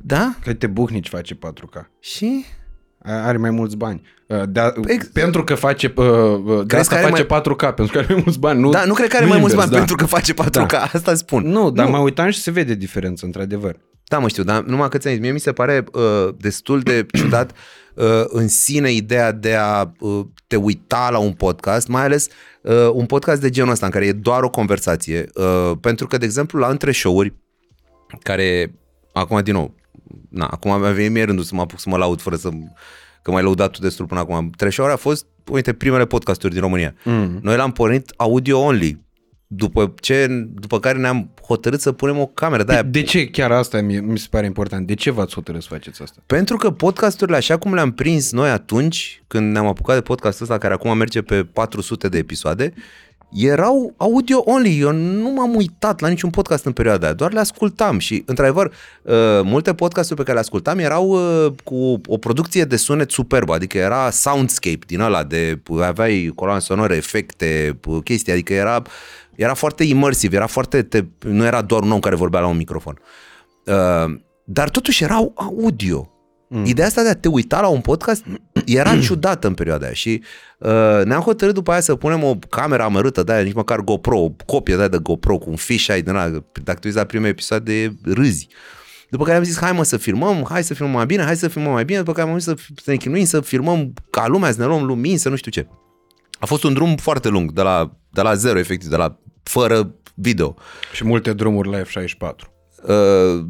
Da? 0.00 0.36
Că 0.42 0.54
te 0.54 0.66
buhnici 0.66 1.08
face 1.08 1.34
4K. 1.34 1.86
Și? 2.00 2.44
A- 3.04 3.26
Are 3.26 3.36
mai 3.38 3.50
mulți 3.50 3.76
bani. 3.76 4.02
Uh, 4.28 4.42
De 4.48 4.60
Ex- 4.86 5.06
pentru 5.06 5.44
că 5.44 5.54
face 5.54 5.92
uh, 5.96 6.04
uh, 6.06 6.40
de 6.58 6.64
Crezi 6.66 6.80
asta 6.80 6.94
că 6.94 7.00
are 7.06 7.24
face 7.26 7.40
4K, 7.50 7.74
pentru 7.74 7.86
că 7.92 7.98
are 7.98 8.06
mai 8.12 8.22
mulți 8.24 8.38
bani. 8.38 8.60
Nu, 8.60 8.70
Da, 8.70 8.84
nu 8.84 8.94
cred 8.94 9.08
că 9.08 9.16
are 9.16 9.24
mai 9.26 9.38
mulți 9.38 9.54
invers, 9.54 9.70
bani 9.70 9.86
pentru 9.86 9.96
că 10.06 10.06
face 10.06 10.34
4K, 10.34 10.70
Da. 10.70 10.82
asta 10.92 11.14
spun. 11.14 11.42
Nu, 11.46 11.70
dar 11.70 11.84
Nu. 11.86 11.90
mă 11.92 11.98
uitam 11.98 12.30
și 12.30 12.40
se 12.40 12.50
vede 12.50 12.74
diferență, 12.74 13.24
într-adevăr. 13.24 13.76
Da, 14.08 14.18
mă 14.18 14.28
știu, 14.28 14.42
dar 14.42 14.62
numai 14.62 14.88
că 14.88 14.98
ți-am 14.98 15.12
zis, 15.12 15.22
mie 15.22 15.32
mi 15.32 15.40
se 15.40 15.52
pare 15.52 15.84
uh, 15.92 16.28
destul 16.38 16.80
de 16.80 17.06
ciudat 17.18 17.52
uh, 17.94 18.04
în 18.26 18.48
sine 18.48 18.92
ideea 18.92 19.32
de 19.32 19.54
a 19.54 19.92
uh, 20.00 20.20
te 20.46 20.56
uita 20.56 21.08
la 21.10 21.18
un 21.18 21.32
podcast, 21.32 21.88
mai 21.88 22.02
ales 22.04 22.28
uh, 22.62 22.88
un 22.92 23.06
podcast 23.06 23.40
de 23.40 23.50
genul 23.50 23.70
ăsta, 23.72 23.86
în 23.86 23.92
care 23.92 24.06
e 24.06 24.12
doar 24.12 24.42
o 24.42 24.50
conversație. 24.50 25.26
Uh, 25.34 25.72
pentru 25.80 26.06
că, 26.06 26.16
de 26.18 26.24
exemplu, 26.24 26.58
la 26.58 26.66
între 26.68 26.92
show-uri, 26.92 27.32
care, 28.22 28.74
acum 29.12 29.40
din 29.42 29.52
nou, 29.54 29.74
na, 30.28 30.46
acum 30.46 30.80
mi-a 30.80 30.90
venit 30.90 31.10
mie 31.10 31.24
rândul 31.24 31.44
să 31.44 31.54
mă 31.54 31.60
apuc 31.60 31.80
să 31.80 31.88
mă 31.88 31.96
laud 31.96 32.20
fără 32.20 32.36
să 32.36 32.50
că 33.24 33.30
m-ai 33.30 33.42
lăudat 33.42 33.70
tu 33.70 33.80
destul 33.80 34.06
până 34.06 34.20
acum. 34.20 34.50
Treșoara 34.56 34.92
a 34.92 34.96
fost, 34.96 35.26
uite, 35.50 35.72
primele 35.72 36.04
podcasturi 36.04 36.52
din 36.52 36.62
România. 36.62 36.94
Mm. 37.04 37.38
Noi 37.42 37.56
l-am 37.56 37.72
pornit 37.72 38.12
audio 38.16 38.58
only. 38.58 39.02
După, 39.46 39.94
ce, 40.00 40.26
după 40.54 40.80
care 40.80 40.98
ne-am 40.98 41.30
hotărât 41.46 41.80
să 41.80 41.92
punem 41.92 42.18
o 42.18 42.26
cameră 42.26 42.62
de 42.62 42.72
aia. 42.72 42.82
De 42.82 43.02
ce 43.02 43.26
chiar 43.26 43.52
asta 43.52 43.80
mi, 43.80 43.96
mi 43.96 44.18
se 44.18 44.26
pare 44.30 44.46
important? 44.46 44.86
De 44.86 44.94
ce 44.94 45.10
v-ați 45.10 45.34
hotărât 45.34 45.62
să 45.62 45.68
faceți 45.70 46.02
asta? 46.02 46.22
Pentru 46.26 46.56
că 46.56 46.70
podcasturile, 46.70 47.36
așa 47.36 47.56
cum 47.56 47.74
le-am 47.74 47.92
prins 47.92 48.32
noi 48.32 48.50
atunci, 48.50 49.22
când 49.26 49.52
ne-am 49.52 49.66
apucat 49.66 49.96
de 49.96 50.02
podcastul 50.02 50.44
ăsta, 50.44 50.58
care 50.58 50.74
acum 50.74 50.96
merge 50.96 51.22
pe 51.22 51.44
400 51.44 52.08
de 52.08 52.18
episoade, 52.18 52.72
erau 53.34 53.94
audio 53.96 54.38
only. 54.44 54.80
Eu 54.80 54.92
nu 54.92 55.30
m-am 55.30 55.54
uitat 55.54 56.00
la 56.00 56.08
niciun 56.08 56.30
podcast 56.30 56.64
în 56.64 56.72
perioada 56.72 57.06
aia, 57.06 57.14
doar 57.14 57.32
le 57.32 57.40
ascultam 57.40 57.98
și, 57.98 58.22
într-adevăr, 58.26 58.66
uh, 59.02 59.12
multe 59.42 59.74
podcasturi 59.74 60.18
pe 60.18 60.22
care 60.22 60.34
le 60.34 60.42
ascultam 60.42 60.78
erau 60.78 61.08
uh, 61.08 61.52
cu 61.64 62.00
o 62.06 62.18
producție 62.18 62.64
de 62.64 62.76
sunet 62.76 63.10
superbă, 63.10 63.54
adică 63.54 63.78
era 63.78 64.10
soundscape 64.10 64.78
din 64.86 65.00
ăla 65.00 65.24
de 65.24 65.60
aveai 65.80 66.32
coloane 66.34 66.60
sonore, 66.60 66.96
efecte, 66.96 67.78
chestii, 68.04 68.32
adică 68.32 68.52
era, 68.52 68.82
era 69.34 69.54
foarte 69.54 69.84
imersiv, 69.84 70.32
era 70.32 70.46
foarte, 70.46 70.82
te, 70.82 71.04
nu 71.18 71.44
era 71.44 71.62
doar 71.62 71.82
un 71.82 71.90
om 71.90 72.00
care 72.00 72.14
vorbea 72.14 72.40
la 72.40 72.46
un 72.46 72.56
microfon. 72.56 72.98
Uh, 73.64 74.20
dar 74.44 74.70
totuși 74.70 75.02
erau 75.02 75.32
audio. 75.36 76.13
Mm. 76.56 76.64
Ideea 76.64 76.86
asta 76.86 77.02
de 77.02 77.08
a 77.08 77.14
te 77.14 77.28
uita 77.28 77.60
la 77.60 77.68
un 77.68 77.80
podcast 77.80 78.24
era 78.66 78.98
ciudată 79.04 79.46
în 79.46 79.54
perioada 79.54 79.84
aia 79.84 79.94
și 79.94 80.22
uh, 80.58 80.70
ne-am 81.04 81.20
hotărât 81.20 81.54
după 81.54 81.70
aia 81.70 81.80
să 81.80 81.94
punem 81.94 82.22
o 82.22 82.34
cameră 82.48 82.82
amărâtă 82.82 83.22
de 83.22 83.32
aia, 83.32 83.42
nici 83.42 83.54
măcar 83.54 83.80
GoPro, 83.80 84.18
o 84.18 84.30
copie 84.46 84.74
de 84.74 84.80
aia 84.80 84.88
de 84.88 84.98
GoPro 85.02 85.38
cu 85.38 85.50
un 85.50 85.56
fisheye 85.56 86.00
din 86.00 86.14
ăla, 86.14 86.28
dacă 86.64 86.78
tu 86.78 86.80
uiți 86.84 86.96
la 86.96 87.04
primul 87.04 87.26
episod 87.26 87.64
de 87.64 87.92
râzi. 88.04 88.48
După 89.10 89.24
care 89.24 89.36
am 89.36 89.42
zis, 89.42 89.58
hai 89.58 89.72
mă 89.72 89.84
să 89.84 89.96
filmăm, 89.96 90.46
hai 90.48 90.64
să 90.64 90.74
filmăm 90.74 90.94
mai 90.94 91.06
bine, 91.06 91.22
hai 91.22 91.36
să 91.36 91.48
filmăm 91.48 91.72
mai 91.72 91.84
bine, 91.84 91.98
după 91.98 92.12
care 92.12 92.30
am 92.30 92.38
zis 92.38 92.44
să, 92.44 92.54
să 92.82 92.90
ne 92.90 92.96
chinuim, 92.96 93.24
să 93.24 93.40
filmăm 93.40 93.92
ca 94.10 94.26
lumea, 94.26 94.52
să 94.52 94.60
ne 94.60 94.66
luăm 94.66 94.84
lumini, 94.84 95.16
să 95.16 95.28
nu 95.28 95.36
știu 95.36 95.50
ce. 95.50 95.66
A 96.38 96.46
fost 96.46 96.64
un 96.64 96.72
drum 96.72 96.96
foarte 96.96 97.28
lung, 97.28 97.52
de 97.52 97.62
la, 97.62 97.96
de 98.10 98.20
la 98.20 98.34
zero, 98.34 98.58
efectiv, 98.58 98.88
de 98.88 98.96
la 98.96 99.18
fără 99.42 99.94
video. 100.14 100.54
Și 100.92 101.04
multe 101.04 101.32
drumuri 101.32 101.70
la 101.70 101.82
F64. 101.82 102.53
Uh, 102.88 103.44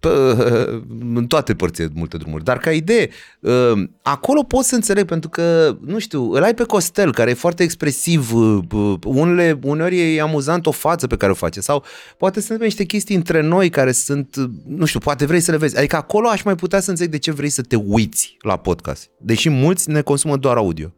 în 1.14 1.26
toate 1.28 1.54
părțile 1.54 1.88
multe 1.94 2.16
drumuri. 2.16 2.44
Dar 2.44 2.58
ca 2.58 2.70
idee, 2.72 3.08
uh, 3.40 3.72
acolo 4.02 4.42
pot 4.42 4.64
să 4.64 4.74
înțeleg 4.74 5.04
pentru 5.04 5.28
că, 5.28 5.76
nu 5.80 5.98
știu, 5.98 6.32
îl 6.32 6.42
ai 6.42 6.54
pe 6.54 6.62
Costel, 6.62 7.12
care 7.12 7.30
e 7.30 7.34
foarte 7.34 7.62
expresiv, 7.62 8.32
uh, 8.34 8.58
unele, 9.04 9.58
uneori 9.62 10.14
e 10.16 10.20
amuzant 10.20 10.66
o 10.66 10.70
față 10.70 11.06
pe 11.06 11.16
care 11.16 11.32
o 11.32 11.34
face 11.34 11.60
sau 11.60 11.84
poate 12.18 12.40
sunt 12.40 12.60
niște 12.60 12.84
chestii 12.84 13.16
între 13.16 13.40
noi 13.40 13.70
care 13.70 13.92
sunt, 13.92 14.36
nu 14.66 14.84
știu, 14.84 15.00
poate 15.00 15.26
vrei 15.26 15.40
să 15.40 15.50
le 15.50 15.56
vezi. 15.56 15.78
Adică 15.78 15.96
acolo 15.96 16.28
aș 16.28 16.42
mai 16.42 16.54
putea 16.54 16.80
să 16.80 16.90
înțeleg 16.90 17.12
de 17.12 17.18
ce 17.18 17.32
vrei 17.32 17.48
să 17.48 17.62
te 17.62 17.76
uiți 17.76 18.36
la 18.40 18.56
podcast. 18.56 19.10
Deși 19.18 19.48
mulți 19.48 19.90
ne 19.90 20.00
consumă 20.00 20.36
doar 20.36 20.56
audio. 20.56 20.94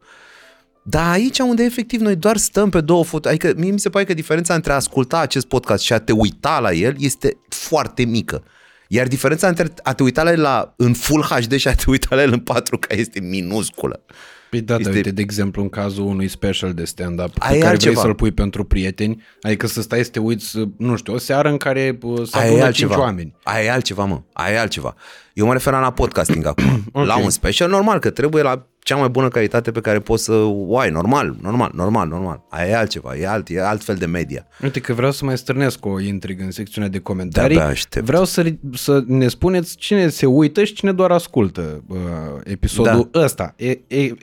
Dar 0.89 1.11
aici 1.11 1.39
unde 1.39 1.63
efectiv 1.63 1.99
noi 1.99 2.15
doar 2.15 2.37
stăm 2.37 2.69
pe 2.69 2.81
două 2.81 3.03
foto, 3.03 3.27
adică 3.27 3.53
mie 3.57 3.71
mi 3.71 3.79
se 3.79 3.89
pare 3.89 4.05
că 4.05 4.13
diferența 4.13 4.53
între 4.53 4.71
a 4.71 4.75
asculta 4.75 5.19
acest 5.19 5.47
podcast 5.47 5.83
și 5.83 5.93
a 5.93 5.99
te 5.99 6.11
uita 6.11 6.59
la 6.59 6.71
el 6.71 6.95
este 6.99 7.37
foarte 7.49 8.03
mică. 8.03 8.43
Iar 8.87 9.07
diferența 9.07 9.47
între 9.47 9.73
a 9.83 9.93
te 9.93 10.03
uita 10.03 10.23
la 10.23 10.31
el 10.31 10.41
la, 10.41 10.73
în 10.77 10.93
Full 10.93 11.21
HD 11.21 11.55
și 11.55 11.67
a 11.67 11.75
te 11.75 11.83
uita 11.87 12.15
la 12.15 12.21
el 12.21 12.31
în 12.31 12.43
4K 12.53 12.97
este 12.97 13.19
minusculă. 13.19 14.03
Păi 14.49 14.61
da, 14.61 14.75
este... 14.75 14.91
uite, 14.91 15.11
de 15.11 15.21
exemplu, 15.21 15.61
în 15.61 15.69
cazul 15.69 16.05
unui 16.05 16.27
special 16.27 16.73
de 16.73 16.85
stand-up 16.85 17.31
Aia 17.39 17.51
pe 17.51 17.57
care 17.57 17.69
altceva. 17.69 17.91
vrei 17.91 18.03
să-l 18.03 18.15
pui 18.15 18.31
pentru 18.31 18.63
prieteni, 18.63 19.23
adică 19.41 19.67
să 19.67 19.81
stai 19.81 20.03
să 20.03 20.09
te 20.09 20.19
uiți, 20.19 20.57
nu 20.77 20.95
știu, 20.95 21.13
o 21.13 21.17
seară 21.17 21.49
în 21.49 21.57
care 21.57 21.97
să 22.23 22.37
adună 22.37 22.71
cinci 22.71 22.91
oameni. 22.91 23.35
Aia 23.43 23.63
e 23.63 23.71
altceva, 23.71 24.05
mă. 24.05 24.21
Aia 24.33 24.55
e 24.55 24.59
altceva. 24.59 24.95
Eu 25.33 25.45
mă 25.45 25.53
refer 25.53 25.73
la 25.73 25.91
podcasting 25.91 26.45
acum. 26.45 26.83
okay. 26.91 27.07
La 27.07 27.17
un 27.17 27.29
special, 27.29 27.69
normal, 27.69 27.99
că 27.99 28.09
trebuie 28.09 28.43
la 28.43 28.67
cea 28.87 28.95
mai 28.95 29.07
bună 29.07 29.27
calitate 29.27 29.71
pe 29.71 29.81
care 29.81 29.99
poți 29.99 30.23
să 30.23 30.33
o 30.67 30.77
ai. 30.77 30.89
Normal, 30.89 31.35
normal, 31.41 31.71
normal, 31.73 32.07
normal. 32.07 32.43
Aia 32.49 32.69
e 32.69 32.75
altceva, 32.75 33.15
e, 33.15 33.27
alt, 33.27 33.49
e 33.49 33.61
altfel 33.61 33.95
de 33.95 34.05
media. 34.05 34.47
Uite 34.63 34.79
că 34.79 34.93
vreau 34.93 35.11
să 35.11 35.25
mai 35.25 35.37
strânesc 35.37 35.85
o 35.85 35.99
intrigă 35.99 36.43
în 36.43 36.51
secțiunea 36.51 36.89
de 36.89 36.99
comentarii. 36.99 37.61
Vreau 38.03 38.25
să, 38.25 38.53
să 38.73 39.03
ne 39.05 39.27
spuneți 39.27 39.75
cine 39.75 40.09
se 40.09 40.25
uită 40.25 40.63
și 40.63 40.73
cine 40.73 40.91
doar 40.91 41.11
ascultă 41.11 41.83
uh, 41.87 41.97
episodul 42.43 43.09
da. 43.11 43.23
ăsta. 43.23 43.53
E, 43.57 43.69
e, 43.69 43.79
e, 43.97 44.15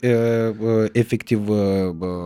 uh, 0.59 0.85
efectiv 0.91 1.49
uh, 1.49 1.57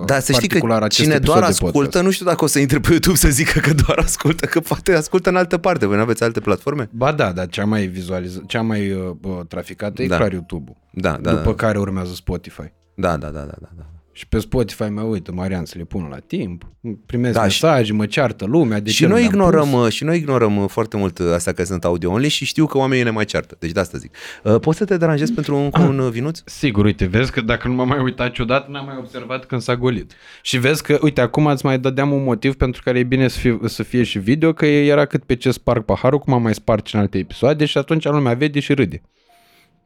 Da, 0.05 0.19
să 0.19 0.31
știi 0.31 0.47
că 0.47 0.87
cine 0.87 1.17
doar 1.17 1.43
ascultă, 1.43 2.01
nu 2.01 2.11
știu 2.11 2.25
dacă 2.25 2.43
o 2.43 2.47
să 2.47 2.59
intre 2.59 2.79
pe 2.79 2.89
YouTube 2.89 3.17
să 3.17 3.29
zică 3.29 3.59
că 3.59 3.73
doar 3.85 3.97
ascultă, 3.97 4.45
că 4.45 4.59
poate 4.59 4.93
ascultă 4.93 5.29
în 5.29 5.35
altă 5.35 5.57
parte. 5.57 5.85
Voi 5.85 5.95
nu 5.95 6.01
aveți 6.01 6.23
alte 6.23 6.39
platforme? 6.39 6.89
Ba 6.91 7.11
da, 7.11 7.31
dar 7.31 7.47
cea 7.47 7.65
mai 7.65 7.87
vizualizată, 7.87 8.43
cea 8.47 8.61
mai 8.61 8.91
uh, 8.91 9.39
traficată 9.47 10.01
e 10.01 10.07
da. 10.07 10.15
clar 10.15 10.31
YouTube-ul. 10.31 10.75
Da, 10.91 11.17
da, 11.21 11.31
După 11.31 11.49
da. 11.49 11.55
care 11.55 11.79
urmează 11.79 12.13
Spotify. 12.13 12.71
Da, 12.95 13.17
da, 13.17 13.29
da, 13.29 13.39
da, 13.39 13.57
da. 13.59 13.69
da. 13.77 13.85
Și 14.19 14.27
pe 14.27 14.39
Spotify 14.39 14.83
mă 14.83 15.01
uită, 15.01 15.31
Marian, 15.31 15.65
să 15.65 15.77
le 15.77 15.83
pun 15.83 16.07
la 16.09 16.17
timp, 16.17 16.71
primesc 17.05 17.33
da, 17.33 17.41
mesaje, 17.41 17.83
și... 17.83 17.91
mă 17.91 18.05
ceartă 18.05 18.45
lumea. 18.45 18.79
De 18.79 18.89
și, 18.89 19.05
noi 19.05 19.23
ignorăm, 19.23 19.69
pus? 19.69 19.93
și 19.93 20.03
noi 20.03 20.17
ignorăm 20.17 20.67
foarte 20.67 20.97
mult 20.97 21.19
astea 21.19 21.53
că 21.53 21.63
sunt 21.63 21.85
audio 21.85 22.11
only 22.11 22.27
și 22.27 22.45
știu 22.45 22.65
că 22.65 22.77
oamenii 22.77 23.03
ne 23.03 23.09
mai 23.09 23.25
ceartă. 23.25 23.55
Deci 23.59 23.71
de 23.71 23.79
asta 23.79 23.97
zic. 23.97 24.15
Uh, 24.43 24.59
poți 24.59 24.77
să 24.77 24.85
te 24.85 24.97
deranjezi 24.97 25.33
pentru 25.33 25.55
un, 25.55 25.69
ah, 25.71 25.81
un 25.81 26.09
vinuț? 26.09 26.39
Sigur, 26.45 26.85
uite, 26.85 27.05
vezi 27.05 27.31
că 27.31 27.41
dacă 27.41 27.67
nu 27.67 27.73
m-am 27.73 27.87
mai 27.87 27.99
uitat 27.99 28.31
ciudat, 28.31 28.69
n-am 28.69 28.85
mai 28.85 28.95
observat 28.97 29.45
când 29.45 29.61
s-a 29.61 29.75
golit. 29.75 30.13
Și 30.41 30.57
vezi 30.57 30.83
că, 30.83 30.97
uite, 31.01 31.21
acum 31.21 31.45
îți 31.45 31.65
mai 31.65 31.79
dădeam 31.79 32.11
un 32.11 32.23
motiv 32.23 32.55
pentru 32.55 32.81
care 32.83 32.99
e 32.99 33.03
bine 33.03 33.27
să 33.27 33.39
fie, 33.39 33.59
să 33.65 33.83
fie 33.83 34.03
și 34.03 34.19
video, 34.19 34.53
că 34.53 34.65
era 34.65 35.05
cât 35.05 35.23
pe 35.23 35.35
ce 35.35 35.51
sparg 35.51 35.85
paharul, 35.85 36.19
cum 36.19 36.33
am 36.33 36.41
mai 36.41 36.53
spart 36.53 36.87
în 36.87 36.99
alte 36.99 37.17
episoade 37.17 37.65
și 37.65 37.77
atunci 37.77 38.05
lumea 38.05 38.33
vede 38.33 38.59
și 38.59 38.73
râde. 38.73 39.01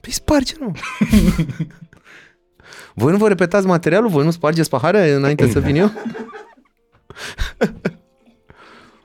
Păi 0.03 0.11
sparge, 0.11 0.53
nu. 0.59 0.71
voi 3.01 3.11
nu 3.11 3.17
vă 3.17 3.27
repetați 3.27 3.65
materialul? 3.65 4.09
Voi 4.09 4.23
nu 4.23 4.31
spargeți 4.31 4.69
pahare 4.69 5.11
înainte 5.11 5.49
să 5.49 5.59
vin 5.59 5.75
eu? 5.75 5.91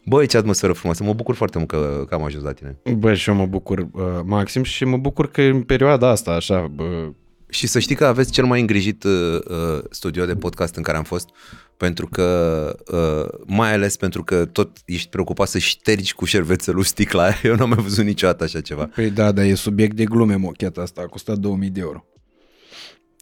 Băi, 0.05 0.27
ce 0.27 0.37
atmosferă 0.37 0.73
frumoasă. 0.73 1.05
Mă 1.05 1.13
bucur 1.13 1.35
foarte 1.35 1.59
mult 1.59 1.71
că, 1.71 2.05
că 2.09 2.15
am 2.15 2.23
ajuns 2.23 2.45
la 2.45 2.53
tine. 2.53 2.79
Bă, 2.97 3.15
și 3.15 3.29
eu 3.29 3.35
mă 3.35 3.47
bucur, 3.47 3.79
uh, 3.79 4.21
Maxim, 4.25 4.63
și 4.63 4.85
mă 4.85 4.97
bucur 4.97 5.31
că 5.31 5.43
în 5.43 5.63
perioada 5.63 6.09
asta, 6.09 6.31
așa... 6.31 6.67
Bă... 6.75 7.11
Și 7.49 7.67
să 7.67 7.79
știi 7.79 7.95
că 7.95 8.05
aveți 8.05 8.33
cel 8.33 8.45
mai 8.45 8.61
îngrijit 8.61 9.05
uh, 9.05 9.39
uh, 9.49 9.83
studio 9.91 10.25
de 10.25 10.35
podcast 10.35 10.75
în 10.75 10.83
care 10.83 10.97
am 10.97 11.03
fost, 11.03 11.29
pentru 11.77 12.07
că, 12.07 12.77
uh, 12.93 13.41
mai 13.47 13.73
ales 13.73 13.97
pentru 13.97 14.25
că 14.25 14.45
tot 14.45 14.79
ești 14.85 15.09
preocupat 15.09 15.49
să 15.49 15.59
ștergi 15.59 16.15
cu 16.15 16.25
șervețelul 16.25 16.83
sticla 16.83 17.29
Eu 17.43 17.55
n-am 17.55 17.69
mai 17.69 17.83
văzut 17.83 18.05
niciodată 18.05 18.45
așa 18.45 18.61
ceva. 18.61 18.91
Păi 18.95 19.11
da, 19.11 19.33
dar 19.33 19.45
e 19.45 19.55
subiect 19.55 19.97
de 19.97 20.05
glume 20.05 20.37
mocheta 20.37 20.81
asta, 20.81 21.01
a 21.05 21.07
costat 21.07 21.37
2000 21.37 21.71
de 21.71 21.81
euro. 21.81 22.05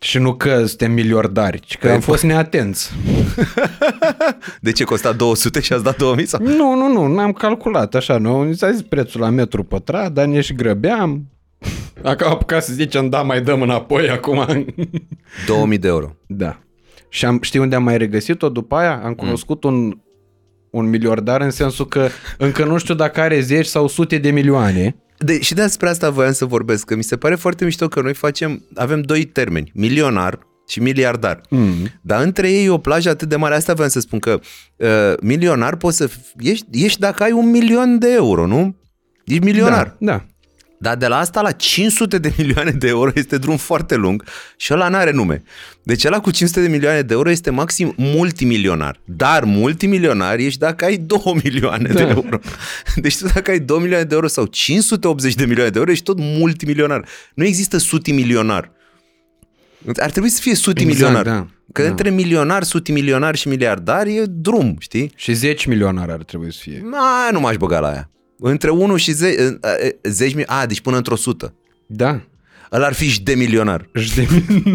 Și 0.00 0.18
nu 0.18 0.34
că 0.34 0.66
suntem 0.66 0.92
miliardari, 0.92 1.60
ci 1.60 1.78
că 1.78 1.86
păi 1.86 1.94
am 1.94 2.00
fost 2.00 2.22
neatenți. 2.22 2.90
De 4.60 4.72
ce 4.72 4.84
costa 4.84 5.12
200 5.12 5.60
și 5.60 5.72
ați 5.72 5.82
dat 5.82 5.96
2000? 5.96 6.26
Sau? 6.26 6.42
Nu, 6.42 6.74
nu, 6.74 6.92
nu, 6.92 7.14
n-am 7.14 7.32
calculat 7.32 7.94
așa, 7.94 8.18
nu. 8.18 8.42
Ni 8.42 8.56
s-a 8.56 8.70
zis 8.70 8.82
prețul 8.82 9.20
la 9.20 9.28
metru 9.28 9.64
pătrat, 9.64 10.12
dar 10.12 10.26
ne 10.26 10.40
și 10.40 10.54
grăbeam. 10.54 11.26
Dacă 12.02 12.26
apucat 12.26 12.64
să 12.64 12.72
zicem, 12.72 13.08
da, 13.08 13.22
mai 13.22 13.42
dăm 13.42 13.62
înapoi 13.62 14.10
acum. 14.10 14.46
2000 15.46 15.78
de 15.78 15.88
euro. 15.88 16.16
Da. 16.26 16.60
Și 17.08 17.24
am, 17.24 17.38
știi 17.42 17.60
unde 17.60 17.74
am 17.74 17.82
mai 17.82 17.98
regăsit-o 17.98 18.48
după 18.48 18.74
aia? 18.76 19.00
Am 19.04 19.14
cunoscut 19.14 19.64
mm. 19.64 19.74
un, 19.74 19.98
un 20.70 20.88
miliardar 20.88 21.40
în 21.40 21.50
sensul 21.50 21.86
că 21.86 22.08
încă 22.38 22.64
nu 22.64 22.78
știu 22.78 22.94
dacă 22.94 23.20
are 23.20 23.40
zeci 23.40 23.66
sau 23.66 23.88
sute 23.88 24.18
de 24.18 24.30
milioane. 24.30 24.96
De, 25.18 25.40
și 25.40 25.54
despre 25.54 25.88
asta 25.88 26.10
voiam 26.10 26.32
să 26.32 26.44
vorbesc, 26.44 26.84
că 26.84 26.96
mi 26.96 27.02
se 27.02 27.16
pare 27.16 27.34
foarte 27.34 27.64
mișto 27.64 27.88
că 27.88 28.00
noi 28.00 28.14
facem, 28.14 28.64
avem 28.74 29.00
doi 29.00 29.24
termeni, 29.24 29.70
milionar 29.74 30.38
și 30.68 30.80
miliardar. 30.80 31.40
Mm. 31.48 31.72
Dar 32.00 32.22
între 32.22 32.50
ei 32.50 32.64
e 32.64 32.70
o 32.70 32.78
plajă 32.78 33.08
atât 33.08 33.28
de 33.28 33.36
mare, 33.36 33.54
asta 33.54 33.72
vreau 33.72 33.88
să 33.88 34.00
spun 34.00 34.18
că 34.18 34.40
uh, 34.76 34.88
milionar 35.20 35.76
poți 35.76 35.96
să 35.96 36.10
ești, 36.38 36.66
ești 36.70 37.00
dacă 37.00 37.22
ai 37.22 37.32
un 37.32 37.50
milion 37.50 37.98
de 37.98 38.12
euro, 38.12 38.46
nu? 38.46 38.76
Ești 39.24 39.44
milionar. 39.44 39.96
Da, 39.98 40.12
da. 40.12 40.26
Dar 40.78 40.96
de 40.96 41.06
la 41.06 41.18
asta 41.18 41.40
la 41.40 41.50
500 41.50 42.18
de 42.18 42.32
milioane 42.38 42.70
de 42.70 42.88
euro 42.88 43.10
este 43.14 43.38
drum 43.38 43.56
foarte 43.56 43.94
lung 43.94 44.24
și 44.56 44.72
ăla 44.72 44.88
n-are 44.88 45.10
nume. 45.10 45.42
Deci 45.82 46.04
ăla 46.04 46.20
cu 46.20 46.30
500 46.30 46.60
de 46.60 46.68
milioane 46.68 47.00
de 47.00 47.14
euro 47.14 47.30
este 47.30 47.50
maxim 47.50 47.94
multimilionar. 47.96 49.00
Dar 49.04 49.44
multimilionar 49.44 50.38
ești 50.38 50.58
dacă 50.58 50.84
ai 50.84 50.96
2 50.96 51.40
milioane 51.44 51.88
da. 51.88 51.94
de 51.94 52.00
euro. 52.08 52.38
Deci 52.94 53.18
tu 53.18 53.26
dacă 53.26 53.50
ai 53.50 53.60
2 53.60 53.78
milioane 53.78 54.04
de 54.04 54.14
euro 54.14 54.26
sau 54.26 54.46
580 54.46 55.34
de 55.34 55.44
milioane 55.44 55.70
de 55.70 55.78
euro 55.78 55.90
ești 55.90 56.04
tot 56.04 56.16
multimilionar. 56.18 57.08
Nu 57.34 57.44
există 57.44 57.78
sutimilionar. 57.78 58.72
Ar 59.96 60.10
trebui 60.10 60.28
să 60.28 60.40
fie 60.40 60.54
sutimilionar. 60.54 61.20
Exact, 61.20 61.36
da. 61.36 61.46
Că 61.72 61.82
da. 61.82 61.88
între 61.88 62.10
milionar, 62.10 62.62
sutimilionar 62.62 63.34
și 63.34 63.48
miliardar 63.48 64.06
e 64.06 64.22
drum, 64.26 64.76
știi? 64.78 65.12
Și 65.16 65.32
10 65.32 65.68
milionar 65.68 66.10
ar 66.10 66.22
trebui 66.22 66.52
să 66.52 66.58
fie. 66.62 66.82
Na, 66.90 67.28
nu 67.32 67.40
m-aș 67.40 67.56
băga 67.56 67.80
la 67.80 67.88
aia. 67.88 68.10
Între 68.38 68.70
1 68.70 68.96
și 68.96 69.12
10, 69.12 69.58
10 70.02 70.42
a, 70.46 70.66
deci 70.66 70.80
până 70.80 70.96
într-o 70.96 71.16
sută. 71.16 71.54
Da. 71.86 72.20
Ăla 72.72 72.86
ar 72.86 72.92
fi 72.92 73.08
și 73.08 73.22
de 73.22 73.34
milionar. 73.34 73.88
Își 73.92 74.14
de... 74.14 74.26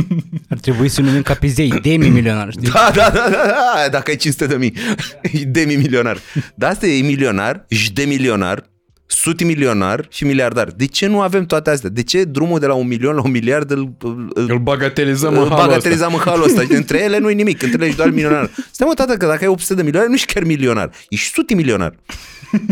Ar 0.50 0.58
trebui 0.58 0.88
să 0.88 1.02
numim 1.02 1.22
ca 1.22 1.34
pe 1.34 1.48
zei, 1.48 1.80
demi-milionar, 1.82 2.52
știi? 2.52 2.70
Da, 2.70 2.92
da, 2.94 3.10
da, 3.14 3.30
da, 3.30 3.46
da, 3.46 3.90
dacă 3.92 4.10
ai 4.10 4.16
500 4.16 4.46
de 4.46 4.56
mii. 4.56 4.74
E 5.42 5.44
demi 5.44 5.76
milionar. 5.76 6.18
Dar 6.56 6.70
asta 6.70 6.88
e 6.88 7.02
milionar, 7.02 7.66
și 7.70 7.92
de 7.94 8.04
milionar, 8.04 8.70
suti 9.06 9.44
milionar 9.44 10.08
și 10.10 10.26
miliardar. 10.26 10.72
De 10.72 10.86
ce 10.86 11.08
nu 11.08 11.22
avem 11.22 11.46
toate 11.46 11.70
astea? 11.70 11.90
De 11.90 12.04
ce 12.04 12.24
drumul 12.24 12.60
de 12.60 12.66
la 12.66 12.74
un 12.74 12.88
milion 12.88 13.16
la 13.16 13.22
un 13.22 13.32
miliard 13.32 13.72
îl, 13.72 13.94
îl, 14.00 14.32
Îl 14.34 14.60
bagatelizăm 14.60 15.34
îl 15.34 15.44
în 15.44 15.50
halul 15.50 15.66
bagatelizăm 15.66 16.14
în 16.14 16.20
halul 16.20 16.44
ăsta? 16.44 16.62
Și 16.62 16.72
între 16.72 17.02
ele 17.04 17.18
nu 17.18 17.30
e 17.30 17.34
nimic, 17.34 17.62
între 17.62 17.78
ele 17.78 17.86
ești 17.86 17.98
doar 17.98 18.10
milionar. 18.10 18.50
Stai 18.72 18.88
mă, 18.88 18.94
tată, 18.94 19.18
că 19.18 19.26
dacă 19.26 19.44
ai 19.44 19.50
800 19.50 19.74
de 19.74 19.84
milioane, 19.84 20.08
nu 20.08 20.14
ești 20.14 20.34
chiar 20.34 20.44
milionar. 20.44 20.92
Ești 21.10 21.34
suti 21.34 21.54
milionar. 21.54 21.96
Ăsta. 22.54 22.66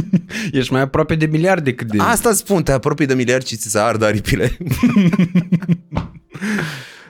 Ești 0.58 0.72
mai 0.72 0.82
aproape 0.82 1.16
de 1.16 1.26
miliard 1.26 1.64
decât 1.64 1.88
de... 1.88 1.98
Asta 2.00 2.34
spun, 2.34 2.64
te 2.64 2.72
apropii 2.72 3.06
de 3.06 3.14
miliard 3.14 3.46
și 3.46 3.56
ți 3.56 3.70
se 3.70 3.80
ardă 3.80 4.06
aripile. 4.06 4.58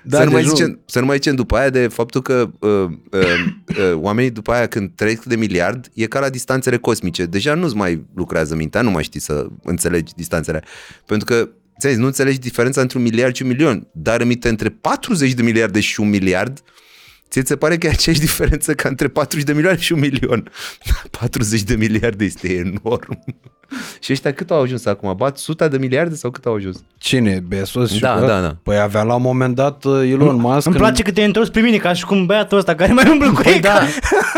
Da, 0.04 0.18
să, 0.18 0.24
nu 0.24 0.32
mai 0.32 0.42
deci 0.42 0.50
nu- 0.50 0.56
zicem, 0.56 0.80
să 0.86 1.00
nu 1.00 1.06
mai 1.06 1.16
zicem 1.16 1.36
după 1.36 1.58
aia 1.58 1.70
de 1.70 1.88
faptul 1.88 2.22
că 2.22 2.50
uh, 2.60 2.70
uh, 2.70 3.22
uh, 3.68 3.94
oamenii 3.94 4.30
după 4.32 4.52
aia 4.52 4.68
când 4.68 4.92
trec 4.96 5.24
de 5.24 5.36
miliard 5.36 5.90
e 5.94 6.06
ca 6.06 6.20
la 6.20 6.30
distanțele 6.30 6.78
cosmice. 6.78 7.26
Deja 7.26 7.54
nu-ți 7.54 7.76
mai 7.76 8.06
lucrează 8.16 8.56
mintea, 8.56 8.82
nu 8.82 8.92
mai 8.92 9.04
știi 9.04 9.20
să 9.20 9.48
înțelegi 9.64 10.14
distanțele. 10.16 10.64
Pentru 11.06 11.26
că 11.26 11.50
ți 11.80 11.96
nu 11.96 12.06
înțelegi 12.06 12.40
diferența 12.40 12.82
între 12.82 12.98
un 12.98 13.04
miliard 13.04 13.36
și 13.36 13.42
un 13.42 13.48
milion. 13.48 13.88
Dar 13.92 14.22
aminte 14.22 14.50
între 14.50 14.70
40 14.70 15.34
de 15.34 15.42
miliarde 15.42 15.80
și 15.80 16.00
un 16.00 16.10
miliard, 16.10 16.62
ți 17.30 17.42
se 17.46 17.56
pare 17.56 17.78
că 17.78 17.88
e 17.88 17.90
aceeași 17.90 18.22
diferență 18.22 18.74
ca 18.74 18.90
între 18.90 19.08
40 19.08 19.46
de 19.46 19.54
milioane 19.54 19.80
și 19.80 19.92
un 19.94 20.00
milion. 20.00 20.52
40 21.20 21.62
de 21.62 21.76
miliarde 21.76 22.26
este 22.26 22.54
enorm. 22.54 23.20
și 24.04 24.12
ăștia 24.12 24.34
cât 24.34 24.52
au 24.52 24.62
ajuns 24.62 24.86
acum? 24.86 25.14
Bat 25.18 25.36
100 25.36 25.68
de 25.68 25.78
miliarde 25.78 26.16
sau 26.16 26.32
cât 26.32 26.46
au 26.46 26.54
ajuns? 26.56 26.84
Cine? 26.98 27.44
Bezos 27.48 27.92
și 27.92 28.00
Da, 28.00 28.18
ăla? 28.18 28.28
da, 28.28 28.42
da. 28.42 28.56
Păi 28.64 28.80
avea 28.80 29.04
la 29.04 29.16
un 29.16 29.22
moment 29.22 29.56
dat 29.56 29.84
uh, 29.84 30.10
Elon 30.12 30.36
Musk... 30.36 30.66
Îmi 30.66 30.76
în- 30.76 30.82
place 30.82 31.04
că 31.04 31.12
te-ai 31.12 31.26
întors 31.26 31.50
pe 31.50 31.60
mine 31.60 31.78
ca 31.78 31.94
și 31.94 32.06
cum 32.06 32.26
băiatul 32.26 32.58
ăsta 32.58 32.76
care 32.76 32.94
mai 32.94 33.10
umblă 33.12 33.32
cu 33.32 33.42
ei. 33.50 33.60
Da. 33.60 33.80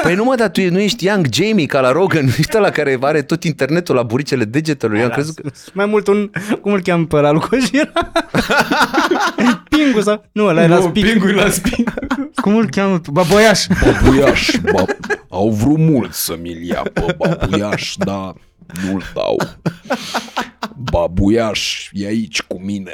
Păi 0.03 0.15
nu 0.15 0.23
mă, 0.23 0.35
dar 0.35 0.49
tu 0.49 0.61
nu 0.69 0.79
ești 0.79 1.05
Young 1.05 1.27
Jamie 1.33 1.65
ca 1.65 1.79
la 1.79 1.91
Rogan, 1.91 2.23
nu 2.25 2.31
ești 2.37 2.57
la 2.57 2.69
care 2.69 2.97
are 3.01 3.21
tot 3.21 3.43
internetul 3.43 3.95
la 3.95 4.03
buricele 4.03 4.43
degetelor. 4.43 4.95
Eu 4.97 5.03
am 5.03 5.09
crezut 5.09 5.35
că... 5.35 5.49
Mai 5.73 5.85
mult 5.85 6.07
un, 6.07 6.29
cum 6.61 6.73
îl 6.73 6.81
cheamă 6.81 7.05
pe 7.05 7.15
ăla, 7.15 7.31
lui 7.31 7.41
Cojira? 7.41 7.91
Pingu 9.69 10.01
sau? 10.01 10.25
Nu, 10.31 10.45
ăla 10.45 10.63
era 10.63 10.75
Nu, 10.75 10.81
Sping. 10.81 11.05
pingui 11.05 11.33
la 11.33 11.49
sping. 11.49 11.93
Cum 12.35 12.55
îl 12.55 12.69
cheamă? 12.69 13.01
Baboiaș. 13.11 13.67
Babuiaș, 13.85 14.49
bab... 14.71 14.89
au 15.29 15.49
vrut 15.49 15.77
mult 15.77 16.13
să 16.13 16.37
mi-l 16.41 16.63
ia 16.63 16.83
pe 16.93 17.15
babuiaș, 17.17 17.95
dar 17.97 18.33
nu-l 18.85 19.03
dau. 19.13 19.37
Babuiaș 20.91 21.89
e 21.93 22.05
aici 22.07 22.41
cu 22.41 22.61
mine. 22.61 22.93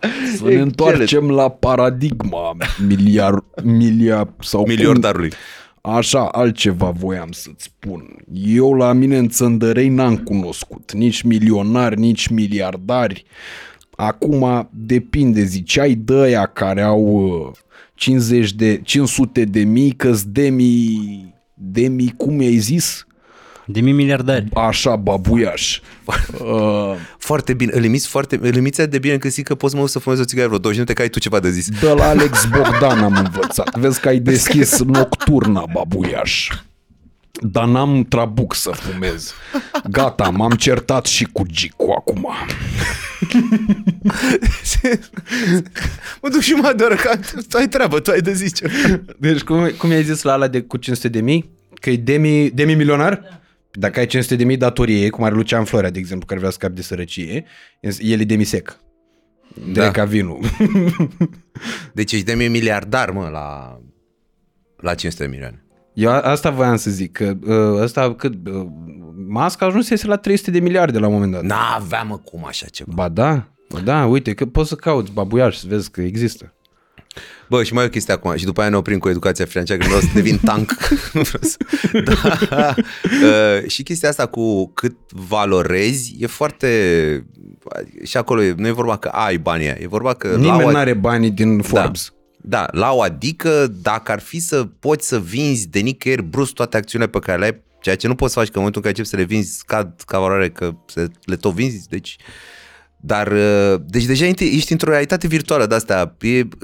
Să 0.00 0.08
ne 0.10 0.26
Excelent. 0.30 0.60
întoarcem 0.60 1.30
la 1.30 1.48
paradigma 1.48 2.56
miliar, 2.86 3.44
miliar 3.62 4.32
sau 4.40 4.66
Miliardarului. 4.66 5.32
Așa, 5.80 6.24
altceva 6.24 6.90
voiam 6.90 7.30
să-ți 7.30 7.64
spun. 7.64 8.16
Eu 8.32 8.74
la 8.74 8.92
mine 8.92 9.16
în 9.16 9.28
Țăndărei 9.28 9.88
n-am 9.88 10.16
cunoscut 10.16 10.92
nici 10.92 11.22
milionari, 11.22 11.98
nici 11.98 12.26
miliardari. 12.26 13.24
Acum 13.96 14.68
depinde, 14.72 15.44
ziceai 15.44 15.94
de 15.94 16.14
aia 16.14 16.46
care 16.46 16.82
au 16.82 17.02
uh, 17.02 17.52
50 18.04 18.52
de, 18.52 18.80
500 18.84 19.44
de 19.44 19.60
mii, 19.60 19.92
că 19.92 20.14
demi, 20.26 21.34
demi, 21.54 22.14
cum 22.16 22.40
i-ai 22.40 22.56
zis? 22.56 23.06
De 23.66 23.80
mii 23.80 23.92
miliardari. 23.92 24.48
Așa, 24.54 24.96
babuiaș. 24.96 25.80
Uh, 26.40 26.94
Foarte 27.18 27.54
bine, 27.54 27.72
îl 27.74 27.84
imiți 27.84 28.08
foarte, 28.08 28.38
îl 28.42 28.54
imiți 28.56 28.80
atât 28.80 28.92
de 28.92 28.98
bine 28.98 29.18
că 29.18 29.28
zic 29.28 29.46
că 29.46 29.54
poți 29.54 29.74
mă 29.74 29.80
duc 29.80 29.90
să 29.90 29.98
fumez 29.98 30.18
o 30.18 30.24
țigară 30.24 30.46
vreo 30.46 30.58
20 30.58 30.78
minute 30.80 30.96
că 30.96 31.02
ai 31.02 31.08
tu 31.08 31.18
ceva 31.18 31.40
de 31.40 31.50
zis. 31.50 31.68
de 31.68 31.88
la 31.88 32.08
Alex 32.08 32.46
Bogdan 32.46 32.98
am 32.98 33.16
învățat. 33.24 33.78
Vezi 33.78 34.00
că 34.00 34.08
ai 34.08 34.18
deschis 34.32 34.82
nocturna, 34.82 35.64
babuiaș. 35.72 36.48
Dar 37.40 37.66
n-am 37.66 38.04
trabuc 38.08 38.54
să 38.54 38.70
fumez. 38.70 39.32
Gata, 39.90 40.28
m-am 40.28 40.50
certat 40.50 41.06
și 41.06 41.24
cu 41.24 41.42
Gicu 41.46 41.94
acum. 41.98 42.28
mă 46.22 46.28
duc 46.28 46.40
și 46.40 46.52
mă 46.52 46.66
adoră 46.66 46.94
că 46.94 47.16
tu 47.48 47.56
ai 47.56 47.68
treabă, 47.68 48.00
tu 48.00 48.10
ai 48.10 48.20
de 48.20 48.32
zice. 48.32 48.70
Deci 49.18 49.40
cum, 49.42 49.68
cum 49.78 49.90
i-ai 49.90 50.02
zis 50.04 50.22
la 50.22 50.32
ala 50.32 50.48
de 50.48 50.60
cu 50.62 50.76
500 50.76 51.08
de 51.08 51.20
mii? 51.20 51.50
Că 51.74 51.90
e 51.90 51.96
demi, 51.96 52.50
demi 52.50 52.74
milionar? 52.74 53.14
Da. 53.22 53.40
Dacă 53.70 53.98
ai 53.98 54.06
500 54.06 54.36
de 54.36 54.44
mii 54.44 54.56
datorie, 54.56 55.10
cum 55.10 55.24
are 55.24 55.34
Lucian 55.34 55.64
Florea, 55.64 55.90
de 55.90 55.98
exemplu, 55.98 56.26
care 56.26 56.38
vrea 56.38 56.50
să 56.50 56.56
scape 56.58 56.74
de 56.74 56.82
sărăcie, 56.82 57.44
el 57.98 58.20
e 58.20 58.24
demisec. 58.24 58.78
Direct 59.54 59.74
Da. 59.74 59.90
ca 59.90 60.04
vinul. 60.04 60.38
Deci 61.92 62.12
ești 62.12 62.24
de 62.26 62.34
mie 62.34 62.48
miliardar, 62.48 63.10
mă, 63.10 63.28
la, 63.32 63.78
la 64.76 64.94
500 64.94 65.24
de 65.24 65.30
milioane. 65.30 65.63
Eu 65.94 66.10
a- 66.10 66.20
asta 66.20 66.50
voiam 66.50 66.76
să 66.76 66.90
zic, 66.90 67.12
că 67.12 67.32
uh, 67.46 67.80
ăsta 67.82 68.14
cât, 68.14 68.34
uh, 68.48 68.66
Musk 69.28 69.62
ajunsese 69.62 70.06
la 70.06 70.16
300 70.16 70.50
de 70.50 70.58
miliarde 70.60 70.98
la 70.98 71.06
un 71.06 71.12
moment 71.12 71.32
dat. 71.32 71.42
N-aveam, 71.42 72.06
mă, 72.06 72.16
cum 72.16 72.44
așa 72.46 72.66
ceva. 72.66 72.92
Ba 72.94 73.08
da, 73.08 73.48
ba 73.68 73.78
da, 73.80 74.06
uite, 74.06 74.34
că 74.34 74.46
poți 74.46 74.68
să 74.68 74.74
cauți 74.74 75.12
babuiaș 75.12 75.56
să 75.56 75.64
vezi 75.68 75.90
că 75.90 76.00
există. 76.00 76.52
Bă, 77.48 77.62
și 77.62 77.72
mai 77.72 77.82
e 77.82 77.86
o 77.86 77.90
chestie 77.90 78.14
acum 78.14 78.36
și 78.36 78.44
după 78.44 78.60
aia 78.60 78.70
ne 78.70 78.76
oprim 78.76 78.98
cu 78.98 79.08
educația 79.08 79.44
financiară, 79.44 79.80
că 79.80 79.86
nu 79.88 79.94
vreau 79.94 80.08
să 80.12 80.14
devin 80.20 80.38
tank. 80.44 80.74
nu 81.14 81.20
vreau 81.22 81.42
să... 81.42 81.56
Da. 82.50 82.74
Uh, 83.04 83.68
și 83.68 83.82
chestia 83.82 84.08
asta 84.08 84.26
cu 84.26 84.68
cât 84.68 84.96
valorezi 85.28 86.14
e 86.18 86.26
foarte... 86.26 86.68
Și 88.04 88.16
acolo 88.16 88.42
e, 88.42 88.54
nu 88.56 88.66
e 88.66 88.70
vorba 88.70 88.96
că 88.96 89.08
ai 89.08 89.36
banii 89.38 89.66
aia, 89.66 89.76
e 89.80 89.86
vorba 89.88 90.14
că... 90.14 90.28
la 90.28 90.36
Nimeni 90.36 90.64
o- 90.64 90.70
nu 90.70 90.76
are 90.76 90.92
banii 90.94 91.30
din 91.30 91.60
Forbes. 91.62 92.12
Da, 92.12 92.16
la 92.70 92.92
o 92.92 93.02
adică 93.02 93.66
dacă 93.82 94.12
ar 94.12 94.20
fi 94.20 94.38
să 94.40 94.64
poți 94.78 95.08
să 95.08 95.20
vinzi 95.20 95.68
de 95.68 95.78
nicăieri 95.78 96.22
brusc 96.22 96.52
toate 96.52 96.76
acțiunile 96.76 97.10
pe 97.10 97.18
care 97.18 97.38
le 97.38 97.44
ai, 97.44 97.62
ceea 97.80 97.96
ce 97.96 98.06
nu 98.06 98.14
poți 98.14 98.32
să 98.32 98.38
faci 98.38 98.48
că 98.48 98.58
în 98.58 98.64
momentul 98.64 98.82
în 98.84 98.90
care 98.92 99.00
începi 99.02 99.16
să 99.16 99.16
le 99.26 99.34
vinzi 99.36 99.58
scad 99.58 100.02
ca 100.06 100.18
valoare 100.18 100.50
că 100.50 100.70
se- 100.86 101.10
le 101.24 101.36
tot 101.36 101.52
vinzi, 101.52 101.88
deci 101.88 102.16
dar, 103.06 103.32
uh, 103.32 103.80
deci 103.86 104.04
deja 104.04 104.24
ești 104.26 104.44
ești 104.56 104.72
într-o 104.72 104.90
realitate 104.90 105.26
virtuală 105.26 105.66
de 105.66 105.74
asta. 105.74 106.16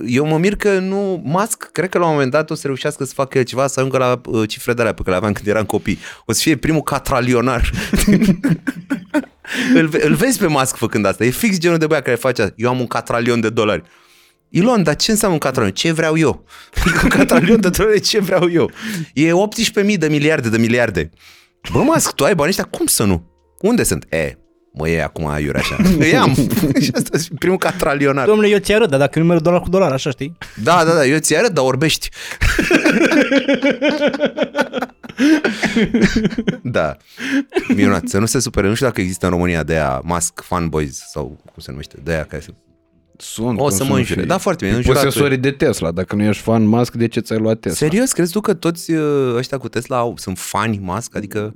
Eu 0.07 0.27
mă 0.27 0.39
mir 0.39 0.57
că 0.57 0.79
nu, 0.79 1.23
Musk, 1.25 1.69
cred 1.73 1.89
că 1.89 1.99
la 1.99 2.05
un 2.07 2.13
moment 2.13 2.31
dat 2.31 2.51
o 2.51 2.55
să 2.55 2.67
reușească 2.67 3.05
să 3.05 3.13
facă 3.15 3.43
ceva, 3.43 3.67
să 3.67 3.79
ajungă 3.81 3.99
la 3.99 4.21
uh, 4.25 4.49
cifre 4.49 4.73
de 4.75 4.81
alea 4.81 4.93
pe 4.93 4.99
care 5.03 5.11
le 5.11 5.17
aveam 5.17 5.33
când 5.33 5.47
eram 5.47 5.65
copii. 5.65 5.99
O 6.27 6.33
să 6.33 6.41
fie 6.43 6.57
primul 6.57 6.83
catralionar. 6.83 7.71
îl, 9.75 9.87
ve- 9.87 10.07
îl 10.07 10.15
vezi 10.15 10.39
pe 10.39 10.47
Musk 10.47 10.77
făcând 10.77 11.07
asta. 11.07 11.25
E 11.25 11.31
fix 11.31 11.59
genul 11.59 11.79
de 11.79 11.87
băiat 11.87 12.05
care 12.05 12.17
face 12.17 12.43
asta. 12.43 12.55
Eu 12.57 12.69
am 12.69 12.81
un 12.81 12.87
catralion 12.87 13.41
de 13.41 13.49
dolari. 13.49 13.83
Ilon, 14.51 14.83
dar 14.83 14.97
ce 14.97 15.11
înseamnă 15.11 15.37
un 15.37 15.43
catralion? 15.43 15.73
Ce 15.73 15.93
vreau 15.93 16.17
eu? 16.17 16.45
un 17.03 17.09
catralion 17.09 17.61
de 17.61 17.69
dolari, 17.69 18.01
ce 18.01 18.21
vreau 18.21 18.51
eu? 18.51 18.71
E 19.15 19.31
18.000 19.93 19.99
de 19.99 20.09
miliarde 20.09 20.49
de 20.49 20.59
miliarde. 20.59 21.11
Bă, 21.73 21.83
Musk, 21.83 22.13
tu 22.13 22.25
ai 22.25 22.35
bani 22.35 22.49
ăștia? 22.49 22.65
Cum 22.65 22.87
să 22.87 23.05
nu? 23.05 23.31
Unde 23.61 23.83
sunt? 23.83 24.07
E, 24.09 24.39
mă 24.73 24.89
iei 24.89 25.03
acum 25.03 25.27
aiure 25.27 25.59
așa. 25.59 25.77
Îi 25.99 26.17
am. 26.17 26.35
și 26.83 26.91
asta 26.95 27.17
e 27.17 27.35
primul 27.39 27.59
catralionar. 27.59 28.27
Domnule, 28.27 28.49
eu 28.49 28.59
ți 28.59 28.73
arăt, 28.73 28.89
dar 28.91 28.99
dacă 28.99 29.19
numărul 29.19 29.43
dolar 29.43 29.61
cu 29.61 29.69
dolar, 29.69 29.93
așa 29.93 30.11
știi? 30.11 30.37
Da, 30.63 30.85
da, 30.85 30.95
da, 30.95 31.07
eu 31.07 31.19
ți 31.19 31.37
arăt, 31.37 31.53
dar 31.53 31.65
orbești. 31.65 32.09
da. 36.63 36.97
Minunat. 37.69 38.09
Să 38.09 38.19
nu 38.19 38.27
se 38.27 38.39
supere. 38.39 38.69
Nu 38.69 38.75
știu 38.75 38.87
dacă 38.87 39.01
există 39.01 39.27
în 39.27 39.33
România 39.33 39.63
de 39.63 39.73
aia 39.73 40.01
Musk 40.05 40.43
fanboys 40.43 41.03
sau 41.11 41.41
cum 41.53 41.63
se 41.63 41.71
numește, 41.71 41.97
de 42.03 42.13
aia 42.13 42.25
care 42.25 42.43
se... 42.43 42.55
Sunt. 43.21 43.59
O 43.59 43.63
cum 43.63 43.71
să 43.71 43.83
nu 43.83 43.89
mă 43.89 43.95
fie. 43.95 44.01
înjure. 44.01 44.25
Da, 44.25 44.39
foarte 44.39 44.65
bine, 44.65 44.77
înjuratul. 44.77 45.05
Posesorii 45.05 45.37
de 45.37 45.51
Tesla. 45.51 45.91
Dacă 45.91 46.15
nu 46.15 46.23
ești 46.23 46.43
fan 46.43 46.65
Musk, 46.65 46.95
de 46.95 47.09
ce 47.09 47.21
ți-ai 47.21 47.39
luat 47.39 47.61
Tesla? 47.61 47.89
Serios? 47.89 48.13
Crezi 48.13 48.33
tu 48.33 48.41
că 48.41 48.55
toți 48.55 48.93
uh, 48.93 49.35
ăștia 49.37 49.59
cu 49.59 49.69
Tesla 49.69 49.99
au, 49.99 50.15
sunt 50.17 50.39
fani 50.39 50.79
Musk? 50.83 51.17
Adică... 51.17 51.55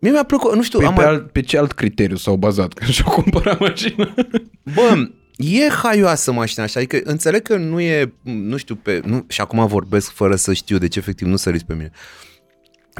Mie 0.00 0.10
mi-a 0.10 0.24
plăcut, 0.24 0.54
nu 0.54 0.62
știu, 0.62 0.78
Păi 0.78 0.86
am 0.86 0.94
pe, 0.94 1.00
mai... 1.00 1.10
alt, 1.10 1.30
pe 1.30 1.40
ce 1.40 1.58
alt 1.58 1.72
criteriu 1.72 2.16
s-au 2.16 2.36
bazat 2.36 2.72
când 2.72 2.90
și-au 2.90 3.12
cumpărat 3.12 3.58
mașina? 3.58 4.14
Bă, 4.74 5.08
e 5.36 5.68
haioasă 5.68 6.32
mașina 6.32 6.64
așa, 6.64 6.80
adică 6.80 7.00
înțeleg 7.04 7.42
că 7.42 7.56
nu 7.56 7.80
e, 7.80 8.12
nu 8.22 8.56
știu, 8.56 8.74
pe, 8.74 9.00
nu, 9.04 9.24
și 9.28 9.40
acum 9.40 9.66
vorbesc 9.66 10.10
fără 10.10 10.36
să 10.36 10.52
știu, 10.52 10.78
deci 10.78 10.96
efectiv 10.96 11.26
nu 11.26 11.36
săriți 11.36 11.64
pe 11.64 11.74
mine. 11.74 11.90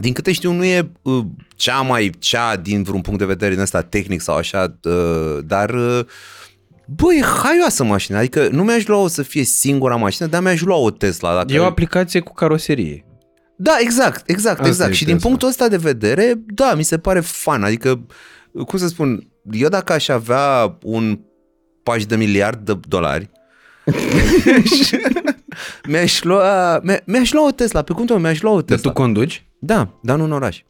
Din 0.01 0.13
câte 0.13 0.33
știu, 0.33 0.53
nu 0.53 0.65
e 0.65 0.91
uh, 1.03 1.25
cea 1.57 1.81
mai 1.81 2.11
cea 2.19 2.57
din 2.57 2.83
vreun 2.83 3.01
punct 3.01 3.19
de 3.19 3.25
vedere 3.25 3.53
din 3.53 3.63
ăsta 3.63 3.83
tehnic 3.83 4.21
sau 4.21 4.37
așa, 4.37 4.79
uh, 4.83 5.39
dar 5.45 5.71
uh, 5.71 6.05
bă, 6.97 7.15
e 7.15 7.23
haioasă 7.23 7.85
mașina, 7.85 8.19
adică 8.19 8.49
nu 8.51 8.63
mi-aș 8.65 8.87
lua 8.87 8.99
o 8.99 9.07
să 9.09 9.23
fie 9.23 9.43
singura 9.43 9.97
mașină, 9.97 10.29
dar 10.29 10.43
mi-aș 10.43 10.61
lua 10.63 10.77
o 10.77 10.91
Tesla. 10.91 11.35
Dacă 11.35 11.53
E 11.53 11.59
o 11.59 11.65
aplicație 11.65 12.21
cu 12.21 12.35
caroserie. 12.35 13.05
Da, 13.57 13.77
exact, 13.81 14.31
exact, 14.31 14.57
Asta 14.59 14.69
exact. 14.69 14.91
e 14.91 14.95
Și 14.95 15.05
din 15.05 15.13
Tesla. 15.15 15.29
punctul 15.29 15.49
ăsta 15.49 15.69
de 15.69 15.77
vedere, 15.77 16.35
da, 16.47 16.75
mi 16.75 16.83
se 16.83 16.99
pare 16.99 17.21
fan. 17.21 17.63
Adică, 17.63 18.07
cum 18.67 18.79
să 18.79 18.89
spun, 18.89 19.29
eu 19.51 19.69
dacă 19.69 19.93
aș 19.93 20.09
avea 20.09 20.79
un 20.83 21.19
paș 21.83 22.07
de 22.07 22.17
miliard 22.17 22.65
de 22.65 22.79
dolari, 22.89 23.31
mi-aș 25.89 26.23
lua, 26.23 26.79
mi- 26.83 27.03
mi-aș 27.05 27.33
lua 27.33 27.47
o 27.47 27.51
Tesla, 27.51 27.83
pe 27.83 27.93
cum 27.93 28.07
tu 28.07 28.19
mi-aș 28.19 28.41
lua 28.41 28.53
o 28.53 28.61
Dar 28.61 28.65
Tesla. 28.65 28.91
tu 28.91 28.97
conduci? 29.01 29.47
Da, 29.59 29.99
dar 30.03 30.17
nu 30.17 30.25
în 30.25 30.33
oraș. 30.33 30.63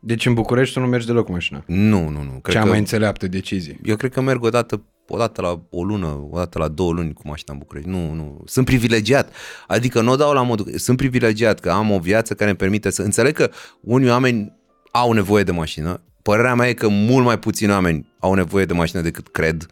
Deci 0.00 0.26
în 0.26 0.34
București 0.34 0.74
tu 0.74 0.80
nu 0.80 0.86
mergi 0.86 1.06
deloc 1.06 1.24
cu 1.24 1.32
mașina. 1.32 1.62
Nu, 1.66 2.08
nu, 2.08 2.22
nu. 2.22 2.38
Cred 2.42 2.54
Cea 2.54 2.62
că, 2.62 2.68
mai 2.68 2.78
înțeleaptă 2.78 3.26
decizie. 3.26 3.80
Eu 3.84 3.96
cred 3.96 4.12
că 4.12 4.20
merg 4.20 4.44
o 4.44 4.48
dată, 4.48 4.84
o 5.08 5.18
dată 5.18 5.40
la 5.40 5.60
o 5.70 5.84
lună, 5.84 6.26
o 6.30 6.36
dată 6.36 6.58
la 6.58 6.68
două 6.68 6.92
luni 6.92 7.12
cu 7.12 7.22
mașina 7.24 7.52
în 7.52 7.58
București. 7.58 7.88
Nu, 7.88 8.12
nu. 8.12 8.40
Sunt 8.44 8.66
privilegiat. 8.66 9.32
Adică 9.66 10.00
nu 10.00 10.12
o 10.12 10.16
dau 10.16 10.32
la 10.32 10.42
modul... 10.42 10.72
Sunt 10.76 10.96
privilegiat 10.96 11.60
că 11.60 11.70
am 11.70 11.90
o 11.90 11.98
viață 11.98 12.34
care 12.34 12.48
îmi 12.48 12.58
permite 12.58 12.90
să... 12.90 13.02
Înțeleg 13.02 13.34
că 13.34 13.50
unii 13.80 14.10
oameni 14.10 14.52
au 14.90 15.12
nevoie 15.12 15.44
de 15.44 15.52
mașină. 15.52 16.00
Părerea 16.22 16.54
mea 16.54 16.68
e 16.68 16.72
că 16.72 16.88
mult 16.88 17.24
mai 17.24 17.38
puțini 17.38 17.70
oameni 17.70 18.12
au 18.18 18.34
nevoie 18.34 18.64
de 18.64 18.72
mașină 18.72 19.00
decât 19.00 19.28
cred 19.28 19.66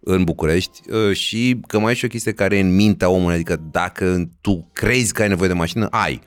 în 0.00 0.24
București 0.24 0.80
uh, 0.90 1.16
și 1.16 1.60
că 1.66 1.78
mai 1.78 1.92
e 1.92 1.94
și 1.94 2.04
o 2.04 2.08
chestie 2.08 2.32
care 2.32 2.56
e 2.56 2.60
în 2.60 2.74
mintea 2.74 3.08
omului, 3.08 3.34
adică 3.34 3.60
dacă 3.70 4.28
tu 4.40 4.70
crezi 4.72 5.12
că 5.12 5.22
ai 5.22 5.28
nevoie 5.28 5.48
de 5.48 5.54
mașină, 5.54 5.86
ai. 5.90 6.20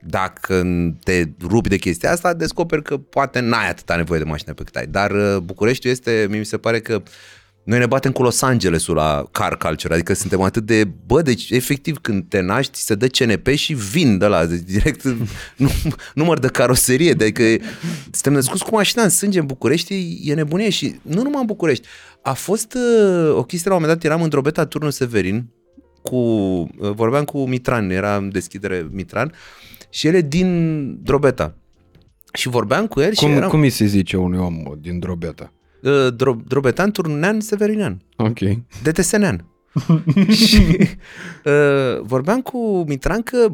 Dacă 0.00 0.66
te 1.04 1.24
rupi 1.40 1.68
de 1.68 1.76
chestia 1.76 2.12
asta, 2.12 2.34
descoperi 2.34 2.82
că 2.82 2.96
poate 2.96 3.40
n-ai 3.40 3.68
atâta 3.68 3.96
nevoie 3.96 4.18
de 4.18 4.24
mașină 4.24 4.52
pe 4.52 4.62
cât 4.62 4.76
ai. 4.76 4.86
Dar 4.86 5.10
uh, 5.10 5.36
Bucureștiul 5.36 5.92
este, 5.92 6.26
mi 6.30 6.44
se 6.44 6.56
pare 6.58 6.80
că 6.80 7.02
noi 7.64 7.78
ne 7.78 7.86
batem 7.86 8.12
cu 8.12 8.22
Los 8.22 8.42
Angelesul 8.42 8.94
la 8.94 9.24
car 9.30 9.56
culture, 9.56 9.94
adică 9.94 10.14
suntem 10.14 10.40
atât 10.40 10.66
de, 10.66 10.84
bă, 11.06 11.22
deci 11.22 11.50
efectiv 11.50 11.98
când 11.98 12.24
te 12.28 12.40
naști 12.40 12.78
se 12.78 12.94
dă 12.94 13.06
CNP 13.06 13.48
și 13.48 13.74
vin 13.74 14.18
de 14.18 14.26
la, 14.26 14.46
deci, 14.46 14.60
direct 14.60 15.02
nu, 15.56 15.70
număr 16.14 16.38
de 16.38 16.46
caroserie, 16.46 17.10
adică 17.10 17.42
suntem 18.02 18.32
născuți 18.32 18.64
cu 18.64 18.74
mașina 18.74 19.02
în 19.02 19.08
sânge 19.08 19.38
în 19.38 19.46
București, 19.46 20.18
e 20.22 20.34
nebunie 20.34 20.70
și 20.70 20.94
nu 21.02 21.22
numai 21.22 21.40
în 21.40 21.46
București. 21.46 21.86
A 22.22 22.32
fost 22.32 22.74
uh, 22.74 23.36
o 23.36 23.42
chestie 23.42 23.70
la 23.70 23.76
un 23.76 23.82
moment 23.82 24.00
dat, 24.00 24.10
eram 24.10 24.22
în 24.22 24.28
drobeta 24.28 24.66
turnul 24.66 24.90
Severin, 24.90 25.50
cu, 26.02 26.16
uh, 26.16 26.68
vorbeam 26.94 27.24
cu 27.24 27.48
Mitran, 27.48 27.90
era 27.90 28.16
în 28.16 28.30
deschidere 28.30 28.88
Mitran, 28.90 29.32
și 29.90 30.06
el 30.06 30.14
e 30.14 30.20
din 30.20 30.98
drobeta. 31.02 31.54
Și 32.32 32.48
vorbeam 32.48 32.86
cu 32.86 33.00
el 33.00 33.12
și 33.12 33.18
Cum, 33.18 33.30
eram 33.30 33.48
cum 33.48 33.60
îi 33.60 33.70
se 33.70 33.84
zice 33.84 34.16
unui 34.16 34.38
om 34.38 34.62
din 34.80 34.98
drobeta? 34.98 35.52
Uh, 35.82 36.14
dro, 36.14 36.36
drobetan 36.46 36.90
turnean 36.90 37.40
severinean. 37.40 38.02
Ok. 38.16 38.38
DTSN-an. 38.82 39.44
și 40.46 40.78
uh, 41.44 42.00
vorbeam 42.00 42.40
cu 42.40 42.84
Mitran 42.88 43.22
că, 43.22 43.48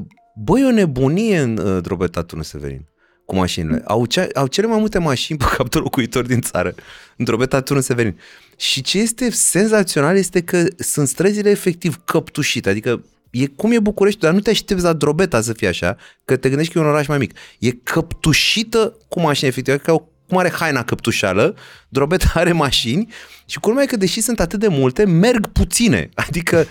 băi, 0.44 0.60
e 0.60 0.64
o 0.64 0.70
nebunie 0.70 1.38
în 1.38 1.58
uh, 1.58 1.82
drobeta 1.82 2.22
Turnul 2.22 2.44
Severin 2.44 2.86
cu 3.28 3.34
mașinile. 3.36 3.82
Au, 3.84 4.06
cea, 4.06 4.26
au 4.34 4.46
cele 4.46 4.66
mai 4.66 4.78
multe 4.78 4.98
mașini 4.98 5.38
pe 5.42 5.44
cap 5.56 5.70
de 5.70 5.78
locuitori 5.78 6.28
din 6.28 6.40
țară 6.40 6.74
în 7.16 7.24
drobeta 7.24 7.60
Turnul 7.60 7.82
Severin. 7.82 8.18
Și 8.56 8.82
ce 8.82 8.98
este 8.98 9.30
senzațional 9.30 10.16
este 10.16 10.40
că 10.42 10.64
sunt 10.76 11.08
străzile 11.08 11.50
efectiv 11.50 12.00
căptușite, 12.04 12.68
adică 12.68 13.04
e 13.30 13.46
cum 13.46 13.72
e 13.72 13.80
București, 13.80 14.20
dar 14.20 14.32
nu 14.32 14.40
te 14.40 14.50
aștepți 14.50 14.84
la 14.84 14.92
drobeta 14.92 15.40
să 15.40 15.52
fie 15.52 15.68
așa, 15.68 15.96
că 16.24 16.36
te 16.36 16.48
gândești 16.48 16.72
că 16.72 16.78
e 16.78 16.82
un 16.82 16.88
oraș 16.88 17.06
mai 17.06 17.18
mic. 17.18 17.38
E 17.58 17.70
căptușită 17.70 18.96
cu 19.08 19.20
mașini 19.20 19.48
efectiv, 19.48 19.76
ca 19.76 19.92
o 19.92 20.02
cum 20.28 20.38
are 20.38 20.50
haina 20.50 20.84
căptușală, 20.84 21.54
drobeta 21.88 22.30
are 22.40 22.52
mașini 22.52 23.12
și 23.46 23.58
culmea 23.58 23.82
e 23.82 23.86
că 23.86 23.96
deși 23.96 24.20
sunt 24.20 24.40
atât 24.40 24.60
de 24.60 24.68
multe, 24.68 25.04
merg 25.04 25.46
puține. 25.46 26.08
Adică 26.14 26.66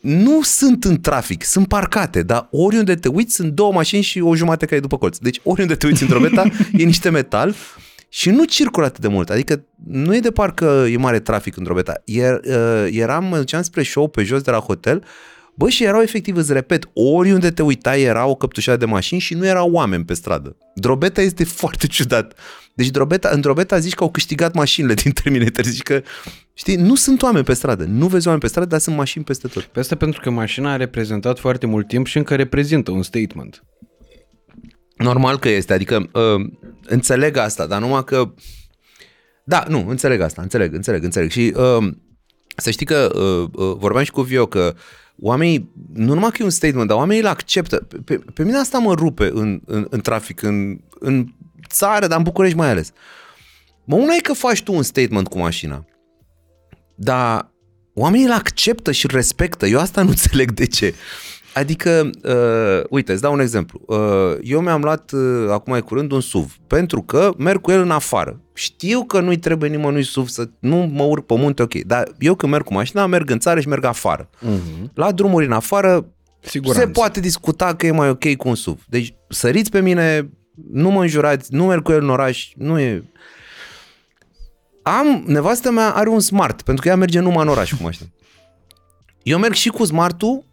nu 0.00 0.42
sunt 0.42 0.84
în 0.84 1.00
trafic, 1.00 1.44
sunt 1.44 1.68
parcate, 1.68 2.22
dar 2.22 2.48
oriunde 2.50 2.94
te 2.94 3.08
uiți 3.08 3.34
sunt 3.34 3.52
două 3.52 3.72
mașini 3.72 4.02
și 4.02 4.20
o 4.20 4.36
jumătate 4.36 4.64
care 4.64 4.76
e 4.76 4.80
după 4.80 4.98
colț. 4.98 5.18
Deci 5.18 5.40
oriunde 5.42 5.74
te 5.74 5.86
uiți 5.86 6.02
în 6.02 6.08
drobeta 6.08 6.42
e 6.78 6.84
niște 6.84 7.10
metal 7.10 7.54
și 8.08 8.30
nu 8.30 8.44
circulă 8.44 8.86
atât 8.86 9.00
de 9.00 9.08
mult. 9.08 9.30
Adică 9.30 9.64
nu 9.86 10.14
e 10.14 10.20
de 10.20 10.30
parcă 10.30 10.86
e 10.90 10.96
mare 10.96 11.20
trafic 11.20 11.56
în 11.56 11.62
drobeta. 11.62 12.02
Iar, 12.04 12.40
uh, 12.44 12.86
eram, 12.90 13.24
mă 13.24 13.36
duceam 13.36 13.62
spre 13.62 13.82
show 13.82 14.08
pe 14.08 14.22
jos 14.22 14.42
de 14.42 14.50
la 14.50 14.58
hotel 14.58 15.04
Bă, 15.54 15.68
și 15.68 15.84
erau 15.84 16.00
efectiv, 16.00 16.36
îți 16.36 16.52
repet, 16.52 16.90
oriunde 16.94 17.50
te 17.50 17.62
uitai 17.62 18.02
era 18.02 18.26
o 18.26 18.34
căptușare 18.34 18.76
de 18.76 18.84
mașini 18.84 19.20
și 19.20 19.34
nu 19.34 19.46
erau 19.46 19.70
oameni 19.70 20.04
pe 20.04 20.14
stradă. 20.14 20.56
Drobeta 20.74 21.20
este 21.20 21.44
foarte 21.60 21.86
ciudat. 21.86 22.38
Deci 22.74 22.90
Drobeta, 22.90 23.28
în 23.32 23.40
Drobeta 23.40 23.78
zici 23.78 23.94
că 23.94 24.02
au 24.02 24.10
câștigat 24.10 24.54
mașinile 24.54 24.94
din 24.94 25.12
Terminator, 25.12 25.64
zici 25.64 25.82
că, 25.82 26.02
știi, 26.54 26.76
nu 26.76 26.94
sunt 26.94 27.22
oameni 27.22 27.44
pe 27.44 27.52
stradă, 27.52 27.84
nu 27.84 28.06
vezi 28.06 28.26
oameni 28.26 28.42
pe 28.42 28.48
stradă, 28.48 28.68
dar 28.68 28.78
sunt 28.78 28.96
mașini 28.96 29.24
peste 29.24 29.48
tot. 29.48 29.62
Pe 29.62 29.80
asta 29.80 29.96
pentru 29.96 30.20
că 30.20 30.30
mașina 30.30 30.72
a 30.72 30.76
reprezentat 30.76 31.38
foarte 31.38 31.66
mult 31.66 31.88
timp 31.88 32.06
și 32.06 32.16
încă 32.16 32.34
reprezintă 32.34 32.90
un 32.90 33.02
statement. 33.02 33.64
Normal 34.96 35.38
că 35.38 35.48
este, 35.48 35.72
adică 35.72 36.08
uh, 36.12 36.50
înțeleg 36.86 37.36
asta, 37.36 37.66
dar 37.66 37.80
numai 37.80 38.04
că... 38.04 38.32
Da, 39.44 39.64
nu, 39.68 39.84
înțeleg 39.88 40.20
asta, 40.20 40.42
înțeleg, 40.42 40.74
înțeleg, 40.74 41.04
înțeleg. 41.04 41.30
Și 41.30 41.54
uh, 41.56 41.92
să 42.56 42.70
știi 42.70 42.86
că 42.86 43.10
uh, 43.14 43.64
uh, 43.66 43.76
vorbeam 43.78 44.04
și 44.04 44.10
cu 44.10 44.20
Vio 44.22 44.46
că 44.46 44.74
oamenii, 45.20 45.70
nu 45.92 46.14
numai 46.14 46.30
că 46.30 46.36
e 46.40 46.44
un 46.44 46.50
statement, 46.50 46.88
dar 46.88 46.96
oamenii 46.96 47.22
îl 47.22 47.28
acceptă. 47.28 47.88
Pe, 48.04 48.18
pe 48.34 48.44
mine 48.44 48.56
asta 48.56 48.78
mă 48.78 48.94
rupe 48.94 49.30
în, 49.32 49.60
în, 49.66 49.86
în 49.90 50.00
trafic, 50.00 50.42
în, 50.42 50.80
în 50.98 51.26
țară, 51.68 52.06
dar 52.06 52.18
în 52.18 52.24
București 52.24 52.56
mai 52.56 52.68
ales. 52.68 52.92
Mă, 53.84 53.96
una 53.96 54.14
e 54.14 54.20
că 54.20 54.32
faci 54.32 54.62
tu 54.62 54.72
un 54.72 54.82
statement 54.82 55.28
cu 55.28 55.38
mașina, 55.38 55.84
dar 56.94 57.50
oamenii 57.94 58.26
îl 58.26 58.32
acceptă 58.32 58.92
și 58.92 59.06
îl 59.06 59.14
respectă. 59.14 59.66
Eu 59.66 59.78
asta 59.78 60.02
nu 60.02 60.08
înțeleg 60.16 60.50
de 60.50 60.66
ce. 60.66 60.94
Adică, 61.54 62.10
uh, 62.24 62.84
uite, 62.90 63.12
îți 63.12 63.22
dau 63.22 63.32
un 63.32 63.40
exemplu. 63.40 63.80
Uh, 63.86 64.36
eu 64.42 64.60
mi-am 64.60 64.82
luat 64.82 65.12
uh, 65.12 65.50
acum 65.50 65.72
mai 65.72 65.82
curând 65.82 66.12
un 66.12 66.20
SUV, 66.20 66.56
pentru 66.66 67.02
că 67.02 67.32
merg 67.38 67.60
cu 67.60 67.70
el 67.70 67.80
în 67.80 67.90
afară. 67.90 68.40
Știu 68.54 69.04
că 69.04 69.20
nu-i 69.20 69.38
trebuie 69.38 69.70
nimănui 69.70 70.02
SUV 70.02 70.28
să 70.28 70.48
nu 70.58 70.76
mă 70.76 71.02
urc 71.02 71.26
pe 71.26 71.34
munte, 71.34 71.62
ok, 71.62 71.74
dar 71.74 72.08
eu 72.18 72.34
când 72.34 72.52
merg 72.52 72.64
cu 72.64 72.72
mașina, 72.72 73.06
merg 73.06 73.30
în 73.30 73.38
țară 73.38 73.60
și 73.60 73.68
merg 73.68 73.84
afară. 73.84 74.28
Uh-huh. 74.28 74.92
La 74.94 75.12
drumuri 75.12 75.46
în 75.46 75.52
afară, 75.52 76.06
Siguranță. 76.40 76.80
se 76.80 76.90
poate 76.90 77.20
discuta 77.20 77.74
că 77.74 77.86
e 77.86 77.90
mai 77.90 78.08
ok 78.08 78.36
cu 78.36 78.48
un 78.48 78.54
SUV. 78.54 78.84
Deci 78.88 79.14
săriți 79.28 79.70
pe 79.70 79.80
mine, 79.80 80.30
nu 80.72 80.90
mă 80.90 81.00
înjurați, 81.00 81.54
nu 81.54 81.66
merg 81.66 81.82
cu 81.82 81.92
el 81.92 82.02
în 82.02 82.10
oraș, 82.10 82.52
nu 82.56 82.78
e... 82.80 83.04
Am, 84.82 85.24
nevastă 85.26 85.70
mea 85.70 85.90
are 85.90 86.08
un 86.08 86.20
smart, 86.20 86.62
pentru 86.62 86.82
că 86.82 86.88
ea 86.88 86.96
merge 86.96 87.20
numai 87.20 87.42
în 87.42 87.48
oraș 87.48 87.72
cu 87.72 87.82
mașina. 87.82 88.08
Eu 89.22 89.38
merg 89.38 89.54
și 89.54 89.68
cu 89.68 89.84
smartul 89.84 90.44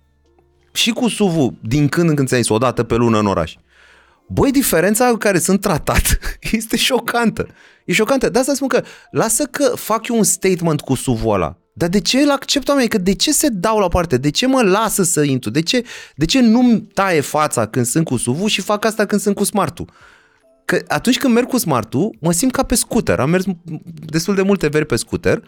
și 0.72 0.92
cu 0.92 1.08
SUV 1.08 1.54
din 1.62 1.88
când 1.88 2.10
în 2.10 2.16
când 2.16 2.28
ți-ai 2.28 2.42
zis, 2.42 2.50
o 2.50 2.58
dată 2.58 2.84
pe 2.84 2.96
lună 2.96 3.20
în 3.20 3.26
oraș. 3.26 3.56
Băi, 4.28 4.52
diferența 4.52 5.10
cu 5.10 5.18
care 5.18 5.40
sunt 5.40 5.62
tratat 5.62 6.20
este 6.52 6.78
șocantă. 6.78 7.48
E 7.86 7.94
șocantă. 7.94 8.30
De 8.30 8.40
asta 8.40 8.54
spun 8.54 8.68
că 8.68 8.84
lasă 9.12 9.44
că 9.44 9.64
fac 9.76 10.08
eu 10.08 10.18
un 10.18 10.24
statement 10.24 10.82
cu 10.82 10.96
suv 10.96 11.26
ăla. 11.26 11.58
Dar 11.74 11.90
de 11.90 12.00
ce 12.00 12.20
îl 12.20 12.32
accept 12.32 12.68
oamenii? 12.68 12.90
Că 12.90 12.98
de 12.98 13.14
ce 13.14 13.32
se 13.32 13.48
dau 13.50 13.80
la 13.80 13.88
parte? 13.88 14.18
De 14.18 14.30
ce 14.30 14.48
mă 14.48 14.62
lasă 14.62 15.04
să 15.04 15.22
intru? 15.22 15.50
De 15.50 15.62
ce, 15.62 15.84
de 16.16 16.26
ce 16.26 16.40
nu-mi 16.40 16.82
taie 16.82 17.22
fața 17.22 17.66
când 17.66 17.86
sunt 17.86 18.06
cu 18.06 18.18
suv 18.18 18.48
și 18.48 18.62
fac 18.62 18.86
asta 18.86 19.06
când 19.06 19.22
sunt 19.22 19.36
cu 19.36 19.44
smartul? 19.44 19.90
Că 20.66 20.84
atunci 20.88 21.18
când 21.18 21.34
merg 21.34 21.48
cu 21.48 21.58
smartul, 21.58 22.16
mă 22.20 22.32
simt 22.32 22.52
ca 22.52 22.64
pe 22.64 22.76
scooter. 22.76 23.20
Am 23.20 23.30
mers 23.30 23.44
destul 24.06 24.36
de 24.36 24.42
multe 24.42 24.68
veri 24.68 24.86
pe 24.86 24.96
scooter 24.96 25.44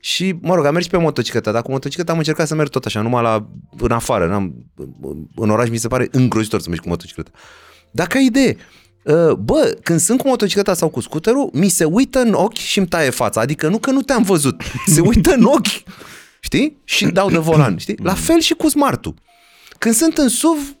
și, 0.00 0.34
mă 0.40 0.54
rog, 0.54 0.64
am 0.64 0.72
mers 0.72 0.84
și 0.84 0.90
pe 0.90 0.96
motocicletă, 0.96 1.50
dar 1.50 1.62
cu 1.62 1.70
motocicleta 1.70 2.12
am 2.12 2.18
încercat 2.18 2.46
să 2.46 2.54
merg 2.54 2.70
tot 2.70 2.84
așa, 2.84 3.00
numai 3.00 3.22
la, 3.22 3.48
în 3.78 3.90
afară. 3.90 4.26
N-am, 4.26 4.54
în 5.34 5.50
oraș 5.50 5.68
mi 5.68 5.76
se 5.76 5.88
pare 5.88 6.08
îngrozitor 6.10 6.60
să 6.60 6.68
mergi 6.68 6.82
cu 6.82 6.88
motocicleta. 6.88 7.30
Dacă 7.90 8.16
ai 8.16 8.24
idee, 8.24 8.56
uh, 9.04 9.32
bă, 9.32 9.78
când 9.82 10.00
sunt 10.00 10.20
cu 10.20 10.28
motocicleta 10.28 10.74
sau 10.74 10.88
cu 10.88 11.00
scuterul, 11.00 11.50
mi 11.52 11.68
se 11.68 11.84
uită 11.84 12.18
în 12.18 12.32
ochi 12.32 12.56
și 12.56 12.78
îmi 12.78 12.86
taie 12.86 13.10
fața. 13.10 13.40
Adică 13.40 13.68
nu 13.68 13.78
că 13.78 13.90
nu 13.90 14.02
te-am 14.02 14.22
văzut, 14.22 14.62
se 14.94 15.00
uită 15.00 15.34
în 15.34 15.44
ochi, 15.44 15.82
știi? 16.40 16.80
Și 16.84 17.06
dau 17.06 17.30
de 17.30 17.38
volan, 17.38 17.76
știi? 17.76 17.96
La 18.02 18.14
fel 18.14 18.40
și 18.40 18.54
cu 18.54 18.68
smartul. 18.68 19.14
Când 19.78 19.94
sunt 19.94 20.18
în 20.18 20.28
SUV, 20.28 20.76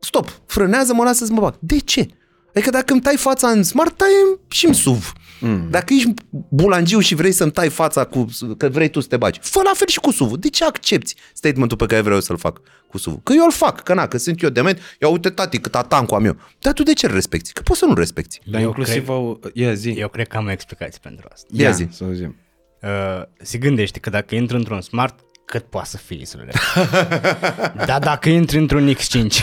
stop, 0.00 0.40
frânează, 0.46 0.94
mă 0.94 1.04
lasă 1.04 1.24
să 1.24 1.32
mă 1.32 1.40
bag. 1.40 1.54
De 1.60 1.78
ce? 1.78 2.08
Adică 2.54 2.70
dacă 2.70 2.92
îmi 2.92 3.02
tai 3.02 3.16
fața 3.16 3.48
în 3.48 3.62
smart, 3.62 3.96
tai 3.96 4.08
și 4.48 4.66
în 4.66 4.72
SUV. 4.72 5.12
Mm. 5.42 5.66
Dacă 5.70 5.94
ești 5.94 6.12
bulangiu 6.48 6.98
și 7.00 7.14
vrei 7.14 7.32
să-mi 7.32 7.50
tai 7.50 7.68
fața 7.68 8.04
cu, 8.04 8.26
că 8.56 8.68
vrei 8.68 8.88
tu 8.88 9.00
să 9.00 9.08
te 9.08 9.16
bagi, 9.16 9.38
fă 9.42 9.60
la 9.64 9.70
fel 9.74 9.86
și 9.86 9.98
cu 10.00 10.10
SUV. 10.10 10.36
De 10.36 10.48
ce 10.48 10.64
accepti 10.64 11.14
statementul 11.32 11.76
pe 11.76 11.86
care 11.86 12.00
vreau 12.00 12.20
să-l 12.20 12.36
fac 12.38 12.60
cu 12.88 12.98
SUV? 12.98 13.22
Că 13.22 13.32
eu 13.32 13.44
îl 13.44 13.52
fac, 13.52 13.82
că 13.82 13.94
na, 13.94 14.06
că 14.06 14.16
sunt 14.18 14.42
eu 14.42 14.48
dement, 14.50 14.78
ia 15.00 15.08
uite 15.08 15.30
tati 15.30 15.58
cât 15.58 15.74
atancul 15.74 16.16
am 16.16 16.24
eu. 16.24 16.36
Dar 16.58 16.72
tu 16.72 16.82
de 16.82 16.92
ce 16.92 17.06
îl 17.06 17.12
respecti? 17.12 17.52
Că 17.52 17.62
poți 17.62 17.78
să 17.78 17.84
nu 17.84 17.94
respecti. 17.94 18.38
Dar 18.44 18.60
Eu 18.60 18.66
inclusiv 18.66 18.94
cred- 18.94 19.08
au... 19.08 19.40
Ia 19.52 19.72
zi. 19.74 19.90
Eu 19.90 20.08
cred 20.08 20.26
că 20.28 20.36
am 20.36 20.46
o 20.46 20.50
explicație 20.50 20.98
pentru 21.02 21.28
asta. 21.32 21.46
Ia 21.50 21.70
zi. 21.70 21.86
Să 21.90 22.04
auzim. 22.04 22.36
Uh, 22.82 23.22
se 23.38 23.58
gândește 23.58 23.98
că 23.98 24.10
dacă 24.10 24.34
intri 24.34 24.56
într-un 24.56 24.80
smart, 24.80 25.18
cât 25.44 25.62
poate 25.62 25.88
să 25.88 25.96
fie, 25.96 26.20
Isulele? 26.20 26.52
Dar 27.86 27.98
dacă 28.00 28.28
intri 28.28 28.58
într-un 28.58 28.94
X5, 28.94 29.42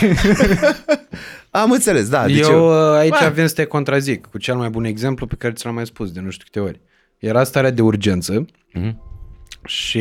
Am 1.50 1.70
înțeles, 1.70 2.08
da. 2.08 2.26
Deci 2.26 2.38
eu 2.38 2.66
uh, 2.68 2.96
aici 2.98 3.18
Bă. 3.22 3.30
vin 3.34 3.46
să 3.46 3.54
te 3.54 3.64
contrazic 3.64 4.26
cu 4.26 4.38
cel 4.38 4.56
mai 4.56 4.68
bun 4.70 4.84
exemplu 4.84 5.26
pe 5.26 5.34
care 5.38 5.52
ți 5.52 5.64
l-am 5.64 5.74
mai 5.74 5.86
spus 5.86 6.12
de 6.12 6.20
nu 6.20 6.30
știu 6.30 6.44
câte 6.50 6.60
ori. 6.66 6.80
Era 7.18 7.44
starea 7.44 7.70
de 7.70 7.82
urgență 7.82 8.44
Mhm. 8.72 9.02
și 9.64 9.98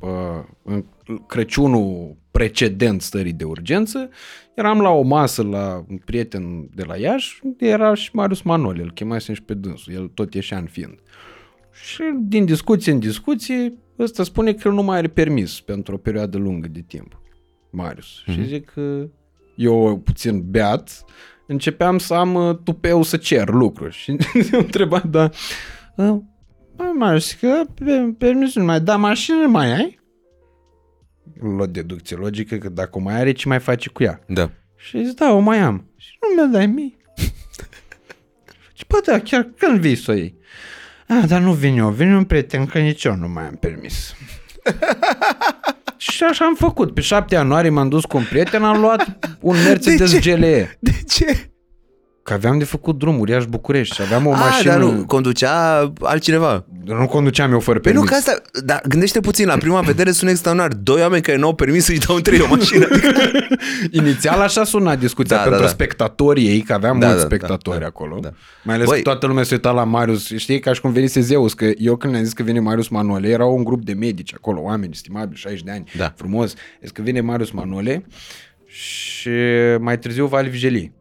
uh, 0.00 0.44
în 0.62 0.84
Crăciunul 1.26 2.16
precedent 2.30 3.02
stării 3.02 3.32
de 3.32 3.44
urgență, 3.44 4.08
eram 4.54 4.80
la 4.80 4.88
o 4.90 5.02
masă 5.02 5.42
la 5.42 5.84
un 5.88 5.96
prieten 5.96 6.68
de 6.74 6.82
la 6.86 6.96
Iași, 6.96 7.40
unde 7.42 7.66
era 7.68 7.94
și 7.94 8.10
Marius 8.12 8.42
Manole, 8.42 8.82
îl 8.82 8.92
chemasem 8.92 9.34
și 9.34 9.42
pe 9.42 9.54
dânsul, 9.54 9.92
el 9.92 10.06
tot 10.14 10.34
ieșea 10.34 10.58
în 10.58 10.66
fiind. 10.66 10.98
Și 11.72 12.02
din 12.20 12.44
discuție 12.44 12.92
în 12.92 12.98
discuție, 12.98 13.72
ăsta 13.98 14.22
spune 14.22 14.52
că 14.52 14.68
el 14.68 14.74
nu 14.74 14.82
mai 14.82 14.96
are 14.96 15.08
permis 15.08 15.60
pentru 15.60 15.94
o 15.94 15.98
perioadă 15.98 16.38
lungă 16.38 16.68
de 16.68 16.80
timp. 16.80 17.20
Marius. 17.70 18.22
Mm-hmm. 18.22 18.32
Și 18.32 18.44
zic 18.46 18.70
că 18.70 19.08
eu 19.56 19.98
puțin 20.04 20.50
beat, 20.50 21.04
începeam 21.46 21.98
să 21.98 22.14
am 22.14 22.34
uh, 22.34 22.56
tupeu 22.64 23.02
să 23.02 23.16
cer 23.16 23.48
lucruri. 23.48 23.94
Și 23.94 24.10
am 24.52 24.58
întrebat, 24.58 25.04
da, 25.04 25.30
uh, 25.96 26.16
Bă, 26.76 26.84
Marius, 26.98 27.32
că 27.32 27.62
pe- 27.74 28.14
permisul 28.18 28.60
nu 28.60 28.66
mai, 28.66 28.80
da, 28.80 28.96
mașină 28.96 29.36
nu 29.36 29.50
mai 29.50 29.72
ai? 29.72 29.98
Am 31.42 31.56
luat 31.56 31.68
deducție 31.68 32.16
logică 32.16 32.56
că 32.56 32.68
dacă 32.68 32.90
o 32.98 33.00
mai 33.00 33.14
are, 33.14 33.32
ce 33.32 33.48
mai 33.48 33.60
face 33.60 33.88
cu 33.88 34.02
ea? 34.02 34.20
Da. 34.28 34.50
Și 34.76 35.04
zic, 35.04 35.16
da, 35.16 35.32
o 35.32 35.38
mai 35.38 35.58
am. 35.58 35.90
Și 35.96 36.16
nu 36.20 36.42
mi-o 36.42 36.52
dai 36.52 36.66
mie. 36.66 36.96
Și 38.76 38.84
bă, 38.88 39.00
da, 39.06 39.20
chiar 39.20 39.50
când 39.56 39.78
vii 39.80 39.94
să 39.96 40.10
o 40.10 40.14
iei? 40.14 40.34
Ah, 41.06 41.24
dar 41.26 41.40
nu 41.40 41.52
vin 41.52 41.78
eu, 41.78 41.88
vine 41.88 42.16
un 42.16 42.24
prieten, 42.24 42.66
că 42.66 42.78
nici 42.78 43.04
eu 43.04 43.14
nu 43.14 43.28
mai 43.28 43.46
am 43.46 43.56
permis. 43.60 44.14
și 45.96 46.22
așa 46.24 46.44
am 46.44 46.54
făcut. 46.54 46.94
Pe 46.94 47.00
7 47.00 47.34
ianuarie 47.34 47.70
m-am 47.70 47.88
dus 47.88 48.04
cu 48.04 48.16
un 48.16 48.24
prieten, 48.24 48.64
am 48.64 48.80
luat 48.80 49.18
un 49.40 49.56
Mercedes 49.64 50.10
ce? 50.10 50.36
GLE. 50.36 50.76
De 50.80 51.02
ce? 51.08 51.50
Că 52.24 52.32
aveam 52.32 52.58
de 52.58 52.64
făcut 52.64 52.98
drumuri, 52.98 53.30
Iași 53.30 53.46
București 53.46 53.94
și 53.94 54.02
aveam 54.02 54.26
o 54.26 54.32
Ah, 54.32 54.38
mașină... 54.40 54.70
dar 54.70 54.80
nu, 54.80 55.04
conducea 55.06 55.92
altcineva. 56.00 56.64
nu 56.84 57.06
conduceam 57.06 57.52
eu 57.52 57.60
fără 57.60 57.78
Păi 57.80 57.92
permis. 57.92 58.10
nu, 58.10 58.16
că 58.16 58.30
asta, 58.30 58.42
dar 58.64 58.82
gândește 58.88 59.20
puțin, 59.20 59.46
la 59.46 59.56
prima 59.56 59.80
vedere 59.80 60.10
sună 60.10 60.30
extraordinar. 60.30 60.72
Doi 60.82 61.00
oameni 61.00 61.22
care 61.22 61.38
nu 61.38 61.46
au 61.46 61.54
permis 61.54 61.84
să-i 61.84 61.98
dau 61.98 62.16
între 62.16 62.34
ei 62.34 62.40
o 62.40 62.46
mașină. 62.48 62.86
Inițial 63.90 64.40
așa 64.40 64.64
suna 64.64 64.96
discuția 64.96 65.36
Da, 65.36 65.42
pentru 65.42 65.60
da, 65.60 65.66
da. 65.66 65.72
spectatorii 65.72 66.46
ei, 66.48 66.60
că 66.60 66.72
aveam 66.72 66.98
Da, 66.98 67.06
mulți 67.06 67.22
da, 67.22 67.28
da, 67.28 67.34
spectatori 67.36 67.80
da, 67.80 67.86
acolo. 67.86 68.18
da. 68.20 68.30
Mai 68.64 68.74
ales 68.74 68.88
Băi- 68.88 68.96
că 68.96 69.02
toată 69.02 69.26
lumea 69.26 69.42
se 69.42 69.54
uita 69.54 69.70
la 69.70 69.84
Marius. 69.84 70.26
Știi, 70.36 70.60
ca 70.60 70.72
și 70.72 70.80
cum 70.80 70.92
venise 70.92 71.20
Zeus, 71.20 71.54
că 71.54 71.70
eu 71.78 71.96
când 71.96 72.12
le-am 72.12 72.24
zis 72.24 72.32
că 72.32 72.42
vine 72.42 72.60
Marius 72.60 72.88
Manole, 72.88 73.28
era 73.28 73.44
un 73.44 73.64
grup 73.64 73.84
de 73.84 73.92
medici 73.92 74.34
acolo, 74.34 74.60
oameni 74.60 74.92
estimabili, 74.92 75.38
60 75.38 75.62
de 75.62 75.70
ani, 75.70 75.84
Da. 75.96 76.12
frumos. 76.16 76.54
Zis 76.80 76.90
că 76.90 77.02
vine 77.02 77.20
Marius 77.20 77.50
Manole 77.50 78.04
și 78.66 79.30
mai 79.78 79.98
târziu 79.98 80.26
Vali 80.26 80.48
Vigelie. 80.48 80.92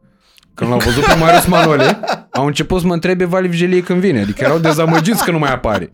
Când 0.54 0.70
l-au 0.70 0.80
văzut 0.80 1.04
pe 1.04 1.16
Marius 1.20 1.46
Manole, 1.46 2.00
au 2.32 2.46
început 2.46 2.82
să 2.82 2.88
mă 2.88 2.94
întrebe 2.94 3.26
Vali 3.26 3.48
Vigelie 3.48 3.84
când 3.84 4.00
vine. 4.00 4.22
Adică 4.22 4.44
erau 4.44 4.60
dezamăgiți 4.60 5.24
că 5.24 5.32
nu 5.32 5.40
mai 5.40 5.52
apare. 5.52 5.92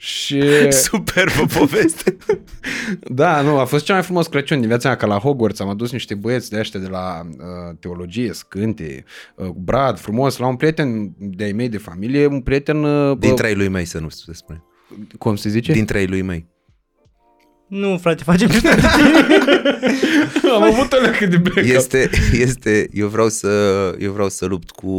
Și... 0.00 0.42
Superbă 0.72 1.44
poveste. 1.58 2.16
Da, 3.00 3.40
nu, 3.40 3.58
a 3.58 3.64
fost 3.64 3.84
cel 3.84 3.94
mai 3.94 4.04
frumos 4.04 4.26
Crăciun 4.26 4.58
din 4.58 4.68
viața 4.68 4.88
mea, 4.88 4.96
că 4.96 5.06
la 5.06 5.18
Hogwarts 5.18 5.60
am 5.60 5.68
adus 5.68 5.92
niște 5.92 6.14
băieți 6.14 6.50
de 6.50 6.58
ăștia 6.58 6.80
de 6.80 6.88
la 6.88 7.20
uh, 7.30 7.76
teologie, 7.80 8.32
scânte, 8.32 9.04
uh, 9.34 9.48
Brad, 9.48 9.98
frumos, 9.98 10.36
la 10.36 10.46
un 10.46 10.56
prieten 10.56 11.14
de-ai 11.18 11.52
mei 11.52 11.68
de 11.68 11.78
familie, 11.78 12.26
un 12.26 12.40
prieten... 12.40 12.84
Uh, 12.84 13.18
Din 13.18 13.30
uh, 13.30 13.36
trei 13.36 13.54
lui 13.54 13.68
mei, 13.68 13.84
să 13.84 13.98
nu 13.98 14.08
se 14.08 14.32
spune. 14.32 14.62
Cum 15.18 15.36
se 15.36 15.48
zice? 15.48 15.72
Din 15.72 15.84
trei 15.84 16.06
lui 16.06 16.22
mei. 16.22 16.46
Nu, 17.68 17.98
frate, 18.00 18.22
facem 18.22 18.48
mișto 18.48 18.68
de 18.68 18.86
Am 20.54 20.62
avut 20.62 20.92
o 20.92 21.00
leacă 21.00 21.26
de 21.26 21.36
backup. 21.36 21.62
Este, 21.62 22.10
este, 22.32 22.88
eu 22.92 23.08
vreau 23.08 23.28
să, 23.28 23.48
eu 23.98 24.12
vreau 24.12 24.28
să 24.28 24.46
lupt 24.46 24.70
cu 24.70 24.90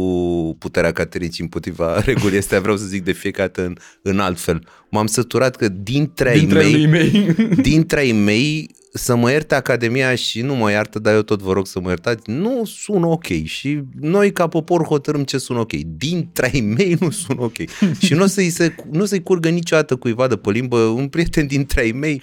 puterea 0.58 0.92
catericii 0.92 1.42
împotriva 1.42 2.00
regulii 2.04 2.38
astea, 2.38 2.60
vreau 2.60 2.76
să 2.76 2.84
zic 2.84 3.04
de 3.04 3.12
fiecare 3.12 3.50
dată 3.54 3.68
în, 3.68 3.76
în 4.02 4.18
alt 4.18 4.40
fel. 4.40 4.66
M-am 4.90 5.06
săturat 5.06 5.56
că 5.56 5.68
dintre 5.68 6.30
ai 6.30 6.38
Dintre 6.38 6.58
mei, 6.62 6.72
ei 6.74 6.86
mei. 6.86 7.34
dintre 7.62 8.00
ai 8.00 8.12
mei 8.12 8.70
să 8.92 9.16
mă 9.16 9.30
ierte 9.30 9.54
Academia 9.54 10.14
și 10.14 10.40
nu 10.40 10.54
mă 10.54 10.70
iartă, 10.70 10.98
dar 10.98 11.14
eu 11.14 11.22
tot 11.22 11.40
vă 11.40 11.52
rog 11.52 11.66
să 11.66 11.80
mă 11.80 11.88
iertați, 11.88 12.30
nu 12.30 12.62
sună 12.64 13.06
ok 13.06 13.26
și 13.44 13.80
noi 14.00 14.32
ca 14.32 14.46
popor 14.48 14.84
hotărâm 14.84 15.24
ce 15.24 15.38
sună 15.38 15.58
ok. 15.58 15.72
Dintre 15.72 16.50
ai 16.52 16.60
mei 16.60 16.96
nu 17.00 17.10
sună 17.10 17.42
ok. 17.42 17.56
și 18.04 18.14
nu 18.14 18.22
o 18.22 18.26
să-i, 18.26 18.50
se, 18.50 18.74
nu 18.90 19.02
o 19.02 19.04
să-i 19.04 19.22
curgă 19.22 19.48
niciodată 19.48 19.96
cuiva 19.96 20.26
de 20.26 20.36
pe 20.36 20.50
limbă, 20.50 20.76
un 20.76 21.08
prieten 21.08 21.46
dintre 21.46 21.80
ai 21.80 21.92
mei. 21.92 22.22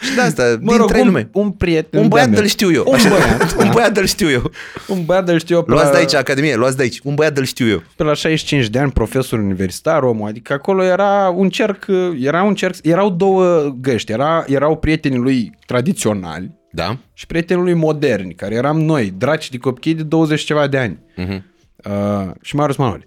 Și 0.00 0.14
de 0.14 0.20
asta, 0.20 0.58
Mă 0.60 0.70
rog, 0.76 0.78
dintre 0.78 0.96
ai 0.96 1.02
un, 1.06 1.12
mei. 1.12 1.28
un 1.32 1.50
prieten 1.50 2.00
Un 2.02 2.08
băiat 2.08 2.26
de-a 2.28 2.34
îl 2.38 2.42
meu. 2.44 2.48
știu 2.48 2.72
eu. 2.72 2.84
Un 2.86 2.94
Așa, 2.94 3.08
băiat, 3.08 3.52
un 3.58 3.64
da. 3.66 3.70
băiat 3.72 3.96
îl 3.98 4.06
știu 4.06 4.30
eu. 4.30 4.50
Un 4.88 5.04
băiat 5.04 5.24
de 5.26 5.38
știu 5.38 5.56
eu 5.56 5.62
pe 5.62 5.70
Luați 5.70 5.86
la, 5.86 5.92
de 5.92 5.98
aici, 5.98 6.14
Academie, 6.14 6.54
luați 6.56 6.76
de 6.76 6.82
aici. 6.82 7.00
Un 7.04 7.14
băiat 7.14 7.38
îl 7.38 7.44
știu 7.44 7.68
eu. 7.68 7.82
pe 7.96 8.02
la 8.02 8.14
65 8.14 8.66
de 8.70 8.78
ani, 8.78 8.90
profesor 8.92 9.38
universitar, 9.38 10.02
omul, 10.02 10.28
adică 10.28 10.52
acolo 10.52 10.82
era 10.84 11.32
un 11.36 11.48
cerc, 11.48 11.86
era 12.20 12.42
un 12.42 12.54
cerc, 12.54 12.74
erau 12.82 13.10
două 13.10 13.74
găști, 13.80 14.12
era, 14.12 14.44
erau 14.46 14.76
prietenii 14.76 15.18
lui 15.18 15.52
tradiționali, 15.66 16.58
Da? 16.72 16.96
și 17.12 17.26
prietenul 17.26 17.62
lui 17.64 17.74
moderni, 17.74 18.34
care 18.34 18.54
eram 18.54 18.80
noi, 18.80 19.14
draci 19.18 19.50
de 19.50 19.58
copii 19.58 19.94
de 19.94 20.02
20 20.02 20.40
ceva 20.42 20.66
de 20.66 20.78
ani. 20.78 20.98
Mhm. 21.16 21.44
Uh, 21.84 22.30
și 22.42 22.56
Marius 22.56 22.76
Manole. 22.76 23.04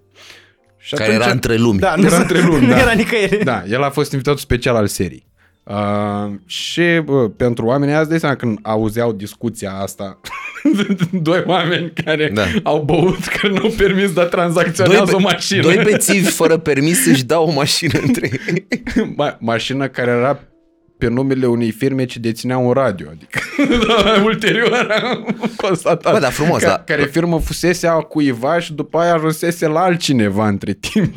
Și 0.78 0.94
Care 0.96 1.12
era 1.14 1.30
între 1.32 1.56
lumi. 1.56 1.80
Da, 1.80 1.94
Era 1.98 2.18
între 2.18 2.42
luni, 2.42 2.66
nu 2.66 2.72
da. 2.72 2.80
era 2.80 2.92
nicăieri. 2.92 3.44
Da, 3.44 3.64
el 3.70 3.84
a 3.84 3.90
fost 3.90 4.12
invitatul 4.12 4.40
special 4.40 4.76
al 4.76 4.88
serii. 4.88 5.26
Uh, 5.64 6.32
și 6.46 6.82
bă, 7.04 7.30
pentru 7.30 7.66
oamenii 7.66 7.94
azi, 7.96 8.10
de 8.10 8.18
seama 8.18 8.36
când 8.36 8.60
auzeau 8.62 9.12
discuția 9.14 9.72
asta, 9.74 10.20
doi 11.22 11.44
oameni 11.46 11.94
care 12.06 12.32
Da. 12.34 12.44
au 12.64 12.82
băut, 12.82 13.26
că 13.26 13.48
nu 13.48 13.58
au 13.64 13.70
permis, 13.78 14.14
dar 14.14 14.26
tranzacționează 14.26 15.06
be- 15.06 15.14
o 15.14 15.20
mașină. 15.20 15.62
doi 15.62 15.80
bețivi 15.84 16.26
fără 16.26 16.58
permis 16.58 17.06
își 17.06 17.24
dau 17.26 17.48
o 17.48 17.52
mașină 17.52 18.00
între 18.06 18.30
ei. 18.54 18.68
Ma- 18.98 19.38
mașină 19.40 19.88
care 19.88 20.12
era 20.12 20.40
pe 20.98 21.08
numele 21.08 21.46
unei 21.46 21.72
firme 21.72 22.06
ce 22.06 22.20
deținea 22.20 22.58
un 22.58 22.72
radio, 22.72 23.08
adică 23.12 23.40
da, 23.88 24.22
ulterior 24.26 24.88
am 25.04 25.36
constatat 25.56 26.14
Bă, 26.14 26.20
dar 26.20 26.32
frumos, 26.32 26.62
ca, 26.62 26.68
da. 26.68 26.84
care 26.86 27.04
firmă 27.04 27.40
fusese 27.40 27.88
a 27.88 27.94
cuiva 27.94 28.60
și 28.60 28.74
după 28.74 28.98
aia 28.98 29.14
ajunsese 29.14 29.68
la 29.68 29.80
altcineva 29.80 30.48
între 30.48 30.74
timp. 30.92 31.14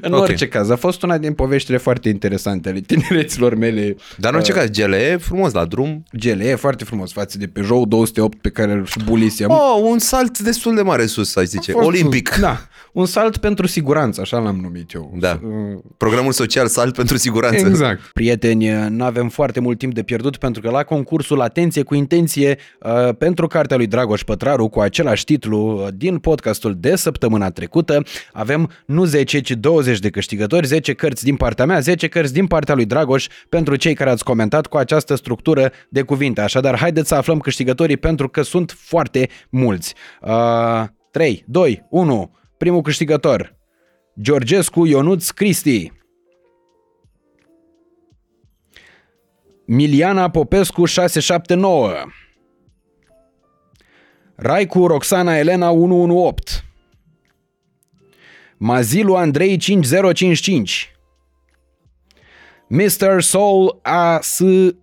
în 0.00 0.12
Ok. 0.12 0.20
orice 0.22 0.48
caz, 0.48 0.70
a 0.70 0.76
fost 0.76 1.02
una 1.02 1.18
din 1.18 1.32
poveștile 1.32 1.76
foarte 1.76 2.08
interesante 2.08 2.68
ale 2.68 2.80
tinereților 2.80 3.54
mele. 3.54 3.96
Dar 4.16 4.30
în 4.32 4.38
orice 4.38 4.52
caz, 4.52 4.68
GLE, 4.70 5.16
frumos 5.20 5.52
la 5.52 5.64
drum. 5.64 6.04
GLE, 6.12 6.54
foarte 6.54 6.84
frumos 6.84 7.12
față 7.12 7.38
de 7.38 7.46
Peugeot 7.46 7.88
208 7.88 8.40
pe 8.40 8.48
care 8.50 8.72
îl 8.72 8.86
și 8.86 8.98
bulisem. 9.04 9.50
Oh, 9.50 9.80
un 9.82 9.98
salt 9.98 10.38
destul 10.38 10.74
de 10.74 10.82
mare 10.82 11.06
sus, 11.06 11.36
aș 11.36 11.44
zice. 11.44 11.70
A 11.70 11.74
fost 11.74 11.86
Olimpic. 11.86 12.32
Un, 12.34 12.40
da, 12.40 12.60
un 12.92 13.06
salt 13.06 13.36
pentru 13.36 13.66
siguranță, 13.66 14.20
așa 14.20 14.38
l-am 14.38 14.58
numit 14.62 14.92
eu. 14.92 15.14
Da. 15.20 15.38
Uh, 15.42 15.50
Programul 15.96 16.32
social 16.32 16.66
salt 16.66 16.94
pentru 16.94 17.16
siguranță. 17.16 17.66
Exact. 17.66 18.00
Prieteni, 18.12 18.68
nu 18.88 19.04
avem 19.04 19.28
foarte 19.28 19.60
mult 19.60 19.78
timp 19.78 19.94
de 19.94 20.02
pierdut 20.02 20.36
pentru 20.36 20.62
că 20.62 20.70
la 20.70 20.82
concursul 20.82 21.40
Atenție 21.40 21.67
cu 21.76 21.94
intenție 21.94 22.58
uh, 22.80 23.14
pentru 23.18 23.46
cartea 23.46 23.76
lui 23.76 23.86
Dragoș 23.86 24.22
Pătraru 24.22 24.68
cu 24.68 24.80
același 24.80 25.24
titlu 25.24 25.82
uh, 25.82 25.88
din 25.94 26.18
podcastul 26.18 26.76
de 26.78 26.96
săptămâna 26.96 27.50
trecută 27.50 28.02
avem 28.32 28.70
nu 28.86 29.04
10, 29.04 29.40
ci 29.40 29.50
20 29.50 29.98
de 29.98 30.10
câștigători, 30.10 30.66
10 30.66 30.92
cărți 30.92 31.24
din 31.24 31.36
partea 31.36 31.64
mea, 31.64 31.80
10 31.80 32.08
cărți 32.08 32.32
din 32.32 32.46
partea 32.46 32.74
lui 32.74 32.84
Dragoș 32.84 33.26
pentru 33.48 33.76
cei 33.76 33.94
care 33.94 34.10
ați 34.10 34.24
comentat 34.24 34.66
cu 34.66 34.76
această 34.76 35.14
structură 35.14 35.72
de 35.88 36.02
cuvinte. 36.02 36.40
Așadar, 36.40 36.78
haideți 36.78 37.08
să 37.08 37.14
aflăm 37.14 37.38
câștigătorii 37.38 37.96
pentru 37.96 38.28
că 38.28 38.42
sunt 38.42 38.74
foarte 38.78 39.28
mulți. 39.50 39.94
Uh, 40.22 40.84
3, 41.10 41.44
2, 41.46 41.86
1, 41.90 42.36
primul 42.56 42.80
câștigător. 42.80 43.56
Georgescu 44.20 44.86
Ionuț 44.86 45.30
Cristi. 45.30 45.92
Miliana 49.68 50.30
Popescu 50.30 50.86
679 50.86 52.06
Raicu 54.38 54.88
Roxana 54.88 55.38
Elena 55.38 55.70
118 55.70 56.62
Mazilu 58.58 59.16
Andrei 59.16 59.58
5055 59.58 60.88
Mr. 62.70 63.22
Soul 63.22 63.78
ASYL 63.84 64.74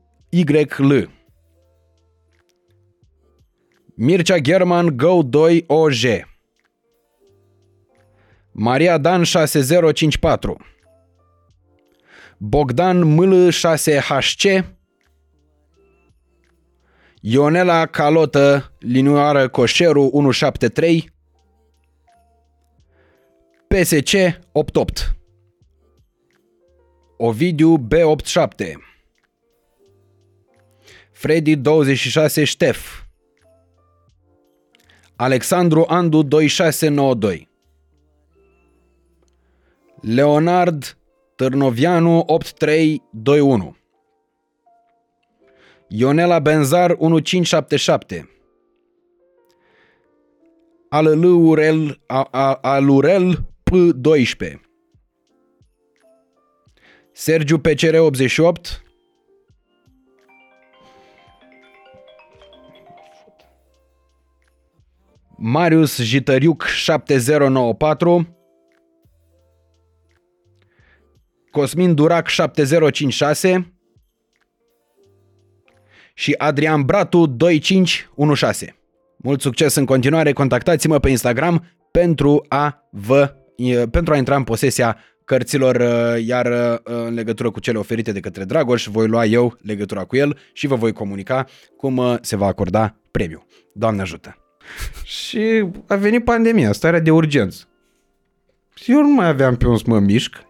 Mircea 3.97 4.39
German 4.39 4.95
Go 4.95 5.23
2 5.23 5.65
OJ 5.67 6.25
Maria 8.53 8.99
Dan 8.99 9.25
6054 9.25 10.74
Bogdan 12.37 13.03
Mâl 13.03 13.51
6HC 13.51 14.65
Ionela 17.21 17.85
Calotă 17.85 18.73
Linioară 18.79 19.49
Coșeru 19.49 20.09
173 20.13 21.13
PSC 23.67 24.13
88 24.51 25.15
Ovidiu 27.17 27.87
B87 27.87 28.71
Freddy 31.11 31.55
26 31.55 32.43
Ștef 32.43 33.03
Alexandru 35.15 35.85
Andu 35.87 36.21
2692 36.21 37.49
Leonard 40.01 40.97
Târnovianu 41.35 42.23
8321 42.27 43.75
Ionela 45.89 46.39
Benzar 46.39 46.91
1577 46.99 48.25
Alurel, 50.89 51.99
A- 52.07 52.27
A- 52.31 52.59
Alurel 52.63 53.45
P12 53.71 54.59
Sergiu 57.13 57.57
PCR 57.59 57.95
88 57.99 58.81
Marius 65.37 65.97
Jităriuc 66.01 66.63
7094 66.63 68.27
Cosmin 71.55 71.93
Durac 71.93 72.27
7056 72.27 73.73
și 76.13 76.35
Adrian 76.37 76.81
Bratu 76.81 77.25
2516. 77.25 78.77
Mult 79.17 79.41
succes 79.41 79.75
în 79.75 79.85
continuare, 79.85 80.33
contactați-mă 80.33 80.99
pe 80.99 81.09
Instagram 81.09 81.65
pentru 81.91 82.45
a 82.47 82.87
vă 82.91 83.35
pentru 83.91 84.13
a 84.13 84.17
intra 84.17 84.35
în 84.35 84.43
posesia 84.43 84.97
cărților, 85.25 85.75
iar 86.17 86.45
în 86.83 87.13
legătură 87.13 87.51
cu 87.51 87.59
cele 87.59 87.77
oferite 87.77 88.11
de 88.11 88.19
către 88.19 88.43
Dragoș, 88.43 88.87
voi 88.87 89.07
lua 89.07 89.25
eu 89.25 89.57
legătura 89.61 90.03
cu 90.03 90.15
el 90.15 90.37
și 90.53 90.67
vă 90.67 90.75
voi 90.75 90.93
comunica 90.93 91.45
cum 91.77 92.17
se 92.21 92.35
va 92.35 92.45
acorda 92.45 92.95
premiu. 93.11 93.45
Doamne 93.73 94.01
ajută! 94.01 94.37
și 95.03 95.65
a 95.87 95.95
venit 95.95 96.23
pandemia, 96.23 96.71
starea 96.71 96.99
de 96.99 97.11
urgență. 97.11 97.63
Și 98.73 98.91
eu 98.91 99.01
nu 99.01 99.13
mai 99.13 99.27
aveam 99.27 99.55
pe 99.55 99.67
un 99.67 99.77
să 99.77 99.83
mă 99.87 99.99
mișc. 99.99 100.45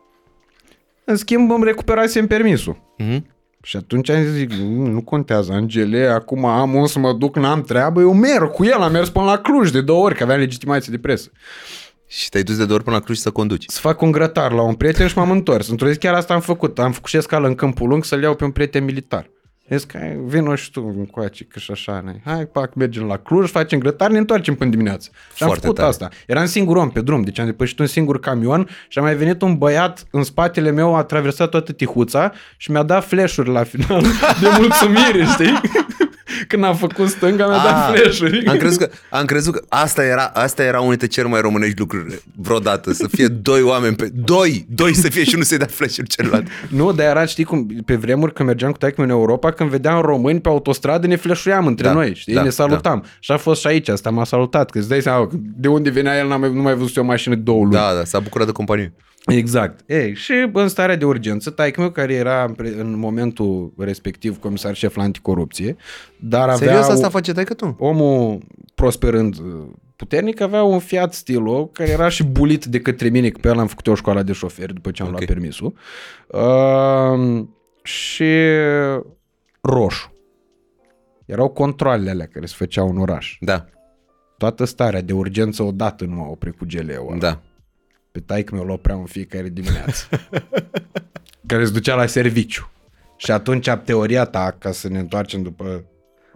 În 1.05 1.15
schimb, 1.15 1.51
îmi 1.51 1.63
recuperasem 1.63 2.27
permisul. 2.27 2.93
Mhm. 2.97 3.25
Și 3.61 3.77
atunci 3.77 4.09
am 4.09 4.23
zis, 4.23 4.47
"Nu, 4.59 4.85
nu 4.87 5.01
contează, 5.01 5.51
Angele, 5.53 6.05
acum 6.07 6.45
am 6.45 6.73
un 6.75 6.87
să 6.87 6.99
mă 6.99 7.13
duc, 7.13 7.35
n-am 7.35 7.61
treabă, 7.61 8.01
eu 8.01 8.13
merg 8.13 8.51
cu 8.51 8.65
el, 8.65 8.81
am 8.81 8.91
mers 8.91 9.09
până 9.09 9.25
la 9.25 9.37
Cluj 9.37 9.69
de 9.69 9.81
două 9.81 10.03
ori, 10.03 10.15
că 10.15 10.23
aveam 10.23 10.39
legitimație 10.39 10.91
de 10.91 10.97
presă. 10.99 11.31
Și 12.07 12.29
te-ai 12.29 12.43
dus 12.43 12.57
de 12.57 12.63
două 12.63 12.75
ori 12.75 12.83
până 12.83 12.95
la 12.95 13.01
Cluj 13.01 13.17
să 13.17 13.31
conduci. 13.31 13.63
Să 13.67 13.79
fac 13.79 14.01
un 14.01 14.11
grătar 14.11 14.51
la 14.51 14.61
un 14.61 14.73
prieten 14.73 15.07
și 15.07 15.17
m-am 15.17 15.31
întors. 15.31 15.69
Într-o 15.69 15.89
zi 15.91 15.97
chiar 15.97 16.13
asta 16.13 16.33
am 16.33 16.41
făcut. 16.41 16.79
Am 16.79 16.91
făcut 16.91 17.09
și 17.09 17.21
scală 17.21 17.47
în 17.47 17.55
Câmpul 17.55 17.87
Lung 17.87 18.03
să-l 18.03 18.21
iau 18.21 18.35
pe 18.35 18.43
un 18.43 18.51
prieten 18.51 18.83
militar. 18.83 19.29
Zis 19.69 19.83
că 19.83 19.97
"Hai, 19.97 20.17
vino 20.25 20.55
și 20.55 20.71
tu 20.71 20.93
încoace, 20.97 21.43
că 21.43 21.59
și 21.59 21.71
așa. 21.71 22.01
ne. 22.05 22.13
Hai, 22.25 22.45
pac, 22.45 22.73
mergem 22.73 23.03
la 23.03 23.17
Cluj, 23.17 23.49
facem 23.49 23.79
grătar, 23.79 24.09
ne 24.11 24.17
întoarcem 24.17 24.55
până 24.55 24.69
dimineață. 24.69 25.09
Și 25.35 25.43
am 25.43 25.47
Foarte 25.47 25.61
făcut 25.65 25.75
tare. 25.75 25.89
asta. 25.89 26.09
Eram 26.27 26.45
singur 26.45 26.75
om 26.77 26.89
pe 26.89 27.01
drum, 27.01 27.21
deci 27.21 27.39
am 27.39 27.45
depășit 27.45 27.79
un 27.79 27.85
singur 27.85 28.19
camion 28.19 28.67
și 28.87 28.99
a 28.99 29.01
mai 29.01 29.15
venit 29.15 29.41
un 29.41 29.57
băiat 29.57 30.03
în 30.11 30.23
spatele 30.23 30.71
meu, 30.71 30.95
a 30.95 31.03
traversat 31.03 31.49
toată 31.49 31.71
Tihuța 31.71 32.31
și 32.57 32.71
mi-a 32.71 32.83
dat 32.83 33.05
flash-uri 33.05 33.49
la 33.49 33.63
final 33.63 34.01
de 34.41 34.47
mulțumire, 34.57 35.23
știi? 35.31 35.61
Când 36.47 36.63
am 36.63 36.75
făcut 36.75 37.07
stânga, 37.09 37.47
mi-a 37.47 37.57
dat 37.63 37.89
Ah, 37.89 37.99
flash-uri. 37.99 38.45
Am 38.45 38.57
crezut 38.57 38.79
că, 38.79 38.89
am 39.09 39.25
crezut 39.25 39.53
că 39.53 39.63
asta 39.69 40.03
era, 40.03 40.23
asta 40.33 40.63
era 40.63 40.77
unul 40.77 40.89
dintre 40.89 41.07
cele 41.07 41.27
mai 41.27 41.41
românești 41.41 41.79
lucruri 41.79 42.21
vreodată. 42.35 42.93
Să 42.93 43.07
fie 43.07 43.27
doi 43.27 43.61
oameni 43.61 43.95
pe... 43.95 44.09
Doi! 44.13 44.65
Doi 44.69 44.93
să 44.93 45.09
fie 45.09 45.23
și 45.23 45.33
unul 45.33 45.45
să-i 45.45 45.57
dea 45.57 45.67
flash-uri 45.67 46.07
celălalt. 46.07 46.47
Nu, 46.69 46.91
dar 46.91 47.05
era, 47.05 47.25
știi 47.25 47.43
cum, 47.43 47.65
pe 47.85 47.95
vremuri 47.95 48.33
când 48.33 48.47
mergeam 48.47 48.71
cu 48.71 48.77
taică 48.77 49.01
în 49.01 49.09
Europa, 49.09 49.51
când 49.51 49.69
vedeam 49.69 50.01
români 50.01 50.41
pe 50.41 50.49
autostradă, 50.49 51.07
ne 51.07 51.15
fleșuiam 51.15 51.67
între 51.67 51.87
Da, 51.87 51.93
noi, 51.93 52.15
știi, 52.15 52.33
da, 52.33 52.41
ne 52.43 52.49
salutam. 52.49 53.03
Și 53.19 53.31
a 53.31 53.37
fost 53.37 53.61
și 53.61 53.67
aici, 53.67 53.87
asta 53.87 54.09
m-a 54.09 54.23
salutat, 54.23 54.69
că 54.69 54.77
îți 54.77 54.89
dai 54.89 55.01
seama, 55.01 55.27
că 55.27 55.35
de 55.39 55.67
unde 55.67 55.89
venea 55.89 56.17
el, 56.17 56.27
n-am 56.27 56.39
mai, 56.39 56.51
nu 56.53 56.61
mai 56.61 56.75
văzut 56.75 56.95
eu 56.95 57.03
o 57.03 57.05
mașină 57.05 57.35
de 57.35 57.41
două 57.41 57.59
luni. 57.59 57.71
Da, 57.73 57.93
da, 57.97 58.03
s-a 58.03 58.19
bucurat 58.19 58.47
de 58.47 58.53
companie. 58.53 58.93
Exact. 59.25 59.89
Ei, 59.89 60.13
și 60.15 60.49
în 60.53 60.67
starea 60.67 60.95
de 60.95 61.05
urgență, 61.05 61.49
taică 61.49 61.81
meu 61.81 61.89
care 61.89 62.13
era 62.13 62.43
în 62.43 62.53
pre- 62.53 62.73
în 62.77 62.97
momentul 62.99 63.73
respectiv 63.77 64.37
comisar 64.39 64.75
șef 64.75 64.95
la 64.95 65.03
anticorupție, 65.03 65.75
dar 66.19 66.49
avea 66.49 66.55
Serios, 66.67 66.87
o- 66.87 66.91
asta 66.91 67.09
face 67.09 67.33
taică 67.33 67.53
tu? 67.53 67.75
omul 67.79 68.41
prosperând 68.75 69.35
uh, 69.37 69.67
puternic 69.95 70.41
avea 70.41 70.63
un 70.63 70.79
Fiat 70.79 71.13
Stilo 71.13 71.65
care 71.65 71.89
era 71.89 72.09
și 72.09 72.23
bulit 72.23 72.65
de 72.65 72.79
către 72.79 73.09
mine, 73.09 73.29
că 73.29 73.37
pe 73.41 73.47
el 73.47 73.59
am 73.59 73.67
făcut 73.67 73.85
eu 73.85 73.93
școala 73.95 74.23
de 74.23 74.31
șoferi 74.33 74.73
după 74.73 74.91
ce 74.91 75.01
am 75.01 75.07
Ok. 75.07 75.13
luat 75.17 75.25
permisul. 75.29 75.73
Uh, 76.27 77.45
și 77.83 78.31
roșu. 79.61 80.13
Erau 81.25 81.49
controlele 81.49 82.09
alea 82.09 82.27
care 82.33 82.45
se 82.45 82.53
făceau 82.57 82.89
în 82.89 82.97
oraș. 82.97 83.37
Da, 83.39 83.65
Toată 84.37 84.65
starea 84.65 85.01
de 85.01 85.13
urgență 85.13 85.63
odată 85.63 86.05
nu 86.05 86.15
m-a 86.15 86.27
oprit 86.27 86.57
cu 86.57 86.65
geleul 86.65 87.07
ăla. 87.09 87.17
da. 87.19 87.41
Pe 88.15 88.21
taică 88.21 88.55
mi-o 88.55 88.73
opreau 88.73 88.99
în 88.99 89.05
fiecare 89.05 89.49
dimineață. 89.49 90.07
care 91.47 91.65
se 91.65 91.71
ducea 91.71 91.95
la 91.95 92.05
serviciu. 92.05 92.71
Și 93.17 93.31
atunci 93.31 93.69
teoria 93.85 94.25
ta, 94.25 94.55
ca 94.59 94.71
să 94.71 94.87
ne 94.87 94.99
întoarcem 94.99 95.41
după 95.41 95.85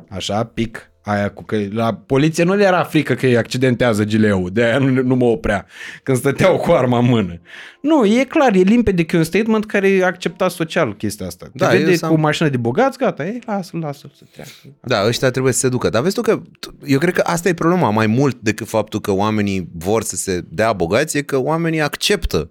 așa, 0.10 0.44
pic, 0.44 0.92
aia 1.10 1.30
cu 1.30 1.44
că 1.44 1.58
la 1.72 1.94
poliție 1.94 2.44
nu 2.44 2.56
le 2.56 2.64
era 2.64 2.84
frică 2.84 3.14
că 3.14 3.26
îi 3.26 3.38
accidentează 3.38 4.04
gileul, 4.04 4.50
de 4.54 4.64
aia 4.64 4.78
nu, 4.78 5.02
nu 5.02 5.16
mă 5.16 5.26
oprea 5.26 5.66
când 6.04 6.18
stăteau 6.18 6.58
cu 6.58 6.72
arma 6.72 6.98
în 6.98 7.06
mână. 7.06 7.42
Nu, 7.82 8.06
e 8.06 8.24
clar, 8.24 8.56
e 8.56 8.60
limpede 8.60 9.06
că 9.06 9.16
e 9.16 9.20
un 9.20 9.26
statement 9.26 9.66
care 9.66 9.90
e 9.90 10.06
acceptat 10.06 10.52
social 10.52 10.96
chestia 10.96 11.26
asta. 11.26 11.46
Te 11.46 11.52
Da, 11.54 11.66
da, 11.66 11.76
eu 11.76 11.84
vede 11.84 11.96
s-am- 11.96 12.10
cu 12.10 12.20
mașină 12.20 12.50
de 12.50 12.58
bogați, 12.58 12.98
gata, 12.98 13.26
ei, 13.26 13.42
lasă-l, 13.46 13.80
lasă-l 13.80 14.12
să 14.18 14.24
treacă. 14.32 14.50
Da, 14.82 15.08
ăștia 15.08 15.32
trebuie 15.32 15.54
să 15.54 15.60
se 15.60 15.70
ducă. 15.70 15.90
Dar 15.90 16.02
vezi 16.02 16.16
tu 16.16 16.22
că 16.22 16.42
eu 16.86 17.00
cred 17.00 17.14
că 17.14 17.22
asta 17.26 17.50
e 17.50 17.54
problema 17.54 17.90
mai 17.90 18.08
mult 18.08 18.38
decât 18.42 18.68
faptul 18.68 19.00
că 19.00 19.12
oamenii 19.12 19.70
vor 19.74 20.04
să 20.04 20.16
se 20.16 20.42
dea 20.50 20.74
bogați, 20.74 21.18
e 21.18 21.22
că 21.22 21.38
oamenii 21.38 21.82
acceptă 21.82 22.48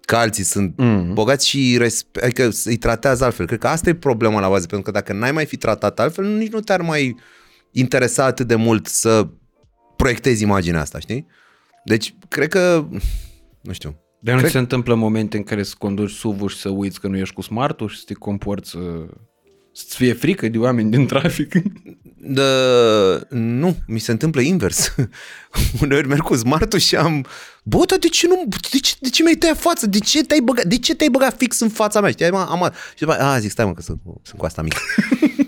că 0.00 0.16
alții 0.16 0.44
sunt 0.44 0.72
mm. 0.76 1.14
bogați 1.14 1.48
și 1.48 1.76
respe- 1.78 2.24
adică 2.24 2.50
îi 2.64 2.76
tratează 2.76 3.24
altfel. 3.24 3.46
Cred 3.46 3.58
că 3.58 3.66
asta 3.66 3.88
e 3.88 3.94
problema 3.94 4.40
la 4.40 4.48
bază, 4.48 4.66
pentru 4.66 4.92
că 4.92 4.98
dacă 4.98 5.12
n-ai 5.12 5.32
mai 5.32 5.46
fi 5.46 5.56
tratat 5.56 6.00
altfel, 6.00 6.24
nici 6.24 6.52
nu 6.52 6.60
te-ar 6.60 6.80
mai 6.80 7.16
interesa 7.78 8.24
atât 8.24 8.46
de 8.46 8.54
mult 8.54 8.86
să 8.86 9.28
proiectezi 9.96 10.42
imaginea 10.42 10.80
asta, 10.80 10.98
știi? 10.98 11.26
Deci, 11.84 12.14
cred 12.28 12.48
că, 12.48 12.88
nu 13.60 13.72
știu, 13.72 14.00
Dar 14.20 14.34
nu 14.34 14.40
Cred- 14.40 14.52
se 14.52 14.58
întâmplă 14.58 14.94
momente 14.94 15.36
în 15.36 15.42
care 15.42 15.62
să 15.62 15.74
conduci 15.78 16.10
suv 16.10 16.48
și 16.48 16.56
să 16.56 16.68
uiți 16.68 17.00
că 17.00 17.08
nu 17.08 17.16
ești 17.16 17.34
cu 17.34 17.40
smartul 17.40 17.88
și 17.88 17.98
să 17.98 18.02
te 18.06 18.14
comporți 18.14 18.70
să... 18.70 18.78
să-ți 19.72 19.96
fie 19.96 20.12
frică 20.12 20.48
de 20.48 20.58
oameni 20.58 20.90
din 20.90 21.06
trafic. 21.06 21.52
De, 22.20 22.42
nu, 23.30 23.76
mi 23.86 23.98
se 23.98 24.10
întâmplă 24.10 24.40
invers. 24.40 24.94
Uneori 25.82 26.08
merg 26.08 26.22
cu 26.22 26.34
smartul 26.34 26.78
și 26.78 26.96
am 26.96 27.26
Bă, 27.64 27.84
dar 27.86 27.98
de 27.98 28.08
ce 28.08 28.26
nu, 28.26 28.44
de 28.70 28.78
ce, 28.78 28.94
de 29.00 29.08
ce 29.08 29.22
mi-ai 29.22 29.34
tăiat 29.34 29.56
față? 29.56 29.86
De 29.86 29.98
ce 29.98 30.24
te-ai 30.24 30.40
băgat, 30.40 30.64
de 30.64 30.78
ce 30.78 30.94
te-ai 30.94 31.08
băgat 31.08 31.36
fix 31.36 31.60
în 31.60 31.68
fața 31.68 32.00
mea? 32.00 32.10
Știi, 32.10 32.24
am, 32.26 32.34
am, 32.62 32.72
și 32.94 33.00
după 33.00 33.12
aia, 33.12 33.30
a, 33.30 33.38
zic, 33.38 33.50
stai 33.50 33.64
mă 33.64 33.74
că 33.74 33.82
sunt, 33.82 34.00
sunt 34.22 34.38
cu 34.38 34.44
asta 34.44 34.62
mică. 34.62 34.78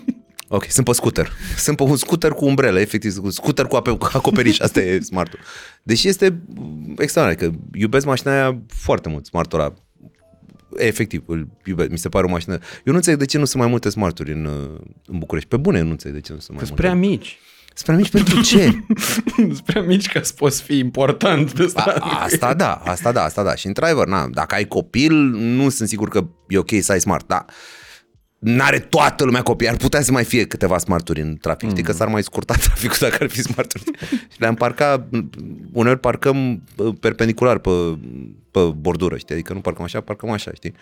ok, 0.53 0.65
sunt 0.69 0.85
pe 0.85 0.91
scooter. 0.91 1.31
Sunt 1.57 1.77
pe 1.77 1.83
un 1.83 1.95
scooter 1.95 2.31
cu 2.31 2.45
umbrelă, 2.45 2.79
efectiv, 2.79 3.17
cu 3.17 3.29
scooter 3.29 3.65
cu, 3.65 3.75
ape, 3.75 3.91
cu 3.91 4.09
acoperiș, 4.13 4.59
asta 4.59 4.79
e 4.81 4.99
smartul. 4.99 5.39
Deși 5.83 6.07
este 6.07 6.41
extraordinar, 6.97 7.49
că 7.51 7.57
iubesc 7.73 8.05
mașina 8.05 8.31
aia 8.33 8.61
foarte 8.67 9.09
mult, 9.09 9.25
smartul 9.25 9.59
ăla. 9.59 9.73
Efectiv, 10.77 11.23
îl 11.25 11.47
iubesc. 11.65 11.89
Mi 11.89 11.97
se 11.97 12.09
pare 12.09 12.25
o 12.25 12.29
mașină... 12.29 12.53
Eu 12.53 12.91
nu 12.91 12.95
înțeleg 12.95 13.19
de 13.19 13.25
ce 13.25 13.37
nu 13.37 13.45
sunt 13.45 13.61
mai 13.61 13.71
multe 13.71 13.89
smarturi 13.89 14.31
în, 14.31 14.45
uh, 14.45 14.79
în 15.05 15.17
București. 15.19 15.49
Pe 15.49 15.57
bune 15.57 15.81
nu 15.81 15.89
înțeleg 15.89 16.15
de 16.15 16.21
ce 16.21 16.33
nu 16.33 16.39
sunt 16.39 16.57
mai 16.57 16.65
Sunt 16.65 16.79
multe. 16.79 16.95
prea 16.95 17.09
mici. 17.09 17.37
Sunt 17.73 17.85
prea 17.85 17.95
mici 17.97 18.09
pentru 18.09 18.41
ce? 18.41 18.83
Sunt 19.35 19.59
prea 19.59 19.81
mici 19.81 20.07
ca 20.07 20.21
să 20.21 20.33
poți 20.35 20.61
fi 20.63 20.77
important 20.77 21.51
pe 21.51 21.61
A, 21.63 21.67
stradă. 21.67 21.99
asta 22.03 22.53
da, 22.53 22.73
asta 22.73 23.11
da, 23.11 23.23
asta 23.23 23.43
da. 23.43 23.55
Și 23.55 23.67
într-adevăr, 23.67 24.07
na, 24.07 24.27
dacă 24.27 24.55
ai 24.55 24.65
copil, 24.65 25.13
nu 25.33 25.69
sunt 25.69 25.87
sigur 25.89 26.09
că 26.09 26.27
e 26.47 26.57
ok 26.57 26.69
să 26.81 26.91
ai 26.91 26.99
smart, 26.99 27.27
da. 27.27 27.45
N-are 28.41 28.79
toată 28.79 29.23
lumea 29.23 29.41
copii, 29.41 29.69
ar 29.69 29.75
putea 29.75 30.01
să 30.01 30.11
mai 30.11 30.23
fie 30.23 30.45
câteva 30.45 30.77
smarturi 30.77 31.21
în 31.21 31.37
trafic. 31.41 31.69
Știi 31.69 31.83
că 31.83 31.91
s-ar 31.91 32.07
mai 32.07 32.23
scurta 32.23 32.53
traficul 32.65 32.97
dacă 32.99 33.17
ar 33.19 33.29
fi 33.29 33.41
smarturi. 33.41 33.83
și 34.31 34.39
le-am 34.39 34.55
parcat, 34.55 35.07
uneori 35.71 35.99
parcăm 35.99 36.61
uh, 36.75 36.93
perpendicular 36.99 37.57
pe, 37.57 37.69
pe 38.51 38.59
bordură, 38.59 39.17
știi? 39.17 39.33
Adică 39.35 39.53
nu 39.53 39.59
parcăm 39.59 39.83
așa, 39.83 40.01
parcăm 40.01 40.29
așa, 40.29 40.51
știi? 40.53 40.73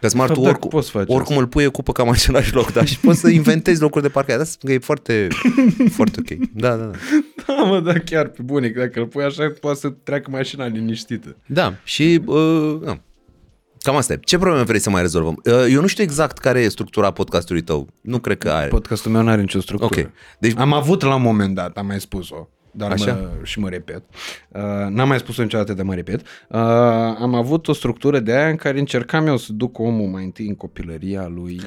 Că 0.00 0.08
smartul 0.08 0.36
Dacă 0.36 0.48
oricum, 0.48 0.68
poți 0.68 0.90
face 0.90 1.12
oricum 1.12 1.36
îl 1.36 1.46
pui 1.46 1.66
ocupă 1.66 1.92
cam 1.92 2.08
același 2.08 2.54
loc, 2.54 2.72
da? 2.72 2.84
Și 2.84 2.98
poți 2.98 3.20
să 3.20 3.28
inventezi 3.40 3.80
locuri 3.80 4.02
de 4.02 4.08
parcare. 4.08 4.38
Da, 4.38 4.44
spun 4.44 4.68
că 4.68 4.74
e 4.74 4.78
foarte, 4.78 5.28
foarte 5.90 6.20
ok. 6.20 6.48
Da, 6.52 6.76
da, 6.76 6.84
da. 6.84 6.96
Da, 7.46 7.62
mă, 7.62 7.80
da, 7.80 7.92
chiar 7.98 8.26
pe 8.28 8.42
bune, 8.42 8.68
că 8.68 8.80
dacă 8.80 9.00
îl 9.00 9.06
pui 9.06 9.24
așa, 9.24 9.52
poate 9.60 9.78
să 9.78 9.88
treacă 9.88 10.30
mașina 10.30 10.66
liniștită. 10.66 11.36
Da, 11.46 11.74
și 11.84 12.20
uh, 12.24 12.78
da. 12.84 13.00
Cam 13.82 13.96
asta 13.96 14.12
e. 14.12 14.18
Ce 14.22 14.38
probleme 14.38 14.64
vrei 14.64 14.80
să 14.80 14.90
mai 14.90 15.00
rezolvăm? 15.00 15.40
Uh, 15.44 15.52
eu 15.70 15.80
nu 15.80 15.86
știu 15.86 16.02
exact 16.04 16.38
care 16.38 16.60
e 16.60 16.68
structura 16.68 17.10
podcastului 17.10 17.62
tău. 17.62 17.88
Nu 18.02 18.18
cred 18.18 18.38
că 18.38 18.50
are. 18.50 18.68
Podcastul 18.68 19.10
meu 19.10 19.22
nu 19.22 19.28
are 19.30 19.40
nicio 19.40 19.60
structură. 19.60 20.00
Ok. 20.04 20.10
Deci- 20.38 20.56
Am 20.56 20.72
avut 20.72 21.02
la 21.02 21.14
un 21.14 21.22
moment 21.22 21.54
dat, 21.54 21.76
am 21.76 21.86
mai 21.86 22.00
spus-o, 22.00 22.48
dar 22.72 22.90
Așa? 22.90 23.12
Mă, 23.12 23.30
și 23.42 23.58
mă 23.58 23.68
repet. 23.68 24.02
Uh, 24.48 24.60
n-am 24.88 25.08
mai 25.08 25.18
spus-o 25.18 25.42
niciodată, 25.42 25.74
dar 25.74 25.84
mă 25.84 25.94
repet. 25.94 26.20
Uh, 26.20 26.58
am 27.18 27.34
avut 27.34 27.68
o 27.68 27.72
structură 27.72 28.18
de 28.20 28.32
aia 28.32 28.48
în 28.48 28.56
care 28.56 28.78
încercam 28.78 29.26
eu 29.26 29.36
să 29.36 29.52
duc 29.52 29.78
omul 29.78 30.08
mai 30.08 30.24
întâi 30.24 30.46
în 30.48 30.54
copilăria 30.54 31.26
lui. 31.26 31.60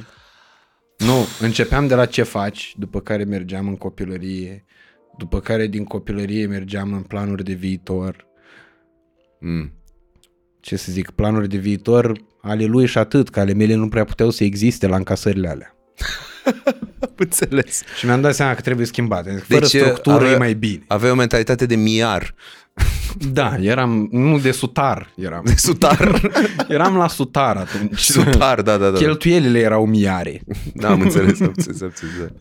Nu, 0.98 1.14
începeam 1.40 1.86
de 1.86 1.94
la 1.94 2.06
ce 2.06 2.22
faci, 2.22 2.74
după 2.78 3.00
care 3.00 3.24
mergeam 3.24 3.68
în 3.68 3.76
copilărie, 3.76 4.64
după 5.18 5.40
care 5.40 5.66
din 5.66 5.84
copilărie 5.84 6.46
mergeam 6.46 6.92
în 6.92 7.02
planuri 7.02 7.44
de 7.44 7.52
viitor. 7.52 8.26
Mm. 9.40 9.72
Ce 10.66 10.76
să 10.76 10.92
zic, 10.92 11.10
planuri 11.10 11.48
de 11.48 11.56
viitor 11.56 12.12
ale 12.42 12.64
lui 12.64 12.86
și 12.86 12.98
atât, 12.98 13.28
că 13.28 13.40
ale 13.40 13.52
mele 13.52 13.74
nu 13.74 13.88
prea 13.88 14.04
puteau 14.04 14.30
să 14.30 14.44
existe 14.44 14.86
la 14.86 14.96
încasările 14.96 15.48
alea. 15.48 15.76
Am 17.00 17.12
înțeles. 17.26 17.82
Și 17.98 18.04
mi-am 18.06 18.20
dat 18.20 18.34
seama 18.34 18.54
că 18.54 18.60
trebuie 18.60 18.86
schimbate. 18.86 19.30
Fără 19.48 19.60
Deci, 19.60 19.68
structură 19.82 20.16
avea- 20.16 20.30
e 20.30 20.36
mai 20.36 20.54
bine. 20.54 20.82
Avea 20.86 21.10
o 21.10 21.14
mentalitate 21.14 21.66
de 21.66 21.76
miar. 21.76 22.34
Da, 23.32 23.56
eram, 23.60 24.08
nu 24.10 24.38
de 24.38 24.50
sutar 24.50 25.12
eram. 25.16 25.42
De 25.44 25.54
sutar. 25.56 26.20
Eram 26.68 26.96
la 26.96 27.08
sutar 27.08 27.56
atunci. 27.56 27.98
sutar, 27.98 28.62
da, 28.62 28.76
da, 28.76 28.90
da. 28.90 28.98
Cheltuielile 28.98 29.58
erau 29.58 29.86
miare. 29.86 30.42
Da, 30.74 30.88
am 30.90 31.00
înțeles, 31.00 31.40
am 31.40 31.46
înțeles, 31.56 31.80
am 31.80 31.86
înțeles. 31.86 32.12
da. 32.20 32.34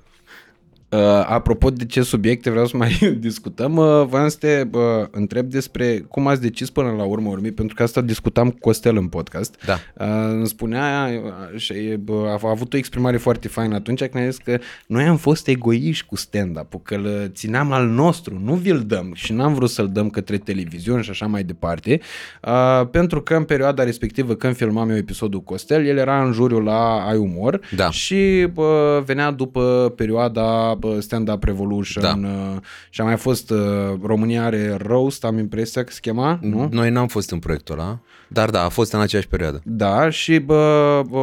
Uh, 0.95 1.25
apropo 1.27 1.69
de 1.69 1.85
ce 1.85 2.01
subiecte 2.01 2.49
vreau 2.49 2.65
să 2.65 2.77
mai 2.77 2.99
discutăm, 3.19 3.75
uh, 3.75 4.05
vreau 4.09 4.29
să 4.29 4.37
te 4.39 4.67
uh, 4.71 4.81
întreb 5.11 5.49
despre 5.49 6.05
cum 6.09 6.27
ați 6.27 6.41
decis 6.41 6.69
până 6.69 6.91
la 6.97 7.03
urmă 7.03 7.29
urmei, 7.29 7.51
pentru 7.51 7.75
că 7.75 7.83
asta 7.83 8.01
discutam 8.01 8.49
cu 8.49 8.57
Costel 8.59 8.97
în 8.97 9.07
podcast. 9.07 9.55
Da. 9.65 9.73
Uh, 9.73 10.07
îmi 10.31 10.47
spunea 10.47 11.09
uh, 11.23 11.59
și 11.59 11.73
uh, 12.07 12.15
a 12.27 12.39
avut 12.49 12.73
o 12.73 12.77
exprimare 12.77 13.17
foarte 13.17 13.47
faină 13.47 13.75
atunci 13.75 14.03
când 14.03 14.23
a 14.23 14.29
zis 14.29 14.37
că 14.37 14.59
noi 14.87 15.03
am 15.03 15.17
fost 15.17 15.47
egoiști 15.47 16.05
cu 16.05 16.15
stand-up-ul, 16.15 16.79
că 16.83 16.95
îl 16.95 17.31
țineam 17.33 17.71
al 17.71 17.87
nostru, 17.87 18.41
nu 18.43 18.53
vi-l 18.53 18.83
dăm 18.87 19.11
și 19.13 19.33
n-am 19.33 19.53
vrut 19.53 19.69
să-l 19.69 19.89
dăm 19.91 20.09
către 20.09 20.37
televiziune 20.37 21.01
și 21.01 21.09
așa 21.09 21.25
mai 21.25 21.43
departe, 21.43 21.99
uh, 22.43 22.87
pentru 22.91 23.21
că 23.21 23.35
în 23.35 23.43
perioada 23.43 23.83
respectivă 23.83 24.33
când 24.33 24.55
filmam 24.55 24.89
eu 24.89 24.95
episodul 24.95 25.39
cu 25.39 25.45
Costel, 25.45 25.85
el 25.85 25.97
era 25.97 26.23
în 26.23 26.31
juriu 26.31 26.59
la 26.59 27.05
Ai 27.07 27.17
Umor 27.17 27.59
Da. 27.75 27.89
și 27.89 28.47
uh, 28.55 28.65
venea 29.05 29.31
după 29.31 29.93
perioada 29.95 30.77
bă, 30.85 30.99
Stand-Up 30.99 31.43
Revolution 31.43 32.03
Da. 32.03 32.27
uh, 32.27 32.57
și 32.89 33.01
a 33.01 33.03
mai 33.03 33.17
fost 33.17 33.49
uh, 33.49 33.59
România 34.01 34.43
are 34.43 34.77
Roast, 34.81 35.23
am 35.23 35.37
impresia 35.37 35.83
că 35.83 35.91
se 35.91 35.99
chema, 36.01 36.39
nu? 36.41 36.69
Noi 36.71 36.89
n-am 36.89 37.07
fost 37.07 37.31
în 37.31 37.39
proiectul 37.39 37.79
ăla, 37.79 37.99
dar 38.27 38.49
da, 38.49 38.63
a 38.63 38.69
fost 38.69 38.93
în 38.93 38.99
aceeași 38.99 39.27
perioadă. 39.27 39.61
Da, 39.63 40.09
și 40.09 40.39
bă, 40.39 41.01
bă, 41.09 41.19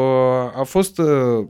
a 0.57 0.63
fost 0.63 0.99
uh, 0.99 1.07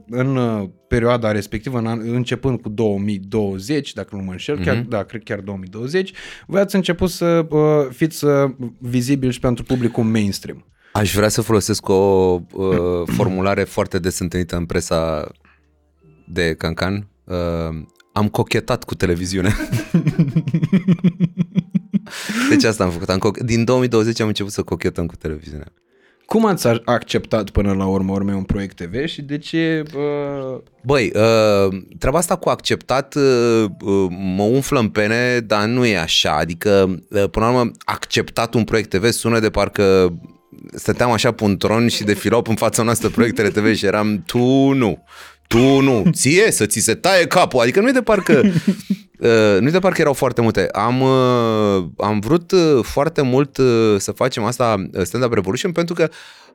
în 0.09 0.35
uh, 0.35 0.69
perioada 0.87 1.31
respectivă, 1.31 1.77
în 1.77 1.87
an, 1.87 1.99
începând 2.03 2.61
cu 2.61 2.69
2020, 2.69 3.93
dacă 3.93 4.15
nu 4.15 4.23
mă 4.23 4.31
înșel, 4.31 4.59
chiar, 4.63 4.85
da, 4.89 5.03
cred 5.03 5.23
chiar 5.23 5.39
2020, 5.39 6.11
voi 6.47 6.61
ați 6.61 6.75
început 6.75 7.09
să 7.09 7.45
uh, 7.49 7.59
fiți 7.89 8.25
uh, 8.25 8.51
vizibili 8.79 9.31
și 9.31 9.39
pentru 9.39 9.63
publicul 9.63 10.03
mainstream. 10.03 10.65
Aș 10.93 11.13
vrea 11.13 11.29
să 11.29 11.41
folosesc 11.41 11.89
o 11.89 11.93
uh, 12.51 13.01
formulare 13.05 13.63
foarte 13.63 13.99
des 13.99 14.19
întâlnită 14.19 14.55
în 14.55 14.65
presa 14.65 15.31
de 16.27 16.53
Cancan. 16.53 17.07
Uh, 17.23 17.81
am 18.13 18.27
cochetat 18.27 18.83
cu 18.83 18.95
televiziunea. 18.95 19.55
deci 22.49 22.63
asta 22.63 22.83
am 22.83 22.89
făcut. 22.89 23.09
Am 23.09 23.19
co- 23.19 23.45
Din 23.45 23.63
2020 23.63 24.19
am 24.19 24.27
început 24.27 24.51
să 24.51 24.61
cochetăm 24.61 25.05
cu 25.05 25.15
televiziunea. 25.15 25.67
Cum 26.25 26.45
ați 26.45 26.67
a- 26.67 26.81
acceptat 26.85 27.49
până 27.49 27.73
la 27.73 27.85
urmă 27.85 28.11
urmei 28.11 28.35
un 28.35 28.43
proiect 28.43 28.75
TV 28.75 29.05
și 29.05 29.21
de 29.21 29.37
ce 29.37 29.83
uh, 29.95 30.59
Băi, 30.83 31.11
uh, 31.15 31.81
treaba 31.99 32.17
asta 32.17 32.35
cu 32.35 32.49
acceptat 32.49 33.15
uh, 33.15 33.65
uh, 33.81 34.07
mă 34.35 34.43
umflă 34.43 34.79
în 34.79 34.89
pene, 34.89 35.39
dar 35.39 35.65
nu 35.65 35.85
e 35.85 35.97
așa. 35.97 36.35
Adică, 36.37 36.99
uh, 37.09 37.29
până 37.29 37.45
la 37.45 37.51
urmă, 37.51 37.71
acceptat 37.85 38.53
un 38.53 38.63
proiect 38.63 38.89
TV 38.89 39.09
sună 39.09 39.39
de 39.39 39.49
parcă 39.49 40.13
stăteam 40.73 41.11
așa 41.11 41.31
pe 41.31 41.43
un 41.43 41.57
tron 41.57 41.87
și 41.87 42.03
defilau 42.03 42.43
în 42.47 42.55
fața 42.55 42.83
noastră 42.83 43.09
proiectele 43.09 43.49
TV 43.49 43.75
și 43.75 43.85
eram 43.85 44.23
tu 44.25 44.71
nu, 44.71 45.03
tu 45.53 45.79
nu, 45.79 46.03
ție 46.11 46.51
să 46.51 46.65
ți 46.65 46.79
se 46.79 46.93
taie 46.93 47.27
capul. 47.27 47.59
Adică 47.59 47.81
nu 47.81 47.87
e 47.87 47.91
de 47.91 48.01
parcă, 48.01 48.41
uh, 49.19 49.59
nu 49.59 49.67
e 49.67 49.71
de 49.71 49.79
parcă 49.79 50.01
erau 50.01 50.13
foarte 50.13 50.41
multe. 50.41 50.67
Am, 50.71 51.01
uh, 51.01 51.85
am 51.97 52.19
vrut 52.19 52.51
uh, 52.51 52.79
foarte 52.81 53.21
mult 53.21 53.57
uh, 53.57 53.95
să 53.97 54.11
facem 54.11 54.43
asta 54.43 54.75
uh, 54.93 55.03
Stand 55.03 55.23
Up 55.23 55.33
Revolution 55.33 55.71
pentru 55.71 55.93
că 55.93 56.09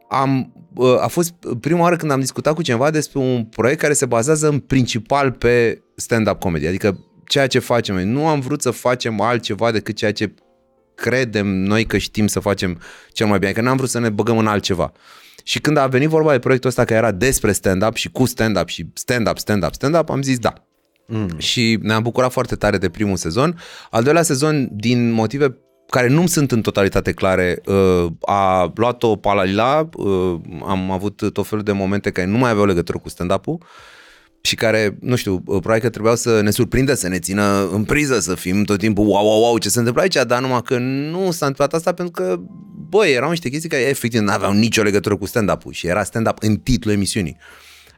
am, 0.09 0.53
uh, 0.75 1.03
a 1.03 1.07
fost 1.07 1.35
prima 1.61 1.81
oară 1.81 1.97
când 1.97 2.11
am 2.11 2.20
discutat 2.20 2.55
cu 2.55 2.62
cineva 2.62 2.91
despre 2.91 3.19
un 3.19 3.45
proiect 3.45 3.81
care 3.81 3.93
se 3.93 4.07
bazează 4.07 4.49
în 4.49 4.59
principal 4.59 5.33
pe 5.33 5.83
stand-up 5.97 6.39
comedy, 6.39 6.66
adică 6.66 6.99
ceea 7.27 7.47
ce 7.47 7.59
facem 7.59 7.95
noi. 7.95 8.05
Nu 8.05 8.27
am 8.27 8.41
vrut 8.41 8.62
să 8.62 8.70
facem 8.70 9.20
altceva 9.20 9.70
decât 9.70 9.97
ceea 9.97 10.12
ce 10.12 10.35
credem 10.95 11.47
noi 11.47 11.85
că 11.85 11.99
știm 11.99 12.27
să 12.27 12.41
facem 12.41 12.81
cel 13.12 13.27
mai 13.27 13.39
bine, 13.39 13.53
că 13.53 13.61
n-am 13.61 13.77
vrut 13.77 13.89
să 13.89 13.99
ne 13.99 14.09
băgăm 14.09 14.39
în 14.39 14.47
altceva. 14.47 14.93
Și 15.49 15.61
când 15.61 15.77
a 15.77 15.87
venit 15.87 16.09
vorba 16.09 16.33
de 16.33 16.39
proiectul 16.39 16.69
ăsta 16.69 16.85
care 16.85 16.99
era 16.99 17.11
despre 17.11 17.53
stand-up 17.53 17.95
și 17.95 18.11
cu 18.11 18.25
stand-up 18.25 18.69
și 18.69 18.87
stand-up, 18.95 19.39
stand-up, 19.39 19.75
stand-up, 19.75 20.11
am 20.11 20.23
zis 20.23 20.39
da. 20.39 20.53
Mm. 21.07 21.39
Și 21.39 21.79
ne-am 21.83 22.03
bucurat 22.03 22.33
foarte 22.33 22.57
tare 22.57 22.79
de 22.79 22.89
primul 22.89 23.16
sezon. 23.16 23.59
Al 23.91 24.03
doilea 24.03 24.23
sezon, 24.23 24.69
din 24.73 25.11
motive 25.11 25.59
care 25.89 26.09
nu 26.09 26.27
sunt 26.27 26.53
în 26.53 26.61
totalitate 26.61 27.12
clare, 27.12 27.61
uh, 27.66 28.07
a 28.20 28.73
luat-o 28.75 29.16
palalila, 29.16 29.89
uh, 29.97 30.41
am 30.66 30.91
avut 30.91 31.31
tot 31.33 31.47
felul 31.47 31.65
de 31.65 31.73
momente 31.73 32.11
care 32.11 32.27
nu 32.27 32.39
mai 32.39 32.51
aveau 32.51 32.66
legătură 32.66 32.99
cu 32.99 33.09
stand-up-ul 33.09 33.59
și 34.49 34.55
care, 34.55 34.97
nu 35.01 35.16
știu, 35.16 35.35
uh, 35.35 35.41
probabil 35.45 35.81
că 35.81 35.89
trebuiau 35.89 36.16
să 36.16 36.41
ne 36.41 36.51
surprindă, 36.51 36.95
să 36.95 37.09
ne 37.09 37.19
țină 37.19 37.69
în 37.73 37.85
priză, 37.85 38.20
să 38.20 38.35
fim 38.35 38.65
tot 38.65 38.79
timpul 38.79 39.07
wow, 39.07 39.25
wow, 39.25 39.41
wow, 39.41 39.59
ce 39.59 39.69
se 39.69 39.79
întâmplă 39.79 40.03
aici, 40.03 40.19
dar 40.27 40.41
numai 40.41 40.62
că 40.62 40.79
nu 40.79 41.31
s-a 41.31 41.47
întâmplat 41.47 41.75
asta 41.75 41.93
pentru 41.93 42.23
că, 42.23 42.41
băi, 42.89 43.12
erau 43.12 43.31
niște 43.31 43.49
chestii 43.49 43.69
care 43.69 43.83
efectiv 43.83 44.20
nu 44.20 44.33
aveau 44.33 44.53
nicio 44.53 44.83
legătură 44.83 45.16
cu 45.16 45.27
stand-up-ul 45.27 45.73
și 45.73 45.87
era 45.87 46.03
stand-up 46.03 46.37
în 46.41 46.57
titlul 46.57 46.95
emisiunii. 46.95 47.37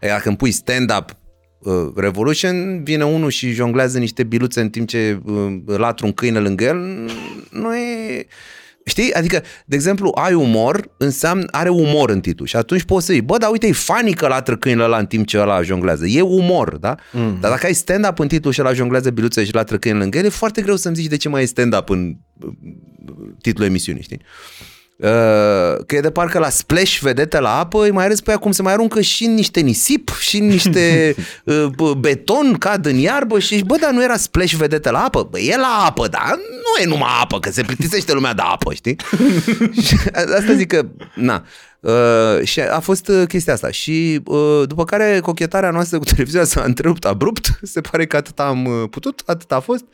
Iar 0.03 0.21
când 0.21 0.37
pui 0.37 0.51
stand-up 0.51 1.17
uh, 1.59 1.75
Revolution, 1.97 2.83
vine 2.85 3.05
unul 3.05 3.31
și 3.31 3.51
jonglează 3.51 3.99
niște 3.99 4.23
biluțe 4.23 4.61
în 4.61 4.71
timp 4.71 4.89
ce 4.89 5.21
uh, 5.25 5.57
latru 5.67 6.07
un 6.07 6.13
câine 6.13 6.39
lângă 6.39 6.65
el, 6.65 7.11
nu 7.51 7.77
e... 7.77 8.27
Știi? 8.91 9.13
Adică, 9.15 9.43
de 9.65 9.77
exemplu, 9.77 10.13
ai 10.15 10.35
umor, 10.35 10.91
înseamnă, 10.97 11.45
are 11.51 11.69
umor 11.69 12.11
în 12.11 12.21
titlu 12.21 12.45
și 12.45 12.57
atunci 12.57 12.83
poți 12.83 13.07
să 13.07 13.13
zici, 13.13 13.23
bă, 13.23 13.37
dar 13.37 13.51
uite, 13.51 13.67
e 13.67 13.73
funny 13.73 14.15
că 14.15 14.27
latră 14.27 14.57
câinele 14.57 14.85
ăla 14.85 14.99
în 14.99 15.07
timp 15.07 15.27
ce 15.27 15.39
ăla 15.39 15.63
jonglează. 15.63 16.07
E 16.07 16.21
umor, 16.21 16.77
da? 16.77 16.95
Mm. 17.13 17.37
Dar 17.41 17.51
dacă 17.51 17.67
ai 17.67 17.75
stand-up 17.75 18.19
în 18.19 18.29
titlu 18.29 18.51
și 18.51 18.61
ăla 18.61 18.73
jonglează 18.73 19.11
biluțe 19.11 19.45
și 19.45 19.55
latră 19.55 19.79
câinele 19.79 20.03
lângă 20.03 20.19
el, 20.19 20.25
e 20.25 20.29
foarte 20.29 20.63
greu 20.63 20.77
să-mi 20.77 20.95
zici 20.95 21.07
de 21.07 21.17
ce 21.17 21.29
mai 21.29 21.43
e 21.43 21.45
stand-up 21.45 21.89
în 21.89 22.17
uh, 22.39 22.53
titlul 23.41 23.67
emisiunii, 23.67 24.03
știi? 24.03 24.21
Uh, 25.03 25.85
că 25.87 25.97
e 25.97 26.01
de 26.01 26.11
parcă 26.11 26.39
la 26.39 26.49
splash 26.49 26.99
vedete 26.99 27.41
la 27.41 27.59
apă, 27.59 27.83
îi 27.83 27.91
mai 27.91 28.05
arăți 28.05 28.23
pe 28.23 28.31
ea 28.31 28.37
cum 28.37 28.53
se 28.53 28.63
mai 28.63 28.73
aruncă 28.73 29.01
și 29.01 29.25
în 29.25 29.35
niște 29.35 29.61
nisip 29.61 30.11
și 30.19 30.37
în 30.37 30.47
niște 30.47 31.15
uh, 31.45 31.67
bă, 31.77 31.95
beton, 31.95 32.53
cad 32.59 32.87
în 32.87 32.97
iarbă 32.97 33.39
și 33.39 33.55
zici, 33.55 33.65
bă, 33.65 33.77
dar 33.81 33.91
nu 33.91 34.03
era 34.03 34.17
splash 34.17 34.53
vedete 34.53 34.91
la 34.91 35.05
apă? 35.05 35.29
Bă, 35.31 35.39
e 35.39 35.57
la 35.57 35.85
apă, 35.87 36.07
dar 36.07 36.37
nu 36.37 36.83
e 36.83 36.87
numai 36.87 37.11
apă, 37.21 37.39
că 37.39 37.51
se 37.51 37.63
plictisește 37.63 38.13
lumea 38.13 38.35
de 38.35 38.43
apă, 38.45 38.73
știi? 38.73 38.97
și 39.87 39.97
asta 40.15 40.53
zic 40.57 40.69
că, 40.69 40.87
na, 41.15 41.45
Uh, 41.81 42.43
și 42.43 42.61
a 42.61 42.81
fost 42.81 43.09
uh, 43.09 43.27
chestia 43.29 43.53
asta 43.53 43.71
și 43.71 44.21
uh, 44.25 44.63
după 44.67 44.85
care 44.85 45.21
cochetarea 45.21 45.71
noastră 45.71 45.99
cu 45.99 46.05
televiziunea 46.05 46.47
s-a 46.47 46.63
întrerupt 46.63 47.05
abrupt, 47.05 47.59
se 47.63 47.81
pare 47.81 48.07
că 48.07 48.17
atât 48.17 48.41
am 48.41 48.65
uh, 48.65 48.89
putut, 48.91 49.23
atât 49.27 49.53
a 49.53 49.61
fost 49.61 49.85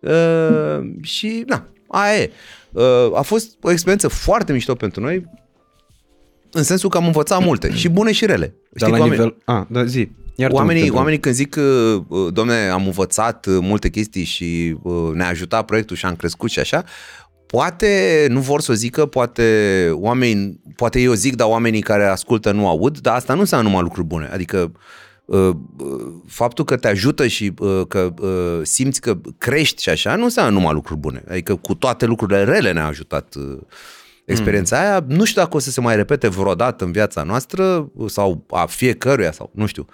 uh, 0.00 0.80
și 1.02 1.44
na, 1.46 1.68
aia 1.88 2.20
e. 2.20 2.30
Uh, 2.72 2.84
a 3.14 3.22
fost 3.22 3.56
o 3.62 3.70
experiență 3.70 4.08
foarte 4.08 4.52
mișto 4.52 4.74
pentru 4.74 5.00
noi, 5.00 5.24
în 6.50 6.62
sensul 6.62 6.88
că 6.88 6.96
am 6.96 7.06
învățat 7.06 7.44
multe, 7.44 7.74
și 7.74 7.88
bune 7.88 8.12
și 8.12 8.26
rele. 8.26 8.54
dar 8.70 8.90
la 8.90 8.96
că 8.96 9.02
oameni- 9.02 9.10
nivel... 9.10 9.36
A, 9.44 9.66
da, 9.70 9.84
zi. 9.84 10.08
Iartă-mă, 10.36 10.60
Oamenii, 10.60 10.84
te 10.84 10.90
oamenii 10.90 11.20
când 11.20 11.34
zic 11.34 11.50
că, 11.50 11.60
uh, 12.08 12.32
domne, 12.32 12.68
am 12.68 12.84
învățat 12.84 13.46
uh, 13.46 13.58
multe 13.60 13.88
chestii 13.88 14.24
și 14.24 14.76
uh, 14.82 15.10
ne-a 15.12 15.28
ajutat 15.28 15.64
proiectul 15.64 15.96
și 15.96 16.06
am 16.06 16.16
crescut 16.16 16.50
și 16.50 16.58
așa, 16.58 16.84
poate 17.46 18.26
nu 18.30 18.40
vor 18.40 18.60
să 18.60 18.70
o 18.72 18.74
zică, 18.74 19.06
poate 19.06 19.88
oameni, 19.92 20.60
poate 20.76 21.00
eu 21.00 21.12
zic, 21.12 21.36
dar 21.36 21.48
oamenii 21.48 21.80
care 21.80 22.06
ascultă 22.06 22.52
nu 22.52 22.68
aud, 22.68 22.98
dar 22.98 23.14
asta 23.14 23.34
nu 23.34 23.40
înseamnă 23.40 23.66
numai 23.68 23.82
lucruri 23.82 24.06
bune. 24.06 24.30
Adică 24.32 24.58
uh, 24.58 24.70
uh, 24.70 24.80
faptul 26.26 26.64
că 26.64 26.76
te 26.76 26.88
ajută 26.88 27.26
și 27.26 27.52
uh, 27.58 27.82
că 27.88 28.14
uh, 28.20 28.60
simți 28.62 29.00
că 29.00 29.18
crești 29.38 29.82
și 29.82 29.88
așa, 29.88 30.16
nu 30.16 30.24
înseamnă 30.24 30.52
numai 30.52 30.72
lucruri 30.72 31.00
bune. 31.00 31.24
Adică 31.28 31.56
cu 31.56 31.74
toate 31.74 32.06
lucrurile 32.06 32.44
rele 32.44 32.72
ne-a 32.72 32.86
ajutat 32.86 33.34
uh, 33.34 33.58
experiența 34.24 34.76
mm. 34.76 34.82
aia. 34.82 35.04
Nu 35.08 35.24
știu 35.24 35.42
dacă 35.42 35.56
o 35.56 35.58
să 35.58 35.70
se 35.70 35.80
mai 35.80 35.96
repete 35.96 36.28
vreodată 36.28 36.84
în 36.84 36.92
viața 36.92 37.22
noastră 37.22 37.90
sau 38.06 38.44
a 38.50 38.66
fiecăruia 38.66 39.32
sau 39.32 39.50
nu 39.54 39.66
știu 39.66 39.86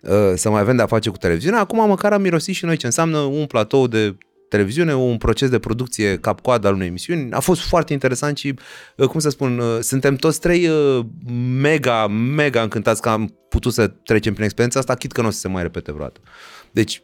uh, 0.00 0.32
să 0.34 0.50
mai 0.50 0.60
avem 0.60 0.76
de-a 0.76 0.86
face 0.86 1.10
cu 1.10 1.16
televiziunea. 1.16 1.60
Acum 1.60 1.88
măcar 1.88 2.12
am 2.12 2.20
mirosit 2.20 2.54
și 2.54 2.64
noi 2.64 2.76
ce 2.76 2.86
înseamnă 2.86 3.18
un 3.18 3.46
platou 3.46 3.86
de 3.86 4.16
televiziune, 4.54 4.94
un 4.94 5.16
proces 5.16 5.48
de 5.48 5.58
producție 5.58 6.18
cap-coadă 6.18 6.66
al 6.66 6.74
unei 6.74 6.86
emisiuni. 6.86 7.32
A 7.32 7.40
fost 7.40 7.60
foarte 7.60 7.92
interesant 7.92 8.36
și, 8.36 8.54
uh, 8.96 9.06
cum 9.08 9.20
să 9.20 9.28
spun, 9.28 9.58
uh, 9.58 9.78
suntem 9.80 10.16
toți 10.16 10.40
trei 10.40 10.68
uh, 10.68 11.04
mega, 11.60 12.06
mega 12.06 12.62
încântați 12.62 13.02
că 13.02 13.08
am 13.08 13.34
putut 13.48 13.72
să 13.72 13.86
trecem 13.86 14.32
prin 14.32 14.44
experiența 14.44 14.78
asta, 14.78 14.94
chit 14.94 15.12
că 15.12 15.20
nu 15.20 15.26
o 15.26 15.30
să 15.30 15.38
se 15.38 15.48
mai 15.48 15.62
repete 15.62 15.92
vreodată. 15.92 16.20
Deci, 16.70 17.02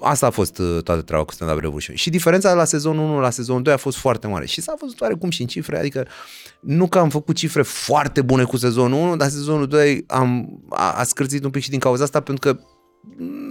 asta 0.00 0.26
a 0.26 0.30
fost 0.30 0.58
uh, 0.58 0.82
toată 0.82 1.02
treaba 1.02 1.24
cu 1.24 1.32
Stand 1.32 1.50
Up 1.50 1.60
Revolution. 1.60 1.96
Și 1.96 2.10
diferența 2.10 2.48
de 2.48 2.54
la 2.54 2.64
sezonul 2.64 3.04
1 3.04 3.20
la 3.20 3.30
sezonul 3.30 3.62
2 3.62 3.72
a 3.72 3.76
fost 3.76 3.96
foarte 3.96 4.26
mare. 4.26 4.46
Și 4.46 4.60
s-a 4.60 4.74
văzut 4.80 5.00
oarecum 5.00 5.30
și 5.30 5.40
în 5.40 5.46
cifre, 5.46 5.78
adică 5.78 6.06
nu 6.60 6.86
că 6.86 6.98
am 6.98 7.08
făcut 7.08 7.36
cifre 7.36 7.62
foarte 7.62 8.22
bune 8.22 8.44
cu 8.44 8.56
sezonul 8.56 8.98
1, 8.98 9.16
dar 9.16 9.28
sezonul 9.28 9.66
2 9.66 10.04
am, 10.06 10.60
a, 10.70 10.92
a 10.92 11.02
scârțit 11.02 11.44
un 11.44 11.50
pic 11.50 11.62
și 11.62 11.70
din 11.70 11.78
cauza 11.78 12.02
asta, 12.04 12.20
pentru 12.20 12.52
că 12.52 12.60
mm, 12.60 12.73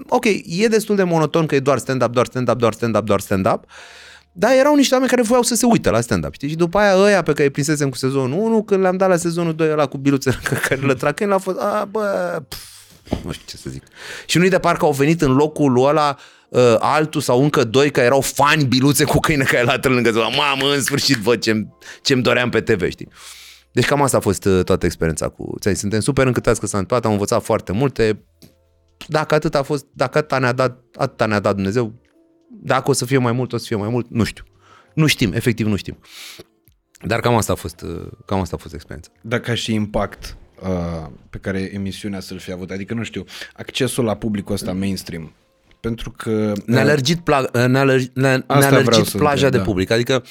ok, 0.07 0.25
e 0.45 0.67
destul 0.67 0.95
de 0.95 1.03
monoton 1.03 1.45
că 1.45 1.55
e 1.55 1.59
doar 1.59 1.77
stand-up, 1.77 2.11
doar 2.11 2.25
stand-up, 2.25 2.57
doar 2.57 2.73
stand-up, 2.73 3.05
doar 3.05 3.19
stand-up, 3.19 3.65
dar 4.31 4.51
erau 4.53 4.75
niște 4.75 4.93
oameni 4.93 5.11
care 5.11 5.23
voiau 5.23 5.43
să 5.43 5.55
se 5.55 5.65
uite 5.65 5.89
la 5.89 6.01
stand-up, 6.01 6.33
știi? 6.33 6.49
Și 6.49 6.55
după 6.55 6.77
aia 6.77 6.95
ăia 6.97 7.21
pe 7.21 7.31
care 7.31 7.43
îi 7.43 7.49
prinsesem 7.49 7.89
cu 7.89 7.95
sezonul 7.95 8.39
1, 8.39 8.63
când 8.63 8.81
le-am 8.81 8.97
dat 8.97 9.09
la 9.09 9.15
sezonul 9.15 9.55
2 9.55 9.71
ăla 9.71 9.85
cu 9.85 9.97
biluțele 9.97 10.39
care 10.67 10.81
le 10.81 10.93
trag, 10.93 11.19
l-a 11.19 11.37
fost, 11.37 11.59
a, 11.59 11.87
bă, 11.91 12.41
pf, 12.47 12.57
nu 13.23 13.31
știu 13.31 13.45
ce 13.45 13.57
să 13.57 13.69
zic. 13.69 13.83
Și 14.25 14.37
nu-i 14.37 14.49
de 14.49 14.59
parcă 14.59 14.85
au 14.85 14.91
venit 14.91 15.21
în 15.21 15.33
locul 15.33 15.87
ăla 15.87 16.17
uh, 16.49 16.75
altul 16.79 17.21
sau 17.21 17.43
încă 17.43 17.63
doi 17.63 17.91
care 17.91 18.05
erau 18.05 18.21
fani 18.21 18.63
biluțe 18.63 19.03
cu 19.03 19.19
câine 19.19 19.43
care 19.43 19.63
latră 19.63 19.91
lângă 19.91 20.11
ziua. 20.11 20.27
Mamă, 20.27 20.73
în 20.73 20.81
sfârșit 20.81 21.17
văd 21.17 21.41
ce-mi, 21.41 21.67
ce-mi 22.01 22.21
doream 22.21 22.49
pe 22.49 22.61
TV, 22.61 22.89
știi? 22.89 23.07
Deci 23.71 23.85
cam 23.85 24.01
asta 24.01 24.17
a 24.17 24.19
fost 24.19 24.45
uh, 24.45 24.63
toată 24.63 24.85
experiența 24.85 25.27
cu 25.27 25.55
ți 25.59 25.73
Suntem 25.73 25.99
super 25.99 26.25
încântați 26.25 26.59
că 26.59 26.65
s-a 26.65 26.77
întâmplat, 26.77 27.05
am 27.05 27.11
învățat 27.11 27.43
foarte 27.43 27.71
multe. 27.71 28.23
Dacă 29.07 29.35
atât 29.35 29.55
a 29.55 29.61
fost, 29.63 29.85
dacă 29.93 30.17
atâta 30.17 30.37
ne-a 30.39 30.51
dat, 30.51 30.83
atâta 30.93 31.25
ne-a 31.25 31.39
dat 31.39 31.55
Dumnezeu, 31.55 31.93
dacă 32.61 32.89
o 32.89 32.93
să 32.93 33.05
fie 33.05 33.17
mai 33.17 33.31
mult, 33.31 33.53
o 33.53 33.57
să 33.57 33.65
fie 33.67 33.75
mai 33.75 33.89
mult, 33.89 34.09
nu 34.09 34.23
știu. 34.23 34.43
Nu 34.93 35.07
știm, 35.07 35.33
efectiv 35.33 35.67
nu 35.67 35.75
știm. 35.75 35.97
Dar 37.05 37.19
cam 37.19 37.35
asta 37.35 37.51
a 37.51 37.55
fost, 37.55 37.81
uh, 37.81 38.07
cam 38.25 38.39
asta 38.39 38.55
a 38.55 38.59
fost 38.59 38.73
experiența. 38.73 39.09
Dar 39.21 39.39
ca 39.39 39.53
și 39.53 39.73
impact 39.73 40.37
uh, 40.61 41.09
pe 41.29 41.37
care 41.37 41.59
emisiunea 41.73 42.19
să-l 42.19 42.37
fi 42.37 42.51
avut, 42.51 42.71
adică 42.71 42.93
nu 42.93 43.03
știu, 43.03 43.23
accesul 43.53 44.03
la 44.03 44.15
publicul 44.15 44.53
ăsta 44.53 44.73
mainstream, 44.73 45.33
pentru 45.79 46.11
că... 46.11 46.53
Ne-a 46.65 46.83
lărgit, 46.85 47.19
pla- 47.19 47.67
ne-a 47.67 47.83
lărgit, 47.83 48.15
ne-a, 48.15 48.33
Asta 48.33 48.57
ne-a 48.57 48.67
vreau 48.67 48.83
lărgit 48.83 49.05
să 49.05 49.17
plaja 49.17 49.33
întreb, 49.33 49.51
de 49.51 49.57
da. 49.57 49.63
public, 49.63 49.91
adică 49.91 50.23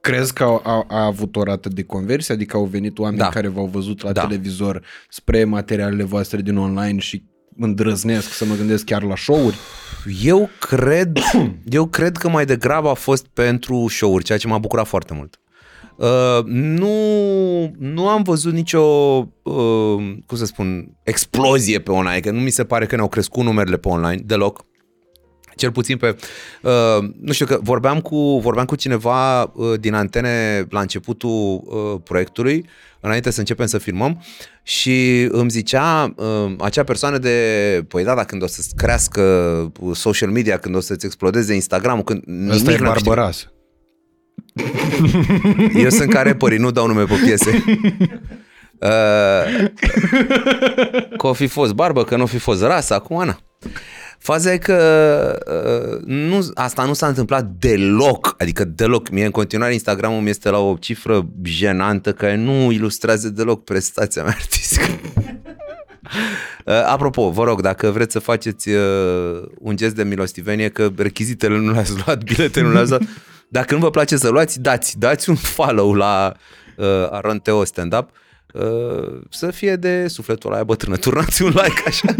Crezi 0.00 0.32
că 0.32 0.44
a, 0.44 0.60
a, 0.64 0.84
a 0.88 1.04
avut 1.04 1.36
o 1.36 1.42
rată 1.42 1.68
de 1.68 1.82
conversie? 1.82 2.34
Adică 2.34 2.56
au 2.56 2.64
venit 2.64 2.98
oameni 2.98 3.18
Da. 3.18 3.28
care 3.28 3.48
v-au 3.48 3.66
văzut 3.66 4.02
la 4.02 4.12
Da. 4.12 4.26
televizor 4.26 4.84
spre 5.08 5.44
materialele 5.44 6.02
voastre 6.02 6.40
din 6.40 6.56
online 6.56 6.98
și 6.98 7.24
îndrăznesc 7.58 8.32
să 8.32 8.44
mă 8.44 8.54
gândesc 8.54 8.84
chiar 8.84 9.02
la 9.02 9.16
show-uri? 9.16 9.56
Eu 10.22 10.50
cred, 10.58 11.18
eu 11.78 11.86
cred 11.86 12.16
că 12.16 12.28
mai 12.28 12.44
degrabă 12.44 12.88
a 12.88 12.94
fost 12.94 13.26
pentru 13.26 13.86
show-uri, 13.88 14.24
ceea 14.24 14.38
ce 14.38 14.46
m-a 14.46 14.58
bucurat 14.58 14.86
foarte 14.86 15.14
mult. 15.14 15.40
Uh, 15.96 16.44
nu, 16.44 16.94
nu 17.78 18.08
am 18.08 18.22
văzut 18.22 18.52
nicio, 18.52 18.82
uh, 19.42 20.16
cum 20.26 20.36
să 20.36 20.44
spun, 20.44 20.96
explozie 21.02 21.78
pe 21.78 21.90
online, 21.90 22.20
că 22.20 22.30
nu 22.30 22.40
mi 22.40 22.50
se 22.50 22.64
pare 22.64 22.86
că 22.86 22.94
ne-au 22.94 23.08
crescut 23.08 23.44
numerele 23.44 23.76
pe 23.76 23.88
online 23.88 24.22
deloc. 24.24 24.64
Cel 25.58 25.72
puțin 25.72 25.96
pe, 25.96 26.16
uh, 26.62 27.08
nu 27.20 27.32
știu, 27.32 27.46
că 27.46 27.58
vorbeam 27.62 28.00
cu, 28.00 28.38
vorbeam 28.42 28.66
cu 28.66 28.76
cineva 28.76 29.42
uh, 29.42 29.80
din 29.80 29.94
antene 29.94 30.66
la 30.70 30.80
începutul 30.80 31.62
uh, 31.64 32.00
proiectului, 32.04 32.66
înainte 33.00 33.30
să 33.30 33.38
începem 33.38 33.66
să 33.66 33.78
filmăm 33.78 34.22
și 34.62 35.28
îmi 35.30 35.50
zicea 35.50 36.14
uh, 36.16 36.54
acea 36.58 36.84
persoană 36.84 37.18
de, 37.18 37.84
păi 37.88 38.04
da, 38.04 38.14
dar 38.14 38.24
când 38.24 38.42
o 38.42 38.46
să 38.46 38.62
crească 38.76 39.22
uh, 39.80 39.96
social 39.96 40.30
media, 40.30 40.58
când 40.58 40.74
o 40.74 40.80
să-ți 40.80 41.06
explodeze 41.06 41.54
Instagram-ul, 41.54 42.04
când 42.04 42.22
Ăsta 42.50 42.72
e 42.72 42.76
n-am 42.78 42.92
câștigat. 42.92 43.14
Barbaras. 43.14 43.48
Eu 45.84 45.90
sunt 45.90 46.10
ca 46.10 46.22
rapperii, 46.22 46.58
nu 46.58 46.70
dau 46.70 46.86
nume 46.86 47.04
pe 47.04 47.14
piese. 47.24 47.50
Uh, 48.80 49.70
că 51.16 51.26
o 51.26 51.32
fi 51.32 51.46
fost 51.46 51.72
barbă, 51.72 52.04
că 52.04 52.16
nu 52.16 52.22
o 52.22 52.26
fi 52.26 52.38
fost 52.38 52.62
rasă, 52.62 52.94
acum 52.94 53.16
Ana. 53.16 53.38
Faza 54.18 54.52
e 54.52 54.58
că 54.58 55.38
uh, 55.46 56.02
nu, 56.04 56.48
asta 56.54 56.84
nu 56.84 56.92
s-a 56.92 57.06
întâmplat 57.06 57.44
deloc, 57.58 58.34
adică 58.38 58.64
deloc. 58.64 59.10
Mie 59.10 59.24
în 59.24 59.30
continuare 59.30 59.72
Instagramul 59.72 60.20
mi 60.20 60.30
este 60.30 60.50
la 60.50 60.58
o 60.58 60.76
cifră 60.76 61.28
jenantă 61.42 62.12
care 62.12 62.36
nu 62.36 62.70
ilustrează 62.70 63.28
deloc 63.28 63.64
prestația 63.64 64.22
mea 64.22 64.34
artistică. 64.38 64.84
Uh, 66.64 66.84
apropo, 66.86 67.30
vă 67.30 67.44
rog, 67.44 67.60
dacă 67.60 67.90
vreți 67.90 68.12
să 68.12 68.18
faceți 68.18 68.68
uh, 68.68 69.42
un 69.58 69.76
gest 69.76 69.94
de 69.94 70.02
milostivenie, 70.02 70.68
că 70.68 70.90
rechizitele 70.96 71.58
nu 71.58 71.72
le-ați 71.72 71.92
luat, 72.04 72.22
biletele 72.24 72.66
nu 72.66 72.72
le-ați 72.72 72.90
luat, 72.90 73.02
dacă 73.48 73.74
nu 73.74 73.80
vă 73.80 73.90
place 73.90 74.16
să 74.16 74.28
luați, 74.28 74.60
dați, 74.60 74.98
dați 74.98 75.28
un 75.28 75.36
follow 75.36 75.94
la 75.94 76.34
uh, 76.76 76.86
Aron 77.10 77.38
Teo 77.38 77.64
Stand-Up 77.64 78.10
uh, 78.52 79.20
să 79.30 79.50
fie 79.50 79.76
de 79.76 80.08
sufletul 80.08 80.52
ăla 80.52 80.64
bătrână. 80.64 80.96
Turnați 80.96 81.42
un 81.42 81.48
like 81.48 81.82
așa. 81.86 82.14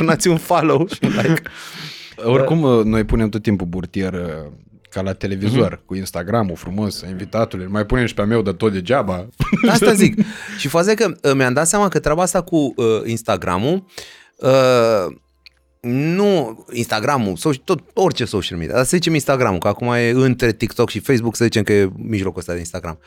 Turnați 0.00 0.28
un 0.28 0.38
follow 0.38 0.86
și 0.88 0.98
un 1.02 1.10
like. 1.10 1.42
Oricum, 2.34 2.62
uh, 2.62 2.84
noi 2.84 3.04
punem 3.04 3.28
tot 3.28 3.42
timpul 3.42 3.66
burtier 3.66 4.12
uh, 4.12 4.52
ca 4.90 5.00
la 5.00 5.12
televizor, 5.12 5.82
cu 5.86 5.94
Instagramul 5.94 6.56
frumos, 6.56 7.00
invitatului, 7.00 7.66
mai 7.66 7.86
punem 7.86 8.06
și 8.06 8.14
pe 8.14 8.20
a 8.20 8.24
meu 8.24 8.42
de 8.42 8.52
tot 8.52 8.72
degeaba. 8.72 9.28
Asta 9.68 9.92
zic. 9.92 10.18
Și 10.60 10.68
faza 10.68 10.90
e 10.90 10.94
că 10.94 11.14
uh, 11.22 11.32
mi-am 11.34 11.52
dat 11.52 11.66
seama 11.66 11.88
că 11.88 11.98
treaba 11.98 12.22
asta 12.22 12.42
cu 12.42 12.56
uh, 12.56 12.86
Instagramul 13.04 13.84
uh, 14.36 15.16
nu 15.80 16.64
Instagramul, 16.72 17.36
social, 17.36 17.62
tot, 17.64 17.80
orice 17.92 18.24
social 18.24 18.58
media, 18.58 18.74
dar 18.74 18.84
să 18.84 18.96
zicem 18.96 19.14
Instagramul, 19.14 19.58
că 19.58 19.68
acum 19.68 19.92
e 19.92 20.08
între 20.08 20.52
TikTok 20.52 20.90
și 20.90 20.98
Facebook, 20.98 21.36
să 21.36 21.44
zicem 21.44 21.62
că 21.62 21.72
e 21.72 21.90
mijlocul 21.96 22.38
ăsta 22.38 22.52
de 22.52 22.58
Instagram. 22.58 22.98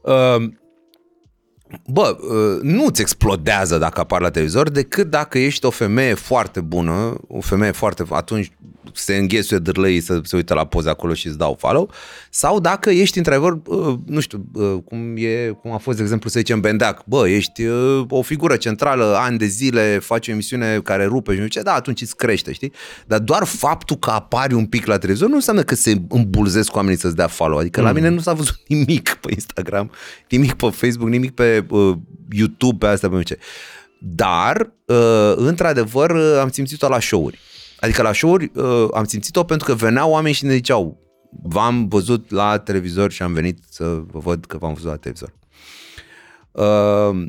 Uh, 0.00 0.52
Bă, 1.86 2.16
uh, 2.20 2.62
nu-ți 2.62 3.00
explodează 3.00 3.78
dacă 3.78 4.00
apar 4.00 4.20
la 4.20 4.30
televizor 4.30 4.70
decât 4.70 5.10
dacă 5.10 5.38
ești 5.38 5.66
o 5.66 5.70
femeie 5.70 6.14
foarte 6.14 6.60
bună, 6.60 7.14
o 7.28 7.40
femeie 7.40 7.72
foarte... 7.72 8.04
atunci 8.10 8.52
se 8.94 9.16
înghesuie 9.16 9.58
dârlăii 9.58 10.00
să 10.00 10.20
se 10.24 10.36
uită 10.36 10.54
la 10.54 10.64
poze 10.64 10.88
acolo 10.88 11.14
și 11.14 11.26
îți 11.26 11.38
dau 11.38 11.56
follow, 11.58 11.90
sau 12.30 12.60
dacă 12.60 12.90
ești 12.90 13.18
într-adevăr, 13.18 13.58
uh, 13.66 13.94
nu 14.06 14.20
știu, 14.20 14.44
uh, 14.54 14.74
cum, 14.84 15.14
e, 15.16 15.48
cum 15.60 15.72
a 15.72 15.76
fost, 15.76 15.96
de 15.96 16.02
exemplu, 16.02 16.30
să 16.30 16.38
zicem 16.38 16.60
Bendeac, 16.60 17.04
bă, 17.04 17.28
ești 17.28 17.64
uh, 17.64 18.04
o 18.08 18.22
figură 18.22 18.56
centrală, 18.56 19.16
ani 19.18 19.38
de 19.38 19.46
zile, 19.46 19.98
faci 19.98 20.28
o 20.28 20.30
emisiune 20.30 20.80
care 20.84 21.04
rupe 21.04 21.32
și 21.32 21.40
nu 21.40 21.46
știu 21.46 21.60
ce, 21.60 21.66
da, 21.66 21.74
atunci 21.74 22.00
îți 22.00 22.16
crește, 22.16 22.52
știi? 22.52 22.72
Dar 23.06 23.18
doar 23.18 23.44
faptul 23.44 23.96
că 23.96 24.10
apari 24.10 24.54
un 24.54 24.66
pic 24.66 24.86
la 24.86 24.98
televizor 24.98 25.28
nu 25.28 25.34
înseamnă 25.34 25.62
că 25.62 25.74
se 25.74 26.00
îmbulzesc 26.08 26.70
cu 26.70 26.76
oamenii 26.76 26.98
să-ți 26.98 27.16
dea 27.16 27.26
follow, 27.26 27.58
adică 27.58 27.80
la 27.80 27.92
mine 27.92 28.08
nu 28.08 28.20
s-a 28.20 28.32
văzut 28.32 28.60
nimic 28.68 29.18
pe 29.20 29.28
Instagram, 29.32 29.90
nimic 30.28 30.52
pe 30.52 30.68
Facebook, 30.70 31.10
nimic 31.10 31.30
pe 31.30 31.61
uh, 31.68 31.96
YouTube, 32.30 32.86
pe 32.86 32.92
astea, 32.92 33.08
pe 33.08 33.14
nu 33.14 33.20
știu 33.20 33.34
ce. 33.34 33.40
Dar, 34.00 34.72
uh, 34.86 35.32
într-adevăr, 35.36 36.10
uh, 36.10 36.38
am 36.40 36.50
simțit-o 36.50 36.88
la 36.88 37.00
show-uri. 37.00 37.38
Adică 37.80 38.02
la 38.02 38.12
show-uri 38.12 38.50
uh, 38.54 38.88
am 38.94 39.04
simțit-o 39.04 39.44
pentru 39.44 39.66
că 39.66 39.74
veneau 39.74 40.10
oameni 40.10 40.34
și 40.34 40.44
ne 40.44 40.54
ziceau 40.54 41.02
v-am 41.42 41.88
văzut 41.88 42.30
la 42.30 42.58
televizor 42.58 43.10
și 43.10 43.22
am 43.22 43.32
venit 43.32 43.58
să 43.68 44.02
vă 44.06 44.18
văd 44.18 44.44
că 44.44 44.58
v-am 44.58 44.72
văzut 44.72 44.88
la 44.88 44.96
televizor. 44.96 45.32
Uh, 46.52 47.26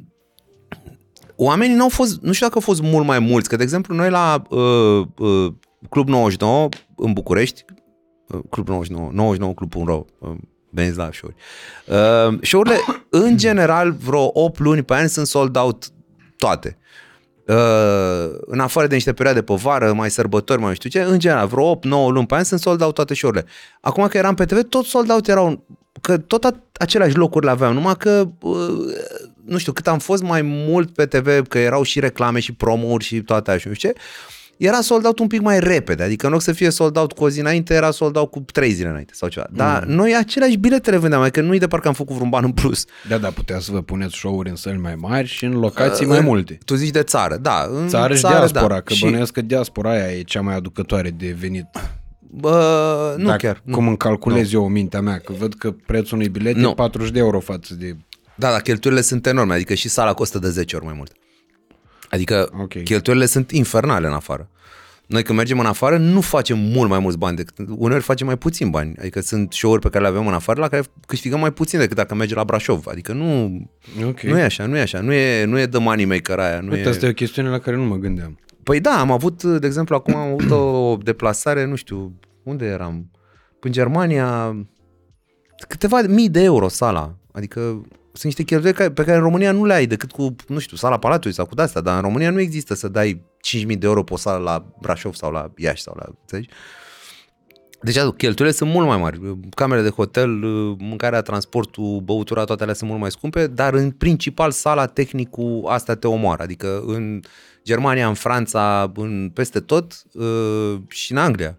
oamenii 1.35 1.75
nu 1.75 1.83
au 1.83 1.89
fost, 1.89 2.21
nu 2.21 2.31
știu 2.31 2.45
dacă 2.45 2.57
au 2.57 2.73
fost 2.73 2.81
mult 2.81 3.05
mai 3.05 3.19
mulți, 3.19 3.49
că 3.49 3.55
de 3.55 3.63
exemplu 3.63 3.95
noi 3.95 4.09
la 4.09 4.41
uh, 4.49 5.07
uh, 5.17 5.53
Club 5.89 6.07
99 6.07 6.69
în 6.95 7.13
București, 7.13 7.65
uh, 8.27 8.39
Club 8.49 8.67
99, 8.67 9.09
99 9.13 9.53
Club.ro, 9.53 10.05
uh, 10.19 10.35
veniți 10.73 10.97
la 10.97 11.09
show-uri. 11.11 11.35
Uh, 12.31 12.39
show-urile, 12.41 12.77
în 13.25 13.37
general, 13.37 13.91
vreo 13.91 14.29
8 14.33 14.59
luni 14.59 14.83
pe 14.83 14.93
an 14.93 15.07
sunt 15.07 15.27
sold 15.27 15.55
out 15.55 15.85
toate. 16.37 16.77
Uh, 17.47 18.35
în 18.45 18.59
afară 18.59 18.87
de 18.87 18.93
niște 18.93 19.13
perioade 19.13 19.41
pe 19.41 19.53
vară, 19.53 19.93
mai 19.93 20.11
sărbători, 20.11 20.59
mai 20.59 20.69
nu 20.69 20.75
știu 20.75 20.89
ce, 20.89 21.01
în 21.01 21.19
general, 21.19 21.47
vreo 21.47 21.75
8-9 21.75 21.79
luni 21.89 22.25
pe 22.25 22.35
an 22.35 22.43
sunt 22.43 22.59
sold 22.59 22.81
out 22.81 22.93
toate 22.93 23.13
show-urile. 23.13 23.45
Acum 23.81 24.07
că 24.07 24.17
eram 24.17 24.35
pe 24.35 24.45
TV, 24.45 24.61
tot 24.61 24.85
sold 24.85 25.09
out 25.11 25.27
erau, 25.27 25.65
că 26.01 26.17
tot 26.17 26.43
a- 26.43 26.63
aceleași 26.73 27.15
locuri 27.15 27.45
le 27.45 27.51
aveam, 27.51 27.73
numai 27.73 27.95
că, 27.97 28.29
uh, 28.41 28.95
nu 29.45 29.57
știu, 29.57 29.71
cât 29.71 29.87
am 29.87 29.99
fost 29.99 30.23
mai 30.23 30.41
mult 30.41 30.93
pe 30.93 31.05
TV, 31.05 31.47
că 31.47 31.57
erau 31.57 31.83
și 31.83 31.99
reclame 31.99 32.39
și 32.39 32.53
promo-uri 32.53 33.03
și 33.03 33.21
toate 33.21 33.51
așa, 33.51 33.69
nu 33.69 33.75
știu 33.75 33.89
ce, 33.89 33.99
era 34.57 34.81
sold 34.81 35.05
out 35.05 35.19
un 35.19 35.27
pic 35.27 35.41
mai 35.41 35.59
repede, 35.59 36.03
adică 36.03 36.25
în 36.25 36.31
loc 36.31 36.41
să 36.41 36.51
fie 36.51 36.69
sold 36.69 36.97
out 36.97 37.11
cu 37.11 37.23
o 37.23 37.29
zi 37.29 37.39
înainte, 37.39 37.73
era 37.73 37.91
sold 37.91 38.15
out 38.15 38.31
cu 38.31 38.39
trei 38.39 38.71
zile 38.71 38.89
înainte 38.89 39.13
sau 39.15 39.29
ceva. 39.29 39.45
Dar 39.51 39.85
Mm. 39.85 39.93
noi 39.93 40.15
aceleași 40.15 40.55
bilete 40.57 40.89
le 40.91 40.97
vândeam, 40.97 41.21
adică 41.21 41.41
nu-i 41.41 41.59
de 41.59 41.67
parcă 41.67 41.87
am 41.87 41.93
făcut 41.93 42.15
vreun 42.15 42.29
ban 42.29 42.43
în 42.43 42.51
plus. 42.51 42.85
Da, 43.09 43.17
da, 43.17 43.27
puteți 43.29 43.65
să 43.65 43.71
vă 43.71 43.81
puneți 43.81 44.15
show-uri 44.15 44.49
în 44.49 44.55
săli 44.55 44.77
mai 44.77 44.95
mari 44.95 45.27
și 45.27 45.45
în 45.45 45.51
locații 45.59 46.05
mai 46.05 46.19
multe. 46.19 46.57
Tu 46.65 46.75
zici 46.75 46.89
de 46.91 47.01
țară, 47.03 47.37
da. 47.41 47.69
În 47.73 47.87
Țară 47.87 48.15
și 48.15 48.21
diaspora, 48.21 48.67
da. 48.67 48.81
că 48.81 48.93
Și- 48.93 49.03
bănuiesc 49.03 49.31
că 49.33 49.41
diaspora 49.41 49.89
aia 49.91 50.11
e 50.17 50.21
cea 50.21 50.41
mai 50.41 50.55
aducătoare 50.55 51.09
de 51.09 51.35
venit. 51.39 51.65
Bă, 52.19 53.15
nu 53.17 53.25
Dacă- 53.25 53.37
chiar. 53.45 53.61
Nu. 53.63 53.73
Cum 53.75 53.87
îmi 53.87 53.97
calculez 53.97 54.53
eu 54.53 54.67
mintea 54.67 55.01
mea, 55.01 55.17
că 55.17 55.33
văd 55.39 55.53
că 55.53 55.71
prețul 55.85 56.17
unui 56.17 56.29
bilet 56.29 56.55
Nu. 56.55 56.69
e 56.69 56.73
40 56.73 57.11
de 57.11 57.19
euro 57.19 57.39
față 57.39 57.75
de... 57.75 57.95
Da, 58.35 58.49
dar 58.51 58.61
cheltuielile 58.61 59.03
sunt 59.05 59.25
enorme, 59.27 59.53
adică 59.53 59.73
și 59.73 59.89
sala 59.89 60.13
costă 60.13 60.39
de 60.39 60.49
10 60.49 60.75
ori 60.75 60.85
mai 60.85 60.93
mult. 60.97 61.11
Adică 62.13 62.49
Ok. 62.53 62.61
okay. 62.61 62.83
cheltuielile 62.83 63.25
sunt 63.27 63.51
infernale 63.51 64.07
în 64.07 64.13
afară. 64.13 64.49
Noi 65.07 65.23
când 65.23 65.37
mergem 65.37 65.59
în 65.59 65.65
afară 65.65 65.97
nu 65.97 66.21
facem 66.21 66.57
mult 66.59 66.89
mai 66.89 66.99
mulți 66.99 67.17
bani 67.17 67.35
decât, 67.37 67.67
uneori 67.77 68.03
facem 68.03 68.25
mai 68.25 68.37
puțin 68.37 68.69
bani. 68.69 68.93
Adică 68.99 69.21
sunt 69.21 69.53
show-uri 69.53 69.81
pe 69.81 69.89
care 69.89 70.03
le 70.03 70.09
avem 70.09 70.27
în 70.27 70.33
afară 70.33 70.59
la 70.59 70.67
care 70.67 70.83
câștigăm 71.07 71.39
mai 71.39 71.51
puțin 71.51 71.79
decât 71.79 71.95
dacă 71.95 72.15
mergem 72.15 72.37
la 72.37 72.43
Brașov. 72.43 72.87
Adică 72.87 73.13
nu, 73.13 73.45
Ok. 74.07 74.19
nu 74.19 74.37
e 74.37 74.41
așa, 74.43 74.65
nu 74.65 74.77
e 74.77 74.81
așa. 74.81 74.99
Nu 74.99 75.13
e, 75.13 75.45
nu 75.45 75.59
e 75.59 75.67
the 75.67 75.79
money 75.79 76.05
maker 76.05 76.39
aia. 76.39 76.59
Nu 76.59 76.71
Uite, 76.71 76.87
e... 76.87 76.89
asta 76.89 77.05
e 77.05 77.09
o 77.09 77.13
chestiune 77.13 77.49
la 77.49 77.59
care 77.59 77.75
nu 77.75 77.83
mă 77.83 77.95
gândeam. 77.95 78.39
Păi 78.63 78.79
da, 78.79 78.99
am 78.99 79.11
avut, 79.11 79.43
de 79.43 79.65
exemplu, 79.67 79.95
acum 79.95 80.15
am 80.15 80.31
avut 80.31 80.51
o 80.51 80.97
deplasare, 81.03 81.65
nu 81.65 81.75
știu, 81.75 82.19
unde 82.43 82.65
eram? 82.65 83.11
În 83.59 83.71
Germania, 83.71 84.57
câteva 85.67 86.01
mii 86.01 86.29
de 86.29 86.43
euro 86.43 86.67
sala. 86.67 87.15
Adică 87.31 87.85
sunt 88.13 88.23
niște 88.23 88.43
cheltuieli 88.43 88.77
care- 88.77 88.91
pe 88.91 89.03
care 89.03 89.17
în 89.17 89.23
România 89.23 89.51
nu 89.51 89.65
le 89.65 89.73
ai 89.73 89.85
decât 89.85 90.11
cu, 90.11 90.35
nu 90.47 90.59
știu, 90.59 90.77
sala 90.77 90.97
Palatului 90.97 91.35
sau 91.35 91.45
cu 91.45 91.55
de-astea, 91.55 91.81
dar 91.81 91.95
în 91.95 92.01
România 92.01 92.29
nu 92.29 92.39
există 92.39 92.73
să 92.73 92.87
dai 92.87 93.21
5.000 93.41 93.77
de 93.77 93.85
euro 93.85 94.03
pe 94.03 94.13
o 94.13 94.17
sală 94.17 94.43
la 94.43 94.65
Brașov 94.81 95.13
sau 95.13 95.31
la 95.31 95.51
Iași 95.57 95.81
sau 95.81 95.95
la, 95.97 96.05
înțelegi? 96.19 96.49
Deci 97.81 97.95
cheltuielile 97.95 98.51
sunt 98.51 98.69
mult 98.69 98.87
mai 98.87 98.97
mari. 98.97 99.37
Camere 99.55 99.81
de 99.81 99.89
hotel, 99.89 100.29
mâncarea, 100.77 101.21
transportul, 101.21 101.99
băutura, 101.99 102.43
toate 102.43 102.61
alea 102.63 102.75
sunt 102.75 102.89
mult 102.89 103.01
mai 103.01 103.11
scumpe, 103.11 103.47
dar 103.47 103.73
în 103.73 103.91
principal 103.91 104.51
sala, 104.51 104.85
tehnicul, 104.85 105.65
astea 105.67 105.95
te 105.95 106.07
omoară. 106.07 106.43
Adică 106.43 106.83
în 106.85 107.19
Germania, 107.63 108.07
în 108.07 108.13
Franța, 108.13 108.91
în, 108.95 109.31
peste 109.33 109.59
tot 109.59 109.93
uh, 110.13 110.75
și 110.87 111.11
în 111.11 111.17
Anglia. 111.17 111.57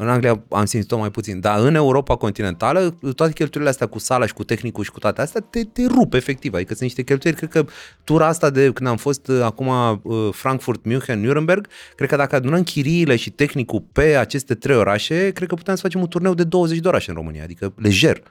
În 0.00 0.08
Anglia 0.08 0.42
am 0.48 0.64
simțit-o 0.64 0.98
mai 0.98 1.10
puțin, 1.10 1.40
dar 1.40 1.60
în 1.60 1.74
Europa 1.74 2.16
continentală, 2.16 2.98
toate 3.14 3.32
cheltuielile 3.32 3.70
astea 3.70 3.86
cu 3.86 3.98
sala 3.98 4.26
și 4.26 4.32
cu 4.32 4.44
tehnicul 4.44 4.84
și 4.84 4.90
cu 4.90 4.98
toate 4.98 5.20
astea, 5.20 5.40
te, 5.50 5.64
te 5.64 5.86
rup 5.86 6.14
efectiv, 6.14 6.54
adică 6.54 6.68
sunt 6.68 6.82
niște 6.82 7.02
cheltuieli, 7.02 7.38
cred 7.38 7.50
că 7.50 7.64
tura 8.04 8.26
asta 8.26 8.50
de 8.50 8.70
când 8.72 8.88
am 8.88 8.96
fost 8.96 9.28
uh, 9.28 9.40
acum 9.42 9.66
uh, 10.02 10.28
Frankfurt, 10.32 10.84
München, 10.84 11.20
Nuremberg, 11.20 11.66
cred 11.96 12.08
că 12.08 12.16
dacă 12.16 12.36
adunăm 12.36 12.62
chiriile 12.62 13.16
și 13.16 13.30
tehnicul 13.30 13.84
pe 13.92 14.16
aceste 14.16 14.54
trei 14.54 14.76
orașe, 14.76 15.30
cred 15.30 15.48
că 15.48 15.54
putem 15.54 15.74
să 15.74 15.80
facem 15.80 16.00
un 16.00 16.08
turneu 16.08 16.34
de 16.34 16.44
20 16.44 16.78
de 16.78 16.88
orașe 16.88 17.10
în 17.10 17.16
România, 17.16 17.42
adică 17.42 17.72
lejer. 17.76 18.22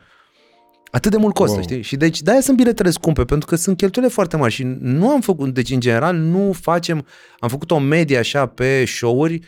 Atât 0.92 1.12
de 1.12 1.18
mult 1.18 1.34
costă, 1.34 1.54
wow. 1.54 1.64
știi? 1.64 1.82
Și 1.82 1.96
deci 1.96 2.22
de-aia 2.22 2.42
sunt 2.42 2.58
biletele 2.58 2.90
scumpe, 2.90 3.24
pentru 3.24 3.48
că 3.48 3.56
sunt 3.56 3.78
cheltuielile 3.78 4.16
foarte 4.16 4.38
mari 4.38 4.54
și 4.54 4.64
nu 4.80 5.10
am 5.10 5.22
făcut, 5.22 5.54
deci 5.54 5.70
în 5.70 5.80
general 5.80 6.16
nu 6.16 6.52
facem, 6.62 7.06
am 7.40 7.50
făcut 7.50 7.72
o 7.72 7.80
medie 7.80 8.18
așa 8.18 8.46
pe 8.46 8.86
show-uri 8.86 9.34
uh, 9.34 9.42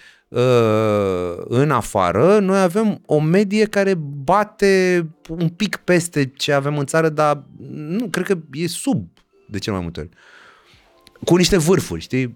în 1.43 1.71
afară, 1.71 2.39
noi 2.39 2.61
avem 2.61 3.01
o 3.05 3.19
medie 3.19 3.65
care 3.65 3.93
bate 4.23 5.07
un 5.29 5.49
pic 5.49 5.75
peste 5.75 6.25
ce 6.25 6.51
avem 6.51 6.77
în 6.77 6.85
țară, 6.85 7.09
dar 7.09 7.43
nu, 7.69 8.07
cred 8.07 8.25
că 8.25 8.37
e 8.51 8.67
sub 8.67 9.07
de 9.49 9.57
cel 9.57 9.73
mai 9.73 9.81
multe 9.81 9.99
ori. 9.99 10.09
Cu 11.25 11.35
niște 11.35 11.57
vârfuri, 11.57 12.01
știi? 12.01 12.35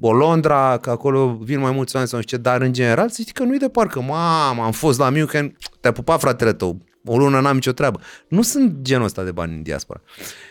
O 0.00 0.12
Londra, 0.12 0.78
că 0.78 0.90
acolo 0.90 1.38
vin 1.40 1.60
mai 1.60 1.72
mulți 1.72 1.94
oameni 1.94 2.10
sau 2.10 2.18
nu 2.18 2.24
știu 2.26 2.36
ce, 2.36 2.42
dar 2.42 2.60
în 2.60 2.72
general 2.72 3.08
să 3.08 3.22
știi 3.22 3.34
că 3.34 3.42
nu-i 3.42 3.58
de 3.58 3.68
parcă, 3.68 4.00
mamă, 4.00 4.62
am 4.62 4.72
fost 4.72 4.98
la 4.98 5.10
München, 5.10 5.56
te-a 5.80 5.92
pupat 5.92 6.20
fratele 6.20 6.52
tău, 6.52 6.84
o 7.04 7.18
lună 7.18 7.40
n-am 7.40 7.54
nicio 7.54 7.72
treabă. 7.72 8.00
Nu 8.28 8.42
sunt 8.42 8.80
genul 8.82 9.04
ăsta 9.04 9.22
de 9.22 9.32
bani 9.32 9.54
în 9.54 9.62
diaspora. 9.62 10.00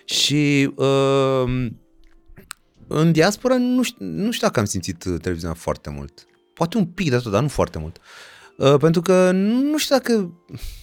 Și 0.05 0.71
uh, 0.75 1.67
în 2.87 3.11
diaspora 3.11 3.57
nu 3.57 3.83
știu, 3.83 4.05
nu 4.05 4.31
știu 4.31 4.47
dacă 4.47 4.59
am 4.59 4.65
simțit 4.65 4.97
televiziunea 4.97 5.55
foarte 5.55 5.89
mult. 5.89 6.25
Poate 6.53 6.77
un 6.77 6.85
pic 6.85 7.09
de 7.09 7.17
tot, 7.17 7.31
dar 7.31 7.41
nu 7.41 7.47
foarte 7.47 7.79
mult. 7.79 7.99
Uh, 8.57 8.75
pentru 8.79 9.01
că 9.01 9.31
nu 9.31 9.77
știu 9.77 9.95
dacă 9.95 10.33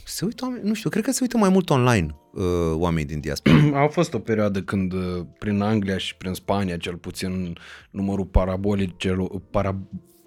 se 0.05 0.25
uită 0.25 0.45
oameni, 0.45 0.69
nu 0.69 0.75
știu, 0.75 0.91
cred 0.91 1.05
că 1.05 1.13
se 1.13 1.19
uită 1.23 1.37
mai 1.37 1.49
mult 1.49 1.71
online 1.71 2.15
uh, 2.33 2.45
oamenii 2.75 3.09
din 3.09 3.21
diaspora. 3.21 3.57
A 3.85 3.89
fost 3.89 4.15
o 4.15 4.19
perioadă 4.19 4.63
când 4.63 4.93
uh, 4.93 5.21
prin 5.39 5.61
Anglia 5.61 5.99
și 5.99 6.17
prin 6.17 6.33
Spania 6.33 6.77
cel 6.77 6.95
puțin 6.95 7.59
numărul 7.91 8.25
parabolicelor, 8.25 9.41
para, 9.51 9.77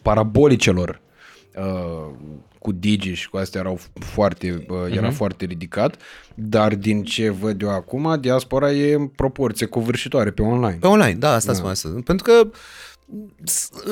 parabolicelor 0.01 1.01
uh, 1.55 2.15
cu 2.59 2.71
Digi 2.71 3.13
și 3.13 3.29
cu 3.29 3.37
astea 3.37 3.59
erau 3.59 3.79
foarte, 3.93 4.65
uh, 4.69 4.95
era 4.95 5.09
uh-huh. 5.09 5.15
foarte 5.15 5.45
ridicat, 5.45 6.01
dar 6.35 6.75
din 6.75 7.03
ce 7.03 7.29
văd 7.29 7.61
eu 7.61 7.69
acum, 7.69 8.17
diaspora 8.19 8.71
e 8.71 8.93
în 8.93 9.07
proporție 9.07 9.65
covârșitoare 9.65 10.31
pe 10.31 10.41
online. 10.41 10.77
Pe 10.79 10.87
online, 10.87 11.15
da, 11.19 11.33
asta 11.33 11.51
da. 11.51 11.57
spun 11.57 11.69
asta. 11.69 11.89
Pentru 12.05 12.23
că 12.23 12.49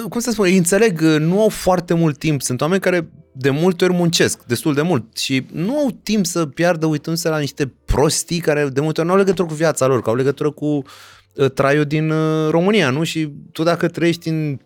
cum 0.10 0.20
să 0.20 0.32
spun, 0.32 0.46
îi 0.46 0.58
înțeleg, 0.58 1.02
nu 1.02 1.41
au 1.41 1.50
foarte 1.50 1.94
mult 1.94 2.18
timp. 2.18 2.41
Sunt 2.41 2.62
oameni 2.62 2.82
care 2.82 3.10
de 3.32 3.50
multe 3.50 3.84
ori 3.84 3.94
muncesc, 3.94 4.44
destul 4.44 4.74
de 4.74 4.82
mult 4.82 5.18
și 5.18 5.46
nu 5.52 5.78
au 5.78 6.00
timp 6.04 6.26
să 6.26 6.46
piardă 6.46 6.86
uitându-se 6.86 7.30
la 7.30 7.40
niște 7.40 7.74
prostii 7.86 8.40
care 8.40 8.66
de 8.66 8.82
multe 8.82 9.00
ori 9.00 9.10
nu 9.10 9.16
au 9.16 9.20
legătură 9.20 9.48
cu 9.48 9.54
viața 9.54 9.86
lor, 9.86 10.02
că 10.02 10.10
au 10.10 10.16
legătură 10.16 10.52
cu 10.52 10.66
uh, 10.66 11.52
traiul 11.52 11.86
din 11.86 12.10
uh, 12.10 12.50
România, 12.50 12.90
nu? 12.90 13.04
Și 13.04 13.32
tu 13.52 13.64
dacă 13.64 13.88
trăiești 13.88 14.30
în 14.30 14.60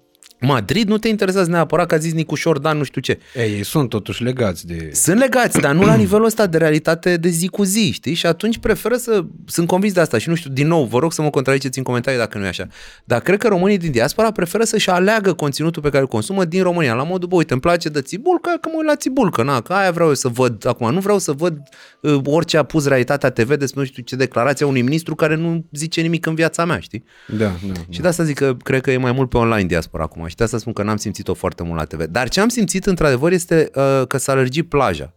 Madrid 0.46 0.88
nu 0.88 0.98
te 0.98 1.08
interesează 1.08 1.50
neapărat 1.50 1.88
că 1.88 1.96
a 1.96 1.98
zis 1.98 2.14
Nicu 2.14 2.36
Șordan 2.36 2.78
nu 2.78 2.84
știu 2.84 3.02
ce. 3.02 3.20
Ei, 3.36 3.52
ei 3.52 3.64
sunt 3.64 3.90
totuși 3.90 4.24
legați 4.24 4.68
de... 4.68 4.90
Sunt 4.94 5.20
legați, 5.20 5.60
dar 5.60 5.74
nu 5.74 5.86
la 5.86 5.96
nivelul 6.04 6.26
ăsta 6.26 6.46
de 6.46 6.58
realitate 6.58 7.18
de 7.18 7.30
zi 7.30 7.48
cu 7.48 7.64
zi, 7.64 7.92
știi? 7.92 8.14
Și 8.14 8.26
atunci 8.26 8.58
preferă 8.58 8.96
să... 8.96 9.26
Sunt 9.46 9.68
convins 9.68 9.94
de 9.94 10.00
asta 10.00 10.18
și 10.18 10.30
nu 10.30 10.36
știu, 10.36 10.50
din 10.50 10.68
nou, 10.68 10.84
vă 10.84 11.00
rog 11.00 11.14
să 11.14 11.22
mă 11.22 11.30
contraziceți 11.30 11.78
în 11.78 11.84
comentarii 11.84 12.20
dacă 12.20 12.38
nu 12.38 12.46
e 12.46 12.48
așa. 12.48 12.68
Dar 13.06 13.22
cred 13.22 13.40
că 13.40 13.48
românii 13.48 13.78
din 13.78 13.92
diaspora 13.92 14.32
preferă 14.32 14.64
să-și 14.64 14.90
aleagă 14.90 15.34
conținutul 15.34 15.82
pe 15.82 15.90
care 15.90 16.02
îl 16.02 16.08
consumă 16.08 16.46
din 16.46 16.64
România. 16.64 16.94
La 16.94 17.04
modul, 17.04 17.28
bă, 17.28 17.36
uite, 17.36 17.54
îmi 17.54 17.62
place 17.62 17.90
de 17.90 18.02
țibulcă, 18.02 18.50
că 18.62 18.70
mă 18.72 18.76
uit 18.78 18.88
la 18.88 18.96
țibulcă, 18.96 19.44
na, 19.44 19.62
că 19.62 19.74
aia 19.74 19.92
vreau 19.92 20.08
eu 20.08 20.16
să 20.16 20.28
văd 20.28 20.68
acum. 20.68 20.94
Nu 20.94 21.00
vreau 21.00 21.20
să 21.20 21.32
văd 21.32 21.58
uh, 22.02 22.20
orice 22.24 22.58
a 22.58 22.64
pus 22.64 22.88
realitatea 22.88 23.30
TV 23.30 23.56
despre 23.56 23.80
nu 23.80 23.86
știu 23.86 24.04
ce 24.04 24.16
declarația 24.16 24.68
unui 24.68 24.82
ministru 24.82 25.16
care 25.16 25.36
nu 25.36 25.66
zice 25.72 26.02
nimic 26.02 26.26
în 26.26 26.36
viața 26.36 26.66
mea, 26.66 26.80
știi? 26.80 27.04
Da, 27.28 27.38
da. 27.68 27.74
Și 27.90 28.02
de 28.02 28.08
asta 28.08 28.24
zic 28.24 28.38
că 28.38 28.56
cred 28.64 28.82
că 28.82 28.92
e 28.92 28.98
mai 28.98 29.12
mult 29.12 29.30
pe 29.30 29.38
online 29.38 29.68
diaspora 29.68 30.04
acum. 30.04 30.28
Și 30.34 30.40
de 30.40 30.46
asta 30.46 30.58
spun 30.58 30.74
că 30.74 30.84
n-am 30.84 30.98
simțit-o 30.98 31.34
foarte 31.34 31.64
mult 31.64 31.78
la 31.78 31.86
TV. 31.86 32.04
Dar 32.04 32.30
ce 32.30 32.40
am 32.40 32.48
simțit 32.48 32.86
într-adevăr 32.86 33.32
este 33.32 33.70
uh, 33.76 34.08
că 34.08 34.18
s-a 34.18 34.34
lărgit 34.34 34.70
plaja. 34.70 35.14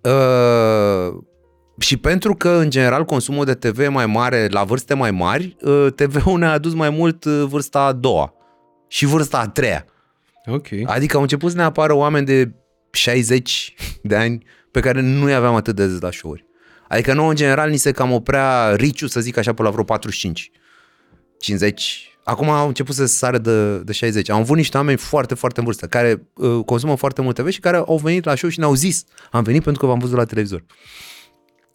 Uh, 0.00 1.22
și 1.78 1.96
pentru 1.96 2.34
că, 2.34 2.48
în 2.48 2.70
general, 2.70 3.04
consumul 3.04 3.44
de 3.44 3.54
TV 3.54 3.78
e 3.78 3.88
mai 3.88 4.06
mare 4.06 4.48
la 4.50 4.64
vârste 4.64 4.94
mai 4.94 5.10
mari, 5.10 5.56
uh, 5.60 5.86
TV-ul 5.94 6.38
ne-a 6.38 6.52
adus 6.52 6.74
mai 6.74 6.90
mult 6.90 7.24
uh, 7.24 7.44
vârsta 7.48 7.80
a 7.80 7.92
doua 7.92 8.34
și 8.88 9.04
vârsta 9.04 9.38
a 9.38 9.48
treia. 9.48 9.86
Ok. 10.46 10.66
Adică 10.84 11.16
au 11.16 11.22
început 11.22 11.50
să 11.50 11.56
ne 11.56 11.62
apară 11.62 11.92
oameni 11.92 12.26
de 12.26 12.52
60 12.90 13.74
de 14.02 14.16
ani 14.16 14.44
pe 14.70 14.80
care 14.80 15.00
nu-i 15.00 15.34
aveam 15.34 15.54
atât 15.54 15.74
de 15.74 15.86
des 15.86 16.00
la 16.00 16.10
show-uri. 16.10 16.46
Adică 16.88 17.12
nouă, 17.14 17.30
în 17.30 17.36
general, 17.36 17.70
ni 17.70 17.76
se 17.76 17.92
cam 17.92 18.12
oprea 18.12 18.74
riciu, 18.74 19.06
să 19.06 19.20
zic 19.20 19.36
așa, 19.36 19.52
pe 19.54 19.62
la 19.62 19.70
vreo 19.70 19.84
45, 19.84 20.50
50, 21.38 22.13
Acum 22.24 22.48
au 22.48 22.66
început 22.66 22.94
să 22.94 23.06
sară 23.06 23.38
de, 23.38 23.78
de 23.78 23.92
60. 23.92 24.30
Am 24.30 24.40
avut 24.40 24.56
niște 24.56 24.76
oameni 24.76 24.98
foarte, 24.98 25.34
foarte 25.34 25.58
în 25.58 25.64
vârstă, 25.64 25.86
care 25.86 26.26
uh, 26.34 26.64
consumă 26.64 26.96
foarte 26.96 27.22
mult 27.22 27.36
TV 27.36 27.48
și 27.48 27.60
care 27.60 27.76
au 27.76 28.00
venit 28.02 28.24
la 28.24 28.34
show 28.34 28.50
și 28.50 28.58
ne-au 28.58 28.74
zis, 28.74 29.04
am 29.30 29.42
venit 29.42 29.62
pentru 29.62 29.80
că 29.80 29.86
v-am 29.86 29.98
văzut 29.98 30.16
la 30.16 30.24
televizor. 30.24 30.64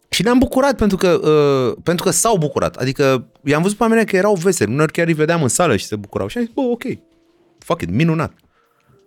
Și 0.08 0.22
ne-am 0.22 0.38
bucurat 0.38 0.76
pentru 0.76 0.96
că, 0.96 1.08
uh, 1.08 1.76
pentru 1.82 2.04
că 2.04 2.10
s-au 2.10 2.36
bucurat. 2.36 2.76
Adică 2.76 3.26
i-am 3.44 3.62
văzut 3.62 3.76
pe 3.76 3.82
oameni 3.82 4.06
că 4.06 4.16
erau 4.16 4.34
veseli. 4.34 4.72
Uneori 4.72 4.92
chiar 4.92 5.06
îi 5.06 5.12
vedeam 5.12 5.42
în 5.42 5.48
sală 5.48 5.76
și 5.76 5.84
se 5.84 5.96
bucurau. 5.96 6.26
Și 6.26 6.38
am 6.38 6.44
zis, 6.44 6.52
bă, 6.54 6.60
ok, 6.60 6.82
fuck 7.58 7.82
it, 7.82 7.90
minunat. 7.90 8.32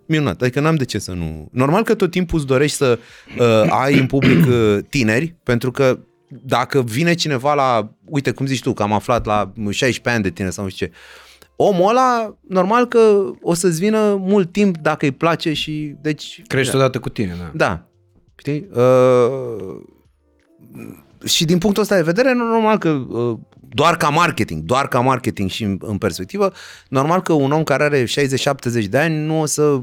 Minunat. 0.06 0.42
Adică 0.42 0.60
n-am 0.60 0.74
de 0.74 0.84
ce 0.84 0.98
să 0.98 1.12
nu... 1.12 1.48
Normal 1.52 1.82
că 1.82 1.94
tot 1.94 2.10
timpul 2.10 2.38
îți 2.38 2.46
dorești 2.46 2.76
să 2.76 2.98
uh, 3.38 3.70
ai 3.82 3.98
în 3.98 4.06
public 4.06 4.46
uh, 4.46 4.78
tineri, 4.88 5.34
pentru 5.42 5.70
că 5.70 5.98
dacă 6.28 6.82
vine 6.82 7.14
cineva 7.14 7.54
la, 7.54 7.90
uite 8.04 8.30
cum 8.30 8.46
zici 8.46 8.62
tu, 8.62 8.72
că 8.72 8.82
am 8.82 8.92
aflat 8.92 9.26
la 9.26 9.52
16 9.70 10.08
ani 10.08 10.22
de 10.22 10.30
tine 10.30 10.50
sau 10.50 10.64
nu 10.64 10.70
știu 10.70 10.86
ce, 10.86 10.92
omul 11.56 11.88
ăla, 11.88 12.36
normal 12.48 12.86
că 12.86 13.30
o 13.42 13.54
să-ți 13.54 13.78
vină 13.78 14.14
mult 14.14 14.52
timp 14.52 14.76
dacă 14.76 15.04
îi 15.04 15.12
place 15.12 15.52
și 15.52 15.94
deci... 16.00 16.42
Crești 16.46 16.72
da. 16.72 16.78
odată 16.78 16.98
cu 16.98 17.08
tine, 17.08 17.36
da. 17.38 17.50
Da. 17.54 17.86
Știi? 18.36 18.68
Uh, 18.72 19.82
și 21.24 21.44
din 21.44 21.58
punctul 21.58 21.82
ăsta 21.82 21.96
de 21.96 22.02
vedere, 22.02 22.32
normal 22.34 22.78
că 22.78 22.88
uh, 22.88 23.38
doar 23.68 23.96
ca 23.96 24.08
marketing, 24.08 24.62
doar 24.62 24.88
ca 24.88 25.00
marketing 25.00 25.50
și 25.50 25.64
în, 25.64 25.78
în 25.80 25.98
perspectivă, 25.98 26.52
normal 26.88 27.22
că 27.22 27.32
un 27.32 27.52
om 27.52 27.62
care 27.62 27.82
are 27.82 28.04
60-70 28.04 28.06
de 28.88 28.98
ani 28.98 29.24
nu 29.24 29.40
o 29.40 29.46
să 29.46 29.80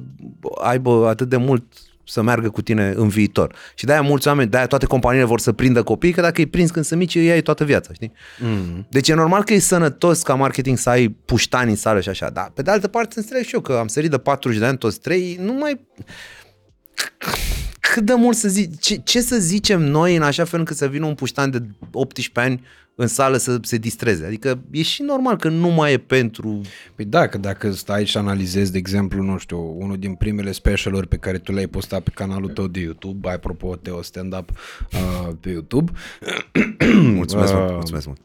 aibă 0.61 1.07
atât 1.07 1.29
de 1.29 1.37
mult 1.37 1.63
să 2.05 2.21
meargă 2.21 2.49
cu 2.49 2.61
tine 2.61 2.93
în 2.95 3.07
viitor. 3.07 3.55
Și 3.75 3.85
de-aia 3.85 4.01
mulți 4.01 4.27
oameni, 4.27 4.49
de-aia 4.49 4.67
toate 4.67 4.85
companiile 4.85 5.25
vor 5.25 5.39
să 5.39 5.51
prindă 5.51 5.83
copii, 5.83 6.11
că 6.11 6.21
dacă 6.21 6.39
îi 6.41 6.45
prins 6.45 6.71
când 6.71 6.85
sunt 6.85 6.99
mici, 6.99 7.15
îi 7.15 7.31
ai 7.31 7.41
toată 7.41 7.63
viața, 7.63 7.93
știi? 7.93 8.11
Mm. 8.39 8.85
Deci 8.89 9.09
e 9.09 9.13
normal 9.13 9.43
că 9.43 9.53
e 9.53 9.59
sănătos 9.59 10.21
ca 10.21 10.33
marketing 10.33 10.77
să 10.77 10.89
ai 10.89 11.09
puștani 11.25 11.69
în 11.69 11.75
sală 11.75 11.99
și 11.99 12.09
așa, 12.09 12.29
dar 12.29 12.51
pe 12.53 12.61
de 12.61 12.71
altă 12.71 12.87
parte 12.87 13.13
înțeleg 13.17 13.43
și 13.43 13.53
eu 13.53 13.61
că 13.61 13.73
am 13.73 13.87
sărit 13.87 14.09
de 14.09 14.17
40 14.17 14.59
de 14.59 14.65
ani 14.65 14.77
toți 14.77 14.99
trei, 14.99 15.37
nu 15.41 15.53
mai 15.53 15.79
cât 17.93 18.05
de 18.05 18.13
mult 18.13 18.37
să 18.37 18.47
zic, 18.47 18.79
ce, 18.79 18.95
ce 18.95 19.21
să 19.21 19.37
zicem 19.37 19.81
noi 19.81 20.15
în 20.15 20.21
așa 20.21 20.43
fel 20.43 20.59
încât 20.59 20.77
să 20.77 20.87
vină 20.87 21.05
un 21.05 21.15
puștan 21.15 21.51
de 21.51 21.61
18 21.91 22.51
ani 22.51 22.65
în 22.95 23.07
sală 23.07 23.37
să 23.37 23.59
se 23.61 23.77
distreze. 23.77 24.25
Adică 24.25 24.61
e 24.71 24.81
și 24.81 25.01
normal 25.01 25.37
că 25.37 25.49
nu 25.49 25.67
mai 25.67 25.93
e 25.93 25.97
pentru... 25.97 26.61
Păi 26.95 27.05
da, 27.05 27.27
că 27.27 27.37
dacă 27.37 27.71
stai 27.71 28.05
și 28.05 28.17
analizezi, 28.17 28.71
de 28.71 28.77
exemplu, 28.77 29.23
nu 29.23 29.37
știu, 29.37 29.75
unul 29.77 29.97
din 29.97 30.13
primele 30.13 30.51
specialuri 30.51 31.07
pe 31.07 31.17
care 31.17 31.37
tu 31.37 31.51
le-ai 31.51 31.67
postat 31.67 32.01
pe 32.01 32.11
canalul 32.13 32.49
tău 32.49 32.67
de 32.67 32.79
YouTube, 32.79 33.29
apropo, 33.29 33.75
Teo 33.75 34.01
Stand-Up 34.01 34.49
uh, 34.49 35.29
pe 35.39 35.49
YouTube. 35.49 35.91
mulțumesc 37.19 37.53
uh, 37.53 37.59
mult, 37.59 37.71
mulțumesc 37.71 38.05
mult. 38.05 38.19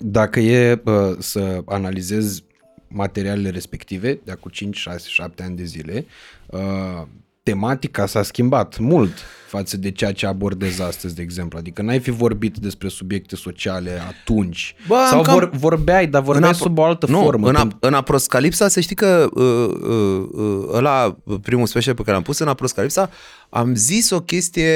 Dacă 0.00 0.40
e 0.40 0.82
uh, 0.84 1.16
să 1.18 1.62
analizezi 1.66 2.44
materialele 2.88 3.50
respective, 3.50 4.20
de 4.24 4.30
acum 4.30 4.50
5, 4.50 4.76
6, 4.76 5.08
7 5.08 5.42
ani 5.42 5.56
de 5.56 5.64
zile, 5.64 6.06
uh, 6.46 7.02
tematica 7.48 8.06
s-a 8.06 8.22
schimbat 8.22 8.78
mult 8.78 9.12
față 9.48 9.76
de 9.76 9.90
ceea 9.90 10.12
ce 10.12 10.26
abordez 10.26 10.78
astăzi, 10.78 11.14
de 11.14 11.22
exemplu. 11.22 11.58
Adică 11.58 11.82
n-ai 11.82 12.00
fi 12.00 12.10
vorbit 12.10 12.56
despre 12.56 12.88
subiecte 12.88 13.36
sociale 13.36 14.00
atunci. 14.08 14.74
Bă, 14.86 15.06
Sau 15.10 15.22
cam... 15.22 15.34
vor, 15.34 15.50
vorbeai, 15.50 16.06
dar 16.06 16.22
vorbeai 16.22 16.50
apro... 16.50 16.64
sub 16.64 16.78
o 16.78 16.84
altă 16.84 17.06
nu, 17.08 17.20
formă. 17.20 17.48
În, 17.48 17.54
când... 17.54 17.76
în 17.80 17.94
Aproscalipsa, 17.94 18.68
să 18.68 18.80
știi 18.80 18.96
că 18.96 19.28
uh, 19.34 19.68
uh, 19.88 20.28
uh, 20.32 20.68
ăla, 20.72 21.16
primul 21.42 21.66
special 21.66 21.94
pe 21.94 22.02
care 22.02 22.12
l-am 22.12 22.22
pus 22.22 22.38
în 22.38 22.48
Aproscalipsa, 22.48 23.10
am 23.48 23.74
zis 23.74 24.10
o 24.10 24.20
chestie 24.20 24.72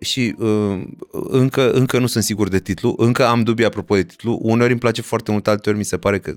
și 0.00 0.34
uh, 0.38 0.82
încă, 1.10 1.70
încă 1.72 1.98
nu 1.98 2.06
sunt 2.06 2.24
sigur 2.24 2.48
de 2.48 2.58
titlu, 2.58 2.94
încă 2.98 3.26
am 3.26 3.42
dubii 3.42 3.64
apropo 3.64 3.94
de 3.94 4.02
titlu. 4.02 4.38
Uneori 4.42 4.70
îmi 4.70 4.80
place 4.80 5.02
foarte 5.02 5.30
mult, 5.30 5.48
alteori 5.48 5.78
mi 5.78 5.84
se 5.84 5.98
pare 5.98 6.18
că 6.18 6.34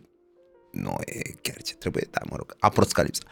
nu 0.72 0.96
e 1.06 1.22
chiar 1.42 1.62
ce 1.62 1.74
trebuie, 1.74 2.08
da, 2.12 2.20
mă 2.30 2.36
rog, 2.38 2.56
Aproscalipsa. 2.60 3.24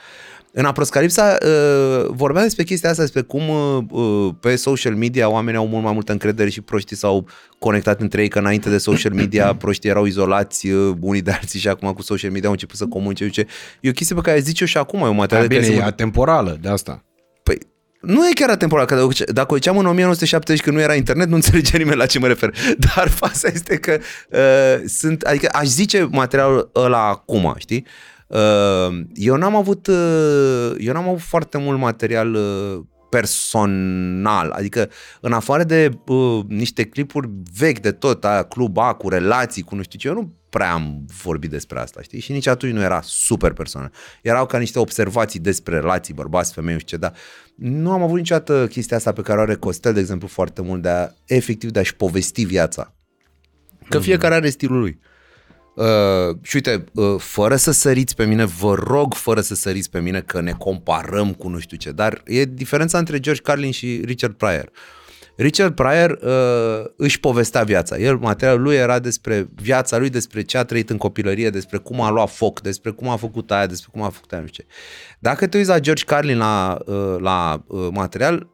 În 0.53 0.65
Aproscalipsa 0.65 1.38
uh, 1.45 2.06
vorbeam 2.07 2.44
despre 2.44 2.64
chestia 2.64 2.90
asta, 2.90 3.02
despre 3.02 3.22
cum 3.22 3.49
uh, 3.49 3.84
uh, 3.90 4.34
pe 4.40 4.56
social 4.56 4.95
media 4.95 5.30
oamenii 5.30 5.60
au 5.60 5.68
mult 5.68 5.84
mai 5.84 5.94
multă 5.94 6.11
încredere 6.11 6.49
și 6.49 6.61
proștii 6.61 6.95
s-au 6.95 7.28
conectat 7.60 8.02
între 8.02 8.22
ei, 8.22 8.28
că 8.28 8.40
înainte 8.40 8.69
de 8.69 8.78
social 8.78 9.14
media 9.14 9.53
proștii 9.61 9.90
erau 9.90 10.06
izolați 10.06 10.68
uh, 10.68 10.95
unii 10.99 11.22
de 11.22 11.32
alții 11.32 11.60
și 11.60 11.68
acum 11.68 11.94
cu 11.94 12.02
social 12.02 12.32
media 12.32 12.48
au 12.48 12.53
început 12.53 12.78
să 12.78 12.86
comunice. 12.86 13.45
E 13.80 13.90
o 13.90 13.91
chestie 13.91 14.15
pe 14.15 14.22
care 14.22 14.40
zic 14.40 14.60
eu 14.60 14.68
și 14.68 14.78
acum, 14.78 14.99
e 14.99 15.07
o 15.07 15.11
material 15.11 15.48
da, 15.48 15.57
bine, 15.57 15.76
e 15.76 15.84
atemporală 15.84 16.57
de 16.61 16.69
asta. 16.69 17.03
Păi, 17.44 17.57
nu 18.02 18.28
e 18.28 18.34
chiar 18.34 18.49
atemporal, 18.49 18.86
că 18.86 18.95
dacă- 18.95 19.32
dacă 19.32 19.53
o 19.53 19.56
ziceam 19.56 19.78
în 19.78 19.86
1970 19.86 20.61
când 20.61 20.76
nu 20.76 20.82
era 20.82 20.94
internet, 20.94 21.28
nu 21.28 21.36
înțelegea 21.36 21.78
nimeni 21.78 21.98
la 21.98 22.06
ce 22.06 22.19
mă 22.19 22.28
refer. 22.28 22.53
Dar 22.95 23.10
faza 23.10 23.48
este 23.53 23.76
că 23.76 23.99
uh, 24.30 24.88
sunt, 24.88 25.22
adică 25.22 25.49
aș 25.52 25.65
zice 25.65 26.07
materialul 26.11 26.72
ăla 26.76 27.07
acum, 27.07 27.56
știi? 27.57 27.86
Uh, 27.86 28.10
eu 29.14 29.36
n-am 29.36 29.56
avut 29.56 29.88
uh, 29.88 30.76
eu 30.78 30.94
n-am 30.94 31.08
avut 31.08 31.20
foarte 31.20 31.58
mult 31.58 31.80
material 31.80 32.34
uh, 32.34 32.80
personal, 33.10 34.52
adică 34.52 34.90
în 35.22 35.34
afară 35.34 35.64
de 35.64 35.91
uh, 36.08 36.44
niște 36.48 36.84
clipuri 36.84 37.30
vechi 37.58 37.80
de 37.80 37.91
tot, 37.91 38.26
aia, 38.26 38.44
club 38.44 38.78
A, 38.78 38.94
cu 38.94 39.10
relații, 39.10 39.62
cu 39.62 39.76
nu 39.76 39.82
știu 39.82 39.99
ce, 39.99 40.08
eu 40.08 40.14
nu 40.14 40.34
prea 40.49 40.74
am 40.74 41.06
vorbit 41.24 41.49
despre 41.49 41.80
asta, 41.80 42.02
știi? 42.02 42.20
Și 42.20 42.32
nici 42.32 42.48
atunci 42.48 42.74
nu 42.74 42.82
era 42.82 43.02
super 43.03 43.53
personal. 43.53 43.91
Erau 44.22 44.45
ca 44.45 44.58
niște 44.58 44.80
observații 44.80 45.40
despre 45.40 45.80
relații, 45.80 46.14
bărbați, 46.14 46.53
femei, 46.53 46.74
nu 46.74 46.80
știu 46.80 46.98
ce, 46.98 47.03
dar 47.03 47.14
nu 47.56 47.91
am 47.91 48.02
avut 48.02 48.18
niciodată 48.18 48.68
chestia 48.68 48.98
asta 48.98 49.12
pe 49.12 49.22
care 49.22 49.40
o 49.40 49.41
are 49.41 49.56
Costel, 49.56 49.94
de 49.94 49.99
exemplu, 49.99 50.28
foarte 50.28 50.62
mult, 50.62 50.82
de 50.82 50.90
a, 50.90 51.10
efectiv, 51.26 51.70
de 51.70 51.80
a-și 51.80 51.95
povesti 51.95 52.44
viața. 52.44 52.95
Că 53.90 53.99
fiecare 53.99 54.34
are 54.34 54.49
stilul 54.49 54.80
lui. 54.80 54.99
Uh, 55.76 56.38
și 56.41 56.56
uite, 56.56 56.84
uh, 56.93 57.15
fără 57.18 57.56
să 57.56 57.72
săriți 57.72 58.15
pe 58.15 58.26
mine, 58.26 58.45
vă 58.45 58.73
rog 58.73 59.14
fără 59.14 59.41
să 59.41 59.56
săriți 59.56 59.89
pe 59.89 59.99
mine 59.99 60.22
că 60.22 60.41
ne 60.41 60.52
comparăm 60.52 61.34
cu 61.34 61.48
nu 61.48 61.60
știu 61.60 61.77
ce, 61.77 61.91
dar 61.91 62.22
e 62.26 62.45
diferența 62.45 62.98
între 62.98 63.19
George 63.19 63.41
Carlin 63.41 63.72
și 63.72 64.02
Richard 64.06 64.34
Pryor. 64.34 64.72
Richard 65.35 65.76
Pryor 65.76 66.19
uh, 66.22 66.91
își 66.95 67.19
povestea 67.19 67.64
viața. 67.64 67.98
El, 67.98 68.18
materialul 68.18 68.61
lui 68.61 68.76
era 68.76 68.99
despre 68.99 69.49
viața 69.56 69.98
lui, 69.98 70.10
despre 70.10 70.41
ce 70.41 70.57
a 70.57 70.64
trăit 70.64 70.89
în 70.89 70.98
copilărie, 70.98 71.49
despre 71.49 71.77
cum 71.77 72.02
a 72.02 72.10
luat 72.10 72.30
foc, 72.30 72.61
despre 72.61 72.91
cum 72.91 73.07
a 73.07 73.15
făcut 73.15 73.52
aia, 73.52 73.65
despre 73.65 73.89
cum 73.91 74.02
a 74.02 74.10
făcut 74.10 74.31
aia, 74.31 74.41
nu 74.41 74.48
știu 74.48 74.64
ce. 74.64 74.69
Dacă 75.19 75.48
te 75.48 75.57
uiți 75.57 75.69
la 75.69 75.80
George 75.80 76.03
Carlin 76.03 76.38
la, 76.38 76.77
uh, 76.85 77.15
la 77.19 77.64
uh, 77.68 77.88
material, 77.91 78.35
uh, 78.35 78.51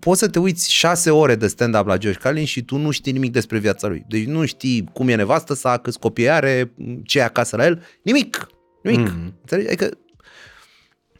poți 0.00 0.20
să 0.20 0.28
te 0.28 0.38
uiți 0.38 0.72
șase 0.72 1.10
ore 1.10 1.34
de 1.34 1.46
stand-up 1.46 1.86
la 1.86 1.96
George 1.96 2.18
Carlin 2.18 2.44
și 2.44 2.62
tu 2.64 2.76
nu 2.76 2.90
știi 2.90 3.12
nimic 3.12 3.32
despre 3.32 3.58
viața 3.58 3.88
lui. 3.88 4.04
Deci 4.08 4.24
nu 4.24 4.44
știi 4.44 4.88
cum 4.92 5.08
e 5.08 5.14
nevastă 5.14 5.54
sa, 5.54 5.78
câți 5.78 5.98
copii 5.98 6.30
are, 6.30 6.72
ce 7.04 7.18
e 7.18 7.22
acasă 7.22 7.56
la 7.56 7.64
el, 7.64 7.82
nimic. 8.02 8.46
Nimic. 8.82 9.08
Mm-hmm. 9.08 9.40
Înțelegi? 9.40 9.66
Adică 9.66 9.90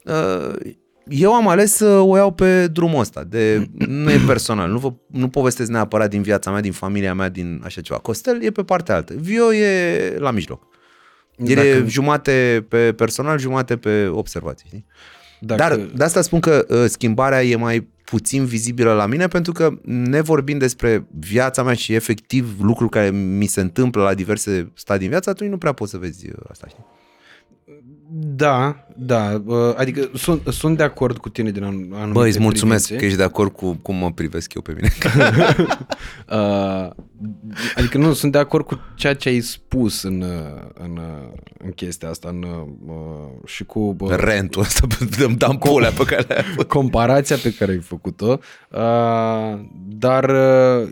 uh, 0.04 0.72
eu 1.08 1.34
am 1.34 1.48
ales 1.48 1.72
să 1.72 1.86
o 1.86 2.16
iau 2.16 2.32
pe 2.32 2.66
drumul 2.66 3.00
ăsta, 3.00 3.24
de, 3.24 3.66
nu 3.72 4.10
e 4.10 4.18
personal, 4.26 4.70
nu, 4.70 4.78
vă, 4.78 4.92
nu 5.06 5.28
povestesc 5.28 5.70
neapărat 5.70 6.10
din 6.10 6.22
viața 6.22 6.50
mea, 6.50 6.60
din 6.60 6.72
familia 6.72 7.14
mea, 7.14 7.28
din 7.28 7.60
așa 7.64 7.80
ceva. 7.80 7.98
Costel 7.98 8.42
e 8.42 8.50
pe 8.50 8.62
partea 8.62 8.94
altă. 8.94 9.14
Vio 9.16 9.54
e 9.54 10.16
la 10.18 10.30
mijloc. 10.30 10.66
El 11.36 11.54
Dacă- 11.54 11.66
e 11.66 11.84
jumate 11.86 12.66
pe 12.68 12.92
personal, 12.92 13.38
jumate 13.38 13.76
pe 13.76 14.06
observații. 14.06 14.66
Știi? 14.66 14.86
Dacă, 15.40 15.60
Dar 15.60 15.76
de 15.76 16.04
asta 16.04 16.20
spun 16.20 16.40
că 16.40 16.66
uh, 16.68 16.84
schimbarea 16.86 17.44
e 17.44 17.56
mai 17.56 17.88
puțin 18.10 18.44
vizibilă 18.44 18.92
la 18.92 19.06
mine 19.06 19.28
pentru 19.28 19.52
că 19.52 19.70
nevorbind 19.84 20.60
despre 20.60 21.06
viața 21.18 21.62
mea 21.62 21.74
și 21.74 21.94
efectiv 21.94 22.56
lucruri 22.60 22.90
care 22.90 23.10
mi 23.10 23.46
se 23.46 23.60
întâmplă 23.60 24.02
la 24.02 24.14
diverse 24.14 24.70
stadii 24.74 25.04
în 25.04 25.10
viață, 25.10 25.30
atunci 25.30 25.50
nu 25.50 25.58
prea 25.58 25.72
poți 25.72 25.90
să 25.90 25.98
vezi 25.98 26.26
uh, 26.26 26.34
asta, 26.50 26.66
știi? 26.68 26.84
Da, 28.22 28.84
da, 28.96 29.42
uh, 29.46 29.74
adică 29.76 30.10
sunt, 30.14 30.42
sunt 30.48 30.76
de 30.76 30.82
acord 30.82 31.18
cu 31.18 31.28
tine 31.28 31.50
din 31.50 31.62
an- 31.62 31.68
anumite 31.92 32.12
Băi, 32.12 32.28
îți 32.28 32.38
mulțumesc 32.40 32.82
privințe. 32.84 32.96
că 32.96 33.04
ești 33.04 33.16
de 33.18 33.22
acord 33.24 33.52
cu 33.52 33.78
cum 33.82 33.96
mă 33.96 34.10
privesc 34.12 34.54
eu 34.54 34.62
pe 34.62 34.74
mine. 34.74 34.92
Uh, 36.32 36.90
adică 37.76 37.98
nu, 37.98 38.12
sunt 38.12 38.32
de 38.32 38.38
acord 38.38 38.66
cu 38.66 38.80
ceea 38.94 39.14
ce 39.14 39.28
ai 39.28 39.40
spus 39.40 40.02
în, 40.02 40.20
uh, 40.20 40.68
în, 40.74 40.96
uh, 40.96 41.28
în 41.64 41.70
chestia 41.70 42.08
asta 42.08 42.28
în, 42.28 42.42
uh, 42.42 43.26
și 43.46 43.64
cu 43.64 43.96
uh, 43.98 44.10
Rentul 44.16 44.62
ăsta, 44.62 44.86
îmi 45.24 45.36
dam 45.36 45.58
pulea 45.58 45.90
pe 45.90 46.04
care 46.04 46.24
le-ai 46.28 46.44
avut. 46.52 46.68
comparația 46.68 47.36
pe 47.42 47.54
care 47.54 47.70
ai 47.72 47.78
făcut-o, 47.80 48.38
uh, 48.70 49.58
dar 49.88 50.24
uh, 50.30 50.88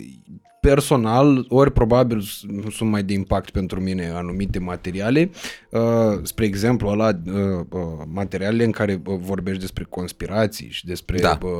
personal, 0.61 1.45
ori 1.49 1.73
probabil 1.73 2.21
s- 2.21 2.45
sunt 2.77 2.91
mai 2.91 3.03
de 3.03 3.13
impact 3.13 3.51
pentru 3.51 3.81
mine 3.81 4.11
anumite 4.15 4.59
materiale, 4.59 5.31
uh, 5.71 5.81
spre 6.23 6.45
exemplu, 6.45 6.89
ăla, 6.89 7.09
uh, 7.27 7.33
uh, 7.71 7.81
materialele 8.13 8.65
în 8.65 8.71
care 8.71 9.01
uh, 9.07 9.17
vorbești 9.21 9.61
despre 9.61 9.87
conspirații 9.89 10.69
și 10.71 10.87
despre 10.87 11.19
Da. 11.19 11.39
uh, 11.43 11.51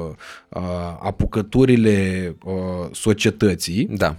uh, 0.49 0.63
apucăturile 1.03 2.37
uh, 2.45 2.53
societății, 2.93 3.87
Da. 3.91 4.17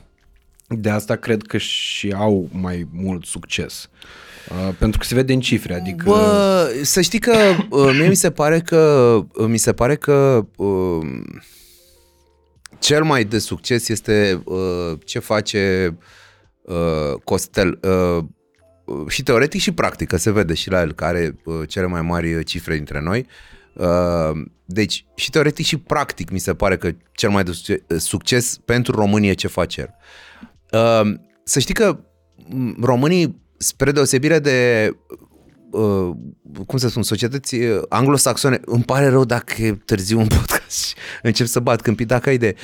de 0.68 0.90
asta 0.90 1.16
cred 1.16 1.42
că 1.42 1.58
și 1.58 2.12
au 2.18 2.50
mai 2.52 2.88
mult 2.94 3.26
succes. 3.26 3.90
Uh, 4.50 4.74
pentru 4.78 5.00
că 5.00 5.06
se 5.06 5.16
vede 5.16 5.34
în 5.34 5.40
cifre, 5.40 5.74
adică... 5.76 6.04
Bă, 6.10 6.72
să 6.82 7.02
știi 7.02 7.20
că 7.20 7.36
uh, 7.70 7.96
mie 8.00 8.08
mi 8.08 8.16
se 8.16 8.32
pare 8.32 8.60
că 8.60 8.78
uh, 9.34 9.46
mi 9.48 9.58
se 9.58 9.74
pare 9.74 9.96
că 9.96 10.46
uh, 10.56 11.08
cel 12.80 13.04
mai 13.04 13.24
de 13.24 13.40
succes 13.40 13.88
este 13.88 14.42
uh, 14.46 14.94
ce 15.06 15.20
face 15.20 15.96
uh, 16.62 17.14
Costel 17.24 17.80
uh, 17.82 18.24
uh, 18.86 19.08
și 19.08 19.24
teoretic 19.24 19.62
și 19.62 19.72
practic, 19.72 20.08
că 20.08 20.18
se 20.18 20.32
vede 20.32 20.54
și 20.54 20.70
la 20.70 20.82
el, 20.82 20.94
care 20.94 21.18
are 21.18 21.36
uh, 21.46 21.68
cele 21.68 21.86
mai 21.86 22.02
mari 22.02 22.34
uh, 22.34 22.46
cifre 22.46 22.76
dintre 22.76 23.02
noi. 23.02 23.28
Uh, 23.74 24.32
deci 24.66 25.06
și 25.16 25.30
teoretic 25.30 25.66
și 25.66 25.78
practic 25.78 26.30
mi 26.30 26.40
se 26.40 26.54
pare 26.54 26.78
că 26.78 26.92
cel 27.12 27.30
mai 27.30 27.44
de 27.44 27.52
succes- 27.52 28.04
succes 28.04 28.58
pentru 28.66 28.96
România 28.96 29.34
ce 29.34 29.48
face 29.48 29.82
el. 29.82 29.96
Uh, 30.72 31.14
să 31.44 31.60
știi 31.60 31.74
că 31.74 32.00
m, 32.50 32.84
românii, 32.84 33.42
spre 33.58 33.92
deosebire 33.92 34.40
de 34.40 34.90
uh, 35.72 36.10
cum 36.66 36.78
să 36.78 36.90
spun, 36.90 37.04
societăți 37.04 37.56
uh, 37.56 37.82
anglosaxone, 37.90 38.60
îmi 38.66 38.84
pare 38.84 39.08
rău 39.08 39.26
dacă 39.26 39.62
e 39.62 39.72
târziu 39.86 40.20
un 40.20 40.28
podcast 40.38 40.88
și 40.88 40.94
încep 41.22 41.48
să 41.48 41.60
bat 41.60 41.82
câmpii, 41.82 42.06
dacă 42.06 42.30
ai 42.30 42.36
idee. 42.36 42.56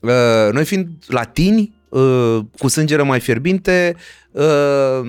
Uh, 0.00 0.52
noi 0.52 0.64
fiind 0.64 0.88
latini, 1.06 1.74
uh, 1.88 2.38
cu 2.58 2.68
sângere 2.68 3.02
mai 3.02 3.20
fierbinte, 3.20 3.96
uh, 4.30 5.00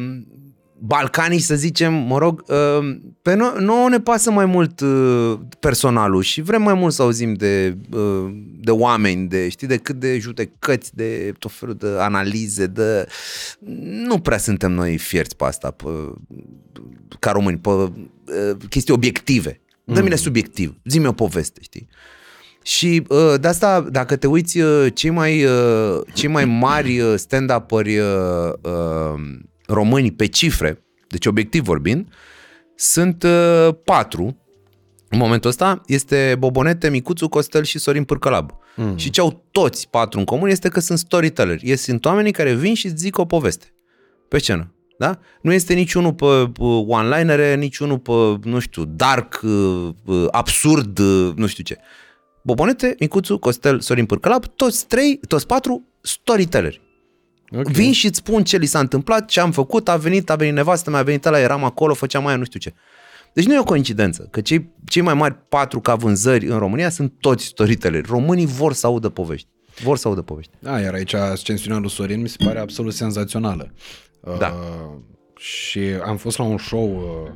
balcanii, 0.85 1.39
să 1.39 1.55
zicem, 1.55 1.93
mă 1.93 2.17
rog, 2.17 2.43
uh, 2.47 2.97
pe 3.21 3.33
noi, 3.33 3.53
nouă 3.59 3.89
ne 3.89 3.99
pasă 3.99 4.31
mai 4.31 4.45
mult 4.45 4.79
uh, 4.79 5.39
personalul 5.59 6.21
și 6.21 6.41
vrem 6.41 6.61
mai 6.61 6.73
mult 6.73 6.93
să 6.93 7.01
auzim 7.01 7.33
de, 7.33 7.77
uh, 7.91 8.33
de 8.59 8.71
oameni, 8.71 9.27
de, 9.27 9.49
știi, 9.49 9.67
de 9.67 9.77
cât 9.77 9.95
de 9.95 10.17
judecăți, 10.19 10.95
de 10.95 11.33
tot 11.39 11.51
felul 11.51 11.75
de 11.75 11.87
analize, 11.97 12.65
de... 12.65 13.07
Nu 14.07 14.19
prea 14.19 14.37
suntem 14.37 14.71
noi 14.71 14.97
fierți 14.97 15.35
pe 15.35 15.43
asta, 15.43 15.71
pe, 15.71 16.13
ca 17.19 17.31
români, 17.31 17.57
pe 17.57 17.69
uh, 17.69 17.91
chestii 18.69 18.93
obiective. 18.93 19.61
Dă-mi-le 19.83 20.15
subiectiv, 20.15 20.75
zi-mi 20.85 21.07
o 21.07 21.11
poveste, 21.11 21.59
știi? 21.61 21.87
Și 22.63 23.03
uh, 23.07 23.33
de 23.39 23.47
asta, 23.47 23.87
dacă 23.91 24.15
te 24.15 24.27
uiți, 24.27 24.59
uh, 24.59 24.87
cei 24.93 25.09
mai, 25.09 25.45
uh, 25.45 26.01
cei 26.13 26.29
mai 26.29 26.45
mari 26.45 26.99
uh, 26.99 27.13
stand-up-ări 29.63 29.69
uh, 29.69 29.69
uh, 29.69 29.75
români 29.75 30.11
pe 30.11 30.27
cifre, 30.27 30.83
deci 31.07 31.25
obiectiv 31.25 31.63
vorbind, 31.63 32.07
sunt 32.75 33.23
uh, 33.23 33.75
patru. 33.83 34.37
În 35.09 35.17
momentul 35.19 35.49
ăsta 35.49 35.81
este 35.85 36.35
Bobonete, 36.39 36.89
Micuțu, 36.89 37.29
Costel 37.29 37.63
și 37.63 37.79
Sorin 37.79 38.03
Pârcălab. 38.03 38.51
Mm. 38.75 38.97
Și 38.97 39.09
ce 39.09 39.21
au 39.21 39.45
toți 39.51 39.89
patru 39.89 40.19
în 40.19 40.25
comun 40.25 40.49
este 40.49 40.69
că 40.69 40.79
sunt 40.79 40.97
storyteller. 40.97 41.59
Ei 41.61 41.75
sunt 41.75 42.05
oamenii 42.05 42.31
care 42.31 42.53
vin 42.53 42.73
și 42.73 42.85
îți 42.85 42.95
zic 42.95 43.17
o 43.17 43.25
poveste 43.25 43.73
pe 44.27 44.37
scenă. 44.37 44.73
Da? 44.97 45.19
Nu 45.41 45.53
este 45.53 45.73
niciunul 45.73 46.13
pe 46.13 46.25
uh, 46.25 46.83
one-linere, 46.87 47.55
niciunul 47.55 47.99
pe, 47.99 48.39
nu 48.43 48.59
știu, 48.59 48.85
dark, 48.85 49.41
uh, 49.43 49.89
uh, 50.05 50.25
absurd, 50.31 50.99
uh, 50.99 51.33
nu 51.35 51.47
știu 51.47 51.63
ce. 51.63 51.77
Bobonete, 52.43 52.95
Micuțu, 52.99 53.37
Costel, 53.37 53.79
Sorin 53.79 54.05
Pârcălap, 54.05 54.45
toți 54.45 54.87
trei, 54.87 55.19
toți 55.27 55.47
patru 55.47 55.87
storytelleri. 56.01 56.81
Ok. 57.57 57.67
Vin 57.67 57.91
și 57.91 58.05
îți 58.05 58.17
spun 58.17 58.43
ce 58.43 58.57
li 58.57 58.65
s-a 58.65 58.79
întâmplat, 58.79 59.25
ce 59.29 59.39
am 59.39 59.51
făcut, 59.51 59.89
a 59.89 59.97
venit, 59.97 60.29
a 60.29 60.35
venit 60.35 60.53
nevastă 60.53 60.89
mea, 60.89 60.99
a 60.99 61.03
venit 61.03 61.23
la 61.23 61.39
eram 61.39 61.63
acolo, 61.63 61.93
făceam 61.93 62.27
aia, 62.27 62.35
nu 62.37 62.43
știu 62.43 62.59
ce. 62.59 62.73
Deci 63.33 63.45
nu 63.45 63.53
e 63.53 63.59
o 63.59 63.63
coincidență, 63.63 64.27
că 64.31 64.41
cei, 64.41 64.69
cei 64.85 65.01
mai 65.01 65.13
mari 65.13 65.35
patru 65.49 65.79
ca 65.79 65.95
vânzări 65.95 66.45
în 66.45 66.57
România 66.57 66.89
sunt 66.89 67.13
toți 67.19 67.45
storytelleri. 67.45 68.07
Românii 68.07 68.45
vor 68.45 68.73
să 68.73 68.87
audă 68.87 69.09
povești. 69.09 69.47
Vor 69.83 69.97
să 69.97 70.07
audă 70.07 70.21
povești. 70.21 70.51
Da, 70.59 70.79
iar 70.79 70.93
aici 70.93 71.13
ascensiunea 71.13 71.79
lui 71.79 71.89
Sorin 71.89 72.21
mi 72.21 72.29
se 72.29 72.35
pare 72.45 72.59
absolut 72.59 72.93
senzațională. 72.93 73.73
Da. 74.39 74.47
Uh, 74.47 74.99
și 75.37 75.79
am 76.05 76.17
fost 76.17 76.37
la 76.37 76.43
un 76.43 76.57
show 76.57 76.95
uh, 76.95 77.31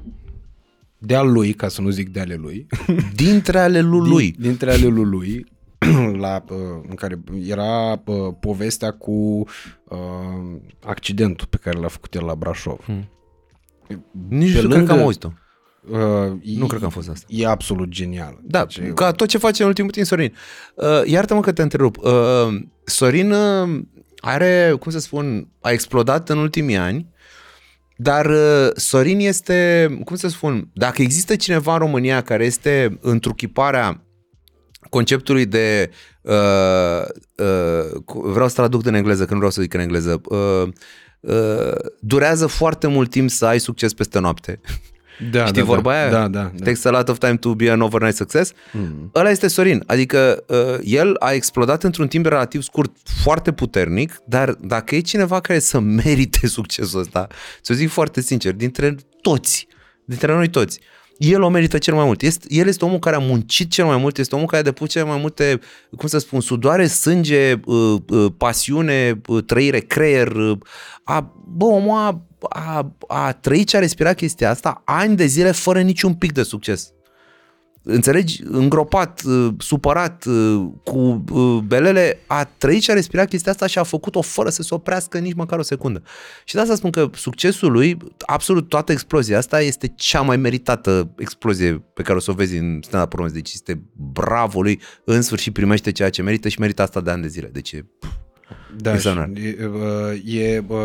de 0.97 1.15
al 1.15 1.31
lui, 1.31 1.53
ca 1.53 1.67
să 1.67 1.81
nu 1.81 1.89
zic 1.89 2.09
de 2.09 2.19
ale 2.19 2.35
lui, 2.35 2.67
Dintre 3.15 3.59
ale 3.59 3.81
lui. 3.81 4.09
lui. 4.09 4.31
Din, 4.31 4.41
dintre 4.41 4.71
ale 4.71 4.87
lui 4.87 5.03
lui, 5.05 5.45
la, 6.23 6.43
uh, 6.49 6.57
în 6.89 6.95
care 6.95 7.19
era 7.45 8.01
uh, 8.05 8.33
povestea 8.39 8.91
cu 8.91 9.11
uh, 9.87 9.97
accidentul 10.85 11.47
pe 11.49 11.57
care 11.57 11.79
l-a 11.79 11.87
făcut 11.87 12.13
el 12.13 12.25
la 12.25 12.35
Brașov. 12.35 12.79
Hmm. 12.83 13.09
Nici 14.29 14.61
nu 14.61 14.69
cred 14.69 14.85
că 14.85 14.91
am 14.91 14.99
auzit-o. 14.99 15.31
Uh, 15.89 16.57
Nu 16.57 16.65
cred 16.65 16.79
că 16.79 16.85
am 16.85 16.91
fost 16.91 17.09
asta. 17.09 17.25
E 17.29 17.47
absolut 17.47 17.89
genial. 17.89 18.39
Da, 18.41 18.65
Deci, 18.65 18.77
e- 18.77 18.91
ca 18.95 19.11
tot 19.11 19.27
ce 19.27 19.37
face 19.37 19.61
în 19.61 19.67
ultimul 19.67 19.91
timp 19.91 20.05
Sorin. 20.05 20.33
Uh, 20.75 21.01
iartă-mă 21.05 21.41
că 21.41 21.51
te 21.51 21.61
întrerup. 21.61 21.97
Uh, 21.97 22.47
Sorin 22.83 23.31
uh, 23.31 23.79
are, 24.19 24.75
cum 24.79 24.91
să 24.91 24.99
spun, 24.99 25.47
a 25.61 25.71
explodat 25.71 26.29
în 26.29 26.37
ultimii 26.37 26.75
ani, 26.75 27.07
dar 27.97 28.25
uh, 28.25 28.69
Sorin 28.75 29.19
este, 29.19 29.87
cum 30.05 30.15
să 30.15 30.27
spun, 30.27 30.69
dacă 30.73 31.01
există 31.01 31.35
cineva 31.35 31.73
în 31.73 31.79
România 31.79 32.21
care 32.21 32.45
este 32.45 32.97
întruchiparea 33.01 34.06
conceptului 34.89 35.45
de 35.45 35.91
uh, 36.21 36.33
uh, 37.35 38.01
cu- 38.05 38.21
vreau 38.29 38.47
să 38.47 38.53
traduc 38.53 38.85
în 38.85 38.93
engleză, 38.93 39.23
că 39.25 39.31
nu 39.31 39.37
vreau 39.37 39.51
să 39.51 39.61
zic 39.61 39.73
în 39.73 39.79
engleză. 39.79 40.21
Uh, 40.25 40.67
uh, 41.19 41.75
durează 41.99 42.47
foarte 42.47 42.87
mult 42.87 43.09
timp 43.09 43.29
să 43.29 43.45
ai 43.45 43.59
succes 43.59 43.93
peste 43.93 44.19
noapte. 44.19 44.59
Da, 45.31 45.45
Știi 45.45 45.61
da, 45.61 45.67
vorba 45.67 45.91
da, 45.91 45.97
aia? 45.97 46.09
Da, 46.09 46.27
da, 46.27 46.51
da. 46.55 46.63
Takes 46.63 46.85
a 46.85 46.89
lot 46.89 47.09
of 47.09 47.17
time 47.17 47.37
to 47.37 47.55
be 47.55 47.71
an 47.71 47.81
overnight 47.81 48.15
success. 48.15 48.51
Mm. 48.73 49.11
Ăla 49.15 49.29
este 49.29 49.47
Sorin. 49.47 49.83
Adică 49.85 50.43
uh, 50.47 50.77
el 50.83 51.15
a 51.19 51.31
explodat 51.31 51.83
într-un 51.83 52.07
timp 52.07 52.25
relativ 52.25 52.61
scurt 52.61 52.91
foarte 53.23 53.51
puternic, 53.53 54.21
dar 54.25 54.49
dacă 54.51 54.95
e 54.95 54.99
cineva 54.99 55.39
care 55.39 55.59
să 55.59 55.79
merite 55.79 56.47
succesul 56.57 56.99
ăsta, 56.99 57.27
să 57.61 57.73
zic 57.73 57.89
foarte 57.89 58.21
sincer, 58.21 58.53
dintre 58.53 58.95
toți, 59.21 59.67
dintre 60.05 60.33
noi 60.33 60.49
toți, 60.49 60.79
el 61.17 61.41
o 61.41 61.49
merită 61.49 61.77
cel 61.77 61.93
mai 61.93 62.05
mult. 62.05 62.21
Este, 62.21 62.45
el 62.49 62.67
este 62.67 62.85
omul 62.85 62.99
care 62.99 63.15
a 63.15 63.19
muncit 63.19 63.71
cel 63.71 63.85
mai 63.85 63.97
mult, 63.97 64.17
este 64.17 64.35
omul 64.35 64.47
care 64.47 64.61
a 64.61 64.63
depus 64.63 64.89
cel 64.89 65.05
mai 65.05 65.17
multe, 65.19 65.59
cum 65.97 66.07
să 66.07 66.17
spun, 66.17 66.41
sudoare, 66.41 66.87
sânge, 66.87 67.53
uh, 67.65 67.95
uh, 68.09 68.31
pasiune, 68.37 69.21
uh, 69.27 69.43
trăire, 69.43 69.79
creier. 69.79 70.27
Uh, 70.27 70.57
a, 71.03 71.33
bă, 71.47 71.65
omul 71.65 71.97
a, 71.97 72.25
a, 72.49 72.95
a 73.07 73.31
trăit 73.31 73.69
și 73.69 73.75
a 73.75 73.79
respirat 73.79 74.15
chestia 74.15 74.49
asta 74.49 74.81
ani 74.85 75.15
de 75.15 75.25
zile 75.25 75.51
fără 75.51 75.81
niciun 75.81 76.13
pic 76.13 76.31
de 76.31 76.43
succes. 76.43 76.91
Înțelegi? 77.89 78.41
Îngropat, 78.43 79.21
uh, 79.25 79.47
supărat, 79.57 80.25
uh, 80.25 80.65
cu 80.83 81.23
uh, 81.31 81.61
belele, 81.65 82.19
a 82.27 82.43
trăit 82.57 82.81
și 82.81 82.91
a 82.91 82.93
respirat 82.93 83.27
chestia 83.29 83.51
asta 83.51 83.67
și 83.67 83.79
a 83.79 83.83
făcut-o 83.83 84.21
fără 84.21 84.49
să 84.49 84.61
se 84.61 84.73
oprească 84.73 85.17
nici 85.17 85.33
măcar 85.33 85.59
o 85.59 85.61
secundă. 85.61 86.01
Și 86.45 86.53
de 86.53 86.59
asta 86.59 86.75
spun 86.75 86.89
că 86.89 87.09
succesul 87.13 87.71
lui, 87.71 87.97
absolut 88.25 88.69
toată 88.69 88.91
explozia 88.91 89.37
asta 89.37 89.61
este 89.61 89.93
cea 89.95 90.21
mai 90.21 90.37
meritată 90.37 91.13
explozie 91.17 91.83
pe 91.93 92.01
care 92.01 92.17
o 92.17 92.21
să 92.21 92.31
o 92.31 92.33
vezi 92.33 92.57
în 92.57 92.79
stand-up 92.83 93.11
românesc. 93.13 93.35
Deci 93.35 93.53
este 93.53 93.81
bravo 94.13 94.61
lui, 94.61 94.81
în 95.03 95.21
sfârșit 95.21 95.53
primește 95.53 95.91
ceea 95.91 96.09
ce 96.09 96.21
merită 96.21 96.47
și 96.47 96.59
merită 96.59 96.81
asta 96.81 97.01
de 97.01 97.09
ani 97.09 97.21
de 97.21 97.27
zile. 97.27 97.49
Deci 97.51 97.71
e 97.71 97.85
Da, 98.75 98.89
și 98.89 98.95
Extraordinar. 98.95 99.43
e, 99.43 99.65
uh, 99.65 100.33
e 100.33 100.63
uh, 100.67 100.77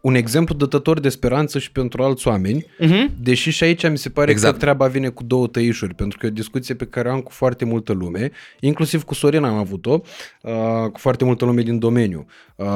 un 0.00 0.14
exemplu 0.14 0.54
dătător 0.54 1.00
de 1.00 1.08
speranță 1.08 1.58
și 1.58 1.72
pentru 1.72 2.02
alți 2.02 2.28
oameni, 2.28 2.64
uh-huh. 2.64 3.20
deși 3.20 3.50
și 3.50 3.64
aici 3.64 3.88
mi 3.88 3.98
se 3.98 4.08
pare 4.08 4.30
Exact. 4.30 4.52
că 4.52 4.60
treaba 4.60 4.86
vine 4.86 5.08
cu 5.08 5.22
două 5.22 5.46
tăișuri, 5.46 5.94
pentru 5.94 6.18
că 6.18 6.26
e 6.26 6.28
o 6.28 6.32
discuție 6.32 6.74
pe 6.74 6.84
care 6.86 7.08
o 7.08 7.12
am 7.12 7.20
cu 7.20 7.30
foarte 7.30 7.64
multă 7.64 7.92
lume, 7.92 8.30
inclusiv 8.60 9.02
cu 9.02 9.14
Sorin 9.14 9.44
am 9.44 9.56
avut-o, 9.56 10.00
uh, 10.42 10.90
cu 10.92 10.98
foarte 10.98 11.24
multă 11.24 11.44
lume 11.44 11.62
din 11.62 11.78
domeniu. 11.78 12.26
Uh, 12.56 12.66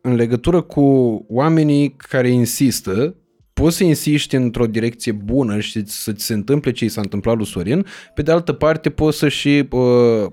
în 0.00 0.14
legătură 0.14 0.60
cu 0.60 0.82
oamenii 1.28 1.94
care 1.96 2.28
insistă, 2.28 3.14
poți 3.62 3.76
să 3.76 3.84
insiști 3.84 4.34
într-o 4.34 4.66
direcție 4.66 5.12
bună 5.12 5.60
și 5.60 5.82
să 5.86 6.12
ți 6.12 6.24
se 6.24 6.34
întâmple 6.34 6.72
ce 6.72 6.84
i 6.84 6.88
s-a 6.88 7.00
întâmplat 7.00 7.36
lui 7.36 7.46
Sorin, 7.46 7.86
pe 8.14 8.22
de 8.22 8.30
altă 8.30 8.52
parte 8.52 8.90
poți 8.90 9.18
să 9.18 9.28
și 9.28 9.68
uh, 9.70 9.80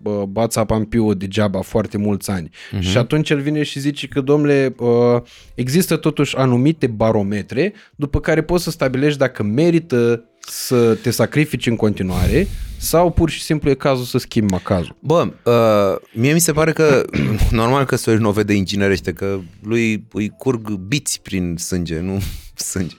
uh, 0.04 0.24
bați 0.24 0.60
apa 0.60 0.76
în 0.76 0.86
piu 0.86 1.14
degeaba 1.14 1.62
foarte 1.62 1.98
mulți 1.98 2.32
ani. 2.32 2.50
Uh-huh. 2.50 2.80
Și 2.80 2.98
atunci 2.98 3.30
el 3.30 3.40
vine 3.40 3.64
și 3.64 3.80
zice 3.80 4.08
că, 4.08 4.22
domnule, 4.22 4.76
uh, 4.80 5.22
există 5.56 5.96
totuși 5.96 6.38
anumite 6.38 6.88
barometre 6.88 7.74
după 7.96 8.20
care 8.20 8.44
poți 8.44 8.64
să 8.64 8.70
stabilești 8.70 9.20
dacă 9.20 9.44
merită 9.44 10.26
să 10.48 10.98
te 11.02 11.12
sacrifici 11.12 11.68
în 11.68 11.76
continuare 11.76 12.48
sau 12.78 13.12
pur 13.12 13.30
și 13.30 13.42
simplu 13.42 13.70
e 13.70 13.74
cazul 13.74 14.06
să 14.06 14.18
schimbi 14.18 14.52
macazul. 14.52 14.96
Bă, 15.00 15.34
uh, 15.44 16.08
mie 16.14 16.34
mi 16.34 16.40
se 16.40 16.52
pare 16.52 16.72
că 16.72 17.06
normal 17.52 17.86
că 17.86 17.96
Sorin 17.96 18.24
o 18.24 18.32
vede 18.32 18.54
inginerește, 18.54 19.14
că 19.14 19.40
lui 19.62 20.08
îi 20.12 20.34
curg 20.38 20.70
biți 20.70 21.22
prin 21.22 21.56
sânge, 21.58 22.00
nu 22.00 22.22
sânge. 22.72 22.96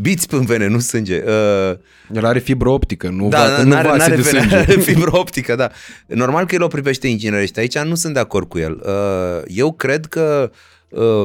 Biți 0.00 0.26
în 0.30 0.44
vene, 0.44 0.66
nu 0.66 0.78
sânge. 0.78 1.22
Uh, 1.26 1.76
El 2.14 2.24
are 2.24 2.38
fibră 2.38 2.68
optică, 2.68 3.08
nu, 3.08 3.28
da, 3.28 3.38
va, 3.38 3.62
nu 3.62 3.68
n-are, 3.68 3.88
vase 3.88 3.98
n-are 3.98 4.16
de 4.16 4.22
vene, 4.22 4.38
sânge. 4.38 4.56
are 4.72 4.80
fibră 4.80 5.16
optică, 5.16 5.54
da. 5.54 5.70
Normal 6.06 6.46
că 6.46 6.54
el 6.54 6.62
o 6.62 6.68
privește 6.68 7.08
inginerește. 7.08 7.60
Aici 7.60 7.78
nu 7.78 7.94
sunt 7.94 8.14
de 8.14 8.20
acord 8.20 8.48
cu 8.48 8.58
el. 8.58 8.82
Uh, 8.84 9.42
eu 9.46 9.72
cred 9.72 10.06
că 10.06 10.50
uh, 10.52 10.58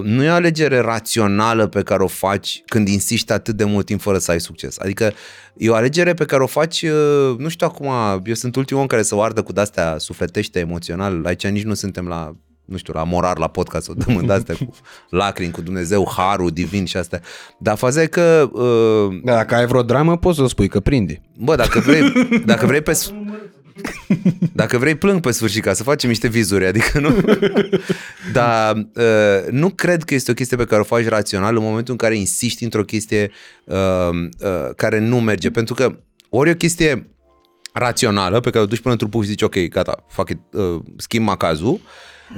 nu 0.04 0.24
e 0.24 0.30
o 0.30 0.34
alegere 0.34 0.80
rațională 0.80 1.68
pe 1.68 1.84
care 1.84 2.04
o 2.04 2.08
faci 2.08 2.64
când 2.66 2.88
insiști 2.88 3.32
atât 3.32 3.56
de 3.56 3.64
mult 3.64 3.86
timp 3.86 4.02
fără 4.02 4.18
să 4.18 4.32
ai 4.32 4.40
succes. 4.40 4.80
Adică 4.80 5.14
e 5.58 5.70
o 5.70 5.74
alegere 5.74 6.14
pe 6.14 6.26
care 6.26 6.44
o 6.44 6.48
faci, 6.48 6.82
uh, 6.82 7.38
nu 7.38 7.50
știu 7.50 7.68
acum, 7.68 7.88
eu 8.26 8.34
sunt 8.34 8.56
ultimul 8.56 8.82
om 8.82 8.88
care 8.88 9.02
să 9.02 9.16
o 9.16 9.22
ardă 9.22 9.42
cu 9.42 9.52
de-astea 9.52 9.98
sufletește 9.98 10.60
emoțional. 10.60 11.26
Aici 11.26 11.48
nici 11.48 11.64
nu 11.64 11.74
suntem 11.74 12.08
la 12.08 12.36
nu 12.70 12.78
știu, 12.78 12.94
la 12.94 13.04
morar 13.04 13.38
la 13.38 13.48
podcast, 13.48 13.90
o 13.90 13.94
dăm 13.94 14.16
în 14.16 14.30
astea 14.30 14.56
cu 14.66 14.70
lacrimi, 15.10 15.52
cu 15.52 15.62
Dumnezeu, 15.62 16.12
harul 16.18 16.50
divin 16.50 16.86
și 16.86 16.98
astea. 16.98 17.22
Dar 17.60 17.78
faza 17.78 18.02
e 18.02 18.06
că 18.06 18.50
uh, 18.52 19.20
Da, 19.24 19.34
dacă 19.34 19.56
ai 19.56 19.66
vreo 19.66 19.82
dramă, 19.82 20.18
poți 20.18 20.38
să 20.38 20.46
spui 20.48 20.68
că 20.68 20.80
prinde. 20.80 21.22
Bă, 21.38 21.56
dacă 21.56 21.80
vrei, 21.80 22.14
dacă 22.46 22.66
vrei 22.66 22.82
pe... 22.82 23.00
s- 23.84 24.16
Dacă 24.54 24.78
vrei 24.78 24.96
plâng 24.96 25.20
pe 25.22 25.32
sfârșit 25.32 25.64
ca 25.64 25.74
să 25.74 25.84
facem 25.84 26.10
niște 26.10 26.28
vizuri, 26.28 26.66
adică 26.66 27.00
nu... 27.00 27.16
Dar 28.34 28.76
uh, 28.76 29.50
nu 29.52 29.70
cred 29.70 30.04
că 30.04 30.14
este 30.14 30.32
o 30.32 30.34
chestie 30.34 30.58
pe 30.58 30.66
care 30.66 30.82
o 30.82 30.84
faci 30.84 31.06
rațional 31.08 31.56
în 31.56 31.64
momentul 31.64 31.92
în 31.92 31.98
care 31.98 32.16
insiști 32.18 32.64
într-o 32.64 32.84
chestie 32.84 33.32
uh, 33.64 33.76
uh, 34.14 34.70
care 34.76 35.00
nu 35.00 35.20
merge. 35.20 35.50
Pentru 35.52 35.74
că 35.74 36.00
ori 36.30 36.50
e 36.50 36.54
o 36.54 36.56
chestie 36.56 37.10
rațională 37.74 38.40
pe 38.40 38.50
care 38.50 38.64
o 38.64 38.68
duci 38.68 38.80
până 38.80 38.92
într-un 38.94 39.10
punct 39.10 39.26
și 39.26 39.32
zici 39.32 39.42
ok, 39.42 39.68
gata, 39.70 40.06
fac 40.10 40.30
it, 40.30 40.40
uh, 40.52 40.80
schimb 40.98 41.26
macazul, 41.26 41.80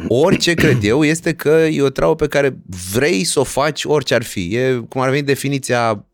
orice 0.07 0.53
cred 0.53 0.83
eu 0.83 1.03
este 1.03 1.33
că 1.33 1.49
e 1.49 1.81
o 1.81 1.89
treabă 1.89 2.15
pe 2.15 2.27
care 2.27 2.57
vrei 2.93 3.23
să 3.23 3.39
o 3.39 3.43
faci 3.43 3.83
orice 3.83 4.13
ar 4.13 4.23
fi. 4.23 4.55
E 4.55 4.83
cum 4.89 5.01
ar 5.01 5.09
veni 5.09 5.23
definiția 5.23 6.05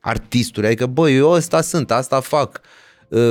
artistului, 0.00 0.68
adică 0.68 0.86
bă, 0.86 1.10
eu 1.10 1.30
ăsta 1.30 1.60
sunt, 1.60 1.90
asta 1.90 2.20
fac. 2.20 2.60
Uh, 2.62 2.66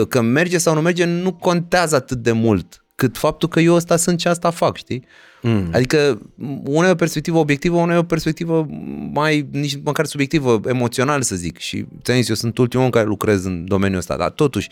Că 0.10 0.22
merge 0.22 0.58
sau 0.58 0.74
nu 0.74 0.82
merge 0.82 1.06
nu 1.06 1.34
contează 1.34 1.96
atât 1.96 2.18
de 2.18 2.32
mult 2.32 2.82
cât 2.98 3.18
faptul 3.18 3.50
că 3.50 3.60
eu 3.60 3.74
ăsta 3.74 3.96
sunt 3.96 4.20
și 4.20 4.28
asta 4.28 4.50
fac, 4.50 4.78
știi? 4.78 5.04
Mm. 5.42 5.70
Adică 5.74 6.20
una 6.64 6.88
e 6.88 6.92
o 6.92 6.96
perspectivă 6.96 7.38
obiectivă, 7.38 7.78
una 7.78 7.94
e 7.94 7.98
o 7.98 8.04
perspectivă 8.04 8.68
mai, 9.14 9.48
nici 9.52 9.78
măcar 9.84 10.06
subiectivă, 10.06 10.62
emoțional 10.68 11.22
să 11.22 11.36
zic. 11.36 11.58
Și 11.58 11.86
ți-am 12.04 12.18
zis, 12.18 12.30
eu 12.30 12.36
sunt 12.36 12.58
ultimul 12.58 12.86
om 12.86 12.92
care 12.92 13.06
lucrez 13.06 13.46
în 13.46 13.66
domeniul 13.66 14.00
ăsta, 14.00 14.18
dar 14.18 14.30
totuși, 14.30 14.70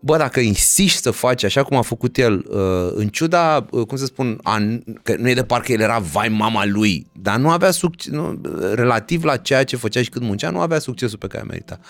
bă, 0.00 0.16
dacă 0.16 0.40
insiști 0.40 1.00
să 1.00 1.10
faci 1.10 1.44
așa 1.44 1.62
cum 1.62 1.76
a 1.76 1.82
făcut 1.82 2.18
el, 2.18 2.44
uh, 2.48 2.92
în 2.94 3.08
ciuda, 3.08 3.66
uh, 3.70 3.86
cum 3.86 3.96
să 3.96 4.04
spun, 4.04 4.38
a, 4.42 4.80
că 5.02 5.14
nu 5.18 5.28
e 5.28 5.34
de 5.34 5.44
parcă 5.44 5.72
el 5.72 5.80
era 5.80 5.98
vai 5.98 6.28
mama 6.28 6.66
lui, 6.66 7.06
dar 7.12 7.36
nu 7.36 7.50
avea 7.50 7.70
succes, 7.70 8.12
nu, 8.12 8.40
relativ 8.74 9.24
la 9.24 9.36
ceea 9.36 9.64
ce 9.64 9.76
făcea 9.76 10.02
și 10.02 10.10
cât 10.10 10.22
muncea, 10.22 10.50
nu 10.50 10.60
avea 10.60 10.78
succesul 10.78 11.18
pe 11.18 11.26
care 11.26 11.44
merita 11.44 11.80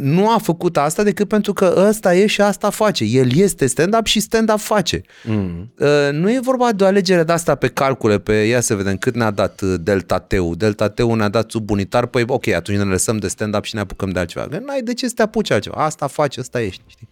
nu 0.00 0.30
a 0.30 0.38
făcut 0.38 0.76
asta 0.76 1.02
decât 1.02 1.28
pentru 1.28 1.52
că 1.52 1.84
ăsta 1.88 2.14
e 2.14 2.26
și 2.26 2.40
asta 2.40 2.70
face. 2.70 3.04
El 3.04 3.36
este 3.36 3.66
stand-up 3.66 4.06
și 4.06 4.20
stand-up 4.20 4.58
face. 4.58 5.02
Mm. 5.24 5.72
Uh, 5.78 5.88
nu 6.12 6.30
e 6.30 6.40
vorba 6.42 6.72
de 6.72 6.84
o 6.84 6.86
alegere 6.86 7.22
de 7.22 7.32
asta 7.32 7.54
pe 7.54 7.68
calcule, 7.68 8.18
pe 8.18 8.32
ia 8.32 8.60
să 8.60 8.74
vedem 8.74 8.96
cât 8.96 9.14
ne-a 9.14 9.30
dat 9.30 9.60
uh, 9.60 9.74
Delta 9.80 10.18
Teu. 10.18 10.54
Delta 10.54 10.88
Teu 10.88 11.14
ne-a 11.14 11.28
dat 11.28 11.50
subunitar, 11.50 12.06
păi 12.06 12.24
ok, 12.26 12.46
atunci 12.46 12.78
ne 12.78 12.84
lăsăm 12.84 13.16
de 13.16 13.28
stand-up 13.28 13.64
și 13.64 13.74
ne 13.74 13.80
apucăm 13.80 14.10
de 14.10 14.18
altceva. 14.18 14.46
Că 14.48 14.58
n-ai 14.58 14.82
de 14.82 14.94
ce 14.94 15.08
să 15.08 15.14
te 15.14 15.22
apuci 15.22 15.50
altceva. 15.50 15.84
Asta 15.84 16.06
faci, 16.06 16.36
ăsta 16.36 16.60
ești, 16.60 16.82
știi? 16.86 17.08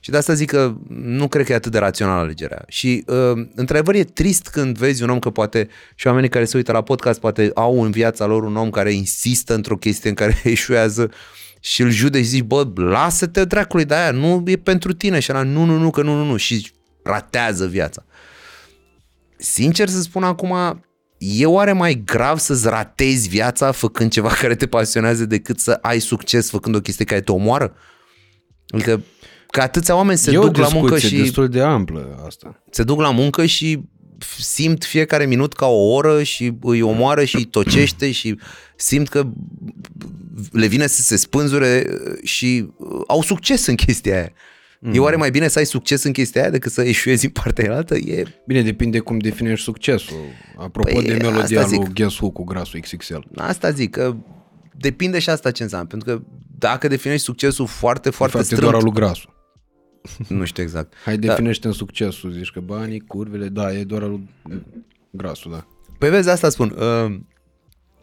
Și 0.00 0.10
de 0.10 0.16
asta 0.16 0.34
zic 0.34 0.50
că 0.50 0.74
nu 0.88 1.28
cred 1.28 1.46
că 1.46 1.52
e 1.52 1.54
atât 1.54 1.72
de 1.72 1.78
rațională 1.78 2.20
alegerea. 2.20 2.64
Și 2.68 3.04
uh, 3.06 3.46
într-adevăr 3.54 3.94
e 3.94 4.04
trist 4.04 4.48
când 4.48 4.78
vezi 4.78 5.02
un 5.02 5.10
om 5.10 5.18
că 5.18 5.30
poate 5.30 5.68
și 5.94 6.06
oamenii 6.06 6.28
care 6.28 6.44
se 6.44 6.56
uită 6.56 6.72
la 6.72 6.82
podcast 6.82 7.20
poate 7.20 7.50
au 7.54 7.82
în 7.82 7.90
viața 7.90 8.26
lor 8.26 8.42
un 8.42 8.56
om 8.56 8.70
care 8.70 8.92
insistă 8.92 9.54
într-o 9.54 9.76
chestie 9.76 10.08
în 10.08 10.14
care 10.14 10.40
eșuează 10.44 11.10
și 11.60 11.82
îl 11.82 11.90
judeci 11.90 12.22
și 12.22 12.28
zici, 12.28 12.42
bă, 12.42 12.68
lasă-te 12.74 13.44
dracului 13.44 13.84
de 13.84 13.94
aia, 13.94 14.10
nu 14.10 14.42
e 14.46 14.56
pentru 14.56 14.92
tine 14.92 15.20
și 15.20 15.30
ăla, 15.32 15.42
nu, 15.42 15.64
nu, 15.64 15.78
nu, 15.78 15.90
că 15.90 16.02
nu, 16.02 16.14
nu, 16.14 16.24
nu 16.24 16.36
și 16.36 16.70
ratează 17.02 17.66
viața. 17.66 18.04
Sincer 19.36 19.88
să 19.88 20.00
spun 20.00 20.22
acum, 20.22 20.82
e 21.18 21.46
oare 21.46 21.72
mai 21.72 22.02
grav 22.04 22.38
să-ți 22.38 22.68
ratezi 22.68 23.28
viața 23.28 23.72
făcând 23.72 24.10
ceva 24.10 24.28
care 24.28 24.54
te 24.54 24.66
pasionează 24.66 25.26
decât 25.26 25.58
să 25.58 25.78
ai 25.82 26.00
succes 26.00 26.50
făcând 26.50 26.74
o 26.74 26.80
chestie 26.80 27.04
care 27.04 27.20
te 27.20 27.32
omoară? 27.32 27.74
Adică 28.68 29.02
că 29.50 29.60
atâția 29.60 29.94
oameni 29.94 30.18
se 30.18 30.32
e 30.32 30.38
o 30.38 30.42
duc 30.42 30.56
la 30.56 30.68
muncă 30.68 30.94
discuție 30.94 31.16
și 31.18 31.22
destul 31.22 31.48
de 31.48 31.60
amplă 31.60 32.22
asta. 32.26 32.62
se 32.70 32.82
duc 32.82 33.00
la 33.00 33.10
muncă 33.10 33.46
și 33.46 33.80
simt 34.38 34.84
fiecare 34.84 35.26
minut 35.26 35.52
ca 35.52 35.66
o 35.66 35.92
oră 35.92 36.22
și 36.22 36.52
îi 36.62 36.82
omoară 36.82 37.24
și 37.24 37.36
îi 37.36 37.44
tocește 37.44 38.10
și 38.10 38.38
simt 38.76 39.08
că 39.08 39.26
le 40.52 40.66
vine 40.66 40.86
să 40.86 41.02
se 41.02 41.16
spânzure 41.16 41.86
și 42.22 42.68
au 43.06 43.22
succes 43.22 43.66
în 43.66 43.74
chestia 43.74 44.14
aia. 44.14 44.32
Mm. 44.80 44.94
E 44.94 44.98
oare 44.98 45.16
mai 45.16 45.30
bine 45.30 45.48
să 45.48 45.58
ai 45.58 45.66
succes 45.66 46.02
în 46.02 46.12
chestia 46.12 46.40
aia 46.40 46.50
decât 46.50 46.72
să 46.72 46.82
eșuezi 46.82 47.24
în 47.24 47.30
partea 47.30 47.76
altă? 47.76 47.96
E... 47.96 48.22
Bine, 48.46 48.62
depinde 48.62 48.98
cum 48.98 49.18
definești 49.18 49.64
succesul. 49.64 50.16
Apropo 50.56 50.92
Păi, 50.92 51.04
de 51.04 51.12
asta 51.12 51.30
melodia 51.30 51.62
zic. 51.62 51.78
lui 51.78 51.92
Guess 51.94 52.18
Who 52.18 52.30
cu 52.30 52.44
grasul 52.44 52.80
XXL. 52.80 53.16
Asta 53.36 53.70
zic, 53.70 53.90
că 53.90 54.16
depinde 54.76 55.18
și 55.18 55.30
asta 55.30 55.50
ce 55.50 55.62
înseamnă. 55.62 55.86
Pentru 55.86 56.08
că 56.08 56.22
dacă 56.58 56.88
definești 56.88 57.24
succesul 57.24 57.66
foarte, 57.66 58.08
De 58.08 58.14
foarte 58.14 58.36
fapt, 58.36 58.50
e 58.50 58.54
strâmt, 58.54 58.70
doar 58.70 58.74
al 58.74 58.82
lui 58.82 58.92
grasul. 58.92 59.36
Nu 60.28 60.44
știu 60.44 60.62
exact. 60.62 60.92
Hai, 61.04 61.18
definește 61.18 61.66
în 61.66 61.72
succesul. 61.72 62.30
Zici 62.30 62.50
că 62.50 62.60
banii, 62.60 63.00
curvele, 63.00 63.48
da, 63.48 63.72
e 63.72 63.84
doar 63.84 64.02
al 64.02 64.10
lui 64.10 64.28
grasul, 65.10 65.50
da. 65.50 65.66
Păi 65.98 66.10
vezi, 66.10 66.28
asta 66.28 66.48
spun. 66.48 66.76
Uh, 66.78 67.16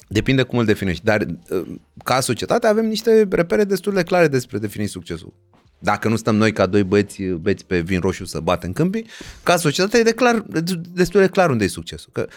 depinde 0.07 0.43
cum 0.43 0.59
îl 0.59 0.65
definești. 0.65 1.03
Dar 1.03 1.21
uh, 1.21 1.65
ca 2.03 2.19
societate 2.19 2.67
avem 2.67 2.85
niște 2.85 3.27
repere 3.29 3.63
destul 3.63 3.93
de 3.93 4.03
clare 4.03 4.27
despre 4.27 4.57
defini 4.57 4.87
succesul. 4.87 5.33
dacă 5.79 6.07
nu 6.07 6.15
stăm 6.15 6.35
noi 6.35 6.51
ca 6.51 6.65
doi 6.65 6.83
băieți, 6.83 7.23
beți 7.23 7.65
pe 7.65 7.79
vin 7.79 7.99
roșu 7.99 8.25
să 8.25 8.39
batem 8.39 8.71
câmpii, 8.71 9.05
ca 9.43 9.55
societate 9.55 9.97
e 9.97 10.03
de 10.03 10.11
clar, 10.11 10.45
destul 10.93 11.21
de 11.21 11.27
clar 11.27 11.49
unde 11.49 11.63
e 11.63 11.67
succesul. 11.67 12.09
Că 12.13 12.27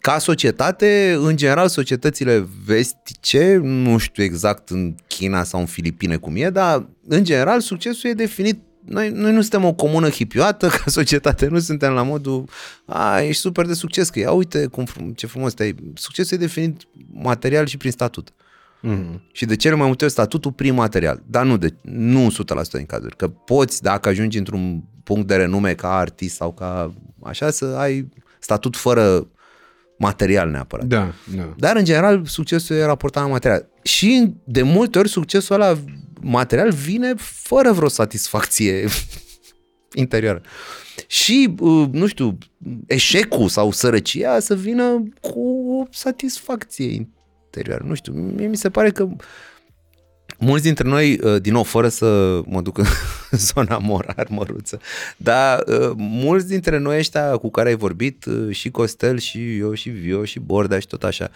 ca 0.00 0.18
societate, 0.18 1.18
în 1.18 1.36
general, 1.36 1.68
societățile 1.68 2.48
vestice, 2.64 3.56
nu 3.62 3.98
știu 3.98 4.22
exact 4.22 4.68
în 4.68 4.94
China 5.06 5.42
sau 5.42 5.60
în 5.60 5.66
Filipine 5.66 6.16
cum 6.16 6.36
e, 6.36 6.50
dar 6.50 6.88
în 7.08 7.24
general 7.24 7.60
succesul 7.60 8.10
e 8.10 8.14
definit 8.14 8.62
noi, 8.84 9.08
noi 9.08 9.32
nu 9.32 9.40
suntem 9.40 9.64
o 9.64 9.72
comună 9.72 10.08
hipioată 10.08 10.68
ca 10.82 10.84
societate, 10.86 11.46
nu 11.46 11.58
suntem 11.58 11.92
la 11.92 12.02
modul 12.02 12.48
a, 12.84 13.20
ești 13.20 13.40
super 13.40 13.66
de 13.66 13.74
succes, 13.74 14.10
că 14.10 14.18
ia 14.18 14.32
uite 14.32 14.66
cum, 14.66 14.84
ce 15.14 15.26
frumos 15.26 15.54
te 15.54 15.74
Succesul 15.94 16.36
e 16.36 16.40
definit 16.40 16.82
material 17.12 17.66
și 17.66 17.76
prin 17.76 17.90
statut. 17.90 18.32
Mm-hmm. 18.82 19.32
Și 19.32 19.44
de 19.44 19.56
cele 19.56 19.74
mai 19.74 19.86
multe 19.86 20.04
ori 20.04 20.12
statutul 20.12 20.52
prin 20.52 20.74
material, 20.74 21.22
dar 21.26 21.44
nu, 21.44 21.56
de, 21.56 21.74
nu 21.82 22.30
100% 22.30 22.70
în 22.70 22.86
cazuri, 22.86 23.16
că 23.16 23.28
poți, 23.28 23.82
dacă 23.82 24.08
ajungi 24.08 24.38
într-un 24.38 24.82
punct 25.04 25.26
de 25.26 25.36
renume 25.36 25.74
ca 25.74 25.96
artist 25.96 26.34
sau 26.34 26.52
ca 26.52 26.94
așa, 27.22 27.50
să 27.50 27.64
ai 27.64 28.08
statut 28.38 28.76
fără 28.76 29.26
material 29.98 30.50
neapărat. 30.50 30.86
Da, 30.86 31.12
da. 31.36 31.54
Dar, 31.56 31.76
în 31.76 31.84
general, 31.84 32.24
succesul 32.24 32.76
e 32.76 32.84
raportat 32.84 33.22
la 33.22 33.28
material. 33.28 33.68
Și, 33.82 34.32
de 34.44 34.62
multe 34.62 34.98
ori, 34.98 35.08
succesul 35.08 35.54
ăla 35.54 35.78
material 36.22 36.70
vine 36.70 37.14
fără 37.16 37.72
vreo 37.72 37.88
satisfacție 37.88 38.88
interioară. 39.94 40.42
Și, 41.06 41.54
uh, 41.60 41.88
nu 41.90 42.06
știu, 42.06 42.38
eșecul 42.86 43.48
sau 43.48 43.70
sărăcia 43.70 44.38
să 44.38 44.54
vină 44.54 45.02
cu 45.20 45.40
o 45.80 45.86
satisfacție 45.90 47.08
interioară. 47.44 47.84
Nu 47.86 47.94
știu, 47.94 48.12
mie 48.12 48.46
mi 48.46 48.56
se 48.56 48.70
pare 48.70 48.90
că 48.90 49.08
mulți 50.38 50.62
dintre 50.62 50.88
noi, 50.88 51.18
uh, 51.22 51.40
din 51.40 51.52
nou, 51.52 51.62
fără 51.62 51.88
să 51.88 52.40
mă 52.46 52.60
duc 52.60 52.78
în 52.78 52.84
zona 53.54 53.78
morar, 53.78 54.26
măruță, 54.30 54.80
dar 55.16 55.62
uh, 55.66 55.90
mulți 55.96 56.48
dintre 56.48 56.78
noi 56.78 56.98
ăștia 56.98 57.36
cu 57.36 57.50
care 57.50 57.68
ai 57.68 57.76
vorbit, 57.76 58.24
și 58.50 58.70
Costel, 58.70 59.18
și 59.18 59.56
eu, 59.56 59.74
și 59.74 59.90
Vio, 59.90 60.24
și 60.24 60.38
Borda, 60.38 60.78
și 60.78 60.86
tot 60.86 61.04
așa, 61.04 61.30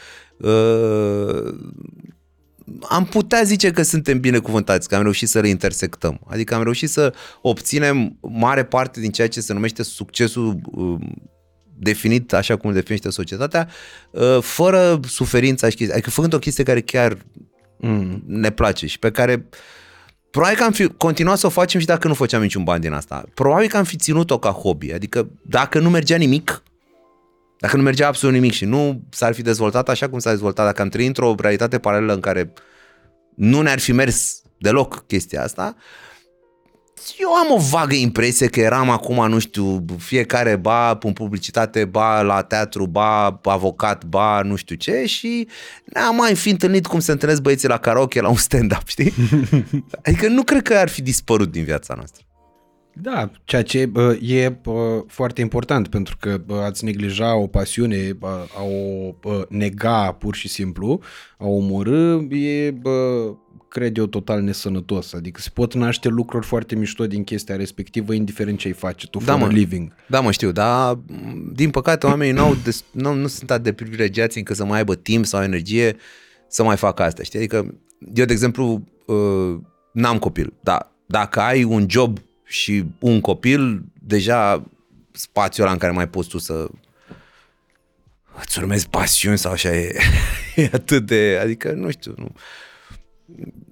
am 2.88 3.05
putea 3.05 3.43
zice 3.43 3.70
că 3.70 3.82
suntem 3.82 4.20
binecuvântați, 4.20 4.88
că 4.88 4.97
am 4.97 5.02
reușit 5.02 5.28
să 5.28 5.40
le 5.40 5.48
intersectăm. 5.48 6.20
Adică 6.26 6.55
am 6.55 6.62
reușit 6.62 6.90
să 6.90 7.14
obținem 7.43 8.18
mare 8.20 8.64
parte 8.64 9.01
din 9.01 9.10
ceea 9.10 9.28
ce 9.28 9.40
se 9.40 9.52
numește 9.52 9.82
succesul 9.82 10.59
um, 10.64 11.30
definit 11.78 12.32
așa 12.32 12.56
cum 12.56 12.72
definește 12.72 13.10
societatea, 13.10 13.68
uh, 14.10 14.38
fără 14.40 15.01
suferința 15.06 15.68
și 15.68 15.76
chestia. 15.76 15.94
Adică 15.94 16.10
făcând 16.10 16.32
o 16.34 16.38
chestie 16.38 16.64
care 16.64 16.80
chiar 16.80 17.16
mm. 17.76 18.22
ne 18.26 18.51
place 18.51 18.86
și 18.86 18.98
pe 18.98 19.10
care 19.10 19.48
probabil 20.30 20.56
că 20.56 20.64
am 20.64 20.72
fi 20.72 20.86
continuat 20.86 21.38
să 21.38 21.47
o 21.47 21.51
facem 21.51 21.80
și 21.80 21.86
dacă 21.86 22.09
nu 22.09 22.14
făceam 22.14 22.43
niciun 22.43 22.64
bani 22.64 22.80
din 22.80 22.93
asta. 22.93 23.24
Probabil 23.34 23.68
că 23.68 23.76
am 23.76 23.84
fi 23.84 23.97
ținut-o 23.97 24.38
ca 24.38 24.51
hobby. 24.51 24.93
Adică 24.93 25.30
dacă 25.43 25.78
nu 25.78 25.90
mergea 25.90 26.16
nimic, 26.16 26.62
dacă 27.58 27.76
nu 27.76 27.82
mergea 27.82 28.06
absolut 28.06 28.34
nimic 28.34 28.52
și 28.52 28.64
nu 28.64 29.02
s-ar 29.10 29.34
fi 29.34 29.42
dezvoltat 29.42 29.88
așa 29.88 30.08
cum 30.08 30.18
s-a 30.18 30.30
dezvoltat, 30.30 30.66
dacă 30.66 30.82
am 30.82 30.88
trăit 30.88 31.06
într-o 31.06 31.34
realitate 31.38 31.78
paralelă 31.78 32.14
în 32.14 32.20
care 32.20 32.52
nu 33.34 33.60
ne-ar 33.60 33.78
fi 33.78 33.92
mers 33.92 34.42
deloc 34.58 35.06
chestia 35.06 35.42
asta, 35.42 35.76
eu 37.18 37.34
am 37.34 37.52
o 37.52 37.58
vagă 37.58 37.94
impresie 37.94 38.46
că 38.46 38.60
eram 38.60 38.90
acum, 38.90 39.28
nu 39.28 39.38
știu, 39.38 39.84
fiecare 39.98 40.56
ba 40.56 40.98
în 41.02 41.12
publicitate, 41.12 41.84
ba 41.84 42.22
la 42.22 42.42
teatru, 42.42 42.86
ba 42.86 43.40
avocat, 43.42 44.04
ba 44.04 44.42
nu 44.42 44.56
știu 44.56 44.76
ce 44.76 45.04
și 45.06 45.48
n-am 45.84 46.16
mai 46.16 46.34
fi 46.34 46.50
întâlnit 46.50 46.86
cum 46.86 47.00
se 47.00 47.12
întâlnesc 47.12 47.40
băieții 47.40 47.68
la 47.68 47.78
karaoke 47.78 48.20
la 48.20 48.28
un 48.28 48.36
stand-up, 48.36 48.86
știi? 48.86 49.12
Adică 50.04 50.28
nu 50.28 50.42
cred 50.42 50.62
că 50.62 50.74
ar 50.74 50.88
fi 50.88 51.02
dispărut 51.02 51.50
din 51.50 51.64
viața 51.64 51.94
noastră. 51.94 52.26
Da, 53.01 53.31
ceea 53.44 53.62
ce 53.62 53.86
bă, 53.86 54.18
e 54.20 54.48
bă, 54.48 55.05
foarte 55.06 55.40
important 55.40 55.89
pentru 55.89 56.16
că 56.20 56.43
bă, 56.47 56.55
ați 56.55 56.85
neglija 56.85 57.36
o 57.36 57.47
pasiune, 57.47 58.12
bă, 58.12 58.44
a 58.59 58.62
o 58.62 59.12
bă, 59.20 59.47
nega 59.48 60.12
pur 60.12 60.35
și 60.35 60.48
simplu, 60.48 61.01
a 61.39 61.47
omorâ, 61.47 62.20
e, 62.31 62.70
bă, 62.70 63.31
cred 63.68 63.97
eu, 63.97 64.06
total 64.06 64.43
nesănătos. 64.43 65.12
Adică 65.12 65.40
se 65.40 65.51
pot 65.52 65.74
naște 65.74 66.09
lucruri 66.09 66.47
foarte 66.47 66.74
mișto 66.74 67.06
din 67.06 67.24
chestia 67.24 67.56
respectivă, 67.56 68.12
indiferent 68.12 68.59
ce 68.59 68.66
ai 68.66 68.74
face 68.74 69.06
tu, 69.06 69.18
da, 69.18 69.36
mă, 69.36 69.47
living. 69.47 69.93
Da, 70.09 70.20
mă 70.20 70.31
știu, 70.31 70.52
dar 70.52 70.98
din 71.52 71.70
păcate 71.70 72.06
oamenii 72.06 72.32
n-au 72.35 72.55
des, 72.64 72.85
nu, 72.90 73.12
nu 73.12 73.27
sunt 73.27 73.51
atât 73.51 73.64
de 73.64 73.73
privilegiați 73.73 74.39
încă 74.39 74.55
să 74.55 74.64
mai 74.64 74.78
aibă 74.78 74.94
timp 74.94 75.27
sau 75.27 75.43
energie 75.43 75.97
să 76.48 76.62
mai 76.64 76.77
facă 76.77 77.02
asta, 77.02 77.23
știi? 77.23 77.39
Adică 77.39 77.74
eu, 78.14 78.24
de 78.24 78.32
exemplu, 78.32 78.85
uh, 79.06 79.59
n-am 79.93 80.18
copil, 80.18 80.52
dar 80.60 80.93
dacă 81.06 81.40
ai 81.40 81.64
un 81.64 81.86
job 81.89 82.18
și 82.47 82.85
un 82.98 83.20
copil, 83.20 83.82
deja 84.01 84.64
spațiul 85.12 85.64
ăla 85.64 85.74
în 85.74 85.81
care 85.81 85.93
mai 85.93 86.09
poți 86.09 86.28
tu 86.28 86.39
să 86.39 86.68
îți 88.40 88.59
urmezi 88.59 88.89
pasiuni 88.89 89.39
sau 89.39 89.52
așa 89.52 89.77
e, 89.77 89.97
e 90.56 90.70
atât 90.73 91.06
de, 91.06 91.39
adică 91.43 91.73
nu 91.73 91.90
știu, 91.90 92.14
nu. 92.16 92.35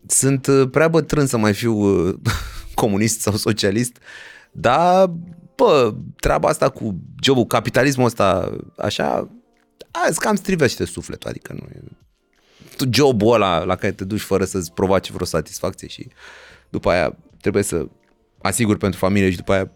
Sunt 0.07 0.47
uh, 0.47 0.69
prea 0.71 0.89
bătrân 0.89 1.27
să 1.27 1.37
mai 1.37 1.55
fiu 1.55 1.75
uh, 1.75 2.15
comunist 2.75 3.21
sau 3.21 3.37
socialist, 3.37 3.97
dar 4.53 5.11
bă, 5.57 5.95
treaba 6.17 6.49
asta 6.49 6.69
cu 6.69 7.01
jobul, 7.23 7.47
capitalismul 7.47 8.07
ăsta, 8.07 8.57
așa, 8.77 9.31
azi 9.91 10.21
cam 10.21 10.35
strivește 10.35 10.85
sufletul, 10.85 11.31
adică 11.31 11.53
nu 11.53 11.67
e 11.73 11.81
jobul 12.91 13.35
ăla 13.35 13.65
la 13.65 13.77
care 13.77 13.93
te 13.93 14.05
duci 14.05 14.21
fără 14.21 14.45
să-ți 14.45 14.73
provoace 14.73 15.13
vreo 15.13 15.27
satisfacție 15.27 15.89
și 15.89 16.09
după 16.69 16.91
aia 16.91 17.17
trebuie 17.41 17.63
să 17.63 17.87
asigur 18.45 18.77
pentru 18.77 18.99
familie 18.99 19.31
și 19.31 19.37
după 19.37 19.53
aia 19.53 19.71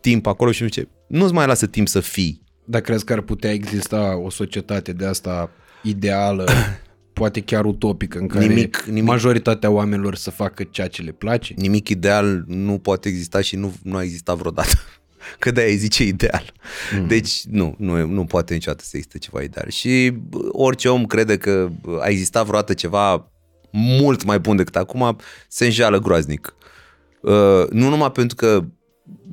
timp 0.00 0.26
acolo 0.26 0.52
și 0.52 0.62
nu 0.62 0.68
ce. 0.68 0.88
Nu-ți 1.06 1.32
mai 1.32 1.46
lasă 1.46 1.66
timp 1.66 1.88
să 1.88 2.00
fii. 2.00 2.42
Dar 2.64 2.80
crezi 2.80 3.04
că 3.04 3.12
ar 3.12 3.20
putea 3.20 3.52
exista 3.52 4.16
o 4.16 4.30
societate 4.30 4.92
de 4.92 5.06
asta 5.06 5.50
ideală, 5.82 6.48
poate 7.12 7.40
chiar 7.40 7.64
utopică, 7.64 8.18
în 8.18 8.26
care 8.26 8.46
nimic, 8.46 8.82
nimic, 8.86 9.04
majoritatea 9.04 9.70
oamenilor 9.70 10.14
să 10.14 10.30
facă 10.30 10.62
ceea 10.62 10.88
ce 10.88 11.02
le 11.02 11.10
place? 11.10 11.54
Nimic 11.56 11.88
ideal 11.88 12.44
nu 12.46 12.78
poate 12.78 13.08
exista 13.08 13.40
și 13.40 13.56
nu, 13.56 13.74
nu 13.82 13.96
a 13.96 14.02
existat 14.02 14.36
vreodată. 14.36 14.70
Că 15.38 15.50
de 15.50 15.60
aia 15.60 15.76
zice 15.76 16.04
ideal. 16.04 16.52
Mm. 16.98 17.06
Deci 17.06 17.42
nu, 17.44 17.74
nu, 17.78 18.06
nu 18.06 18.24
poate 18.24 18.54
niciodată 18.54 18.84
să 18.84 18.96
existe 18.96 19.18
ceva 19.18 19.42
ideal. 19.42 19.68
Și 19.70 20.12
orice 20.48 20.88
om 20.88 21.06
crede 21.06 21.36
că 21.36 21.70
a 22.00 22.08
existat 22.08 22.44
vreodată 22.44 22.74
ceva 22.74 23.30
mult 23.72 24.24
mai 24.24 24.38
bun 24.38 24.56
decât 24.56 24.76
acum, 24.76 25.16
se 25.48 25.64
înjeală 25.64 25.98
groaznic. 25.98 26.54
Uh, 27.22 27.68
nu 27.70 27.88
numai 27.88 28.12
pentru 28.12 28.36
că 28.36 28.64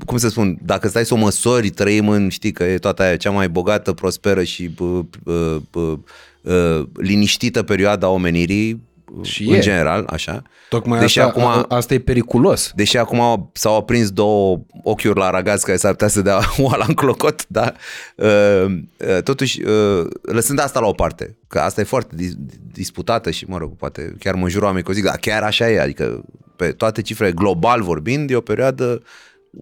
cum 0.05 0.17
să 0.17 0.29
spun, 0.29 0.59
dacă 0.65 0.87
stai 0.87 1.05
să 1.05 1.13
o 1.13 1.17
măsori, 1.17 1.69
trăim 1.69 2.09
în, 2.09 2.29
știi 2.29 2.51
că 2.51 2.63
e 2.63 2.77
toată 2.77 3.01
aia 3.01 3.17
cea 3.17 3.31
mai 3.31 3.49
bogată, 3.49 3.93
prosperă 3.93 4.43
și 4.43 4.71
uh, 4.79 4.99
uh, 5.23 5.55
uh, 5.73 5.97
uh, 6.41 6.85
liniștită 6.93 7.63
perioada 7.63 8.09
omenirii, 8.09 8.87
și 9.21 9.47
în 9.47 9.53
e. 9.53 9.59
general, 9.59 10.05
așa. 10.09 10.41
Tocmai 10.69 10.99
deși 10.99 11.19
asta, 11.19 11.31
acum, 11.31 11.45
a, 11.45 11.75
asta 11.75 11.93
e 11.93 11.99
periculos. 11.99 12.71
Deși 12.75 12.97
acum 12.97 13.49
s-au 13.53 13.77
aprins 13.77 14.09
două 14.09 14.61
ochiuri 14.83 15.19
la 15.19 15.29
ragaz 15.29 15.63
care 15.63 15.77
s-ar 15.77 15.91
putea 15.91 16.07
să 16.07 16.21
dea 16.21 16.39
oala 16.57 16.85
în 16.87 16.93
clocot, 16.93 17.47
dar 17.47 17.75
uh, 18.15 18.65
uh, 18.65 19.23
totuși, 19.23 19.61
uh, 19.61 20.07
lăsând 20.21 20.59
asta 20.59 20.79
la 20.79 20.87
o 20.87 20.91
parte, 20.91 21.37
că 21.47 21.59
asta 21.59 21.81
e 21.81 21.83
foarte 21.83 22.15
dis- 22.15 22.35
disputată 22.71 23.31
și, 23.31 23.45
mă 23.47 23.57
rog, 23.57 23.75
poate 23.75 24.15
chiar 24.19 24.35
mă 24.35 24.49
jur 24.49 24.63
oameni 24.63 24.83
că 24.83 24.91
zic, 24.91 25.03
dar 25.03 25.17
chiar 25.17 25.43
așa 25.43 25.71
e, 25.71 25.79
adică 25.79 26.23
pe 26.59 26.71
toate 26.71 27.01
cifrele 27.01 27.31
global 27.31 27.81
vorbind, 27.81 28.29
e 28.29 28.35
o 28.35 28.41
perioadă, 28.41 29.01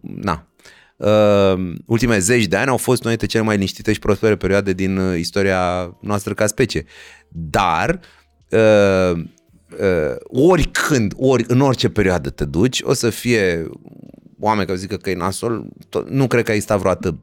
na, 0.02 0.48
uh, 0.96 1.74
ultimele 1.86 2.20
zeci 2.20 2.46
de 2.46 2.56
ani 2.56 2.70
au 2.70 2.78
fost 2.78 3.04
unele 3.04 3.26
cele 3.26 3.44
mai 3.44 3.56
liniștite 3.56 3.94
și 3.94 4.00
prospere 4.00 4.36
perioade 4.36 4.74
din 4.74 4.98
uh, 4.98 5.20
istoria 5.20 5.96
noastră 6.02 6.34
ca 6.34 6.48
specie. 6.48 6.86
Dar 7.30 8.00
uh, 8.50 9.12
uh, 9.80 10.16
oricând, 10.24 11.14
ori 11.16 11.44
în 11.48 11.62
orice 11.62 11.90
perioadă 11.90 12.30
te 12.30 12.46
duci, 12.46 12.82
o 12.84 12.94
să 12.94 13.10
fie 13.10 13.70
oameni 14.40 14.66
care 14.66 14.78
zică 14.78 14.98
că 14.98 15.10
e 15.10 15.16
nasol, 15.16 15.68
tot, 15.90 16.10
nu 16.10 16.28
cred 16.28 16.44
că 16.44 16.52
ai 16.52 16.60
stat 16.60 16.80
vreodată 16.80 17.20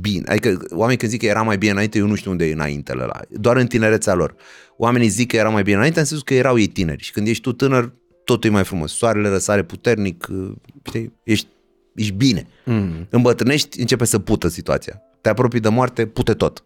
bine. 0.00 0.24
Adică 0.28 0.58
oamenii 0.70 0.96
când 0.96 1.10
zic 1.10 1.20
că 1.20 1.26
era 1.26 1.42
mai 1.42 1.58
bine 1.58 1.72
înainte, 1.72 1.98
eu 1.98 2.06
nu 2.06 2.14
știu 2.14 2.30
unde 2.30 2.44
e 2.44 2.52
înaintele 2.52 3.02
ăla. 3.02 3.20
Doar 3.28 3.56
în 3.56 3.66
tinerețea 3.66 4.14
lor. 4.14 4.34
Oamenii 4.76 5.08
zic 5.08 5.28
că 5.30 5.36
era 5.36 5.48
mai 5.48 5.62
bine 5.62 5.76
înainte, 5.76 5.98
în 5.98 6.04
sensul 6.04 6.24
că 6.24 6.34
erau 6.34 6.58
ei 6.58 6.66
tineri. 6.66 7.02
Și 7.02 7.12
când 7.12 7.26
ești 7.26 7.42
tu 7.42 7.52
tânăr, 7.52 7.92
totul 8.24 8.50
e 8.50 8.52
mai 8.52 8.64
frumos. 8.64 8.92
Soarele 8.92 9.28
răsare 9.28 9.62
puternic, 9.62 10.26
uh, 10.30 10.52
știi? 10.82 11.12
Ești, 11.22 11.46
ești 11.94 12.12
bine. 12.12 12.46
Mm. 12.64 13.06
Îmbătrânești, 13.10 13.80
începe 13.80 14.04
să 14.04 14.18
pută 14.18 14.48
situația. 14.48 15.02
Te 15.20 15.28
apropii 15.28 15.60
de 15.60 15.68
moarte, 15.68 16.06
pute 16.06 16.34
tot. 16.34 16.64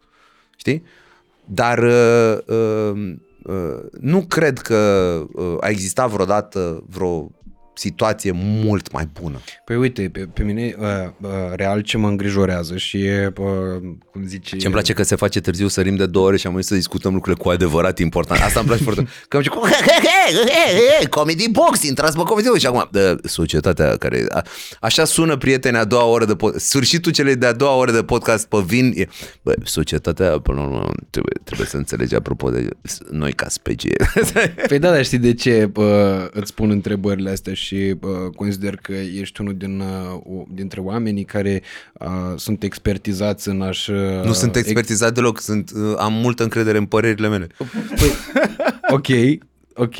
Știi? 0.57 0.83
Dar 1.45 1.79
uh, 1.79 2.39
uh, 2.47 3.15
uh, 3.43 3.83
nu 4.01 4.21
cred 4.21 4.59
că 4.59 4.77
uh, 5.33 5.57
a 5.61 5.69
existat 5.69 6.11
vreodată 6.11 6.85
vreo 6.89 7.31
situație 7.79 8.31
mult 8.35 8.93
mai 8.93 9.09
bună. 9.21 9.41
Păi 9.65 9.77
uite, 9.77 10.09
pe, 10.13 10.21
pe 10.21 10.43
mine 10.43 10.75
uh, 10.79 10.87
uh, 11.21 11.31
real 11.55 11.81
ce 11.81 11.97
mă 11.97 12.09
îngrijorează 12.09 12.77
și 12.77 13.05
e, 13.05 13.33
uh, 13.39 13.47
cum 14.11 14.27
zice... 14.27 14.57
Ce 14.57 14.65
îmi 14.65 14.75
place 14.75 14.93
că 14.93 15.03
se 15.03 15.17
face 15.17 15.41
târziu, 15.41 15.69
sărim 15.69 15.97
de 15.97 16.07
două 16.07 16.27
ore 16.27 16.37
și 16.37 16.47
am 16.47 16.53
venit 16.53 16.67
să 16.67 16.75
discutăm 16.75 17.15
lucrurile 17.15 17.43
cu 17.43 17.49
adevărat 17.49 17.99
important. 17.99 18.41
Asta 18.41 18.59
îmi 18.59 18.69
place 18.69 18.83
foarte 18.83 19.01
mult. 19.01 19.13
Că 19.29 19.37
am 19.37 19.43
zis, 19.43 21.09
comedy 21.09 21.49
box, 21.51 21.83
intrați 21.83 22.17
pe 22.17 22.23
comedy 22.23 22.47
box. 22.47 22.61
Și 22.61 22.67
acum, 22.67 22.89
de, 22.93 23.17
societatea 23.23 23.97
care... 23.97 24.25
A, 24.29 24.45
așa 24.81 25.05
sună 25.05 25.37
prieteni 25.37 25.77
a 25.77 25.85
doua 25.85 26.05
oră 26.05 26.25
de 26.25 26.35
podcast. 26.35 26.67
Sfârșitul 26.67 27.13
celei 27.13 27.37
de-a 27.37 27.53
doua 27.53 27.75
ore 27.75 27.93
de 27.93 28.03
podcast 28.03 28.49
pe 28.49 28.63
vin. 28.67 28.93
E, 28.97 29.07
bă, 29.43 29.55
societatea, 29.65 30.39
până 30.39 30.61
la 30.61 30.65
urmă, 30.65 30.91
trebuie, 31.11 31.41
trebuie 31.45 31.67
să 31.67 31.77
înțelegi 31.77 32.15
apropo 32.15 32.51
de 32.51 32.69
noi 33.11 33.33
ca 33.33 33.49
specie. 33.49 33.97
Păi 34.69 34.79
da, 34.79 34.91
dar 34.91 35.05
știi 35.05 35.19
de 35.19 35.35
ce 35.35 35.71
uh, 35.75 35.85
îți 36.31 36.49
spun 36.49 36.71
întrebările 36.71 37.31
astea 37.31 37.55
și 37.55 37.66
uh, 37.75 38.31
consider 38.37 38.77
că 38.77 38.93
ești 38.93 39.41
unul 39.41 39.57
din, 39.57 39.81
uh, 39.81 40.43
dintre 40.49 40.81
oamenii 40.81 41.25
care 41.25 41.63
uh, 41.93 42.09
sunt 42.37 42.63
expertizați 42.63 43.49
în 43.49 43.63
aș... 43.63 43.87
Uh, 43.87 44.25
nu 44.25 44.33
sunt 44.33 44.57
expertizat 44.57 45.15
deloc, 45.15 45.41
sunt, 45.41 45.71
uh, 45.75 45.95
am 45.99 46.13
multă 46.13 46.43
încredere 46.43 46.79
în 46.79 46.85
părerile 46.87 47.29
mele. 47.29 47.47
Păi, 47.97 48.11
ok, 48.89 49.07
ok. 49.75 49.99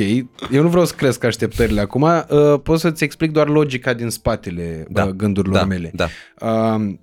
Eu 0.53 0.63
nu 0.63 0.69
vreau 0.69 0.85
să 0.85 0.95
cresc 0.97 1.25
așteptările 1.25 1.81
acum. 1.81 2.03
Uh, 2.03 2.61
pot 2.63 2.81
să-ți 2.81 3.05
explic 3.05 3.31
doar 3.31 3.49
logica 3.49 3.93
din 3.95 4.11
spatele 4.11 4.87
Da, 4.89 5.05
uh, 5.05 5.11
gândurilor 5.11 5.59
da, 5.59 5.65
mele. 5.65 5.93
da. 5.95 6.09
Uh, 6.41 6.95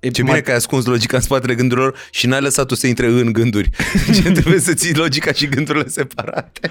e 0.00 0.08
Ce 0.10 0.22
bine 0.22 0.40
că 0.40 0.50
ai 0.50 0.56
ascuns 0.56 0.84
logica 0.84 1.16
în 1.16 1.22
spatele 1.22 1.54
gândurilor 1.54 1.98
și 2.10 2.26
n-ai 2.26 2.40
lăsat-o 2.40 2.74
să 2.74 2.86
intre 2.86 3.06
în 3.06 3.32
gânduri. 3.32 3.70
Ce 4.22 4.32
trebuie 4.32 4.60
să 4.60 4.74
ții 4.74 4.94
logica 4.94 5.32
și 5.32 5.46
gândurile 5.48 5.88
separate. 5.88 6.70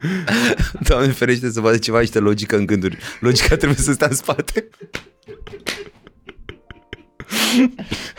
Doamne 0.88 1.08
ferește 1.12 1.50
să 1.50 1.60
vadă 1.60 1.78
ceva 1.78 2.00
niște 2.00 2.18
logică 2.18 2.56
în 2.56 2.66
gânduri. 2.66 2.98
Logica 3.20 3.56
trebuie 3.56 3.78
să 3.78 3.92
stea 3.92 4.06
în 4.10 4.16
spate. 4.16 4.68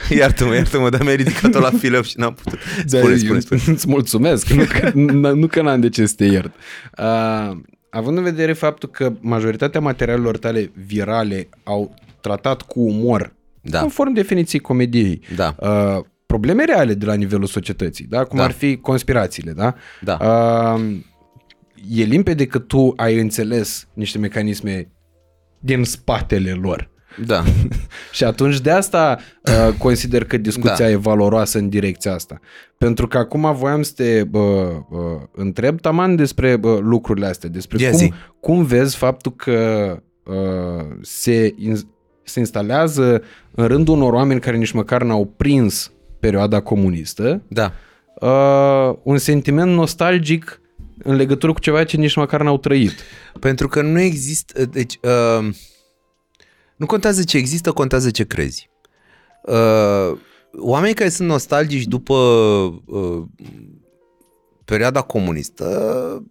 Iartă-mă, 0.10 0.56
iartă-mă, 0.56 0.90
dar 0.90 1.02
mi-ai 1.04 1.16
ridicat-o 1.16 1.60
la 1.60 1.70
fill 1.72 2.04
și 2.04 2.20
n-am 2.20 2.34
putut. 2.34 2.60
Da, 2.86 2.98
Spune, 2.98 3.12
eu 3.14 3.18
spune, 3.18 3.40
spune. 3.40 3.62
Îți 3.68 3.88
mulțumesc, 3.88 4.48
nu 4.50 4.64
că, 4.64 4.92
n- 5.08 5.34
nu 5.36 5.48
că 5.48 5.62
n-am 5.62 5.80
de 5.80 5.90
ce 5.90 6.06
să 6.06 6.14
te 6.18 6.26
iert. 6.26 6.52
Uh, 6.98 7.58
având 7.90 8.18
în 8.18 8.24
vedere 8.24 8.54
faptul 8.54 8.90
că 8.90 9.14
majoritatea 9.20 9.80
materialelor 9.80 10.38
tale 10.38 10.72
virale 10.86 11.50
au 11.64 11.94
tratat 12.22 12.62
cu 12.62 12.80
umor, 12.82 13.34
Da. 13.62 13.80
conform 13.80 14.14
definiției 14.14 14.62
comediei, 14.62 15.22
Da. 15.36 15.56
uh, 15.60 16.04
probleme 16.26 16.64
reale 16.64 16.94
de 16.94 17.06
la 17.06 17.14
nivelul 17.14 17.46
societății, 17.48 18.06
da? 18.10 18.24
cum 18.24 18.38
Da. 18.38 18.44
ar 18.44 18.52
fi 18.52 18.78
conspirațiile, 18.78 19.52
da? 19.52 19.76
Da. 20.02 20.18
Uh, 20.22 20.96
e 21.92 22.04
limpede 22.04 22.46
că 22.46 22.60
tu 22.60 22.94
ai 22.96 23.20
înțeles 23.20 23.88
niște 23.94 24.18
mecanisme 24.18 24.92
din 25.60 25.84
spatele 25.84 26.52
lor. 26.52 26.90
Da. 27.26 27.44
Și 28.12 28.24
atunci 28.24 28.60
de 28.60 28.72
asta 28.72 29.18
uh, 29.44 29.74
consider 29.78 30.24
că 30.26 30.38
discuția 30.38 30.86
Da. 30.86 30.90
e 30.90 30.96
valoroasă 30.96 31.58
în 31.58 31.70
direcția 31.70 32.14
asta. 32.14 32.40
Pentru 32.78 33.08
că 33.08 33.18
acum 33.18 33.56
voiam 33.56 33.82
să 33.82 33.92
te 33.96 34.24
bă, 34.24 34.70
bă, 34.90 35.20
întreb 35.32 35.82
taman 35.82 36.16
despre 36.16 36.56
bă, 36.56 36.80
lucrurile 36.82 37.26
astea, 37.26 37.50
despre 37.50 37.82
Ia 37.82 37.90
cum, 37.90 38.00
zi. 38.00 38.14
cum 38.40 38.64
vezi 38.64 38.96
faptul 38.96 39.34
că 39.36 40.00
uh, 40.26 40.86
se, 41.02 41.54
in, 41.58 41.78
se 42.24 42.40
instalează 42.40 43.22
în 43.52 43.68
rândul 43.68 43.96
unor 43.96 44.14
oameni 44.14 44.40
care 44.40 44.58
nici 44.58 44.72
măcar 44.72 45.04
n-au 45.04 45.34
prins 45.38 45.92
perioada 46.20 46.60
comunistă 46.60 47.42
Da. 47.48 47.72
uh, 48.22 48.96
un 49.04 49.18
sentiment 49.18 49.72
nostalgic 49.72 50.62
în 51.04 51.16
legătură 51.16 51.54
cu 51.54 51.60
ceva 51.60 51.84
ce 51.84 51.98
nici 51.98 52.16
măcar 52.16 52.42
n-au 52.42 52.58
trăit. 52.58 52.94
Pentru 53.40 53.68
că 53.68 53.82
nu 53.82 54.00
există, 54.00 54.66
deci 54.66 55.00
uh, 55.02 55.54
nu 56.76 56.86
contează 56.86 57.24
ce 57.24 57.38
există, 57.38 57.72
contează 57.72 58.12
ce 58.12 58.26
crezi. 58.26 58.70
Uh, 59.44 60.20
oamenii 60.58 60.96
care 60.96 61.10
sunt 61.10 61.28
nostalgici 61.28 61.84
după 61.84 62.14
uh, 62.86 63.24
perioada 64.66 65.02
comunistă, 65.02 66.26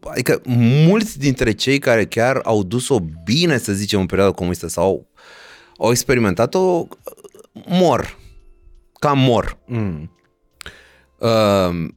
adică 0.00 0.40
mulți 0.86 1.18
dintre 1.18 1.52
cei 1.52 1.78
care 1.78 2.06
chiar 2.06 2.40
au 2.44 2.62
dus-o 2.62 2.98
bine, 3.24 3.58
să 3.58 3.72
zicem, 3.72 4.00
în 4.00 4.06
perioada 4.06 4.32
comunistă 4.32 4.68
sau 4.68 5.08
au 5.78 5.90
experimentat-o, 5.90 6.86
mor. 7.66 8.18
Cam 8.98 9.18
mor. 9.18 9.58
Mm. 9.66 10.10
Uh, 11.18 11.88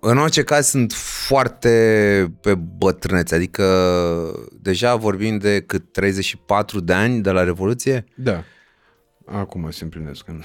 în 0.00 0.18
orice 0.18 0.42
caz 0.42 0.66
sunt 0.68 0.92
foarte 1.26 1.68
pe 2.40 2.54
bătrâneți, 2.54 3.34
adică 3.34 3.64
deja 4.60 4.94
vorbim 4.96 5.38
de 5.38 5.60
cât 5.60 5.92
34 5.92 6.80
de 6.80 6.92
ani 6.92 7.20
de 7.20 7.30
la 7.30 7.42
Revoluție. 7.44 8.04
Da. 8.14 8.44
Acum 9.26 9.70
se 9.70 9.84
împlinesc. 9.84 10.28
în- 10.28 10.42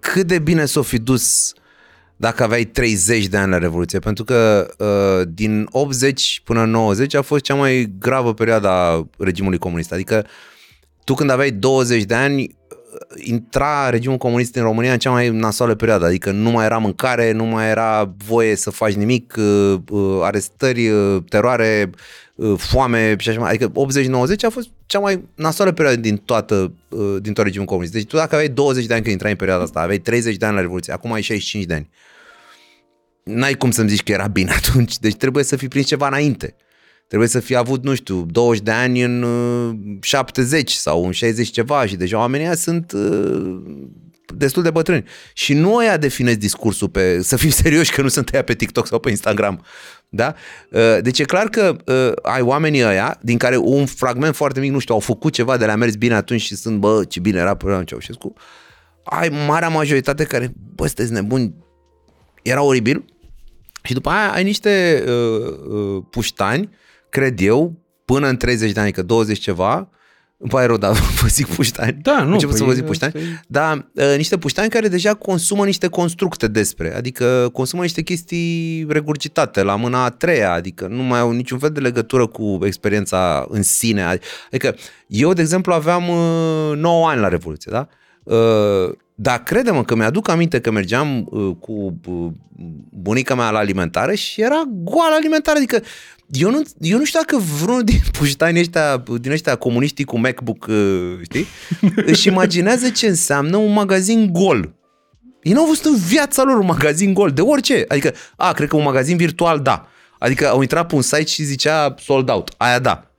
Cât 0.00 0.26
de 0.26 0.38
bine 0.38 0.64
s-o 0.64 0.82
fi 0.82 0.98
dus 0.98 1.52
dacă 2.16 2.42
aveai 2.42 2.64
30 2.64 3.26
de 3.26 3.36
ani 3.36 3.50
la 3.50 3.58
Revoluție, 3.58 3.98
pentru 3.98 4.24
că 4.24 4.68
uh, 4.78 5.28
din 5.34 5.66
80 5.70 6.40
până 6.44 6.62
în 6.62 6.70
90 6.70 7.14
a 7.14 7.22
fost 7.22 7.42
cea 7.42 7.54
mai 7.54 7.92
gravă 7.98 8.34
perioadă 8.34 8.68
a 8.68 9.08
regimului 9.18 9.58
comunist. 9.58 9.92
Adică 9.92 10.26
tu 11.04 11.14
când 11.14 11.30
aveai 11.30 11.50
20 11.50 12.02
de 12.02 12.14
ani, 12.14 12.42
uh, 12.42 12.48
intra 13.16 13.90
regimul 13.90 14.16
comunist 14.16 14.54
în 14.54 14.62
România 14.62 14.92
în 14.92 14.98
cea 14.98 15.10
mai 15.10 15.28
nasoală 15.28 15.74
perioadă, 15.74 16.04
adică 16.04 16.30
nu 16.30 16.50
mai 16.50 16.64
era 16.64 16.78
mâncare, 16.78 17.32
nu 17.32 17.44
mai 17.44 17.68
era 17.68 18.14
voie 18.26 18.56
să 18.56 18.70
faci 18.70 18.92
nimic, 18.92 19.34
uh, 19.36 19.74
uh, 19.90 20.20
arestări, 20.22 20.88
uh, 20.88 21.22
teroare, 21.28 21.90
uh, 22.34 22.54
foame 22.58 23.16
și 23.18 23.28
așa 23.28 23.40
mai. 23.40 23.48
Adică 23.48 23.72
80-90 23.74 24.44
a 24.44 24.50
fost 24.50 24.68
cea 24.86 24.98
mai 24.98 25.24
nasoală 25.34 25.72
perioadă 25.72 26.00
din 26.00 26.16
toată 26.16 26.72
uh, 26.88 27.16
din 27.20 27.32
tot 27.32 27.44
regimul 27.44 27.66
comunist. 27.66 27.92
Deci 27.92 28.06
tu 28.06 28.16
dacă 28.16 28.34
aveai 28.34 28.50
20 28.50 28.86
de 28.86 28.92
ani 28.92 29.02
când 29.02 29.12
intrai 29.12 29.30
în 29.30 29.36
perioada 29.36 29.62
asta, 29.62 29.80
aveai 29.80 29.98
30 29.98 30.36
de 30.36 30.46
ani 30.46 30.54
la 30.54 30.60
Revoluție, 30.60 30.92
acum 30.92 31.12
ai 31.12 31.22
65 31.22 31.64
de 31.64 31.74
ani. 31.74 31.90
N-ai 33.22 33.54
cum 33.54 33.70
să-mi 33.70 33.88
zici 33.88 34.02
că 34.02 34.12
era 34.12 34.26
bine 34.26 34.52
atunci, 34.62 34.98
deci 34.98 35.16
trebuie 35.16 35.44
să 35.44 35.56
fi 35.56 35.68
prins 35.68 35.86
ceva 35.86 36.06
înainte. 36.06 36.54
Trebuie 37.12 37.32
să 37.32 37.40
fi 37.40 37.56
avut, 37.56 37.84
nu 37.84 37.94
știu, 37.94 38.26
20 38.30 38.62
de 38.62 38.70
ani 38.70 39.02
în 39.02 39.22
uh, 39.22 39.98
70 40.00 40.70
sau 40.70 41.04
în 41.04 41.10
60 41.10 41.50
ceva 41.50 41.86
și 41.86 41.96
deja 41.96 42.18
oamenii 42.18 42.46
ăia 42.46 42.54
sunt 42.54 42.92
uh, 42.92 43.62
destul 44.34 44.62
de 44.62 44.70
bătrâni. 44.70 45.04
Și 45.32 45.54
nu 45.54 45.74
ăia 45.74 45.96
definez 45.96 46.36
discursul 46.36 46.88
pe, 46.88 47.22
să 47.22 47.36
fim 47.36 47.50
serioși 47.62 47.92
că 47.92 48.02
nu 48.02 48.08
sunt 48.08 48.30
ăia 48.32 48.42
pe 48.42 48.54
TikTok 48.54 48.86
sau 48.86 48.98
pe 48.98 49.10
Instagram. 49.10 49.64
Da? 50.08 50.34
Uh, 50.70 50.98
Deci 51.00 51.18
e 51.18 51.24
clar 51.24 51.48
că 51.48 51.76
uh, 51.86 52.12
ai 52.22 52.40
oamenii 52.40 52.84
ăia, 52.84 53.18
din 53.22 53.38
care 53.38 53.56
un 53.56 53.86
fragment 53.86 54.34
foarte 54.34 54.60
mic, 54.60 54.70
nu 54.70 54.78
știu, 54.78 54.94
au 54.94 55.00
făcut 55.00 55.32
ceva 55.32 55.56
de 55.56 55.66
la 55.66 55.74
mers 55.74 55.94
bine 55.94 56.14
atunci 56.14 56.40
și 56.40 56.56
sunt, 56.56 56.78
bă, 56.78 57.04
ce 57.04 57.20
bine 57.20 57.38
era 57.38 57.54
programul 57.54 57.86
Ceaușescu. 57.86 58.32
Ai 59.04 59.28
marea 59.46 59.68
majoritate 59.68 60.24
care, 60.24 60.52
bă, 60.74 60.86
sunteți 60.86 61.12
nebuni, 61.12 61.54
era 62.42 62.62
oribil. 62.62 63.04
Și 63.82 63.92
după 63.92 64.10
aia 64.10 64.32
ai 64.32 64.44
niște 64.44 65.04
uh, 65.06 65.56
uh, 65.68 66.02
puștani, 66.10 66.70
cred 67.12 67.40
eu, 67.40 67.72
până 68.04 68.28
în 68.28 68.36
30 68.36 68.72
de 68.72 68.80
ani, 68.80 68.92
că 68.92 69.02
20 69.02 69.38
ceva, 69.38 69.88
îmi 70.36 70.50
pare 70.50 70.66
rău, 70.66 70.76
dar 70.76 70.92
vă 71.20 71.26
zic 71.26 71.46
puștani. 71.46 71.98
Da, 72.02 72.22
nu, 72.22 72.32
Început 72.32 72.48
păi 72.54 72.58
să 72.58 72.64
vă 72.64 72.72
zic 72.72 72.84
puștani. 72.84 73.12
asta 73.14 73.26
e- 73.28 73.40
Dar 73.46 73.86
uh, 73.94 74.14
niște 74.16 74.38
puștani 74.38 74.70
care 74.70 74.88
deja 74.88 75.14
consumă 75.14 75.64
niște 75.64 75.86
constructe 75.88 76.48
despre, 76.48 76.96
adică 76.96 77.48
consumă 77.52 77.82
niște 77.82 78.02
chestii 78.02 78.86
regurgitate 78.88 79.62
la 79.62 79.76
mâna 79.76 80.04
a 80.04 80.10
treia, 80.10 80.52
adică 80.52 80.86
nu 80.86 81.02
mai 81.02 81.18
au 81.20 81.30
niciun 81.30 81.58
fel 81.58 81.70
de 81.70 81.80
legătură 81.80 82.26
cu 82.26 82.58
experiența 82.62 83.46
în 83.48 83.62
sine. 83.62 84.18
Adică 84.46 84.74
eu, 85.06 85.32
de 85.32 85.40
exemplu, 85.40 85.72
aveam 85.72 86.08
uh, 86.08 86.76
9 86.76 87.08
ani 87.08 87.20
la 87.20 87.28
Revoluție, 87.28 87.70
da? 87.74 87.88
Uh, 88.34 88.92
dar 89.22 89.42
crede-mă 89.42 89.84
că 89.84 89.94
mi-aduc 89.94 90.28
aminte 90.28 90.60
că 90.60 90.70
mergeam 90.70 91.26
uh, 91.30 91.56
cu 91.60 92.00
uh, 92.06 92.30
bunica 92.90 93.34
mea 93.34 93.50
la 93.50 93.58
alimentare 93.58 94.14
și 94.14 94.40
era 94.40 94.62
goală 94.68 95.14
alimentară, 95.14 95.56
adică 95.56 95.82
eu 96.30 96.50
nu, 96.50 96.62
eu 96.80 96.98
nu 96.98 97.04
știu 97.04 97.20
dacă 97.20 97.44
vreunul 97.60 97.84
din 97.90 98.00
puștanii 98.12 98.60
ăștia, 98.60 99.02
din 99.20 99.30
ăștia 99.30 99.56
comuniștii 99.56 100.04
cu 100.04 100.18
MacBook, 100.18 100.66
uh, 100.68 101.18
știi, 101.22 101.46
își 102.12 102.28
imaginează 102.28 102.90
ce 102.90 103.06
înseamnă 103.06 103.56
un 103.56 103.72
magazin 103.72 104.32
gol. 104.32 104.74
Ei 105.42 105.52
n-au 105.52 105.66
văzut 105.66 105.84
în 105.84 105.96
viața 105.96 106.42
lor 106.42 106.58
un 106.58 106.66
magazin 106.66 107.14
gol, 107.14 107.30
de 107.30 107.40
orice. 107.40 107.84
Adică, 107.88 108.14
a, 108.36 108.52
cred 108.52 108.68
că 108.68 108.76
un 108.76 108.82
magazin 108.82 109.16
virtual, 109.16 109.60
da. 109.60 109.88
Adică 110.18 110.48
au 110.48 110.60
intrat 110.60 110.86
pe 110.86 110.94
un 110.94 111.02
site 111.02 111.24
și 111.24 111.42
zicea 111.42 111.94
sold 111.98 112.28
out. 112.28 112.54
Aia 112.56 112.78
da. 112.78 113.10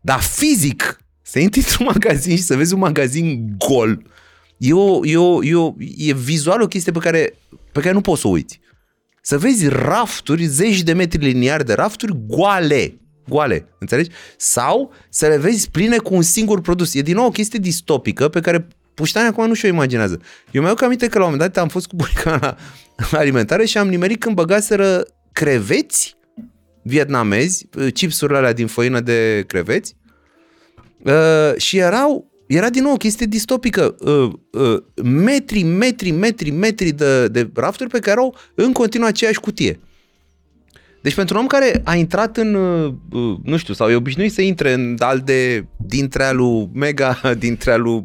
Dar 0.00 0.20
fizic, 0.20 1.00
să 1.22 1.38
intri 1.38 1.60
într-un 1.60 1.86
magazin 1.86 2.36
și 2.36 2.42
să 2.42 2.56
vezi 2.56 2.74
un 2.74 2.78
magazin 2.78 3.54
gol, 3.58 4.02
e, 4.64 4.72
o, 4.72 5.06
e, 5.06 5.16
o, 5.16 5.44
e, 5.44 5.54
o, 5.54 5.74
e 5.96 6.12
vizual 6.12 6.62
o 6.62 6.66
chestie 6.66 6.92
pe 6.92 6.98
care, 6.98 7.38
pe 7.72 7.80
care 7.80 7.92
nu 7.92 8.00
poți 8.00 8.20
să 8.20 8.26
o 8.26 8.30
uiți. 8.30 8.60
Să 9.22 9.38
vezi 9.38 9.68
rafturi, 9.68 10.44
zeci 10.44 10.82
de 10.82 10.92
metri 10.92 11.24
liniari 11.24 11.64
de 11.64 11.72
rafturi 11.72 12.16
goale. 12.26 13.00
Goale, 13.28 13.68
înțelegi? 13.78 14.10
Sau 14.36 14.92
să 15.08 15.26
le 15.26 15.36
vezi 15.36 15.70
pline 15.70 15.96
cu 15.96 16.14
un 16.14 16.22
singur 16.22 16.60
produs. 16.60 16.94
E 16.94 17.02
din 17.02 17.14
nou 17.14 17.26
o 17.26 17.30
chestie 17.30 17.58
distopică 17.58 18.28
pe 18.28 18.40
care 18.40 18.68
puștanii 18.94 19.28
acum 19.28 19.46
nu 19.46 19.54
și-o 19.54 19.68
imaginează. 19.68 20.20
Eu 20.50 20.62
mi-au 20.62 20.76
aminte 20.80 21.08
că 21.08 21.18
la 21.18 21.24
un 21.24 21.30
moment 21.30 21.52
dat 21.52 21.62
am 21.62 21.68
fost 21.68 21.86
cu 21.86 21.96
bunica 21.96 22.38
la, 22.40 22.56
la 23.10 23.18
alimentare 23.18 23.64
și 23.64 23.78
am 23.78 23.88
nimerit 23.88 24.20
când 24.20 24.34
băgaseră 24.34 25.06
creveți 25.32 26.16
vietnamezi, 26.82 27.68
chipsurile 27.94 28.38
alea 28.38 28.52
din 28.52 28.66
făină 28.66 29.00
de 29.00 29.44
creveți, 29.46 29.96
uh, 31.04 31.56
și 31.56 31.78
erau 31.78 32.31
era 32.46 32.70
din 32.70 32.82
nou 32.82 32.92
o 32.92 32.96
chestie 32.96 33.26
distopică. 33.26 33.94
Uh, 33.98 34.32
uh, 34.50 34.82
metri, 35.02 35.62
metri, 35.62 36.10
metri, 36.10 36.50
metri 36.50 36.90
de, 36.90 37.28
de 37.28 37.50
rafturi 37.54 37.90
pe 37.90 37.98
care 37.98 38.20
au 38.20 38.36
în 38.54 38.72
continuu 38.72 39.06
aceeași 39.06 39.40
cutie. 39.40 39.80
Deci 41.02 41.14
pentru 41.14 41.34
un 41.34 41.40
om 41.40 41.46
care 41.46 41.80
a 41.84 41.94
intrat 41.94 42.36
în, 42.36 42.54
uh, 42.54 42.94
uh, 43.12 43.36
nu 43.42 43.56
știu, 43.56 43.74
sau 43.74 43.90
e 43.90 43.94
obișnuit 43.94 44.32
să 44.32 44.42
intre 44.42 44.72
în 44.72 44.96
al 44.98 45.18
de 45.18 45.66
dintre 45.76 46.24
alu 46.24 46.70
Mega, 46.74 47.20
dintre 47.38 47.72
alu 47.72 48.04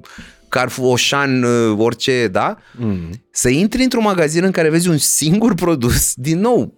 Carrefour, 0.49 0.93
Oșan, 0.93 1.43
uh, 1.43 1.75
orice, 1.77 2.27
da? 2.27 2.57
Mm. 2.77 3.09
Să 3.31 3.49
intri 3.49 3.83
într-un 3.83 4.03
magazin 4.03 4.43
în 4.43 4.51
care 4.51 4.69
vezi 4.69 4.89
un 4.89 4.97
singur 4.97 5.53
produs, 5.63 6.13
din 6.15 6.39
nou, 6.39 6.73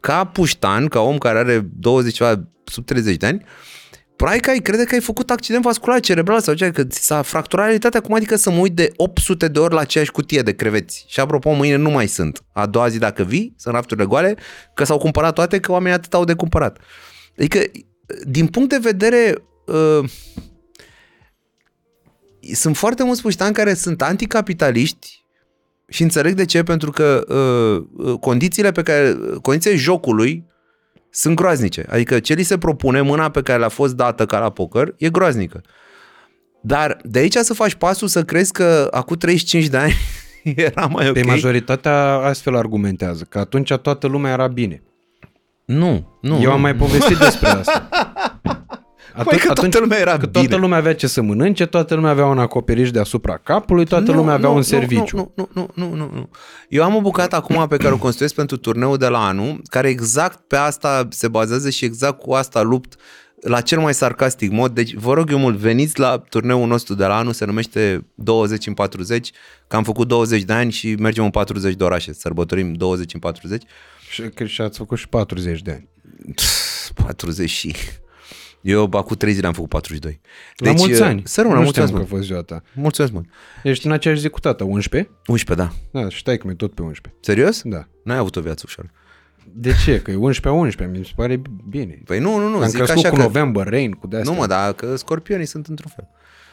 ca 0.00 0.24
puștan, 0.24 0.86
ca 0.88 1.00
om 1.00 1.18
care 1.18 1.38
are 1.38 1.68
20 1.78 2.14
ceva, 2.14 2.48
sub 2.64 2.84
30 2.84 3.16
de 3.16 3.26
ani, 3.26 3.44
Probabil 4.16 4.40
că 4.40 4.50
ai 4.50 4.58
crede 4.58 4.84
că 4.84 4.94
ai 4.94 5.00
făcut 5.00 5.30
accident 5.30 5.62
vascular 5.62 6.00
cerebral 6.00 6.40
sau 6.40 6.54
ceva, 6.54 6.70
că 6.70 6.84
ți 6.84 7.04
s-a 7.04 7.22
fracturat 7.22 7.64
realitatea, 7.64 8.00
cum 8.00 8.14
adică 8.14 8.36
să 8.36 8.50
mă 8.50 8.58
uit 8.58 8.72
de 8.72 8.92
800 8.96 9.48
de 9.48 9.58
ori 9.58 9.74
la 9.74 9.80
aceeași 9.80 10.10
cutie 10.10 10.42
de 10.42 10.54
creveți. 10.54 11.04
Și 11.08 11.20
apropo, 11.20 11.52
mâine 11.52 11.76
nu 11.76 11.90
mai 11.90 12.06
sunt. 12.06 12.44
A 12.52 12.66
doua 12.66 12.88
zi 12.88 12.98
dacă 12.98 13.22
vii, 13.22 13.54
sunt 13.56 13.74
rafturile 13.74 14.06
goale, 14.06 14.36
că 14.74 14.84
s-au 14.84 14.98
cumpărat 14.98 15.34
toate, 15.34 15.60
că 15.60 15.72
oamenii 15.72 15.96
atât 15.96 16.14
au 16.14 16.24
de 16.24 16.34
cumpărat. 16.34 16.78
Adică, 17.38 17.58
din 18.26 18.46
punct 18.46 18.68
de 18.68 18.78
vedere... 18.80 19.34
Uh, 19.66 20.10
sunt 22.52 22.76
foarte 22.76 23.04
mulți 23.04 23.22
puștani 23.22 23.54
care 23.54 23.74
sunt 23.74 24.02
anticapitaliști 24.02 25.24
și 25.88 26.02
înțeleg 26.02 26.34
de 26.34 26.44
ce, 26.44 26.62
pentru 26.62 26.90
că 26.90 27.24
uh, 27.28 28.06
uh 28.06 28.18
condițiile 28.18 28.72
pe 28.72 28.82
care, 28.82 29.16
condițiile 29.42 29.76
jocului 29.76 30.44
sunt 31.14 31.36
groaznice. 31.36 31.86
Adică 31.90 32.18
ce 32.18 32.34
li 32.34 32.42
se 32.42 32.58
propune, 32.58 33.00
mâna 33.00 33.28
pe 33.28 33.42
care 33.42 33.58
le-a 33.58 33.68
fost 33.68 33.94
dată 33.94 34.26
ca 34.26 34.38
la 34.38 34.50
poker, 34.50 34.94
e 34.98 35.10
groaznică. 35.10 35.60
Dar 36.60 36.98
de 37.02 37.18
aici 37.18 37.34
să 37.36 37.54
faci 37.54 37.74
pasul 37.74 38.08
să 38.08 38.24
crezi 38.24 38.52
că 38.52 38.88
acum 38.90 39.16
35 39.16 39.66
de 39.66 39.76
ani 39.76 39.94
era 40.68 40.86
mai 40.86 41.08
ok. 41.08 41.14
Pe 41.14 41.22
majoritatea 41.22 42.14
astfel 42.14 42.56
argumentează, 42.56 43.26
că 43.28 43.38
atunci 43.38 43.72
toată 43.72 44.06
lumea 44.06 44.32
era 44.32 44.46
bine. 44.46 44.82
Nu, 45.64 46.18
nu. 46.20 46.34
Eu 46.34 46.48
nu. 46.48 46.52
am 46.52 46.60
mai 46.60 46.74
povestit 46.74 47.16
despre 47.16 47.48
asta. 47.48 47.88
Atunci, 49.16 49.28
păi 49.28 49.38
că 49.38 49.44
toată 49.44 49.60
atunci, 49.60 49.82
lumea 49.82 49.98
era 49.98 50.10
că 50.10 50.26
bine. 50.26 50.30
toată 50.30 50.56
lumea 50.56 50.78
avea 50.78 50.94
ce 50.94 51.06
să 51.06 51.22
mănânce, 51.22 51.66
toată 51.66 51.94
lumea 51.94 52.10
avea 52.10 52.26
un 52.26 52.38
acoperiș 52.38 52.90
deasupra 52.90 53.36
capului, 53.36 53.84
toată 53.84 54.10
nu, 54.10 54.16
lumea 54.16 54.34
avea 54.34 54.48
nu, 54.48 54.54
un 54.54 54.62
serviciu. 54.62 55.16
Nu, 55.16 55.32
nu, 55.34 55.48
nu, 55.52 55.70
nu, 55.74 55.94
nu, 55.94 56.10
nu. 56.14 56.28
Eu 56.68 56.84
am 56.84 56.94
o 56.94 57.00
bucată 57.00 57.36
acum 57.36 57.66
pe 57.68 57.76
care 57.76 57.92
o 57.92 57.98
construiesc 57.98 58.34
pentru 58.34 58.56
turneul 58.56 58.96
de 58.96 59.06
la 59.06 59.26
anul, 59.26 59.60
care 59.64 59.88
exact 59.88 60.38
pe 60.38 60.56
asta 60.56 61.08
se 61.10 61.28
bazează 61.28 61.70
și 61.70 61.84
exact 61.84 62.18
cu 62.18 62.32
asta 62.32 62.62
lupt 62.62 62.96
la 63.40 63.60
cel 63.60 63.80
mai 63.80 63.94
sarcastic 63.94 64.50
mod. 64.50 64.74
Deci 64.74 64.94
vă 64.94 65.12
rog 65.12 65.30
eu 65.30 65.38
mult, 65.38 65.56
veniți 65.56 65.98
la 65.98 66.18
turneul 66.28 66.66
nostru 66.66 66.94
de 66.94 67.04
la 67.04 67.16
anul, 67.16 67.32
se 67.32 67.44
numește 67.44 68.06
20 68.14 68.66
în 68.66 68.74
40, 68.74 69.30
că 69.66 69.76
am 69.76 69.82
făcut 69.82 70.08
20 70.08 70.42
de 70.42 70.52
ani 70.52 70.70
și 70.70 70.94
mergem 70.94 71.24
în 71.24 71.30
40 71.30 71.74
de 71.74 71.84
orașe, 71.84 72.12
sărbătorim 72.12 72.72
20 72.72 73.14
în 73.14 73.20
40. 73.20 73.62
Și, 74.10 74.30
și 74.44 74.60
ați 74.60 74.78
făcut 74.78 74.98
și 74.98 75.08
40 75.08 75.62
de 75.62 75.70
ani. 75.70 75.88
40 76.94 77.50
și... 77.50 77.74
Eu 78.64 78.88
acum 78.92 79.16
trei 79.16 79.32
zile 79.32 79.46
am 79.46 79.52
făcut 79.52 79.68
42. 79.68 80.20
Deci, 80.56 80.68
la 80.68 80.74
mulți 80.78 81.02
ani. 81.02 81.22
Să 81.24 81.40
rămână, 81.40 81.60
mulțumesc 81.60 81.92
mult. 81.92 82.04
că 82.04 82.12
a 82.12 82.16
fost 82.16 82.26
ziua 82.28 82.42
ta. 82.42 82.62
Mulțumesc 82.74 83.12
mult. 83.12 83.26
Ești 83.62 83.86
în 83.86 83.92
aceeași 83.92 84.20
zi 84.20 84.28
cu 84.28 84.40
tata, 84.40 84.64
11? 84.64 85.10
11, 85.26 85.66
da. 85.66 86.00
Da, 86.00 86.08
și 86.08 86.18
stai 86.18 86.36
că 86.36 86.46
mi 86.46 86.56
tot 86.56 86.74
pe 86.74 86.82
11. 86.82 87.22
Serios? 87.22 87.62
Da. 87.64 87.88
N-ai 88.04 88.16
avut 88.16 88.36
o 88.36 88.40
viață 88.40 88.62
ușoară. 88.66 88.90
De 89.52 89.72
ce? 89.84 90.00
Că 90.00 90.10
e 90.10 90.14
11 90.14 90.48
a 90.48 90.52
11, 90.52 90.98
mi 90.98 91.04
se 91.04 91.12
pare 91.16 91.42
bine. 91.68 92.00
Păi 92.04 92.18
nu, 92.18 92.38
nu, 92.38 92.48
nu. 92.48 92.56
Am 92.56 92.68
zic 92.68 92.74
crescut 92.74 92.98
așa 92.98 93.08
cu 93.08 93.16
că... 93.16 93.22
November 93.22 93.66
Rain, 93.68 93.90
cu 93.90 94.06
de 94.06 94.20
Nu 94.22 94.32
mă, 94.34 94.46
dar 94.46 94.72
că 94.72 94.96
scorpionii 94.96 95.46
sunt 95.46 95.66
într-un 95.66 95.92
fel. 95.94 96.08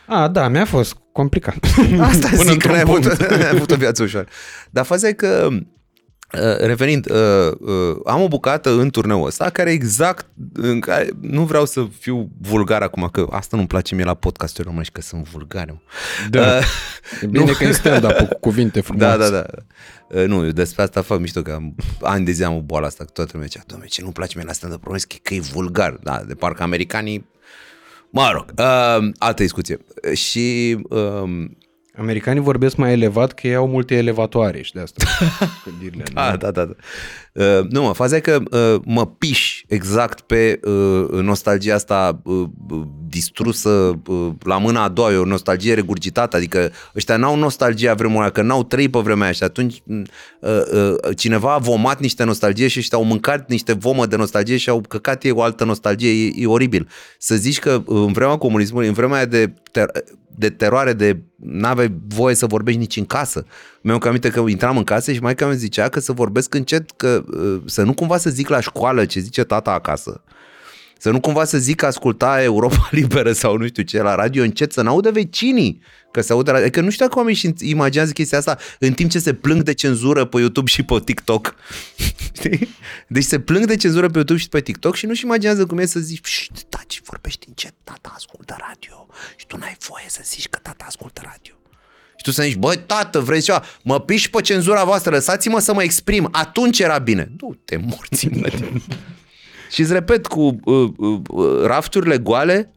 A, 0.08 0.28
da, 0.28 0.48
mi-a 0.48 0.66
fost 0.66 0.98
complicat. 1.12 1.58
Asta 2.00 2.28
zic, 2.28 2.62
că 2.62 2.68
n-ai 2.68 2.82
avut, 2.82 3.30
n-ai 3.30 3.50
avut 3.50 3.72
o 3.72 3.76
viață 3.76 4.04
ușoară. 4.04 4.28
Dar 4.70 4.86
faza 4.86 5.08
e 5.08 5.14
că 5.14 5.50
Uh, 5.52 5.62
revenind, 6.60 7.10
uh, 7.10 7.52
uh, 7.60 7.98
am 8.06 8.22
o 8.22 8.28
bucată 8.28 8.70
în 8.70 8.90
turneul 8.90 9.26
ăsta 9.26 9.50
care 9.50 9.72
exact, 9.72 10.26
în 10.54 10.80
care 10.80 11.10
nu 11.22 11.44
vreau 11.44 11.66
să 11.66 11.88
fiu 12.00 12.30
vulgar 12.42 12.82
acum, 12.82 13.10
că 13.12 13.28
asta 13.30 13.56
nu-mi 13.56 13.68
place 13.68 13.96
mie 13.96 14.04
la 14.04 14.14
podcasturi 14.14 14.68
românești, 14.68 14.94
că 14.94 15.02
sunt 15.02 15.30
vulgare. 15.30 15.82
Da, 16.30 16.58
uh, 16.58 16.64
e 17.22 17.26
bine 17.26 17.46
nu. 17.46 17.52
că 17.52 17.64
e 17.64 17.72
stand 17.72 18.12
cu 18.14 18.26
cuvinte 18.48 18.82
frumoase. 18.82 19.18
Da, 19.18 19.30
da, 19.30 19.30
da. 19.30 19.46
Uh, 20.20 20.26
nu, 20.28 20.46
eu 20.46 20.52
despre 20.52 20.84
asta 20.84 21.02
fac 21.02 21.20
mișto, 21.20 21.42
că 21.42 21.52
am, 21.52 21.76
ani 22.02 22.26
de 22.26 22.32
zi 22.32 22.44
am 22.44 22.56
o 22.56 22.62
boală 22.62 22.86
asta, 22.86 23.04
că 23.04 23.10
toată 23.14 23.30
lumea 23.34 23.48
zicea, 23.48 23.64
domnule, 23.66 23.90
ce 23.90 24.02
nu-mi 24.02 24.14
place 24.14 24.38
mie 24.38 24.46
la 24.46 24.54
stand-up 24.54 24.84
românesc, 24.84 25.08
că, 25.08 25.16
că 25.22 25.34
e 25.34 25.40
vulgar, 25.40 26.00
da, 26.04 26.22
de 26.28 26.34
parcă 26.34 26.64
americanii 26.64 27.30
Mă 28.14 28.30
rog, 28.34 28.46
uh, 28.58 29.10
altă 29.18 29.42
discuție. 29.42 29.80
Și 30.14 30.78
uh, 30.90 31.46
Americanii 31.98 32.42
vorbesc 32.42 32.76
mai 32.76 32.92
elevat 32.92 33.34
că 33.34 33.48
ei 33.48 33.56
au 33.56 33.68
multe 33.68 33.96
elevatoare 33.96 34.62
și 34.62 34.74
de 34.74 34.80
asta. 34.80 35.06
da, 36.14 36.36
da, 36.36 36.52
da, 36.52 36.66
da. 36.66 36.74
Uh, 37.34 37.68
nu, 37.70 37.82
mă, 37.82 37.94
faza 37.94 38.16
e 38.16 38.20
că 38.20 38.42
uh, 38.52 38.82
mă 38.86 39.08
piș 39.08 39.64
exact 39.68 40.22
pe 40.22 40.60
uh, 40.64 41.22
nostalgia 41.22 41.76
asta 41.76 42.22
uh, 42.24 42.50
distrusă 43.08 44.02
uh, 44.08 44.30
la 44.44 44.58
mâna 44.58 44.84
a 44.84 44.90
doua, 44.90 45.12
e 45.12 45.16
o 45.16 45.26
nostalgie 45.26 45.74
regurgitată, 45.74 46.36
adică 46.36 46.72
ăștia 46.96 47.18
n-au 47.18 47.36
nostalgia 47.36 47.94
vremea 47.94 48.30
că 48.30 48.42
n-au 48.42 48.64
trăit 48.64 48.92
pe 48.92 49.00
vremea 49.00 49.24
aia 49.24 49.32
și 49.32 49.44
atunci 49.44 49.82
uh, 49.86 50.02
uh, 50.40 51.18
cineva 51.18 51.54
a 51.54 51.58
vomat 51.58 52.00
niște 52.00 52.24
nostalgie 52.24 52.68
și 52.68 52.80
ăștia 52.80 52.98
au 52.98 53.04
mâncat 53.04 53.50
niște 53.50 53.74
vomă 53.74 54.06
de 54.06 54.16
nostalgie 54.16 54.58
și 54.58 54.70
au 54.70 54.82
căcat 54.88 55.24
ei 55.24 55.32
o 55.32 55.42
altă 55.42 55.64
nostalgie, 55.64 56.26
e, 56.26 56.32
e 56.36 56.46
oribil. 56.46 56.88
Să 57.18 57.36
zici 57.36 57.60
că 57.60 57.82
uh, 57.86 58.04
în 58.06 58.12
vremea 58.12 58.38
comunismului, 58.38 58.88
în 58.88 58.94
vremea 58.94 59.26
de 59.26 59.48
ter- 59.48 60.20
de 60.42 60.50
teroare, 60.50 60.94
de 60.94 61.22
n-aveai 61.36 61.94
voie 62.08 62.36
să 62.36 62.46
vorbești 62.46 62.80
nici 62.80 62.98
în 62.98 63.06
casă. 63.06 63.46
Mi-am 63.82 64.00
aminte 64.06 64.30
că 64.30 64.44
intram 64.48 64.78
în 64.78 64.84
casă 64.84 65.12
și 65.12 65.20
mai 65.20 65.36
îmi 65.38 65.56
zicea 65.56 65.90
că 65.90 66.00
să 66.00 66.12
vorbesc 66.12 66.54
încet, 66.54 66.92
că 66.92 67.24
uh, 67.28 67.62
să 67.66 67.84
nu 67.84 67.94
cumva 67.94 68.18
să 68.18 68.30
zic 68.30 68.50
la 68.50 68.60
școală 68.60 69.06
ce 69.06 69.20
zice 69.20 69.44
tata 69.44 69.72
acasă. 69.72 70.24
Să 71.02 71.10
nu 71.10 71.20
cumva 71.20 71.44
să 71.44 71.58
zic 71.58 71.76
că 71.76 71.86
asculta 71.86 72.44
Europa 72.44 72.90
Liberă 73.00 73.32
sau 73.32 73.58
nu 73.58 73.68
știu 73.68 73.84
ce 73.84 74.02
la 74.02 74.16
radio 74.16 74.44
încet, 74.44 74.72
să 74.72 74.82
n-audă 74.82 75.12
vecinii 75.12 75.82
că 76.12 76.22
se 76.22 76.32
aude, 76.32 76.52
adică 76.52 76.82
nu 76.82 76.90
știu 76.90 77.06
dacă 77.06 77.18
oamenii 77.18 77.40
și 77.40 77.54
imaginează 77.60 78.12
chestia 78.12 78.38
asta 78.38 78.58
în 78.80 78.94
timp 78.94 79.10
ce 79.10 79.20
se 79.20 79.34
plâng 79.34 79.64
de 79.64 79.74
cenzură 79.74 80.26
pe 80.26 80.40
YouTube 80.40 80.70
și 80.70 80.84
pe 80.84 81.00
TikTok. 81.06 81.56
Știi? 82.38 82.76
Deci 83.08 83.24
se 83.24 83.40
plâng 83.40 83.66
de 83.66 83.76
cenzură 83.76 84.08
pe 84.08 84.16
YouTube 84.16 84.40
și 84.40 84.50
pe 84.50 84.62
TikTok 84.62 84.96
și 84.96 85.06
nu-și 85.06 85.26
imaginează 85.26 85.66
cum 85.66 85.78
e 85.78 85.86
să 85.86 86.00
zici, 86.00 86.48
taci, 86.70 87.02
vorbești 87.04 87.48
încet, 87.48 87.74
tata 87.84 88.14
ascultă 88.16 88.56
radio 88.68 89.08
și 89.36 89.46
tu 89.46 89.58
n-ai 89.58 89.78
voie 89.88 90.06
să 90.08 90.22
zici 90.24 90.48
că 90.48 90.60
tata 90.62 90.86
ascultă 90.88 91.22
radio. 91.24 91.54
Și 92.16 92.24
tu 92.24 92.32
să 92.32 92.44
zici, 92.44 92.56
băi, 92.56 92.78
tată, 92.86 93.20
vrei 93.20 93.42
ceva? 93.42 93.64
Mă 93.84 94.00
piși 94.00 94.30
pe 94.30 94.42
cenzura 94.42 94.84
voastră, 94.84 95.12
lăsați-mă 95.12 95.60
să 95.60 95.74
mă 95.74 95.84
exprim. 95.84 96.30
Atunci 96.32 96.80
era 96.80 96.98
bine. 96.98 97.32
Nu 97.40 97.58
te 97.66 97.78
morți, 97.78 98.28
mă. 98.28 98.50
Și 99.72 99.82
îți 99.82 99.94
repet, 99.94 100.28
cu 100.28 100.60
uh, 100.64 100.90
uh, 100.98 101.20
uh, 101.30 101.64
rafturile 101.64 102.18
goale, 102.18 102.72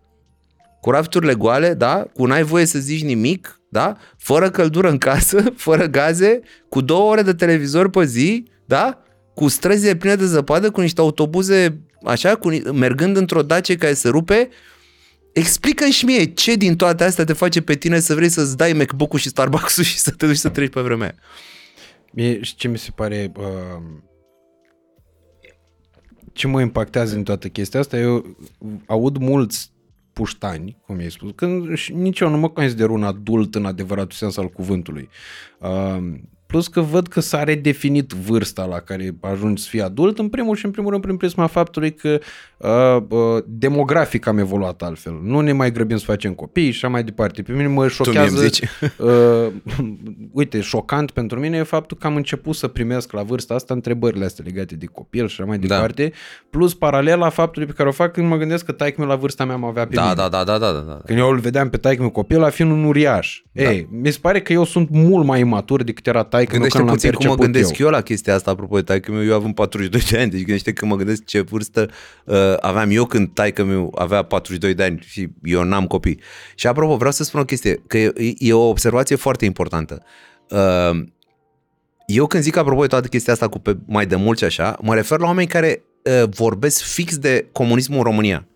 cu 0.80 0.90
rafturile 0.90 1.34
goale, 1.34 1.74
da, 1.74 2.06
cu 2.14 2.26
n-ai 2.26 2.42
voie 2.42 2.64
să 2.64 2.78
zici 2.78 3.02
nimic, 3.02 3.60
da, 3.68 3.96
fără 4.16 4.50
căldură 4.50 4.88
în 4.88 4.98
casă, 4.98 5.44
fără 5.66 5.86
gaze, 5.86 6.40
cu 6.68 6.80
două 6.80 7.10
ore 7.10 7.22
de 7.22 7.32
televizor 7.32 7.90
pe 7.90 8.04
zi, 8.04 8.44
da, 8.64 8.98
cu 9.34 9.48
străzile 9.48 9.96
pline 9.96 10.14
de 10.14 10.26
zăpadă, 10.26 10.70
cu 10.70 10.80
niște 10.80 11.00
autobuze 11.00 11.80
așa, 12.04 12.34
cu, 12.34 12.48
mergând 12.72 13.16
într-o 13.16 13.42
dace 13.42 13.76
care 13.76 13.94
se 13.94 14.08
rupe, 14.08 14.48
explică 15.32 15.84
și 15.84 16.04
mie 16.04 16.24
ce 16.24 16.54
din 16.54 16.76
toate 16.76 17.04
astea 17.04 17.24
te 17.24 17.32
face 17.32 17.62
pe 17.62 17.74
tine 17.74 17.98
să 18.00 18.14
vrei 18.14 18.28
să-ți 18.28 18.56
dai 18.56 18.72
MacBook-ul 18.72 19.18
și 19.18 19.28
Starbucks-ul 19.28 19.84
și 19.84 19.98
să 19.98 20.10
te 20.10 20.26
duci 20.26 20.36
să 20.36 20.48
treci 20.48 20.72
pe 20.72 20.80
vremea 20.80 21.14
Mie, 22.12 22.42
și 22.42 22.54
ce 22.54 22.68
mi 22.68 22.78
se 22.78 22.90
pare... 22.94 23.32
Uh, 23.36 24.02
ce 26.34 26.46
mă 26.46 26.60
impactează 26.60 27.16
în 27.16 27.22
toată 27.22 27.48
chestia 27.48 27.80
asta, 27.80 27.96
eu 27.96 28.36
aud 28.86 29.16
mulți 29.16 29.72
puștani, 30.12 30.76
cum 30.86 30.98
ai 30.98 31.10
spus, 31.10 31.30
când 31.34 31.66
nici 31.92 32.20
eu 32.20 32.28
nu 32.28 32.38
mă 32.38 32.48
consider 32.48 32.88
un 32.88 33.04
adult 33.04 33.54
în 33.54 33.64
adevăratul 33.64 34.10
sens 34.10 34.36
al 34.36 34.48
cuvântului. 34.48 35.08
Uh, 35.60 36.14
plus 36.46 36.68
că 36.68 36.80
văd 36.80 37.06
că 37.08 37.20
s-a 37.20 37.44
redefinit 37.44 38.10
vârsta 38.12 38.64
la 38.64 38.78
care 38.78 39.14
ajungi 39.20 39.62
să 39.62 39.68
fii 39.68 39.82
adult, 39.82 40.18
în 40.18 40.28
primul 40.28 40.56
și 40.56 40.64
în 40.64 40.70
primul 40.70 40.90
rând 40.90 41.02
prin 41.02 41.16
prisma 41.16 41.46
faptului 41.46 41.94
că 41.94 42.18
uh, 42.56 43.02
uh, 43.08 43.42
demografic 43.46 44.26
am 44.26 44.38
evoluat 44.38 44.82
altfel. 44.82 45.20
Nu 45.22 45.40
ne 45.40 45.52
mai 45.52 45.72
grăbim 45.72 45.96
să 45.96 46.04
facem 46.04 46.32
copii 46.32 46.70
și 46.70 46.84
așa 46.84 46.88
mai 46.88 47.04
departe. 47.04 47.42
Pe 47.42 47.52
mine 47.52 47.66
mă 47.66 47.88
șochează... 47.88 48.40
zici? 48.40 48.60
Uh, 48.98 49.46
uite, 50.32 50.60
șocant 50.60 51.10
pentru 51.10 51.38
mine 51.40 51.56
e 51.56 51.62
faptul 51.62 51.96
că 52.00 52.06
am 52.06 52.16
început 52.16 52.54
să 52.54 52.68
primesc 52.68 53.12
la 53.12 53.22
vârsta 53.22 53.54
asta 53.54 53.74
întrebările 53.74 54.24
astea 54.24 54.44
legate 54.46 54.74
de 54.74 54.86
copil 54.86 55.28
și 55.28 55.40
așa 55.40 55.48
mai 55.48 55.58
Da. 55.58 55.66
departe, 55.74 56.12
plus 56.50 56.74
paralel 56.74 57.18
la 57.18 57.28
faptului 57.28 57.68
pe 57.68 57.74
care 57.74 57.88
o 57.88 57.92
fac 57.92 58.12
când 58.12 58.28
mă 58.28 58.36
gândesc 58.36 58.64
că 58.64 58.72
taică 58.72 59.04
la 59.04 59.16
vârsta 59.16 59.44
mea 59.44 59.56
mă 59.56 59.66
avea 59.66 59.86
pe 59.86 59.94
Da, 59.94 60.02
mine. 60.02 60.14
da, 60.14 60.28
da, 60.28 60.44
da, 60.44 60.58
da, 60.58 60.72
da, 60.72 60.78
da. 60.78 61.00
Când 61.04 61.18
eu 61.18 61.28
îl 61.28 61.38
vedeam 61.38 61.68
pe 61.70 61.76
taică 61.76 62.00
meu 62.00 62.10
copil, 62.10 62.38
la 62.40 62.48
fiind 62.48 62.70
un 62.70 62.84
uriaș. 62.84 63.42
Da. 63.52 63.62
Ei, 63.62 63.88
mi 63.90 64.10
se 64.10 64.18
pare 64.20 64.40
că 64.40 64.52
eu 64.52 64.64
sunt 64.64 64.88
mult 64.90 65.26
mai 65.26 65.40
imatur 65.40 65.82
decât 65.82 66.06
era 66.06 66.22
taică 66.34 66.56
meu 66.56 66.60
Gândește 66.60 66.78
când 66.78 66.88
l-am 66.88 66.96
puțin 66.96 67.10
cum 67.12 67.26
mă 67.26 67.34
perceput 67.34 67.52
gândesc 67.52 67.78
eu. 67.78 67.86
eu. 67.86 67.92
la 67.92 68.00
chestia 68.00 68.34
asta, 68.34 68.50
apropo 68.50 68.76
de 68.76 68.82
taică 68.82 69.12
meu, 69.12 69.24
eu 69.24 69.34
având 69.34 69.54
42 69.54 70.00
de 70.10 70.18
ani, 70.18 70.30
deci 70.30 70.42
gândește 70.42 70.72
că 70.72 70.86
mă 70.86 70.96
gândesc 70.96 71.24
ce 71.24 71.40
vârstă 71.40 71.90
uh, 72.24 72.36
aveam 72.60 72.90
eu 72.90 73.04
când 73.04 73.28
taică 73.32 73.64
meu 73.64 73.94
avea 73.98 74.22
42 74.22 74.74
de 74.74 74.82
ani 74.82 75.04
și 75.06 75.28
eu 75.42 75.62
n-am 75.62 75.86
copii. 75.86 76.20
Și 76.54 76.66
apropo, 76.66 76.96
vreau 76.96 77.12
să 77.12 77.24
spun 77.24 77.40
o 77.40 77.44
chestie, 77.44 77.82
că 77.86 77.98
e, 77.98 78.12
e 78.38 78.52
o 78.52 78.68
observație 78.68 79.16
foarte 79.16 79.44
importantă. 79.44 80.02
Uh, 80.50 81.04
eu 82.06 82.26
când 82.26 82.42
zic 82.42 82.56
apropo 82.56 82.80
de 82.80 82.86
toată 82.86 83.08
chestia 83.08 83.32
asta 83.32 83.48
cu 83.48 83.58
pe 83.58 83.76
mai 83.86 84.06
de 84.06 84.16
mult 84.16 84.38
și 84.38 84.44
așa, 84.44 84.78
mă 84.82 84.94
refer 84.94 85.18
la 85.18 85.26
oameni 85.26 85.48
care 85.48 85.82
uh, 86.02 86.28
vorbesc 86.28 86.82
fix 86.82 87.18
de 87.18 87.48
comunismul 87.52 87.98
în 87.98 88.04
România. 88.04 88.48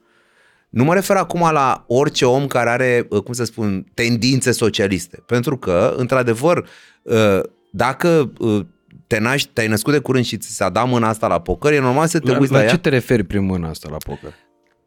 Nu 0.69 0.85
mă 0.85 0.95
refer 0.95 1.17
acum 1.17 1.41
la 1.53 1.85
orice 1.87 2.25
om 2.25 2.47
care 2.47 2.71
are, 2.71 3.07
uh, 3.09 3.23
cum 3.23 3.33
să 3.33 3.45
spun, 3.45 3.87
tendințe 3.95 4.53
socialiste. 4.53 5.23
Pentru 5.27 5.57
că, 5.57 5.95
într-adevăr, 5.97 6.69
uh, 7.03 7.41
dacă 7.79 8.33
uh, 8.39 8.61
te 9.07 9.19
naști, 9.19 9.51
te-ai 9.53 9.67
născut 9.69 9.93
de 9.93 9.99
curând 9.99 10.25
și 10.25 10.37
ți 10.37 10.55
s-a 10.55 10.69
dat 10.69 10.89
mâna 10.89 11.09
asta 11.09 11.27
la 11.27 11.41
poker, 11.41 11.73
e 11.73 11.81
normal 11.81 12.07
să 12.07 12.19
te 12.19 12.31
La, 12.31 12.39
uiți 12.39 12.53
la 12.53 12.59
la, 12.59 12.65
ce 12.65 12.71
ea. 12.71 12.79
te 12.79 12.89
referi 12.89 13.23
prin 13.25 13.45
mâna 13.45 13.69
asta 13.69 13.89
la 13.91 13.97
poker? 13.97 14.35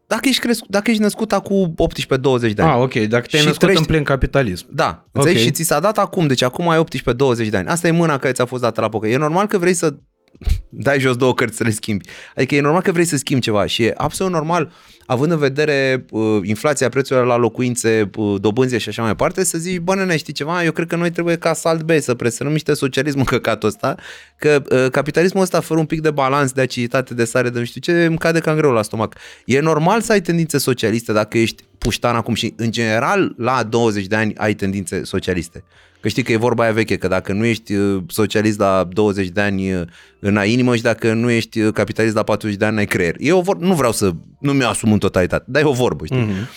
Dacă 0.08 0.28
ești, 0.28 0.42
crescut, 0.42 0.70
dacă 0.70 0.90
ești 0.90 1.02
născut 1.02 1.32
acum 1.34 1.76
18-20 1.76 2.54
de 2.54 2.62
ani. 2.62 2.72
Ah, 2.72 2.78
ok, 2.80 2.94
dacă 2.94 3.26
te-ai 3.28 3.42
Și 3.42 3.48
născut 3.48 3.60
trăiești- 3.60 3.78
în 3.80 3.86
plin 3.86 4.04
capitalism. 4.04 4.66
Da, 4.72 5.06
Ok. 5.12 5.22
okay. 5.22 5.36
și 5.36 5.52
ți 5.52 5.64
s-a 5.64 5.80
dat 5.80 5.98
acum, 5.98 6.28
deci 6.28 6.42
acum 6.42 6.70
ai 6.70 6.78
18-20 6.78 7.50
de 7.50 7.58
ani. 7.58 7.68
Asta 7.68 7.88
e 7.88 7.92
mâna 7.92 8.18
care 8.18 8.34
ți-a 8.34 8.46
fost 8.46 8.62
dată 8.62 8.82
la 8.82 8.90
poker. 8.90 9.12
E 9.12 9.18
normal 9.18 9.48
că 9.48 9.58
vrei 9.58 9.74
să 9.74 9.94
dai 10.70 11.00
jos 11.00 11.16
două 11.16 11.34
cărți 11.34 11.58
să 11.58 11.64
le 11.64 11.70
schimbi. 11.70 12.08
Adică 12.36 12.56
e 12.56 12.62
normal 12.62 12.82
că 12.82 12.92
vrei 12.92 13.06
să 13.06 13.18
schimbi 13.18 13.44
ceva 13.44 13.66
și 13.66 13.84
e 13.84 13.94
absolut 13.98 14.32
normal, 14.32 14.72
având 15.12 15.32
în 15.32 15.38
vedere 15.38 16.06
uh, 16.12 16.40
inflația 16.44 16.90
prețurilor 16.90 17.28
la 17.28 17.36
locuințe, 17.36 18.10
uh, 18.16 18.42
dobânzi 18.42 18.78
și 18.78 18.90
așa 18.90 19.02
mai 19.02 19.12
departe, 19.12 19.44
să 19.44 19.58
zici, 19.58 19.80
bă, 19.80 19.96
nene, 19.96 20.18
știi 20.18 20.34
ceva, 20.34 20.64
eu 20.64 20.72
cred 20.72 20.88
că 20.88 20.96
noi 20.96 21.12
trebuie 21.12 21.36
ca 21.36 21.54
salt 21.54 21.82
B 21.82 21.92
să 22.00 22.16
presionăm 22.16 22.54
niște 22.54 22.74
socialism 22.74 23.18
în 23.18 23.24
căcatul 23.24 23.70
ăsta, 23.70 23.96
că 24.38 24.62
uh, 24.70 24.90
capitalismul 24.92 25.44
ăsta 25.44 25.60
fără 25.60 25.80
un 25.80 25.86
pic 25.86 26.02
de 26.02 26.12
balans, 26.12 26.52
de 26.52 26.62
aciditate, 26.62 27.14
de 27.14 27.26
sare, 27.26 27.50
de 27.50 27.60
nu 27.60 27.66
știu 27.66 27.82
ce, 27.82 28.06
îmi 28.06 28.18
cade 28.18 28.40
cam 28.40 28.56
greu 28.56 28.72
la 28.72 28.82
stomac. 28.82 29.16
E 29.46 29.60
normal 29.60 30.02
să 30.02 30.12
ai 30.12 30.22
tendințe 30.22 30.58
socialiste 30.58 31.14
dacă 31.14 31.38
ești 31.38 31.64
puștan 31.84 32.16
acum 32.16 32.34
și 32.34 32.54
în 32.56 32.72
general 32.72 33.34
la 33.38 33.64
20 33.64 34.06
de 34.06 34.16
ani 34.16 34.36
ai 34.36 34.54
tendințe 34.54 35.04
socialiste. 35.04 35.64
Că 36.00 36.08
știi 36.08 36.24
că 36.24 36.32
e 36.32 36.36
vorba 36.36 36.64
aia 36.64 36.72
veche, 36.72 36.98
că 36.98 37.08
dacă 37.08 37.34
nu 37.34 37.46
ești 37.46 37.74
uh, 37.74 38.04
socialist 38.08 38.60
la 38.60 38.88
20 38.92 39.28
de 39.28 39.42
ani 39.42 39.74
uh, 39.74 39.82
în 40.20 40.38
a 40.38 40.44
inimă 40.46 40.76
și 40.76 40.82
dacă 40.82 41.14
nu 41.14 41.30
ești 41.30 41.60
uh, 41.62 41.74
capitalist 41.74 42.16
la 42.16 42.24
40 42.24 42.58
de 42.58 42.66
ani 42.66 42.76
n-ai 42.76 42.86
creier. 42.86 43.16
E 43.20 43.32
o 43.32 43.42
vor- 43.42 43.58
nu 43.60 43.74
vreau 43.76 43.92
să, 43.92 44.12
nu 44.40 44.54
mi-o 44.54 44.68
asum 44.68 44.92
în 44.92 45.00
totalitate, 45.00 45.44
dar 45.48 45.62
e 45.62 45.66
o 45.66 45.72
vorbă, 45.72 46.06
știi? 46.06 46.18
Mhm. 46.20 46.50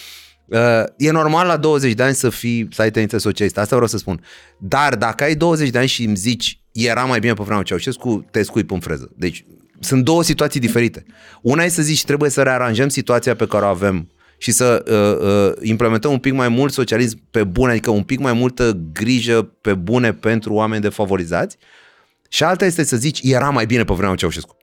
Uh, 0.47 0.59
e 0.97 1.11
normal 1.11 1.47
la 1.47 1.57
20 1.57 1.93
de 1.93 2.03
ani 2.03 2.15
să 2.15 2.29
fii, 2.31 2.69
să 2.71 2.83
ai 2.83 2.91
tendințe 2.91 3.19
socialiste, 3.19 3.61
asta 3.61 3.75
vreau 3.75 3.91
să 3.91 3.97
spun. 3.99 4.21
Dar 4.59 4.95
dacă 4.97 5.25
ai 5.25 5.35
20 5.35 5.69
de 5.71 5.79
ani 5.79 5.89
și 5.89 6.05
îmi 6.05 6.17
zici, 6.17 6.61
era 6.73 7.05
mai 7.05 7.19
bine 7.19 7.33
pe 7.33 7.39
vremea 7.41 7.57
lui 7.59 7.67
Ceaușescu, 7.67 8.27
te 8.31 8.43
scuip 8.43 8.71
în 8.71 8.81
freză. 8.81 9.11
Deci 9.17 9.45
sunt 9.81 10.05
două 10.05 10.23
situații 10.23 10.61
diferite. 10.61 11.05
Una 11.43 11.63
e 11.65 11.69
să 11.69 11.83
zici, 11.83 12.05
trebuie 12.05 12.31
să 12.31 12.43
rearanjăm 12.43 12.89
situația 12.89 13.35
pe 13.35 13.47
care 13.47 13.65
o 13.65 13.69
avem 13.69 14.09
și 14.39 14.51
să 14.51 14.85
uh, 14.87 15.57
uh, 15.59 15.69
implementăm 15.69 16.11
un 16.11 16.19
pic 16.19 16.33
mai 16.33 16.49
mult 16.49 16.73
socialism 16.73 17.21
pe 17.31 17.45
bune, 17.45 17.71
adică 17.71 17.91
un 17.91 18.03
pic 18.03 18.19
mai 18.19 18.33
multă 18.33 18.81
grijă 18.93 19.43
pe 19.43 19.75
bune 19.75 20.13
pentru 20.13 20.53
oameni 20.55 20.83
defavorizați. 20.83 21.57
Și 22.29 22.45
alta 22.45 22.65
este 22.65 22.85
să 22.85 22.97
zici, 22.97 23.21
era 23.23 23.51
mai 23.51 23.67
bine 23.67 23.85
pe 23.85 23.93
vremea 23.93 24.09
lui 24.09 24.19
Ceaușescu. 24.19 24.57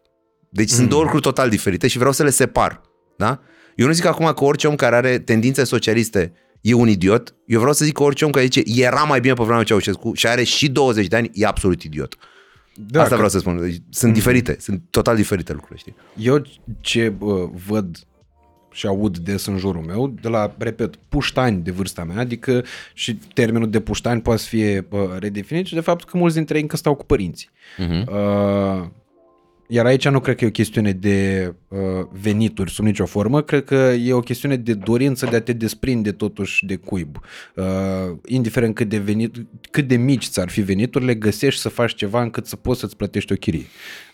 Deci 0.49 0.69
mm. 0.69 0.75
sunt 0.75 0.89
două 0.89 1.01
lucruri 1.01 1.23
total 1.23 1.49
diferite 1.49 1.87
și 1.87 1.97
vreau 1.97 2.13
să 2.13 2.23
le 2.23 2.29
separ. 2.29 2.81
Da? 3.17 3.39
Eu 3.75 3.87
nu 3.87 3.93
zic 3.93 4.05
acum 4.05 4.25
că 4.25 4.43
orice 4.43 4.67
om 4.67 4.75
care 4.75 4.95
are 4.95 5.19
tendințe 5.19 5.63
socialiste 5.63 6.33
e 6.61 6.73
un 6.73 6.87
idiot. 6.87 7.35
Eu 7.45 7.59
vreau 7.59 7.73
să 7.73 7.85
zic 7.85 7.93
că 7.93 8.03
orice 8.03 8.25
om 8.25 8.31
care 8.31 8.45
zice 8.45 8.81
era 8.81 9.03
mai 9.03 9.19
bine 9.19 9.33
pe 9.33 9.41
vremea 9.41 9.57
lui 9.57 9.65
Ceaușescu 9.65 10.13
și 10.13 10.27
are 10.27 10.43
și 10.43 10.69
20 10.69 11.07
de 11.07 11.15
ani, 11.15 11.29
e 11.33 11.45
absolut 11.45 11.83
idiot. 11.83 12.15
Da, 12.75 12.99
Asta 12.99 13.09
că 13.09 13.15
vreau 13.15 13.29
să 13.29 13.39
spun. 13.39 13.61
Deci, 13.61 13.77
sunt 13.89 14.13
diferite, 14.13 14.57
sunt 14.59 14.81
total 14.89 15.15
diferite 15.15 15.53
lucruri, 15.53 15.79
știi? 15.79 15.95
Eu 16.17 16.41
ce 16.81 17.13
uh, 17.19 17.49
văd 17.67 17.97
și 18.71 18.87
aud 18.87 19.17
des 19.17 19.45
în 19.45 19.57
jurul 19.57 19.81
meu, 19.81 20.13
de 20.21 20.27
la, 20.27 20.55
repet, 20.57 20.95
puștani 21.09 21.61
de 21.61 21.71
vârsta 21.71 22.03
mea, 22.03 22.19
adică 22.19 22.63
și 22.93 23.13
termenul 23.33 23.69
de 23.69 23.79
puștani 23.79 24.21
poate 24.21 24.41
să 24.41 24.47
fie 24.47 24.87
uh, 24.89 24.99
redefinit 25.19 25.65
și 25.65 25.73
de 25.73 25.79
faptul 25.79 26.09
că 26.11 26.17
mulți 26.17 26.35
dintre 26.35 26.55
ei 26.55 26.61
încă 26.61 26.75
stau 26.75 26.95
cu 26.95 27.05
părinții. 27.05 27.49
Uh-huh. 27.77 28.05
Uh, 28.05 28.87
iar 29.73 29.85
aici 29.85 30.07
nu 30.07 30.19
cred 30.19 30.35
că 30.35 30.43
e 30.43 30.47
o 30.47 30.51
chestiune 30.51 30.91
de 30.91 31.53
uh, 31.67 31.79
venituri 32.21 32.71
sub 32.71 32.85
nicio 32.85 33.05
formă, 33.05 33.41
cred 33.41 33.63
că 33.63 33.75
e 33.75 34.13
o 34.13 34.19
chestiune 34.19 34.55
de 34.55 34.73
dorință 34.73 35.25
de 35.25 35.35
a 35.35 35.41
te 35.41 35.53
desprinde 35.53 36.11
totuși 36.11 36.65
de 36.65 36.75
cuib. 36.75 37.17
Uh, 37.55 37.65
indiferent 38.25 38.75
cât 38.75 38.89
de, 38.89 38.97
venit, 38.97 39.35
cât 39.71 39.87
de 39.87 39.95
mici 39.95 40.27
ți-ar 40.27 40.49
fi 40.49 40.61
veniturile, 40.61 41.15
găsești 41.15 41.61
să 41.61 41.69
faci 41.69 41.95
ceva 41.95 42.21
încât 42.21 42.45
să 42.45 42.55
poți 42.55 42.79
să-ți 42.79 42.95
plătești 42.95 43.33
o 43.33 43.35
chirie. 43.35 43.65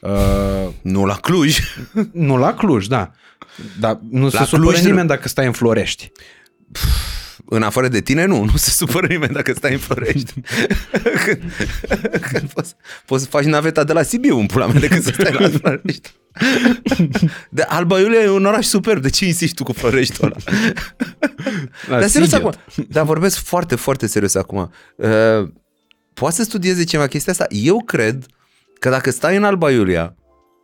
Uh, 0.02 0.68
Nu 0.82 1.06
la 1.06 1.16
Cluj. 1.16 1.58
nu 2.12 2.38
la 2.38 2.54
Cluj, 2.54 2.88
da. 2.88 3.12
Dar 3.80 4.00
nu 4.10 4.24
La 4.24 4.30
se 4.30 4.44
supără 4.44 4.62
Cluj 4.68 4.80
nu- 4.82 4.88
nimeni 4.90 5.08
dacă 5.08 5.28
stai 5.28 5.46
în 5.46 5.52
Florești. 5.52 6.12
În 7.50 7.64
afară 7.64 7.88
de 7.88 8.02
tine, 8.02 8.26
nu. 8.26 8.44
Nu 8.52 8.56
se 8.58 8.70
supără 8.70 9.08
nimeni 9.08 9.34
dacă 9.34 9.54
stai 9.54 9.72
în 9.74 9.78
Florești. 9.80 10.34
când, 11.26 11.42
când 12.32 12.52
poți, 12.54 12.76
poți 13.06 13.24
să 13.24 13.30
faci 13.30 13.44
naveta 13.44 13.84
de 13.84 13.94
la 13.94 14.02
Sibiu 14.04 14.40
în 14.40 14.46
pula 14.46 14.66
mea 14.68 14.80
decât 14.80 15.04
să 15.04 15.12
stai 15.20 15.32
la 15.40 15.50
Florești. 15.60 16.14
De 17.50 17.62
Alba 17.62 18.00
Iulia 18.00 18.20
e 18.20 18.30
un 18.30 18.46
oraș 18.46 18.66
superb. 18.66 19.02
De 19.02 19.10
ce 19.10 19.26
insisti 19.26 19.56
tu 19.56 19.64
cu 19.64 19.72
Floreștiul 19.74 20.26
ăla? 20.26 20.58
La 21.88 22.00
Dar 22.00 22.08
serios 22.10 22.30
Siget. 22.30 22.46
acum. 22.46 22.60
Dar 22.90 23.04
vorbesc 23.06 23.38
foarte, 23.38 23.76
foarte 23.76 24.08
serios 24.08 24.36
acum. 24.36 24.72
Uh, 24.96 25.10
poate 26.14 26.36
să 26.36 26.44
studieze 26.44 26.84
ceva 26.84 27.08
chestia 27.08 27.32
asta? 27.32 27.46
Eu 27.50 27.84
cred 27.84 28.26
că 28.80 28.90
dacă 28.90 29.12
stai 29.12 29.36
în 29.36 29.44
Alba 29.44 29.72
Iulia 29.72 30.16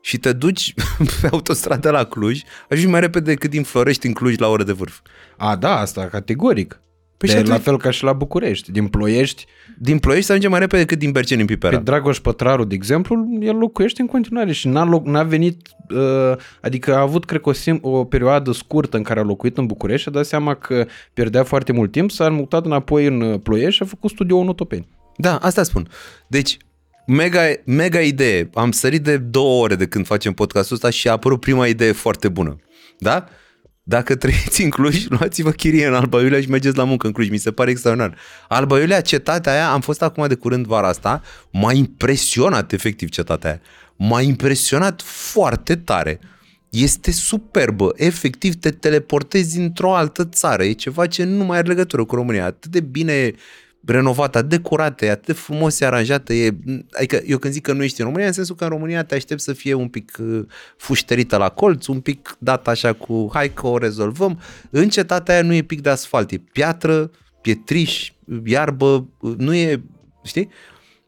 și 0.05 0.17
te 0.17 0.33
duci 0.33 0.73
pe 1.21 1.27
autostradă 1.31 1.89
la 1.89 2.03
Cluj, 2.03 2.41
ajungi 2.69 2.91
mai 2.91 2.99
repede 2.99 3.31
decât 3.31 3.49
din 3.49 3.63
Florești 3.63 4.07
în 4.07 4.13
Cluj 4.13 4.37
la 4.37 4.47
oră 4.47 4.63
de 4.63 4.71
vârf. 4.71 4.99
A, 5.37 5.55
da, 5.55 5.79
asta 5.79 6.07
categoric. 6.07 6.69
Păi 6.69 6.81
Păi 7.17 7.29
și 7.29 7.35
de 7.35 7.39
atunci- 7.51 7.57
la 7.57 7.71
fel 7.71 7.77
ca 7.77 7.91
și 7.91 8.03
la 8.03 8.13
București. 8.13 8.71
Din 8.71 8.87
Ploiești, 8.87 9.45
Din 9.77 9.99
Ploiești 9.99 10.25
să 10.25 10.31
ajunge 10.31 10.49
mai 10.49 10.59
repede 10.59 10.81
decât 10.81 10.99
din 10.99 11.11
Berceni 11.11 11.41
în 11.41 11.47
pe 11.47 11.53
Pipera. 11.53 11.77
Dragoș 11.77 12.19
Pătraru, 12.19 12.63
de 12.63 12.75
exemplu, 12.75 13.25
el 13.39 13.55
locuiește 13.55 14.01
în 14.01 14.07
continuare 14.07 14.51
și 14.51 14.67
n-a, 14.67 14.83
loc, 14.85 15.05
n-a 15.05 15.23
venit, 15.23 15.67
uh, 15.89 16.37
adică 16.61 16.95
a 16.95 16.99
avut, 16.99 17.25
cred 17.25 17.41
că, 17.41 17.49
o, 17.49 17.51
sim, 17.51 17.79
o 17.81 18.03
perioadă 18.03 18.51
scurtă 18.51 18.97
în 18.97 19.03
care 19.03 19.19
a 19.19 19.23
locuit 19.23 19.57
în 19.57 19.65
București 19.65 20.01
și 20.01 20.07
a 20.07 20.11
dat 20.11 20.25
seama 20.25 20.53
că 20.53 20.85
pierdea 21.13 21.43
foarte 21.43 21.71
mult 21.71 21.91
timp, 21.91 22.11
s-a 22.11 22.29
mutat 22.29 22.65
înapoi 22.65 23.05
în 23.05 23.21
uh, 23.21 23.39
Ploiești 23.43 23.75
și 23.75 23.83
a 23.83 23.85
făcut 23.85 24.09
studio 24.09 24.37
în 24.37 24.47
Otopeni. 24.47 24.87
Da, 25.17 25.35
asta 25.37 25.63
spun. 25.63 25.87
Deci, 26.27 26.57
mega, 27.07 27.41
mega 27.65 27.99
idee. 27.99 28.49
Am 28.53 28.71
sărit 28.71 29.03
de 29.03 29.17
două 29.17 29.63
ore 29.63 29.75
de 29.75 29.87
când 29.87 30.05
facem 30.05 30.33
podcastul 30.33 30.75
ăsta 30.75 30.89
și 30.89 31.07
a 31.07 31.11
apărut 31.11 31.39
prima 31.39 31.67
idee 31.67 31.91
foarte 31.91 32.29
bună. 32.29 32.55
Da? 32.99 33.27
Dacă 33.83 34.15
trăiți 34.15 34.63
în 34.63 34.69
Cluj, 34.69 35.05
luați-vă 35.19 35.51
chirie 35.51 35.87
în 35.87 35.93
Alba 35.93 36.21
Iulia 36.21 36.41
și 36.41 36.49
mergeți 36.49 36.77
la 36.77 36.83
muncă 36.83 37.07
în 37.07 37.13
Cluj. 37.13 37.29
Mi 37.29 37.37
se 37.37 37.51
pare 37.51 37.71
extraordinar. 37.71 38.17
Alba 38.47 38.79
Iulia, 38.79 39.01
cetatea 39.01 39.51
aia, 39.51 39.71
am 39.71 39.81
fost 39.81 40.01
acum 40.01 40.27
de 40.27 40.35
curând 40.35 40.65
vara 40.65 40.87
asta, 40.87 41.21
m-a 41.51 41.73
impresionat 41.73 42.71
efectiv 42.71 43.09
cetatea 43.09 43.49
aia. 43.49 43.61
M-a 43.95 44.21
impresionat 44.21 45.01
foarte 45.01 45.75
tare. 45.75 46.19
Este 46.69 47.11
superbă. 47.11 47.93
Efectiv 47.95 48.55
te 48.55 48.71
teleportezi 48.71 49.59
într-o 49.59 49.95
altă 49.95 50.25
țară. 50.25 50.63
E 50.63 50.71
ceva 50.71 51.07
ce 51.07 51.23
nu 51.23 51.43
mai 51.43 51.57
are 51.57 51.67
legătură 51.67 52.05
cu 52.05 52.15
România. 52.15 52.45
Atât 52.45 52.71
de 52.71 52.79
bine 52.79 53.33
renovată, 53.85 54.37
atât 54.37 54.49
de 54.49 54.59
curată, 54.59 55.05
e 55.05 55.09
atât 55.09 55.25
de 55.25 55.33
frumos 55.33 55.79
e 55.79 55.85
aranjată. 55.85 56.33
E, 56.33 56.55
adică 56.91 57.21
eu 57.25 57.37
când 57.37 57.53
zic 57.53 57.63
că 57.63 57.73
nu 57.73 57.83
ești 57.83 57.99
în 57.99 58.05
România, 58.05 58.27
în 58.27 58.33
sensul 58.33 58.55
că 58.55 58.63
în 58.63 58.69
România 58.69 59.03
te 59.03 59.15
aștept 59.15 59.41
să 59.41 59.53
fie 59.53 59.73
un 59.73 59.87
pic 59.87 60.17
uh, 60.19 60.45
fușterită 60.77 61.37
la 61.37 61.49
colț, 61.49 61.85
un 61.85 61.99
pic 61.99 62.35
dat 62.39 62.67
așa 62.67 62.93
cu 62.93 63.29
hai 63.33 63.53
că 63.53 63.67
o 63.67 63.77
rezolvăm. 63.77 64.39
În 64.69 64.89
cetatea 64.89 65.33
aia 65.33 65.43
nu 65.43 65.53
e 65.53 65.61
pic 65.61 65.81
de 65.81 65.89
asfalt, 65.89 66.31
e 66.31 66.37
piatră, 66.37 67.11
pietriș, 67.41 68.11
iarbă, 68.43 69.07
uh, 69.19 69.33
nu 69.37 69.53
e, 69.53 69.83
știi? 70.23 70.49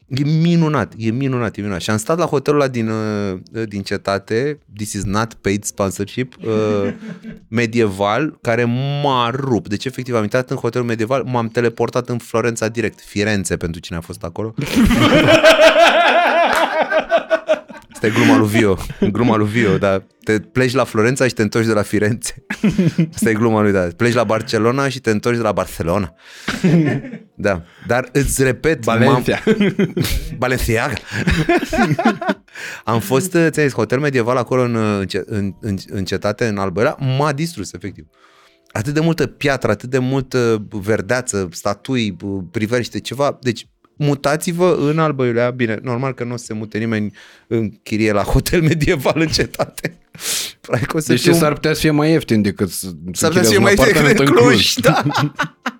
E 0.07 0.23
minunat, 0.23 0.93
e 0.97 1.11
minunat, 1.11 1.57
e 1.57 1.61
minunat. 1.61 1.81
Și 1.81 1.89
am 1.89 1.97
stat 1.97 2.17
la 2.17 2.25
hotelul 2.25 2.59
ăla 2.59 2.69
din, 2.69 2.89
uh, 2.89 3.67
din 3.67 3.81
cetate, 3.81 4.59
this 4.75 4.93
is 4.93 5.03
not 5.03 5.33
paid 5.33 5.63
sponsorship, 5.63 6.35
uh, 6.43 6.93
medieval, 7.47 8.37
care 8.41 8.63
m-a 9.03 9.29
rupt. 9.29 9.69
Deci, 9.69 9.85
efectiv, 9.85 10.15
am 10.15 10.23
intrat 10.23 10.49
în 10.49 10.57
hotelul 10.57 10.87
medieval, 10.87 11.23
m-am 11.23 11.47
teleportat 11.47 12.09
în 12.09 12.17
Florența 12.17 12.67
direct, 12.67 12.99
Firenze, 13.01 13.57
pentru 13.57 13.81
cine 13.81 13.97
a 13.97 14.01
fost 14.01 14.23
acolo. 14.23 14.53
Asta 18.05 18.17
e 18.17 18.23
gluma 18.23 18.37
lui 18.37 18.47
Vio, 18.47 18.77
gluma 19.11 19.35
lui 19.35 19.47
Vio, 19.47 19.77
dar 19.77 20.07
te 20.23 20.39
pleci 20.39 20.73
la 20.73 20.83
Florența 20.83 21.27
și 21.27 21.33
te 21.33 21.41
întorci 21.41 21.65
de 21.65 21.73
la 21.73 21.81
Firenze. 21.81 22.45
Asta 23.13 23.29
e 23.29 23.33
gluma 23.33 23.61
lui, 23.61 23.71
da. 23.71 23.87
Pleci 23.97 24.13
la 24.13 24.23
Barcelona 24.23 24.89
și 24.89 24.99
te 24.99 25.09
întorci 25.09 25.37
de 25.37 25.41
la 25.41 25.51
Barcelona. 25.51 26.13
Da, 27.35 27.63
dar 27.87 28.09
îți 28.11 28.43
repet, 28.43 28.83
Valencia. 28.83 29.43
Balenciaga. 30.37 30.93
Am 32.83 32.99
fost, 32.99 33.29
ți-am 33.29 33.65
zis, 33.65 33.73
hotel 33.73 33.99
medieval 33.99 34.37
acolo 34.37 34.61
în, 34.61 34.75
în, 34.75 35.05
în, 35.25 35.53
în, 35.61 35.77
în 35.87 36.05
cetate, 36.05 36.47
în 36.47 36.57
Albăra, 36.57 36.95
m-a 37.17 37.31
distrus, 37.31 37.73
efectiv. 37.73 38.05
Atât 38.71 38.93
de 38.93 38.99
multă 38.99 39.27
piatră, 39.27 39.71
atât 39.71 39.89
de 39.89 39.99
multă 39.99 40.67
verdeață, 40.69 41.47
statui, 41.51 42.17
priveliște, 42.51 42.99
ceva. 42.99 43.37
Deci 43.41 43.67
mutați-vă 43.95 44.77
în 44.79 44.99
Albăiulea. 44.99 45.49
Bine, 45.49 45.79
normal 45.83 46.13
că 46.13 46.23
nu 46.23 46.33
o 46.33 46.37
să 46.37 46.43
se 46.45 46.53
mute 46.53 46.77
nimeni 46.77 47.13
în 47.47 47.71
chirie 47.83 48.11
la 48.11 48.21
hotel 48.21 48.61
medieval 48.61 49.19
în 49.21 49.27
cetate. 49.27 49.97
Practic 50.61 50.93
o 50.93 50.99
să 50.99 51.13
deci 51.13 51.35
s-ar 51.35 51.53
putea 51.53 51.73
să 51.73 51.79
fie 51.79 51.91
mai 51.91 52.11
ieftin 52.11 52.41
decât 52.41 52.69
să 52.69 52.87
S-ar 53.11 53.29
putea 53.29 53.43
să 53.43 53.49
fie 53.49 53.59
mai 53.59 53.73
ieftin 53.77 54.05
decât 54.05 54.29
Cluj, 54.29 54.73
da. 54.73 55.03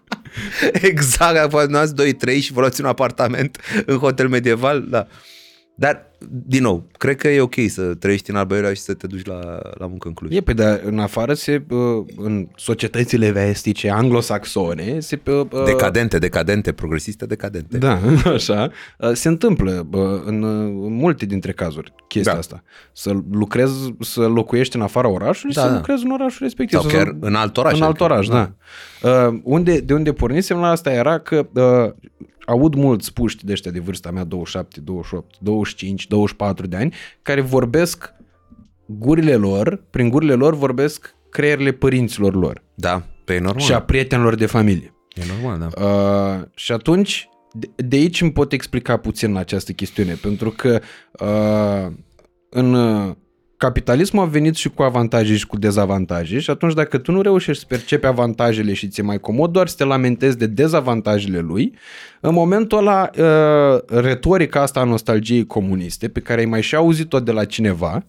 exact, 0.89 1.49
poate 1.49 1.71
nu 1.71 1.77
ați 1.77 1.93
2-3 1.93 2.41
și 2.41 2.53
vă 2.53 2.59
luați 2.59 2.81
un 2.81 2.87
apartament 2.87 3.59
în 3.85 3.97
hotel 3.97 4.27
medieval, 4.27 4.85
da. 4.89 5.07
Dar, 5.75 6.11
din 6.29 6.61
nou, 6.61 6.87
cred 6.97 7.15
că 7.15 7.27
e 7.27 7.41
ok 7.41 7.55
să 7.67 7.81
trăiești 7.81 8.29
în 8.29 8.35
Alba 8.35 8.73
și 8.73 8.81
să 8.81 8.93
te 8.93 9.07
duci 9.07 9.25
la, 9.25 9.59
la 9.77 9.87
muncă 9.87 10.07
în 10.07 10.13
Cluj. 10.13 10.35
E, 10.35 10.41
pe 10.41 10.53
dar 10.53 10.81
în 10.83 10.99
afară, 10.99 11.33
se, 11.33 11.63
în 12.17 12.47
societățile 12.55 13.31
vestice, 13.31 13.89
anglosaxone, 13.89 14.99
se... 14.99 15.19
Decadente, 15.65 16.17
decadente, 16.17 16.71
progresiste, 16.71 17.25
decadente. 17.25 17.77
Da, 17.77 17.99
așa. 18.33 18.71
Se 19.13 19.27
întâmplă 19.27 19.87
în 20.25 20.39
multe 20.97 21.25
dintre 21.25 21.51
cazuri 21.51 21.93
chestia 22.07 22.33
da. 22.33 22.37
asta. 22.37 22.63
Să 22.91 23.15
lucrezi, 23.31 23.93
să 23.99 24.21
locuiești 24.21 24.75
în 24.75 24.81
afara 24.81 25.07
orașului 25.07 25.53
da, 25.53 25.61
și 25.61 25.67
să 25.67 25.71
da. 25.73 25.77
lucrezi 25.77 26.03
în 26.03 26.11
orașul 26.11 26.39
respectiv. 26.41 26.79
Sau 26.79 26.89
chiar 26.89 27.15
în 27.19 27.35
alt 27.35 27.57
oraș. 27.57 27.73
În 27.73 27.81
alt 27.81 27.89
adică. 27.89 28.03
oraș, 28.03 28.27
da. 28.27 28.51
da. 29.01 29.39
unde, 29.43 29.79
de 29.79 29.93
unde 29.93 30.13
pornisem 30.13 30.57
la 30.57 30.69
asta 30.69 30.91
era 30.91 31.19
că 31.19 31.47
aud 32.45 32.75
mulți 32.75 33.13
puști 33.13 33.45
de 33.45 33.51
ăștia 33.51 33.71
de 33.71 33.79
vârsta 33.79 34.11
mea, 34.11 34.23
27, 34.23 34.79
28, 34.79 35.35
25, 35.39 36.07
24 36.15 36.67
de 36.67 36.75
ani, 36.75 36.93
care 37.21 37.41
vorbesc 37.41 38.13
gurile 38.85 39.35
lor, 39.35 39.83
prin 39.89 40.09
gurile 40.09 40.33
lor 40.33 40.55
vorbesc 40.55 41.15
creierile 41.29 41.71
părinților 41.71 42.35
lor. 42.35 42.63
Da, 42.75 43.03
pe 43.23 43.33
e 43.33 43.39
normal. 43.39 43.61
Și 43.61 43.73
a 43.73 43.81
prietenilor 43.81 44.35
de 44.35 44.45
familie. 44.45 44.93
E 45.13 45.21
normal, 45.27 45.59
da. 45.59 45.85
Uh, 45.85 46.47
și 46.55 46.71
atunci, 46.71 47.29
de, 47.51 47.69
de 47.75 47.95
aici 47.95 48.21
îmi 48.21 48.31
pot 48.31 48.51
explica 48.51 48.97
puțin 48.97 49.35
această 49.35 49.71
chestiune, 49.71 50.13
pentru 50.13 50.49
că 50.49 50.81
uh, 51.11 51.91
în 52.49 52.73
capitalismul 53.57 54.23
a 54.23 54.27
venit 54.27 54.55
și 54.55 54.69
cu 54.69 54.83
avantaje 54.83 55.35
și 55.35 55.47
cu 55.47 55.57
dezavantaje 55.57 56.39
și 56.39 56.49
atunci 56.49 56.73
dacă 56.73 56.97
tu 56.97 57.11
nu 57.11 57.21
reușești 57.21 57.61
să 57.61 57.65
percepi 57.69 58.05
avantajele 58.05 58.73
și 58.73 58.87
ți-e 58.87 59.03
mai 59.03 59.19
comod 59.19 59.51
doar 59.51 59.67
să 59.67 59.75
te 59.77 59.83
lamentezi 59.83 60.37
de 60.37 60.47
dezavantajele 60.47 61.39
lui, 61.39 61.73
în 62.19 62.33
momentul 62.33 62.77
ăla 62.77 63.09
uh, 63.17 64.01
retorica 64.01 64.61
asta 64.61 64.79
a 64.79 64.83
nostalgiei 64.83 65.45
comuniste, 65.45 66.07
pe 66.07 66.19
care 66.19 66.39
ai 66.39 66.45
mai 66.45 66.61
și 66.61 66.75
auzit-o 66.75 67.19
de 67.19 67.31
la 67.31 67.45
cineva, 67.45 68.05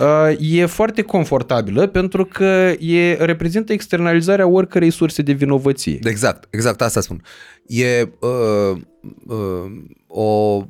uh, 0.00 0.36
e 0.38 0.66
foarte 0.66 1.02
confortabilă 1.02 1.86
pentru 1.86 2.24
că 2.24 2.72
e, 2.78 3.14
reprezintă 3.14 3.72
externalizarea 3.72 4.46
oricărei 4.46 4.90
surse 4.90 5.22
de 5.22 5.32
vinovăție. 5.32 5.98
Exact, 6.02 6.48
exact 6.50 6.82
asta 6.82 7.00
spun. 7.00 7.22
E 7.66 8.08
uh, 8.20 8.78
uh, 9.26 9.72
o, 10.06 10.22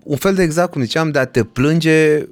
un 0.02 0.16
fel 0.16 0.34
de 0.34 0.42
exact 0.42 0.70
cum 0.70 0.82
ziceam 0.82 1.10
de 1.10 1.18
a 1.18 1.24
te 1.24 1.44
plânge 1.44 2.26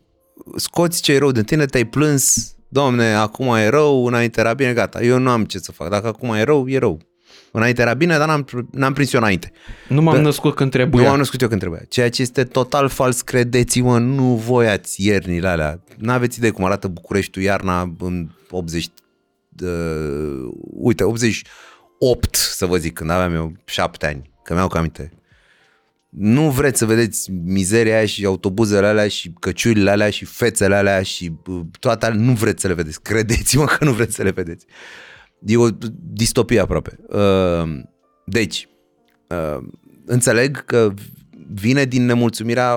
scoți 0.56 1.02
ce 1.02 1.12
e 1.12 1.18
rău 1.18 1.32
din 1.32 1.42
tine, 1.42 1.66
te-ai 1.66 1.84
plâns, 1.84 2.54
domne, 2.68 3.14
acum 3.14 3.54
e 3.54 3.68
rău, 3.68 4.06
înainte 4.06 4.40
era 4.40 4.54
bine, 4.54 4.72
gata, 4.72 5.02
eu 5.02 5.18
nu 5.18 5.30
am 5.30 5.44
ce 5.44 5.58
să 5.58 5.72
fac, 5.72 5.88
dacă 5.88 6.06
acum 6.06 6.32
e 6.32 6.42
rău, 6.42 6.68
e 6.68 6.78
rău. 6.78 7.00
Înainte 7.50 7.80
era 7.80 7.94
bine, 7.94 8.16
dar 8.18 8.26
n-am, 8.26 8.68
n-am 8.70 8.92
prins 8.92 9.12
eu 9.12 9.20
înainte. 9.20 9.52
Nu 9.88 10.02
m-am 10.02 10.14
Dar, 10.14 10.22
născut 10.22 10.54
când 10.54 10.70
trebuia. 10.70 11.02
Nu 11.02 11.08
m-am 11.08 11.18
născut 11.18 11.40
eu 11.40 11.48
când 11.48 11.60
trebuia. 11.60 11.82
Ceea 11.88 12.10
ce 12.10 12.22
este 12.22 12.44
total 12.44 12.88
fals, 12.88 13.20
credeți-mă, 13.20 13.98
nu 13.98 14.34
voi 14.34 14.68
ați 14.68 15.06
iernile 15.06 15.48
alea. 15.48 15.82
N-aveți 15.96 16.38
idee 16.38 16.50
cum 16.50 16.64
arată 16.64 16.88
Bucureștiul 16.88 17.44
iarna 17.44 17.94
în 17.98 18.28
80... 18.50 18.88
Uh, 19.62 20.48
uite, 20.72 21.04
88, 21.04 22.34
să 22.34 22.66
vă 22.66 22.76
zic, 22.76 22.92
când 22.92 23.10
aveam 23.10 23.34
eu 23.34 23.52
7 23.64 24.06
ani, 24.06 24.30
că 24.42 24.54
mi-au 24.54 24.68
cam 24.68 24.78
aminte 24.78 25.12
nu 26.16 26.50
vreți 26.50 26.78
să 26.78 26.84
vedeți 26.84 27.30
mizeria 27.30 27.96
aia 27.96 28.06
și 28.06 28.24
autobuzele 28.24 28.86
alea 28.86 29.08
și 29.08 29.32
căciulile 29.40 29.90
alea 29.90 30.10
și 30.10 30.24
fețele 30.24 30.74
alea 30.74 31.02
și 31.02 31.32
uh, 31.46 31.60
toate 31.78 32.06
alea, 32.06 32.18
nu 32.18 32.32
vreți 32.32 32.60
să 32.60 32.68
le 32.68 32.74
vedeți. 32.74 33.02
Credeți-mă 33.02 33.64
că 33.64 33.84
nu 33.84 33.92
vreți 33.92 34.14
să 34.14 34.22
le 34.22 34.30
vedeți. 34.30 34.66
E 35.46 35.56
o 35.56 35.68
distopie 36.12 36.60
aproape. 36.60 36.98
Uh, 37.08 37.80
deci, 38.26 38.68
uh, 39.28 39.66
înțeleg 40.04 40.64
că 40.64 40.94
vine 41.54 41.84
din 41.84 42.04
nemulțumirea, 42.04 42.76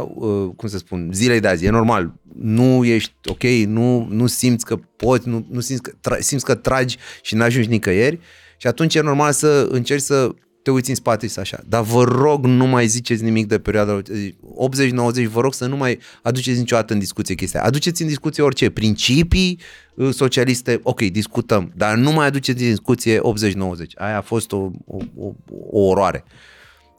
cum 0.55 0.67
să 0.67 0.77
spun, 0.77 1.09
zilei 1.13 1.39
de 1.39 1.47
azi. 1.47 1.65
E 1.65 1.69
normal. 1.69 2.13
Nu 2.33 2.85
ești 2.85 3.13
ok, 3.25 3.43
nu, 3.43 4.07
nu 4.09 4.27
simți 4.27 4.65
că 4.65 4.75
poți, 4.75 5.27
nu, 5.27 5.45
nu 5.49 5.59
simți, 5.59 5.81
că, 5.81 5.91
tra- 5.91 6.19
simți 6.19 6.45
că 6.45 6.55
tragi 6.55 6.97
și 7.21 7.35
n-ajungi 7.35 7.69
nicăieri 7.69 8.19
și 8.57 8.67
atunci 8.67 8.95
e 8.95 9.01
normal 9.01 9.31
să 9.31 9.67
încerci 9.71 10.01
să 10.01 10.31
te 10.67 10.73
uiți 10.73 10.89
în 10.89 10.95
spate 10.95 11.27
și 11.27 11.39
așa. 11.39 11.59
Dar 11.67 11.83
vă 11.83 12.03
rog, 12.03 12.45
nu 12.45 12.65
mai 12.65 12.87
ziceți 12.87 13.23
nimic 13.23 13.47
de 13.47 13.59
perioada 13.59 14.01
80-90, 14.01 14.03
vă 15.31 15.41
rog 15.41 15.53
să 15.53 15.65
nu 15.65 15.77
mai 15.77 15.99
aduceți 16.21 16.59
niciodată 16.59 16.93
în 16.93 16.99
discuție 16.99 17.35
chestia. 17.35 17.63
Aduceți 17.63 18.01
în 18.01 18.07
discuție 18.07 18.43
orice, 18.43 18.69
principii 18.69 19.59
uh, 19.95 20.13
socialiste, 20.13 20.79
ok, 20.83 21.01
discutăm, 21.01 21.71
dar 21.75 21.95
nu 21.95 22.11
mai 22.11 22.25
aduceți 22.25 22.63
în 22.63 22.69
discuție 22.69 23.19
80-90. 23.19 23.21
Aia 23.95 24.17
a 24.17 24.21
fost 24.21 24.51
o, 24.51 24.69
o, 24.85 24.97
o, 25.17 25.31
o 25.69 25.79
oroare. 25.79 26.23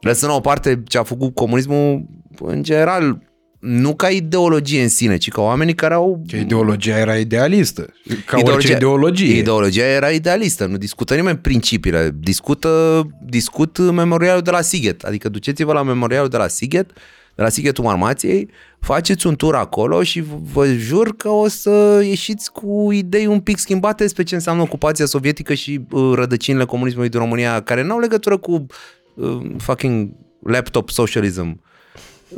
Lăsând 0.01 0.31
la 0.31 0.37
o 0.37 0.41
parte 0.41 0.83
ce 0.87 0.97
a 0.97 1.03
făcut 1.03 1.35
comunismul, 1.35 2.05
în 2.39 2.63
general, 2.63 3.21
nu 3.59 3.95
ca 3.95 4.09
ideologie 4.09 4.81
în 4.81 4.89
sine, 4.89 5.17
ci 5.17 5.29
ca 5.29 5.41
oamenii 5.41 5.75
care 5.75 5.93
au... 5.93 6.21
Că 6.29 6.35
ideologia 6.35 6.97
era 6.97 7.17
idealistă, 7.17 7.81
ca 8.25 8.37
ideologia, 8.37 8.53
orice 8.53 8.71
ideologie. 8.71 9.37
Ideologia 9.37 9.85
era 9.85 10.09
idealistă, 10.09 10.65
nu 10.65 10.77
discută 10.77 11.15
nimeni 11.15 11.37
principiile, 11.37 12.15
discută, 12.19 13.03
discut 13.25 13.77
memorialul 13.77 14.41
de 14.41 14.51
la 14.51 14.61
Sighet, 14.61 15.03
adică 15.03 15.29
duceți-vă 15.29 15.73
la 15.73 15.83
memorialul 15.83 16.29
de 16.29 16.37
la 16.37 16.47
Sighet, 16.47 16.91
de 17.35 17.41
la 17.41 17.49
Sighetul 17.49 17.83
Marmației, 17.83 18.49
faceți 18.79 19.27
un 19.27 19.35
tur 19.35 19.55
acolo 19.55 20.03
și 20.03 20.23
vă 20.53 20.65
jur 20.65 21.15
că 21.15 21.29
o 21.29 21.47
să 21.47 22.01
ieșiți 22.03 22.51
cu 22.51 22.91
idei 22.91 23.25
un 23.25 23.39
pic 23.39 23.57
schimbate 23.57 24.03
despre 24.03 24.23
ce 24.23 24.35
înseamnă 24.35 24.61
ocupația 24.61 25.05
sovietică 25.05 25.53
și 25.53 25.79
uh, 25.91 26.11
rădăcinile 26.15 26.65
comunismului 26.65 27.09
din 27.09 27.19
România, 27.19 27.61
care 27.61 27.83
n-au 27.83 27.99
legătură 27.99 28.37
cu 28.37 28.65
uh, 29.13 29.39
fucking 29.57 30.09
laptop 30.43 30.89
socialism. 30.89 31.61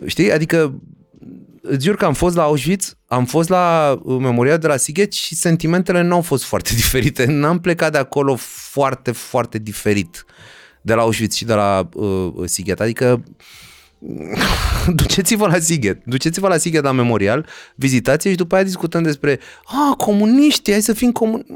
Știi? 0.05 0.31
Adică 0.31 0.81
îți 1.61 1.85
jur 1.85 1.95
că 1.95 2.05
am 2.05 2.13
fost 2.13 2.35
la 2.35 2.43
Auschwitz, 2.43 2.97
am 3.07 3.25
fost 3.25 3.49
la 3.49 3.97
uh, 4.03 4.17
memorial 4.19 4.57
de 4.57 4.67
la 4.67 4.77
Sighet 4.77 5.13
și 5.13 5.35
sentimentele 5.35 6.01
nu 6.01 6.15
au 6.15 6.21
fost 6.21 6.43
foarte 6.43 6.73
diferite. 6.81 7.25
N-am 7.25 7.59
plecat 7.59 7.91
de 7.91 7.97
acolo 7.97 8.35
foarte, 8.37 9.11
foarte 9.11 9.57
diferit 9.57 10.25
de 10.81 10.93
la 10.93 11.01
Auschwitz 11.01 11.35
și 11.35 11.45
de 11.45 11.53
la 11.53 11.89
uh, 11.93 12.33
Sighet. 12.45 12.79
Adică 12.79 13.23
duceți-vă 15.01 15.47
la 15.47 15.59
Sighet, 15.59 16.01
duceți-vă 16.05 16.47
la 16.47 16.57
Sighet 16.57 16.83
la 16.83 16.91
memorial, 16.91 17.45
vizitați 17.75 18.29
și 18.29 18.35
după 18.35 18.55
aia 18.55 18.63
discutăm 18.63 19.03
despre 19.03 19.39
a, 19.65 19.95
comuniști, 19.95 20.71
hai 20.71 20.81
să 20.81 20.93
fim 20.93 21.11
comuniști. 21.11 21.53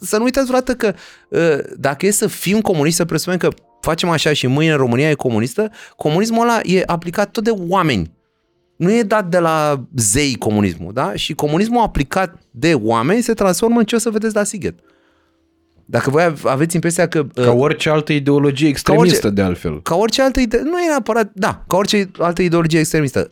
Să 0.00 0.16
nu 0.16 0.24
uitați 0.24 0.46
vreodată 0.46 0.74
că 0.74 0.94
uh, 1.28 1.74
dacă 1.76 2.06
e 2.06 2.10
să 2.10 2.26
fim 2.26 2.60
comuniști, 2.60 2.96
să 2.96 3.04
presupunem 3.04 3.38
că 3.38 3.48
facem 3.80 4.08
așa 4.08 4.32
și 4.32 4.46
mâine 4.46 4.72
România 4.72 5.10
e 5.10 5.14
comunistă, 5.14 5.70
comunismul 5.96 6.42
ăla 6.42 6.60
e 6.62 6.82
aplicat 6.86 7.30
tot 7.30 7.44
de 7.44 7.50
oameni 7.50 8.15
nu 8.76 8.92
e 8.92 9.02
dat 9.02 9.28
de 9.28 9.38
la 9.38 9.86
zei 9.94 10.34
comunismul, 10.34 10.92
da? 10.92 11.12
Și 11.14 11.34
comunismul 11.34 11.82
aplicat 11.82 12.38
de 12.50 12.74
oameni 12.74 13.22
se 13.22 13.34
transformă 13.34 13.78
în 13.78 13.84
ce 13.84 13.94
o 13.94 13.98
să 13.98 14.10
vedeți 14.10 14.34
la 14.34 14.44
Sighet. 14.44 14.78
Dacă 15.84 16.10
voi 16.10 16.34
aveți 16.44 16.74
impresia 16.74 17.08
că... 17.08 17.24
Ca 17.24 17.52
uh, 17.52 17.60
orice 17.60 17.90
altă 17.90 18.12
ideologie 18.12 18.68
extremistă, 18.68 19.16
orice, 19.16 19.30
de 19.30 19.42
altfel. 19.42 19.82
Ca 19.82 19.94
orice 19.94 20.22
altă 20.22 20.40
ideologie... 20.40 20.72
Nu 20.72 20.82
e 20.82 20.86
neapărat... 20.86 21.30
Da, 21.34 21.64
ca 21.66 21.76
orice 21.76 22.10
altă 22.18 22.42
ideologie 22.42 22.78
extremistă. 22.78 23.30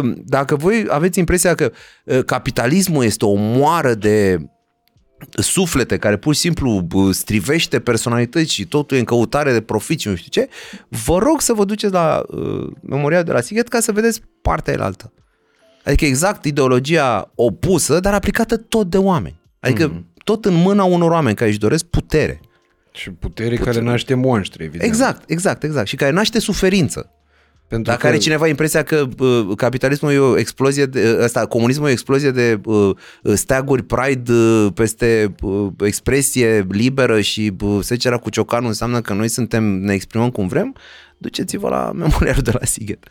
Uh, 0.00 0.12
dacă 0.24 0.56
voi 0.56 0.86
aveți 0.88 1.18
impresia 1.18 1.54
că 1.54 1.70
uh, 2.04 2.24
capitalismul 2.24 3.04
este 3.04 3.24
o 3.24 3.34
moară 3.34 3.94
de 3.94 4.38
suflete 5.30 5.96
care 5.96 6.16
pur 6.16 6.34
și 6.34 6.40
simplu 6.40 6.80
bă, 6.80 7.12
strivește 7.12 7.80
personalități 7.80 8.52
și 8.52 8.66
totul 8.66 8.96
e 8.96 9.00
în 9.00 9.06
căutare 9.06 9.52
de 9.52 9.60
profit 9.60 10.00
și 10.00 10.08
nu 10.08 10.14
știu 10.14 10.42
ce, 10.42 10.48
vă 11.04 11.18
rog 11.18 11.40
să 11.40 11.52
vă 11.52 11.64
duceți 11.64 11.92
la 11.92 12.22
uh, 12.28 12.70
memoria 12.82 13.22
de 13.22 13.32
la 13.32 13.40
Sighet 13.40 13.68
ca 13.68 13.80
să 13.80 13.92
vedeți 13.92 14.20
partea 14.42 14.72
elaltă. 14.72 15.12
Adică 15.84 16.04
exact 16.04 16.44
ideologia 16.44 17.32
opusă, 17.34 18.00
dar 18.00 18.14
aplicată 18.14 18.56
tot 18.56 18.90
de 18.90 18.98
oameni. 18.98 19.40
Adică 19.60 19.86
mm. 19.86 20.06
tot 20.24 20.44
în 20.44 20.54
mâna 20.54 20.84
unor 20.84 21.10
oameni 21.10 21.36
care 21.36 21.50
își 21.50 21.58
doresc 21.58 21.84
putere. 21.84 22.40
Și 22.92 23.10
putere, 23.10 23.48
putere. 23.48 23.70
care 23.70 23.84
naște 23.84 24.14
monștri, 24.14 24.64
evident. 24.64 24.90
Exact, 24.90 25.30
exact, 25.30 25.62
exact. 25.62 25.86
Și 25.86 25.96
care 25.96 26.10
naște 26.10 26.38
suferință. 26.38 27.12
Pentru 27.68 27.90
Dacă 27.90 28.02
că... 28.02 28.06
are 28.06 28.16
cineva 28.16 28.46
impresia 28.46 28.82
că 28.82 29.08
uh, 29.18 29.48
capitalismul 29.56 30.12
e 30.12 30.18
o 30.18 30.38
explozie, 30.38 30.86
de, 30.86 31.16
uh, 31.16 31.24
ăsta, 31.24 31.46
comunismul 31.46 31.86
e 31.86 31.90
o 31.90 31.92
explozie 31.92 32.30
de 32.30 32.60
uh, 32.64 32.96
steaguri 33.34 33.82
Pride 33.82 34.32
uh, 34.32 34.66
peste 34.74 35.34
uh, 35.42 35.68
expresie 35.80 36.66
liberă 36.70 37.20
și 37.20 37.52
uh, 37.60 37.78
secera 37.80 38.16
cu 38.16 38.30
ciocanul 38.30 38.68
înseamnă 38.68 39.00
că 39.00 39.12
noi 39.12 39.28
suntem, 39.28 39.64
ne 39.64 39.92
exprimăm 39.92 40.30
cum 40.30 40.46
vrem, 40.46 40.74
duceți-vă 41.18 41.68
la 41.68 41.92
memorialul 41.92 42.42
de 42.42 42.50
la 42.52 42.64
Sighet. 42.64 43.08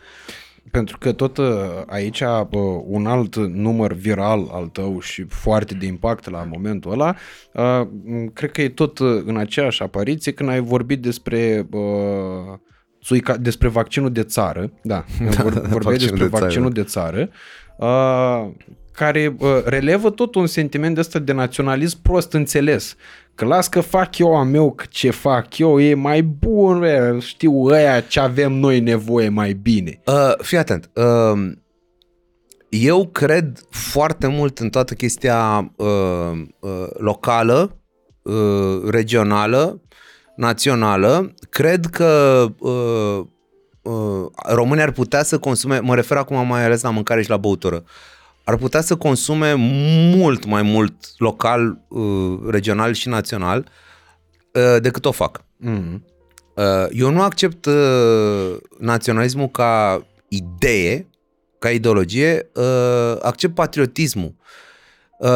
Pentru 0.71 0.97
că 0.97 1.11
tot 1.11 1.37
uh, 1.37 1.45
aici 1.87 2.21
bă, 2.49 2.81
un 2.85 3.05
alt 3.05 3.35
număr 3.35 3.93
viral 3.93 4.49
al 4.51 4.65
tău 4.65 4.99
și 4.99 5.25
foarte 5.29 5.73
de 5.73 5.85
impact 5.85 6.29
la 6.29 6.47
momentul 6.51 6.91
ăla, 6.91 7.15
uh, 7.53 7.87
cred 8.33 8.51
că 8.51 8.61
e 8.61 8.69
tot 8.69 8.99
uh, 8.99 9.21
în 9.25 9.37
aceeași 9.37 9.81
apariție 9.81 10.31
când 10.31 10.49
ai 10.49 10.59
vorbit 10.59 11.01
despre 11.01 11.67
uh, 11.71 12.59
țuica, 13.03 13.37
despre 13.37 13.67
vaccinul 13.67 14.11
de 14.11 14.23
țară, 14.23 14.71
da, 14.81 15.05
da 15.35 15.43
vor, 15.43 15.53
vorbeai 15.53 15.79
vaccinul 15.79 15.97
despre 15.97 16.23
de 16.23 16.29
țară. 16.29 16.43
vaccinul 16.43 16.71
de 16.71 16.83
țară, 16.83 17.29
uh, 17.77 18.49
care 18.91 19.35
uh, 19.39 19.49
relevă 19.65 20.09
tot 20.09 20.35
un 20.35 20.47
sentiment 20.47 20.97
ăsta 20.97 21.19
de 21.19 21.31
naționalism 21.31 22.01
prost 22.01 22.33
înțeles. 22.33 22.95
Că 23.35 23.45
las 23.45 23.67
că 23.67 23.81
fac 23.81 24.17
eu 24.17 24.35
a 24.35 24.43
meu, 24.43 24.71
că 24.71 24.85
ce 24.89 25.09
fac 25.09 25.57
eu 25.57 25.79
e 25.79 25.93
mai 25.93 26.21
bun, 26.21 26.79
bă, 26.79 27.17
știu 27.19 27.63
ăia 27.63 27.99
ce 27.99 28.19
avem 28.19 28.53
noi 28.53 28.79
nevoie 28.79 29.29
mai 29.29 29.53
bine. 29.53 30.01
Uh, 30.05 30.33
fii 30.37 30.57
atent. 30.57 30.89
Uh, 30.93 31.51
eu 32.69 33.07
cred 33.07 33.59
foarte 33.69 34.27
mult 34.27 34.59
în 34.59 34.69
toată 34.69 34.93
chestia 34.93 35.71
uh, 35.75 36.41
uh, 36.59 36.87
locală, 36.97 37.81
uh, 38.21 38.89
regională, 38.89 39.81
națională. 40.37 41.33
Cred 41.49 41.85
că 41.85 42.45
uh, 42.59 43.19
uh, 43.81 44.25
România 44.45 44.83
ar 44.83 44.91
putea 44.91 45.23
să 45.23 45.37
consume, 45.37 45.79
mă 45.79 45.95
refer 45.95 46.17
acum 46.17 46.47
mai 46.47 46.63
ales 46.63 46.81
la 46.81 46.89
mâncare 46.89 47.21
și 47.21 47.29
la 47.29 47.37
băutură, 47.37 47.83
ar 48.43 48.55
putea 48.55 48.81
să 48.81 48.95
consume 48.95 49.53
mult 50.15 50.45
mai 50.45 50.61
mult 50.61 50.95
local, 51.17 51.81
uh, 51.87 52.39
regional 52.49 52.93
și 52.93 53.07
național 53.07 53.67
uh, 54.53 54.81
decât 54.81 55.05
o 55.05 55.11
fac. 55.11 55.43
Mm. 55.57 56.05
Uh, 56.55 56.85
Eu 56.91 57.09
nu 57.09 57.21
accept 57.21 57.65
uh, 57.65 58.57
naționalismul 58.79 59.47
ca 59.47 60.05
idee, 60.27 61.07
ca 61.59 61.69
ideologie, 61.69 62.49
uh, 62.53 63.17
accept 63.21 63.55
patriotismul. 63.55 64.35
Uh, 64.37 64.66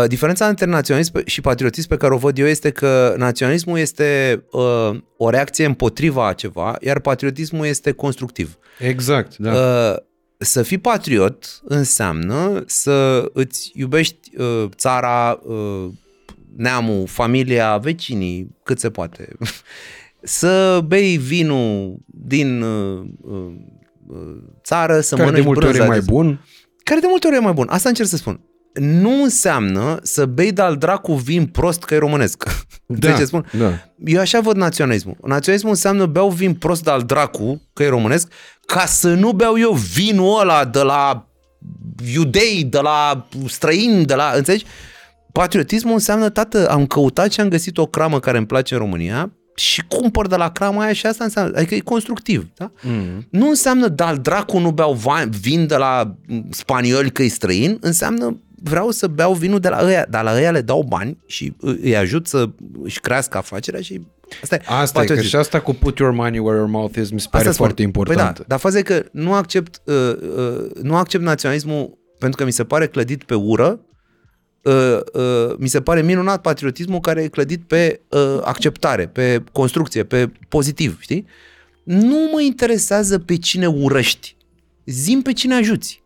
Diferența 0.08 0.48
între 0.48 0.66
naționalism 0.66 1.12
pe- 1.12 1.22
și 1.26 1.42
patriotism 1.42 1.88
pe 1.88 1.98
care 1.98 2.14
o 2.14 2.18
văd 2.18 2.38
eu 2.38 2.46
este 2.46 2.70
că 2.70 3.14
naționalismul 3.18 3.78
este 3.78 4.44
uh, 4.52 4.90
o 5.18 5.30
reacție 5.30 5.66
împotriva 5.66 6.28
a 6.28 6.34
ceva, 6.34 6.76
iar 6.82 7.00
patriotismul 7.00 7.66
este 7.66 7.92
constructiv. 7.92 8.58
Exact, 8.80 9.38
da. 9.38 9.52
Uh, 9.52 9.96
să 10.38 10.62
fii 10.64 10.78
patriot 10.78 11.60
înseamnă 11.64 12.64
să 12.66 13.26
îți 13.34 13.72
iubești 13.76 14.38
uh, 14.38 14.66
țara, 14.76 15.40
uh, 15.44 15.88
neamul, 16.56 17.08
familia, 17.08 17.78
vecinii, 17.78 18.56
cât 18.64 18.80
se 18.80 18.90
poate. 18.90 19.28
să 20.24 20.82
bei 20.88 21.18
vinul 21.18 21.98
din 22.06 22.62
uh, 22.62 23.02
uh, 23.22 23.54
uh, 24.08 24.38
țară, 24.64 25.00
să 25.00 25.16
care 25.16 25.30
de 25.30 25.42
mănânci 25.42 25.46
multe 25.46 25.66
ori 25.66 25.76
e 25.76 25.78
brânza 25.78 25.92
mai 25.92 26.00
de- 26.00 26.12
bun. 26.12 26.46
care 26.84 27.00
de 27.00 27.06
multe 27.10 27.28
ori 27.28 27.36
e 27.36 27.40
mai 27.40 27.54
bun. 27.54 27.68
Asta 27.70 27.90
încerc 27.90 28.08
să 28.08 28.18
spun. 28.18 28.40
Nu 28.74 29.24
înseamnă 29.24 30.00
să 30.02 30.26
bei 30.26 30.52
de-al 30.52 30.78
dracu 30.78 31.14
vin 31.14 31.46
prost 31.46 31.84
că 31.84 31.94
e 31.94 31.98
românesc. 31.98 32.44
Da. 32.86 33.12
ce 33.12 33.26
spun? 33.26 33.46
da. 33.58 33.72
Eu 34.06 34.20
așa 34.20 34.40
văd 34.40 34.56
naționalismul. 34.56 35.18
Naționalismul 35.24 35.74
înseamnă 35.74 36.06
beau 36.06 36.30
vin 36.30 36.54
prost 36.54 36.84
de-al 36.84 37.02
dracu, 37.02 37.62
că 37.74 37.84
e 37.84 37.90
românesc, 37.90 38.32
ca 38.66 38.86
să 38.86 39.14
nu 39.14 39.32
beau 39.32 39.60
eu 39.60 39.72
vinul 39.72 40.40
ăla 40.40 40.66
de 40.66 40.82
la 40.82 41.28
iudei, 42.14 42.64
de 42.64 42.80
la 42.80 43.28
străini, 43.48 44.06
de 44.06 44.14
la... 44.14 44.32
Înțelegi? 44.36 44.66
Patriotismul 45.32 45.94
înseamnă, 45.94 46.30
tată, 46.30 46.70
am 46.70 46.86
căutat 46.86 47.32
și 47.32 47.40
am 47.40 47.48
găsit 47.48 47.78
o 47.78 47.86
cramă 47.86 48.20
care 48.20 48.38
îmi 48.38 48.48
place 48.48 48.74
în 48.74 48.80
România 48.80 49.32
și 49.56 49.84
cumpăr 49.88 50.28
de 50.28 50.36
la 50.36 50.52
crama 50.52 50.84
aia 50.84 50.94
și 50.94 51.06
asta 51.06 51.24
înseamnă, 51.24 51.58
adică 51.58 51.76
e 51.76 51.80
constructiv, 51.80 52.48
da? 52.56 52.72
Mm. 52.82 53.28
Nu 53.30 53.48
înseamnă, 53.48 53.88
dar 53.88 54.16
dracu 54.16 54.60
nu 54.60 54.72
beau 54.72 54.94
va- 54.94 55.24
vin 55.42 55.68
de 55.68 55.76
la 55.76 56.16
spanioli 56.50 57.12
că 57.12 57.24
e 57.24 57.28
străin, 57.28 57.78
înseamnă 57.82 58.40
vreau 58.64 58.92
să 58.92 59.08
beau 59.08 59.34
vinul 59.34 59.60
de 59.60 59.70
la 59.70 59.84
ăia, 59.86 60.06
dar 60.10 60.24
la 60.24 60.34
ăia 60.34 60.52
le 60.52 60.62
dau 60.62 60.84
bani 60.88 61.18
și 61.26 61.54
îi 61.60 61.96
ajut 61.98 62.28
să 62.28 62.50
își 62.84 63.00
crească 63.00 63.38
afacerea 63.38 63.82
și 63.82 64.02
asta 64.42 64.56
e. 64.56 64.62
Asta 64.66 64.82
e, 64.82 64.86
că 64.86 64.92
patriotism. 65.00 65.28
și 65.30 65.36
asta 65.36 65.60
cu 65.60 65.74
put 65.74 65.98
your 65.98 66.14
money 66.14 66.40
where 66.40 66.58
your 66.58 66.70
mouth 66.70 66.96
is 66.98 67.10
mi 67.12 67.20
se 67.20 67.28
pare 67.30 67.44
Asta 67.44 67.54
spun. 67.54 67.66
foarte 67.66 67.82
important. 67.82 68.18
Păi 68.20 68.34
da, 68.38 68.44
dar 68.48 68.60
faza 68.60 68.78
e 68.78 68.82
că 68.82 69.04
nu 69.12 69.34
accept, 69.34 69.82
uh, 69.86 69.96
uh, 70.38 70.66
nu 70.82 70.96
accept 70.96 71.24
naționalismul 71.24 71.98
pentru 72.20 72.38
că 72.38 72.46
mi 72.46 72.52
se 72.52 72.64
pare 72.64 72.88
clădit 72.88 73.24
pe 73.24 73.34
ură, 73.34 73.80
uh, 74.64 75.00
uh, 75.14 75.56
mi 75.58 75.68
se 75.68 75.82
pare 75.82 76.02
minunat 76.02 76.42
patriotismul 76.42 77.00
care 77.00 77.24
e 77.24 77.28
clădit 77.28 77.64
pe 77.68 78.02
uh, 78.10 78.40
acceptare, 78.44 79.08
pe 79.08 79.44
construcție, 79.52 80.04
pe 80.04 80.32
pozitiv, 80.50 80.98
știi? 81.02 81.26
Nu 81.84 82.30
mă 82.32 82.42
interesează 82.42 83.20
pe 83.20 83.36
cine 83.36 83.68
urăști, 83.68 84.36
zim 84.86 85.22
pe 85.22 85.34
cine 85.34 85.54
ajuți. 85.54 86.00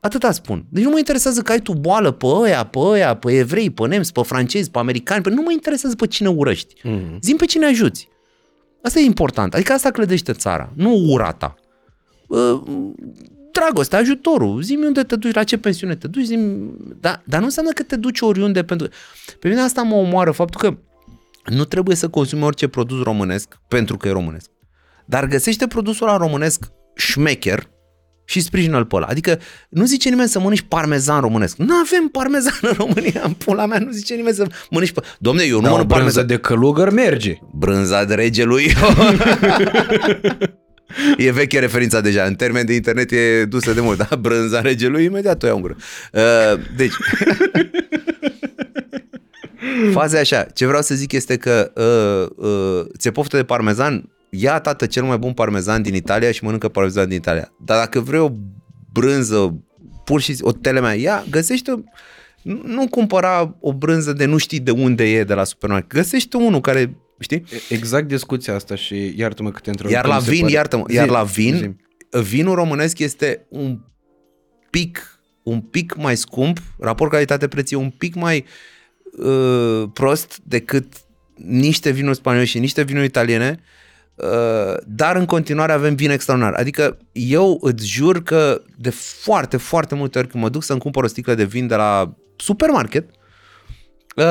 Atâta 0.00 0.32
spun. 0.32 0.64
Deci 0.68 0.84
nu 0.84 0.90
mă 0.90 0.98
interesează 0.98 1.42
că 1.42 1.52
ai 1.52 1.60
tu 1.60 1.72
boală 1.72 2.10
pe 2.10 2.26
ăia, 2.26 2.64
pe 2.64 2.78
ăia, 2.78 3.16
pe 3.16 3.32
evrei, 3.38 3.70
pe 3.70 3.86
nemți, 3.86 4.12
pe 4.12 4.22
francezi, 4.22 4.70
pe 4.70 4.78
americani, 4.78 5.22
pe... 5.22 5.30
nu 5.30 5.42
mă 5.42 5.52
interesează 5.52 5.96
pe 5.96 6.06
cine 6.06 6.28
urăști. 6.28 6.74
Mm. 6.82 7.18
Zim 7.22 7.36
pe 7.36 7.44
cine 7.44 7.66
ajuți. 7.66 8.08
Asta 8.82 8.98
e 8.98 9.04
important. 9.04 9.54
Adică 9.54 9.72
asta 9.72 9.90
clădește 9.90 10.32
țara, 10.32 10.72
nu 10.74 11.04
ura 11.08 11.32
ta. 11.32 11.54
Uh, 12.28 12.60
Dragoste, 13.60 13.96
ajutorul. 13.96 14.62
Zimi 14.62 14.84
unde 14.86 15.02
te 15.02 15.16
duci, 15.16 15.34
la 15.34 15.44
ce 15.44 15.58
pensiune 15.58 15.94
te 15.94 16.06
duci, 16.08 16.24
zimi... 16.24 16.70
Da, 17.00 17.22
dar 17.24 17.38
nu 17.38 17.44
înseamnă 17.44 17.72
că 17.72 17.82
te 17.82 17.96
duci 17.96 18.20
oriunde 18.20 18.62
pentru... 18.64 18.88
Pe 19.38 19.48
mine 19.48 19.60
asta 19.60 19.82
mă 19.82 19.94
omoară 19.94 20.30
faptul 20.30 20.60
că 20.60 20.76
nu 21.54 21.64
trebuie 21.64 21.96
să 21.96 22.08
consumi 22.08 22.42
orice 22.42 22.68
produs 22.68 23.02
românesc 23.02 23.58
pentru 23.68 23.96
că 23.96 24.08
e 24.08 24.12
românesc. 24.12 24.50
Dar 25.06 25.26
găsește 25.26 25.66
produsul 25.66 26.08
ăla 26.08 26.16
românesc 26.16 26.64
șmecher 26.96 27.68
și 28.24 28.40
sprijină-l 28.40 28.84
pe 28.84 28.96
ăla. 28.96 29.06
Adică 29.06 29.38
nu 29.68 29.84
zice 29.84 30.08
nimeni 30.08 30.28
să 30.28 30.38
mănânci 30.38 30.60
parmezan 30.60 31.20
românesc. 31.20 31.56
Nu 31.56 31.74
avem 31.74 32.08
parmezan 32.12 32.58
în 32.62 32.72
România, 32.76 33.20
în 33.24 33.32
pula 33.32 33.66
mea, 33.66 33.78
nu 33.78 33.90
zice 33.90 34.14
nimeni 34.14 34.34
să 34.34 34.46
mănânci... 34.70 34.92
Pe... 34.92 35.00
Domne, 35.18 35.42
eu 35.42 35.56
nu 35.56 35.62
Da, 35.62 35.68
o 35.68 35.70
mănânc 35.70 35.88
brânză 35.88 36.04
parmezan. 36.04 36.26
de 36.26 36.38
călugăr 36.38 36.90
merge. 36.90 37.38
Brânza 37.52 38.04
de 38.04 38.14
regelui. 38.14 38.72
e 41.16 41.32
veche 41.32 41.58
referința 41.58 42.00
deja. 42.00 42.24
În 42.24 42.34
termen 42.34 42.66
de 42.66 42.74
internet 42.74 43.10
e 43.10 43.44
dusă 43.44 43.72
de 43.72 43.80
mult. 43.80 43.98
Da? 43.98 44.16
Brânza 44.16 44.60
regelui, 44.60 45.04
imediat 45.04 45.42
o 45.42 45.46
iau 45.46 45.56
în 45.56 45.62
gură. 45.62 45.76
Uh, 46.12 46.60
deci... 46.76 46.92
Faza 49.92 50.16
e 50.16 50.20
așa. 50.20 50.42
Ce 50.42 50.66
vreau 50.66 50.82
să 50.82 50.94
zic 50.94 51.12
este 51.12 51.36
că 51.36 51.72
uh, 51.74 52.46
uh, 52.46 52.86
ți-e 52.98 53.10
poftă 53.10 53.36
de 53.36 53.44
parmezan, 53.44 54.10
ia 54.30 54.58
tată 54.58 54.86
cel 54.86 55.02
mai 55.02 55.18
bun 55.18 55.32
parmezan 55.32 55.82
din 55.82 55.94
Italia 55.94 56.30
și 56.30 56.44
mănâncă 56.44 56.68
parmezan 56.68 57.08
din 57.08 57.16
Italia. 57.16 57.52
Dar 57.64 57.78
dacă 57.78 58.00
vrei 58.00 58.20
o 58.20 58.30
brânză, 58.92 59.60
pur 60.04 60.20
și 60.20 60.36
o 60.40 60.52
telemea, 60.52 60.92
ia, 60.92 61.24
găsește 61.30 61.84
nu, 62.44 62.60
nu 62.64 62.88
cumpăra 62.88 63.56
o 63.60 63.72
brânză 63.72 64.12
de 64.12 64.24
nu 64.24 64.36
știi 64.36 64.60
de 64.60 64.70
unde 64.70 65.04
e 65.04 65.24
de 65.24 65.34
la 65.34 65.44
supermarket. 65.44 65.90
Găsește 65.90 66.36
unul 66.36 66.60
care, 66.60 66.96
știi? 67.18 67.44
Exact 67.68 68.08
discuția 68.08 68.54
asta 68.54 68.74
și 68.74 69.14
iartă-mă 69.16 69.50
că 69.50 69.58
te 69.62 69.70
întreb. 69.70 69.90
Iar 69.90 70.02
că 70.02 70.08
la 70.08 70.16
mi 70.16 70.22
se 70.22 70.30
vin, 70.30 70.40
pare- 70.40 70.52
iartă-mă, 70.52 70.84
Zi, 70.88 70.94
iar 70.94 71.08
la 71.08 71.22
vin, 71.22 71.56
zi. 72.10 72.20
vinul 72.20 72.54
românesc 72.54 72.98
este 72.98 73.46
un 73.48 73.78
pic, 74.70 75.20
un 75.42 75.60
pic 75.60 75.94
mai 75.96 76.16
scump, 76.16 76.58
raport 76.78 77.10
calitate-preț 77.10 77.70
e 77.70 77.76
un 77.76 77.90
pic 77.90 78.14
mai 78.14 78.44
uh, 79.18 79.82
prost 79.92 80.38
decât 80.42 80.92
niște 81.34 81.90
vinuri 81.90 82.16
spaniole 82.16 82.44
și 82.44 82.58
niște 82.58 82.82
vinuri 82.82 83.04
italiene, 83.06 83.60
uh, 84.14 84.74
dar 84.86 85.16
în 85.16 85.24
continuare 85.24 85.72
avem 85.72 85.94
vin 85.94 86.10
extraordinar. 86.10 86.54
Adică 86.54 86.98
eu 87.12 87.58
îți 87.60 87.86
jur 87.86 88.22
că 88.22 88.62
de 88.76 88.90
foarte, 88.90 89.56
foarte 89.56 89.94
multe 89.94 90.18
ori 90.18 90.28
când 90.28 90.42
mă 90.42 90.48
duc 90.48 90.62
să-mi 90.62 90.80
cumpăr 90.80 91.04
o 91.04 91.06
sticlă 91.06 91.34
de 91.34 91.44
vin 91.44 91.66
de 91.66 91.74
la 91.74 92.14
supermarket, 92.36 93.10
Uh, 94.16 94.24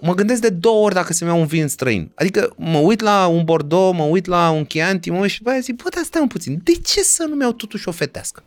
mă 0.00 0.14
gândesc 0.14 0.40
de 0.40 0.48
două 0.48 0.84
ori 0.84 0.94
dacă 0.94 1.12
să-mi 1.12 1.30
iau 1.30 1.40
un 1.40 1.46
vin 1.46 1.68
străin. 1.68 2.10
Adică 2.14 2.54
mă 2.56 2.78
uit 2.78 3.00
la 3.00 3.26
un 3.26 3.44
Bordeaux, 3.44 3.96
mă 3.96 4.02
uit 4.02 4.26
la 4.26 4.50
un 4.50 4.64
Chianti, 4.64 5.10
mă 5.10 5.18
uit 5.18 5.30
și 5.30 5.38
după 5.38 5.50
aia 5.50 5.60
zic, 5.60 5.82
bă, 5.82 5.88
dar 5.94 6.04
stai 6.04 6.22
un 6.22 6.28
puțin, 6.28 6.60
de 6.62 6.72
ce 6.72 7.00
să 7.00 7.26
nu-mi 7.28 7.42
iau 7.42 7.52
totuși 7.52 7.88
o 7.88 7.92
fetească? 7.92 8.42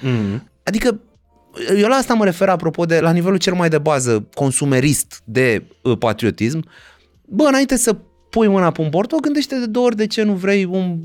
Mm. 0.00 0.50
Adică 0.62 1.00
eu 1.76 1.88
la 1.88 1.94
asta 1.94 2.14
mă 2.14 2.24
refer 2.24 2.48
apropo 2.48 2.84
de, 2.84 3.00
la 3.00 3.10
nivelul 3.10 3.38
cel 3.38 3.54
mai 3.54 3.68
de 3.68 3.78
bază, 3.78 4.26
consumerist 4.34 5.22
de 5.24 5.64
uh, 5.82 5.98
patriotism, 5.98 6.64
bă, 7.24 7.44
înainte 7.44 7.76
să 7.76 7.96
pui 8.30 8.48
mâna 8.48 8.70
pe 8.70 8.80
un 8.80 8.88
borto, 8.90 9.16
gândește 9.16 9.58
de 9.58 9.66
două 9.66 9.86
ori 9.86 9.96
de 9.96 10.06
ce 10.06 10.22
nu 10.22 10.32
vrei 10.32 10.64
un, 10.64 10.98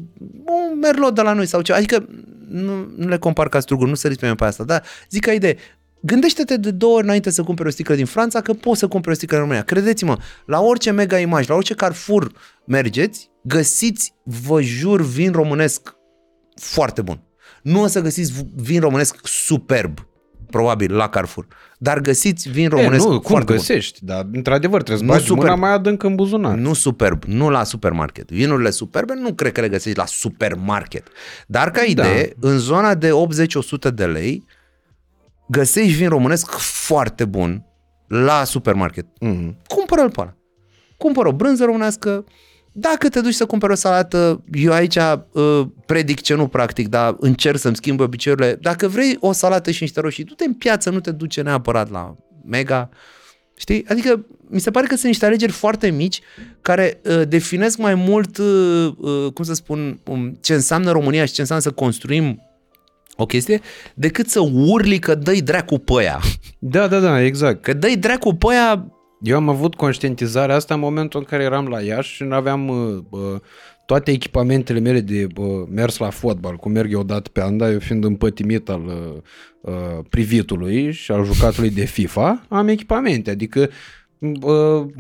un 0.45 0.79
merlot 0.81 1.15
de 1.15 1.21
la 1.21 1.33
noi 1.33 1.45
sau 1.45 1.61
ceva. 1.61 1.77
Adică 1.77 2.07
nu, 2.47 2.91
nu 2.95 3.07
le 3.07 3.17
compar 3.17 3.49
ca 3.49 3.59
struguri, 3.59 3.89
nu 3.89 3.95
săriți 3.95 4.19
pe 4.19 4.25
mine 4.25 4.37
pe 4.37 4.45
asta, 4.45 4.63
dar 4.63 4.83
zic 5.09 5.25
ca 5.25 5.31
idee, 5.31 5.57
Gândește-te 6.01 6.57
de 6.57 6.71
două 6.71 6.93
ori 6.95 7.03
înainte 7.03 7.29
să 7.29 7.43
cumperi 7.43 7.67
o 7.67 7.71
sticlă 7.71 7.95
din 7.95 8.05
Franța 8.05 8.41
că 8.41 8.53
poți 8.53 8.79
să 8.79 8.87
cumperi 8.87 9.13
o 9.13 9.17
sticlă 9.17 9.35
în 9.35 9.41
România. 9.41 9.63
Credeți-mă, 9.63 10.17
la 10.45 10.59
orice 10.61 10.91
mega 10.91 11.19
imaj, 11.19 11.47
la 11.47 11.55
orice 11.55 11.73
Carrefour 11.73 12.31
mergeți, 12.65 13.29
găsiți, 13.41 14.13
vă 14.23 14.61
jur, 14.61 15.01
vin 15.01 15.31
românesc 15.31 15.95
foarte 16.55 17.01
bun. 17.01 17.21
Nu 17.61 17.81
o 17.81 17.87
să 17.87 18.01
găsiți 18.01 18.33
vin 18.55 18.79
românesc 18.79 19.15
superb, 19.23 20.07
probabil, 20.49 20.95
la 20.95 21.09
Carrefour. 21.09 21.47
Dar 21.77 21.99
găsiți 21.99 22.49
vin 22.49 22.69
românesc 22.69 23.05
e, 23.05 23.09
nu, 23.09 23.19
cum 23.19 23.29
foarte 23.29 23.53
găsești, 23.53 23.99
bun. 24.05 24.15
dar 24.15 24.27
într-adevăr 24.31 24.83
trebuie 24.83 24.97
să 24.97 25.03
Nu 25.03 25.11
bagi 25.11 25.25
superb. 25.25 25.43
mâna 25.43 25.55
mai 25.55 25.73
adânc 25.73 26.03
în 26.03 26.15
buzunar. 26.15 26.57
Nu 26.57 26.73
superb, 26.73 27.23
nu 27.23 27.49
la 27.49 27.63
supermarket. 27.63 28.31
Vinurile 28.31 28.69
superbe 28.69 29.13
nu 29.13 29.33
cred 29.33 29.51
că 29.51 29.61
le 29.61 29.69
găsești 29.69 29.97
la 29.97 30.05
supermarket. 30.05 31.07
Dar 31.47 31.71
ca 31.71 31.83
idee, 31.83 32.33
da. 32.37 32.49
în 32.49 32.57
zona 32.57 32.95
de 32.95 33.09
80-100 33.89 33.93
de 33.93 34.05
lei, 34.05 34.45
găsești 35.49 35.97
vin 35.97 36.09
românesc 36.09 36.51
foarte 36.57 37.25
bun 37.25 37.65
la 38.07 38.43
supermarket. 38.43 39.05
Mm. 39.19 39.57
Cumpără-l 39.67 40.09
pe 40.09 40.21
ăla. 40.21 40.33
Cumpără 40.97 41.27
o 41.27 41.33
brânză 41.33 41.65
românească, 41.65 42.25
dacă 42.71 43.09
te 43.09 43.21
duci 43.21 43.33
să 43.33 43.45
cumperi 43.45 43.71
o 43.71 43.75
salată, 43.75 44.43
eu 44.51 44.71
aici 44.71 44.95
uh, 44.95 45.61
predic 45.85 46.21
ce 46.21 46.33
nu 46.33 46.47
practic, 46.47 46.87
dar 46.87 47.15
încerc 47.19 47.57
să-mi 47.57 47.75
schimb 47.75 47.99
obiceiurile. 47.99 48.57
Dacă 48.61 48.87
vrei 48.87 49.17
o 49.19 49.31
salată 49.31 49.71
și 49.71 49.81
niște 49.81 49.99
roșii, 49.99 50.23
du-te 50.23 50.45
în 50.45 50.53
piață, 50.53 50.89
nu 50.89 50.99
te 50.99 51.11
duce 51.11 51.41
neapărat 51.41 51.91
la 51.91 52.15
Mega. 52.45 52.89
Știi? 53.57 53.85
Adică 53.87 54.25
mi 54.49 54.59
se 54.59 54.71
pare 54.71 54.87
că 54.87 54.95
sunt 54.95 55.07
niște 55.07 55.25
alegeri 55.25 55.51
foarte 55.51 55.89
mici 55.89 56.21
care 56.61 57.01
uh, 57.03 57.21
definesc 57.27 57.77
mai 57.77 57.95
mult, 57.95 58.37
uh, 58.37 58.91
uh, 58.97 59.31
cum 59.33 59.43
să 59.43 59.53
spun, 59.53 59.99
um, 60.05 60.37
ce 60.41 60.53
înseamnă 60.53 60.91
România 60.91 61.25
și 61.25 61.33
ce 61.33 61.41
înseamnă 61.41 61.63
să 61.63 61.71
construim 61.71 62.41
o 63.21 63.25
chestie, 63.25 63.59
decât 63.93 64.29
să 64.29 64.39
urli 64.39 64.99
că 64.99 65.15
dă-i 65.15 65.41
dracu 65.41 65.77
pe 65.77 65.93
aia. 65.97 66.19
Da, 66.59 66.87
da, 66.87 66.99
da, 66.99 67.23
exact. 67.23 67.61
Că 67.61 67.73
dă-i 67.73 67.97
dracu 67.97 68.33
pe 68.33 68.45
aia 68.49 68.93
Eu 69.21 69.35
am 69.35 69.49
avut 69.49 69.75
conștientizarea 69.75 70.55
asta 70.55 70.73
în 70.73 70.79
momentul 70.79 71.19
în 71.19 71.25
care 71.25 71.43
eram 71.43 71.67
la 71.67 71.81
Iași 71.81 72.13
și 72.13 72.23
nu 72.23 72.35
aveam 72.35 72.67
uh, 72.67 72.97
uh, 73.09 73.39
toate 73.85 74.11
echipamentele 74.11 74.79
mele 74.79 74.99
de 74.99 75.27
uh, 75.37 75.45
mers 75.69 75.97
la 75.97 76.09
fotbal, 76.09 76.55
cum 76.55 76.71
merg 76.71 76.91
eu 76.91 77.03
dat 77.03 77.27
pe 77.27 77.41
an, 77.41 77.57
dar 77.57 77.71
eu 77.71 77.79
fiind 77.79 78.03
împătimit 78.03 78.69
al 78.69 78.85
uh, 78.85 79.21
uh, 79.73 80.05
privitului 80.09 80.91
și 80.91 81.11
al 81.11 81.25
jucatului 81.25 81.69
de 81.69 81.85
FIFA, 81.85 82.45
am 82.49 82.67
echipamente, 82.67 83.29
adică 83.29 83.59
uh, 83.59 83.67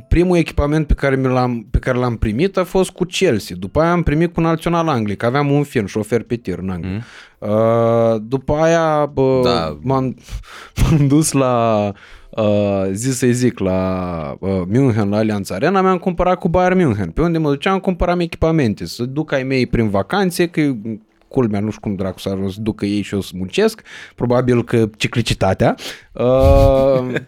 primul 0.07 0.37
echipament 0.37 0.87
pe 0.87 0.93
care, 0.93 1.15
mi 1.15 1.25
l-am, 1.27 1.67
pe 1.71 1.79
care 1.79 1.97
l-am 1.97 2.15
primit 2.17 2.57
a 2.57 2.63
fost 2.63 2.89
cu 2.89 3.03
Chelsea, 3.03 3.55
după 3.59 3.79
aia 3.79 3.91
am 3.91 4.03
primit 4.03 4.33
cu 4.33 4.41
Național 4.41 4.87
Anglic, 4.87 5.17
că 5.17 5.25
aveam 5.25 5.51
un 5.51 5.63
film, 5.63 5.85
șofer 5.85 6.23
pe 6.23 6.35
tir 6.35 6.57
în 6.57 6.69
Anglia. 6.69 6.91
Mm. 6.91 7.49
Uh, 7.49 8.21
după 8.21 8.53
aia 8.53 9.05
bă, 9.05 9.41
Da. 9.43 9.77
m-am, 9.81 10.15
m-am 10.81 11.07
dus 11.07 11.31
la 11.31 11.91
uh, 12.29 12.83
zi 12.91 13.11
să 13.11 13.27
zic, 13.31 13.59
la 13.59 14.35
uh, 14.39 14.61
München, 14.67 15.09
la 15.09 15.17
Allianz 15.17 15.49
Arena, 15.49 15.81
mi-am 15.81 15.97
cumpărat 15.97 16.39
cu 16.39 16.49
Bayern 16.49 16.77
München. 16.77 17.09
Pe 17.09 17.21
unde 17.21 17.37
mă 17.37 17.49
duceam, 17.49 17.79
cumpăram 17.79 18.19
echipamente, 18.19 18.85
să 18.85 19.03
duc 19.03 19.31
ai 19.31 19.43
mei 19.43 19.67
prin 19.67 19.89
vacanțe, 19.89 20.47
că 20.47 20.61
culmea, 21.27 21.59
nu 21.59 21.69
știu 21.69 21.81
cum 21.81 21.95
dracu 21.95 22.19
să 22.19 22.37
să 22.49 22.61
ducă 22.61 22.85
ei 22.85 23.01
și 23.01 23.13
eu 23.13 23.21
să 23.21 23.31
muncesc, 23.35 23.81
probabil 24.15 24.63
că 24.63 24.89
ciclicitatea. 24.97 25.75
Uh, 26.13 26.97
îmi, 26.99 27.13
cum, 27.13 27.27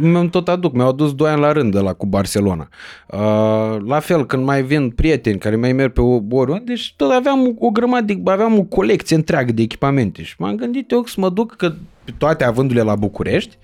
mi-am 0.00 0.28
tot 0.28 0.48
aduc, 0.48 0.72
mi-au 0.72 0.88
adus 0.88 1.14
2 1.14 1.30
ani 1.30 1.40
la 1.40 1.52
rând 1.52 1.72
de 1.72 1.78
la 1.80 1.92
cu 1.92 2.06
Barcelona. 2.06 2.68
Uh, 3.08 3.76
la 3.86 3.98
fel, 4.00 4.26
când 4.26 4.44
mai 4.44 4.62
vin 4.62 4.90
prieteni 4.90 5.38
care 5.38 5.56
mai 5.56 5.72
merg 5.72 5.92
pe 5.92 6.00
o- 6.00 6.20
oriunde 6.30 6.74
și 6.74 6.96
tot 6.96 7.10
aveam 7.10 7.56
o 7.58 7.70
grămadă, 7.70 8.12
de, 8.12 8.30
aveam 8.30 8.58
o 8.58 8.62
colecție 8.62 9.16
întreagă 9.16 9.52
de 9.52 9.62
echipamente 9.62 10.22
și 10.22 10.34
m-am 10.38 10.56
gândit 10.56 10.90
eu 10.90 11.04
să 11.04 11.14
mă 11.20 11.28
duc, 11.28 11.56
că 11.56 11.72
toate 12.18 12.44
avându-le 12.44 12.82
la 12.82 12.94
București, 12.94 13.58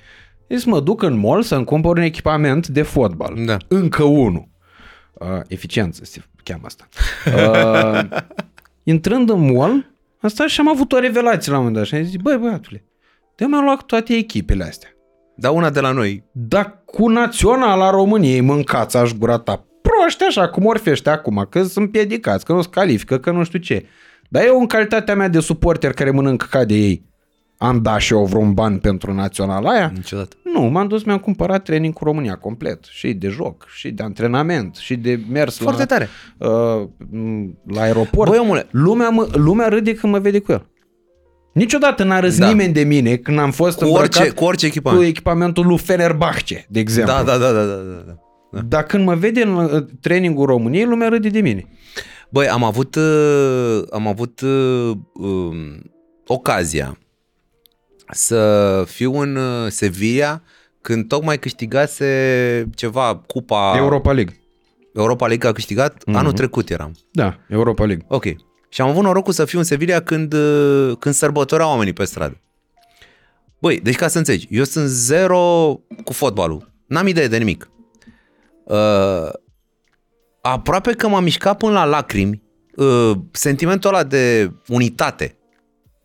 e 0.46 0.56
să 0.58 0.68
mă 0.68 0.80
duc 0.80 1.02
în 1.02 1.18
mall 1.18 1.42
să-mi 1.42 1.64
cumpăr 1.64 1.96
un 1.96 2.02
echipament 2.02 2.66
de 2.66 2.82
fotbal. 2.82 3.34
Da. 3.46 3.56
Încă 3.68 4.02
unul. 4.04 4.48
Uh, 5.12 5.26
eficiență 5.48 6.04
se 6.04 6.20
cheamă 6.42 6.62
asta. 6.64 6.88
Uh, 7.26 8.18
intrând 8.82 9.30
în 9.30 9.52
mall, 9.52 9.90
am 10.20 10.28
stat 10.28 10.48
și 10.48 10.60
am 10.60 10.68
avut 10.68 10.92
o 10.92 10.98
revelație 10.98 11.52
la 11.52 11.58
un 11.58 11.64
moment 11.64 11.80
dat 11.82 11.88
și 11.90 11.94
am 11.94 12.02
zis, 12.04 12.16
băi 12.16 12.36
băiatule, 12.36 12.84
de 13.34 13.44
mi-am 13.44 13.64
luat 13.64 13.82
toate 13.82 14.14
echipele 14.14 14.64
astea. 14.64 14.88
Dar 15.40 15.52
una 15.52 15.70
de 15.70 15.80
la 15.80 15.92
noi. 15.92 16.24
Dar 16.32 16.82
cu 16.84 17.08
naționala 17.08 17.90
României 17.90 18.40
mâncați 18.40 18.96
aș 18.96 19.12
gura 19.12 19.38
ta. 19.38 19.64
Proști 19.82 20.24
așa, 20.24 20.48
cum 20.48 20.64
orfește 20.64 21.10
acum, 21.10 21.46
că 21.50 21.62
sunt 21.62 21.84
împiedicați, 21.84 22.44
că 22.44 22.52
nu 22.52 22.62
se 22.62 22.68
califică, 22.70 23.18
că 23.18 23.30
nu 23.30 23.44
știu 23.44 23.58
ce. 23.58 23.86
Dar 24.28 24.44
eu 24.44 24.60
în 24.60 24.66
calitatea 24.66 25.14
mea 25.14 25.28
de 25.28 25.40
suporter 25.40 25.92
care 25.92 26.10
mănânc 26.10 26.42
ca 26.42 26.64
de 26.64 26.74
ei, 26.74 27.06
am 27.56 27.82
dat 27.82 28.00
și 28.00 28.12
eu 28.12 28.24
vreun 28.24 28.52
ban 28.54 28.78
pentru 28.78 29.12
naționala 29.12 29.70
aia? 29.70 29.92
Niciodată. 29.94 30.36
Nu, 30.42 30.60
m-am 30.60 30.88
dus, 30.88 31.02
mi-am 31.02 31.18
cumpărat 31.18 31.62
training 31.62 31.94
cu 31.94 32.04
România 32.04 32.34
complet. 32.34 32.84
Și 32.84 33.12
de 33.12 33.28
joc, 33.28 33.66
și 33.68 33.90
de 33.90 34.02
antrenament, 34.02 34.74
și 34.74 34.96
de 34.96 35.20
mers 35.30 35.58
Foarte 35.58 35.80
la, 35.80 35.86
tare. 35.86 36.08
Uh, 36.38 36.88
m, 37.10 37.58
la 37.66 37.80
aeroport. 37.80 38.30
Băi, 38.30 38.38
omule. 38.38 38.66
lumea, 38.70 39.08
mă, 39.08 39.28
lumea 39.32 39.68
râde 39.68 39.94
când 39.94 40.12
mă 40.12 40.18
vede 40.18 40.38
cu 40.38 40.52
el. 40.52 40.66
Niciodată 41.52 42.04
n-a 42.04 42.20
râs 42.20 42.38
Da. 42.38 42.44
da. 42.44 42.50
nimeni 42.50 42.72
de 42.72 42.82
mine 42.82 43.16
când 43.16 43.38
am 43.38 43.50
fost 43.50 43.78
Cu 43.78 43.84
orice, 43.84 44.18
îmbrăcat 44.18 44.34
cu 44.38 44.44
orice 44.44 44.66
cu 44.66 44.70
echipament. 44.72 45.02
echipamentul 45.04 45.66
lui 45.66 45.78
Fenerbahce, 45.78 46.66
de 46.68 46.80
exemplu. 46.80 47.12
Da, 47.14 47.22
da, 47.22 47.38
da, 47.38 47.52
da, 47.52 47.64
da, 47.64 47.74
da. 47.74 48.04
da. 48.52 48.60
Dar 48.60 48.82
când 48.82 49.04
mă 49.04 49.14
vede 49.14 49.42
în 49.42 49.54
uh, 49.54 49.84
trainingul 50.00 50.46
României, 50.46 50.84
lumea 50.84 51.08
râde 51.08 51.28
de 51.28 51.40
mine. 51.40 51.64
Băi, 52.30 52.48
am 52.48 52.64
avut, 52.64 52.94
uh, 52.94 53.82
am 53.90 54.06
avut 54.06 54.40
uh, 54.40 54.90
um, 55.14 55.82
ocazia 56.26 56.98
să 58.10 58.82
fiu 58.86 59.18
în 59.18 59.36
uh, 59.36 59.66
Sevilla 59.68 60.42
când 60.80 61.08
tocmai 61.08 61.38
câștigase 61.38 62.68
ceva, 62.74 63.16
cupa 63.26 63.74
Europa 63.76 64.12
League. 64.12 64.36
Europa 64.94 65.26
League 65.26 65.48
a 65.48 65.52
câștigat, 65.52 66.02
Mhm. 66.06 66.16
anul 66.16 66.32
trecut 66.32 66.70
eram. 66.70 66.94
Da, 67.12 67.36
Europa 67.48 67.84
League. 67.84 68.04
Ok. 68.08 68.24
Și 68.68 68.80
am 68.80 68.88
avut 68.88 69.02
norocul 69.02 69.32
să 69.32 69.44
fiu 69.44 69.58
în 69.58 69.64
Sevilla 69.64 70.00
când, 70.00 70.32
uh, 70.32 70.96
când 70.98 71.14
sărbătoreau 71.14 71.68
oamenii 71.68 71.92
pe 71.92 72.04
stradă. 72.04 72.40
Băi, 73.58 73.80
deci 73.80 73.96
ca 73.96 74.08
să 74.08 74.18
înțelegi, 74.18 74.46
eu 74.50 74.64
sunt 74.64 74.88
zero 74.88 75.80
cu 76.04 76.12
fotbalul. 76.12 76.72
N-am 76.86 77.06
idee 77.06 77.28
de 77.28 77.36
nimic. 77.36 77.70
Uh, 78.64 79.30
aproape 80.40 80.92
că 80.92 81.08
m-a 81.08 81.20
mișcat 81.20 81.56
până 81.56 81.72
la 81.72 81.84
lacrimi 81.84 82.42
uh, 82.76 83.12
sentimentul 83.30 83.94
ăla 83.94 84.04
de 84.04 84.52
unitate 84.68 85.38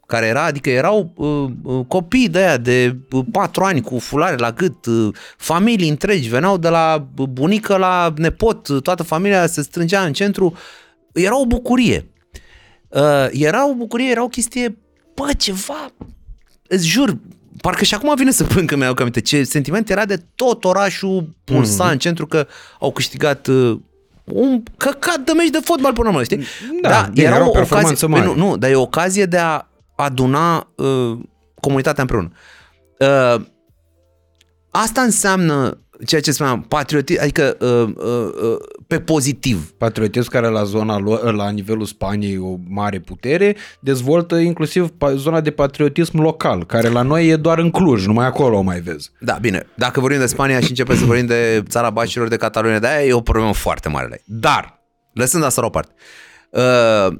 care 0.05 0.25
era, 0.25 0.43
adică 0.43 0.69
erau 0.69 1.13
uh, 1.15 1.49
uh, 1.63 1.85
copii 1.87 2.29
de 2.29 2.39
aia 2.39 2.57
de 2.57 2.97
uh, 3.11 3.25
patru 3.31 3.63
ani 3.63 3.81
cu 3.81 3.99
fulare 3.99 4.35
la 4.35 4.51
gât, 4.51 4.85
uh, 4.85 5.15
familii 5.37 5.89
întregi, 5.89 6.29
veneau 6.29 6.57
de 6.57 6.69
la 6.69 7.07
bunică 7.29 7.77
la 7.77 8.13
nepot, 8.15 8.67
uh, 8.67 8.81
toată 8.81 9.03
familia 9.03 9.47
se 9.47 9.61
strângea 9.61 10.03
în 10.03 10.13
centru, 10.13 10.53
era 11.13 11.39
o 11.39 11.45
bucurie. 11.45 12.12
Uh, 12.93 13.27
era 13.31 13.69
o 13.69 13.73
bucurie, 13.73 14.11
era 14.11 14.23
o 14.23 14.27
chestie, 14.27 14.77
bă, 15.13 15.31
ceva, 15.37 15.91
îți 16.67 16.87
jur, 16.87 17.17
parcă 17.61 17.83
și 17.83 17.93
acum 17.93 18.15
vine 18.15 18.31
să 18.31 18.43
plâng 18.43 18.69
că 18.69 18.75
mi-au 18.75 18.93
aminte 18.97 19.21
ce 19.21 19.43
sentiment 19.43 19.89
era 19.89 20.05
de 20.05 20.23
tot 20.35 20.63
orașul 20.63 21.35
pulsa 21.43 21.87
mm-hmm. 21.87 21.91
în 21.91 21.97
centru 21.97 22.27
că 22.27 22.47
au 22.79 22.91
câștigat 22.91 23.47
uh, 23.47 23.79
un 24.23 24.63
căcat 24.77 25.19
de 25.19 25.31
meci 25.31 25.49
de 25.49 25.59
fotbal 25.63 25.93
până 25.93 26.07
la 26.07 26.13
urmă, 26.13 26.23
știi? 26.23 26.43
Da, 26.81 27.09
bine, 27.13 27.25
era 27.25 27.47
o 27.47 27.49
performanță 27.49 28.05
ocazie, 28.05 28.07
mare. 28.07 28.39
nu, 28.39 28.47
nu, 28.47 28.57
dar 28.57 28.69
e 28.69 28.75
o 28.75 28.81
ocazie 28.81 29.25
de 29.25 29.37
a 29.37 29.67
aduna 29.95 30.67
uh, 30.75 31.17
comunitatea 31.59 32.01
împreună. 32.01 32.31
Uh, 32.99 33.45
asta 34.71 35.01
înseamnă 35.01 35.82
ceea 36.05 36.21
ce 36.21 36.31
spuneam, 36.31 36.61
patriotism, 36.61 37.21
adică 37.21 37.57
uh, 37.59 37.69
uh, 38.05 38.49
uh, 38.51 38.57
pe 38.87 38.99
pozitiv. 38.99 39.71
Patriotism 39.77 40.29
care 40.29 40.47
la 40.47 40.63
zona 40.63 40.99
lo- 40.99 41.31
la 41.31 41.49
nivelul 41.49 41.85
Spaniei 41.85 42.37
o 42.37 42.55
mare 42.67 42.99
putere, 42.99 43.55
dezvoltă 43.79 44.35
inclusiv 44.35 44.89
pa- 44.89 45.15
zona 45.15 45.41
de 45.41 45.51
patriotism 45.51 46.19
local, 46.21 46.65
care 46.65 46.87
la 46.87 47.01
noi 47.01 47.27
e 47.27 47.35
doar 47.35 47.57
în 47.59 47.69
Cluj, 47.69 48.05
numai 48.05 48.25
acolo 48.25 48.57
o 48.57 48.61
mai 48.61 48.79
vezi. 48.79 49.11
Da, 49.19 49.37
bine, 49.41 49.65
dacă 49.75 49.99
vorbim 49.99 50.19
de 50.19 50.25
Spania 50.25 50.59
și 50.59 50.69
începem 50.69 50.97
să 50.97 51.05
vorbim 51.05 51.25
de 51.25 51.63
țara 51.67 51.89
Bacilor, 51.89 52.27
de 52.27 52.37
Catalonia, 52.37 52.79
de 52.79 52.87
aia 52.87 53.05
e 53.05 53.13
o 53.13 53.21
problemă 53.21 53.53
foarte 53.53 53.89
mare 53.89 54.07
la 54.07 54.13
ei. 54.15 54.23
Dar, 54.25 54.81
lăsând 55.13 55.43
asta 55.43 55.61
la 55.61 55.67
o 55.67 55.69
parte, 55.69 55.93
uh, 56.49 57.17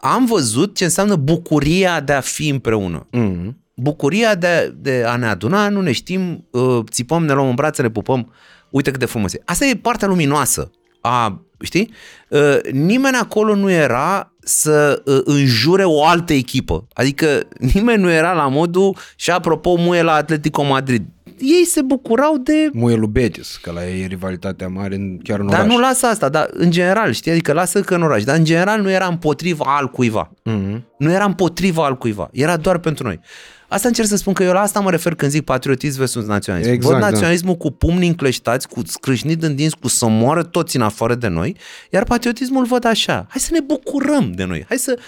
am 0.00 0.24
văzut 0.26 0.76
ce 0.76 0.84
înseamnă 0.84 1.16
bucuria 1.16 2.00
de 2.00 2.12
a 2.12 2.20
fi 2.20 2.48
împreună. 2.48 3.06
Mm. 3.10 3.60
Bucuria 3.78 4.34
de, 4.34 4.74
de 4.78 5.04
a 5.06 5.16
ne 5.16 5.26
aduna, 5.26 5.68
nu 5.68 5.80
ne 5.80 5.92
știm, 5.92 6.46
uh, 6.50 6.78
țipăm, 6.90 7.24
ne 7.24 7.32
luăm 7.32 7.48
în 7.48 7.54
brațe, 7.54 7.82
ne 7.82 7.90
pupăm, 7.90 8.32
uite 8.70 8.90
cât 8.90 9.00
de 9.00 9.06
frumos 9.06 9.32
e. 9.32 9.42
Asta 9.44 9.64
e 9.64 9.74
partea 9.74 10.08
luminoasă 10.08 10.70
a, 11.00 11.42
știi? 11.60 11.92
Uh, 12.28 12.58
nimeni 12.72 13.16
acolo 13.16 13.54
nu 13.54 13.70
era 13.70 14.32
să 14.38 15.02
uh, 15.04 15.20
înjure 15.24 15.84
o 15.84 16.04
altă 16.04 16.32
echipă. 16.32 16.86
Adică 16.92 17.48
nimeni 17.74 18.02
nu 18.02 18.10
era 18.10 18.32
la 18.32 18.48
modul 18.48 18.96
și 19.16 19.30
apropo 19.30 19.74
muie 19.74 20.02
la 20.02 20.12
Atletico 20.12 20.62
Madrid. 20.62 21.06
Ei 21.38 21.64
se 21.64 21.82
bucurau 21.82 22.36
de 22.36 22.70
Muie 22.72 22.96
lui 22.96 23.08
Betis, 23.08 23.58
că 23.62 23.70
la 23.70 23.88
ei 23.88 24.02
e 24.02 24.06
rivalitatea 24.06 24.68
mare 24.68 24.94
în, 24.94 25.18
chiar 25.22 25.40
în 25.40 25.46
dar 25.46 25.60
oraș. 25.60 25.72
nu 25.72 25.80
lasă 25.80 26.06
asta, 26.06 26.28
dar 26.28 26.48
în 26.52 26.70
general, 26.70 27.12
știi, 27.12 27.30
adică 27.30 27.52
lasă 27.52 27.80
că 27.80 27.94
în 27.94 28.02
oraș, 28.02 28.24
dar 28.24 28.36
în 28.36 28.44
general 28.44 28.80
nu 28.80 28.90
era 28.90 29.06
împotriva 29.06 29.64
al 29.66 29.88
cuiva. 29.88 30.30
Mhm. 30.42 30.84
Nu 30.98 31.12
era 31.12 31.24
împotriva 31.24 31.84
al 31.84 31.96
cuiva, 31.96 32.28
era 32.32 32.56
doar 32.56 32.78
pentru 32.78 33.06
noi. 33.06 33.20
Asta 33.68 33.88
încerc 33.88 34.08
să 34.08 34.16
spun 34.16 34.32
că 34.32 34.42
eu 34.42 34.52
la 34.52 34.60
asta 34.60 34.80
mă 34.80 34.90
refer 34.90 35.14
când 35.14 35.30
zic 35.30 35.44
patriotism 35.44 35.98
versus 35.98 36.24
naționalism. 36.24 36.70
Exact, 36.70 36.92
Văd 36.92 37.02
da. 37.02 37.10
naționalismul 37.10 37.54
cu 37.54 37.70
pumnii 37.70 38.08
încleștați, 38.08 38.68
cu 38.68 38.82
scrâșnit 38.86 39.42
în 39.42 39.54
dinți, 39.54 39.76
cu 39.76 39.88
să 39.88 40.06
moară 40.06 40.42
toți 40.42 40.76
în 40.76 40.82
afară 40.82 41.14
de 41.14 41.28
noi, 41.28 41.56
iar 41.90 42.04
patriotismul 42.04 42.60
îl 42.60 42.66
văd 42.66 42.84
așa. 42.84 43.26
Hai 43.28 43.40
să 43.40 43.48
ne 43.52 43.60
bucurăm 43.60 44.32
de 44.32 44.44
noi. 44.44 44.64
Hai 44.68 44.76
să... 44.76 44.98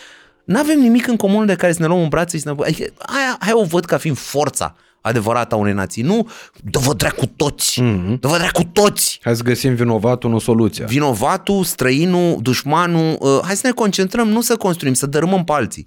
Nu 0.45 0.59
avem 0.59 0.79
nimic 0.79 1.07
în 1.07 1.17
comun 1.17 1.47
de 1.47 1.55
care 1.55 1.73
să 1.73 1.79
ne 1.81 1.87
luăm 1.87 2.01
în 2.01 2.09
brațe 2.09 2.37
și 2.37 2.43
să 2.43 2.55
ne... 2.57 2.65
Adică, 2.65 2.85
hai, 3.07 3.37
hai 3.39 3.53
o 3.55 3.65
văd 3.65 3.85
ca 3.85 3.97
fiind 3.97 4.17
forța 4.19 4.77
adevărată 5.01 5.55
a 5.55 5.59
unei 5.59 5.73
nații. 5.73 6.03
Nu, 6.03 6.29
dă-vă 6.65 6.95
dracu 6.95 7.27
toți! 7.27 7.83
Mm-hmm. 7.83 8.21
Dă-vă 8.21 8.37
dracu 8.37 8.65
toți! 8.65 9.19
Hai 9.23 9.37
să 9.37 9.43
găsim 9.43 9.75
vinovatul, 9.75 10.31
nu 10.31 10.39
soluția. 10.39 10.87
vinovatul, 10.87 11.65
străinul, 11.65 12.39
dușmanul, 12.43 13.17
uh, 13.21 13.41
hai 13.45 13.57
să 13.57 13.67
ne 13.67 13.73
concentrăm, 13.73 14.29
nu 14.29 14.41
să 14.41 14.57
construim, 14.57 14.95
să 14.95 15.07
dărâmăm 15.07 15.45
pe 15.45 15.53
alții. 15.53 15.87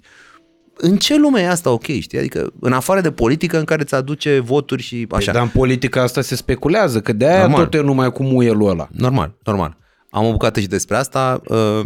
În 0.76 0.96
ce 0.96 1.18
lume 1.18 1.40
e 1.40 1.48
asta 1.48 1.70
ok, 1.70 1.86
știi? 1.86 2.18
Adică 2.18 2.52
în 2.60 2.72
afară 2.72 3.00
de 3.00 3.10
politică 3.10 3.58
în 3.58 3.64
care 3.64 3.82
îți 3.82 3.94
aduce 3.94 4.38
voturi 4.38 4.82
și 4.82 5.06
așa. 5.10 5.24
Păi, 5.24 5.32
dar 5.32 5.42
în 5.42 5.48
politica 5.48 6.02
asta 6.02 6.20
se 6.20 6.36
speculează, 6.36 7.00
că 7.00 7.12
de 7.12 7.26
aia 7.26 7.40
Normal. 7.40 7.64
tot 7.64 7.74
e 7.74 7.80
numai 7.80 8.12
cu 8.12 8.22
muielul 8.22 8.68
ăla. 8.68 8.88
Normal, 8.92 9.34
normal. 9.42 9.76
Am 10.10 10.26
o 10.26 10.30
bucată 10.30 10.60
și 10.60 10.66
despre 10.66 10.96
asta. 10.96 11.40
Uh, 11.46 11.58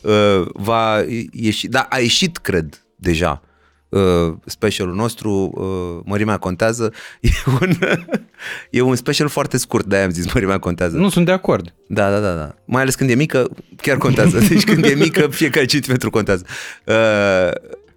uh, 0.00 0.46
va 0.52 1.04
ieși, 1.32 1.68
da, 1.68 1.86
a 1.90 1.98
ieșit, 1.98 2.36
cred, 2.36 2.84
deja 2.96 3.42
uh, 3.90 4.32
specialul 4.44 4.94
nostru, 4.94 5.50
uh, 5.54 6.02
Mărimea 6.04 6.36
Contează. 6.36 6.92
E 7.20 7.30
un, 7.60 7.70
e 8.70 8.80
un 8.80 8.94
special 8.94 9.28
foarte 9.28 9.56
scurt, 9.56 9.86
de-aia 9.86 10.04
am 10.04 10.10
zis 10.10 10.32
Mărimea 10.32 10.58
Contează. 10.58 10.96
Nu 10.96 11.08
sunt 11.08 11.24
de 11.24 11.32
acord. 11.32 11.74
Da, 11.86 12.10
da, 12.10 12.18
da, 12.18 12.34
da. 12.34 12.54
Mai 12.64 12.82
ales 12.82 12.94
când 12.94 13.10
e 13.10 13.14
mică, 13.14 13.48
chiar 13.76 13.96
contează. 13.96 14.38
Deci 14.48 14.64
când 14.64 14.84
e 14.84 14.94
mică, 14.94 15.28
fiecare 15.28 15.66
centimetru 15.66 16.10
contează. 16.10 16.44
Uh, 16.84 17.50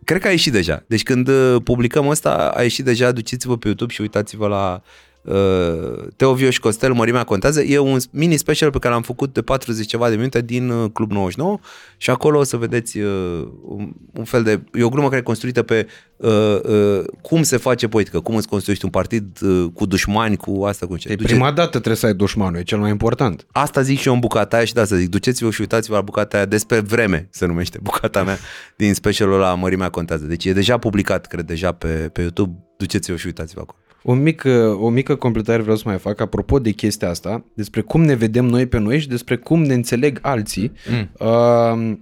cred 0.03 0.21
că 0.21 0.27
a 0.27 0.31
ieșit 0.31 0.51
deja. 0.51 0.83
Deci 0.87 1.03
când 1.03 1.27
uh, 1.27 1.55
publicăm 1.63 2.09
asta, 2.09 2.53
a 2.55 2.61
ieșit 2.61 2.85
deja, 2.85 3.11
duceți-vă 3.11 3.57
pe 3.57 3.67
YouTube 3.67 3.93
și 3.93 4.01
uitați-vă 4.01 4.47
la 4.47 4.81
uh, 5.23 6.07
Teo 6.15 6.33
Vio 6.33 6.49
și 6.49 6.59
Costel, 6.59 6.93
Mărimea 6.93 7.23
Contează. 7.23 7.61
E 7.61 7.77
un 7.77 7.97
mini 8.11 8.37
special 8.37 8.69
pe 8.69 8.79
care 8.79 8.93
l-am 8.93 9.03
făcut 9.03 9.33
de 9.33 9.41
40 9.41 9.85
ceva 9.85 10.09
de 10.09 10.15
minute 10.15 10.41
din 10.41 10.69
uh, 10.69 10.91
Club 10.93 11.11
99 11.11 11.59
și 11.97 12.09
acolo 12.09 12.39
o 12.39 12.43
să 12.43 12.57
vedeți 12.57 12.97
uh, 12.99 13.47
un, 13.63 13.93
un 14.13 14.23
fel 14.23 14.43
de... 14.43 14.61
E 14.73 14.83
o 14.83 14.89
glumă 14.89 15.07
care 15.07 15.19
e 15.19 15.23
construită 15.23 15.63
pe 15.63 15.87
uh, 16.17 16.59
uh, 16.63 17.03
cum 17.21 17.43
se 17.43 17.57
face 17.57 17.87
politică, 17.87 18.19
cum 18.19 18.35
îți 18.35 18.47
construiești 18.47 18.85
un 18.85 18.91
partid 18.91 19.41
uh, 19.41 19.65
cu 19.73 19.85
dușmani, 19.85 20.35
cu 20.35 20.63
asta, 20.63 20.85
cu 20.85 20.97
ce. 20.97 21.11
E 21.11 21.15
prima 21.15 21.51
dată 21.51 21.69
trebuie 21.69 21.95
să 21.95 22.05
ai 22.05 22.13
dușmanul, 22.13 22.59
e 22.59 22.63
cel 22.63 22.79
mai 22.79 22.89
important. 22.89 23.45
Asta 23.51 23.81
zic 23.81 23.99
și 23.99 24.07
eu 24.07 24.13
în 24.13 24.19
bucata 24.19 24.55
aia 24.55 24.65
și 24.65 24.73
de 24.73 24.79
asta 24.79 24.95
zic, 24.95 25.09
duceți-vă 25.09 25.51
și 25.51 25.61
uitați-vă 25.61 25.95
la 25.95 26.01
bucata 26.01 26.37
aia 26.37 26.45
despre 26.45 26.79
vreme, 26.79 27.27
se 27.31 27.45
numește 27.45 27.79
bucata 27.81 28.23
mea 28.23 28.37
din 28.75 28.93
specialul 28.93 29.39
la 29.39 29.55
Mărimea 29.55 29.89
Contează. 29.89 30.25
Deci 30.25 30.45
e 30.45 30.53
deja 30.53 30.77
publicat, 30.77 31.25
cred, 31.25 31.45
deja 31.45 31.71
pe, 31.71 31.87
pe 31.87 32.21
YouTube, 32.21 32.57
duceți-vă 32.77 33.17
și 33.17 33.25
uitați-vă 33.25 33.59
acolo. 33.61 33.82
O 34.03 34.13
mică, 34.13 34.77
o 34.79 34.89
mică 34.89 35.15
completare 35.15 35.61
vreau 35.61 35.77
să 35.77 35.83
mai 35.85 35.97
fac 35.97 36.19
apropo 36.21 36.59
de 36.59 36.71
chestia 36.71 37.09
asta, 37.09 37.43
despre 37.53 37.81
cum 37.81 38.03
ne 38.03 38.13
vedem 38.15 38.45
noi 38.45 38.65
pe 38.65 38.77
noi 38.77 38.99
și 38.99 39.07
despre 39.07 39.35
cum 39.35 39.63
ne 39.63 39.73
înțeleg 39.73 40.19
alții. 40.21 40.71
Mm. 40.89 41.27
Uh, 41.27 41.97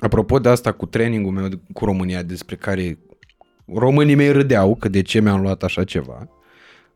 apropo 0.00 0.38
de 0.38 0.48
asta 0.48 0.72
cu 0.72 0.86
trainingul 0.86 1.32
meu 1.32 1.48
cu 1.72 1.84
România, 1.84 2.22
despre 2.22 2.56
care 2.56 2.98
românii 3.74 4.14
mei 4.14 4.32
râdeau 4.32 4.74
că 4.74 4.88
de 4.88 5.02
ce 5.02 5.20
mi-am 5.20 5.40
luat 5.40 5.62
așa 5.62 5.84
ceva. 5.84 6.28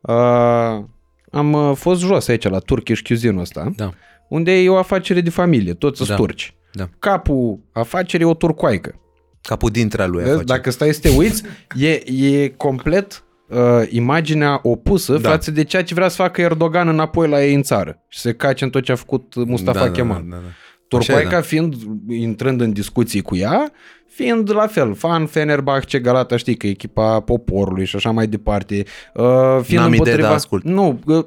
Uh, 0.01 0.85
am 1.31 1.53
uh, 1.53 1.73
fost 1.77 2.01
jos 2.01 2.29
aici 2.29 2.49
la 2.49 2.59
Turkish 2.59 3.03
Cuisine-ul 3.03 3.41
ăsta, 3.41 3.73
Da. 3.77 3.91
unde 4.29 4.53
e 4.53 4.69
o 4.69 4.77
afacere 4.77 5.21
de 5.21 5.31
familie, 5.31 5.75
toți 5.75 5.97
sunt 5.97 6.09
Da. 6.09 6.15
turci. 6.15 6.55
Da. 6.73 6.89
Capul 6.99 7.59
afacerii 7.73 8.27
e 8.27 8.29
o 8.29 8.35
turcoaică. 8.35 8.95
Capul 9.43 9.71
dintre 9.71 10.07
lui 10.07 10.23
Vezi? 10.23 10.33
face. 10.35 10.45
Dacă 10.45 10.71
stai 10.71 10.95
să 10.95 11.01
te 11.01 11.09
uiți, 11.17 11.43
e, 11.77 11.91
e 12.27 12.49
complet 12.49 13.25
uh, 13.51 13.59
imaginea 13.89 14.61
opusă 14.63 15.13
da. 15.13 15.19
Da. 15.19 15.29
față 15.29 15.51
de 15.51 15.65
ceea 15.65 15.85
ce 15.85 15.95
vrea 15.95 16.09
să 16.09 16.17
facă 16.17 16.41
Erdogan 16.41 16.89
înapoi 16.89 17.29
la 17.29 17.45
ei 17.45 17.55
în 17.55 17.63
țară 17.63 18.03
și 18.09 18.19
se 18.19 18.33
cace 18.33 18.65
în 18.65 18.71
tot 18.71 18.83
ce 18.83 18.93
a 18.93 18.95
făcut 18.95 19.35
Mustafa 19.35 19.79
Da, 19.79 19.85
da, 19.85 19.91
Kemal. 19.91 20.25
da, 20.29 20.37
da, 20.37 20.43
da. 20.43 20.49
Turcoaica 20.89 21.27
Așa 21.27 21.37
e, 21.37 21.41
da. 21.41 21.47
fiind, 21.47 21.75
intrând 22.09 22.61
în 22.61 22.73
discuții 22.73 23.21
cu 23.23 23.37
ea, 23.37 23.73
fiind 24.07 24.55
la 24.55 24.67
fel, 24.67 24.95
fan 24.95 25.27
Fenerbahce, 25.27 25.99
Galata, 25.99 26.37
știi 26.37 26.57
că 26.57 26.67
e 26.67 26.71
echipa 26.71 27.21
poporului 27.21 27.85
și 27.85 27.97
așa 27.97 28.11
mai 28.11 28.27
departe. 28.27 28.85
Uh, 29.15 29.25
fiind 29.63 29.83
N-am 29.83 29.93
idee, 29.93 29.99
împotriva... 29.99 30.27
dar 30.27 30.33
ascult. 30.33 30.65
Nu, 30.65 31.01
uh, 31.07 31.25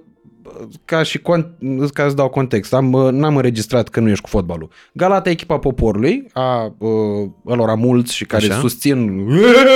ca 0.86 1.04
și 1.04 1.20
con- 1.20 1.48
ca 1.94 2.08
să 2.10 2.16
dau 2.16 2.30
context, 2.30 2.74
am, 2.74 2.94
uh, 2.94 3.12
n-am 3.12 3.36
înregistrat 3.36 3.88
că 3.90 4.00
nu 4.00 4.10
ești 4.10 4.22
cu 4.24 4.30
fotbalul. 4.30 4.70
Galata 4.94 5.30
e 5.30 5.32
echipa 5.32 5.58
poporului, 5.58 6.28
a 6.34 6.74
uh, 6.78 6.90
ălora 7.48 7.74
mulți 7.74 8.16
și 8.16 8.26
care 8.26 8.46
Așa. 8.46 8.60
susțin 8.60 9.28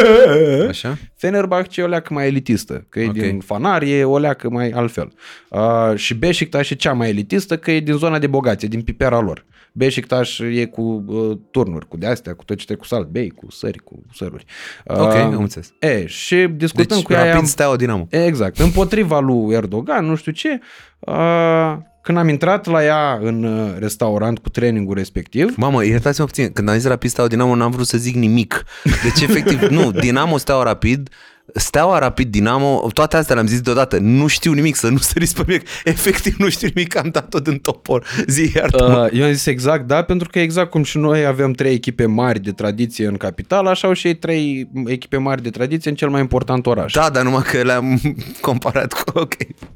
Așa? 0.68 0.98
Fenerbahce 1.16 1.82
e 1.82 1.84
o 1.84 1.88
leacă 1.88 2.14
mai 2.14 2.28
elitistă, 2.28 2.86
că 2.90 3.00
e 3.00 3.08
Ok. 3.08 3.14
din 3.14 3.40
fanari, 3.40 3.92
e 3.92 4.04
o 4.04 4.18
leacă 4.18 4.50
mai 4.50 4.70
altfel. 4.70 5.12
Uh, 5.50 5.96
și 5.96 6.14
Beşiktaş 6.16 6.70
e 6.70 6.76
cea 6.76 6.94
mai 6.94 7.10
elitistă, 7.10 7.58
că 7.58 7.72
e 7.72 7.80
din 7.80 7.94
zona 7.94 8.20
de 8.20 8.28
bogați, 8.28 8.66
e 8.66 8.68
din 8.68 8.82
pipera 8.82 9.20
lor. 9.20 9.46
Beşiktaş 9.72 10.40
e 10.40 10.66
cu 10.66 11.04
uh, 11.08 11.38
turnuri, 11.52 11.88
cu 11.88 11.98
de-astea, 11.98 12.34
cu 12.34 12.44
tot 12.44 12.58
ce 12.58 12.66
te 12.66 12.74
cu 12.76 12.86
salt, 12.86 13.08
bei, 13.08 13.30
cu 13.30 13.52
sări, 13.52 13.78
cu 13.78 14.02
săruri. 14.14 14.46
Uh, 14.86 14.98
Ok, 15.00 15.14
am 15.14 15.38
înțeles. 15.42 15.74
E, 15.80 16.06
și 16.08 16.36
discutând 16.56 16.88
Deci, 16.90 17.02
cu 17.04 17.14
ea... 17.14 17.20
rapid 17.24 17.38
am- 17.40 17.46
steaua 17.46 17.76
Dinamo. 17.76 18.08
Exact, 18.10 18.60
împotriva 18.60 19.20
lui 19.20 19.54
Erdogan, 19.56 20.06
nu 20.06 20.16
știu 20.16 20.32
ce. 20.32 20.60
Uh, 21.00 21.78
când 22.02 22.18
am 22.18 22.30
intrat 22.30 22.66
la 22.66 22.84
ea 22.84 23.20
în 23.22 23.44
uh, 23.44 23.76
restaurant 23.80 24.40
cu 24.40 24.50
trainingul 24.50 24.96
respectiv, 24.96 25.56
Mamă, 25.56 25.86
iertați-mă 25.86 26.26
puțin, 26.26 26.52
când 26.52 26.70
am 26.70 26.76
zis 26.76 26.88
rapid 26.88 27.10
steaua 27.10 27.30
Dinamo, 27.30 27.56
n-am 27.56 27.72
vrut 27.72 27.88
să 27.88 27.98
zic 27.98 28.16
nimic. 28.16 28.64
Deci, 29.04 29.30
efectiv, 29.30 29.62
nu, 29.78 29.92
Dinamo, 29.92 30.38
steaua 30.38 30.64
rapid, 30.64 31.10
Steaua 31.54 32.00
Rapid, 32.00 32.32
Dinamo, 32.32 32.88
toate 32.94 33.18
astea 33.18 33.36
le-am 33.36 33.48
zis 33.48 33.62
deodată. 33.62 33.98
Nu 34.00 34.28
știu 34.28 34.52
nimic, 34.54 34.76
să 34.76 34.90
nu 34.90 34.98
săriți 34.98 35.36
pe 35.36 35.44
mine. 35.48 35.62
Efectiv 35.84 36.36
nu 36.38 36.50
știu 36.50 36.70
nimic, 36.74 36.96
am 36.98 37.10
dat-o 37.12 37.40
din 37.40 37.58
topor. 37.58 38.06
Zi, 38.28 38.52
iartă 38.56 38.84
Uh, 39.12 39.20
eu 39.20 39.26
am 39.26 39.32
zis 39.32 39.46
exact, 39.46 39.88
da, 39.88 40.02
pentru 40.02 40.30
că 40.32 40.40
exact 40.40 40.70
cum 40.70 40.84
și 40.84 40.98
noi 40.98 41.26
avem 41.26 41.52
trei 41.52 41.74
echipe 41.74 42.06
mari 42.06 42.40
de 42.40 42.52
tradiție 42.52 43.08
în 43.08 43.18
capitală, 43.18 43.70
așa 43.70 43.88
au 43.88 43.94
și 43.94 44.08
ei 44.08 44.16
trei 44.16 44.70
echipe 44.86 45.18
mari 45.18 45.42
de 45.42 45.50
tradiție 45.50 45.90
în 45.90 45.96
cel 45.96 46.10
mai 46.10 46.22
important 46.22 46.66
oraș. 46.66 46.94
Da, 46.94 47.10
dar 47.10 47.24
numai 47.24 47.42
că 47.42 47.62
le-am 47.62 48.02
comparat 48.42 48.94
cu... 48.94 49.20
Ok. 49.20 49.34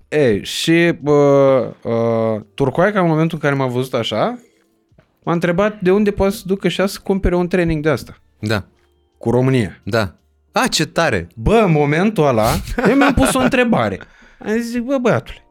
E, 0.07 0.43
și 0.43 0.93
uh, 1.03 1.13
uh, 1.83 2.41
Turcoaica, 2.53 2.99
în 3.01 3.07
momentul 3.07 3.39
în 3.41 3.49
care 3.49 3.61
m-a 3.61 3.67
văzut 3.73 3.93
așa, 3.93 4.39
m-a 5.23 5.33
întrebat 5.33 5.81
de 5.81 5.91
unde 5.91 6.11
poate 6.11 6.35
să 6.35 6.41
ducă 6.45 6.67
și 6.67 6.79
ea 6.79 6.85
să 6.87 6.99
cumpere 7.03 7.35
un 7.35 7.47
training 7.47 7.83
de 7.83 7.89
asta, 7.89 8.17
Da, 8.39 8.63
cu 9.17 9.29
România. 9.31 9.79
da. 9.83 10.15
A, 10.51 10.67
ce 10.67 10.85
tare! 10.85 11.27
Bă, 11.35 11.61
în 11.65 11.71
momentul 11.71 12.27
ăla, 12.27 12.49
eu 12.89 12.95
mi-am 12.95 13.13
pus 13.13 13.33
o 13.33 13.39
întrebare. 13.39 13.99
Am 14.39 14.57
zis, 14.59 14.79
bă, 14.79 14.97
băiatule, 14.97 15.45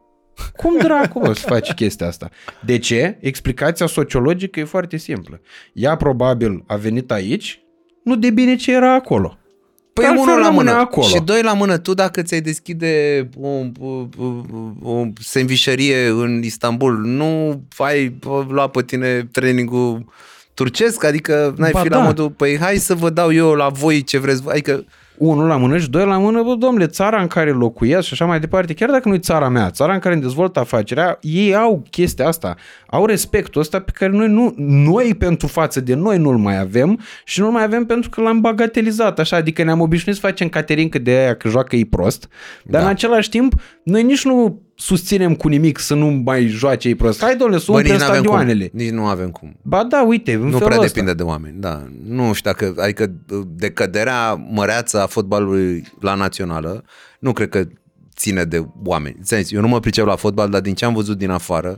cum 0.55 0.77
dracu 0.77 1.19
o 1.19 1.33
să 1.33 1.45
faci 1.47 1.71
chestia 1.73 2.07
asta? 2.07 2.29
De 2.65 2.77
ce? 2.77 3.17
Explicația 3.19 3.85
sociologică 3.85 4.59
e 4.59 4.63
foarte 4.63 4.97
simplă. 4.97 5.41
Ea 5.73 5.95
probabil 5.95 6.63
a 6.67 6.75
venit 6.75 7.11
aici, 7.11 7.61
nu 8.03 8.15
de 8.15 8.29
bine 8.29 8.55
ce 8.55 8.71
era 8.71 8.93
acolo. 8.93 9.35
Păi 9.93 10.05
Altfel 10.05 10.23
unul 10.23 10.39
la 10.39 10.45
rămâne 10.47 10.69
mână 10.69 10.83
acolo. 10.83 11.07
și 11.07 11.19
doi 11.19 11.41
la 11.41 11.53
mână. 11.53 11.77
Tu 11.77 11.93
dacă 11.93 12.21
ți-ai 12.21 12.41
deschide 12.41 13.29
o, 13.37 13.49
o, 13.79 14.07
o, 14.17 14.25
o 14.81 15.05
sandvișărie 15.19 16.07
în 16.07 16.41
Istanbul, 16.43 16.97
nu 16.97 17.61
ai 17.77 18.19
lua 18.47 18.67
pe 18.67 18.83
tine 18.83 19.29
trainingul 19.31 20.05
turcesc? 20.61 21.03
Adică 21.03 21.53
n-ai 21.57 21.71
Ba 21.71 21.79
fi 21.79 21.87
da. 21.89 21.97
la 21.97 22.03
modul, 22.03 22.29
păi 22.29 22.57
hai 22.59 22.75
să 22.75 22.93
vă 22.95 23.09
dau 23.09 23.33
eu 23.33 23.53
la 23.53 23.67
voi 23.69 24.03
ce 24.03 24.17
vreți. 24.19 24.41
voi. 24.41 24.51
Adică 24.53 24.83
Unul 25.17 25.47
la 25.47 25.57
mână 25.57 25.77
și 25.77 25.89
doi 25.89 26.05
la 26.05 26.17
mână, 26.17 26.43
bă, 26.43 26.55
domnule, 26.55 26.87
țara 26.87 27.21
în 27.21 27.27
care 27.27 27.51
locuiesc 27.51 28.07
și 28.07 28.13
așa 28.13 28.25
mai 28.25 28.39
departe, 28.39 28.73
chiar 28.73 28.89
dacă 28.89 29.07
nu 29.09 29.13
e 29.13 29.17
țara 29.17 29.49
mea, 29.49 29.69
țara 29.69 29.93
în 29.93 29.99
care 29.99 30.13
îmi 30.13 30.23
dezvolt 30.23 30.57
afacerea, 30.57 31.17
ei 31.21 31.55
au 31.55 31.83
chestia 31.89 32.27
asta, 32.27 32.55
au 32.87 33.05
respectul 33.05 33.61
ăsta 33.61 33.79
pe 33.79 33.91
care 33.93 34.11
noi, 34.11 34.27
nu, 34.27 34.53
noi 34.57 35.15
pentru 35.15 35.47
față 35.47 35.79
de 35.81 35.93
noi 35.93 36.17
nu-l 36.17 36.37
mai 36.37 36.59
avem 36.59 36.99
și 37.25 37.39
nu-l 37.39 37.51
mai 37.51 37.63
avem 37.63 37.85
pentru 37.85 38.09
că 38.09 38.21
l-am 38.21 38.41
bagatelizat, 38.41 39.19
așa, 39.19 39.35
adică 39.35 39.63
ne-am 39.63 39.79
obișnuit 39.79 40.17
să 40.17 40.27
facem 40.27 40.49
caterincă 40.49 40.99
de 40.99 41.11
aia 41.11 41.35
că 41.35 41.47
joacă 41.49 41.75
ei 41.75 41.85
prost, 41.85 42.27
dar 42.63 42.81
Da. 42.81 42.87
în 42.87 42.93
același 42.93 43.29
timp, 43.29 43.53
noi 43.83 44.03
nici 44.03 44.25
nu 44.25 44.61
susținem 44.81 45.35
cu 45.35 45.47
nimic 45.47 45.79
să 45.79 45.93
nu 45.93 46.07
mai 46.07 46.47
joace 46.47 46.87
ei 46.87 46.95
prost. 46.95 47.21
Hai, 47.21 47.35
domnule, 47.35 47.59
să 47.59 47.71
bă, 47.71 47.77
umple 47.77 47.91
nici, 47.91 48.01
n-avem 48.01 48.23
cum, 48.23 48.23
stadioanele. 48.23 48.69
nici 48.73 48.89
nu 48.89 49.05
avem 49.05 49.31
cum. 49.31 49.55
Ba 49.61 49.83
da, 49.83 50.03
uite, 50.03 50.33
în 50.33 50.39
Nu 50.39 50.45
felul 50.45 50.65
prea 50.65 50.77
ăsta. 50.79 50.87
depinde 50.87 51.13
de 51.13 51.23
oameni, 51.23 51.55
da. 51.59 51.87
Nu 52.05 52.33
știu 52.33 52.51
dacă, 52.51 52.73
adică 52.77 53.11
decăderea 53.55 54.33
măreață 54.33 55.01
a 55.01 55.05
fotbalului 55.05 55.83
la 55.99 56.13
națională, 56.13 56.83
nu 57.19 57.33
cred 57.33 57.49
că 57.49 57.67
ține 58.15 58.43
de 58.43 58.65
oameni. 58.83 59.15
Ți-am 59.23 59.41
zis, 59.41 59.51
Eu 59.51 59.61
nu 59.61 59.67
mă 59.67 59.79
pricep 59.79 60.05
la 60.05 60.15
fotbal, 60.15 60.49
dar 60.49 60.61
din 60.61 60.73
ce 60.73 60.85
am 60.85 60.93
văzut 60.93 61.17
din 61.17 61.29
afară, 61.29 61.77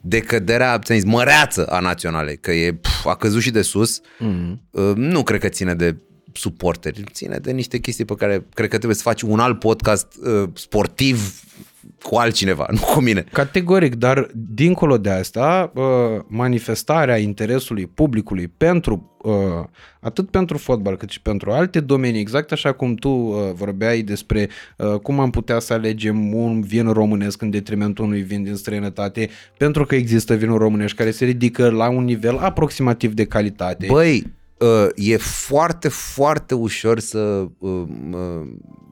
decăderea, 0.00 0.78
ți 0.78 0.92
zis, 0.94 1.04
măreață 1.04 1.66
a 1.66 1.80
naționale, 1.80 2.34
că 2.34 2.52
e, 2.52 2.72
pf, 2.72 3.06
a 3.06 3.14
căzut 3.16 3.40
și 3.40 3.50
de 3.50 3.62
sus, 3.62 4.00
mm. 4.18 4.60
nu 4.94 5.22
cred 5.22 5.40
că 5.40 5.48
ține 5.48 5.74
de 5.74 5.96
suporteri, 6.32 7.04
ține 7.12 7.36
de 7.36 7.50
niște 7.50 7.78
chestii 7.78 8.04
pe 8.04 8.14
care 8.14 8.46
cred 8.54 8.68
că 8.68 8.76
trebuie 8.76 8.96
să 8.96 9.02
faci 9.02 9.22
un 9.22 9.38
alt 9.38 9.58
podcast 9.58 10.06
uh, 10.24 10.48
sportiv 10.54 11.42
cu 12.02 12.16
altcineva, 12.16 12.66
nu 12.76 12.80
cu 12.94 13.00
mine. 13.00 13.24
Categoric, 13.32 13.94
dar 13.94 14.28
dincolo 14.34 14.98
de 14.98 15.10
asta, 15.10 15.72
uh, 15.74 15.84
manifestarea 16.26 17.16
interesului 17.16 17.86
publicului 17.86 18.48
pentru 18.48 19.12
uh, 19.22 19.32
atât 20.00 20.30
pentru 20.30 20.58
fotbal 20.58 20.96
cât 20.96 21.10
și 21.10 21.20
pentru 21.20 21.50
alte 21.50 21.80
domenii, 21.80 22.20
exact 22.20 22.52
așa 22.52 22.72
cum 22.72 22.94
tu 22.94 23.08
uh, 23.08 23.36
vorbeai 23.54 24.02
despre 24.02 24.48
cum 25.02 25.20
am 25.20 25.30
putea 25.30 25.58
să 25.58 25.72
alegem 25.72 26.34
un 26.34 26.60
vin 26.60 26.92
românesc 26.92 27.42
în 27.42 27.50
detrimentul 27.50 28.04
unui 28.04 28.20
vin 28.20 28.42
din 28.42 28.54
străinătate, 28.54 29.28
pentru 29.56 29.84
că 29.84 29.94
există 29.94 30.34
vinuri 30.34 30.58
românești 30.58 30.96
care 30.96 31.10
se 31.10 31.24
ridică 31.24 31.70
la 31.70 31.88
un 31.88 32.04
nivel 32.04 32.36
aproximativ 32.36 33.12
de 33.12 33.24
calitate. 33.24 33.86
Băi, 33.90 34.37
e 34.94 35.16
foarte, 35.16 35.88
foarte 35.88 36.54
ușor 36.54 36.98
să 36.98 37.46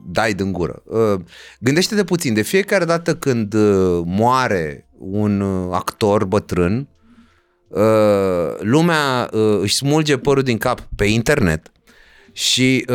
dai 0.06 0.34
din 0.34 0.52
gură. 0.52 0.82
Uh, 0.84 1.20
gândește-te 1.60 2.04
puțin, 2.04 2.34
de 2.34 2.42
fiecare 2.42 2.84
dată 2.84 3.14
când 3.14 3.54
uh, 3.54 4.02
moare 4.04 4.88
un 4.98 5.40
uh, 5.40 5.68
actor 5.72 6.24
bătrân, 6.24 6.88
lumea 8.58 9.28
își 9.60 9.74
smulge 9.74 10.16
părul 10.16 10.42
din 10.42 10.58
cap 10.58 10.80
pe 10.96 11.04
internet 11.04 11.72
și 12.32 12.86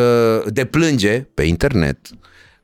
deplânge 0.46 1.20
pe 1.34 1.44
internet 1.44 1.98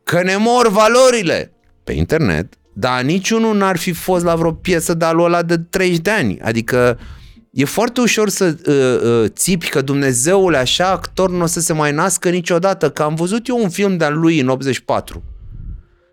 că 0.04 0.24
ne 0.24 0.36
mor 0.36 0.70
valorile 0.70 1.54
pe 1.84 1.94
internet, 1.94 2.54
dar 2.74 3.02
niciunul 3.02 3.56
n-ar 3.56 3.78
fi 3.78 3.92
fost 3.92 4.24
la 4.24 4.36
vreo 4.36 4.52
piesă 4.52 4.94
de 4.94 5.06
alul 5.06 5.26
ăla 5.26 5.42
de 5.42 5.58
30 5.58 6.00
de 6.00 6.10
ani. 6.10 6.40
Adică 6.40 6.98
uh, 7.00 7.17
E 7.58 7.66
foarte 7.66 8.02
ușor 8.02 8.30
să 8.30 8.56
uh, 8.68 9.24
uh, 9.24 9.30
țipi 9.30 9.70
că 9.70 9.82
Dumnezeul 9.82 10.56
așa 10.56 10.90
actor 10.90 11.30
nu 11.30 11.44
o 11.44 11.46
să 11.46 11.60
se 11.60 11.74
mai 11.74 11.92
nască 11.92 12.30
niciodată, 12.30 12.90
că 12.90 13.04
am 13.04 13.16
văzut 13.16 13.48
eu 13.48 13.62
un 13.62 13.70
film 13.70 13.98
de-al 13.98 14.20
lui 14.20 14.40
în 14.40 14.48
84. 14.48 15.24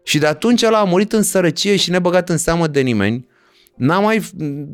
Și 0.04 0.18
de 0.18 0.26
atunci 0.26 0.62
el 0.62 0.74
a 0.74 0.84
murit 0.84 1.12
în 1.12 1.22
sărăcie 1.22 1.76
și 1.76 1.90
nebăgat 1.90 2.28
în 2.28 2.36
seamă 2.36 2.66
de 2.66 2.80
nimeni. 2.80 3.26
N-a 3.76 4.00
mai, 4.00 4.22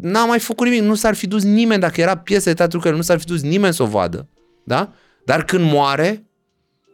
n-a 0.00 0.24
mai 0.24 0.38
făcut 0.38 0.66
nimic, 0.66 0.82
nu 0.82 0.94
s-ar 0.94 1.14
fi 1.14 1.26
dus 1.26 1.42
nimeni, 1.42 1.80
dacă 1.80 2.00
era 2.00 2.16
piesă 2.16 2.48
de 2.48 2.54
teatru, 2.54 2.78
că 2.78 2.90
nu 2.90 3.02
s-ar 3.02 3.18
fi 3.18 3.24
dus 3.26 3.42
nimeni 3.42 3.74
să 3.74 3.82
o 3.82 3.86
vadă. 3.86 4.28
Da? 4.64 4.92
Dar 5.24 5.44
când 5.44 5.72
moare, 5.72 6.26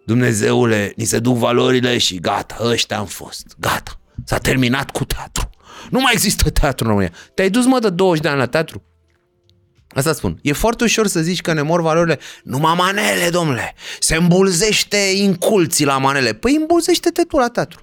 Dumnezeule, 0.07 0.93
ni 0.97 1.05
se 1.05 1.19
duc 1.19 1.37
valorile 1.37 1.99
și 1.99 2.21
gata, 2.21 2.57
ăștia 2.65 2.99
am 2.99 3.07
fost, 3.07 3.57
gata. 3.59 4.01
S-a 4.25 4.39
terminat 4.39 4.91
cu 4.91 5.05
teatru. 5.05 5.51
Nu 5.91 6.01
mai 6.01 6.13
există 6.13 6.51
teatru 6.51 6.85
în 6.85 6.91
România. 6.91 7.13
Te-ai 7.35 7.51
dus, 7.51 7.65
mă, 7.65 7.79
de 7.79 7.91
20 7.91 8.23
de 8.23 8.29
ani 8.29 8.39
la 8.39 8.47
teatru? 8.47 8.83
Asta 9.97 10.13
spun. 10.13 10.39
E 10.43 10.53
foarte 10.53 10.85
ușor 10.85 11.07
să 11.07 11.21
zici 11.21 11.41
că 11.41 11.53
ne 11.53 11.63
mor 11.63 11.83
valorile. 11.83 12.19
Numai 12.43 12.75
manele, 12.77 13.29
domnule. 13.31 13.75
Se 13.99 14.17
îmbulzește 14.17 14.97
inculții 14.97 15.85
la 15.85 15.99
manele. 15.99 16.33
Păi 16.33 16.57
îmbulzește-te 16.61 17.23
tu 17.23 17.37
la 17.37 17.49
teatru. 17.49 17.81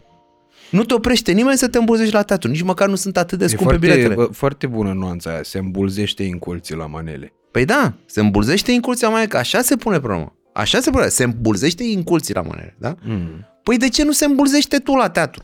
Nu 0.69 0.83
te 0.83 0.93
oprește 0.93 1.31
nimeni 1.31 1.57
să 1.57 1.67
te 1.67 1.77
îmbulzești 1.77 2.13
la 2.13 2.21
teatru. 2.21 2.49
Nici 2.49 2.61
măcar 2.61 2.87
nu 2.87 2.95
sunt 2.95 3.17
atât 3.17 3.37
de 3.37 3.47
scumpe 3.47 3.63
foarte, 3.63 3.87
biletele. 3.87 4.27
foarte 4.31 4.67
bună 4.67 4.93
nuanța 4.93 5.29
aia. 5.29 5.43
Se 5.43 5.57
îmbulzește 5.57 6.23
inculții 6.23 6.75
la 6.75 6.85
manele. 6.85 7.33
Păi 7.51 7.65
da, 7.65 7.93
se 8.05 8.19
îmbulzește 8.19 8.71
inculții 8.71 9.03
la 9.03 9.09
manele. 9.09 9.27
Că 9.27 9.37
așa 9.37 9.61
se 9.61 9.75
pune 9.75 9.99
problema. 9.99 10.33
Așa 10.53 10.79
se 10.79 10.89
pune. 10.89 11.07
Se 11.07 11.23
îmbulzește 11.23 11.83
inculții 11.83 12.33
la 12.33 12.41
manele. 12.41 12.75
Da? 12.79 12.95
Mm. 13.01 13.47
Păi 13.63 13.77
de 13.77 13.89
ce 13.89 14.03
nu 14.03 14.11
se 14.11 14.25
îmbulzește 14.25 14.77
tu 14.77 14.95
la 14.95 15.09
teatru? 15.09 15.43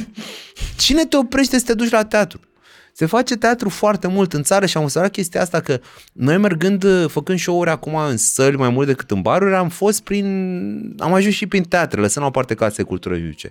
Cine 0.78 1.04
te 1.04 1.16
oprește 1.16 1.58
să 1.58 1.64
te 1.64 1.74
duci 1.74 1.90
la 1.90 2.04
teatru? 2.04 2.40
Se 2.92 3.06
face 3.06 3.36
teatru 3.36 3.68
foarte 3.68 4.06
mult 4.06 4.32
în 4.32 4.42
țară 4.42 4.66
și 4.66 4.76
am 4.76 4.82
observat 4.82 5.10
chestia 5.10 5.40
asta 5.40 5.60
că 5.60 5.80
noi 6.12 6.38
mergând, 6.38 6.86
făcând 7.10 7.38
show-uri 7.38 7.70
acum 7.70 7.94
în 7.94 8.16
săli 8.16 8.56
mai 8.56 8.68
mult 8.68 8.86
decât 8.86 9.10
în 9.10 9.20
baruri, 9.20 9.54
am 9.54 9.68
fost 9.68 10.02
prin, 10.02 10.94
am 10.98 11.12
ajuns 11.12 11.34
și 11.34 11.46
prin 11.46 11.62
teatre, 11.62 12.00
lăsând 12.00 12.24
la 12.24 12.30
o 12.30 12.30
parte 12.30 12.54
case 12.54 12.82
cultură 12.82 13.16
judice. 13.16 13.50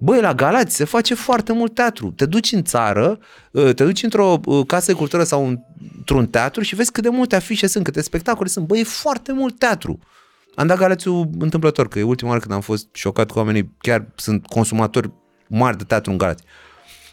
Băi, 0.00 0.20
la 0.20 0.34
Galați 0.34 0.74
se 0.74 0.84
face 0.84 1.14
foarte 1.14 1.52
mult 1.52 1.74
teatru. 1.74 2.10
Te 2.10 2.26
duci 2.26 2.52
în 2.52 2.62
țară, 2.62 3.18
ă, 3.54 3.72
te 3.72 3.84
duci 3.84 4.02
într-o 4.02 4.40
ă, 4.46 4.64
casă 4.64 4.92
de 4.92 4.98
cultură 4.98 5.24
sau 5.24 5.58
într-un 5.96 6.26
teatru 6.26 6.62
și 6.62 6.74
vezi 6.74 6.92
cât 6.92 7.02
de 7.02 7.08
multe 7.08 7.36
afișe 7.36 7.66
sunt, 7.66 7.84
câte 7.84 8.02
spectacole 8.02 8.48
sunt. 8.48 8.66
Băi, 8.66 8.80
e 8.80 8.84
foarte 8.84 9.32
mult 9.32 9.58
teatru. 9.58 9.98
Am 10.54 10.66
dat 10.66 10.78
Galațiul 10.78 11.30
întâmplător, 11.38 11.88
că 11.88 11.98
e 11.98 12.02
ultima 12.02 12.28
oară 12.28 12.40
când 12.40 12.54
am 12.54 12.60
fost 12.60 12.88
șocat 12.92 13.30
cu 13.30 13.38
oamenii, 13.38 13.74
chiar 13.78 14.06
sunt 14.14 14.46
consumatori 14.46 15.12
mari 15.48 15.76
de 15.76 15.84
teatru 15.84 16.10
în 16.10 16.18
Galați. 16.18 16.42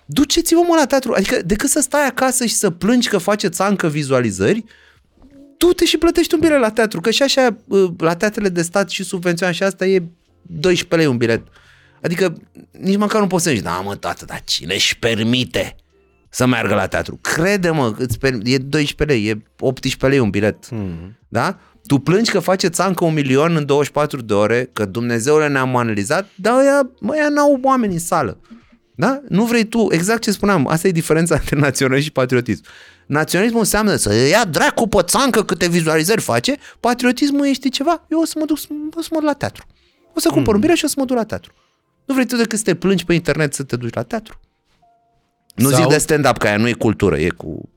Duceți-vă 0.06 0.62
mă 0.68 0.76
la 0.80 0.86
teatru. 0.86 1.14
Adică 1.14 1.42
decât 1.46 1.70
să 1.70 1.80
stai 1.80 2.06
acasă 2.06 2.46
și 2.46 2.54
să 2.54 2.70
plângi 2.70 3.10
că 3.10 3.18
face 3.18 3.48
țancă 3.48 3.88
vizualizări, 3.88 4.64
du-te 5.58 5.86
și 5.86 5.98
plătești 5.98 6.34
un 6.34 6.40
bilet 6.40 6.60
la 6.60 6.72
teatru. 6.72 7.02
Că 7.02 7.12
și 7.12 7.24
așa 7.24 7.58
la 7.98 8.16
teatrele 8.16 8.50
de 8.50 8.62
stat 8.62 8.90
și 8.90 9.04
subvențioane 9.04 9.54
și 9.54 9.64
asta 9.64 9.86
e 9.86 10.04
12 10.42 10.96
lei 10.96 11.06
un 11.06 11.18
bilet. 11.18 11.42
Adică 12.02 12.38
nici 12.72 12.98
măcar 12.98 13.22
nu 13.22 13.28
poți 13.28 13.44
să 13.44 13.50
zici, 13.50 13.62
da 13.62 13.80
mă 13.80 13.96
tată, 13.96 14.26
dar 14.26 14.42
cine 14.44 14.74
își 14.74 14.98
permite 15.00 15.76
să 16.30 16.46
meargă 16.46 16.74
la 16.74 16.88
teatru? 16.88 17.20
Crede-mă, 17.22 17.94
îți 17.98 18.20
per- 18.20 18.40
e 18.44 18.58
12 18.58 19.04
lei, 19.18 19.28
e 19.28 19.44
18 19.60 20.08
lei 20.08 20.20
un 20.20 20.30
bilet. 20.30 20.66
Mm-hmm. 20.66 21.12
Da? 21.28 21.60
Tu 21.88 21.98
plângi 21.98 22.32
că 22.32 22.40
face 22.40 22.68
țancă 22.68 23.06
un 23.06 23.14
milion 23.14 23.56
în 23.56 23.66
24 23.66 24.22
de 24.22 24.34
ore, 24.34 24.70
că 24.74 24.86
Dumnezeu 24.86 25.48
ne-a 25.48 25.62
analizat, 25.62 26.28
dar 26.36 26.60
ăia, 26.60 26.90
mă, 27.00 27.14
ăia 27.14 27.30
n-au 27.30 27.60
oameni 27.64 27.94
în 27.94 28.00
sală. 28.00 28.40
Da? 28.96 29.22
Nu 29.30 29.46
vrei 29.46 29.64
tu, 29.64 29.88
exact 29.92 30.22
ce 30.22 30.32
spuneam, 30.32 30.68
asta 30.68 30.88
e 30.88 30.92
diferența 30.92 31.36
între 31.40 31.60
naționalism 31.60 32.06
și 32.06 32.12
patriotism. 32.12 32.64
Naționalismul 33.06 33.62
înseamnă 33.62 33.96
să 33.96 34.14
ia 34.14 34.46
dracu 34.46 34.88
pe 34.88 35.02
țancă 35.02 35.44
câte 35.44 35.68
vizualizări 35.68 36.22
face, 36.22 36.56
patriotismul 36.80 37.48
este 37.48 37.70
ceva, 37.70 38.06
eu 38.10 38.20
o 38.20 38.26
să 38.26 38.34
mă 38.40 38.46
duc 38.46 38.58
o 38.96 39.02
să 39.02 39.08
mă 39.12 39.18
duc 39.20 39.28
la 39.28 39.34
teatru. 39.34 39.66
O 40.14 40.20
să 40.20 40.30
cumpăr 40.30 40.48
mm. 40.48 40.56
un 40.56 40.60
bilet 40.60 40.78
și 40.78 40.86
o 40.86 40.88
să 40.88 40.96
mă 40.98 41.06
duc 41.06 41.16
la 41.16 41.24
teatru. 41.24 41.54
Nu 42.06 42.14
vrei 42.14 42.26
tu 42.26 42.36
decât 42.36 42.58
să 42.58 42.64
te 42.64 42.76
plângi 42.76 43.06
pe 43.06 43.14
internet 43.14 43.54
să 43.54 43.64
te 43.64 43.76
duci 43.76 43.94
la 43.94 44.04
teatru? 44.04 44.40
Nu 45.56 45.70
Sau... 45.70 45.80
zic 45.80 45.88
de 45.88 45.98
stand-up, 45.98 46.38
că 46.38 46.48
aia 46.48 46.58
nu 46.58 46.68
e 46.68 46.74
cultură, 46.74 47.18
e 47.18 47.30
cu... 47.30 47.70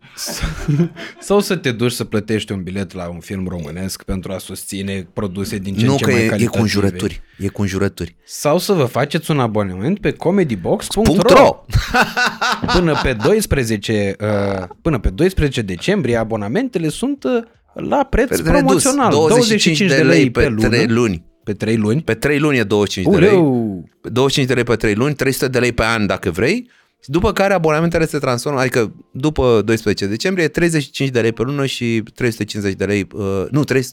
Sau 1.20 1.40
să 1.40 1.57
te 1.57 1.73
duci 1.73 1.92
să 1.92 2.05
plătești 2.05 2.52
un 2.52 2.62
bilet 2.62 2.92
la 2.92 3.08
un 3.08 3.20
film 3.20 3.47
românesc 3.48 4.02
pentru 4.02 4.32
a 4.32 4.39
susține 4.39 5.08
produse 5.12 5.58
din 5.58 5.76
ce 5.76 5.84
nu, 5.84 5.90
în 5.90 5.97
ce 5.97 6.05
că 6.05 6.10
mai 6.10 6.24
e, 6.24 6.26
calitative. 6.26 6.57
e 6.57 6.57
cu 6.57 6.62
înjurături. 6.62 7.23
E 7.39 7.48
cu 7.48 7.60
înjurături. 7.60 8.16
Sau 8.24 8.58
să 8.58 8.73
vă 8.73 8.84
faceți 8.84 9.31
un 9.31 9.40
abonament 9.40 10.00
pe 10.00 10.12
comedybox.ro 10.12 11.65
Până 12.74 13.00
pe 13.02 13.12
12, 13.12 14.16
uh, 14.20 14.66
până 14.82 14.98
pe 14.98 15.10
12 15.10 15.62
decembrie 15.62 16.16
abonamentele 16.16 16.89
sunt 16.89 17.24
uh, 17.24 17.42
la 17.74 18.05
preț 18.05 18.28
Redus, 18.28 18.47
promoțional. 18.47 19.10
25 19.10 19.78
de 19.78 20.02
lei 20.02 20.31
pe, 20.31 20.55
pe 20.60 20.68
3 20.68 20.86
luni. 20.86 21.24
Pe 21.44 21.52
3 21.52 21.76
luni? 21.76 22.02
Pe 22.02 22.15
3 22.15 22.39
luni 22.39 22.58
e 22.58 22.62
25 22.62 23.15
Uleu. 23.15 23.84
de 24.02 24.08
lei. 24.10 24.12
25 24.12 24.48
de 24.48 24.55
lei 24.55 24.65
pe 24.65 24.76
3 24.76 24.94
luni, 24.94 25.15
300 25.15 25.48
de 25.48 25.58
lei 25.58 25.73
pe 25.73 25.84
an 25.84 26.07
dacă 26.07 26.31
vrei 26.31 26.70
după 27.05 27.33
care 27.33 27.55
abonamentele 27.55 28.07
se 28.07 28.18
transformă, 28.18 28.60
adică 28.60 28.94
după 29.10 29.62
12 29.65 30.07
decembrie, 30.07 30.49
35 30.49 31.09
de 31.09 31.20
lei 31.20 31.33
pe 31.33 31.43
lună 31.43 31.67
și 31.67 32.02
350 32.15 32.75
de 32.75 32.85
lei, 32.85 33.07
uh, 33.12 33.44
nu, 33.51 33.65
3, 33.65 33.86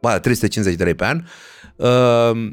ba, 0.00 0.18
350 0.18 0.78
de 0.78 0.84
lei 0.84 0.94
pe 0.94 1.04
an. 1.04 1.22
Uh, 1.76 2.50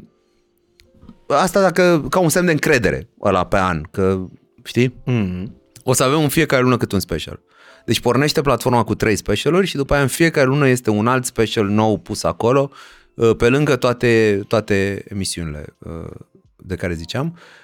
asta 1.26 1.60
dacă, 1.60 2.06
ca 2.10 2.18
un 2.18 2.28
semn 2.28 2.46
de 2.46 2.52
încredere 2.52 3.08
ăla 3.22 3.44
pe 3.44 3.56
an, 3.58 3.82
că, 3.90 4.26
știi? 4.64 4.94
Mm-hmm. 5.06 5.44
O 5.84 5.92
să 5.92 6.02
avem 6.02 6.22
în 6.22 6.28
fiecare 6.28 6.62
lună 6.62 6.76
cât 6.76 6.92
un 6.92 7.00
special. 7.00 7.40
Deci 7.84 8.00
pornește 8.00 8.40
platforma 8.40 8.84
cu 8.84 8.94
trei 8.94 9.16
specialuri 9.16 9.66
și 9.66 9.76
după 9.76 9.92
aia 9.92 10.02
în 10.02 10.08
fiecare 10.08 10.46
lună 10.46 10.68
este 10.68 10.90
un 10.90 11.06
alt 11.06 11.24
special 11.24 11.66
nou 11.66 11.98
pus 11.98 12.22
acolo, 12.22 12.70
uh, 13.14 13.36
pe 13.36 13.48
lângă 13.48 13.76
toate, 13.76 14.44
toate 14.48 15.04
emisiunile 15.08 15.64
uh, 15.78 16.10
de 16.56 16.74
care 16.74 16.94
ziceam. 16.94 17.32
Uh, 17.34 17.61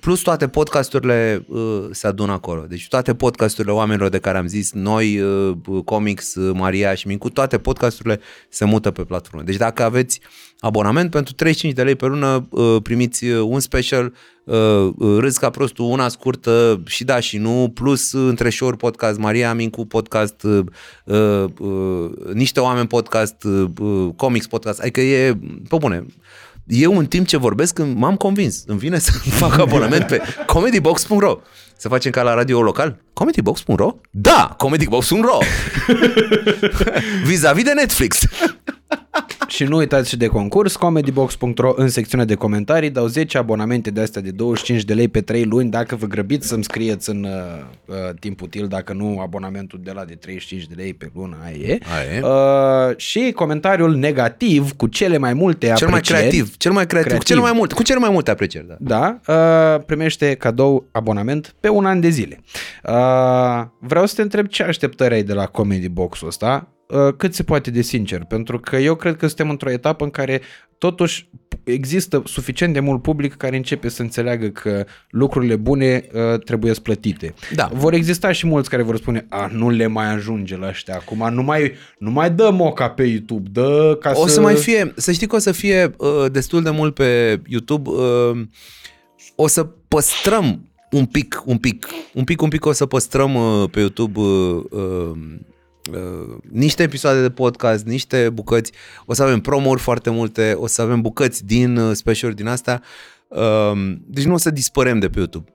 plus 0.00 0.20
toate 0.20 0.48
podcasturile 0.48 1.44
uh, 1.48 1.84
se 1.90 2.06
adună 2.06 2.32
acolo. 2.32 2.64
Deci 2.68 2.88
toate 2.88 3.14
podcasturile 3.14 3.72
oamenilor 3.72 4.08
de 4.08 4.18
care 4.18 4.38
am 4.38 4.46
zis, 4.46 4.72
noi, 4.72 5.20
uh, 5.20 5.56
Comics, 5.84 6.34
uh, 6.34 6.54
Maria 6.54 6.94
și 6.94 7.06
Mincu, 7.06 7.30
toate 7.30 7.58
podcasturile 7.58 8.20
se 8.48 8.64
mută 8.64 8.90
pe 8.90 9.04
platformă. 9.04 9.44
Deci 9.44 9.56
dacă 9.56 9.82
aveți 9.82 10.20
abonament 10.58 11.10
pentru 11.10 11.34
35 11.34 11.74
de 11.74 11.82
lei 11.82 11.94
pe 11.94 12.06
lună, 12.06 12.46
uh, 12.50 12.76
primiți 12.82 13.24
uh, 13.24 13.42
un 13.46 13.60
special, 13.60 14.12
uh, 14.44 14.90
uh, 14.96 15.18
râs 15.18 15.36
ca 15.36 15.50
prostul, 15.50 15.84
una 15.84 16.08
scurtă 16.08 16.82
și 16.86 17.04
da 17.04 17.20
și 17.20 17.38
nu, 17.38 17.70
plus 17.74 18.12
uh, 18.12 18.28
între 18.28 18.50
show 18.50 18.76
podcast, 18.76 19.18
Maria 19.18 19.54
Mincu 19.54 19.86
podcast, 19.86 20.42
uh, 20.42 20.64
uh, 21.04 21.44
uh, 21.58 22.10
niște 22.32 22.60
oameni 22.60 22.86
podcast, 22.86 23.44
uh, 23.44 23.64
uh, 23.80 24.08
Comics 24.16 24.46
podcast, 24.46 24.80
adică 24.80 25.00
e, 25.00 25.38
pe 25.68 25.76
bune, 25.76 26.06
eu 26.66 26.98
în 26.98 27.06
timp 27.06 27.26
ce 27.26 27.36
vorbesc 27.36 27.78
m-am 27.78 28.16
convins. 28.16 28.62
Îmi 28.66 28.78
vine 28.78 28.98
să 28.98 29.12
fac 29.42 29.58
abonament 29.58 30.06
pe 30.06 30.20
comedybox.ro. 30.46 31.38
Să 31.76 31.88
facem 31.88 32.10
ca 32.10 32.22
la 32.22 32.34
radio 32.34 32.62
local? 32.62 33.00
Comedybox.ro? 33.12 33.96
Da, 34.10 34.54
comedybox.ro. 34.58 35.38
Vis-a-vis 37.26 37.64
de 37.64 37.72
Netflix. 37.72 38.18
Și 39.48 39.64
nu 39.64 39.76
uitați 39.76 40.08
și 40.08 40.16
de 40.16 40.26
concurs, 40.26 40.76
comedybox.ro 40.76 41.72
în 41.76 41.88
secțiunea 41.88 42.26
de 42.26 42.34
comentarii 42.34 42.90
dau 42.90 43.06
10 43.06 43.38
abonamente 43.38 43.90
de 43.90 44.00
astea 44.00 44.22
de 44.22 44.30
25 44.30 44.84
de 44.84 44.94
lei 44.94 45.08
pe 45.08 45.20
3 45.20 45.44
luni 45.44 45.70
dacă 45.70 45.96
vă 45.96 46.06
grăbiți 46.06 46.48
să-mi 46.48 46.64
scrieți 46.64 47.10
în 47.10 47.24
uh, 47.24 47.64
uh, 47.86 48.14
timp 48.20 48.40
util, 48.42 48.66
dacă 48.68 48.92
nu 48.92 49.20
abonamentul 49.20 49.80
de 49.82 49.92
la 49.92 50.04
de 50.04 50.14
35 50.14 50.66
de 50.66 50.74
lei 50.76 50.94
pe 50.94 51.10
lună, 51.14 51.36
aia 51.44 51.56
e. 51.56 51.78
Aia 51.96 52.16
e. 52.16 52.20
Uh, 52.90 52.96
și 52.96 53.32
comentariul 53.34 53.94
negativ 53.94 54.72
cu 54.72 54.86
cele 54.86 55.18
mai 55.18 55.34
multe 55.34 55.72
Cel 55.76 55.88
mai 55.88 55.98
aprecieri. 55.98 56.28
creativ, 56.28 56.56
cel 56.56 56.72
mai 56.72 56.86
creativ, 56.86 57.06
Creativ. 57.10 57.28
Cu, 57.28 57.34
cel 57.34 57.42
mai 57.42 57.52
mult, 57.58 57.72
cu 57.72 57.82
cele 57.82 57.98
mai 57.98 58.10
multe 58.10 58.30
aprecieri, 58.30 58.66
da. 58.66 58.76
Da, 58.78 59.20
uh, 59.74 59.84
primește 59.86 60.34
cadou 60.34 60.88
abonament 60.92 61.54
pe 61.60 61.68
un 61.68 61.84
an 61.86 62.00
de 62.00 62.08
zile. 62.08 62.40
Uh, 62.84 63.64
vreau 63.78 64.06
să 64.06 64.14
te 64.14 64.22
întreb 64.22 64.46
ce 64.46 64.62
așteptări 64.62 65.14
ai 65.14 65.22
de 65.22 65.32
la 65.32 65.46
Comedy 65.46 65.88
Box-ul 65.88 66.28
ăsta, 66.28 66.68
uh, 66.68 66.73
cât 67.16 67.34
se 67.34 67.42
poate 67.42 67.70
de 67.70 67.82
sincer, 67.82 68.24
pentru 68.24 68.58
că 68.58 68.76
eu 68.76 68.94
cred 68.94 69.16
că 69.16 69.26
suntem 69.26 69.50
într-o 69.50 69.70
etapă 69.70 70.04
în 70.04 70.10
care 70.10 70.40
totuși 70.78 71.28
există 71.64 72.22
suficient 72.26 72.72
de 72.72 72.80
mult 72.80 73.02
public 73.02 73.34
care 73.34 73.56
începe 73.56 73.88
să 73.88 74.02
înțeleagă 74.02 74.48
că 74.48 74.84
lucrurile 75.10 75.56
bune 75.56 76.06
uh, 76.12 76.40
trebuie 76.40 76.72
plătite. 76.72 77.34
Da. 77.54 77.70
Vor 77.72 77.92
exista 77.92 78.32
și 78.32 78.46
mulți 78.46 78.70
care 78.70 78.82
vor 78.82 78.96
spune, 78.96 79.26
a, 79.28 79.50
nu 79.52 79.70
le 79.70 79.86
mai 79.86 80.12
ajunge 80.12 80.56
la 80.56 80.68
ăștia 80.68 80.94
acum, 80.94 81.34
nu 81.34 81.42
mai, 81.42 81.72
nu 81.98 82.10
mai 82.10 82.30
dă 82.30 82.50
moca 82.52 82.88
pe 82.88 83.02
YouTube, 83.02 83.48
dă 83.52 83.96
ca 84.00 84.12
O 84.14 84.26
să... 84.26 84.32
să 84.32 84.40
mai 84.40 84.54
fie, 84.54 84.92
să 84.96 85.12
știi 85.12 85.26
că 85.26 85.36
o 85.36 85.38
să 85.38 85.52
fie 85.52 85.94
uh, 85.98 86.30
destul 86.32 86.62
de 86.62 86.70
mult 86.70 86.94
pe 86.94 87.40
YouTube. 87.46 87.90
Uh, 87.90 88.40
o 89.36 89.46
să 89.46 89.64
păstrăm 89.64 90.68
un 90.90 91.06
pic, 91.06 91.42
un 91.44 91.58
pic, 91.58 91.88
un 92.14 92.24
pic, 92.24 92.42
un 92.42 92.48
pic 92.48 92.64
o 92.64 92.72
să 92.72 92.86
păstrăm 92.86 93.34
uh, 93.34 93.70
pe 93.70 93.80
YouTube 93.80 94.20
uh, 94.20 94.64
uh, 94.70 95.16
uh, 95.92 96.36
niște 96.50 96.82
episoade 96.82 97.20
de 97.20 97.30
podcast, 97.30 97.84
niște 97.84 98.30
bucăți, 98.30 98.72
o 99.06 99.14
să 99.14 99.22
avem 99.22 99.40
promo 99.40 99.76
foarte 99.76 100.10
multe, 100.10 100.54
o 100.56 100.66
să 100.66 100.82
avem 100.82 101.00
bucăți 101.00 101.44
din 101.44 101.76
uh, 101.76 101.96
special 101.96 102.32
din 102.32 102.46
astea. 102.46 102.82
Uh, 103.28 103.92
deci 104.06 104.24
nu 104.24 104.34
o 104.34 104.36
să 104.36 104.50
dispărem 104.50 104.98
de 104.98 105.08
pe 105.08 105.18
YouTube. 105.18 105.54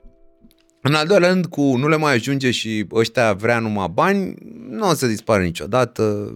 În 0.82 0.94
al 0.94 1.06
doilea 1.06 1.28
rând, 1.28 1.46
cu 1.46 1.76
nu 1.76 1.88
le 1.88 1.96
mai 1.96 2.14
ajunge 2.14 2.50
și 2.50 2.86
ăștia 2.92 3.32
vrea 3.32 3.58
numai 3.58 3.90
bani, 3.92 4.34
nu 4.68 4.88
o 4.88 4.94
să 4.94 5.06
dispară 5.06 5.42
niciodată. 5.42 6.34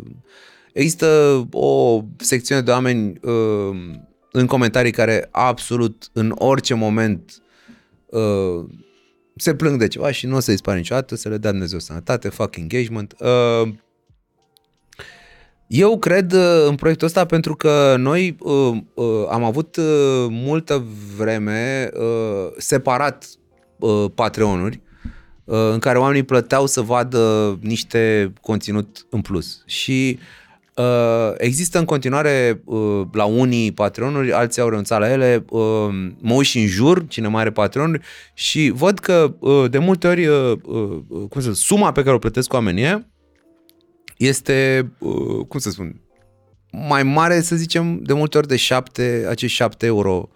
Există 0.73 1.06
o 1.50 2.02
secțiune 2.16 2.60
de 2.60 2.70
oameni 2.70 3.18
uh, 3.23 3.76
în 4.32 4.47
comentarii 4.47 4.90
care 4.90 5.28
absolut 5.31 6.08
în 6.12 6.34
orice 6.39 6.74
moment 6.74 7.42
uh, 8.06 8.64
se 9.36 9.55
plâng 9.55 9.78
de 9.78 9.89
ceva 9.89 10.10
și 10.10 10.26
nu 10.26 10.36
o 10.36 10.40
să 10.40 10.50
dispară 10.50 10.76
niciodată, 10.76 11.16
să 11.16 11.28
le 11.28 11.39
dea 11.39 11.50
Dumnezeu 11.50 11.78
sănătate, 11.78 12.28
fac 12.28 12.56
engagement. 12.56 13.14
Uh, 13.18 13.74
eu 15.67 15.99
cred 15.99 16.33
uh, 16.33 16.67
în 16.68 16.75
proiectul 16.75 17.07
ăsta 17.07 17.25
pentru 17.25 17.55
că 17.57 17.94
noi 17.99 18.36
uh, 18.41 18.76
uh, 18.94 19.07
am 19.31 19.44
avut 19.44 19.76
uh, 19.76 19.84
multă 20.31 20.84
vreme 21.17 21.91
uh, 21.94 22.52
separat 22.57 23.26
uh, 23.78 24.05
Patreonuri 24.15 24.81
uh, 25.44 25.57
în 25.73 25.78
care 25.78 25.99
oamenii 25.99 26.23
plăteau 26.23 26.67
să 26.67 26.81
vadă 26.81 27.59
niște 27.60 28.33
conținut 28.41 29.07
în 29.10 29.20
plus. 29.20 29.62
Și 29.67 30.18
uh, 30.75 31.33
există 31.36 31.78
în 31.78 31.84
continuare 31.84 32.62
uh, 32.65 33.01
la 33.12 33.25
unii 33.25 33.73
Patreonuri, 33.73 34.33
alții 34.33 34.62
au 34.62 34.68
renunțat 34.68 35.01
la 35.01 35.10
ele, 35.10 35.44
uh, 35.49 35.60
mă 36.20 36.34
uit 36.34 36.47
și 36.47 36.59
în 36.59 36.67
jur, 36.67 37.07
cine 37.09 37.28
mai 37.28 37.41
are 37.41 37.51
Patreonuri, 37.51 38.01
și 38.34 38.73
văd 38.75 38.99
că 38.99 39.34
uh, 39.39 39.70
de 39.70 39.78
multe 39.78 40.07
ori 40.07 40.26
uh, 40.26 40.52
uh, 40.62 40.99
cum 41.28 41.41
să, 41.41 41.52
suma 41.52 41.93
pe 41.93 42.02
care 42.02 42.15
o 42.15 42.18
plătesc 42.18 42.52
oamenii 42.52 42.83
ăia 42.83 43.07
este, 44.27 44.91
uh, 44.99 45.47
cum 45.49 45.61
să 45.61 45.70
spun, 45.70 46.01
mai 46.70 47.03
mare, 47.03 47.41
să 47.41 47.57
zicem, 47.57 48.03
de 48.03 48.12
multe 48.12 48.39
ori 48.39 48.49
de 48.49 48.57
șapte, 48.57 49.27
acești 49.28 49.57
7 49.57 49.86
euro 49.86 50.28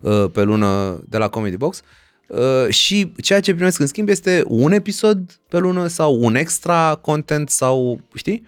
uh, 0.00 0.24
pe 0.32 0.42
lună 0.42 1.02
de 1.08 1.18
la 1.18 1.28
Comedy 1.28 1.56
Box. 1.56 1.82
Uh, 2.26 2.68
și 2.68 3.12
ceea 3.22 3.40
ce 3.40 3.54
primesc 3.54 3.80
în 3.80 3.86
schimb 3.86 4.08
este 4.08 4.42
un 4.46 4.72
episod 4.72 5.40
pe 5.48 5.58
lună 5.58 5.86
sau 5.86 6.18
un 6.20 6.34
extra 6.34 6.94
content 6.94 7.50
sau, 7.50 8.00
știi? 8.14 8.46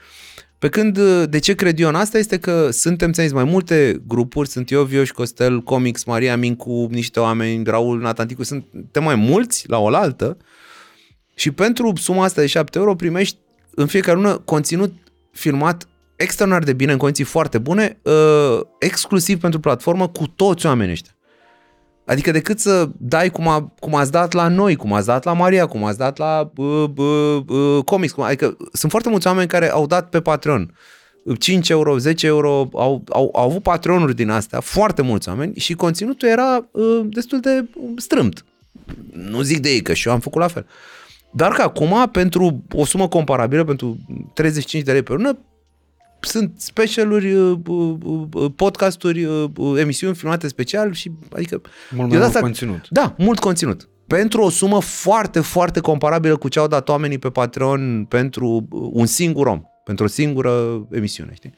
Pe 0.58 0.68
când, 0.68 0.96
uh, 0.96 1.24
de 1.28 1.38
ce 1.38 1.54
cred 1.54 1.80
eu 1.80 1.88
în 1.88 1.94
asta 1.94 2.18
este 2.18 2.38
că 2.38 2.70
suntem, 2.70 3.12
ți 3.12 3.34
mai 3.34 3.44
multe 3.44 4.02
grupuri, 4.06 4.48
sunt 4.48 4.70
eu, 4.70 4.82
Vioș 4.82 5.10
Costel, 5.10 5.60
Comics, 5.60 6.04
Maria 6.04 6.36
Mincu, 6.36 6.88
niște 6.90 7.20
oameni, 7.20 7.64
Raul 7.64 8.00
Natanticu, 8.00 8.42
suntem 8.42 9.02
mai 9.02 9.14
mulți 9.14 9.68
la 9.68 9.78
oaltă 9.78 10.36
și 11.34 11.50
pentru 11.50 11.92
suma 11.96 12.24
asta 12.24 12.40
de 12.40 12.46
7 12.46 12.78
euro 12.78 12.94
primești 12.94 13.38
în 13.78 13.86
fiecare 13.86 14.16
lună 14.16 14.38
conținut 14.44 14.92
filmat 15.32 15.88
extraordinar 16.16 16.64
de 16.64 16.72
bine, 16.72 16.92
în 16.92 16.98
condiții 16.98 17.24
foarte 17.24 17.58
bune, 17.58 17.98
uh, 18.02 18.60
exclusiv 18.78 19.40
pentru 19.40 19.60
platformă, 19.60 20.08
cu 20.08 20.26
toți 20.26 20.66
oamenii 20.66 20.92
ăștia. 20.92 21.12
Adică 22.06 22.30
decât 22.30 22.58
să 22.58 22.88
dai 22.96 23.30
cum, 23.30 23.48
a, 23.48 23.72
cum 23.80 23.94
ați 23.94 24.10
dat 24.10 24.32
la 24.32 24.48
noi, 24.48 24.76
cum 24.76 24.92
ați 24.92 25.06
dat 25.06 25.24
la 25.24 25.32
Maria, 25.32 25.66
cum 25.66 25.84
ați 25.84 25.98
dat 25.98 26.16
la 26.16 26.50
uh, 26.56 26.84
uh, 26.96 27.42
uh, 27.48 27.84
comics. 27.84 28.12
Cum, 28.12 28.22
adică 28.22 28.56
sunt 28.72 28.90
foarte 28.90 29.08
mulți 29.08 29.26
oameni 29.26 29.48
care 29.48 29.70
au 29.70 29.86
dat 29.86 30.08
pe 30.08 30.20
Patreon. 30.20 30.74
5 31.38 31.68
euro, 31.68 31.98
10 31.98 32.26
euro, 32.26 32.68
au, 32.72 33.04
au, 33.08 33.30
au 33.34 33.48
avut 33.48 33.62
patronuri 33.62 34.14
din 34.14 34.30
astea, 34.30 34.60
foarte 34.60 35.02
mulți 35.02 35.28
oameni 35.28 35.56
și 35.56 35.74
conținutul 35.74 36.28
era 36.28 36.68
uh, 36.70 37.00
destul 37.04 37.40
de 37.40 37.68
strâmt. 37.96 38.44
Nu 39.12 39.40
zic 39.40 39.58
de 39.58 39.68
ei, 39.68 39.82
că 39.82 39.92
și 39.92 40.08
eu 40.08 40.14
am 40.14 40.20
făcut 40.20 40.40
la 40.40 40.48
fel. 40.48 40.66
Dar 41.30 41.52
că 41.52 41.62
acum, 41.62 42.08
pentru 42.12 42.64
o 42.72 42.84
sumă 42.84 43.08
comparabilă, 43.08 43.64
pentru 43.64 43.98
35 44.34 44.82
de 44.84 44.92
lei 44.92 45.02
pe 45.02 45.12
lună, 45.12 45.38
sunt 46.20 46.52
specialuri, 46.56 47.32
uh, 47.34 47.58
uh, 47.66 47.96
uh, 48.32 48.50
podcasturi, 48.56 49.24
uh, 49.24 49.44
uh, 49.56 49.80
emisiuni 49.80 50.14
filmate 50.14 50.48
special 50.48 50.92
și 50.92 51.10
adică... 51.32 51.60
Mult 51.90 51.90
eu 51.90 51.98
mai 52.00 52.08
de 52.08 52.16
mult 52.16 52.28
asta- 52.28 52.40
conținut. 52.40 52.86
Da, 52.90 53.14
mult 53.18 53.38
conținut. 53.38 53.88
Pentru 54.06 54.42
o 54.42 54.50
sumă 54.50 54.80
foarte, 54.80 55.40
foarte 55.40 55.80
comparabilă 55.80 56.36
cu 56.36 56.48
ce 56.48 56.58
au 56.58 56.66
dat 56.66 56.88
oamenii 56.88 57.18
pe 57.18 57.30
Patreon 57.30 58.06
pentru 58.08 58.68
un 58.70 59.06
singur 59.06 59.46
om, 59.46 59.62
pentru 59.84 60.04
o 60.04 60.08
singură 60.08 60.86
emisiune, 60.90 61.32
știi? 61.34 61.54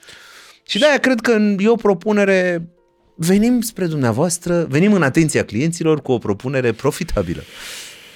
Și 0.66 0.78
de-aia 0.78 0.98
cred 0.98 1.20
că 1.20 1.30
e 1.58 1.68
o 1.68 1.74
propunere, 1.74 2.68
venim 3.16 3.60
spre 3.60 3.86
dumneavoastră, 3.86 4.66
venim 4.68 4.92
în 4.92 5.02
atenția 5.02 5.44
clienților 5.44 6.02
cu 6.02 6.12
o 6.12 6.18
propunere 6.18 6.72
profitabilă. 6.72 7.40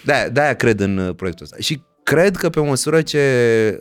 De-aia, 0.04 0.28
de-aia 0.28 0.54
cred 0.54 0.80
în 0.80 0.96
uh, 0.96 1.14
proiectul 1.14 1.44
ăsta. 1.44 1.56
Și 1.60 1.82
cred 2.02 2.36
că 2.36 2.50
pe 2.50 2.60
măsură 2.60 3.02
ce 3.02 3.20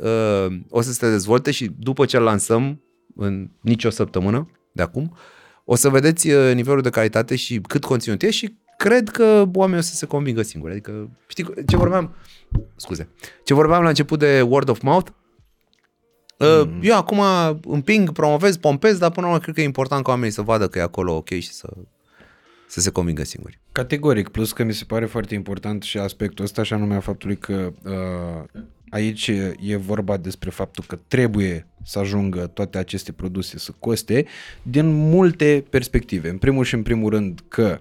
uh, 0.01 0.55
o 0.69 0.81
să 0.81 0.91
se 0.91 1.09
dezvolte 1.09 1.51
și 1.51 1.71
după 1.79 2.05
ce 2.05 2.17
îl 2.17 2.23
lansăm 2.23 2.81
în 3.15 3.49
nicio 3.61 3.89
săptămână 3.89 4.49
de 4.71 4.81
acum, 4.81 5.17
o 5.65 5.75
să 5.75 5.89
vedeți 5.89 6.29
uh, 6.29 6.53
nivelul 6.53 6.81
de 6.81 6.89
calitate 6.89 7.35
și 7.35 7.59
cât 7.67 7.83
conținut 7.83 8.21
e 8.21 8.29
și 8.29 8.57
cred 8.77 9.09
că 9.09 9.45
oamenii 9.53 9.79
o 9.79 9.83
să 9.83 9.95
se 9.95 10.05
convingă 10.05 10.41
singuri. 10.41 10.71
Adică, 10.71 11.09
știi 11.27 11.45
ce 11.67 11.77
vorbeam? 11.77 12.15
Scuze. 12.75 13.09
Ce 13.43 13.53
vorbeam 13.53 13.83
la 13.83 13.89
început 13.89 14.19
de 14.19 14.41
word 14.41 14.69
of 14.69 14.81
mouth? 14.81 15.09
Uh, 16.37 16.69
Eu 16.81 16.97
acum 16.97 17.21
împing, 17.61 18.11
promovez, 18.11 18.57
pompez, 18.57 18.97
dar 18.97 19.11
până 19.11 19.25
la 19.25 19.31
urmă 19.31 19.43
cred 19.43 19.55
că 19.55 19.61
e 19.61 19.63
important 19.63 20.03
ca 20.03 20.11
oamenii 20.11 20.31
să 20.33 20.41
vadă 20.41 20.67
că 20.67 20.77
e 20.79 20.81
acolo 20.81 21.15
ok 21.15 21.29
și 21.29 21.53
să, 21.53 21.73
să 22.73 22.79
se 22.79 22.89
convingă 22.89 23.23
singuri. 23.23 23.59
Categoric, 23.71 24.29
plus 24.29 24.51
că 24.51 24.63
mi 24.63 24.73
se 24.73 24.83
pare 24.83 25.05
foarte 25.05 25.33
important 25.33 25.83
și 25.83 25.97
aspectul 25.97 26.45
ăsta, 26.45 26.63
și 26.63 26.73
anume 26.73 26.95
a 26.95 26.99
faptului 26.99 27.37
că 27.37 27.73
uh, 27.83 28.61
aici 28.89 29.31
e 29.59 29.75
vorba 29.75 30.17
despre 30.17 30.49
faptul 30.49 30.83
că 30.87 30.99
trebuie 31.07 31.67
să 31.83 31.99
ajungă 31.99 32.47
toate 32.47 32.77
aceste 32.77 33.11
produse 33.11 33.57
să 33.57 33.71
coste 33.79 34.25
din 34.61 34.93
multe 34.93 35.65
perspective. 35.69 36.29
În 36.29 36.37
primul 36.37 36.63
și 36.63 36.73
în 36.73 36.83
primul 36.83 37.09
rând 37.09 37.39
că 37.47 37.79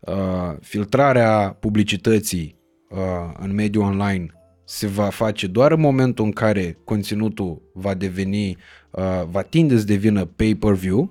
uh, 0.00 0.56
filtrarea 0.60 1.56
publicității 1.60 2.56
uh, 2.90 2.98
în 3.38 3.54
mediul 3.54 3.84
online 3.84 4.26
se 4.64 4.86
va 4.86 5.08
face 5.08 5.46
doar 5.46 5.72
în 5.72 5.80
momentul 5.80 6.24
în 6.24 6.32
care 6.32 6.78
conținutul 6.84 7.62
va 7.74 7.94
deveni, 7.94 8.56
uh, 8.90 9.22
va 9.30 9.42
tinde 9.42 9.78
să 9.78 9.84
devină 9.84 10.24
pay-per-view. 10.24 11.10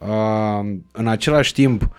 Uh, 0.00 0.76
în 0.92 1.08
același 1.08 1.52
timp, 1.52 1.90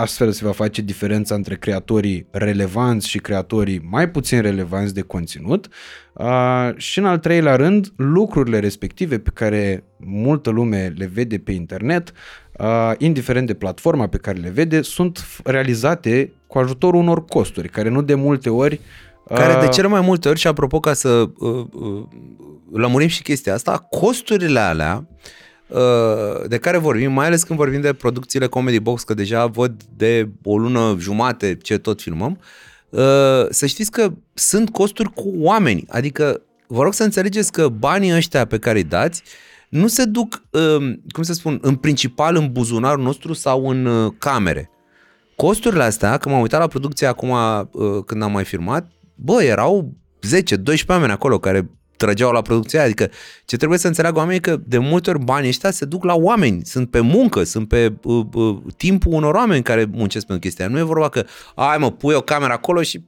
astfel 0.00 0.32
se 0.32 0.44
va 0.44 0.52
face 0.52 0.82
diferența 0.82 1.34
între 1.34 1.56
creatorii 1.56 2.26
relevanți 2.30 3.08
și 3.08 3.18
creatorii 3.18 3.80
mai 3.90 4.10
puțin 4.10 4.40
relevanți 4.40 4.94
de 4.94 5.00
conținut. 5.00 5.68
Uh, 6.12 6.70
și 6.76 6.98
în 6.98 7.04
al 7.04 7.18
treilea 7.18 7.56
rând, 7.56 7.92
lucrurile 7.96 8.58
respective 8.58 9.18
pe 9.18 9.30
care 9.34 9.84
multă 9.96 10.50
lume 10.50 10.92
le 10.96 11.10
vede 11.12 11.38
pe 11.38 11.52
internet, 11.52 12.12
uh, 12.58 12.92
indiferent 12.98 13.46
de 13.46 13.54
platforma 13.54 14.06
pe 14.06 14.16
care 14.16 14.38
le 14.38 14.50
vede, 14.50 14.82
sunt 14.82 15.18
f- 15.20 15.44
realizate 15.44 16.32
cu 16.46 16.58
ajutorul 16.58 17.00
unor 17.00 17.24
costuri, 17.24 17.68
care 17.68 17.88
nu 17.88 18.02
de 18.02 18.14
multe 18.14 18.50
ori 18.50 18.80
Care 19.28 19.60
de 19.60 19.66
uh, 19.66 19.72
cele 19.72 19.86
mai 19.86 20.00
multe 20.00 20.28
ori, 20.28 20.38
și 20.38 20.46
apropo 20.46 20.80
ca 20.80 20.92
să 20.92 21.08
uh, 21.38 21.64
uh, 21.72 22.02
lămurim 22.72 23.08
și 23.08 23.22
chestia 23.22 23.54
asta, 23.54 23.86
costurile 23.90 24.58
alea 24.58 25.06
uh, 25.08 25.40
de 26.46 26.58
care 26.58 26.78
vorbim, 26.78 27.12
mai 27.12 27.26
ales 27.26 27.42
când 27.42 27.58
vorbim 27.58 27.80
de 27.80 27.92
producțiile 27.92 28.46
Comedy 28.46 28.80
Box, 28.80 29.02
că 29.02 29.14
deja 29.14 29.46
văd 29.46 29.82
de 29.96 30.28
o 30.42 30.58
lună 30.58 30.96
jumate 30.98 31.56
ce 31.62 31.78
tot 31.78 32.00
filmăm, 32.00 32.38
uh, 32.88 33.00
să 33.50 33.66
știți 33.66 33.90
că 33.90 34.12
sunt 34.34 34.70
costuri 34.70 35.12
cu 35.12 35.32
oameni. 35.36 35.84
Adică 35.88 36.42
vă 36.66 36.82
rog 36.82 36.94
să 36.94 37.02
înțelegeți 37.02 37.52
că 37.52 37.68
banii 37.68 38.14
ăștia 38.14 38.44
pe 38.44 38.58
care 38.58 38.78
îi 38.78 38.84
dați 38.84 39.22
nu 39.68 39.86
se 39.86 40.04
duc, 40.04 40.42
um, 40.50 41.02
cum 41.08 41.22
să 41.22 41.32
spun, 41.32 41.58
în 41.62 41.76
principal 41.76 42.36
în 42.36 42.52
buzunarul 42.52 43.02
nostru 43.02 43.32
sau 43.32 43.68
în 43.68 43.86
uh, 43.86 44.12
camere. 44.18 44.70
Costurile 45.36 45.82
astea, 45.82 46.16
când 46.16 46.34
m-am 46.34 46.42
uitat 46.42 46.60
la 46.60 46.66
producția 46.66 47.08
acum 47.08 47.30
uh, 47.30 48.04
când 48.06 48.22
am 48.22 48.32
mai 48.32 48.44
filmat, 48.44 48.90
bă, 49.14 49.42
erau 49.42 49.92
10-12 50.82 50.86
oameni 50.86 51.12
acolo 51.12 51.38
care 51.38 51.70
trăgeau 52.04 52.32
la 52.32 52.42
producția 52.42 52.78
aia. 52.78 52.88
Adică 52.88 53.10
ce 53.44 53.56
trebuie 53.56 53.78
să 53.78 53.86
înțeleagă 53.86 54.18
oamenii 54.18 54.40
că 54.40 54.60
de 54.66 54.78
multe 54.78 55.10
ori 55.10 55.24
banii 55.24 55.48
ăștia 55.48 55.70
se 55.70 55.84
duc 55.84 56.04
la 56.04 56.14
oameni, 56.14 56.60
sunt 56.64 56.90
pe 56.90 57.00
muncă, 57.00 57.42
sunt 57.42 57.68
pe 57.68 57.92
uh, 58.02 58.26
uh, 58.32 58.58
timpul 58.76 59.12
unor 59.12 59.34
oameni 59.34 59.62
care 59.62 59.88
muncesc 59.90 60.26
pentru 60.26 60.48
chestia 60.48 60.68
Nu 60.68 60.78
e 60.78 60.82
vorba 60.82 61.08
că, 61.08 61.24
ai 61.54 61.78
mă, 61.78 61.90
pui 61.90 62.14
o 62.14 62.20
cameră 62.20 62.52
acolo 62.52 62.82
și 62.82 63.04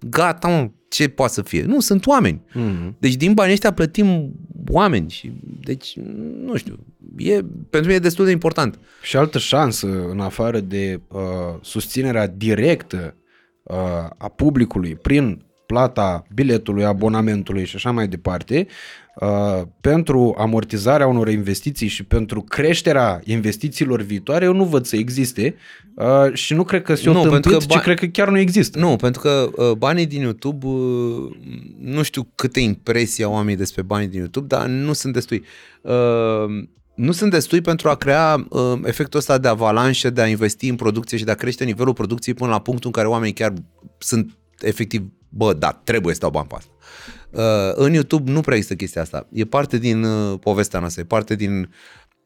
gata, 0.00 0.48
mă, 0.48 0.70
ce 0.88 1.08
poate 1.08 1.32
să 1.32 1.42
fie? 1.42 1.62
Nu, 1.62 1.80
sunt 1.80 2.06
oameni. 2.06 2.42
Mm-hmm. 2.50 2.98
Deci 2.98 3.14
din 3.14 3.34
banii 3.34 3.52
ăștia 3.52 3.72
plătim 3.72 4.32
oameni 4.68 5.10
și 5.10 5.32
deci, 5.60 5.96
nu 6.44 6.56
știu, 6.56 6.78
e, 7.16 7.32
pentru 7.70 7.80
mine 7.80 7.94
e 7.94 7.98
destul 7.98 8.24
de 8.24 8.30
important. 8.30 8.78
Și 9.02 9.16
altă 9.16 9.38
șansă, 9.38 9.86
în 10.10 10.20
afară 10.20 10.60
de 10.60 11.00
uh, 11.08 11.20
susținerea 11.60 12.26
directă 12.26 13.16
uh, 13.62 13.76
a 14.16 14.28
publicului 14.28 14.94
prin 14.94 15.45
plata 15.66 16.26
biletului, 16.34 16.84
abonamentului 16.84 17.64
și 17.64 17.76
așa 17.76 17.90
mai 17.90 18.08
departe, 18.08 18.66
uh, 19.14 19.62
pentru 19.80 20.34
amortizarea 20.38 21.06
unor 21.06 21.28
investiții 21.28 21.88
și 21.88 22.04
pentru 22.04 22.40
creșterea 22.40 23.20
investițiilor 23.24 24.00
viitoare, 24.02 24.44
eu 24.44 24.52
nu 24.52 24.64
văd 24.64 24.84
să 24.84 24.96
existe 24.96 25.54
uh, 25.94 26.32
și 26.32 26.54
nu 26.54 26.64
cred 26.64 26.82
că 26.82 26.94
se 26.94 27.10
nu, 27.10 27.22
tâmpit, 27.22 27.52
că 27.52 27.56
ci 27.56 27.78
cred 27.78 27.98
că 27.98 28.06
chiar 28.06 28.28
nu 28.28 28.38
există. 28.38 28.78
Nu, 28.78 28.96
pentru 28.96 29.20
că 29.20 29.50
uh, 29.56 29.70
banii 29.72 30.06
din 30.06 30.20
YouTube, 30.20 30.66
uh, 30.66 31.36
nu 31.80 32.02
știu 32.02 32.28
câte 32.34 32.60
impresii 32.60 33.24
au 33.24 33.32
oamenii 33.32 33.56
despre 33.56 33.82
banii 33.82 34.08
din 34.08 34.18
YouTube, 34.18 34.46
dar 34.46 34.66
nu 34.66 34.92
sunt 34.92 35.12
destui. 35.12 35.44
Uh, 35.80 36.64
nu 36.96 37.12
sunt 37.12 37.30
destui 37.30 37.60
pentru 37.60 37.88
a 37.88 37.94
crea 37.94 38.46
uh, 38.48 38.80
efectul 38.84 39.18
ăsta 39.18 39.38
de 39.38 39.48
avalanșă, 39.48 40.10
de 40.10 40.20
a 40.20 40.26
investi 40.26 40.68
în 40.68 40.76
producție 40.76 41.18
și 41.18 41.24
de 41.24 41.30
a 41.30 41.34
crește 41.34 41.64
nivelul 41.64 41.92
producției 41.92 42.34
până 42.34 42.50
la 42.50 42.60
punctul 42.60 42.86
în 42.86 42.92
care 42.92 43.08
oamenii 43.08 43.34
chiar 43.34 43.52
sunt 43.98 44.38
efectiv 44.60 45.02
bă, 45.36 45.52
da, 45.52 45.80
trebuie 45.84 46.14
să 46.14 46.20
dau 46.20 46.30
bani 46.30 46.46
pe 46.46 46.54
asta. 46.54 46.70
Uh, 47.30 47.72
în 47.74 47.92
YouTube 47.92 48.30
nu 48.30 48.40
prea 48.40 48.56
există 48.56 48.76
chestia 48.76 49.02
asta. 49.02 49.26
E 49.32 49.44
parte 49.44 49.78
din 49.78 50.02
uh, 50.02 50.38
povestea 50.40 50.80
noastră, 50.80 51.00
e 51.00 51.04
parte 51.04 51.34
din 51.34 51.60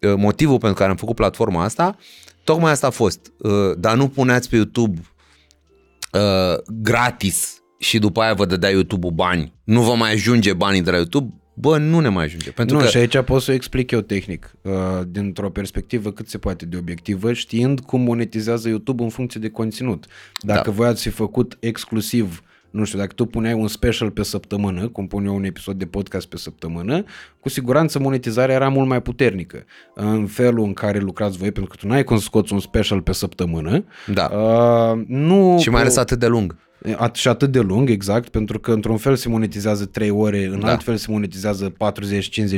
uh, 0.00 0.14
motivul 0.16 0.58
pentru 0.58 0.78
care 0.78 0.90
am 0.90 0.96
făcut 0.96 1.16
platforma 1.16 1.64
asta. 1.64 1.96
Tocmai 2.44 2.70
asta 2.70 2.86
a 2.86 2.90
fost. 2.90 3.32
Uh, 3.38 3.52
dar 3.78 3.96
nu 3.96 4.08
puneați 4.08 4.48
pe 4.48 4.56
YouTube 4.56 5.00
uh, 6.12 6.58
gratis 6.82 7.62
și 7.78 7.98
după 7.98 8.20
aia 8.20 8.34
vă 8.34 8.46
dădea 8.46 8.70
YouTube-ul 8.70 9.12
bani. 9.12 9.52
Nu 9.64 9.82
vă 9.82 9.94
mai 9.94 10.12
ajunge 10.12 10.52
banii 10.52 10.82
de 10.82 10.90
la 10.90 10.96
YouTube. 10.96 11.34
Bă, 11.54 11.78
nu 11.78 12.00
ne 12.00 12.08
mai 12.08 12.24
ajunge. 12.24 12.50
Pentru 12.50 12.76
nu, 12.76 12.82
că... 12.82 12.88
și 12.88 12.96
aici 12.96 13.18
pot 13.18 13.42
să 13.42 13.50
o 13.50 13.54
explic 13.54 13.90
eu 13.90 14.00
tehnic, 14.00 14.52
uh, 14.62 14.72
dintr-o 15.06 15.50
perspectivă 15.50 16.12
cât 16.12 16.28
se 16.28 16.38
poate 16.38 16.66
de 16.66 16.76
obiectivă, 16.76 17.32
știind 17.32 17.80
cum 17.80 18.00
monetizează 18.00 18.68
YouTube 18.68 19.02
în 19.02 19.08
funcție 19.08 19.40
de 19.40 19.48
conținut. 19.48 20.06
Dacă 20.42 20.70
da. 20.70 20.76
voi 20.76 20.86
ați 20.86 21.02
fi 21.02 21.08
făcut 21.08 21.56
exclusiv 21.60 22.42
nu 22.70 22.84
știu, 22.84 22.98
dacă 22.98 23.12
tu 23.14 23.24
puneai 23.26 23.54
un 23.54 23.68
special 23.68 24.10
pe 24.10 24.22
săptămână, 24.22 24.88
cum 24.88 25.06
pun 25.06 25.24
eu 25.24 25.34
un 25.34 25.44
episod 25.44 25.78
de 25.78 25.86
podcast 25.86 26.28
pe 26.28 26.36
săptămână, 26.36 27.04
cu 27.40 27.48
siguranță 27.48 27.98
monetizarea 27.98 28.54
era 28.54 28.68
mult 28.68 28.88
mai 28.88 29.02
puternică. 29.02 29.64
În 29.94 30.26
felul 30.26 30.64
în 30.64 30.72
care 30.72 30.98
lucrați 30.98 31.38
voi, 31.38 31.52
pentru 31.52 31.70
că 31.70 31.76
tu 31.80 31.86
n-ai 31.86 32.04
cum 32.04 32.16
să 32.16 32.22
scoți 32.22 32.52
un 32.52 32.60
special 32.60 33.00
pe 33.00 33.12
săptămână. 33.12 33.84
Da. 34.06 34.24
Uh, 34.24 35.02
nu 35.06 35.58
și 35.60 35.70
mai 35.70 35.80
ales 35.80 35.96
atât 35.96 36.18
de 36.18 36.26
lung. 36.26 36.56
At- 36.88 37.14
și 37.14 37.28
atât 37.28 37.52
de 37.52 37.60
lung, 37.60 37.90
exact, 37.90 38.28
pentru 38.28 38.58
că 38.60 38.72
într-un 38.72 38.96
fel 38.96 39.16
se 39.16 39.28
monetizează 39.28 39.84
3 39.84 40.10
ore, 40.10 40.44
în 40.44 40.60
da. 40.60 40.68
alt 40.68 40.82
fel 40.82 40.96
se 40.96 41.06
monetizează 41.10 41.72
40-50 41.72 41.74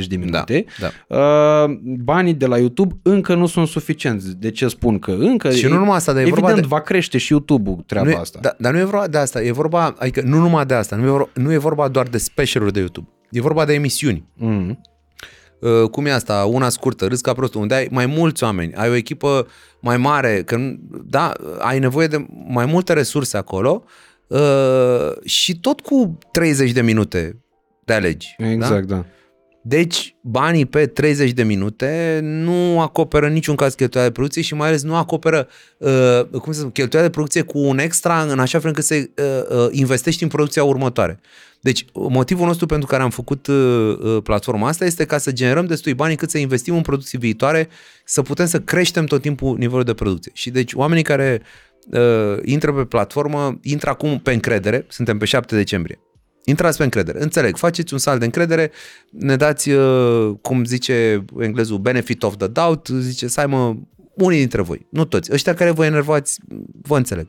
de 0.07 0.15
minute. 0.15 0.65
Da, 0.79 0.89
da. 1.07 1.17
Uh, 1.17 1.77
banii 1.83 2.33
de 2.33 2.45
la 2.45 2.57
YouTube 2.57 2.95
încă 3.01 3.35
nu 3.35 3.45
sunt 3.45 3.67
suficienți. 3.67 4.39
De 4.39 4.51
ce 4.51 4.67
spun 4.67 4.99
că 4.99 5.11
încă? 5.11 5.51
Și 5.51 5.65
nu 5.65 5.77
numai 5.77 5.95
asta, 5.95 6.11
dar 6.11 6.21
evident, 6.21 6.43
e 6.43 6.45
vorba 6.45 6.61
de... 6.61 6.67
va 6.67 6.81
crește 6.81 7.17
și 7.17 7.31
YouTube-ul 7.31 7.83
treaba 7.85 8.07
nu 8.07 8.13
e, 8.13 8.17
asta. 8.19 8.39
Da, 8.41 8.55
dar 8.57 8.73
nu 8.73 8.79
e 8.79 8.83
vorba 8.83 9.07
de 9.07 9.17
asta, 9.17 9.43
e 9.43 9.51
vorba, 9.51 9.95
adică 9.97 10.21
nu 10.21 10.37
numai 10.37 10.65
de 10.65 10.73
asta, 10.73 10.95
nu 10.95 11.05
e 11.05 11.09
vorba, 11.09 11.29
nu 11.33 11.51
e 11.51 11.57
vorba 11.57 11.87
doar 11.87 12.07
de 12.07 12.17
specialuri 12.17 12.73
de 12.73 12.79
YouTube. 12.79 13.07
E 13.31 13.41
vorba 13.41 13.65
de 13.65 13.73
emisiuni. 13.73 14.25
Mm-hmm. 14.41 14.91
Uh, 15.59 15.89
cum 15.89 16.05
e 16.05 16.11
asta, 16.11 16.45
una 16.45 16.69
scurtă, 16.69 17.05
râs 17.05 17.21
ca 17.21 17.33
prostul, 17.33 17.61
unde 17.61 17.73
ai 17.73 17.87
mai 17.91 18.05
mulți 18.05 18.43
oameni, 18.43 18.73
ai 18.73 18.89
o 18.89 18.93
echipă 18.93 19.47
mai 19.79 19.97
mare, 19.97 20.43
că, 20.43 20.57
da, 21.05 21.31
ai 21.59 21.79
nevoie 21.79 22.07
de 22.07 22.25
mai 22.47 22.65
multe 22.65 22.93
resurse 22.93 23.37
acolo, 23.37 23.83
Uh, 24.27 25.25
și 25.25 25.59
tot 25.59 25.79
cu 25.81 26.17
30 26.31 26.71
de 26.71 26.81
minute 26.81 27.43
te 27.85 27.93
alegi. 27.93 28.35
Exact, 28.37 28.85
da? 28.85 28.95
da. 28.95 29.05
Deci, 29.65 30.15
banii 30.21 30.65
pe 30.65 30.85
30 30.85 31.31
de 31.31 31.43
minute 31.43 32.19
nu 32.23 32.81
acoperă 32.81 33.27
niciun 33.27 33.55
caz 33.55 33.73
cheltuiala 33.73 34.07
de 34.07 34.13
producție 34.13 34.41
și 34.41 34.53
mai 34.53 34.67
ales 34.67 34.83
nu 34.83 34.95
acoperă 34.95 35.47
uh, 35.77 36.39
cum 36.41 36.53
să 36.53 36.59
spun, 36.59 36.71
cheltuiala 36.71 37.07
de 37.07 37.13
producție 37.13 37.41
cu 37.41 37.59
un 37.59 37.77
extra 37.79 38.21
în 38.21 38.39
așa 38.39 38.59
fel 38.59 38.67
încât 38.67 38.83
să 38.83 38.95
uh, 38.95 39.57
uh, 39.57 39.67
investești 39.71 40.23
în 40.23 40.29
producția 40.29 40.63
următoare. 40.63 41.19
Deci, 41.63 41.85
motivul 41.93 42.47
nostru 42.47 42.65
pentru 42.65 42.87
care 42.87 43.03
am 43.03 43.09
făcut 43.09 43.47
uh, 43.47 43.55
uh, 43.55 44.17
platforma 44.23 44.67
asta 44.67 44.85
este 44.85 45.05
ca 45.05 45.17
să 45.17 45.31
generăm 45.31 45.65
destui 45.65 45.93
bani 45.93 46.15
cât 46.15 46.29
să 46.29 46.37
investim 46.37 46.75
în 46.75 46.81
producții 46.81 47.17
viitoare, 47.17 47.67
să 48.05 48.21
putem 48.21 48.45
să 48.45 48.59
creștem 48.59 49.05
tot 49.05 49.21
timpul 49.21 49.57
nivelul 49.57 49.83
de 49.83 49.93
producție. 49.93 50.31
Și 50.35 50.49
deci, 50.49 50.73
oamenii 50.73 51.03
care 51.03 51.41
uh, 51.91 52.37
intră 52.43 52.73
pe 52.73 52.83
platformă, 52.83 53.59
intră 53.61 53.89
acum 53.89 54.19
pe 54.19 54.33
încredere, 54.33 54.85
suntem 54.89 55.17
pe 55.17 55.25
7 55.25 55.55
decembrie. 55.55 55.99
Intrați 56.45 56.77
pe 56.77 56.83
încredere. 56.83 57.21
Înțeleg, 57.21 57.57
faceți 57.57 57.93
un 57.93 57.99
salt 57.99 58.19
de 58.19 58.25
încredere, 58.25 58.71
ne 59.09 59.35
dați, 59.35 59.69
uh, 59.69 60.35
cum 60.41 60.65
zice 60.65 61.25
englezul, 61.39 61.77
benefit 61.77 62.23
of 62.23 62.37
the 62.37 62.47
doubt, 62.47 62.87
zice, 62.87 63.27
să 63.27 63.39
ai 63.39 63.45
mă, 63.45 63.75
unii 64.13 64.39
dintre 64.39 64.61
voi, 64.61 64.87
nu 64.89 65.05
toți. 65.05 65.33
Ăștia 65.33 65.53
care 65.53 65.71
vă 65.71 65.85
enervați, 65.85 66.39
vă 66.81 66.97
înțeleg. 66.97 67.27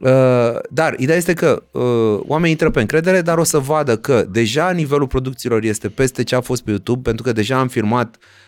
Uh, 0.00 0.58
dar 0.70 0.94
ideea 0.98 1.16
este 1.16 1.32
că 1.32 1.62
uh, 1.72 2.20
oamenii 2.26 2.50
intră 2.50 2.70
pe 2.70 2.80
încredere, 2.80 3.20
dar 3.20 3.38
o 3.38 3.44
să 3.44 3.58
vadă 3.58 3.96
că 3.96 4.26
deja 4.30 4.70
nivelul 4.70 5.06
producțiilor 5.06 5.62
este 5.62 5.88
peste 5.88 6.22
ce 6.22 6.34
a 6.34 6.40
fost 6.40 6.62
pe 6.62 6.70
YouTube, 6.70 7.00
pentru 7.02 7.22
că 7.22 7.32
deja 7.32 7.58
am 7.58 7.68
filmat 7.68 8.16
uh, 8.16 8.20
Uh, 8.20 8.45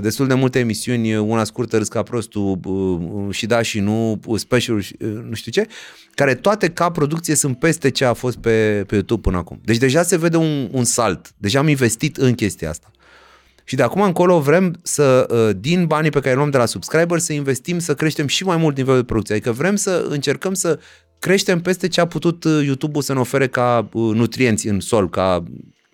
destul 0.00 0.26
de 0.26 0.34
multe 0.34 0.58
emisiuni, 0.58 1.16
una 1.16 1.44
scurtă, 1.44 1.76
râs 1.76 1.88
ca 1.88 2.02
prostul, 2.02 2.58
uh, 2.64 3.34
și 3.34 3.46
da 3.46 3.62
și 3.62 3.80
nu, 3.80 4.20
special 4.36 4.76
uh, 4.76 4.84
nu 5.28 5.34
știu 5.34 5.50
ce, 5.50 5.66
care 6.14 6.34
toate 6.34 6.68
ca 6.68 6.90
producție 6.90 7.34
sunt 7.34 7.58
peste 7.58 7.90
ce 7.90 8.04
a 8.04 8.12
fost 8.12 8.36
pe, 8.36 8.84
pe 8.86 8.94
YouTube 8.94 9.20
până 9.20 9.36
acum. 9.36 9.60
Deci 9.64 9.76
deja 9.76 10.02
se 10.02 10.18
vede 10.18 10.36
un, 10.36 10.68
un 10.72 10.84
salt, 10.84 11.32
deja 11.36 11.58
am 11.58 11.68
investit 11.68 12.16
în 12.16 12.34
chestia 12.34 12.68
asta. 12.68 12.90
Și 13.64 13.76
de 13.76 13.82
acum 13.82 14.02
încolo 14.02 14.40
vrem 14.40 14.78
să, 14.82 15.26
din 15.60 15.86
banii 15.86 16.10
pe 16.10 16.18
care 16.18 16.30
îi 16.30 16.36
luăm 16.36 16.50
de 16.50 16.56
la 16.56 16.66
subscriber, 16.66 17.18
să 17.18 17.32
investim, 17.32 17.78
să 17.78 17.94
creștem 17.94 18.26
și 18.26 18.44
mai 18.44 18.56
mult 18.56 18.76
nivelul 18.76 18.98
de 18.98 19.04
producție. 19.04 19.34
Adică 19.34 19.52
vrem 19.52 19.76
să 19.76 20.06
încercăm 20.08 20.54
să 20.54 20.78
creștem 21.18 21.60
peste 21.60 21.88
ce 21.88 22.00
a 22.00 22.06
putut 22.06 22.44
YouTube-ul 22.64 23.02
să 23.02 23.12
ne 23.12 23.18
ofere 23.18 23.48
ca 23.48 23.88
nutrienți 23.92 24.68
în 24.68 24.80
sol, 24.80 25.08
ca 25.10 25.44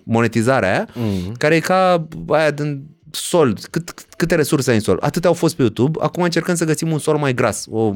monetizarea 0.05 0.73
aia, 0.73 0.89
mm-hmm. 0.89 1.33
care 1.39 1.55
e 1.55 1.61
ca 1.61 2.07
aia 2.29 2.51
din 2.51 2.96
sol, 3.17 3.59
cât, 3.71 3.95
câte 4.17 4.35
resurse 4.35 4.71
ai 4.71 4.77
în 4.77 4.83
sol. 4.83 4.99
Atâtea 5.01 5.29
au 5.29 5.35
fost 5.35 5.57
pe 5.57 5.63
YouTube, 5.63 5.99
acum 6.03 6.23
încercăm 6.23 6.55
să 6.55 6.65
găsim 6.65 6.93
un 6.93 6.99
sol 6.99 7.17
mai 7.17 7.35
gras, 7.35 7.67
o, 7.71 7.95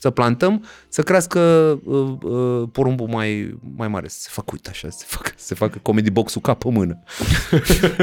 să 0.00 0.10
plantăm, 0.10 0.64
să 0.88 1.02
crească 1.02 1.40
uh, 1.84 2.14
uh, 2.22 2.68
porumbul 2.72 3.06
mai, 3.06 3.58
mai 3.76 3.88
mare, 3.88 4.08
să 4.08 4.20
se 4.20 4.28
facă, 4.32 4.48
uite 4.52 4.70
așa, 4.70 4.90
să 4.90 4.98
se 4.98 5.04
facă, 5.08 5.30
să 5.36 5.54
facă 5.54 5.78
comedy 5.82 6.10
box-ul 6.10 6.40
ca 6.40 6.54
pe 6.54 6.70
mână. 6.70 7.02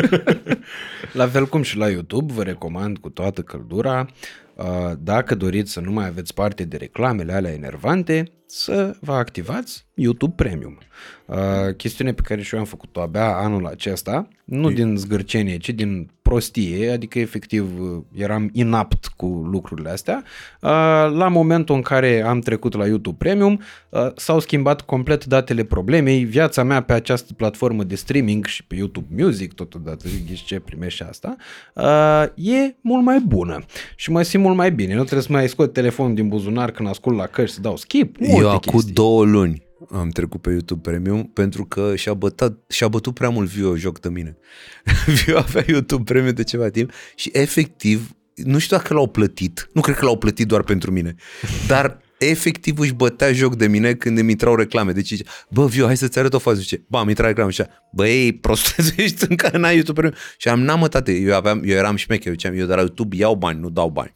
la 1.14 1.28
fel 1.28 1.48
cum 1.48 1.62
și 1.62 1.78
la 1.78 1.90
YouTube, 1.90 2.34
vă 2.34 2.44
recomand 2.44 2.98
cu 2.98 3.10
toată 3.10 3.42
căldura, 3.42 4.06
uh, 4.56 4.66
dacă 5.00 5.36
doriți 5.36 5.72
să 5.72 5.80
nu 5.80 5.92
mai 5.92 6.08
aveți 6.08 6.34
parte 6.34 6.64
de 6.64 6.78
reclamele 6.78 7.34
alea 7.34 7.52
enervante, 7.52 8.32
să 8.46 8.96
vă 9.00 9.14
activați 9.14 9.86
YouTube 9.94 10.34
Premium. 10.36 10.78
Uh, 11.26 11.76
chestiune 11.78 12.14
pe 12.14 12.22
care 12.22 12.42
și 12.42 12.54
eu 12.54 12.60
am 12.60 12.66
făcut-o 12.66 13.02
abia 13.02 13.36
anul 13.38 13.66
acesta, 13.66 14.28
nu 14.46 14.72
din 14.72 14.96
zgârcenie, 14.98 15.58
ci 15.58 15.70
din 15.70 16.10
prostie, 16.22 16.92
adică 16.92 17.20
efectiv 17.20 17.70
eram 18.14 18.50
inapt 18.54 19.06
cu 19.16 19.26
lucrurile 19.26 19.90
astea. 19.90 20.24
Uh, 20.62 20.70
la 21.14 21.28
momentul 21.28 21.76
în 21.76 21.82
care 21.82 22.22
am 22.22 22.40
trecut 22.40 22.76
la 22.76 22.86
YouTube 22.86 23.16
Premium, 23.18 23.62
uh, 23.90 24.08
s-au 24.16 24.40
schimbat 24.40 24.82
complet 24.82 25.26
datele 25.26 25.64
problemei. 25.64 26.24
Viața 26.24 26.64
mea 26.64 26.82
pe 26.82 26.94
această 26.94 27.34
platformă 27.34 27.84
de 27.84 27.96
streaming 27.96 28.46
și 28.46 28.64
pe 28.64 28.76
YouTube 28.76 29.24
Music, 29.24 29.54
totodată 29.54 30.08
zic 30.08 30.44
ce 30.44 30.60
primești 30.60 31.04
asta, 31.04 31.36
uh, 31.74 32.24
e 32.56 32.76
mult 32.82 33.04
mai 33.04 33.20
bună 33.28 33.64
și 33.96 34.12
mă 34.12 34.22
simt 34.22 34.44
mult 34.44 34.56
mai 34.56 34.72
bine. 34.72 34.94
Nu 34.94 35.02
trebuie 35.02 35.22
să 35.22 35.32
mai 35.32 35.50
scot 35.50 35.74
telefonul 35.74 36.16
din 36.16 36.28
buzunar 36.28 36.72
când 36.72 36.90
ascult 36.90 37.18
la 37.18 37.26
căști 37.26 37.56
să 37.56 37.62
dau 37.62 37.76
skip. 37.76 38.18
Eu 38.46 38.56
acum 38.56 38.82
două 38.94 39.26
luni 39.26 39.64
am 39.92 40.10
trecut 40.10 40.42
pe 40.42 40.50
YouTube 40.50 40.90
Premium 40.90 41.24
pentru 41.24 41.66
că 41.66 41.96
și-a, 41.96 42.14
bătat, 42.14 42.58
și-a 42.68 42.88
bătut 42.88 43.14
prea 43.14 43.30
mult 43.30 43.50
Vio 43.50 43.76
joc 43.76 44.00
de 44.00 44.10
mine. 44.10 44.38
Vio 45.24 45.38
avea 45.38 45.64
YouTube 45.68 46.04
Premium 46.04 46.34
de 46.34 46.44
ceva 46.44 46.70
timp 46.70 46.92
și 47.16 47.30
efectiv 47.34 48.16
nu 48.36 48.58
știu 48.58 48.78
dacă 48.78 48.94
l-au 48.94 49.08
plătit, 49.08 49.70
nu 49.74 49.82
cred 49.82 49.96
că 49.96 50.06
l-au 50.06 50.18
plătit 50.18 50.48
doar 50.48 50.64
pentru 50.64 50.92
mine, 50.92 51.16
dar 51.68 52.00
efectiv 52.18 52.80
își 52.80 52.94
bătea 52.94 53.34
joc 53.34 53.56
de 53.56 53.68
mine 53.68 53.94
când 53.94 54.18
îmi 54.18 54.32
intrau 54.32 54.56
reclame. 54.56 54.92
Deci 54.92 55.08
zice, 55.08 55.24
bă, 55.50 55.68
Viu, 55.68 55.86
hai 55.86 55.98
să-ți 55.98 56.20
arăt 56.20 56.34
o 56.34 56.40
fază. 56.40 56.60
Zice, 56.60 56.84
bă, 56.88 56.98
am 56.98 57.10
intrat 57.10 57.28
reclame. 57.28 57.52
Și 57.52 57.64
bă, 57.92 58.08
ei, 58.08 58.34
prost, 58.34 58.82
ești 58.98 59.26
în 59.30 59.36
care 59.36 59.58
n-ai 59.58 59.76
YouTube 59.76 60.12
Și 60.38 60.48
am, 60.48 60.62
n-am 60.62 60.88
tate, 60.90 61.12
eu, 61.12 61.36
aveam, 61.36 61.62
eu 61.66 61.76
eram 61.76 61.96
șmecher, 61.96 62.28
eu 62.28 62.34
ziceam, 62.34 62.58
eu 62.58 62.66
de 62.66 62.74
la 62.74 62.80
YouTube 62.80 63.16
iau 63.16 63.36
bani, 63.36 63.60
nu 63.60 63.70
dau 63.70 63.90
bani. 63.90 64.14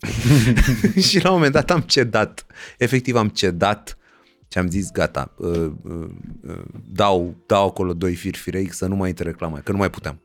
și 1.08 1.24
la 1.24 1.30
un 1.30 1.36
moment 1.36 1.54
dat 1.54 1.72
am 1.72 1.82
cedat. 1.82 2.46
Efectiv 2.78 3.16
am 3.16 3.28
cedat 3.28 3.99
și 4.52 4.58
am 4.58 4.70
zis, 4.70 4.92
gata, 4.92 5.34
uh, 5.38 5.72
uh, 5.84 6.10
uh, 6.48 6.62
dau, 6.92 7.36
dau 7.46 7.68
acolo 7.68 7.94
doi 7.94 8.16
firfirei 8.16 8.74
să 8.74 8.86
nu 8.86 8.96
mai 8.96 9.10
intre 9.10 9.24
reclama, 9.24 9.60
că 9.60 9.72
nu 9.72 9.78
mai 9.78 9.90
puteam. 9.90 10.20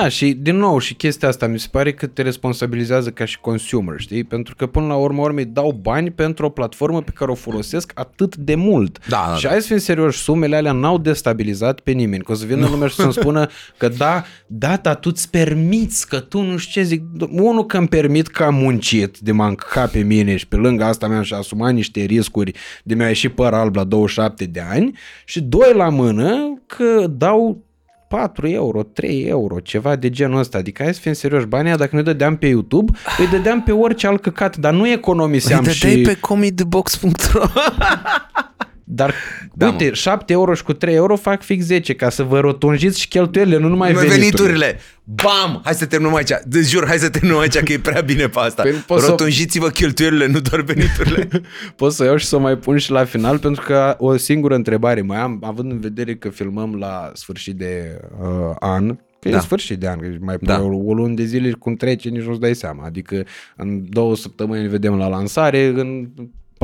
Da, 0.00 0.08
și 0.08 0.32
din 0.32 0.56
nou, 0.56 0.78
și 0.78 0.94
chestia 0.94 1.28
asta 1.28 1.46
mi 1.46 1.58
se 1.58 1.68
pare 1.70 1.92
că 1.92 2.06
te 2.06 2.22
responsabilizează 2.22 3.10
ca 3.10 3.24
și 3.24 3.40
consumer, 3.40 4.00
știi? 4.00 4.24
Pentru 4.24 4.54
că 4.56 4.66
până 4.66 4.86
la 4.86 4.94
urmă 4.94 5.20
urmei 5.22 5.44
dau 5.44 5.78
bani 5.82 6.10
pentru 6.10 6.46
o 6.46 6.48
platformă 6.48 7.02
pe 7.02 7.10
care 7.14 7.30
o 7.30 7.34
folosesc 7.34 7.92
atât 7.94 8.36
de 8.36 8.54
mult. 8.54 9.08
Da, 9.08 9.24
da, 9.28 9.34
și 9.36 9.42
da. 9.42 9.48
hai 9.48 9.60
să 9.60 9.66
fim 9.66 9.78
serioși, 9.78 10.18
sumele 10.18 10.56
alea 10.56 10.72
n-au 10.72 10.98
destabilizat 10.98 11.80
pe 11.80 11.90
nimeni. 11.90 12.22
Că 12.22 12.32
o 12.32 12.34
să 12.34 12.46
vină 12.46 12.68
lumea 12.68 12.88
și 12.88 12.94
să-mi 12.94 13.12
spună 13.20 13.48
că 13.76 13.88
da, 13.88 14.24
da, 14.46 14.76
dar 14.76 14.96
tu 14.96 15.10
îți 15.12 15.30
permiți, 15.30 16.08
că 16.08 16.20
tu 16.20 16.40
nu 16.40 16.56
știu 16.56 16.80
ce 16.80 16.86
zic. 16.88 17.02
Unul 17.30 17.66
că 17.66 17.76
îmi 17.76 17.88
permit 17.88 18.26
că 18.26 18.42
am 18.42 18.54
muncit 18.54 19.18
de 19.18 19.32
m-am 19.32 19.58
pe 19.92 19.98
mine 19.98 20.36
și 20.36 20.48
pe 20.48 20.56
lângă 20.56 20.84
asta 20.84 21.08
mi-am 21.08 21.22
și 21.22 21.34
asumat 21.34 21.72
niște 21.72 22.00
riscuri 22.00 22.52
de 22.84 22.94
mi-a 22.94 23.08
ieșit 23.08 23.34
păr 23.34 23.54
alb 23.54 23.74
la 23.74 23.84
27 23.84 24.44
de 24.44 24.62
ani 24.70 24.98
și 25.24 25.40
doi 25.40 25.72
la 25.74 25.88
mână 25.88 26.62
că 26.66 27.06
dau 27.10 27.64
4 28.12 28.48
euro, 28.48 28.82
3 28.82 29.22
euro, 29.24 29.60
ceva 29.60 29.96
de 29.96 30.10
genul 30.10 30.38
ăsta. 30.38 30.58
Adică 30.58 30.82
hai 30.82 30.94
să 30.94 31.00
fim 31.00 31.12
serioși, 31.12 31.46
banii 31.46 31.76
dacă 31.76 31.96
ne 31.96 32.02
dădeam 32.02 32.36
pe 32.36 32.46
YouTube, 32.46 32.92
îi 33.18 33.28
dădeam 33.28 33.62
pe 33.62 33.72
orice 33.72 34.06
alt 34.06 34.20
căcat, 34.22 34.56
dar 34.56 34.72
nu 34.72 34.88
economiseam 34.88 35.64
Îi 35.64 35.72
și... 35.72 35.80
dădeai 35.80 36.02
pe 36.02 36.20
comedybox.ro 36.20 37.44
Dar 38.94 39.14
Da, 39.54 39.66
uite, 39.68 39.92
7 39.92 40.32
euro 40.32 40.54
și 40.54 40.62
cu 40.62 40.72
3 40.72 40.94
euro 40.94 41.16
fac 41.16 41.42
fix 41.42 41.64
10 41.64 41.94
ca 41.94 42.08
să 42.10 42.22
vă 42.22 42.40
rotunjiți 42.40 43.00
și 43.00 43.08
cheltuielile, 43.08 43.56
nu 43.58 43.68
numai 43.68 43.92
Mai 43.92 44.04
veniturile. 44.06 44.20
veniturile. 44.38 44.78
Bam! 45.04 45.60
Hai 45.64 45.74
să 45.74 45.86
terminăm 45.86 46.14
aici. 46.14 46.30
De 46.46 46.60
jur, 46.60 46.86
hai 46.86 46.98
să 46.98 47.08
terminăm 47.08 47.38
aici 47.38 47.58
că 47.58 47.72
e 47.72 47.78
prea 47.78 48.00
bine 48.00 48.26
pe 48.28 48.38
asta. 48.38 48.62
Păi 48.62 48.70
poți 48.72 49.02
să- 49.04 49.08
Rotunjiți-vă 49.10 49.68
cheltuielile, 49.68 50.26
nu 50.26 50.40
doar 50.40 50.60
veniturile. 50.60 51.28
Pot 51.76 51.92
să 51.92 52.02
o 52.02 52.06
iau 52.06 52.16
și 52.16 52.26
să 52.26 52.36
o 52.36 52.38
mai 52.38 52.56
pun 52.56 52.78
și 52.78 52.90
la 52.90 53.04
final 53.04 53.38
pentru 53.38 53.62
că 53.66 53.94
o 53.98 54.16
singură 54.16 54.54
întrebare 54.54 55.00
mai 55.02 55.18
am, 55.18 55.38
având 55.44 55.70
în 55.70 55.80
vedere 55.80 56.14
că 56.16 56.28
filmăm 56.28 56.74
la 56.74 57.10
sfârșit 57.14 57.56
de 57.56 58.00
uh, 58.22 58.54
an, 58.58 58.86
că 58.86 59.28
da. 59.28 59.30
Da. 59.30 59.36
e 59.36 59.40
sfârșit 59.40 59.78
de 59.78 59.88
an, 59.88 59.98
că 59.98 60.06
mai 60.20 60.36
Da. 60.40 60.56
da. 60.56 60.62
o, 60.62 60.66
o 60.84 60.94
lună 60.94 61.14
de 61.14 61.24
zile 61.24 61.50
cum 61.50 61.74
trece 61.74 62.08
nici 62.08 62.22
nu-ți 62.22 62.40
dai 62.40 62.54
seama. 62.54 62.84
Adică 62.84 63.24
în 63.56 63.84
două 63.88 64.16
săptămâni 64.16 64.62
ne 64.62 64.68
vedem 64.68 64.94
la 64.96 65.08
lansare, 65.08 65.66
în 65.66 66.08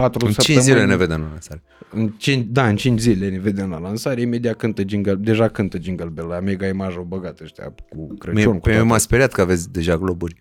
patru 0.01 0.27
În 0.27 0.33
5 0.33 0.35
săptămâni... 0.35 0.65
zile 0.65 0.85
ne 0.85 0.97
vedem 0.97 1.23
în 1.23 1.29
lansare. 1.31 1.63
În 1.91 2.09
cinci, 2.09 2.47
da, 2.51 2.69
în 2.69 2.77
5 2.77 3.01
zile 3.01 3.29
ne 3.29 3.39
vedem 3.39 3.71
la 3.71 3.79
lansare, 3.79 4.21
imediat 4.21 4.57
cântă 4.57 4.83
jingle, 4.87 5.15
deja 5.15 5.49
cântă 5.49 5.79
Jingle 5.81 6.11
Bell, 6.13 6.29
la 6.29 6.41
Mega 6.41 6.67
Image 6.67 6.97
au 6.97 7.03
băgat 7.03 7.41
ăștia 7.41 7.75
cu 7.89 8.15
Crăciun. 8.19 8.35
Mie, 8.35 8.45
cu 8.45 8.51
pe 8.51 8.59
mine 8.69 8.75
toate. 8.75 8.93
m-a 8.93 8.99
speriat 8.99 9.33
că 9.33 9.41
aveți 9.41 9.73
deja 9.73 9.97
globuri. 9.97 10.37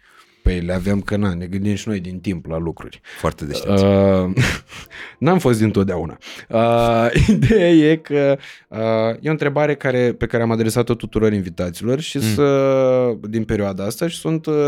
Păi 0.47 0.59
le 0.59 0.73
avem 0.73 1.01
că 1.01 1.15
na, 1.15 1.33
ne 1.33 1.45
gândim 1.45 1.75
și 1.75 1.87
noi 1.87 1.99
din 1.99 2.19
timp 2.19 2.45
la 2.45 2.57
lucruri. 2.57 3.01
Foarte 3.19 3.45
deștepți. 3.45 3.83
Uh, 3.83 4.29
n-am 5.19 5.39
fost 5.39 5.59
dintotdeauna. 5.59 6.17
Uh, 6.49 7.07
ideea 7.35 7.69
e 7.69 7.95
că 7.95 8.37
uh, 8.67 8.79
e 9.19 9.27
o 9.27 9.31
întrebare 9.31 9.75
care, 9.75 10.13
pe 10.13 10.25
care 10.25 10.43
am 10.43 10.51
adresat-o 10.51 10.93
tuturor 10.93 11.33
invitaților 11.33 11.99
și 11.99 12.19
să, 12.19 13.17
din 13.29 13.43
perioada 13.43 13.85
asta 13.85 14.07
și 14.07 14.17
sunt 14.17 14.45
uh, 14.45 14.67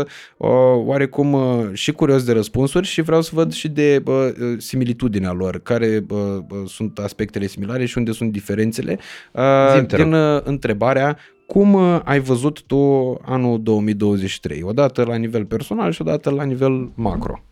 oarecum 0.84 1.32
uh, 1.32 1.68
și 1.72 1.92
curios 1.92 2.24
de 2.24 2.32
răspunsuri 2.32 2.86
și 2.86 3.02
vreau 3.02 3.22
să 3.22 3.30
văd 3.34 3.52
și 3.52 3.68
de 3.68 4.02
uh, 4.04 4.32
similitudinea 4.58 5.32
lor, 5.32 5.58
care 5.58 6.04
uh, 6.08 6.18
uh, 6.18 6.58
sunt 6.66 6.98
aspectele 6.98 7.46
similare 7.46 7.84
și 7.84 7.98
unde 7.98 8.12
sunt 8.12 8.32
diferențele. 8.32 8.98
Uh, 9.32 9.42
Zi-mi, 9.74 9.86
te 9.86 9.96
rog. 9.96 10.04
din 10.04 10.14
uh, 10.14 10.40
întrebarea 10.44 11.18
cum 11.52 11.74
uh, 11.74 12.00
ai 12.04 12.20
văzut 12.20 12.62
tu 12.62 13.14
anul 13.24 13.62
2023? 13.62 14.62
Odată 14.62 15.04
la 15.04 15.14
nivel 15.14 15.44
personal 15.44 15.92
și 15.92 16.00
odată 16.00 16.30
la 16.30 16.44
nivel 16.44 16.90
macro. 16.94 17.42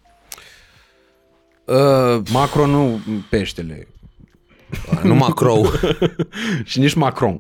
Uh, 1.65 2.23
Macro 2.33 2.67
nu 2.67 3.01
peștele 3.31 3.89
nu 5.03 5.15
Macro. 5.15 5.63
și 6.65 6.79
nici 6.79 6.95
Macron. 6.95 7.33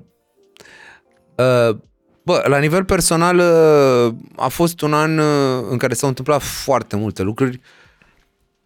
Uh, 1.34 1.76
bă, 2.22 2.44
la 2.46 2.58
nivel 2.58 2.84
personal 2.84 3.38
uh, 3.38 4.14
a 4.36 4.48
fost 4.48 4.80
un 4.80 4.92
an 4.94 5.18
uh, 5.18 5.66
în 5.70 5.76
care 5.76 5.94
s-au 5.94 6.08
întâmplat 6.08 6.42
foarte 6.42 6.96
multe 6.96 7.22
lucruri. 7.22 7.60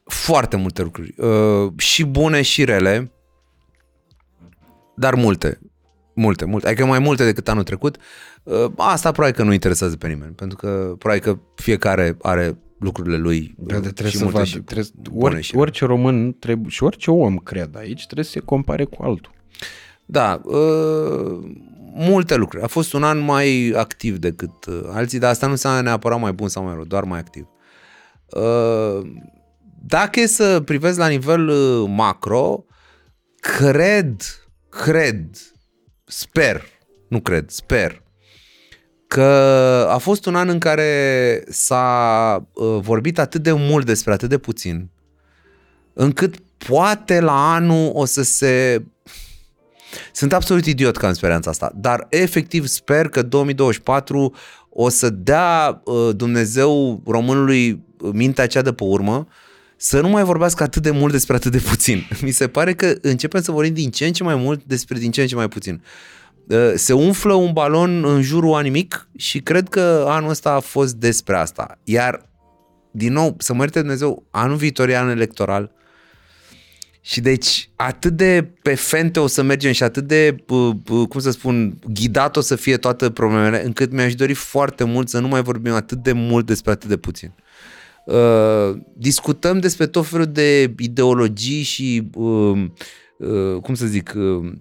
Foarte 0.04 0.56
multe 0.56 0.82
lucruri. 0.82 1.14
Uh, 1.16 1.72
și 1.76 2.04
bune 2.04 2.42
și 2.42 2.64
rele. 2.64 3.12
Dar 4.94 5.14
multe. 5.14 5.58
Multe, 6.14 6.44
multe. 6.44 6.66
Adică 6.66 6.84
mai 6.84 6.98
multe 6.98 7.24
decât 7.24 7.48
anul 7.48 7.62
trecut. 7.62 7.96
Uh, 8.42 8.64
asta 8.76 9.10
probabil 9.12 9.36
că 9.36 9.42
nu 9.42 9.52
interesează 9.52 9.96
pe 9.96 10.08
nimeni. 10.08 10.32
Pentru 10.32 10.56
că 10.56 10.94
probabil 10.98 11.22
că 11.22 11.38
fiecare 11.54 12.16
are 12.22 12.58
lucrurile 12.82 13.16
lui. 13.16 13.54
Da, 13.58 13.74
de 13.74 13.80
trebuie 13.80 14.10
și 14.10 14.16
să 14.16 14.22
multe 14.22 14.38
vad, 14.38 14.46
și 14.46 14.58
trebuie, 14.58 14.86
bune 15.10 15.24
orice, 15.24 15.40
și 15.40 15.56
orice 15.56 15.84
român 15.84 16.36
trebuie, 16.38 16.70
și 16.70 16.82
orice 16.82 17.10
om, 17.10 17.36
cred, 17.36 17.76
aici 17.76 18.04
trebuie 18.04 18.24
să 18.24 18.30
se 18.30 18.40
compare 18.40 18.84
cu 18.84 19.02
altul. 19.02 19.32
Da, 20.06 20.40
uh, 20.44 21.38
multe 21.94 22.36
lucruri. 22.36 22.64
A 22.64 22.66
fost 22.66 22.92
un 22.92 23.02
an 23.02 23.18
mai 23.18 23.72
activ 23.76 24.16
decât 24.16 24.64
uh, 24.66 24.82
alții, 24.90 25.18
dar 25.18 25.30
asta 25.30 25.46
nu 25.46 25.52
înseamnă 25.52 25.80
neapărat 25.80 26.20
mai 26.20 26.32
bun 26.32 26.48
sau 26.48 26.64
mai 26.64 26.74
rău, 26.74 26.84
doar 26.84 27.04
mai 27.04 27.18
activ. 27.18 27.46
Uh, 28.26 29.10
dacă 29.84 30.20
e 30.20 30.26
să 30.26 30.60
privesc 30.60 30.98
la 30.98 31.08
nivel 31.08 31.48
uh, 31.48 31.84
macro, 31.88 32.64
cred, 33.40 34.16
cred, 34.68 35.26
sper, 36.12 36.62
nu 37.08 37.20
cred, 37.20 37.50
sper, 37.50 38.02
că 39.06 39.22
a 39.90 39.98
fost 39.98 40.26
un 40.26 40.34
an 40.34 40.48
în 40.48 40.58
care 40.58 41.44
s-a 41.48 42.48
uh, 42.52 42.78
vorbit 42.80 43.18
atât 43.18 43.42
de 43.42 43.52
mult 43.52 43.86
despre 43.86 44.12
atât 44.12 44.28
de 44.28 44.38
puțin, 44.38 44.90
încât 45.92 46.34
poate 46.56 47.20
la 47.20 47.54
anul 47.54 47.90
o 47.94 48.04
să 48.04 48.22
se 48.22 48.84
sunt 50.12 50.32
absolut 50.32 50.66
idiot 50.66 50.96
că 50.96 51.06
am 51.06 51.12
speranța 51.12 51.50
asta, 51.50 51.72
dar 51.74 52.06
efectiv 52.08 52.66
sper 52.66 53.08
că 53.08 53.22
2024 53.22 54.34
o 54.68 54.88
să 54.88 55.10
dea 55.10 55.82
uh, 55.84 56.10
Dumnezeu 56.16 57.02
românului 57.06 57.84
mintea 58.12 58.46
cea 58.46 58.62
de 58.62 58.72
pe 58.72 58.84
urmă 58.84 59.26
să 59.84 60.00
nu 60.00 60.08
mai 60.08 60.22
vorbească 60.22 60.62
atât 60.62 60.82
de 60.82 60.90
mult 60.90 61.12
despre 61.12 61.34
atât 61.34 61.52
de 61.52 61.58
puțin. 61.58 62.08
Mi 62.22 62.30
se 62.30 62.48
pare 62.48 62.74
că 62.74 62.94
începem 63.00 63.42
să 63.42 63.52
vorbim 63.52 63.74
din 63.74 63.90
ce 63.90 64.06
în 64.06 64.12
ce 64.12 64.22
mai 64.22 64.34
mult 64.34 64.64
despre 64.64 64.98
din 64.98 65.10
ce 65.10 65.20
în 65.20 65.26
ce 65.26 65.34
mai 65.34 65.48
puțin. 65.48 65.82
Uh, 66.46 66.72
Se 66.74 66.92
umflă 66.92 67.32
un 67.32 67.52
balon 67.52 68.04
în 68.04 68.22
jurul 68.22 68.54
a 68.54 68.60
nimic 68.60 69.08
și 69.16 69.40
cred 69.40 69.68
că 69.68 70.04
anul 70.08 70.30
ăsta 70.30 70.50
a 70.50 70.60
fost 70.60 70.94
despre 70.94 71.36
asta. 71.36 71.78
Iar, 71.84 72.28
din 72.90 73.12
nou, 73.12 73.34
să 73.38 73.52
mă 73.54 73.60
ierte 73.60 73.78
Dumnezeu, 73.78 74.26
anul 74.30 74.56
viitor 74.56 74.88
e 74.88 74.98
an 74.98 75.08
electoral, 75.08 75.72
și 77.00 77.20
deci 77.20 77.70
atât 77.76 78.12
de 78.12 78.50
pe 78.62 78.74
fente 78.74 79.20
o 79.20 79.26
să 79.26 79.42
mergem 79.42 79.72
și 79.72 79.82
atât 79.82 80.06
de, 80.06 80.34
p- 80.34 80.82
p- 80.82 81.08
cum 81.08 81.20
să 81.20 81.30
spun, 81.30 81.78
ghidat 81.92 82.36
o 82.36 82.40
să 82.40 82.56
fie 82.56 82.76
toate 82.76 83.10
problemele, 83.10 83.64
încât 83.64 83.92
mi-aș 83.92 84.14
dori 84.14 84.34
foarte 84.34 84.84
mult 84.84 85.08
să 85.08 85.18
nu 85.18 85.28
mai 85.28 85.42
vorbim 85.42 85.72
atât 85.72 85.98
de 85.98 86.12
mult 86.12 86.46
despre 86.46 86.70
atât 86.70 86.88
de 86.88 86.96
puțin. 86.96 87.32
Uh, 88.06 88.76
discutăm 88.96 89.58
despre 89.58 89.86
tot 89.86 90.06
felul 90.06 90.26
de 90.26 90.74
ideologii 90.78 91.62
și, 91.62 92.08
uh, 92.14 92.64
uh, 93.18 93.60
cum 93.62 93.74
să 93.74 93.86
zic, 93.86 94.12
uh, 94.16 94.52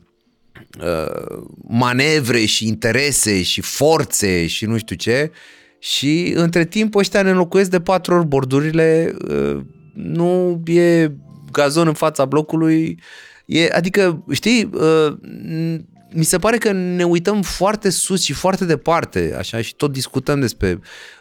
uh, 0.81 1.43
manevre 1.67 2.45
și 2.45 2.67
interese 2.67 3.41
și 3.41 3.61
forțe 3.61 4.47
și 4.47 4.65
nu 4.65 4.77
știu 4.77 4.95
ce. 4.95 5.31
Și 5.79 6.31
între 6.35 6.65
timp 6.65 6.95
ăștia 6.95 7.21
ne 7.21 7.29
înlocuiesc 7.29 7.69
de 7.69 7.79
patru 7.79 8.13
ori 8.13 8.25
bordurile, 8.27 9.15
uh, 9.29 9.61
nu 9.93 10.61
e 10.65 11.11
gazon 11.51 11.87
în 11.87 11.93
fața 11.93 12.25
blocului, 12.25 12.99
e, 13.45 13.69
adică, 13.71 14.23
știi, 14.31 14.69
uh, 14.73 15.17
n- 15.47 15.81
mi 16.13 16.23
se 16.23 16.37
pare 16.37 16.57
că 16.57 16.71
ne 16.71 17.03
uităm 17.03 17.41
foarte 17.41 17.89
sus 17.89 18.23
și 18.23 18.33
foarte 18.33 18.65
departe, 18.65 19.35
așa, 19.37 19.61
și 19.61 19.75
tot 19.75 19.91
discutăm 19.91 20.39
despre 20.39 20.71
uh, 20.71 20.79
uh, 20.79 21.20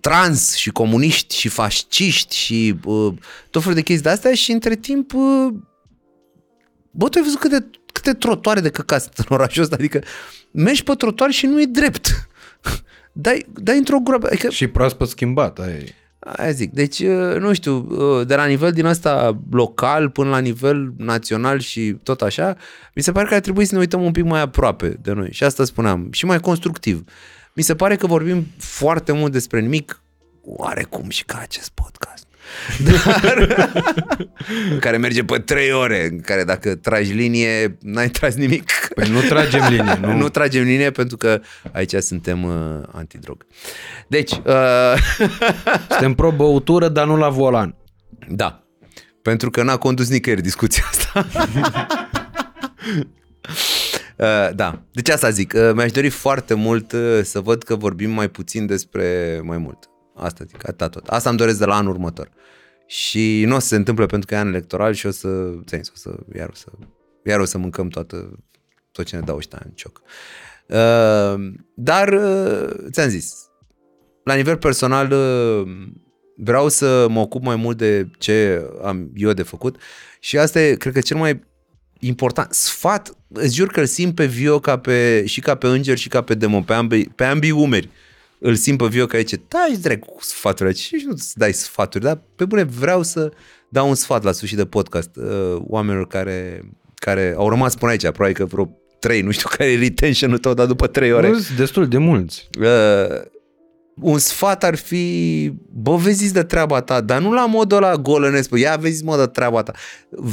trans 0.00 0.54
și 0.54 0.70
comuniști 0.70 1.36
și 1.36 1.48
fasciști 1.48 2.36
și 2.36 2.74
uh, 2.84 3.12
tot 3.50 3.62
felul 3.62 3.76
de 3.76 3.82
chestii 3.82 4.04
de 4.04 4.10
astea 4.10 4.34
și 4.34 4.52
între 4.52 4.76
timp 4.76 5.12
uh, 5.14 5.52
Bă, 6.90 7.08
tu 7.08 7.18
ai 7.18 7.24
văzut 7.24 7.38
câte, 7.38 7.70
câte 7.92 8.12
trotoare 8.12 8.60
de 8.60 8.70
căcat 8.70 9.02
sunt 9.02 9.18
în 9.18 9.26
orașul 9.36 9.62
ăsta? 9.62 9.74
Adică 9.78 10.02
mergi 10.50 10.82
pe 10.82 10.94
trotuar 10.94 11.30
și 11.30 11.46
nu 11.46 11.60
e 11.60 11.64
drept. 11.64 12.28
Dai, 13.12 13.46
dai 13.52 13.78
într-o 13.78 13.98
groapă. 13.98 14.26
Adică, 14.26 14.50
Și 14.50 14.66
proaspăt 14.66 15.08
schimbat. 15.08 15.58
Aia. 15.58 15.74
e. 15.74 15.94
aia 16.18 16.50
zic. 16.50 16.72
Deci, 16.72 16.98
uh, 16.98 17.36
nu 17.38 17.52
știu, 17.52 17.86
uh, 17.88 18.26
de 18.26 18.34
la 18.34 18.44
nivel 18.44 18.72
din 18.72 18.84
asta 18.86 19.40
local 19.50 20.10
până 20.10 20.30
la 20.30 20.38
nivel 20.38 20.92
național 20.96 21.58
și 21.58 21.96
tot 22.02 22.22
așa, 22.22 22.56
mi 22.94 23.02
se 23.02 23.12
pare 23.12 23.28
că 23.28 23.34
ar 23.34 23.40
trebui 23.40 23.64
să 23.64 23.74
ne 23.74 23.80
uităm 23.80 24.02
un 24.02 24.12
pic 24.12 24.24
mai 24.24 24.40
aproape 24.40 24.98
de 25.02 25.12
noi. 25.12 25.28
Și 25.32 25.44
asta 25.44 25.64
spuneam. 25.64 26.08
Și 26.12 26.24
mai 26.24 26.40
constructiv. 26.40 27.04
Mi 27.54 27.62
se 27.62 27.74
pare 27.74 27.96
că 27.96 28.06
vorbim 28.06 28.46
foarte 28.58 29.12
mult 29.12 29.32
despre 29.32 29.60
nimic, 29.60 30.02
oarecum 30.42 31.08
și 31.08 31.24
ca 31.24 31.38
acest 31.42 31.70
podcast. 31.70 32.26
dar 33.22 33.38
în 34.70 34.78
care 34.84 34.96
merge 34.96 35.24
pe 35.24 35.38
trei 35.38 35.72
ore, 35.72 36.08
în 36.10 36.20
care 36.20 36.44
dacă 36.44 36.74
tragi 36.74 37.12
linie, 37.12 37.76
n-ai 37.80 38.08
tras 38.08 38.34
nimic. 38.34 38.70
Păi 38.94 39.08
nu 39.10 39.20
tragem 39.20 39.62
linie, 39.68 39.98
nu? 40.02 40.16
nu 40.16 40.28
tragem 40.28 40.62
linie 40.62 40.90
pentru 40.90 41.16
că 41.16 41.40
aici 41.72 41.94
suntem 41.94 42.42
uh, 42.44 42.82
antidrog. 42.92 43.46
Deci, 44.08 44.30
uh, 44.32 44.94
Suntem 45.88 46.14
pro 46.14 46.30
băutură, 46.30 46.88
dar 46.88 47.06
nu 47.06 47.16
la 47.16 47.28
volan. 47.28 47.74
da, 48.28 48.64
pentru 49.22 49.50
că 49.50 49.62
n-a 49.62 49.76
condus 49.76 50.08
nicăieri 50.08 50.42
discuția 50.42 50.84
asta. 50.90 51.26
Uh, 54.20 54.54
da, 54.54 54.82
deci 54.92 55.08
asta 55.08 55.30
zic, 55.30 55.52
uh, 55.56 55.70
mi-aș 55.74 55.90
dori 55.90 56.08
foarte 56.08 56.54
mult 56.54 56.92
uh, 56.92 57.20
să 57.22 57.40
văd 57.40 57.62
că 57.62 57.76
vorbim 57.76 58.10
mai 58.10 58.28
puțin 58.28 58.66
despre 58.66 59.40
mai 59.44 59.58
mult. 59.58 59.90
Asta 60.16 60.44
zic, 60.44 60.68
atâta 60.68 60.88
tot. 60.88 61.08
Asta 61.08 61.28
îmi 61.28 61.38
doresc 61.38 61.58
de 61.58 61.64
la 61.64 61.76
anul 61.76 61.92
următor. 61.92 62.30
Și 62.86 63.44
nu 63.46 63.56
o 63.56 63.58
să 63.58 63.66
se 63.66 63.76
întâmple 63.76 64.06
pentru 64.06 64.26
că 64.26 64.34
e 64.34 64.38
an 64.38 64.48
electoral 64.48 64.92
și 64.92 65.06
o 65.06 65.10
să, 65.10 65.28
ți 65.66 65.76
o 65.76 65.96
să, 65.96 66.16
iar 66.34 66.48
o 66.48 66.54
să, 66.54 66.66
iar 67.24 67.40
o 67.40 67.44
să 67.44 67.58
mâncăm 67.58 67.88
toată, 67.88 68.38
tot 68.92 69.04
ce 69.04 69.16
ne 69.16 69.22
dau 69.22 69.36
ăștia 69.36 69.62
în 69.64 69.70
cioc. 69.70 70.02
Uh, 70.66 71.52
dar, 71.74 72.08
uh, 72.08 72.70
ți-am 72.90 73.08
zis, 73.08 73.34
la 74.24 74.34
nivel 74.34 74.56
personal 74.56 75.10
uh, 75.10 75.72
vreau 76.36 76.68
să 76.68 77.06
mă 77.08 77.20
ocup 77.20 77.42
mai 77.42 77.56
mult 77.56 77.76
de 77.76 78.10
ce 78.18 78.66
am 78.82 79.10
eu 79.14 79.32
de 79.32 79.42
făcut 79.42 79.76
și 80.20 80.38
asta 80.38 80.60
e, 80.60 80.74
cred 80.74 80.92
că, 80.92 81.00
cel 81.00 81.16
mai 81.16 81.48
important. 82.00 82.52
Sfat, 82.52 83.12
îți 83.32 83.54
jur 83.54 83.68
că 83.68 83.80
îl 83.80 83.86
simt 83.86 84.14
pe 84.14 84.24
Vio 84.26 84.58
ca 84.58 84.78
pe, 84.78 85.26
și 85.26 85.40
ca 85.40 85.54
pe 85.54 85.66
înger 85.66 85.98
și 85.98 86.08
ca 86.08 86.20
pe 86.20 86.34
demon, 86.34 86.62
pe 86.62 86.72
ambii, 86.72 87.12
pe 87.14 87.24
ambii 87.24 87.50
umeri. 87.50 87.88
Îl 88.38 88.54
simt 88.54 88.78
pe 88.78 88.86
Vio 88.86 89.06
că 89.06 89.18
zice, 89.18 89.40
dai 89.48 89.78
drept 89.80 90.06
cu 90.06 90.16
sfaturile 90.20 90.74
și 90.74 91.02
nu 91.04 91.12
îți 91.12 91.38
dai 91.38 91.52
sfaturi, 91.52 92.04
dar 92.04 92.20
pe 92.36 92.44
bune 92.44 92.62
vreau 92.62 93.02
să 93.02 93.32
dau 93.68 93.88
un 93.88 93.94
sfat 93.94 94.22
la 94.22 94.32
sfârșit 94.32 94.56
de 94.56 94.66
podcast 94.66 95.10
uh, 95.16 95.56
oamenilor 95.58 96.06
care, 96.06 96.62
care 96.94 97.34
au 97.36 97.48
rămas 97.48 97.74
până 97.74 97.90
aici, 97.90 98.02
probabil 98.02 98.34
că 98.34 98.44
vreo 98.44 98.70
trei, 98.98 99.20
nu 99.20 99.30
știu 99.30 99.48
care 99.56 99.70
e 99.70 99.78
retention-ul 99.78 100.38
tău, 100.38 100.54
dar 100.54 100.66
după 100.66 100.86
trei 100.86 101.12
ore. 101.12 101.28
Nu 101.28 101.38
sunt 101.38 101.56
destul 101.56 101.88
de 101.88 101.98
mulți. 101.98 102.48
Uh, 102.60 102.66
un 104.00 104.18
sfat 104.18 104.64
ar 104.64 104.74
fi, 104.74 105.52
bă, 105.72 105.96
vezi 105.96 106.32
de 106.32 106.42
treaba 106.42 106.80
ta, 106.80 107.00
dar 107.00 107.20
nu 107.20 107.32
la 107.32 107.46
modul 107.46 107.76
ăla 107.76 107.96
golănesc, 107.96 108.48
bă, 108.48 108.58
ia 108.58 108.76
vezi 108.76 109.04
mă 109.04 109.16
de 109.16 109.26
treaba 109.26 109.62
ta. 109.62 109.72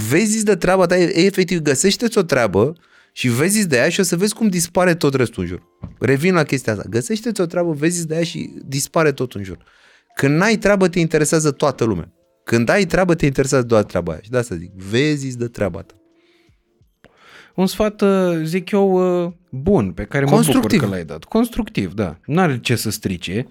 Vezi 0.09 0.43
de 0.43 0.55
treaba 0.55 0.85
ta, 0.85 0.97
e, 0.97 1.25
efectiv, 1.25 1.59
găsește-ți 1.59 2.17
o 2.17 2.21
treabă 2.21 2.73
și 3.11 3.27
vezi 3.27 3.67
de 3.67 3.75
ea 3.75 3.89
și 3.89 3.99
o 3.99 4.03
să 4.03 4.15
vezi 4.15 4.33
cum 4.33 4.47
dispare 4.47 4.95
tot 4.95 5.13
restul 5.13 5.43
în 5.43 5.49
jur. 5.49 5.63
Revin 5.99 6.33
la 6.33 6.43
chestia 6.43 6.73
asta. 6.73 6.85
Găsește-ți 6.89 7.41
o 7.41 7.45
treabă, 7.45 7.71
vezi 7.71 8.07
de 8.07 8.15
ea 8.15 8.23
și 8.23 8.53
dispare 8.65 9.11
tot 9.11 9.33
în 9.33 9.43
jur. 9.43 9.57
Când 10.15 10.37
n-ai 10.37 10.57
treabă, 10.57 10.87
te 10.87 10.99
interesează 10.99 11.51
toată 11.51 11.83
lumea. 11.83 12.11
Când 12.43 12.69
ai 12.69 12.85
treabă, 12.85 13.15
te 13.15 13.25
interesează 13.25 13.65
doar 13.65 13.83
treaba 13.83 14.11
aia. 14.11 14.21
Și 14.23 14.29
de 14.29 14.37
asta 14.37 14.55
zic, 14.55 14.71
vezi 14.73 15.37
de 15.37 15.47
treaba 15.47 15.81
ta. 15.81 15.93
Un 17.55 17.67
sfat, 17.67 18.01
uh, 18.01 18.41
zic 18.43 18.71
eu, 18.71 19.23
uh, 19.23 19.31
bun, 19.61 19.91
pe 19.91 20.03
care 20.03 20.23
mă 20.23 20.29
bucur 20.29 20.45
Constructiv. 20.45 20.79
că 20.79 20.87
l-ai 20.87 21.03
dat. 21.03 21.23
Constructiv, 21.23 21.93
da. 21.93 22.17
N-are 22.25 22.59
ce 22.59 22.75
să 22.75 22.89
strice. 22.89 23.47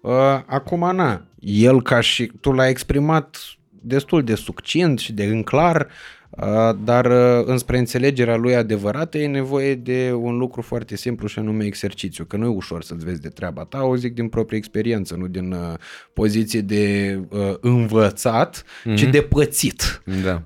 Uh, 0.00 0.12
Acum, 0.46 0.94
na, 0.94 1.24
el 1.40 1.82
ca 1.82 2.00
și 2.00 2.32
tu 2.40 2.52
l-ai 2.52 2.70
exprimat 2.70 3.36
destul 3.82 4.24
de 4.24 4.34
succint 4.34 4.98
și 4.98 5.12
de 5.12 5.24
în 5.24 5.42
clar, 5.42 5.86
uh, 6.30 6.76
dar 6.84 7.06
uh, 7.06 7.44
înspre 7.44 7.78
înțelegerea 7.78 8.36
lui 8.36 8.54
adevărată 8.54 9.18
e 9.18 9.26
nevoie 9.26 9.74
de 9.74 10.12
un 10.12 10.36
lucru 10.36 10.62
foarte 10.62 10.96
simplu 10.96 11.26
și 11.26 11.38
anume 11.38 11.64
exercițiu, 11.64 12.24
că 12.24 12.36
nu 12.36 12.44
e 12.44 12.48
ușor 12.48 12.82
să-ți 12.82 13.04
vezi 13.04 13.20
de 13.20 13.28
treaba 13.28 13.64
ta, 13.64 13.82
o 13.82 13.96
zic 13.96 14.14
din 14.14 14.28
proprie 14.28 14.58
experiență, 14.58 15.14
nu 15.16 15.26
din 15.26 15.52
uh, 15.52 15.74
poziție 16.12 16.60
de 16.60 17.18
uh, 17.28 17.54
învățat, 17.60 18.62
mm-hmm. 18.62 18.94
ci 18.94 19.02
de 19.02 19.20
pățit. 19.20 20.02
Da. 20.22 20.42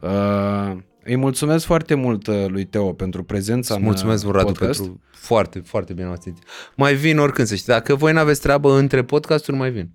Uh, 1.05 1.11
îi 1.11 1.17
mulțumesc 1.17 1.65
foarte 1.65 1.95
mult 1.95 2.27
uh, 2.27 2.45
lui 2.47 2.65
Teo 2.65 2.93
pentru 2.93 3.23
prezența 3.23 3.77
Mulțumesc, 3.77 4.23
în 4.23 4.29
uh, 4.29 4.35
Radu, 4.35 4.47
podcast. 4.47 4.81
pentru 4.81 5.01
foarte, 5.13 5.59
foarte 5.59 5.93
bine 5.93 6.09
ați 6.09 6.31
zis. 6.31 6.39
Mai 6.77 6.95
vin 6.95 7.19
oricând, 7.19 7.47
să 7.49 7.55
știți. 7.55 7.71
Dacă 7.71 7.95
voi 7.95 8.13
n-aveți 8.13 8.41
treabă 8.41 8.79
între 8.79 9.03
podcasturi, 9.03 9.57
mai 9.57 9.71
vin. 9.71 9.91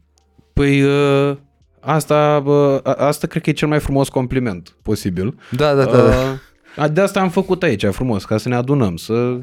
Păi 0.54 0.82
uh, 0.82 1.38
asta, 1.80 2.44
uh, 2.46 2.80
a- 2.84 2.94
asta 2.94 3.28
cred 3.28 3.42
că 3.42 3.50
e 3.50 3.54
cel 3.54 3.68
mai 3.68 3.80
frumos 3.80 4.10
compliment 4.10 4.76
posibil. 4.82 5.40
Da, 5.52 5.74
da, 5.74 5.86
da. 5.86 6.10
da. 6.10 6.40
Uh, 6.78 6.92
de 6.92 7.02
asta 7.02 7.20
am 7.20 7.30
făcut 7.30 7.64
aici 7.64 7.86
frumos, 7.86 8.26
ca 8.26 8.38
să 8.38 8.50
ne 8.50 8.56
adunăm, 8.56 8.96
să... 8.96 9.40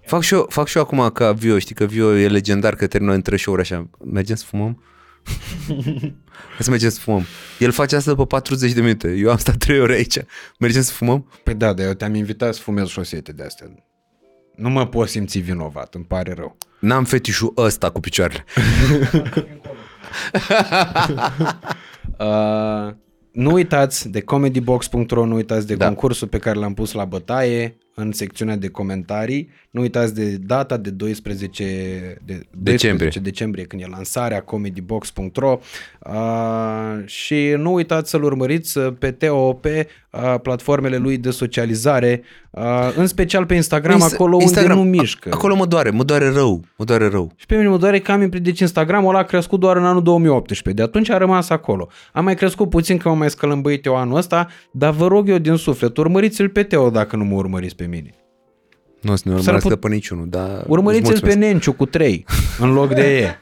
Fac 0.00 0.22
și, 0.22 0.34
eu, 0.34 0.46
fac 0.48 0.66
și 0.66 0.76
eu 0.76 0.82
acum 0.82 1.08
ca 1.08 1.32
Vio, 1.32 1.58
știi 1.58 1.74
că 1.74 1.84
Vio 1.84 2.16
e 2.16 2.28
legendar 2.28 2.74
că 2.74 2.86
termină 2.86 3.12
între 3.12 3.36
show-uri 3.36 3.62
așa. 3.62 3.88
Mergem 4.12 4.36
să 4.36 4.44
fumăm? 4.46 4.82
Hai 6.54 6.58
să 6.58 6.70
mergem 6.70 6.90
să 6.90 7.00
fumăm. 7.00 7.24
El 7.58 7.70
face 7.70 7.96
asta 7.96 8.10
după 8.10 8.26
40 8.26 8.72
de 8.72 8.80
minute. 8.80 9.08
Eu 9.10 9.30
am 9.30 9.36
stat 9.36 9.56
3 9.56 9.80
ore 9.80 9.94
aici. 9.94 10.16
Mergem 10.58 10.82
să 10.82 10.92
fumăm? 10.92 11.30
Păi 11.42 11.54
da, 11.54 11.72
dar 11.72 11.86
eu 11.86 11.92
te-am 11.92 12.14
invitat 12.14 12.54
să 12.54 12.60
fumez 12.60 12.86
șosete 12.86 13.32
de 13.32 13.42
astea. 13.42 13.66
Nu 14.56 14.68
mă 14.68 14.86
pot 14.86 15.08
simți 15.08 15.38
vinovat, 15.38 15.94
îmi 15.94 16.04
pare 16.04 16.32
rău. 16.32 16.56
N-am 16.80 17.04
fetișul 17.04 17.52
ăsta 17.56 17.90
cu 17.90 18.00
picioarele. 18.00 18.44
Uh, 22.18 22.94
nu 23.32 23.52
uitați 23.52 24.08
de 24.08 24.20
comedybox.ro, 24.20 25.24
nu 25.26 25.34
uitați 25.34 25.66
de 25.66 25.74
Da. 25.74 25.78
da. 25.78 25.86
concursul 25.86 26.28
pe 26.28 26.38
care 26.38 26.58
l-am 26.58 26.74
pus 26.74 26.92
la 26.92 27.04
bătaie 27.04 27.76
în 28.00 28.12
secțiunea 28.12 28.56
de 28.56 28.68
comentarii. 28.68 29.50
Nu 29.70 29.80
uitați 29.80 30.14
de 30.14 30.24
data 30.36 30.76
de 30.76 30.90
12 30.90 31.64
de 32.24 32.42
12 32.50 33.18
decembrie 33.20 33.64
când 33.64 33.82
e 33.82 33.86
lansarea 33.90 34.40
comedybox.ro 34.42 35.58
uh, 36.06 36.12
și 37.04 37.54
nu 37.56 37.72
uitați 37.72 38.10
să-l 38.10 38.22
urmăriți 38.22 38.78
uh, 38.78 38.92
pe 38.98 39.10
Teo 39.10 39.52
pe 39.52 39.88
uh, 40.10 40.34
platformele 40.42 40.96
lui 40.96 41.16
de 41.16 41.30
socializare, 41.30 42.22
uh, 42.50 42.92
în 42.96 43.06
special 43.06 43.46
pe 43.46 43.54
Instagram, 43.54 43.98
Insta- 44.00 44.12
acolo 44.14 44.36
Instagram, 44.40 44.78
unde 44.78 44.90
nu 44.90 44.96
mișcă. 44.98 45.28
a- 45.32 45.34
Acolo 45.34 45.54
mă 45.54 45.66
doare, 45.66 45.90
mă 45.90 46.04
doare 46.04 46.28
rău. 46.30 46.64
Mă 46.76 46.84
doare 46.84 47.08
rău. 47.08 47.32
Și 47.36 47.46
pe 47.46 47.56
mine 47.56 47.68
mă 47.68 47.78
doare 47.78 47.98
că 48.00 48.12
am 48.12 48.22
imprimit, 48.22 48.46
deci 48.46 48.60
Instagramul 48.60 49.08
ăla 49.08 49.18
a 49.18 49.22
crescut 49.22 49.60
doar 49.60 49.76
în 49.76 49.84
anul 49.84 50.02
2018, 50.02 50.82
de 50.82 50.88
atunci 50.88 51.10
a 51.10 51.16
rămas 51.18 51.48
acolo. 51.50 51.88
Am 52.12 52.24
mai 52.24 52.34
crescut 52.34 52.70
puțin 52.70 52.96
că 52.96 53.08
m-am 53.08 53.18
mai 53.18 53.30
scălămbăit 53.30 53.84
eu 53.86 53.96
anul 53.96 54.16
ăsta, 54.16 54.48
dar 54.70 54.90
vă 54.92 55.06
rog 55.06 55.28
eu 55.28 55.38
din 55.38 55.54
suflet, 55.56 55.96
urmăriți-l 55.96 56.48
pe 56.48 56.62
Teo 56.62 56.90
dacă 56.90 57.16
nu 57.16 57.24
mă 57.24 57.34
urmăriți 57.34 57.76
pe 57.76 57.86
mine. 57.88 58.10
Nu 59.00 59.12
o 59.12 59.16
să 59.16 59.22
ne 59.24 59.30
S-ar 59.30 59.38
urmărească 59.40 59.68
put- 59.68 59.80
pe 59.80 59.88
niciunul, 59.88 60.28
dar... 60.28 60.64
Urmăriți-l 60.66 61.12
îți 61.12 61.20
pe 61.20 61.26
mulțumesc. 61.26 61.50
Nenciu 61.52 61.72
cu 61.72 61.86
3 61.86 62.24
în 62.58 62.72
loc 62.72 62.94
de 62.94 63.18
E. 63.18 63.34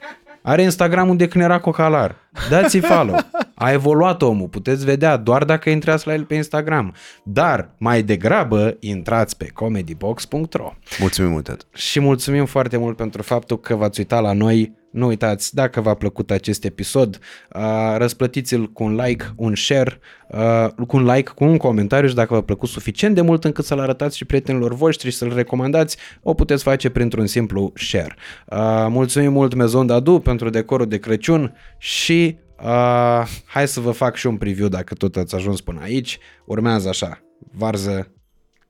Are 0.42 0.62
Instagramul 0.62 1.16
de 1.16 1.28
când 1.28 1.44
era 1.44 1.60
cocalar. 1.60 2.16
Dați-i 2.50 2.80
follow. 2.80 3.16
A 3.54 3.72
evoluat 3.72 4.22
omul, 4.22 4.48
puteți 4.48 4.84
vedea 4.84 5.16
doar 5.16 5.44
dacă 5.44 5.70
intrați 5.70 6.06
la 6.06 6.12
el 6.12 6.24
pe 6.24 6.34
Instagram. 6.34 6.94
Dar 7.22 7.74
mai 7.78 8.02
degrabă 8.02 8.76
intrați 8.80 9.36
pe 9.36 9.46
comedybox.ro. 9.54 10.72
Mulțumim 10.98 11.30
mult, 11.30 11.44
tată. 11.44 11.64
și 11.74 12.00
mulțumim 12.00 12.44
foarte 12.44 12.76
mult 12.76 12.96
pentru 12.96 13.22
faptul 13.22 13.60
că 13.60 13.74
v-ați 13.74 14.00
uitat 14.00 14.22
la 14.22 14.32
noi. 14.32 14.72
Nu 14.96 15.06
uitați, 15.06 15.54
dacă 15.54 15.80
v-a 15.80 15.94
plăcut 15.94 16.30
acest 16.30 16.64
episod, 16.64 17.18
uh, 17.52 17.94
răsplătiți-l 17.96 18.72
cu 18.72 18.84
un 18.84 18.94
like, 18.94 19.24
un 19.36 19.54
share, 19.54 19.98
uh, 20.28 20.86
cu 20.86 20.96
un 20.96 21.04
like, 21.04 21.30
cu 21.30 21.44
un 21.44 21.56
comentariu 21.56 22.08
și 22.08 22.14
dacă 22.14 22.34
v-a 22.34 22.40
plăcut 22.40 22.68
suficient 22.68 23.14
de 23.14 23.20
mult 23.20 23.44
încât 23.44 23.64
să-l 23.64 23.78
arătați 23.78 24.16
și 24.16 24.24
prietenilor 24.24 24.74
voștri 24.74 25.10
și 25.10 25.16
să-l 25.16 25.34
recomandați, 25.34 25.96
o 26.22 26.34
puteți 26.34 26.62
face 26.62 26.90
printr-un 26.90 27.26
simplu 27.26 27.72
share. 27.74 28.14
Uh, 28.46 28.86
mulțumim 28.88 29.32
mult 29.32 29.54
Mezon 29.54 29.86
Dadu 29.86 30.18
pentru 30.18 30.50
decorul 30.50 30.86
de 30.86 30.98
Crăciun 30.98 31.56
și 31.78 32.38
uh, 32.62 33.26
hai 33.44 33.68
să 33.68 33.80
vă 33.80 33.90
fac 33.90 34.16
și 34.16 34.26
un 34.26 34.36
preview 34.36 34.68
dacă 34.68 34.94
tot 34.94 35.16
ați 35.16 35.34
ajuns 35.34 35.60
până 35.60 35.80
aici. 35.82 36.18
Urmează 36.44 36.88
așa, 36.88 37.20
varză, 37.52 38.12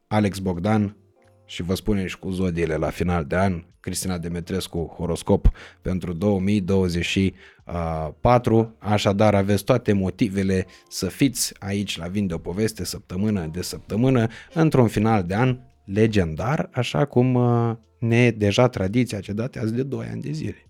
Alex 0.07 0.39
Bogdan, 0.39 0.97
și 1.45 1.63
vă 1.63 1.75
spunem 1.75 2.07
și 2.07 2.19
cu 2.19 2.31
zodiile 2.31 2.75
la 2.75 2.91
final 2.91 3.25
de 3.25 3.37
an, 3.37 3.65
Cristina 3.86 4.18
Demetrescu, 4.18 4.94
horoscop 4.97 5.50
pentru 5.82 6.12
2024, 6.12 8.74
așadar 8.78 9.34
aveți 9.34 9.65
toate 9.65 9.92
motivele 9.92 10.66
să 10.89 11.06
fiți 11.06 11.55
aici 11.58 11.98
la 11.98 12.06
Vin 12.06 12.26
de 12.26 12.34
o 12.34 12.39
poveste 12.39 12.84
săptămână 12.84 13.48
de 13.52 13.62
săptămână, 13.62 14.26
într-un 14.55 14.89
final 14.89 15.23
de 15.23 15.34
an 15.34 15.58
legendar, 15.84 16.68
așa 16.73 17.05
cum 17.05 17.34
uh, 17.34 17.73
ne 17.98 18.24
e 18.24 18.31
deja 18.31 18.68
tradiția 18.68 19.20
ce 19.20 19.32
datează 19.32 19.70
de 19.70 19.82
2 19.82 20.06
ani 20.10 20.23
de 20.23 20.31
zile. 20.31 20.66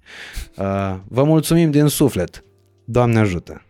Uh, 0.56 0.96
Vă 1.08 1.24
mulțumim 1.24 1.70
din 1.70 1.86
suflet! 1.86 2.44
Doamne 2.84 3.18
ajută! 3.18 3.62